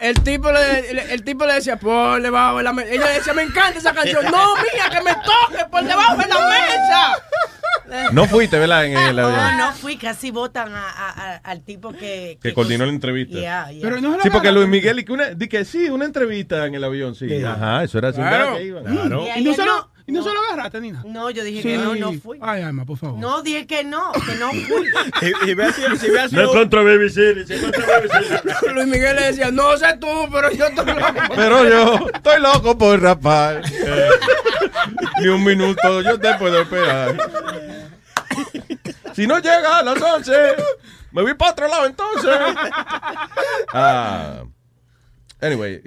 El, 0.00 0.14
no. 0.14 0.22
tipo 0.22 0.52
le, 0.52 0.90
el, 0.90 0.98
el 0.98 1.24
tipo 1.24 1.46
le 1.46 1.54
decía, 1.54 1.76
por 1.78 2.20
debajo 2.20 2.58
de 2.58 2.62
la 2.62 2.72
mesa. 2.74 2.90
Ella 2.92 3.06
le 3.06 3.12
decía, 3.14 3.32
me 3.32 3.42
encanta 3.42 3.78
esa 3.78 3.92
canción. 3.94 4.24
No, 4.26 4.45
mía, 4.54 4.90
que 4.90 5.02
me 5.02 5.14
toque 5.14 5.64
por 5.70 5.82
debajo 5.84 6.16
de 6.16 6.28
la 6.28 6.48
mesa. 6.48 7.22
No 8.12 8.24
fuiste, 8.26 8.58
¿verdad? 8.58 8.84
En 8.86 8.96
el 8.98 9.16
No, 9.16 9.26
avión. 9.28 9.58
no 9.58 9.72
fui, 9.72 9.96
casi 9.96 10.30
votan 10.32 10.74
a, 10.74 10.88
a- 10.90 11.10
a- 11.10 11.36
al 11.36 11.62
tipo 11.62 11.92
que... 11.92 12.36
Que 12.42 12.52
coordinó 12.52 12.84
la 12.84 12.90
entrevista. 12.92 13.38
Yeah, 13.38 13.70
yeah. 13.70 13.80
Pero 13.82 14.00
no 14.00 14.20
Sí, 14.20 14.28
porque. 14.30 14.50
Luis 14.50 14.66
Miguel, 14.68 14.98
y 14.98 15.04
que 15.04 15.12
una, 15.12 15.26
di 15.30 15.48
que 15.48 15.64
sí, 15.64 15.88
una 15.88 16.04
entrevista 16.04 16.66
en 16.66 16.74
el 16.74 16.82
avión, 16.82 17.14
sí. 17.14 17.42
Ajá, 17.44 17.84
eso 17.84 17.98
era 17.98 18.08
así. 18.08 18.18
Claro. 18.18 18.54
¿verdad 18.54 18.56
que 18.58 18.64
iba? 18.64 18.80
Y 19.36 19.40
Y 19.40 19.44
no 19.44 19.88
¿Y 20.08 20.12
no, 20.12 20.22
se 20.22 20.32
lo 20.32 20.40
agarraste, 20.40 20.80
Nina? 20.80 21.02
No, 21.04 21.30
yo 21.30 21.42
dije 21.42 21.62
Sí. 21.62 21.68
que 21.68 21.78
no, 21.78 21.94
no 21.96 22.12
fui. 22.12 22.38
Ay, 22.40 22.62
Alma, 22.62 22.84
por 22.84 22.96
favor. 22.96 23.18
No, 23.18 23.42
dije 23.42 23.66
que 23.66 23.82
no, 23.82 24.12
que 24.12 24.34
no 24.36 24.50
fui. 24.50 24.86
Y, 25.46 25.50
y 25.50 25.54
ve 25.54 25.72
si, 25.72 25.82
si 25.98 26.10
ve 26.10 26.28
si 26.28 26.36
No 26.36 26.42
es 26.42 26.48
contra 26.50 26.82
Baby 26.82 27.10
City, 27.10 27.52
es 27.52 27.60
contra 27.60 27.84
Baby 27.86 28.08
City. 28.08 28.72
Luis 28.72 28.86
Miguel 28.86 29.16
le 29.16 29.22
decía, 29.22 29.50
no 29.50 29.76
sé 29.76 29.96
tú, 30.00 30.06
pero 30.30 30.52
yo 30.52 30.66
estoy 30.66 30.86
loco. 30.86 31.20
Pero 31.34 31.68
yo 31.68 32.06
estoy 32.14 32.40
loco 32.40 32.78
por 32.78 33.00
rapar. 33.02 33.62
Eh, 33.68 34.08
Ni 35.20 35.26
un 35.28 35.42
minuto, 35.42 36.00
yo 36.02 36.20
te 36.20 36.34
puedo 36.34 36.60
esperar. 36.60 37.16
Si 39.14 39.26
no 39.26 39.38
llega 39.38 39.78
a 39.78 39.82
las 39.82 40.00
11, 40.00 40.32
me 41.12 41.22
voy 41.22 41.34
para 41.34 41.50
otro 41.52 41.66
lado 41.68 41.86
entonces. 41.86 42.30
Ah, 43.72 44.42
anyway, 45.40 45.80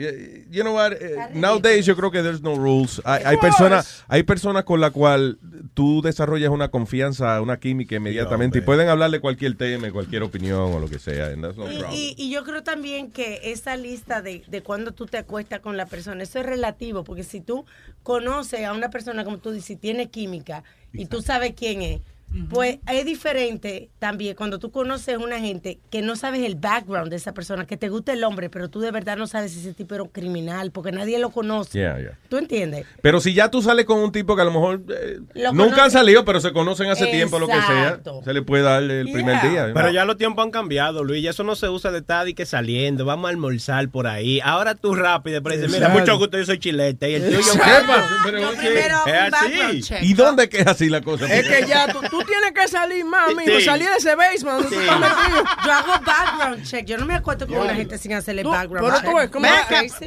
you 0.52 0.62
know 0.64 0.74
what? 0.76 0.94
eh, 0.94 1.16
Nowadays 1.34 1.86
yo 1.86 1.96
creo 1.96 2.12
que 2.12 2.22
there's 2.22 2.42
no 2.42 2.56
rules. 2.56 3.02
Hay, 3.06 3.24
hay 3.26 3.38
personas, 3.38 4.04
hay 4.08 4.24
personas 4.24 4.64
con 4.64 4.80
la 4.80 4.92
cual 4.92 5.38
tú 5.74 6.02
desarrollas 6.02 6.50
una 6.50 6.70
confianza, 6.70 7.42
una 7.42 7.60
química 7.60 7.96
inmediatamente 7.96 8.60
y 8.60 8.62
pueden 8.62 8.90
hablar 8.90 9.12
de 9.12 9.20
cualquier 9.20 9.56
tema, 9.58 9.92
cualquier 9.92 10.24
opinión 10.24 10.74
o 10.74 10.80
lo 10.80 10.88
que 10.88 11.00
sea. 11.00 11.28
and 11.28 11.44
that's 11.44 11.58
no 11.58 11.72
Y, 11.72 11.78
y- 11.92 12.16
y 12.18 12.30
yo 12.32 12.44
creo 12.44 12.64
también 12.64 13.12
que 13.12 13.40
esa 13.52 13.76
lista 13.76 14.22
de, 14.22 14.44
de 14.48 14.62
cuando 14.62 14.92
tú 14.92 15.06
te 15.06 15.18
acuestas 15.18 15.60
con 15.60 15.78
la 15.78 15.86
persona, 15.86 16.24
eso 16.24 16.40
es 16.40 16.46
relativo, 16.46 17.04
porque 17.04 17.24
si 17.24 17.42
tú 17.42 17.66
conoces 18.04 18.66
a 18.66 18.74
una 18.74 18.90
persona, 18.90 19.24
como 19.24 19.38
tú 19.40 19.52
dices, 19.52 19.72
y 19.72 19.76
tiene 19.76 20.10
química, 20.10 20.64
y 20.94 21.06
tú 21.06 21.22
sabes 21.22 21.54
quién 21.56 21.82
es, 21.82 22.02
pues 22.50 22.78
es 22.88 23.06
diferente 23.06 23.90
también 24.00 24.36
cuando 24.36 24.60
tú 24.60 24.72
conoces 24.72 25.16
a 25.16 25.18
una 25.20 25.40
gente 25.40 25.80
que 25.90 26.02
no 26.02 26.16
sabes 26.16 26.44
el 26.44 26.56
background 26.56 27.10
de 27.10 27.16
esa 27.16 27.34
persona, 27.34 27.66
que 27.66 27.76
te 27.78 27.90
gusta 27.90 28.14
el 28.14 28.24
hombre, 28.24 28.50
pero 28.50 28.70
tú 28.70 28.80
de 28.80 28.92
verdad 28.92 29.18
no 29.18 29.26
sabes 29.28 29.52
si 29.52 29.60
ese 29.60 29.74
tipo 29.74 29.96
era 29.96 30.04
un 30.04 30.10
criminal, 30.10 30.72
porque 30.72 30.92
nadie 30.92 31.18
lo 31.20 31.32
conoce. 31.32 31.80
Yeah, 31.80 32.00
yeah. 32.00 32.18
¿Tú 32.30 32.38
entiendes? 32.38 32.86
Pero 33.02 33.20
si 33.20 33.34
ya 33.34 33.50
tú 33.50 33.62
sales 33.62 33.86
con 33.86 34.00
un 34.00 34.12
tipo 34.12 34.36
que 34.36 34.42
a 34.44 34.46
lo 34.46 34.52
mejor 34.52 34.84
eh, 34.90 35.20
Lo 35.34 35.54
nunca 35.54 35.76
conoce- 35.78 35.82
han 35.82 35.92
salido, 35.92 36.26
pero 36.26 36.40
se 36.40 36.54
conocen 36.54 36.90
hace 36.90 37.08
tiempo, 37.08 37.40
lo 37.40 37.48
que 37.48 37.54
sea, 37.54 38.00
se 38.24 38.34
le 38.34 38.42
puede 38.44 38.64
dar 38.64 38.84
el 38.84 39.12
primer 39.12 39.42
día. 39.50 39.72
Pero 39.74 39.92
ya 39.92 40.06
los 40.06 40.18
tiempos 40.18 40.46
han 40.46 40.52
cambiado, 40.52 41.04
Luis. 41.04 41.24
Ya 41.24 41.32
eso 41.32 41.44
no 41.44 41.56
se 41.56 41.68
usa 41.70 41.92
de 41.92 42.00
estar 42.00 42.28
y 42.28 42.34
que 42.36 42.46
saliendo. 42.46 43.06
Vamos 43.06 43.28
a 43.28 43.30
almorzar 43.32 43.90
por 43.90 44.08
ahí. 44.08 44.40
Ahora 44.44 44.76
tú 44.76 44.94
rápido. 44.96 45.36
Después 45.36 45.60
dices, 45.62 45.72
mira, 45.74 45.90
mucho 45.90 46.18
gusto, 46.18 46.38
yo 46.38 46.46
soy 46.46 46.60
chilete. 46.60 47.10
Y 47.12 47.16
el 47.16 47.24
tuyo. 47.26 47.38
¿qué 47.54 47.60
pasa? 47.88 48.10
Pero, 48.24 48.40
Yo 48.40 48.52
¿qué? 48.52 48.58
primero 48.58 48.98
Es 49.08 49.34
así. 49.34 49.82
check. 49.82 50.04
¿Y 50.04 50.14
dónde 50.14 50.44
es 50.44 50.50
que 50.50 50.60
es 50.60 50.68
así 50.68 50.90
la 50.90 51.02
cosa? 51.02 51.26
Es 51.34 51.48
que 51.48 51.66
ya 51.68 51.88
tú, 51.92 52.00
tú 52.10 52.19
tienes 52.26 52.52
que 52.54 52.68
salir 52.68 53.06
más. 53.06 53.30
Sí. 53.46 53.62
Salir 53.66 53.88
de 53.90 53.96
ese 53.98 54.16
basement. 54.16 54.62
donde 54.62 54.76
tú 54.76 54.82
estás 54.82 55.00
metido. 55.00 55.44
Yo 55.66 55.72
hago 55.74 55.94
background 56.06 56.64
check. 56.66 56.86
Yo 56.86 56.98
no 56.98 57.06
me 57.06 57.16
acuerdo 57.16 57.48
con 57.48 57.58
una 57.58 57.76
gente 57.76 57.98
sin 57.98 58.14
hacerle 58.14 58.44
background 58.44 58.88
pero 58.88 59.02
check. 59.02 59.10
tú 59.12 59.18
ves, 59.18 59.30
¿cómo 59.30 59.48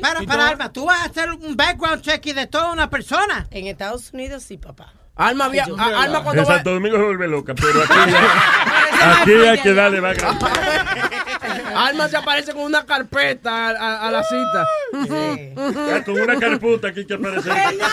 para, 0.00 0.20
para, 0.26 0.49
Alma, 0.49 0.73
tú 0.73 0.84
vas 0.86 1.00
a 1.00 1.05
hacer 1.07 1.31
un 1.31 1.57
background 1.57 2.02
check 2.02 2.24
y 2.26 2.32
de 2.32 2.47
toda 2.47 2.73
una 2.73 2.89
persona. 2.91 3.47
En 3.50 3.66
Estados 3.66 4.12
Unidos 4.12 4.42
sí, 4.42 4.57
papá. 4.58 4.92
Alma, 5.15 5.49
via- 5.50 5.66
a- 5.78 6.02
Alma 6.05 6.23
cuando 6.23 6.41
En 6.42 6.49
va... 6.49 6.55
Santo 6.55 6.70
Domingo 6.73 6.97
se 6.97 7.02
vuelve 7.02 7.28
loca, 7.28 7.55
pero 7.55 7.82
aquí, 7.82 7.92
ya- 8.10 9.20
aquí 9.20 9.32
hay 9.32 9.58
que 9.60 9.74
darle 9.74 10.00
background. 10.00 10.42
Alma 11.76 12.08
se 12.08 12.16
aparece 12.16 12.52
con 12.55 12.62
una 12.62 12.86
carpeta 12.86 13.68
a, 13.68 13.70
a- 13.73 14.08
a 14.08 14.10
la 14.10 14.23
cita. 14.24 14.66
Ya, 15.89 16.02
con 16.05 16.18
una 16.18 16.39
carputa 16.39 16.89
aquí 16.89 17.05
que 17.07 17.12
aparece. 17.15 17.50
No, 17.50 17.86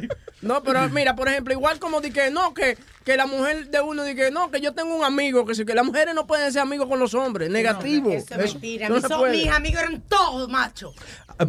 pero 0.62 0.88
mira, 0.90 1.14
por 1.14 1.28
ejemplo, 1.28 1.52
igual 1.52 1.78
como 1.78 2.00
di 2.00 2.10
que 2.10 2.30
no, 2.30 2.54
que, 2.54 2.78
que 3.04 3.16
la 3.16 3.26
mujer 3.26 3.68
de 3.68 3.80
uno 3.80 4.04
di 4.04 4.14
que 4.14 4.30
no, 4.30 4.50
que 4.50 4.60
yo 4.60 4.72
tengo 4.72 4.94
un 4.96 5.04
amigo, 5.04 5.44
que, 5.44 5.54
sí, 5.54 5.64
que 5.66 5.74
las 5.74 5.84
mujeres 5.84 6.14
no 6.14 6.26
pueden 6.26 6.50
ser 6.52 6.62
amigos 6.62 6.88
con 6.88 6.98
los 6.98 7.12
hombres, 7.14 7.50
negativo. 7.50 8.10
Eso 8.10 8.34
es 8.40 8.52
mentira. 8.54 8.88
no 8.88 8.94
Mis, 8.94 9.02
se 9.02 9.08
so- 9.08 9.18
puede. 9.18 9.36
mis 9.36 9.48
amigos 9.48 9.80
eran 9.82 10.00
todos 10.08 10.48
machos. 10.48 10.94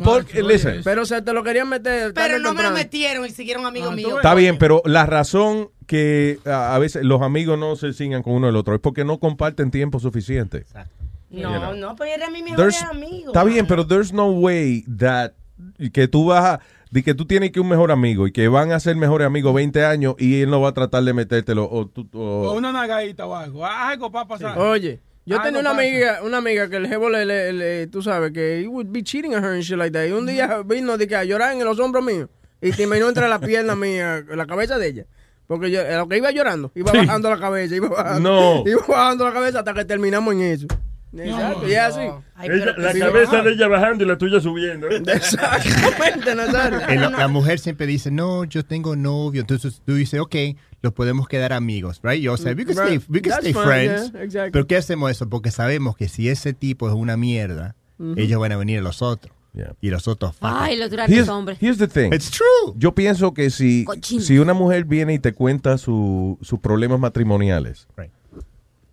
Porque, 0.04 0.42
listen, 0.42 0.82
Pero 0.84 1.06
se 1.06 1.22
te 1.22 1.34
lo 1.34 1.44
querían 1.44 1.68
meter. 1.68 2.14
Pero 2.14 2.40
no 2.40 2.54
me 2.54 2.64
lo 2.64 2.72
metieron 2.72 3.26
y 3.26 3.30
siguieron 3.30 3.66
amigos 3.66 3.94
míos. 3.94 4.14
está 4.16 4.34
bien, 4.36 4.58
pero 4.58 4.82
la 4.86 5.06
razón 5.06 5.70
que 5.88 6.40
a 6.46 6.76
a 6.76 6.80
veces 6.80 7.04
los 7.04 7.22
amigos 7.22 7.60
no 7.60 7.76
se 7.76 7.92
sigan 7.92 8.24
con 8.24 8.34
uno 8.34 8.48
el 8.48 8.56
otro 8.56 8.74
es 8.76 8.80
porque 8.82 9.04
no 9.04 9.20
comparten 9.20 9.70
tiempo 9.72 10.00
suficiente. 10.00 10.66
No, 11.30 11.40
You 11.54 11.60
know. 11.60 11.76
no, 11.76 11.96
pues 11.96 12.12
era 12.14 12.30
mi 12.30 12.42
mejor 12.44 12.72
amigo. 12.90 13.28
Está 13.28 13.44
bien, 13.46 13.66
pero 13.68 13.86
there's 13.88 14.12
no 14.14 14.28
way 14.32 14.84
that 14.98 15.32
que 15.94 16.08
tú 16.08 16.26
vas 16.28 16.44
a 16.46 16.60
de 16.92 17.04
que 17.04 17.14
tú 17.16 17.26
tienes 17.26 17.52
que 17.52 17.60
un 17.60 17.70
mejor 17.70 17.92
amigo 17.92 18.28
y 18.28 18.32
que 18.32 18.48
van 18.50 18.72
a 18.72 18.80
ser 18.80 18.96
mejores 18.98 19.26
amigos 19.26 19.54
20 19.56 19.84
años 19.86 20.16
y 20.20 20.42
él 20.42 20.50
no 20.50 20.62
va 20.62 20.70
a 20.70 20.74
tratar 20.74 21.04
de 21.04 21.14
metértelo 21.14 21.68
o 21.72 21.88
tú 21.88 22.08
o- 22.14 22.50
O 22.50 22.54
una 22.54 22.72
nagadita 22.72 23.26
o 23.26 23.36
algo. 23.36 23.66
Algo 23.66 24.12
va 24.12 24.22
a 24.22 24.28
pasar. 24.28 24.58
Oye, 24.60 25.00
yo 25.26 25.36
Algo 25.38 25.46
tenía 25.46 25.62
una 25.62 25.70
pasa. 25.72 25.82
amiga, 25.82 26.20
una 26.24 26.38
amiga 26.38 26.70
que 26.70 26.76
el 26.76 26.88
jevo 26.88 27.10
le, 27.10 27.26
le- 27.26 27.54
le- 27.54 27.88
tú 27.88 28.02
sabes, 28.02 28.32
que 28.34 28.60
he 28.62 28.68
would 28.68 28.88
be 28.90 29.02
cheating 29.04 29.34
on 29.34 29.44
her 29.44 29.52
and 29.52 29.62
shit 29.64 29.78
like 29.78 29.92
that. 29.92 30.06
Y 30.06 30.12
un 30.12 30.26
día 30.26 30.62
vino 30.66 30.98
de 30.98 31.08
que 31.08 31.16
a 31.16 31.24
llorar 31.24 31.54
en 31.56 31.64
los 31.64 31.80
hombros 31.80 32.04
míos. 32.04 32.28
Y 32.62 32.72
te 32.72 32.84
imaginó 32.84 33.08
entre 33.08 33.28
la 33.28 33.40
pierna 33.40 33.76
mía, 33.76 34.24
la 34.36 34.46
cabeza 34.46 34.78
de 34.78 34.88
ella. 34.88 35.06
Porque 35.48 35.72
yo, 35.72 35.82
lo 35.98 36.08
que 36.08 36.18
iba 36.18 36.30
llorando, 36.32 36.72
iba 36.76 36.92
Sí. 36.92 36.98
bajando 37.00 37.30
la 37.30 37.40
cabeza, 37.40 37.76
iba 37.76 37.90
bajando. 37.90 38.30
No. 38.64 38.70
Iba 38.70 38.82
bajando 38.88 39.26
la 39.26 39.34
cabeza 39.34 39.60
hasta 39.60 39.74
que 39.74 39.84
terminamos 39.86 40.34
en 40.36 40.42
eso. 40.42 40.68
Exacto, 41.18 41.68
y 41.68 41.72
es 41.74 41.80
así. 41.80 42.00
Ella- 42.44 42.74
la 42.78 42.94
cabeza 42.94 43.42
de 43.42 43.52
ella 43.54 43.68
bajando 43.68 44.04
y 44.04 44.08
la 44.08 44.18
tuya 44.18 44.40
subiendo. 44.40 44.88
¿eh? 44.90 45.02
Exactamente, 45.08 46.36
Nazario. 46.36 46.80
La, 46.80 47.10
la 47.10 47.28
mujer 47.28 47.60
siempre 47.60 47.86
dice, 47.88 48.12
no, 48.12 48.44
yo 48.46 48.64
tengo 48.64 48.96
novio. 48.96 49.42
Entonces 49.42 49.82
tú 49.86 49.96
dices, 49.96 50.20
ok, 50.20 50.36
los 50.82 50.94
podemos 50.94 51.28
quedar 51.28 51.54
amigos, 51.54 52.00
right? 52.04 52.22
Yo 52.22 52.38
sé, 52.38 52.54
we 52.54 52.66
can 52.66 52.78
stay, 52.78 53.00
we 53.10 53.22
can 53.22 53.34
stay 53.34 53.54
fine, 53.54 53.66
friends. 53.66 54.12
yeah, 54.14 54.24
exactly. 54.24 54.52
Pero 54.52 54.68
¿qué 54.68 54.78
hacemos 54.78 55.12
eso? 55.12 55.28
Porque 55.30 55.52
sabemos 55.52 55.96
que 55.98 56.08
si 56.08 56.30
ese 56.30 56.54
tipo 56.54 56.88
es 56.88 56.96
una 56.96 57.18
mierda, 57.18 57.76
ellos 58.16 58.40
van 58.40 58.52
a 58.54 58.58
venir 58.58 58.80
a 58.80 58.82
los 58.82 59.02
otros. 59.02 59.36
Y 59.82 59.90
los 59.90 60.08
otros, 60.08 60.34
Ay, 60.40 60.78
los 60.78 60.90
grandes 60.90 61.14
Here's, 61.14 61.28
hombres. 61.30 61.58
here's 61.62 61.78
the 61.78 61.88
thing. 61.90 62.14
It's 62.14 62.32
true. 62.32 62.74
Yo 62.78 62.96
pienso 62.96 63.34
que 63.34 63.50
si, 63.50 63.86
si 64.02 64.40
una 64.40 64.54
mujer 64.54 64.86
viene 64.86 65.14
y 65.14 65.20
te 65.20 65.34
cuenta 65.34 65.78
su- 65.78 66.40
sus 66.42 66.58
problemas 66.62 67.02
matrimoniales, 67.02 67.86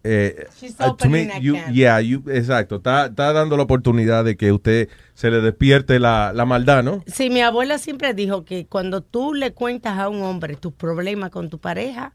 eh, 0.04 0.46
uh, 0.80 0.96
to 0.96 1.08
me, 1.08 1.28
you- 1.40 1.54
yeah, 1.72 2.00
you- 2.00 2.22
exacto, 2.30 2.76
está, 2.76 3.06
está 3.06 3.32
dando 3.32 3.56
la 3.56 3.64
oportunidad 3.64 4.24
de 4.24 4.36
que 4.36 4.52
usted 4.52 4.88
se 5.14 5.30
le 5.30 5.40
despierte 5.40 5.98
la, 5.98 6.32
la 6.32 6.44
maldad, 6.44 6.82
¿no? 6.82 7.02
Sí, 7.06 7.30
mi 7.30 7.40
abuela 7.40 7.78
siempre 7.78 8.14
dijo 8.14 8.44
que 8.44 8.66
cuando 8.66 9.02
tú 9.02 9.34
le 9.34 9.52
cuentas 9.52 9.98
a 9.98 10.08
un 10.08 10.22
hombre 10.22 10.56
tus 10.56 10.72
problemas 10.72 11.30
con 11.30 11.50
tu 11.50 11.58
pareja, 11.58 12.12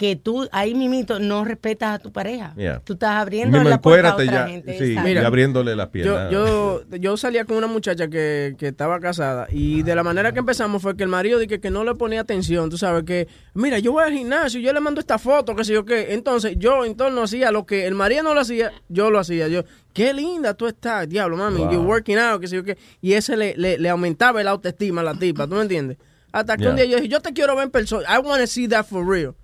que 0.00 0.16
tú 0.16 0.48
ahí 0.50 0.74
mimito 0.74 1.18
no 1.18 1.44
respetas 1.44 1.96
a 1.96 1.98
tu 1.98 2.10
pareja. 2.10 2.54
Yeah. 2.56 2.80
Tú 2.82 2.94
estás 2.94 3.16
abriendo 3.16 3.58
Mismo 3.58 3.68
la 3.68 3.82
puerta 3.82 4.08
a 4.08 4.14
otra 4.14 4.24
ya, 4.24 4.48
gente. 4.48 4.78
sí, 4.78 4.92
exacto. 4.92 5.10
y 5.10 5.16
abriéndole 5.18 5.76
las 5.76 5.88
piernas. 5.90 6.32
yo, 6.32 6.80
yo 6.98 7.18
salía 7.18 7.44
con 7.44 7.58
una 7.58 7.66
muchacha 7.66 8.08
que, 8.08 8.54
que 8.56 8.68
estaba 8.68 8.98
casada 8.98 9.46
y 9.50 9.82
de 9.82 9.94
la 9.94 10.02
manera 10.02 10.32
que 10.32 10.38
empezamos 10.38 10.80
fue 10.80 10.96
que 10.96 11.02
el 11.02 11.10
marido 11.10 11.38
dije 11.38 11.60
que 11.60 11.68
no 11.70 11.84
le 11.84 11.94
ponía 11.96 12.22
atención, 12.22 12.70
tú 12.70 12.78
sabes 12.78 13.04
que, 13.04 13.28
mira, 13.52 13.78
yo 13.78 13.92
voy 13.92 14.04
al 14.04 14.12
gimnasio, 14.14 14.58
yo 14.58 14.72
le 14.72 14.80
mando 14.80 15.00
esta 15.00 15.18
foto, 15.18 15.54
que 15.54 15.64
sé 15.64 15.74
yo 15.74 15.84
qué, 15.84 16.14
entonces 16.14 16.54
yo 16.56 16.86
en 16.86 16.96
torno 16.96 17.22
hacía 17.24 17.50
lo 17.50 17.66
que 17.66 17.86
el 17.86 17.94
marido 17.94 18.22
no 18.22 18.32
lo 18.32 18.40
hacía, 18.40 18.72
yo 18.88 19.10
lo 19.10 19.18
hacía, 19.18 19.48
yo, 19.48 19.64
qué 19.92 20.14
linda 20.14 20.54
tú 20.54 20.66
estás, 20.66 21.10
diablo, 21.10 21.36
mami, 21.36 21.58
Wow. 21.58 21.72
you 21.72 21.80
working 21.82 22.16
out, 22.16 22.40
que 22.40 22.48
sé 22.48 22.56
yo 22.56 22.64
qué, 22.64 22.78
y 23.02 23.12
ese 23.12 23.36
le, 23.36 23.54
le, 23.58 23.76
le 23.76 23.88
aumentaba 23.90 24.40
el 24.40 24.48
autoestima 24.48 25.02
a 25.02 25.04
la 25.04 25.14
tipa, 25.14 25.46
¿tú 25.46 25.56
me 25.56 25.60
entiendes? 25.60 25.98
Hasta 26.32 26.56
que 26.56 26.66
un 26.68 26.76
día 26.76 26.86
yo 26.86 26.96
dije, 26.96 27.08
yo 27.08 27.20
te 27.20 27.34
quiero 27.34 27.54
ver 27.54 27.64
en 27.64 27.70
persona, 27.70 28.06
I 28.08 28.18
want 28.24 28.40
to 28.40 28.46
see 28.46 28.66
that 28.68 28.86
for 28.86 29.06
real. 29.06 29.34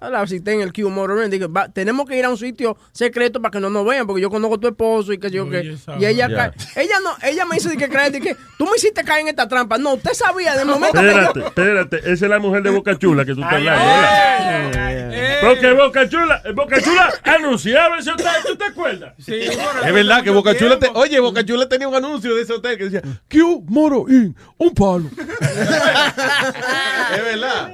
La 0.00 0.26
cité 0.26 0.52
en 0.52 0.60
el 0.60 0.72
Q 0.72 0.90
Motor 0.90 1.28
dije, 1.30 1.46
"Va, 1.46 1.68
tenemos 1.68 2.06
que 2.06 2.18
ir 2.18 2.24
a 2.24 2.28
un 2.30 2.36
sitio 2.36 2.76
secreto 2.92 3.40
para 3.40 3.52
que 3.52 3.60
no 3.60 3.70
nos 3.70 3.86
vean, 3.86 4.06
porque 4.06 4.20
yo 4.20 4.28
conozco 4.28 4.56
a 4.56 4.58
tu 4.58 4.66
esposo 4.68 5.12
y 5.12 5.18
que 5.18 5.30
yo 5.30 5.48
que. 5.48 5.76
Y 5.98 6.04
ella 6.04 6.28
Ya. 6.28 6.36
ca- 6.36 6.52
ella 6.76 6.96
no, 7.02 7.10
ella 7.22 7.44
me 7.46 7.56
hizo 7.56 7.68
de 7.70 7.76
que 7.76 7.88
creer 7.88 8.10
de 8.12 8.20
que 8.20 8.36
tú 8.58 8.64
me 8.66 8.72
hiciste 8.76 9.02
caer 9.04 9.20
en 9.22 9.28
esta 9.28 9.46
trampa. 9.48 9.78
No, 9.78 9.94
usted 9.94 10.12
sabía 10.12 10.56
de 10.56 10.64
momento 10.64 11.00
que 11.00 11.06
Espérate, 11.08 11.40
yo- 11.40 11.46
espérate. 11.46 11.96
Esa 11.98 12.12
es 12.12 12.22
la 12.30 12.38
mujer 12.38 12.62
de 12.64 12.70
Boca 12.70 12.98
Chula 12.98 13.24
que 13.24 13.34
tú 13.34 13.40
estás 13.40 13.54
hablando. 13.54 13.84
¿verdad? 13.84 15.40
Porque 15.42 15.72
Boca 15.72 16.08
Chula, 16.08 16.42
Boca 16.54 16.80
Chula 16.82 17.14
anunciaba 17.22 17.98
ese 17.98 18.10
hotel, 18.10 18.26
¿tú 18.46 18.56
te 18.56 18.64
acuerdas? 18.64 19.14
Es 19.26 19.92
verdad 19.94 20.22
que 20.24 20.30
Boca 20.30 20.56
Chula, 20.56 20.78
te- 20.78 20.90
oye, 20.94 21.20
Boca 21.20 21.44
Chula 21.44 21.68
tenía 21.68 21.86
un 21.88 21.94
anuncio 21.94 22.34
de 22.34 22.42
ese 22.42 22.52
hotel 22.52 22.76
que 22.78 22.84
decía, 22.90 23.02
Q 23.30 23.64
Moro 23.68 24.06
Inn, 24.08 24.34
un 24.58 24.74
palo. 24.74 25.08
es 25.40 27.24
verdad. 27.24 27.72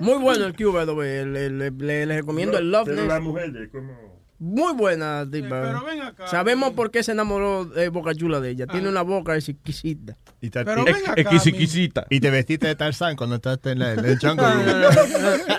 Muy 0.00 0.18
bueno 0.18 0.46
el 0.46 0.54
way. 0.94 1.24
Le, 1.24 1.50
le- 1.50 1.70
le- 1.70 2.06
les 2.06 2.16
recomiendo 2.16 2.58
el 2.58 2.70
Love 2.70 2.86
Pero 2.86 3.06
la 3.06 3.20
mujer 3.20 3.52
de 3.52 3.68
como... 3.70 4.09
Muy 4.42 4.72
buena 4.72 5.26
tipa. 5.30 5.82
Sabemos 6.26 6.72
por 6.72 6.90
qué 6.90 7.02
se 7.02 7.12
enamoró 7.12 7.66
de 7.66 7.90
Boca 7.90 8.14
Chula 8.14 8.40
de 8.40 8.48
ella. 8.50 8.66
Tiene 8.66 8.88
una 8.88 9.02
boca 9.02 9.36
exquisita. 9.36 10.16
Y 10.40 10.48
te, 10.48 10.64
Pero 10.64 10.80
y- 10.80 10.84
ven 10.86 10.96
acá, 11.06 11.14
Exquisita. 11.20 12.06
y 12.08 12.20
te 12.20 12.30
vestiste 12.30 12.66
de 12.66 12.74
Tarzán 12.74 13.16
cuando 13.16 13.36
estás 13.36 13.58
en 13.64 13.78
la- 13.80 13.92
en 13.92 14.04
el 14.06 14.18
jungle 14.18 14.46
room. 14.54 14.94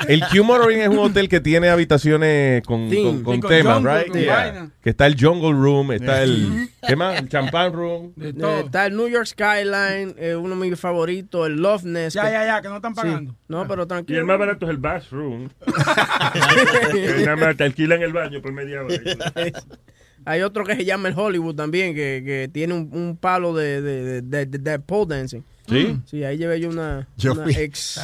El 0.07 0.21
Q 0.27 0.43
Motor 0.43 0.71
Inn 0.71 0.79
es 0.81 0.87
un 0.89 0.97
hotel 0.97 1.29
que 1.29 1.39
tiene 1.39 1.69
habitaciones 1.69 2.63
con, 2.63 2.89
Theme. 2.89 3.03
con, 3.03 3.23
con 3.23 3.35
Sí, 3.35 3.41
con 3.41 3.49
temas, 3.51 3.75
jungle 3.75 3.93
right? 3.99 4.07
room, 4.07 4.23
Yeah. 4.23 4.35
vaina. 4.35 4.71
Que 4.81 4.89
está 4.89 5.05
el 5.05 5.15
Jungle 5.23 5.51
Room, 5.51 5.91
está 5.91 6.23
el, 6.23 6.67
¿qué 6.87 6.95
más? 6.95 7.19
El 7.19 7.29
Champagne 7.29 7.69
Room. 7.69 8.13
Eh, 8.19 8.33
está 8.65 8.87
el 8.87 8.97
New 8.97 9.07
York 9.07 9.27
Skyline, 9.27 10.15
eh, 10.17 10.35
uno 10.35 10.55
de 10.59 10.69
mis 10.69 10.79
favoritos, 10.79 11.45
el 11.45 11.57
Love 11.61 11.83
Nest. 11.83 12.15
Ya, 12.15 12.23
que- 12.25 12.31
ya, 12.31 12.45
ya, 12.47 12.61
que 12.63 12.67
no 12.69 12.77
están 12.77 12.95
Sí. 12.95 13.01
pagando. 13.01 13.35
No, 13.47 13.67
pero 13.67 13.83
Y 13.83 13.87
tranquilo. 13.87 14.19
el 14.19 14.25
más 14.25 14.39
barato 14.39 14.65
es 14.65 14.71
el 14.71 14.77
bathroom. 14.77 15.49
Que 16.91 17.23
Nada 17.25 17.35
más 17.35 17.55
te 17.57 17.63
alquilan 17.63 18.01
el 18.01 18.11
baño 18.13 18.41
por 18.41 18.51
media 18.51 18.70
Hay 20.25 20.41
otro 20.41 20.63
que 20.63 20.75
se 20.75 20.85
llama 20.85 21.07
el 21.09 21.17
Hollywood 21.17 21.55
también, 21.55 21.95
que, 21.95 22.21
que 22.23 22.49
tiene 22.53 22.75
un, 22.75 22.89
un 22.93 23.17
palo 23.17 23.55
de, 23.55 23.81
de, 23.81 24.21
de, 24.21 24.45
de- 24.45 24.57
de 24.59 24.79
pole 24.79 25.15
dancing. 25.15 25.41
¿Sí? 25.67 25.99
Sí, 26.05 26.23
ahí 26.23 26.37
llevé 26.37 26.59
yo 26.59 26.69
una, 26.69 27.07
Yo 27.17 27.31
una 27.33 27.43
fui. 27.43 27.55
ex. 27.55 27.99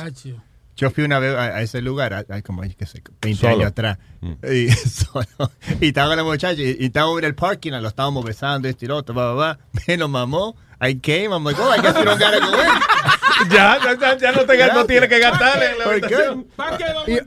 Yo 0.75 0.89
fui 0.91 1.03
una 1.03 1.19
vez 1.19 1.35
a, 1.35 1.43
a 1.57 1.61
ese 1.61 1.81
lugar, 1.81 2.13
a- 2.13 2.25
a 2.29 2.41
como, 2.41 2.61
qué 2.63 2.85
sé, 2.87 3.03
20 3.21 3.39
Solo. 3.39 3.53
años 3.55 3.67
atrás. 3.67 3.97
Y, 4.51 4.69
solo. 4.71 5.27
y 5.79 5.87
estaba 5.89 6.09
con 6.09 6.17
la 6.17 6.23
muchacha 6.23 6.59
y, 6.61 6.77
y 6.79 6.85
estábamos 6.85 7.19
en 7.19 7.25
el 7.25 7.35
parking, 7.35 7.71
lo 7.73 7.87
estábamos 7.87 8.25
besando, 8.25 8.67
este 8.67 8.85
y 8.85 8.87
lo 8.87 8.97
otro, 8.97 9.13
bla, 9.13 9.33
bla, 9.33 9.35
bla. 9.35 9.59
Me 9.87 9.97
lo 9.97 10.07
mamó. 10.07 10.55
I 10.81 10.95
came, 10.99 11.29
I'm 11.33 11.43
like, 11.43 11.59
oh, 11.61 11.71
I 11.71 11.81
guess 11.81 11.95
we 11.95 12.03
don't 12.03 12.19
gotta 12.19 12.39
go 12.39 12.51
in. 12.51 12.69
ya, 13.51 13.77
ya, 13.99 14.17
ya 14.17 14.31
no, 14.31 14.45
te, 14.45 14.57
no 14.73 14.85
tiene 14.85 15.07
que 15.07 15.19
gastarle 15.19 15.71
en 15.71 15.77
la 15.77 15.83
¿Por 15.83 15.93
habitación. 15.93 16.47
Y- 17.07 17.17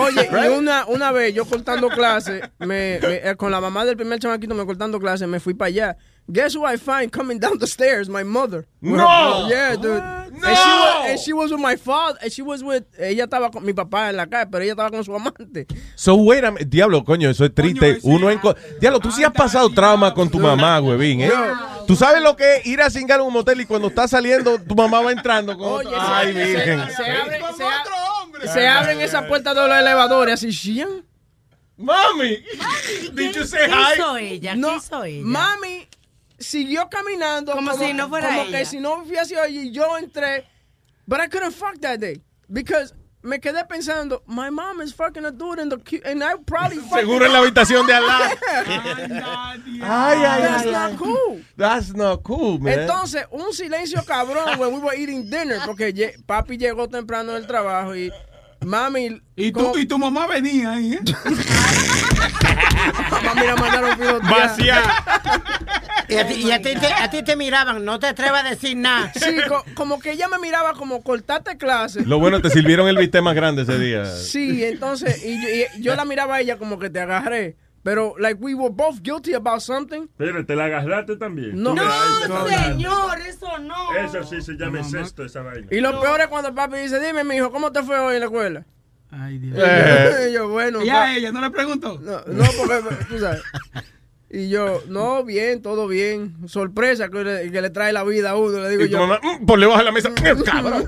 Oye, 0.00 0.28
y 0.44 0.48
una, 0.48 0.84
una 0.86 1.12
vez 1.12 1.34
yo 1.34 1.44
cortando 1.44 1.88
clase, 1.88 2.42
me, 2.58 2.98
me- 3.00 3.30
eh, 3.30 3.34
con 3.36 3.50
la 3.50 3.60
mamá 3.60 3.84
del 3.84 3.96
primer 3.96 4.18
chamaquito 4.18 4.54
me 4.54 4.64
cortando 4.66 4.98
clase, 5.00 5.26
me 5.26 5.40
fui 5.40 5.54
para 5.54 5.68
allá. 5.68 5.96
Guess 6.32 6.54
who 6.54 6.64
I 6.64 6.76
find 6.76 7.10
coming 7.10 7.38
down 7.40 7.58
the 7.58 7.66
stairs? 7.66 8.08
My 8.08 8.22
mother. 8.22 8.64
No. 8.80 9.48
Yeah, 9.48 9.74
dude. 9.74 10.00
And, 10.00 10.56
she 10.56 10.70
was, 10.70 11.06
and 11.10 11.18
she 11.18 11.32
was 11.32 11.50
with 11.50 11.60
my 11.60 11.74
father. 11.76 12.18
And 12.22 12.32
she 12.32 12.40
was 12.42 12.62
with. 12.62 12.84
Ella 12.98 13.24
estaba 13.24 13.50
con 13.50 13.64
mi 13.64 13.72
papá 13.72 14.10
en 14.10 14.16
la 14.16 14.26
calle, 14.26 14.48
pero 14.48 14.62
ella 14.62 14.72
estaba 14.74 14.90
con 14.90 15.02
su 15.04 15.12
amante. 15.14 15.66
So, 15.96 16.14
wait 16.14 16.44
a 16.44 16.52
minute. 16.52 16.66
Diablo, 16.70 17.04
coño, 17.04 17.28
eso 17.30 17.44
es 17.44 17.52
triste. 17.52 17.98
Uno 18.04 18.30
en 18.30 18.38
co- 18.38 18.54
Diablo, 18.80 19.00
tú 19.00 19.10
sí 19.10 19.24
has 19.24 19.32
pasado 19.32 19.68
trauma 19.70 20.14
con 20.14 20.30
tu 20.30 20.38
mamá, 20.38 20.80
huevín, 20.80 21.22
¿eh? 21.22 21.32
Tú 21.88 21.96
sabes 21.96 22.22
lo 22.22 22.36
que 22.36 22.58
es 22.58 22.66
ir 22.66 22.80
a 22.80 22.90
cingar 22.90 23.18
a 23.18 23.22
un 23.24 23.32
motel 23.32 23.60
y 23.60 23.66
cuando 23.66 23.88
está 23.88 24.06
saliendo, 24.06 24.56
tu 24.60 24.76
mamá 24.76 25.00
va 25.00 25.10
entrando 25.10 25.58
con 25.58 25.66
otro- 25.86 25.90
Ay, 26.00 26.32
se, 26.32 26.44
virgen. 26.44 26.86
se, 26.90 26.94
se 26.94 27.02
abre- 27.10 27.40
se 28.52 28.68
abren 28.68 29.00
esas 29.00 29.24
puertas 29.26 29.54
de 29.56 29.66
los 29.68 29.76
elevadores 29.78 30.34
así. 30.44 30.84
Mami, 31.76 32.36
did 33.14 33.34
you 33.34 33.44
say 33.44 33.66
¿Qué 33.66 33.72
hi? 33.74 33.92
hizo 33.94 34.16
ella? 34.16 34.52
¿Qué 34.54 34.76
hizo 34.76 35.02
ella? 35.04 35.22
Mami 35.24 35.88
siguió 36.40 36.88
caminando 36.90 37.52
Como 37.52 37.72
si 37.76 37.92
no 37.92 38.08
fuera 38.08 38.28
como 38.28 38.42
ella. 38.42 38.58
que 38.58 38.64
si 38.64 38.80
no 38.80 38.94
hubiese 39.02 39.26
sido 39.26 39.46
y 39.46 39.70
yo 39.70 39.96
entré. 39.98 40.46
But 41.06 41.20
I 41.20 41.28
couldn't 41.28 41.52
fuck 41.52 41.78
that 41.80 41.98
day 42.00 42.20
because 42.50 42.92
me 43.22 43.38
quedé 43.38 43.66
pensando, 43.68 44.22
my 44.26 44.48
mom 44.48 44.80
is 44.80 44.94
fucking 44.94 45.26
a 45.26 45.30
dude 45.30 45.58
in 45.60 45.68
the 45.68 45.76
cu- 45.76 46.00
and 46.06 46.22
I 46.24 46.36
probably 46.46 46.78
fucked 46.88 47.00
Seguro 47.00 47.26
en 47.26 47.32
la 47.32 47.38
habitación 47.42 47.86
de 47.86 47.92
al 47.94 48.06
lado. 48.06 48.24
Ay, 49.82 50.24
ay, 50.24 50.42
That's 50.42 50.66
ay, 50.66 50.72
not 50.72 50.90
ay. 50.92 50.96
cool. 50.96 51.44
That's 51.56 51.94
not 51.94 52.22
cool, 52.22 52.58
man. 52.58 52.78
Entonces, 52.80 53.24
un 53.30 53.52
silencio 53.52 54.02
cabrón 54.06 54.58
when 54.58 54.72
we 54.72 54.78
were 54.80 54.94
eating 54.96 55.28
dinner 55.28 55.60
porque 55.66 55.92
papi 56.26 56.56
llegó 56.56 56.88
temprano 56.88 57.32
del 57.32 57.46
trabajo 57.46 57.94
y 57.94 58.10
mami 58.64 59.20
Y 59.36 59.52
tú, 59.52 59.76
y 59.76 59.86
tu 59.86 59.98
mamá 59.98 60.26
venía 60.26 60.72
ahí, 60.72 60.94
¿eh? 60.94 61.00
mami 63.24 63.46
la 63.46 63.56
mandaron 63.56 64.20
Vacía. 64.30 64.82
Y 66.10 66.16
a 66.18 66.26
ti, 66.26 66.34
y 66.34 66.50
a 66.50 66.60
ti 66.60 66.74
te, 66.78 66.86
a 66.86 67.08
ti 67.10 67.22
te 67.22 67.36
miraban, 67.36 67.84
no 67.84 67.98
te 67.98 68.06
atrevas 68.08 68.44
a 68.44 68.50
decir 68.50 68.76
nada. 68.76 69.12
Sí, 69.14 69.36
co- 69.48 69.64
como 69.74 70.00
que 70.00 70.12
ella 70.12 70.28
me 70.28 70.38
miraba 70.38 70.72
como 70.74 71.02
cortarte 71.02 71.56
clase. 71.56 72.04
Lo 72.04 72.18
bueno, 72.18 72.40
te 72.42 72.50
sirvieron 72.50 72.88
el 72.88 72.96
bistec 72.96 73.22
más 73.22 73.34
grande 73.34 73.62
ese 73.62 73.78
día. 73.78 74.04
Sí, 74.06 74.64
entonces, 74.64 75.24
y 75.24 75.40
yo, 75.42 75.48
y 75.78 75.82
yo 75.82 75.94
la 75.96 76.04
miraba 76.04 76.36
a 76.36 76.40
ella 76.40 76.56
como 76.58 76.78
que 76.78 76.90
te 76.90 77.00
agarré. 77.00 77.56
Pero, 77.82 78.14
like, 78.18 78.38
we 78.42 78.52
were 78.54 78.68
both 78.74 79.00
guilty 79.02 79.32
about 79.32 79.60
something. 79.60 80.06
Pero 80.18 80.44
te 80.44 80.54
la 80.54 80.66
agarraste 80.66 81.16
también. 81.16 81.52
No. 81.62 81.74
Señor, 82.48 83.18
eso 83.26 83.58
no. 83.58 83.94
Eso 83.96 84.22
sí 84.24 84.42
se 84.42 84.52
llama 84.54 84.80
incesto, 84.80 85.24
esa 85.24 85.40
vaina. 85.42 85.66
Y 85.70 85.80
lo 85.80 85.98
peor 86.00 86.20
es 86.20 86.26
cuando 86.28 86.54
papi 86.54 86.76
dice, 86.78 87.00
dime, 87.00 87.24
mi 87.24 87.36
hijo, 87.36 87.50
¿cómo 87.50 87.72
te 87.72 87.82
fue 87.82 87.98
hoy 87.98 88.14
en 88.16 88.20
la 88.20 88.26
escuela? 88.26 88.66
Ay, 89.10 89.38
Dios. 89.38 89.58
Y 90.28 90.32
yo, 90.34 90.48
bueno. 90.50 90.82
¿Y 90.84 90.88
pa- 90.90 91.04
a 91.04 91.16
ella 91.16 91.32
no 91.32 91.40
le 91.40 91.50
preguntó? 91.50 91.98
No, 92.00 92.20
no, 92.26 92.44
porque, 92.58 92.82
tú 93.08 93.18
sabes. 93.18 93.40
Y 94.32 94.48
yo, 94.48 94.80
no, 94.86 95.24
bien, 95.24 95.60
todo 95.60 95.88
bien. 95.88 96.36
Sorpresa 96.46 97.08
que 97.08 97.24
le, 97.24 97.50
que 97.50 97.60
le 97.60 97.70
trae 97.70 97.92
la 97.92 98.04
vida 98.04 98.30
a 98.30 98.36
uno, 98.36 98.60
le 98.60 98.68
digo 98.70 98.82
Y 98.84 98.86
tu 98.86 98.92
yo. 98.92 98.98
mamá, 99.00 99.18
"Mm, 99.22 99.44
por 99.44 99.58
debajo 99.58 99.78
de 99.80 99.84
la 99.86 99.92
mesa, 99.92 100.10
"Mm, 100.10 100.14
cabrón. 100.44 100.86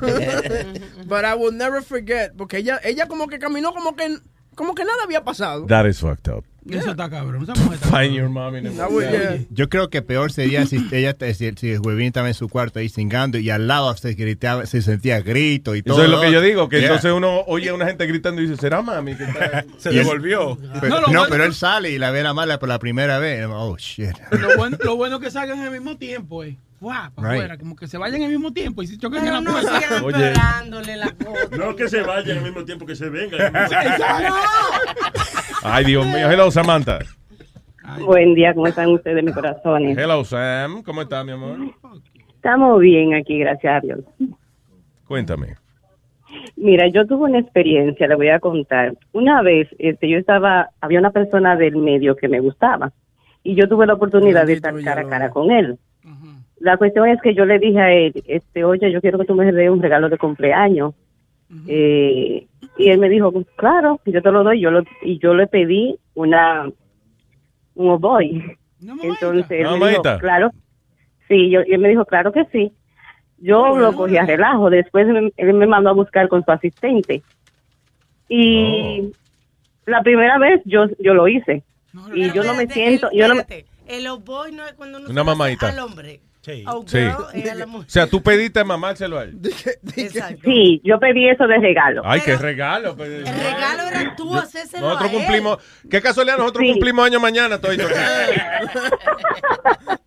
But 1.07 1.25
I 1.25 1.35
will 1.37 1.57
never 1.57 1.83
forget, 1.83 2.33
porque 2.37 2.59
ella, 2.59 2.81
ella 2.85 3.09
como 3.09 3.27
que 3.27 3.39
caminó 3.41 3.73
como 3.73 3.97
que, 3.97 4.17
como 4.55 4.75
que 4.75 4.85
nada 4.85 5.03
había 5.05 5.25
pasado. 5.25 5.67
That 5.67 5.87
is 5.89 5.99
fucked 5.99 6.29
up. 6.33 6.45
Eso 6.71 6.91
está 6.93 7.11
cabrón. 7.11 7.43
Esa 7.43 7.55
mujer 7.55 7.75
está 7.83 7.89
Find 7.99 8.15
your 8.15 8.29
mom 8.29 8.57
in 8.57 8.65
the 8.65 8.71
I 8.71 8.75
would- 8.89 9.11
yeah. 9.11 9.39
Yo 9.51 9.69
creo 9.69 9.91
que 9.91 10.01
peor 10.03 10.31
sería 10.33 10.65
si 10.67 10.87
ella 10.93 11.13
te- 11.15 11.35
si, 11.35 11.51
si 11.57 11.71
el 11.73 11.81
huevín 11.81 12.07
estaba 12.07 12.29
en 12.29 12.35
su 12.35 12.49
cuarto 12.49 12.79
ahí 12.79 12.89
cingando 12.89 13.39
y 13.39 13.51
al 13.51 13.67
lado 13.67 13.97
se 13.97 14.15
gritaba, 14.15 14.65
se 14.67 14.81
sentía 14.83 15.21
grito 15.21 15.75
y 15.75 15.83
todo. 15.83 15.97
Eso 15.97 16.05
es 16.05 16.11
lo 16.11 16.21
que 16.21 16.31
yo 16.31 16.41
digo, 16.41 16.69
que 16.69 16.77
Yeah. 16.79 16.87
entonces 16.89 17.13
uno 17.13 17.41
oye 17.47 17.71
a 17.71 17.75
una 17.75 17.87
gente 17.87 18.07
gritando 18.07 18.41
y 18.43 18.47
dice, 18.47 18.61
¿será 18.61 18.81
mami? 18.83 19.17
que 19.17 19.25
está-" 19.25 19.65
Y 19.91 19.99
él- 19.99 20.07
Pero- 20.81 21.01
no, 21.09 21.25
pero 21.29 21.45
él 21.45 21.55
sale 21.55 21.91
y 21.91 21.99
la 21.99 22.11
ve 22.13 22.23
la 22.23 22.33
mala 22.35 22.59
por 22.59 22.69
la 22.69 22.79
primera 22.79 23.19
vez. 23.19 23.45
Oh, 23.51 23.77
shit. 23.77 24.13
Lo 24.31 24.57
bueno, 24.57 24.77
lo 24.85 24.97
bueno 24.97 25.19
que 25.21 25.31
salgan 25.31 25.59
en 25.59 25.65
el 25.67 25.71
mismo 25.73 25.97
tiempo, 25.97 26.45
eh. 26.45 26.57
Fuá, 26.83 27.13
para 27.15 27.29
Right. 27.29 27.39
afuera, 27.43 27.59
como 27.59 27.77
que 27.77 27.87
se 27.87 27.97
vayan 27.97 28.23
el 28.23 28.31
mismo 28.31 28.53
tiempo 28.53 28.83
y 28.83 28.89
se 28.89 28.99
choquen 28.99 29.25
en 29.25 29.33
la 29.33 29.41
no 29.41 29.53
puerta. 29.53 29.81
sigan 29.81 30.05
Oye. 30.05 30.97
la 30.97 31.13
cosa. 31.13 31.57
No 31.57 31.77
que 31.77 31.89
se 31.89 32.03
vayan 32.03 32.39
al 32.39 32.45
mismo 32.45 32.65
tiempo 32.65 32.85
que 32.85 32.97
se 32.97 33.09
vengan. 33.09 33.41
Ay, 35.63 35.85
Dios 35.85 36.05
mío. 36.05 36.29
Hello, 36.29 36.51
Samantha. 36.51 36.99
Buen 38.05 38.35
día, 38.35 38.53
¿cómo 38.53 38.67
están 38.67 38.89
ustedes, 38.91 39.23
mis 39.23 39.33
corazones? 39.33 39.97
Hello, 39.97 40.25
Sam. 40.25 40.83
¿Cómo 40.83 41.03
estás, 41.03 41.25
mi 41.25 41.31
amor? 41.31 41.57
Estamos 42.35 42.81
bien 42.81 43.15
aquí, 43.15 43.39
gracias 43.39 43.77
a 43.77 43.81
Dios. 43.81 44.01
Cuéntame. 45.07 45.55
Mira, 46.57 46.89
yo 46.89 47.07
tuve 47.07 47.31
una 47.31 47.39
experiencia, 47.39 48.09
le 48.09 48.17
voy 48.17 48.31
a 48.31 48.41
contar. 48.41 48.95
Una 49.13 49.41
vez, 49.43 49.69
este, 49.79 50.09
yo 50.09 50.19
estaba, 50.19 50.71
había 50.81 50.99
una 50.99 51.13
persona 51.13 51.55
del 51.55 51.77
medio 51.77 52.17
que 52.17 52.27
me 52.29 52.41
gustaba 52.41 52.91
y 53.45 53.55
yo 53.55 53.69
tuve 53.69 53.87
la 53.87 53.95
oportunidad 53.95 54.47
de 54.47 54.55
estar 54.55 54.75
cara 54.83 55.03
a 55.03 55.09
cara 55.09 55.31
con 55.31 55.53
él. 55.53 55.79
La 56.63 56.77
cuestión 56.77 57.09
es 57.09 57.21
que 57.21 57.35
yo 57.35 57.45
le 57.45 57.59
dije 57.59 57.81
a 57.81 57.93
él, 57.93 58.13
este, 58.27 58.63
oye, 58.65 58.93
yo 58.93 59.01
quiero 59.01 59.19
que 59.19 59.25
tú 59.25 59.35
me 59.35 59.51
des 59.51 59.69
un 59.69 59.83
regalo 59.83 60.09
de 60.09 60.17
cumpleaños. 60.17 60.95
Eh, 61.67 62.47
y 62.79 62.89
él 62.89 62.99
me 62.99 63.09
dijo, 63.09 63.33
claro, 63.57 64.01
yo 64.07 64.23
te 64.23 64.31
lo 64.31 64.45
doy. 64.45 64.61
Yo 64.61 64.71
lo, 64.71 64.83
y 65.03 65.19
yo 65.19 65.35
le 65.35 65.47
pedí 65.49 65.99
una 66.15 66.71
un 67.75 67.91
oboy. 67.91 68.57
Entonces 69.03 69.51
él 69.51 69.67
¿Una 69.67 69.71
me 69.77 69.77
dijo, 69.91 70.03
mamadita? 70.03 70.19
claro. 70.19 70.51
Sí, 71.27 71.51
yo, 71.51 71.61
y 71.67 71.73
él 71.75 71.81
me 71.81 71.89
dijo, 71.89 72.05
claro 72.05 72.33
que 72.33 72.45
sí. 72.53 72.73
Yo 73.39 73.77
lo 73.77 73.97
cogí 73.97 74.17
a 74.17 74.25
relajo. 74.25 74.71
Después 74.71 75.07
me- 75.09 75.33
él 75.37 75.55
me 75.55 75.67
mandó 75.67 75.91
a 75.91 75.95
buscar 75.95 76.29
con 76.29 76.45
su 76.45 76.51
asistente. 76.53 77.23
Y 78.29 79.13
la 79.87 80.03
primera 80.03 80.39
vez 80.39 80.61
yo 80.65 80.87
yo 81.01 81.15
lo 81.15 81.27
hice. 81.29 81.65
y 82.15 82.33
yo 82.33 82.45
no 82.45 82.55
me 82.55 82.67
siento, 82.69 83.09
yo 83.13 83.27
no 83.29 83.35
me, 83.35 83.41
Espérate, 83.43 83.67
El 83.89 84.07
oboy 84.07 84.53
no 84.53 84.65
es 84.65 84.73
cuando 84.75 84.99
uno 84.99 85.09
Una 85.11 85.25
se 85.57 85.67
al 85.67 85.79
hombre. 85.81 86.21
Sí. 86.43 86.65
Oh, 86.67 86.83
Sí. 86.87 86.99
girl, 86.99 87.25
es 87.35 87.51
a 87.51 87.55
la 87.55 87.65
O 87.65 87.69
mujer. 87.69 87.89
sea, 87.91 88.07
tú 88.09 88.21
pediste 88.23 88.63
mamárselo 88.65 89.17
a 89.19 89.23
él. 89.25 89.39
Exacto. 89.97 90.41
Sí, 90.45 90.81
yo 90.85 90.99
pedí 90.99 91.29
eso 91.29 91.47
de 91.47 91.57
regalo. 91.59 92.03
Ay, 92.05 92.21
qué 92.21 92.37
regalo. 92.37 92.97
pues. 92.97 93.09
El 93.11 93.25
regalo 93.27 93.83
era 93.85 94.15
tú 94.17 94.35
hacérselo 94.37 94.89
Nosotros 94.89 95.11
a 95.11 95.13
él. 95.15 95.19
cumplimos. 95.21 95.59
¿Qué 95.89 96.03
casualidad? 96.03 96.39
Nosotros 96.39 96.65
Sí. 96.67 96.73
cumplimos 96.73 97.07
año 97.07 97.21
mañana. 97.21 97.59
Todo 97.61 97.71
esto. 97.73 97.87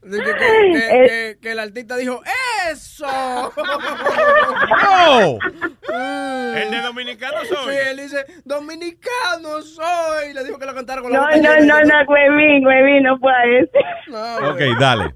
Que, 0.05 0.11
que- 0.11 0.23
que- 0.23 1.07
que- 1.07 1.37
que 1.41 1.51
el 1.51 1.57
artista 1.59 1.97
dijo, 1.97 2.21
¡eso! 2.71 3.07
¡No! 4.83 5.39
El 6.55 6.69
de 6.71 6.81
dominicano 6.83 7.37
soy. 7.45 7.73
Sí, 7.73 7.79
él 7.89 7.97
dice, 7.97 8.23
dominicano 8.43 9.61
soy. 9.63 10.33
Le 10.35 10.43
dijo 10.43 10.59
que 10.59 10.65
lo 10.67 10.75
cantara 10.75 11.01
con 11.01 11.11
la 11.11 11.17
No, 11.17 11.27
no, 11.37 11.59
no, 11.65 11.81
no, 11.81 11.95
huevín, 12.07 12.65
huevín, 12.67 13.01
no 13.03 13.17
fue 13.17 13.31
a 13.33 13.45
ese. 13.45 13.79
Ok, 14.47 14.79
dale. 14.79 15.15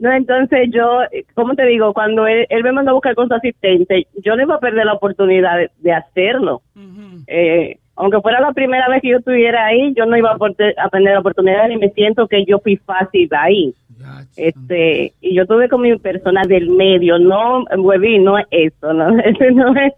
No, 0.00 0.12
entonces 0.12 0.70
yo, 0.72 1.00
¿cómo 1.34 1.54
te 1.54 1.66
digo? 1.66 1.92
Cuando 1.92 2.26
él, 2.26 2.46
él 2.48 2.62
me 2.62 2.72
mandó 2.72 2.92
a 2.92 2.94
buscar 2.94 3.14
con 3.14 3.28
su 3.28 3.34
asistente, 3.34 4.06
yo 4.22 4.36
no 4.36 4.42
iba 4.42 4.54
a 4.54 4.60
perder 4.60 4.86
la 4.86 4.94
oportunidad 4.94 5.56
de, 5.56 5.70
de 5.78 5.92
hacerlo. 5.92 6.62
Eh, 7.26 7.78
aunque 8.00 8.20
fuera 8.20 8.40
la 8.40 8.52
primera 8.52 8.88
vez 8.88 9.02
que 9.02 9.10
yo 9.10 9.18
estuviera 9.18 9.66
ahí, 9.66 9.92
yo 9.94 10.06
no 10.06 10.16
iba 10.16 10.30
a, 10.30 10.38
perder 10.38 10.74
la 11.12 11.20
oportunidad 11.20 11.68
y 11.68 11.76
me 11.76 11.90
siento 11.90 12.26
que 12.26 12.44
yo 12.46 12.58
fui 12.60 12.76
fácil 12.76 13.28
ahí. 13.32 13.74
Este, 14.36 15.12
y 15.20 15.34
yo 15.34 15.44
tuve 15.46 15.68
con 15.68 15.82
mi 15.82 15.94
persona 15.98 16.42
del 16.48 16.70
medio, 16.70 17.18
no, 17.18 17.64
huevín, 17.76 18.24
no 18.24 18.38
es 18.38 18.46
eso, 18.50 18.94
no, 18.94 19.18
eso 19.18 19.44
no 19.52 19.74
es. 19.78 19.92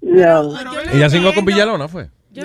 No. 0.00 0.52
Ella 0.92 1.08
cingó 1.08 1.32
con 1.32 1.44
Villalona, 1.44 1.86
¿fue? 1.86 2.08
Yo 2.32 2.44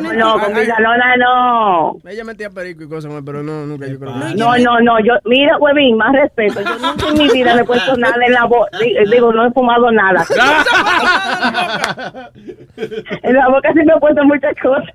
no, 0.00 0.12
no 0.12 0.12
No, 0.12 0.44
con 0.44 0.54
Villalona 0.54 1.16
no. 1.16 1.96
Ella 2.04 2.24
metía 2.24 2.50
perico 2.50 2.82
y 2.84 2.88
cosas, 2.88 3.12
pero 3.24 3.42
no, 3.42 3.66
nunca 3.66 3.86
yo 3.86 3.98
creo 3.98 4.12
que- 4.14 4.34
No, 4.34 4.56
no, 4.58 4.80
no, 4.80 4.98
yo, 5.04 5.14
mira, 5.24 5.56
huevín, 5.58 5.96
más 5.96 6.12
respeto. 6.12 6.60
Yo 6.62 6.78
nunca 6.78 7.08
en 7.08 7.18
mi 7.18 7.28
vida 7.30 7.54
le 7.54 7.62
he 7.62 7.64
puesto 7.64 7.96
nada 7.96 8.16
en 8.26 8.32
la 8.32 8.44
boca. 8.44 8.68
Digo, 9.10 9.32
no 9.32 9.46
he 9.46 9.52
fumado 9.52 9.90
nada. 9.92 10.24
en 12.76 13.34
la 13.34 13.48
boca 13.48 13.68
sí 13.72 13.80
me 13.84 13.92
he 13.94 14.00
puesto 14.00 14.24
muchas 14.24 14.54
cosas. 14.62 14.94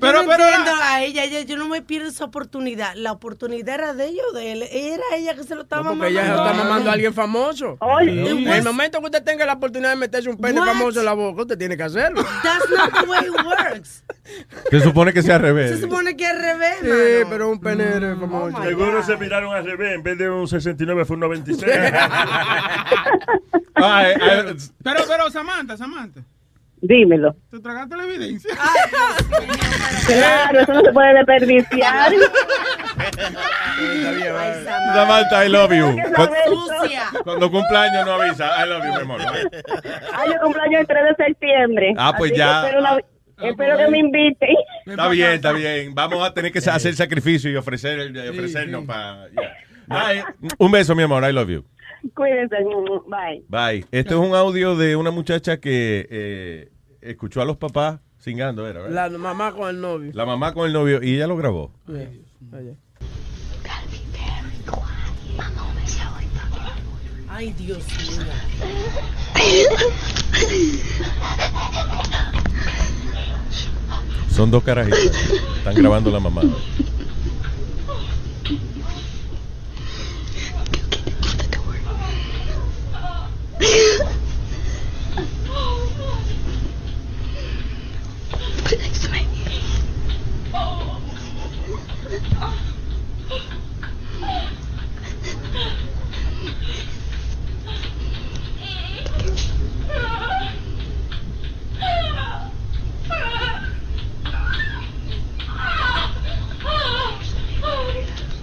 Pero, 0.00 0.20
pero 0.26 0.44
a 0.82 1.02
ella, 1.02 1.24
ella, 1.24 1.42
yo 1.42 1.56
no 1.56 1.68
me 1.68 1.82
pierdo 1.82 2.08
esa 2.08 2.24
oportunidad. 2.24 2.94
La 2.94 3.12
oportunidad 3.12 3.74
era 3.74 3.94
de 3.94 4.06
ella 4.06 4.22
o 4.30 4.34
de 4.34 4.52
él. 4.52 4.62
Era 4.62 5.02
ella 5.16 5.34
que 5.34 5.44
se 5.44 5.54
lo 5.54 5.62
estaba 5.62 5.90
Porque 5.90 6.08
ella 6.08 6.24
se 6.24 6.30
está 6.30 6.52
mamando 6.54 6.90
a 6.90 6.92
alguien 6.94 7.12
famoso. 7.14 7.76
Oye. 7.80 8.30
En 8.30 8.48
el 8.48 8.64
momento 8.64 8.98
que 9.00 9.06
usted 9.06 9.22
tenga 9.24 9.44
la 9.46 9.54
oportunidad 9.54 9.90
de 9.90 9.96
meterse 9.96 10.30
un 10.30 10.36
pene 10.38 10.60
famoso 10.60 11.00
en 11.00 11.06
la 11.06 11.12
boca, 11.14 11.42
usted 11.42 11.58
tiene 11.58 11.76
que 11.76 11.82
hacerlo. 11.82 12.22
That's 12.42 12.70
not 12.70 12.92
the 13.04 13.10
way 13.10 13.18
it 13.26 13.44
works. 13.44 14.04
Se 14.70 14.80
supone 14.80 15.12
que 15.12 15.22
sea 15.22 15.36
al 15.36 15.42
revés. 15.42 15.70
Se 15.72 15.80
supone 15.80 16.16
que 16.16 16.24
es 16.24 16.30
al 16.30 16.38
revés, 16.40 16.76
Sí, 16.80 16.86
mano. 16.86 17.30
pero 17.30 17.50
un 17.50 17.60
penere 17.60 18.14
famoso. 18.16 18.62
Seguro 18.62 19.02
se 19.02 19.16
miraron 19.16 19.54
al 19.54 19.64
revés. 19.64 19.94
En 19.96 20.02
vez 20.02 20.16
de 20.18 20.30
un 20.30 20.46
69 20.46 21.04
fue 21.04 21.14
un 21.14 21.20
96. 21.20 21.72
Ay, 23.74 24.14
ay, 24.20 24.56
Pero, 24.82 25.00
pero, 25.08 25.30
Samantha, 25.30 25.76
Samantha, 25.76 26.20
Dímelo. 26.82 27.34
¿te 27.50 27.60
tragaste 27.60 27.96
la 27.96 28.04
evidencia? 28.04 28.54
Claro, 30.06 30.60
eso 30.60 30.72
no 30.72 30.80
se 30.82 30.92
puede 30.92 31.14
desperdiciar. 31.14 32.12
Samantha, 34.94 35.44
I 35.44 35.48
love 35.48 35.72
you. 35.72 35.96
Cuando, 36.14 36.34
cuando 37.24 37.50
cumpleaños 37.50 38.06
no 38.06 38.12
avisa. 38.12 38.50
I 38.64 38.68
love 38.68 38.84
you, 38.84 38.92
mi 38.94 39.00
amor. 39.00 39.20
Ay, 40.12 40.30
yo 40.32 40.40
cumpleaños 40.42 40.80
el 40.80 40.86
3 40.86 40.98
de 41.16 41.24
septiembre. 41.26 41.94
Ah, 41.96 42.12
pues 42.16 42.32
ya. 42.32 42.62
que 42.62 42.66
Espero, 42.68 42.80
la- 42.80 43.00
espero 43.48 43.76
que 43.78 43.88
me 43.88 43.98
inviten. 43.98 44.56
Está 44.86 45.08
bien, 45.08 45.30
está 45.32 45.52
bien. 45.52 45.94
Vamos 45.94 46.26
a 46.26 46.34
tener 46.34 46.50
que 46.50 46.58
hacer 46.58 46.94
sacrificio 46.94 47.50
y 47.50 47.56
ofrecer, 47.56 48.10
y 48.14 48.28
ofrecernos 48.28 48.84
para. 48.84 49.26
Un 50.58 50.70
beso, 50.72 50.94
mi 50.94 51.02
amor. 51.02 51.22
I 51.28 51.32
love 51.32 51.48
you. 51.50 51.64
Cuídense. 52.14 52.56
Bye. 53.06 53.44
Bye. 53.48 53.86
Este 53.90 54.14
es 54.14 54.20
un 54.20 54.34
audio 54.34 54.76
de 54.76 54.96
una 54.96 55.10
muchacha 55.10 55.58
que 55.58 56.06
eh, 56.10 56.70
escuchó 57.00 57.42
a 57.42 57.44
los 57.44 57.56
papás 57.56 58.00
singando, 58.18 58.66
era, 58.66 58.82
¿verdad? 58.82 59.10
La 59.10 59.18
mamá 59.18 59.52
con 59.52 59.68
el 59.68 59.80
novio. 59.80 60.10
La 60.14 60.26
mamá 60.26 60.52
con 60.52 60.66
el 60.66 60.72
novio 60.72 61.02
y 61.02 61.14
ella 61.16 61.26
lo 61.26 61.36
grabó. 61.36 61.72
Ay, 67.28 67.52
Dios 67.52 67.86
mío. 68.08 68.22
Son 74.30 74.50
dos 74.50 74.62
carajitos. 74.62 75.16
Están 75.58 75.74
grabando 75.74 76.10
la 76.10 76.20
mamá. 76.20 76.42
Put 83.60 83.68
my 89.10 89.26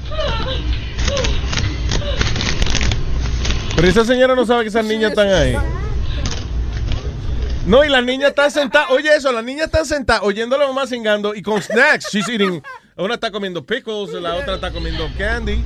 Oh, 0.10 0.77
Pero 3.78 3.90
esa 3.90 4.04
señora 4.04 4.34
no 4.34 4.44
sabe 4.44 4.64
que 4.64 4.70
esas 4.70 4.84
niñas 4.84 5.12
están 5.12 5.28
ahí. 5.30 5.56
No, 7.68 7.86
y 7.86 7.90
las 7.90 8.04
niñas 8.04 8.30
están 8.30 8.50
sentadas. 8.50 8.90
Oye, 8.90 9.16
eso, 9.16 9.32
las 9.32 9.44
niñas 9.44 9.68
están 9.68 9.86
sentadas 9.86 10.24
oyendo 10.24 10.56
a 10.56 10.60
la 10.60 10.66
mamá 10.66 10.88
singando 10.88 11.36
y 11.36 11.44
con 11.44 11.62
snacks. 11.62 12.12
She's 12.12 12.28
eating. 12.28 12.64
Una 12.96 13.14
está 13.14 13.30
comiendo 13.30 13.64
pickles, 13.64 14.14
la 14.14 14.34
otra 14.34 14.56
está 14.56 14.72
comiendo 14.72 15.08
candy. 15.16 15.64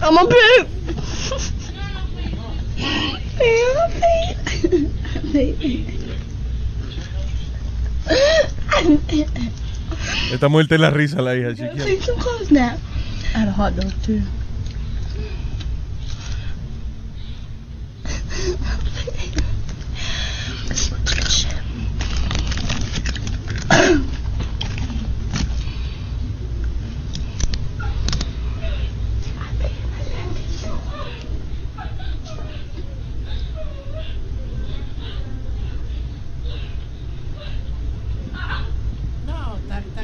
I'm 0.00 0.18
a 0.18 0.28
pig. 0.28 1.63
Está 10.32 10.48
muerta 10.48 10.74
en 10.74 10.80
la 10.80 10.90
risa 10.90 11.20
la 11.22 11.36
hija 11.36 11.50
now. 12.50 12.76
I 13.34 13.38
had 13.38 13.48
a 13.48 13.52
hot 13.52 13.74
dog 13.76 13.92
too. 14.02 14.22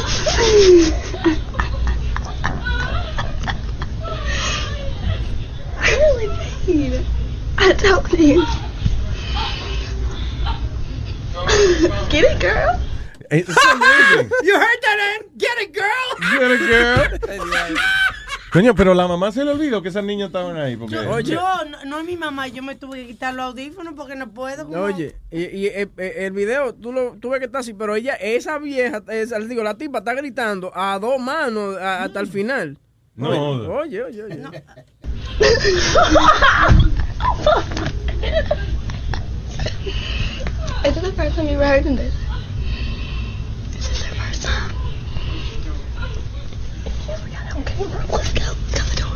really 5.86 6.28
paid. 6.66 7.06
I 7.58 7.72
don't 7.74 8.12
need. 8.12 8.44
Get 12.10 12.24
it, 12.24 12.40
girl. 12.40 12.80
It's 13.30 13.48
amazing. 13.66 14.30
You 14.42 14.58
heard 14.58 14.78
that, 14.82 15.18
Ann? 15.20 15.28
Get 15.38 15.58
it, 15.58 15.72
girl. 15.72 16.16
Get 16.32 16.50
it, 16.50 17.38
girl. 17.38 17.78
Coño, 18.52 18.74
pero 18.74 18.94
la 18.94 19.06
mamá 19.06 19.30
se 19.30 19.44
le 19.44 19.52
olvidó 19.52 19.80
que 19.80 19.90
esas 19.90 20.02
niñas 20.02 20.26
estaban 20.28 20.56
ahí. 20.56 20.76
Porque... 20.76 20.96
Yo, 21.24 21.64
no, 21.66 21.84
no 21.84 21.98
es 22.00 22.04
mi 22.04 22.16
mamá, 22.16 22.48
yo 22.48 22.62
me 22.64 22.74
tuve 22.74 23.02
que 23.02 23.06
quitar 23.08 23.32
los 23.34 23.46
audífonos 23.46 23.94
porque 23.94 24.16
no 24.16 24.30
puedo. 24.32 24.66
como- 24.66 24.82
Oye, 24.82 25.14
y, 25.30 25.42
y, 25.44 25.66
eh, 25.66 25.88
eh, 25.96 26.14
el 26.18 26.32
video, 26.32 26.74
tú, 26.74 26.92
lo, 26.92 27.12
tú 27.20 27.30
ves 27.30 27.38
que 27.38 27.46
está 27.46 27.60
así, 27.60 27.74
pero 27.74 27.94
ella, 27.94 28.14
esa 28.14 28.58
vieja, 28.58 29.02
esa, 29.08 29.38
digo, 29.38 29.62
la 29.62 29.74
tipa 29.74 29.98
está 29.98 30.14
gritando 30.14 30.72
a 30.74 30.98
dos 30.98 31.20
manos 31.20 31.76
a- 31.78 32.02
hasta 32.04 32.18
el 32.18 32.26
final. 32.26 32.76
No. 33.14 33.28
Oye, 33.28 34.02
oye, 34.02 34.22
oye. 34.24 34.42
Is 40.82 40.96
it 40.96 41.00
the 41.02 41.12
first 41.12 41.36
time 41.36 41.46
heard 41.46 41.84
this? 41.84 42.14
This 43.72 43.90
is 43.90 44.02
the 44.08 44.14
first 44.16 44.42
time. 44.42 44.89
Let's 47.60 48.32
go. 48.32 48.55
Tell 48.72 48.86
the 48.86 48.97
door. 48.97 49.10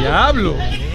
Diablo. 0.00 0.87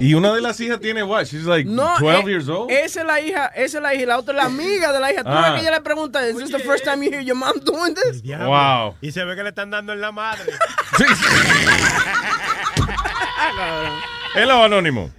Y 0.00 0.14
una 0.14 0.34
de 0.34 0.40
las 0.40 0.58
hijas 0.60 0.80
tiene 0.80 1.02
what? 1.02 1.24
She's 1.24 1.44
like 1.44 1.68
No, 1.68 1.96
12 1.98 2.18
eh, 2.18 2.22
years 2.26 2.48
old. 2.48 2.70
Esa 2.70 3.00
es 3.00 3.06
la 3.06 3.20
hija, 3.20 3.46
esa 3.54 3.78
es 3.78 3.82
la 3.82 3.94
hija, 3.94 4.06
la 4.06 4.18
otra 4.18 4.34
es 4.34 4.38
la 4.38 4.46
amiga 4.46 4.92
de 4.92 5.00
la 5.00 5.12
hija. 5.12 5.22
Tú 5.22 5.30
Ah. 5.30 5.54
que 5.54 5.60
ella 5.60 5.70
le 5.70 5.80
pregunta, 5.80 6.26
¿Is 6.28 6.36
this 6.36 6.50
the 6.50 6.58
first 6.58 6.84
time 6.84 7.04
you 7.04 7.10
hear 7.10 7.22
your 7.22 7.36
mom 7.36 7.58
doing 7.60 7.94
this? 7.94 8.22
Wow. 8.22 8.96
Y 9.00 9.12
se 9.12 9.24
ve 9.24 9.36
que 9.36 9.42
le 9.42 9.50
están 9.50 9.70
dando 9.70 9.92
en 9.92 10.00
la 10.00 10.12
madre. 10.12 10.52
Hello, 14.34 14.64
Anónimo. 14.64 15.10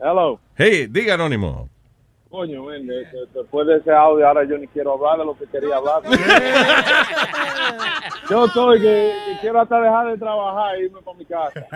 Hello. 0.00 0.38
Hey, 0.56 0.86
diga 0.88 1.14
Anónimo. 1.14 1.68
Coño, 2.30 2.66
después 2.68 3.66
de 3.66 3.76
ese 3.78 3.90
audio 3.90 4.28
ahora 4.28 4.44
yo 4.44 4.58
ni 4.58 4.66
quiero 4.68 4.92
hablar 4.92 5.18
de 5.18 5.24
lo 5.24 5.34
que 5.36 5.46
quería 5.46 5.76
hablar. 5.76 6.02
yo 8.28 8.44
estoy 8.44 8.80
que, 8.82 9.12
que 9.26 9.38
quiero 9.40 9.60
hasta 9.62 9.80
dejar 9.80 10.08
de 10.08 10.18
trabajar 10.18 10.76
e 10.76 10.84
irme 10.84 11.00
para 11.00 11.16
mi 11.16 11.24
casa. 11.24 11.66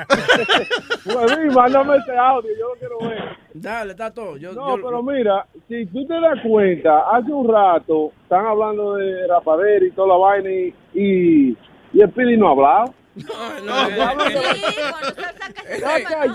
pues 1.04 1.30
sí, 1.32 1.56
mándame 1.56 1.96
ese 1.96 2.16
audio, 2.18 2.50
yo 2.58 2.68
lo 2.68 2.74
quiero 2.74 2.98
ver. 2.98 3.36
Dale, 3.54 3.92
está 3.92 4.12
todo. 4.12 4.36
Yo, 4.36 4.52
No, 4.52 4.76
yo- 4.76 4.82
pero 4.84 5.02
mira, 5.02 5.46
si 5.68 5.86
tú 5.86 6.06
te 6.06 6.20
das 6.20 6.38
cuenta, 6.46 7.08
hace 7.10 7.32
un 7.32 7.48
rato 7.48 8.12
están 8.22 8.44
hablando 8.44 8.94
de 8.96 9.26
rapadera 9.28 9.86
y 9.86 9.90
toda 9.92 10.08
la 10.08 10.16
vaina 10.16 10.50
y, 10.50 10.74
y, 10.92 11.56
y 11.94 12.00
el 12.02 12.10
Pili 12.10 12.36
no 12.36 12.48
ha 12.48 12.50
hablado. 12.52 12.94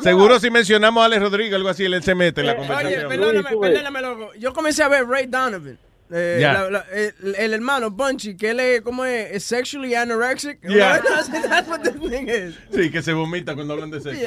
Seguro 0.01 0.39
si 0.39 0.49
mencionamos 0.49 1.01
a 1.01 1.05
Alex 1.05 1.21
Rodríguez 1.21 1.53
algo 1.55 1.69
así, 1.69 1.85
él 1.85 2.01
se 2.03 2.15
mete 2.15 2.41
en 2.41 2.47
la 2.47 2.53
Oye, 2.53 2.61
conversación. 2.67 3.09
perdóname, 3.09 3.57
perdóname, 3.59 4.01
loco. 4.01 4.33
Yo 4.35 4.53
comencé 4.53 4.83
a 4.83 4.87
ver 4.87 5.05
Ray 5.07 5.25
Donovan. 5.27 5.77
eh, 6.09 6.37
Ya. 6.39 6.53
la- 6.53 6.69
la- 6.69 6.85
el, 6.93 7.35
el 7.37 7.53
hermano 7.53 7.91
Bunchy, 7.91 8.37
que 8.37 8.51
él 8.51 8.59
es, 8.61 8.81
¿cómo 8.81 9.03
es? 9.03 9.29
Es 9.31 9.43
sexually 9.43 9.93
anorexic. 9.93 10.59
Yeah. 10.61 11.01
That's 11.49 11.67
what 11.67 11.81
the 11.81 11.91
thing 11.91 12.27
is. 12.29 12.55
Sí, 12.73 12.89
que 12.89 13.01
se 13.01 13.11
vomita 13.13 13.55
cuando 13.55 13.73
hablan 13.73 13.91
de 13.91 13.99
sexo. 13.99 14.25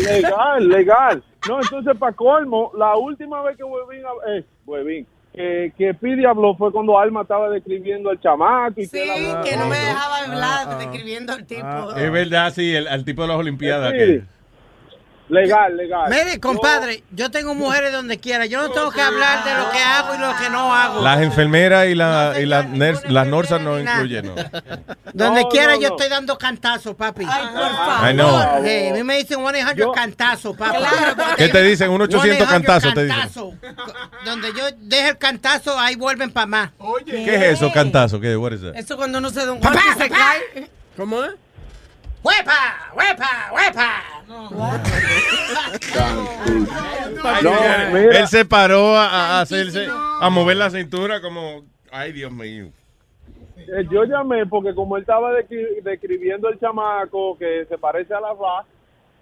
legal, 0.00 0.68
legal. 0.68 1.22
No, 1.48 1.60
entonces, 1.60 1.92
para 1.98 2.12
colmo, 2.12 2.72
la 2.78 2.96
última 2.96 3.42
vez 3.42 3.56
que 3.58 3.62
Huevín, 3.64 4.02
eh, 4.28 4.44
Huevín, 4.64 5.06
que, 5.36 5.72
que 5.76 5.92
Pidi 5.92 6.24
habló 6.24 6.56
fue 6.56 6.72
cuando 6.72 6.98
Alma 6.98 7.22
estaba 7.22 7.50
describiendo 7.50 8.08
al 8.08 8.18
chamaco. 8.20 8.80
Y 8.80 8.86
Sí, 8.86 8.98
que 9.44 9.56
no 9.56 9.66
me 9.66 9.76
dejaba 9.76 10.18
hablar 10.24 10.78
describiendo 10.78 11.34
al 11.34 11.44
tipo. 11.44 11.62
Ah, 11.62 11.94
Es 11.94 12.10
verdad, 12.10 12.52
sí, 12.54 12.74
el, 12.74 12.88
al 12.88 13.04
tipo 13.04 13.22
de 13.22 13.28
las 13.28 13.36
Olimpiadas. 13.36 13.92
Sí. 13.92 13.98
Que, 13.98 14.22
Legal, 15.28 15.76
legal. 15.76 16.08
Mire, 16.08 16.38
compadre, 16.38 17.02
yo 17.10 17.30
tengo 17.32 17.52
mujeres 17.54 17.90
donde 17.92 18.18
quiera. 18.18 18.46
Yo 18.46 18.62
no 18.62 18.70
tengo 18.70 18.92
que 18.92 19.00
hablar 19.02 19.44
de 19.44 19.54
lo 19.54 19.70
que 19.72 19.78
hago 19.78 20.14
y 20.14 20.18
lo 20.18 20.36
que 20.36 20.50
no 20.50 20.72
hago. 20.72 21.02
las 21.02 21.20
enfermeras 21.20 21.88
y, 21.88 21.94
la, 21.96 22.34
y 22.38 22.46
las 22.46 23.26
norsas 23.26 23.60
no 23.60 23.78
incluyen. 23.80 24.26
¿no? 24.26 24.34
Donde 25.12 25.42
No, 25.42 25.48
quiera 25.48 25.72
no, 25.74 25.80
yo 25.80 25.88
no. 25.88 25.96
estoy 25.96 26.08
dando 26.08 26.38
cantazos, 26.38 26.94
papi. 26.94 27.26
Ay, 27.28 27.44
por 27.52 27.76
favor. 27.76 28.10
I 28.10 28.14
know. 28.14 28.36
a 28.36 28.60
mí 28.60 29.02
me 29.02 29.16
dicen 29.16 29.40
1-800 29.40 29.92
cantazos, 29.94 30.56
papi. 30.56 30.78
¿Qué 31.36 31.48
te 31.48 31.62
dicen? 31.62 31.90
Un 31.90 32.02
800 32.02 32.46
1-800 32.46 32.50
cantazos 32.50 32.94
te 32.94 33.04
dicen. 33.04 33.60
Donde 34.24 34.48
yo 34.56 34.64
deje 34.78 35.08
el 35.08 35.18
cantazo, 35.18 35.76
ahí 35.78 35.96
vuelven 35.96 36.30
para 36.30 36.46
más. 36.46 36.70
¿Qué 37.04 37.34
es 37.34 37.42
eso, 37.58 37.72
cantazo? 37.72 38.20
¿Qué 38.20 38.32
is 38.32 38.60
that? 38.62 38.76
Eso 38.76 38.96
cuando 38.96 39.18
uno 39.18 39.30
se 39.30 39.44
da 39.44 39.52
un 39.52 39.60
golpe 39.60 39.78
y 39.96 39.98
se 40.02 40.08
cae. 40.08 40.70
¿Cómo 40.96 41.24
es? 41.24 41.32
¡Huepa! 42.22 42.90
¡Huepa! 42.94 43.50
¡Huepa! 43.52 44.02
No, 44.28 44.50
mira. 47.92 48.18
Él 48.20 48.28
se 48.28 48.44
paró 48.44 48.96
a, 48.96 49.38
a 49.38 49.40
hacerse, 49.40 49.86
a 50.20 50.30
mover 50.30 50.56
la 50.56 50.70
cintura 50.70 51.20
como, 51.20 51.64
ay 51.90 52.12
Dios 52.12 52.32
mío. 52.32 52.68
Eh, 53.56 53.86
yo 53.90 54.04
llamé 54.04 54.46
porque 54.46 54.74
como 54.74 54.96
él 54.96 55.02
estaba 55.02 55.32
descri- 55.32 55.82
describiendo 55.82 56.48
el 56.48 56.58
chamaco 56.58 57.36
que 57.38 57.66
se 57.68 57.78
parece 57.78 58.14
a 58.14 58.20
la 58.20 58.28
Ra, 58.28 58.64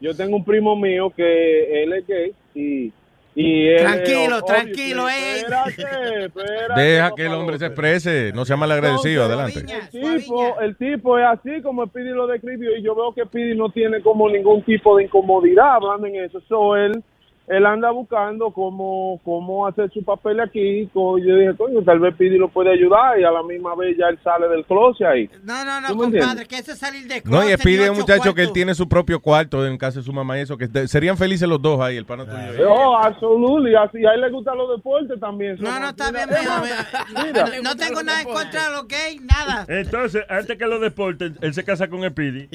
yo 0.01 0.15
tengo 0.15 0.37
un 0.37 0.45
primo 0.45 0.77
mío 0.77 1.11
que 1.15 1.83
él 1.83 1.93
es 1.95 2.07
gay 2.07 2.33
y... 2.55 2.93
y 3.37 3.69
él, 3.69 3.79
Tranquilo, 3.79 4.37
obvio, 4.37 4.43
tranquilo, 4.43 5.09
eh. 5.09 5.39
Espérate, 5.39 6.25
espérate. 6.27 6.81
Deja 6.81 7.11
que 7.17 7.27
el 7.27 7.33
hombre 7.33 7.59
se 7.59 7.67
exprese, 7.67 8.33
no 8.33 8.45
sea 8.45 8.57
malagradecido, 8.57 9.25
adelante. 9.25 9.65
El 9.93 10.19
tipo, 10.19 10.61
el 10.61 10.77
tipo 10.77 11.19
es 11.19 11.27
así 11.27 11.61
como 11.63 11.87
Pidi 11.89 12.11
lo 12.11 12.29
describió 12.29 12.77
y 12.77 12.83
yo 12.83 12.95
veo 12.95 13.13
que 13.13 13.27
Pidi 13.27 13.57
no 13.57 13.71
tiene 13.71 14.01
como 14.03 14.29
ningún 14.29 14.63
tipo 14.63 14.97
de 14.97 15.05
incomodidad 15.05 15.75
hablando 15.75 16.07
en 16.07 16.17
eso. 16.17 16.41
So, 16.49 16.77
él, 16.77 17.03
él 17.47 17.67
anda 17.67 17.91
buscando 17.91 18.51
cómo, 18.53 19.21
cómo 19.23 19.67
hacer 19.67 19.91
su 19.93 20.03
papel 20.03 20.41
aquí. 20.41 20.89
Yo 20.95 21.17
dije, 21.17 21.55
coño, 21.57 21.83
tal 21.83 22.01
vez 22.01 22.15
Pidi 22.17 22.39
lo 22.39 22.49
puede 22.49 22.71
ayudar 22.73 23.19
y 23.21 23.25
a 23.25 23.31
la 23.31 23.43
misma 23.43 23.75
vez 23.75 23.97
ya 23.99 24.07
él 24.09 24.19
sale 24.25 24.49
del 24.49 24.65
closet 24.65 25.07
ahí. 25.07 25.31
No, 25.43 25.65
no, 25.65 25.81
no, 25.81 25.89
¿Tú 25.89 25.97
me 25.97 26.03
compadre, 26.05 26.21
entiendes? 26.23 26.49
que 26.49 26.57
eso 26.57 26.73
es 26.73 26.79
salir 26.79 27.07
de 27.07 27.23
No, 27.25 27.43
y 27.43 27.55
closet, 27.55 27.65
ni 27.67 27.85
a 27.85 27.93
un 27.93 27.99
muchacho 27.99 28.35
que 28.35 28.43
él 28.43 28.53
tiene 28.53 28.75
su 28.75 28.89
propio 28.89 29.21
cuarto 29.21 29.67
en 29.67 29.77
casa 29.77 29.99
de 29.99 30.05
su 30.05 30.13
mamá 30.13 30.39
y 30.39 30.43
eso, 30.43 30.57
que 30.57 30.69
serían 30.89 31.19
felices 31.19 31.47
los 31.49 31.61
dos 31.61 31.81
ahí, 31.81 31.97
el 31.97 32.07
pana 32.07 32.25
tuyo. 32.25 32.73
Oh, 32.73 32.97
absolutely. 32.97 33.75
Así, 33.75 34.05
a 34.07 34.15
él 34.15 34.23
le 34.23 34.31
gustan 34.31 34.57
los 34.57 34.77
deportes 34.77 35.21
también. 35.21 35.57
No, 35.61 35.79
no, 35.81 35.89
está 35.91 36.11
bien, 36.11 36.29
Mira. 36.29 37.45
No, 37.47 37.63
no 37.63 37.77
tengo 37.77 38.03
nada 38.03 38.23
en 38.23 38.29
contra 38.29 38.65
de 38.69 38.71
los 38.73 38.89
gays, 38.89 39.21
nada. 39.23 39.67
Entonces, 39.69 40.25
antes 40.29 40.57
que 40.57 40.67
los 40.67 40.81
deportes, 40.81 41.33
él 41.41 41.53
se 41.53 41.65
casa 41.65 41.89
con 41.89 42.03
Speedy. 42.09 42.49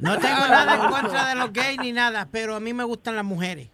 No 0.00 0.16
tengo 0.18 0.46
nada 0.48 0.74
en 0.76 0.90
contra 0.90 1.28
de 1.30 1.34
los 1.34 1.52
gays 1.52 1.78
ni 1.80 1.92
nada, 1.92 2.28
pero 2.30 2.54
a 2.54 2.60
mí 2.60 2.72
me 2.72 2.84
gustan 2.84 3.16
las 3.16 3.24
mujeres. 3.24 3.68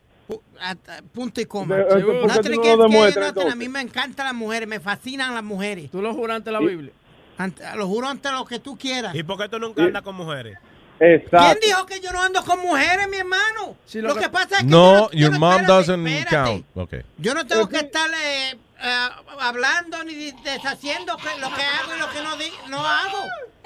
Punto 1.12 1.40
y 1.40 1.46
coma. 1.46 1.76
De- 1.76 1.84
¿por 1.84 1.98
qué 1.98 2.02
No 2.26 2.40
tiene 2.40 2.56
no 2.56 3.34
que 3.34 3.48
a 3.50 3.54
mí 3.54 3.68
me 3.68 3.80
encantan 3.80 4.26
las 4.26 4.34
mujeres, 4.34 4.68
me 4.68 4.80
fascinan 4.80 5.34
las 5.34 5.44
mujeres. 5.44 5.90
¿Tú 5.90 6.00
lo 6.00 6.14
juras 6.14 6.36
ante 6.36 6.50
la 6.50 6.60
Biblia? 6.60 6.92
Ante- 7.36 7.64
lo 7.76 7.86
juro 7.86 8.08
ante 8.08 8.30
lo 8.30 8.44
que 8.44 8.58
tú 8.58 8.76
quieras. 8.78 9.14
¿Y 9.14 9.22
por 9.22 9.38
qué 9.38 9.48
tú 9.48 9.58
nunca 9.58 9.82
andas 9.82 10.02
con 10.02 10.14
mujeres? 10.14 10.56
Exacto. 11.00 11.58
¿Quién 11.60 11.70
dijo 11.70 11.86
que 11.86 12.00
yo 12.00 12.12
no 12.12 12.22
ando 12.22 12.42
con 12.44 12.60
mujeres, 12.60 13.08
mi 13.08 13.16
hermano? 13.16 13.76
lo 13.94 14.00
lo, 14.02 14.14
que- 14.14 14.20
que 14.20 14.28
pasa 14.28 14.56
es 14.58 14.62
que 14.62 14.70
No, 14.70 14.94
yo 14.94 15.00
no, 15.00 15.10
yo 15.10 15.18
your 15.18 15.38
mom 15.38 15.50
espérate, 15.52 15.72
doesn't 15.72 16.06
espérate. 16.06 16.30
count. 16.50 16.66
Okay. 16.76 17.02
Yo 17.18 17.34
no 17.34 17.46
tengo 17.46 17.68
que 17.68 17.78
estar 17.78 18.08
eh, 18.10 18.50
eh, 18.80 19.08
hablando 19.40 20.04
ni 20.04 20.30
deshaciendo 20.44 21.16
que- 21.16 21.40
lo 21.40 21.48
que 21.52 21.62
hago 21.62 21.96
y 21.96 21.98
lo 21.98 22.10
que 22.10 22.22
no, 22.22 22.36
di- 22.36 22.70
no 22.70 22.78
hago. 22.86 23.18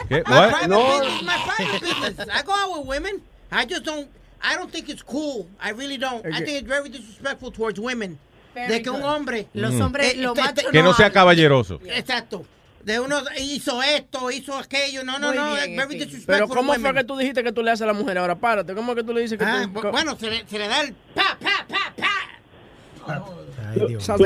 ¿Qué? 0.09 0.23
My 0.27 0.33
What? 0.35 0.49
private 0.51 0.69
No. 0.69 0.99
business 1.01 1.23
my 1.23 1.55
private 1.55 1.81
business. 1.87 2.28
I 2.35 2.43
go 2.45 2.53
out 2.55 2.77
with 2.78 2.87
women. 2.87 3.23
I 3.53 3.67
just 3.69 3.85
don't. 3.85 4.09
I 4.42 4.57
don't 4.57 4.70
think 4.70 4.89
it's 4.89 5.02
cool. 5.02 5.47
I 5.60 5.70
really 5.73 5.99
don't. 5.99 6.25
I 6.26 6.39
think 6.44 6.58
it's 6.60 6.68
very 6.68 6.89
disrespectful 6.89 7.50
towards 7.52 7.78
women. 7.81 8.18
Very 8.55 8.73
de 8.73 8.83
que 8.83 8.91
un 8.91 9.00
good. 9.00 9.08
hombre. 9.08 9.49
Los 9.55 9.75
Mm. 9.75 9.83
hombres, 9.83 10.15
Eh, 10.15 10.17
los 10.18 10.34
te- 10.34 10.41
machos 10.42 10.65
Que 10.73 10.83
no 10.83 10.92
sea 10.94 11.07
hablan. 11.07 11.15
caballeroso. 11.15 11.81
Exacto. 11.86 12.44
De 12.84 12.99
uno 13.00 13.20
hizo 13.39 13.83
esto, 13.83 14.31
hizo 14.31 14.57
aquello. 14.57 15.05
No, 15.05 15.18
no, 15.18 15.28
Muy 15.28 15.36
no. 15.36 15.55
bien, 15.55 15.76
very 15.76 15.94
disrespectful 15.99 16.26
Pero 16.26 16.49
¿cómo 16.49 16.73
fue 16.73 16.78
women. 16.83 16.94
que 16.94 17.05
tú 17.05 17.17
dijiste 17.18 17.42
que 17.44 17.52
tú 17.52 17.62
le 17.62 17.70
haces 17.73 17.83
a 17.83 17.86
la 17.86 17.92
mujer? 17.92 18.17
Ahora, 18.18 18.36
párate. 18.36 18.75
¿Cómo 18.75 18.94
que 18.94 19.02
tú 19.02 19.12
le 19.12 19.20
dices 19.23 19.39
que 19.39 19.44
Ah, 19.44 19.62
tú... 19.65 19.81
bu- 19.81 19.91
bueno, 19.91 20.17
se 20.18 20.31
le, 20.31 20.47
se 20.49 20.58
le 20.58 20.68
da 20.68 20.81
el 20.83 20.94
pa, 21.15 21.36
pa, 21.41 21.67
pa, 21.68 21.92
pa. 21.97 23.25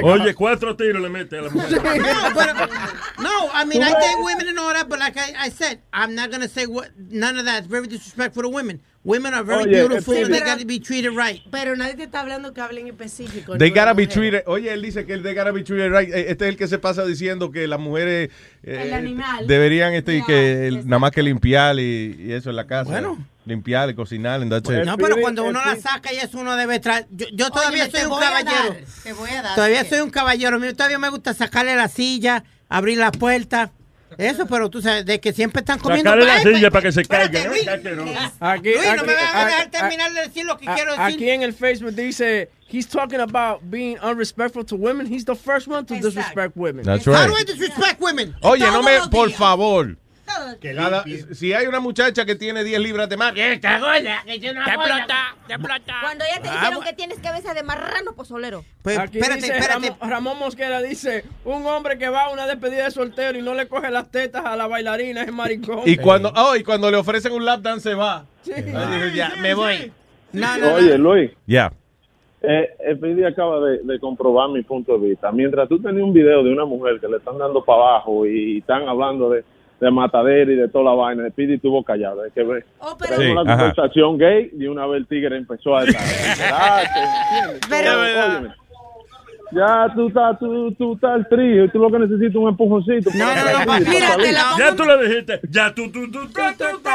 Oye, 0.04 0.34
cuatro 0.34 0.76
tiros 0.76 1.02
le 1.02 1.08
mete 1.08 1.38
a 1.38 1.42
la 1.42 1.50
mujer. 1.50 1.70
no, 1.82 2.30
but, 2.34 2.70
no, 3.18 3.48
I 3.52 3.64
mean, 3.64 3.82
I 3.82 3.90
date 3.92 4.16
women 4.22 4.48
and 4.48 4.58
all 4.58 4.72
that, 4.72 4.88
but 4.88 4.98
like 4.98 5.16
I, 5.16 5.34
I 5.46 5.50
said, 5.50 5.80
I'm 5.92 6.14
not 6.14 6.30
going 6.30 6.42
to 6.42 6.48
say 6.48 6.66
what, 6.66 6.90
none 6.96 7.36
of 7.38 7.44
that. 7.46 7.58
It's 7.58 7.66
very 7.66 7.86
disrespectful 7.86 8.42
to 8.44 8.48
women. 8.48 8.80
Women 9.04 9.34
are 9.34 9.42
very 9.42 9.64
Oye, 9.64 9.80
beautiful 9.80 10.14
eh, 10.14 10.22
and 10.22 10.32
they 10.32 10.38
pero- 10.38 10.50
got 10.52 10.60
to 10.60 10.64
be 10.64 10.78
treated 10.78 11.10
right. 11.16 11.42
Pero 11.50 11.74
nadie 11.74 11.96
te 11.96 12.04
está 12.04 12.20
hablando 12.20 12.52
que 12.54 12.60
hablen 12.60 12.86
específico. 12.86 13.58
They 13.58 13.70
gotta 13.70 13.94
be 13.94 14.06
treated. 14.06 14.44
Oye, 14.46 14.72
él 14.72 14.80
dice 14.80 15.04
que 15.04 15.14
el 15.14 15.24
they 15.24 15.34
gotta 15.34 15.50
be 15.50 15.64
treated 15.64 15.90
right. 15.90 16.08
Eh, 16.14 16.30
Este 16.30 16.44
es 16.44 16.50
el 16.50 16.56
que 16.56 16.68
se 16.68 16.78
pasa 16.78 17.04
diciendo 17.04 17.50
que 17.50 17.66
las 17.66 17.80
mujeres 17.80 18.30
eh, 18.62 18.82
El 18.86 18.92
animal. 18.94 19.48
deberían 19.48 19.92
este, 19.94 20.18
y 20.18 20.22
que 20.24 20.68
el- 20.68 20.86
nada 20.86 21.00
más 21.00 21.10
que 21.10 21.22
limpiar 21.24 21.80
y, 21.80 22.14
y 22.16 22.32
eso 22.32 22.50
en 22.50 22.56
la 22.56 22.66
casa. 22.68 22.90
Bueno. 22.92 23.26
Limpiar 23.44 23.90
y 23.90 23.94
cocinar. 23.94 24.40
it. 24.40 24.46
No, 24.84 24.96
pero 24.96 25.16
cuando 25.20 25.42
uno 25.42 25.60
la 25.66 25.74
saca 25.74 26.12
y 26.12 26.18
eso 26.18 26.38
uno 26.38 26.54
debe 26.54 26.78
traer. 26.78 27.08
Yo, 27.10 27.26
yo 27.32 27.50
todavía 27.50 27.90
soy 27.90 28.02
un 28.04 28.20
caballero. 28.20 28.68
dar, 28.74 28.76
Te 29.02 29.12
voy 29.14 29.30
a 29.30 29.42
dar. 29.42 29.54
Todavía 29.56 29.82
sí. 29.82 29.90
soy 29.90 30.00
un 30.02 30.10
caballero. 30.10 30.56
A 30.58 30.60
mí 30.60 30.72
todavía 30.74 31.00
me 31.00 31.08
gusta 31.08 31.34
sacarle 31.34 31.74
la 31.74 31.88
silla, 31.88 32.44
abrir 32.68 32.98
la 32.98 33.10
puerta. 33.10 33.72
Eso, 34.18 34.46
pero 34.46 34.68
tú 34.70 34.80
sabes, 34.82 35.04
de 35.06 35.20
que 35.20 35.32
siempre 35.32 35.60
están 35.60 35.78
comiendo. 35.78 36.10
Sacarle 36.10 36.26
la 36.26 36.34
Ay, 36.34 36.42
silla 36.42 36.60
pues, 36.60 36.70
para 36.70 36.82
que 36.82 36.92
se 36.92 37.00
espérate, 37.02 37.32
caiga. 37.42 37.50
Aquí, 37.84 37.94
no 37.94 38.02
aquí- 38.92 39.06
me 39.06 39.14
vas 39.14 39.34
a 39.34 39.44
dejar 39.46 39.70
terminar 39.70 40.12
de 40.12 40.20
decir 40.22 40.44
lo 40.44 40.58
que 40.58 40.68
a- 40.68 40.74
quiero 40.74 40.92
Aquí 40.98 41.12
decir. 41.14 41.28
en 41.30 41.42
el 41.42 41.54
Facebook 41.54 41.92
dice, 41.94 42.50
he's 42.68 42.86
talking 42.88 43.20
about 43.20 43.60
being 43.70 43.96
unrespectful 44.02 44.64
to 44.64 44.76
women. 44.76 45.06
He's 45.06 45.24
the 45.24 45.34
first 45.36 45.68
one 45.68 45.84
to 45.86 45.94
disrespect 45.94 46.56
women. 46.56 46.84
That's 46.84 47.06
How 47.06 47.12
right. 47.14 47.28
do 47.28 47.34
I 47.36 47.44
disrespect 47.44 48.00
women? 48.00 48.34
Oye, 48.42 48.60
no 48.70 48.82
me, 48.82 48.98
por 49.10 49.28
días. 49.28 49.38
Que 50.60 50.74
limpie. 50.74 51.34
si 51.34 51.52
hay 51.52 51.66
una 51.66 51.80
muchacha 51.80 52.24
que 52.24 52.34
tiene 52.34 52.64
10 52.64 52.80
libras 52.80 53.08
de 53.08 53.16
más, 53.16 53.32
que 53.32 53.52
está 53.54 53.78
gorda, 53.78 54.22
que 54.24 54.38
tiene 54.38 54.58
una 54.60 54.64
Te 54.64 54.70
explota, 54.72 55.36
te 55.46 55.54
explota. 55.54 55.94
Cuando 56.00 56.24
ya 56.34 56.42
te 56.42 56.48
Ah, 56.48 56.52
dijeron 56.60 56.82
que 56.84 56.92
tienes 56.92 57.18
cabeza 57.18 57.54
de 57.54 57.62
marrano 57.62 58.12
pozolero. 58.14 58.64
Pues, 58.82 58.98
Aquí 58.98 59.18
espérate, 59.18 59.40
dice 59.42 59.56
espérate. 59.58 59.88
Ramón, 59.88 60.10
Ramón 60.10 60.38
Mosquera 60.38 60.82
dice, 60.82 61.24
un 61.44 61.66
hombre 61.66 61.98
que 61.98 62.08
va 62.08 62.24
a 62.24 62.30
una 62.30 62.46
despedida 62.46 62.84
de 62.84 62.90
soltero 62.90 63.38
y 63.38 63.42
no 63.42 63.54
le 63.54 63.66
coge 63.68 63.90
las 63.90 64.10
tetas 64.10 64.44
a 64.44 64.56
la 64.56 64.66
bailarina 64.66 65.22
es 65.22 65.32
maricón. 65.32 65.80
Y 65.86 65.96
cuando, 65.96 66.32
oh, 66.36 66.56
y 66.56 66.62
cuando 66.62 66.90
le 66.90 66.96
ofrecen 66.96 67.32
un 67.32 67.44
lap 67.44 67.60
dance 67.60 67.90
se 67.90 67.94
va. 67.94 68.24
Sí. 68.42 68.52
Me 69.40 69.54
voy. 69.54 69.92
No, 70.32 70.56
no, 70.58 70.74
Oye, 70.74 70.96
Luis. 70.98 71.30
Ya. 71.46 71.72
Eh, 72.44 72.68
Speedy 72.96 73.22
acaba 73.24 73.60
de, 73.60 73.78
de 73.84 74.00
comprobar 74.00 74.48
mi 74.48 74.62
punto 74.62 74.98
de 74.98 75.10
vista. 75.10 75.30
Mientras 75.30 75.68
tú 75.68 75.80
tenías 75.80 76.02
un 76.02 76.12
video 76.12 76.42
de 76.42 76.50
una 76.52 76.64
mujer 76.64 76.98
que 77.00 77.06
le 77.06 77.18
están 77.18 77.38
dando 77.38 77.64
para 77.64 77.78
abajo 77.82 78.26
y 78.26 78.58
están 78.58 78.88
hablando 78.88 79.30
de, 79.30 79.44
de 79.82 79.90
matadera 79.90 80.52
y 80.52 80.54
de 80.54 80.68
toda 80.68 80.84
la 80.84 80.92
vaina, 80.94 81.28
Speedy 81.30 81.54
estuvo 81.54 81.82
callado. 81.82 82.22
Hay 82.22 82.30
que 82.30 82.44
ver. 82.44 82.64
Oh, 82.78 82.96
Sí, 83.18 83.24
una 83.26 83.42
ajá. 83.42 83.56
conversación 83.74 84.16
gay 84.16 84.50
y 84.56 84.66
una 84.66 84.86
vez 84.86 85.00
el 85.00 85.06
tigre 85.08 85.36
empezó 85.36 85.76
a. 85.76 85.84
Pero- 87.68 88.52
ya 89.54 89.92
tú 89.94 90.08
estás, 90.08 90.38
tú, 90.38 90.72
tú 90.78 90.94
estás 90.94 91.28
trío 91.28 91.70
tú 91.70 91.78
lo 91.78 91.90
que 91.90 91.98
necesitas 91.98 92.30
es 92.30 92.36
un 92.36 92.48
empujoncito. 92.48 93.10
No, 93.14 93.26
no, 93.26 93.34
no, 93.66 93.80
mira, 93.80 94.16
te 94.16 94.32
la 94.32 94.44
pongo- 94.44 94.58
Ya 94.58 94.76
tú 94.76 94.84
le 94.84 95.08
dijiste. 95.08 95.40
Ya 95.50 95.74
tú, 95.74 95.90
tú, 95.92 96.10
tú, 96.10 96.20
tú, 96.28 96.40
tú, 96.56 96.64
tú. 96.82 96.88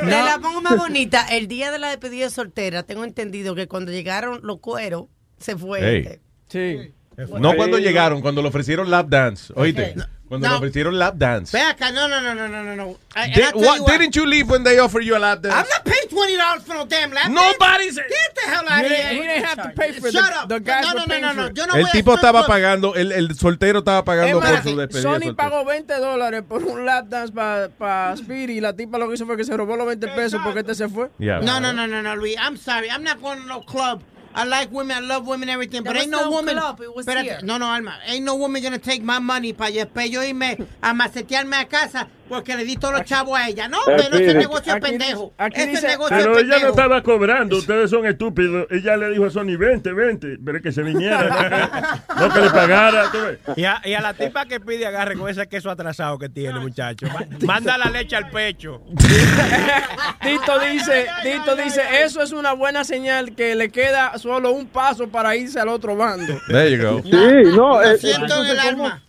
Te 0.00 0.06
la 0.06 0.38
pongo 0.40 0.62
más 0.62 0.78
bonita. 0.78 1.26
El 1.30 1.48
día 1.48 1.70
de 1.70 1.78
la 1.78 1.88
despedida 1.88 2.30
soltera, 2.30 2.84
tengo 2.84 3.04
entendido 3.04 3.54
que 3.54 3.66
cuando 3.68 3.90
llegaron 3.92 4.40
los 4.42 4.60
cueros, 4.60 5.06
se 5.38 5.56
fue. 5.56 5.80
Hey. 5.82 6.02
este. 6.06 6.20
Sí. 6.48 6.92
No 7.38 7.54
cuando 7.56 7.78
llegaron, 7.78 8.22
cuando 8.22 8.40
le 8.40 8.48
ofrecieron 8.48 8.90
lap 8.90 9.08
dance. 9.08 9.52
Oíste, 9.54 9.94
Cuando 10.32 10.46
No. 10.48 10.54
le 10.54 10.58
ofrecieron 10.60 10.98
lap 10.98 11.14
dance. 11.18 11.54
Ve 11.54 11.62
acá, 11.62 11.90
no, 11.90 12.08
no, 12.08 12.22
no, 12.22 12.34
no, 12.34 12.48
no, 12.48 12.62
no, 12.62 12.74
no. 12.74 12.96
I- 13.14 13.34
Did- 13.34 13.52
what- 13.54 13.76
you 13.76 13.82
what. 13.84 13.98
didn't 13.98 14.16
you 14.16 14.24
leave 14.24 14.48
when 14.48 14.64
they 14.64 14.78
offered 14.78 15.04
you 15.04 15.14
a 15.14 15.18
lap 15.18 15.42
dance? 15.42 15.54
I'm 15.54 15.66
not 15.68 15.84
paying 15.84 16.08
twenty 16.08 16.38
dollars 16.38 16.62
for 16.64 16.74
no 16.74 16.86
damn 16.86 17.12
lap 17.12 17.24
dance. 17.24 17.34
Nobody 17.34 17.90
said- 17.90 18.06
Get 18.08 18.34
the 18.34 18.50
hell 18.50 18.64
out 18.66 18.82
of 18.82 18.90
here. 18.90 19.08
he 19.10 19.20
didn't 19.20 19.44
have 19.44 19.62
to 19.62 19.68
pay 19.76 19.92
for 19.92 20.10
Shut 20.10 20.24
the- 20.24 20.38
up. 20.40 20.48
the 20.48 20.60
guys 20.60 20.86
no, 20.86 20.92
no, 20.94 21.00
no, 21.00 21.06
paying 21.06 21.20
no, 21.22 21.32
no. 21.34 21.46
it. 21.48 21.52
Yo 21.54 21.66
no 21.66 21.74
el 21.74 21.90
tipo 21.90 22.14
estaba 22.14 22.46
pagando, 22.46 22.94
el, 22.94 23.12
el 23.12 23.34
soltero 23.36 23.80
estaba 23.80 24.02
pagando 24.06 24.40
por 24.40 24.62
su 24.62 24.74
despedida. 24.74 25.02
Sony 25.02 25.12
soltero. 25.12 25.36
pagó 25.36 25.64
20 25.66 25.94
dólares 25.98 26.42
por 26.48 26.62
un 26.64 26.86
lap 26.86 27.08
dance 27.08 27.30
para 27.34 28.16
Speedy 28.16 28.54
y 28.56 28.60
la 28.62 28.72
tipa 28.72 28.96
lo 28.96 29.08
que 29.08 29.16
hizo 29.16 29.26
fue 29.26 29.36
que 29.36 29.44
se 29.44 29.54
robó 29.54 29.76
los 29.76 29.86
20 29.86 30.08
pesos 30.08 30.40
porque 30.42 30.60
este 30.60 30.74
se 30.74 30.88
fue. 30.88 31.10
Yeah. 31.18 31.40
No, 31.40 31.60
no, 31.60 31.74
no, 31.74 31.86
no, 31.86 32.00
no, 32.00 32.16
Luis. 32.16 32.36
I'm 32.38 32.56
sorry. 32.56 32.88
I'm 32.88 33.02
not 33.02 33.20
going 33.20 33.38
to 33.42 33.46
no 33.46 33.60
club. 33.66 34.00
I 34.34 34.44
like 34.44 34.70
women. 34.72 34.96
I 34.96 35.00
love 35.00 35.26
women, 35.26 35.48
everything. 35.48 35.82
But 35.82 35.96
ain't 35.96 36.10
no, 36.10 36.24
no 36.24 36.30
woman. 36.30 36.56
club, 36.56 36.80
it 36.80 36.94
was 36.94 37.06
Espérate. 37.06 37.22
here. 37.22 37.40
No, 37.42 37.58
no, 37.58 37.66
Alma. 37.66 37.94
Ain't 38.06 38.24
no 38.24 38.36
woman 38.36 38.62
gonna 38.62 38.78
take 38.78 39.02
my 39.02 39.18
money 39.18 39.52
para 39.52 39.70
yo 39.70 39.84
irme 39.84 40.66
a 40.82 40.92
macetearme 40.94 41.60
a 41.60 41.64
casa 41.64 42.08
porque 42.32 42.56
le 42.56 42.64
di 42.64 42.76
todos 42.76 42.94
los 42.94 43.04
chavos 43.04 43.38
a 43.38 43.46
ella. 43.46 43.68
No, 43.68 43.76
pero 43.84 43.98
ese 44.00 44.08
Speedy. 44.16 44.34
negocio 44.34 44.72
es 44.72 44.76
Aquí 44.76 44.80
pendejo. 44.90 45.32
Ese 45.38 45.66
dice- 45.66 45.86
negocio 45.88 46.16
Pero 46.16 46.38
ella 46.38 46.58
no 46.60 46.68
estaba 46.70 47.02
cobrando, 47.02 47.58
ustedes 47.58 47.90
son 47.90 48.06
estúpidos. 48.06 48.66
Ella 48.70 48.96
le 48.96 49.10
dijo 49.10 49.26
a 49.26 49.30
Sony, 49.30 49.58
vente, 49.58 49.92
vente, 49.92 50.38
pero 50.42 50.62
que 50.62 50.72
se 50.72 50.82
viniera. 50.82 52.00
no 52.18 52.32
que 52.32 52.40
le 52.40 52.48
pagara. 52.50 53.10
tú 53.12 53.18
ves. 53.18 53.38
Y 53.56 53.64
a, 53.64 53.82
y 53.84 53.92
a 53.92 54.00
la 54.00 54.14
tipa 54.14 54.46
que 54.46 54.60
pide 54.60 54.86
agarre 54.86 55.14
con 55.16 55.28
ese 55.28 55.46
queso 55.46 55.70
atrasado 55.70 56.18
que 56.18 56.30
tiene, 56.30 56.58
muchacho. 56.58 57.06
Ma- 57.08 57.26
Manda 57.46 57.76
la 57.76 57.90
leche 57.90 58.16
al 58.16 58.30
pecho. 58.30 58.80
Tito 60.22 60.58
dice, 60.60 61.06
Tito 61.22 61.54
dice, 61.56 61.82
eso 62.02 62.22
es 62.22 62.32
una 62.32 62.52
buena 62.54 62.84
señal 62.84 63.34
que 63.34 63.54
le 63.54 63.68
queda 63.70 64.16
solo 64.18 64.52
un 64.52 64.66
paso 64.66 65.08
para 65.08 65.36
irse 65.36 65.60
al 65.60 65.68
otro 65.68 65.96
bando. 65.96 66.38
There 66.48 66.70
you 66.70 66.82
go. 66.82 67.02
Sí, 67.02 67.10
no, 67.54 67.80
Lo 67.80 67.82
eh, 67.82 67.98
siento 67.98 68.42
en 68.42 68.50
el 68.50 68.58
alma. 68.58 69.02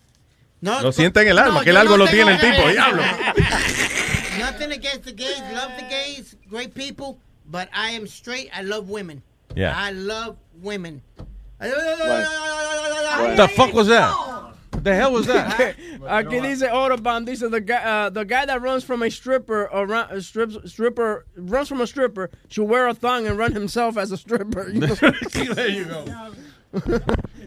No, 0.64 0.82
Lo 0.82 0.94
siente 0.94 1.22
en 1.22 1.28
el 1.28 1.38
alma, 1.40 1.60
no, 1.60 1.64
que 1.66 1.72
el 1.72 1.76
algo 1.76 1.98
no 1.98 2.06
lo 2.06 2.10
tiene 2.10 2.32
el 2.32 2.40
tipo, 2.40 2.70
diablo. 2.70 3.02
Nothing 4.40 4.72
against 4.72 5.04
the 5.04 5.12
gays. 5.12 5.42
Love 5.54 5.72
the 5.78 5.84
gays. 5.90 6.38
Great 6.50 6.74
people. 6.74 7.20
But 7.52 7.68
I 7.74 7.90
am 7.90 8.08
straight. 8.08 8.50
I 8.58 8.62
love 8.62 8.90
women. 8.90 9.22
Yeah. 9.58 9.74
I 9.76 9.92
love 9.92 10.38
women. 10.62 11.02
What 11.58 13.36
the 13.36 13.50
fuck 13.58 13.74
was 13.74 13.88
that? 13.88 14.16
The 14.72 14.96
hell 14.96 15.12
was 15.12 15.28
that? 15.28 15.76
Aquí 16.02 16.42
dice 16.42 16.64
Autobahn, 16.64 17.26
dice 17.26 17.42
the 17.42 17.60
guy, 17.60 17.84
uh, 17.84 18.10
the 18.10 18.24
guy 18.24 18.46
that 18.46 18.62
runs 18.62 18.86
from 18.86 19.04
a 19.04 19.12
stripper 19.12 19.70
stripper 20.20 21.26
runs 21.36 21.68
from 21.68 21.82
a 21.82 21.88
stripper 21.88 22.30
should 22.48 22.70
wear 22.70 22.88
a 22.88 22.94
thong 22.94 23.28
and 23.28 23.38
run 23.38 23.52
himself 23.52 23.98
as 23.98 24.14
a 24.14 24.18
stripper. 24.18 24.70
You 24.70 24.80
know? 24.80 24.96
there 25.54 25.68
you 25.68 25.86
go. 25.86 26.06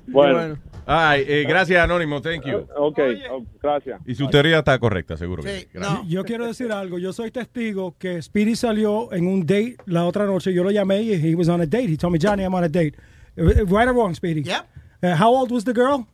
Bueno. 0.09 0.59
Ay, 0.89 1.24
eh, 1.26 1.44
gracias, 1.48 1.82
Anónimo. 1.82 2.23
Thank 2.23 2.44
you. 2.44 2.58
Ok, 2.76 3.00
oh, 3.32 3.44
gracias. 3.60 4.00
Y 4.06 4.15
su 4.15 4.28
teoría 4.28 4.58
está 4.58 4.78
correcta, 4.78 5.16
seguro 5.16 5.42
que 5.42 5.60
sí. 5.60 5.68
No. 5.74 6.06
Yo 6.06 6.24
quiero 6.24 6.47
decir 6.47 6.70
algo. 6.70 7.00
Yo 7.00 7.12
soy 7.12 7.32
testigo 7.32 7.97
que 7.98 8.23
Speedy 8.23 8.55
salió 8.55 9.12
en 9.12 9.26
un 9.26 9.40
date 9.40 9.76
la 9.86 10.05
otra 10.05 10.26
noche. 10.26 10.55
Yo 10.55 10.62
lo 10.62 10.70
llamé 10.70 11.02
y 11.02 11.12
he 11.15 11.34
was 11.34 11.48
on 11.48 11.60
a 11.60 11.66
date. 11.66 11.89
He 11.90 11.97
told 11.97 12.12
me, 12.12 12.20
Johnny, 12.20 12.44
I'm 12.44 12.55
on 12.55 12.62
a 12.62 12.68
date. 12.68 12.97
Uh, 13.36 13.65
Right 13.66 13.89
or 13.89 13.94
wrong, 13.94 14.15
Speedy? 14.15 14.42
Yep. 14.42 14.68
Uh, 15.02 15.16
how 15.16 15.34
old 15.34 15.50
was 15.50 15.65
the 15.65 15.73
girl? 15.74 16.06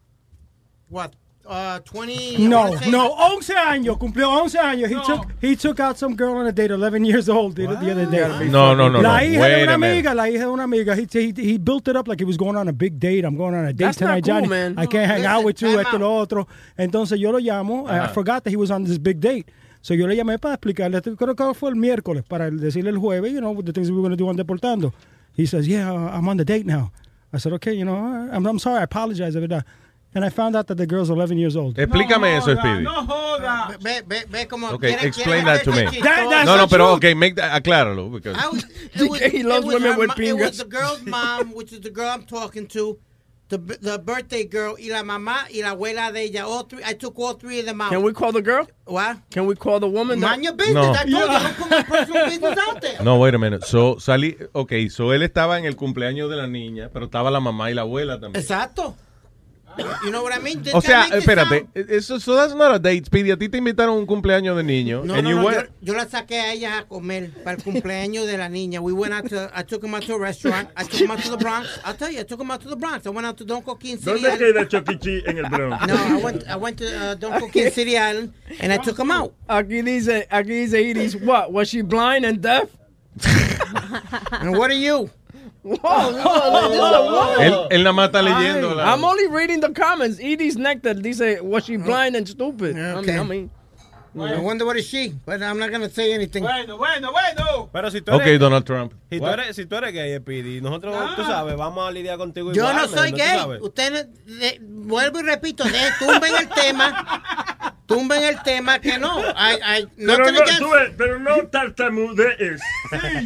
What? 0.89 1.13
Uh, 1.45 1.81
20. 1.81 2.39
No, 2.47 2.71
no, 2.89 3.09
11 3.35 3.55
años. 3.57 3.99
Cumplió 3.99 4.31
11 4.31 4.59
años. 4.59 4.89
He 4.89 4.95
took 4.95 5.27
he 5.41 5.57
took 5.57 5.81
out 5.81 5.99
some 5.99 6.15
girl 6.15 6.35
on 6.37 6.47
a 6.47 6.53
date, 6.53 6.71
11 6.71 7.05
years 7.05 7.29
old, 7.29 7.57
the, 7.57 7.67
the 7.67 7.91
other 7.91 8.07
day. 8.07 8.49
No, 8.49 8.75
no, 8.75 8.89
no, 8.89 9.01
La 9.01 9.19
no. 9.19 9.25
hija 9.25 9.41
Wait 9.41 9.57
de 9.57 9.63
una 9.65 9.75
a 9.75 9.79
minute. 9.79 9.93
amiga, 10.07 10.15
la 10.15 10.29
hija 10.29 10.39
de 10.45 10.49
una 10.51 10.63
amiga. 10.63 10.95
He, 10.95 11.07
he, 11.11 11.33
he 11.37 11.59
built 11.59 11.89
it 11.89 11.97
up 11.97 12.07
like 12.07 12.21
he 12.21 12.25
was 12.25 12.37
going 12.37 12.57
on 12.57 12.69
a 12.69 12.73
big 12.73 13.01
date. 13.01 13.25
I'm 13.25 13.37
going 13.37 13.55
on 13.55 13.65
a 13.65 13.73
date 13.73 13.85
That's 13.87 14.01
not 14.01 14.07
tonight, 14.07 14.25
cool, 14.25 14.35
Johnny. 14.35 14.49
man. 14.49 14.79
I 14.79 14.87
can't 14.87 15.11
hang 15.11 15.27
out 15.27 15.43
with 15.45 15.61
you, 15.61 15.73
time 15.77 15.81
esto, 15.87 15.99
lo 15.99 16.17
otro. 16.21 16.47
Entonces 16.79 17.19
yo 17.19 17.31
lo 17.33 17.41
llamo. 17.41 17.89
I- 17.89 18.05
I 18.05 18.07
forgot 18.09 18.45
that 18.45 18.51
he 18.51 18.57
was 18.57 18.71
on 18.71 18.85
this 18.85 18.99
big 18.99 19.19
date. 19.21 19.51
So 19.83 19.95
yo 19.95 20.07
le 20.07 20.15
llamé 20.15 20.39
para 20.41 20.55
explicarle, 20.57 21.03
creo 21.17 21.35
que 21.35 21.55
fue 21.55 21.71
el 21.71 21.75
miércoles, 21.77 22.23
para 22.23 22.53
decirle 22.53 22.91
el 22.91 22.99
jueves, 22.99 23.33
you 23.33 23.41
know, 23.41 23.61
the 23.63 23.73
things 23.73 23.91
we 23.91 23.97
were 23.97 24.03
going 24.03 24.13
to 24.13 24.17
do 24.17 24.29
on 24.29 24.37
Deportando. 24.37 24.93
He 25.35 25.45
says, 25.45 25.67
yeah, 25.67 25.91
I'm 25.93 26.29
on 26.29 26.37
the 26.37 26.45
date 26.45 26.67
now. 26.67 26.93
I 27.33 27.39
said, 27.39 27.53
okay, 27.55 27.73
you 27.73 27.85
know, 27.85 27.97
I'm, 27.97 28.47
I'm 28.47 28.61
sorry, 28.61 28.79
I 28.79 28.85
apologize, 28.85 29.35
de 29.35 29.41
verdad. 29.41 29.65
And 30.15 30.25
I 30.25 30.29
found 30.29 30.55
out 30.57 30.67
that 30.67 30.75
the 30.77 30.87
girl's 30.87 31.09
11 31.09 31.39
years 31.39 31.57
old. 31.57 31.77
Explícame 31.79 32.37
eso, 32.37 32.55
Speedy. 32.55 32.85
joda. 32.85 33.79
Ve, 33.81 34.03
ve, 34.07 34.25
ve 34.29 34.47
como. 34.47 34.69
Okay, 34.75 34.93
quiere- 34.93 35.07
explain 35.09 35.45
quiere 35.45 35.59
that 35.59 35.65
to 35.65 35.71
me. 35.73 35.85
That- 36.03 36.29
that's 36.29 36.47
No, 36.47 36.57
no, 36.59 36.67
pero 36.67 36.89
okay, 36.97 37.15
make 37.15 37.35
that, 37.37 37.53
acláralo. 37.63 38.11
Because 38.13 38.37
was, 38.53 38.65
it 38.95 39.11
was, 39.11 39.21
He 39.21 39.43
loves 39.43 39.65
it 39.65 39.67
was 39.69 39.75
women 39.83 39.99
with 39.99 40.09
mo- 40.09 40.25
It 40.25 40.33
was 40.37 40.59
the 40.59 40.65
girl's 40.67 41.03
mom, 41.07 41.55
which 41.55 41.73
is 41.73 41.81
the 41.81 41.91
girl 41.91 42.11
I'm 42.11 42.25
talking 42.25 42.67
to, 42.69 42.99
the 43.49 43.57
the 43.57 43.99
birthday 43.99 44.45
girl, 44.45 44.77
y 44.79 44.89
la 44.91 45.03
mamá 45.03 45.47
y 45.51 45.63
la 45.63 45.71
abuela 45.75 46.13
de 46.13 46.25
ella. 46.25 46.45
All 46.47 46.65
three. 46.65 46.83
I 46.85 46.93
took 46.93 47.19
all 47.19 47.33
three 47.33 47.61
of 47.61 47.65
them 47.67 47.81
out. 47.81 47.91
Can 47.91 48.03
we 48.03 48.13
call 48.13 48.33
the 48.33 48.43
girl? 48.43 48.67
What? 48.85 49.17
Can 49.31 49.47
we 49.47 49.55
call 49.55 49.81
the 49.81 49.89
woman? 49.89 50.21
that- 50.21 50.31
Mind 50.33 50.45
your 50.45 50.53
business. 50.55 50.75
No. 50.75 50.93
I 50.93 51.05
told 51.05 51.09
you, 51.09 51.17
don't 51.27 51.57
put 51.57 51.71
my 51.71 51.83
personal 51.85 52.27
business 52.31 52.59
out 52.69 52.81
there. 52.83 53.03
No, 53.03 53.17
wait 53.19 53.33
a 53.35 53.39
minute. 53.39 53.65
So, 53.65 53.95
salí, 53.99 54.37
okay, 54.55 54.91
so 54.91 55.15
él 55.15 55.23
estaba 55.23 55.59
en 55.59 55.65
el 55.65 55.75
cumpleaños 55.75 56.29
de 56.29 56.37
la 56.37 56.47
niña, 56.47 56.91
pero 56.93 57.07
estaba 57.07 57.31
la 57.31 57.41
mamá 57.41 57.71
y 57.71 57.75
la 57.75 57.81
abuela 57.83 58.21
también. 58.21 58.37
Exacto. 58.43 58.95
You 60.05 60.11
know 60.11 60.23
what 60.23 60.35
I 60.35 60.39
mean? 60.39 60.63
O 60.75 60.81
sea, 60.81 61.07
espérate, 61.13 61.67
sound- 61.75 61.91
eso 61.91 62.19
so 62.19 62.35
that's 62.37 62.55
not 62.55 62.75
a 62.75 62.79
date, 62.79 63.07
Speedy. 63.07 63.31
A 63.31 63.37
ti 63.37 63.49
te 63.49 63.59
invitaron 63.59 63.95
a 63.97 63.99
un 63.99 64.07
cumpleaños 64.07 64.57
de 64.57 64.63
niño. 64.63 65.03
No, 65.05 65.15
and 65.15 65.25
no, 65.25 65.31
you 65.31 65.37
no, 65.37 65.45
went- 65.45 65.69
yo, 65.81 65.93
yo 65.93 65.95
la 65.95 66.07
saqué 66.07 66.41
a 66.41 66.53
ella 66.53 66.79
a 66.79 66.85
comer 66.85 67.31
para 67.43 67.57
el 67.57 67.63
cumpleaños 67.63 68.27
de 68.27 68.37
la 68.37 68.49
niña. 68.49 68.81
We 68.83 68.93
went 68.93 69.15
out 69.15 69.29
to, 69.31 69.51
I 69.55 69.63
took 69.63 69.83
him 69.83 69.95
out 69.95 70.03
to 70.05 70.15
a 70.15 70.19
restaurant. 70.19 70.69
I 70.77 70.85
took 70.85 71.01
him 71.01 71.11
out 71.11 71.21
to 71.23 71.31
the 71.31 71.37
Bronx. 71.39 71.69
I'll 71.85 71.95
tell 71.97 72.11
you, 72.11 72.21
I 72.21 72.25
took 72.25 72.41
him 72.41 72.51
out 72.51 72.61
to 72.63 72.69
the 72.69 72.77
Bronx. 72.77 73.07
I 73.07 73.11
went 73.11 73.27
out 73.27 73.37
to 73.39 73.45
Don 73.45 73.63
Coquin 73.63 73.99
City 73.99 74.11
¿Dónde 74.21 74.33
Island. 74.33 74.39
queda 74.39 74.69
Choquichi 74.69 75.23
en 75.27 75.39
el 75.39 75.49
Bronx? 75.49 75.87
No, 75.87 75.95
I 75.95 76.17
went, 76.23 76.45
I 76.49 76.57
went 76.57 76.77
to 76.79 76.87
uh, 76.87 77.15
Don 77.15 77.41
Coquin 77.41 77.71
City 77.73 77.97
Island 77.97 78.33
and 78.61 78.73
I 78.73 78.77
took 78.79 78.99
him 78.99 79.11
out. 79.11 79.33
Aquí 79.49 79.83
dice, 79.83 80.27
aquí 80.31 80.49
dice 80.67 80.75
Edith, 80.75 81.15
what? 81.23 81.51
Was 81.53 81.69
she 81.69 81.83
blind 81.83 82.25
and 82.27 82.41
deaf? 82.43 82.69
And 84.33 84.57
what 84.57 84.71
are 84.71 84.75
you? 84.75 85.11
This 85.65 85.79
is 85.79 85.85
a 85.85 87.03
woman. 87.03 87.41
Él, 87.41 87.67
él 87.71 87.83
nada 87.85 87.93
más 87.93 88.07
está 88.07 88.23
leyendo. 88.23 88.75
la- 88.75 88.93
I'm 88.93 89.05
only 89.05 89.29
reading 89.29 89.61
the 89.61 89.73
comments. 89.73 90.19
Edie's 90.19 90.57
Nectar 90.57 90.95
dice, 90.95 91.41
was 91.41 91.65
she 91.65 91.77
blind 91.77 92.17
and 92.17 92.27
stupid? 92.29 92.77
I 92.77 92.79
mean, 92.81 92.97
Okay. 92.99 93.19
I 93.19 93.23
mean, 93.23 93.51
I 94.15 94.39
wonder 94.41 94.67
what 94.67 94.77
is 94.77 94.87
she, 94.87 95.15
but 95.25 95.41
I'm 95.43 95.59
not 95.59 95.71
going 95.71 95.81
to 95.81 95.89
say 95.89 96.13
anything. 96.13 96.43
Bueno, 96.43 96.77
bueno, 96.77 97.13
bueno. 97.13 97.71
Pero 97.73 97.91
si 97.91 98.01
tú 98.03 98.13
Ok, 98.13 98.23
eres, 98.27 98.41
Donald 98.41 98.65
Trump. 98.67 98.93
si 99.09 99.19
tú 99.21 99.27
eres, 99.27 99.57
si 99.57 99.65
tú 99.67 99.77
eres 99.77 99.93
gay, 99.95 100.19
Speedy, 100.19 100.61
nosotros, 100.61 100.95
tú 101.17 101.23
sabes, 101.25 101.57
vamos 101.57 101.89
a 101.89 101.91
lidiar 101.93 102.19
contigo 102.19 102.53
Yo 102.53 102.63
igual. 102.69 102.77
no 102.77 102.89
soy 102.89 103.11
¿tú 103.13 103.17
gay. 103.19 103.39
Ustedes, 103.63 104.09
de- 104.27 104.59
vuelvo 104.61 105.21
y 105.21 105.23
repito, 105.23 105.65
de, 105.65 105.79
tumben 105.99 106.35
el 106.41 106.49
tema. 106.49 107.23
Tumben 107.87 108.23
el 108.23 108.43
tema 108.43 108.79
que 108.79 108.97
no. 108.99 109.21
I, 109.21 109.59
I, 109.63 109.87
Pero 109.97 110.31
nothing 110.31 110.61
no, 110.61 110.71
ves, 110.71 110.91
pero 110.97 111.19
no 111.19 111.47
tartamudees. 111.49 112.61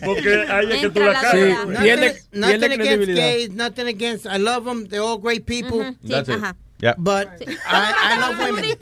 Porque 0.05 0.43
es 0.43 0.81
que 0.81 0.91
tú 0.91 1.01
la 1.01 1.12
cagas. 1.12 1.33
duda. 1.35 1.65
Nothing, 1.67 2.12
nothing 2.33 2.65
against 2.65 2.76
credibilidad. 2.81 3.17
gays, 3.17 3.51
nothing 3.51 3.86
against. 3.86 4.26
I 4.26 4.39
love 4.39 4.65
them. 4.65 4.86
They're 4.89 5.02
all 5.02 5.18
great 5.18 5.47
people. 5.47 5.81
Sí, 5.81 5.97
That's 6.09 6.28
it. 6.28 6.36
ajá. 6.43 6.57
Yeah. 6.81 6.94
But 6.99 7.28
I, 7.67 8.17
I 8.17 8.18
love 8.20 8.39
women. 8.39 8.76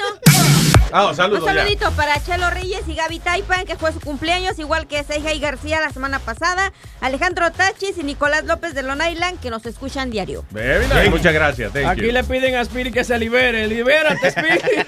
Ah, 0.92 1.06
Un 1.06 1.16
saludito 1.16 1.90
para 1.92 2.22
Chelo 2.22 2.50
Reyes 2.50 2.82
y 2.86 2.94
Gaby 2.94 3.18
Taipan, 3.18 3.64
que 3.64 3.76
fue 3.76 3.92
su 3.92 4.00
cumpleaños, 4.00 4.58
igual 4.58 4.86
que 4.86 5.02
Seijay 5.02 5.40
García 5.40 5.80
la 5.80 5.90
semana 5.90 6.18
pasada, 6.20 6.72
Alejandro 7.00 7.50
Tachis 7.50 7.98
y 7.98 8.02
Nicolás 8.04 8.44
López 8.44 8.74
de 8.74 8.82
Long 8.82 9.00
Island, 9.02 9.40
que 9.40 9.50
nos 9.50 9.66
escuchan 9.66 10.10
diario. 10.10 10.44
Very 10.50 10.86
nice. 10.86 11.10
Muchas 11.10 11.32
gracias. 11.34 11.72
Thank 11.72 11.86
aquí 11.86 12.06
you. 12.06 12.12
le 12.12 12.22
piden 12.24 12.54
a 12.56 12.64
Speedy 12.64 12.92
que 12.92 13.04
se 13.04 13.18
libere. 13.18 13.66
Libérate, 13.66 14.30
Speedy. 14.30 14.60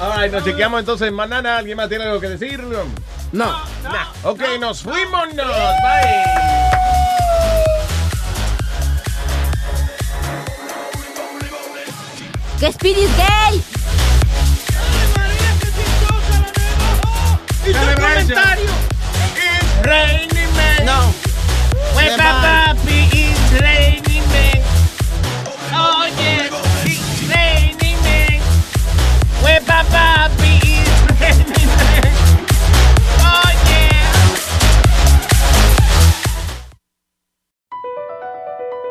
All 0.00 0.20
right, 0.20 0.32
nos 0.32 0.44
chequeamos 0.44 0.80
entonces 0.80 1.10
mañana. 1.12 1.56
¿Alguien 1.58 1.76
más 1.76 1.88
tiene 1.88 2.04
algo 2.04 2.20
que 2.20 2.28
decir? 2.28 2.60
no. 3.32 3.62
Ok, 4.22 4.42
nos 4.60 4.82
fuimos. 4.82 5.28
Bye. 5.34 5.44
¡Que 12.64 12.72
Speedy 12.72 13.02
es 13.02 13.16
gay! 13.18 13.62
comentario. 17.94 18.70
Raining 19.82 20.50
Man. 20.56 20.86
No. 20.86 21.14
Huepa 21.94 22.74
papi 22.74 23.13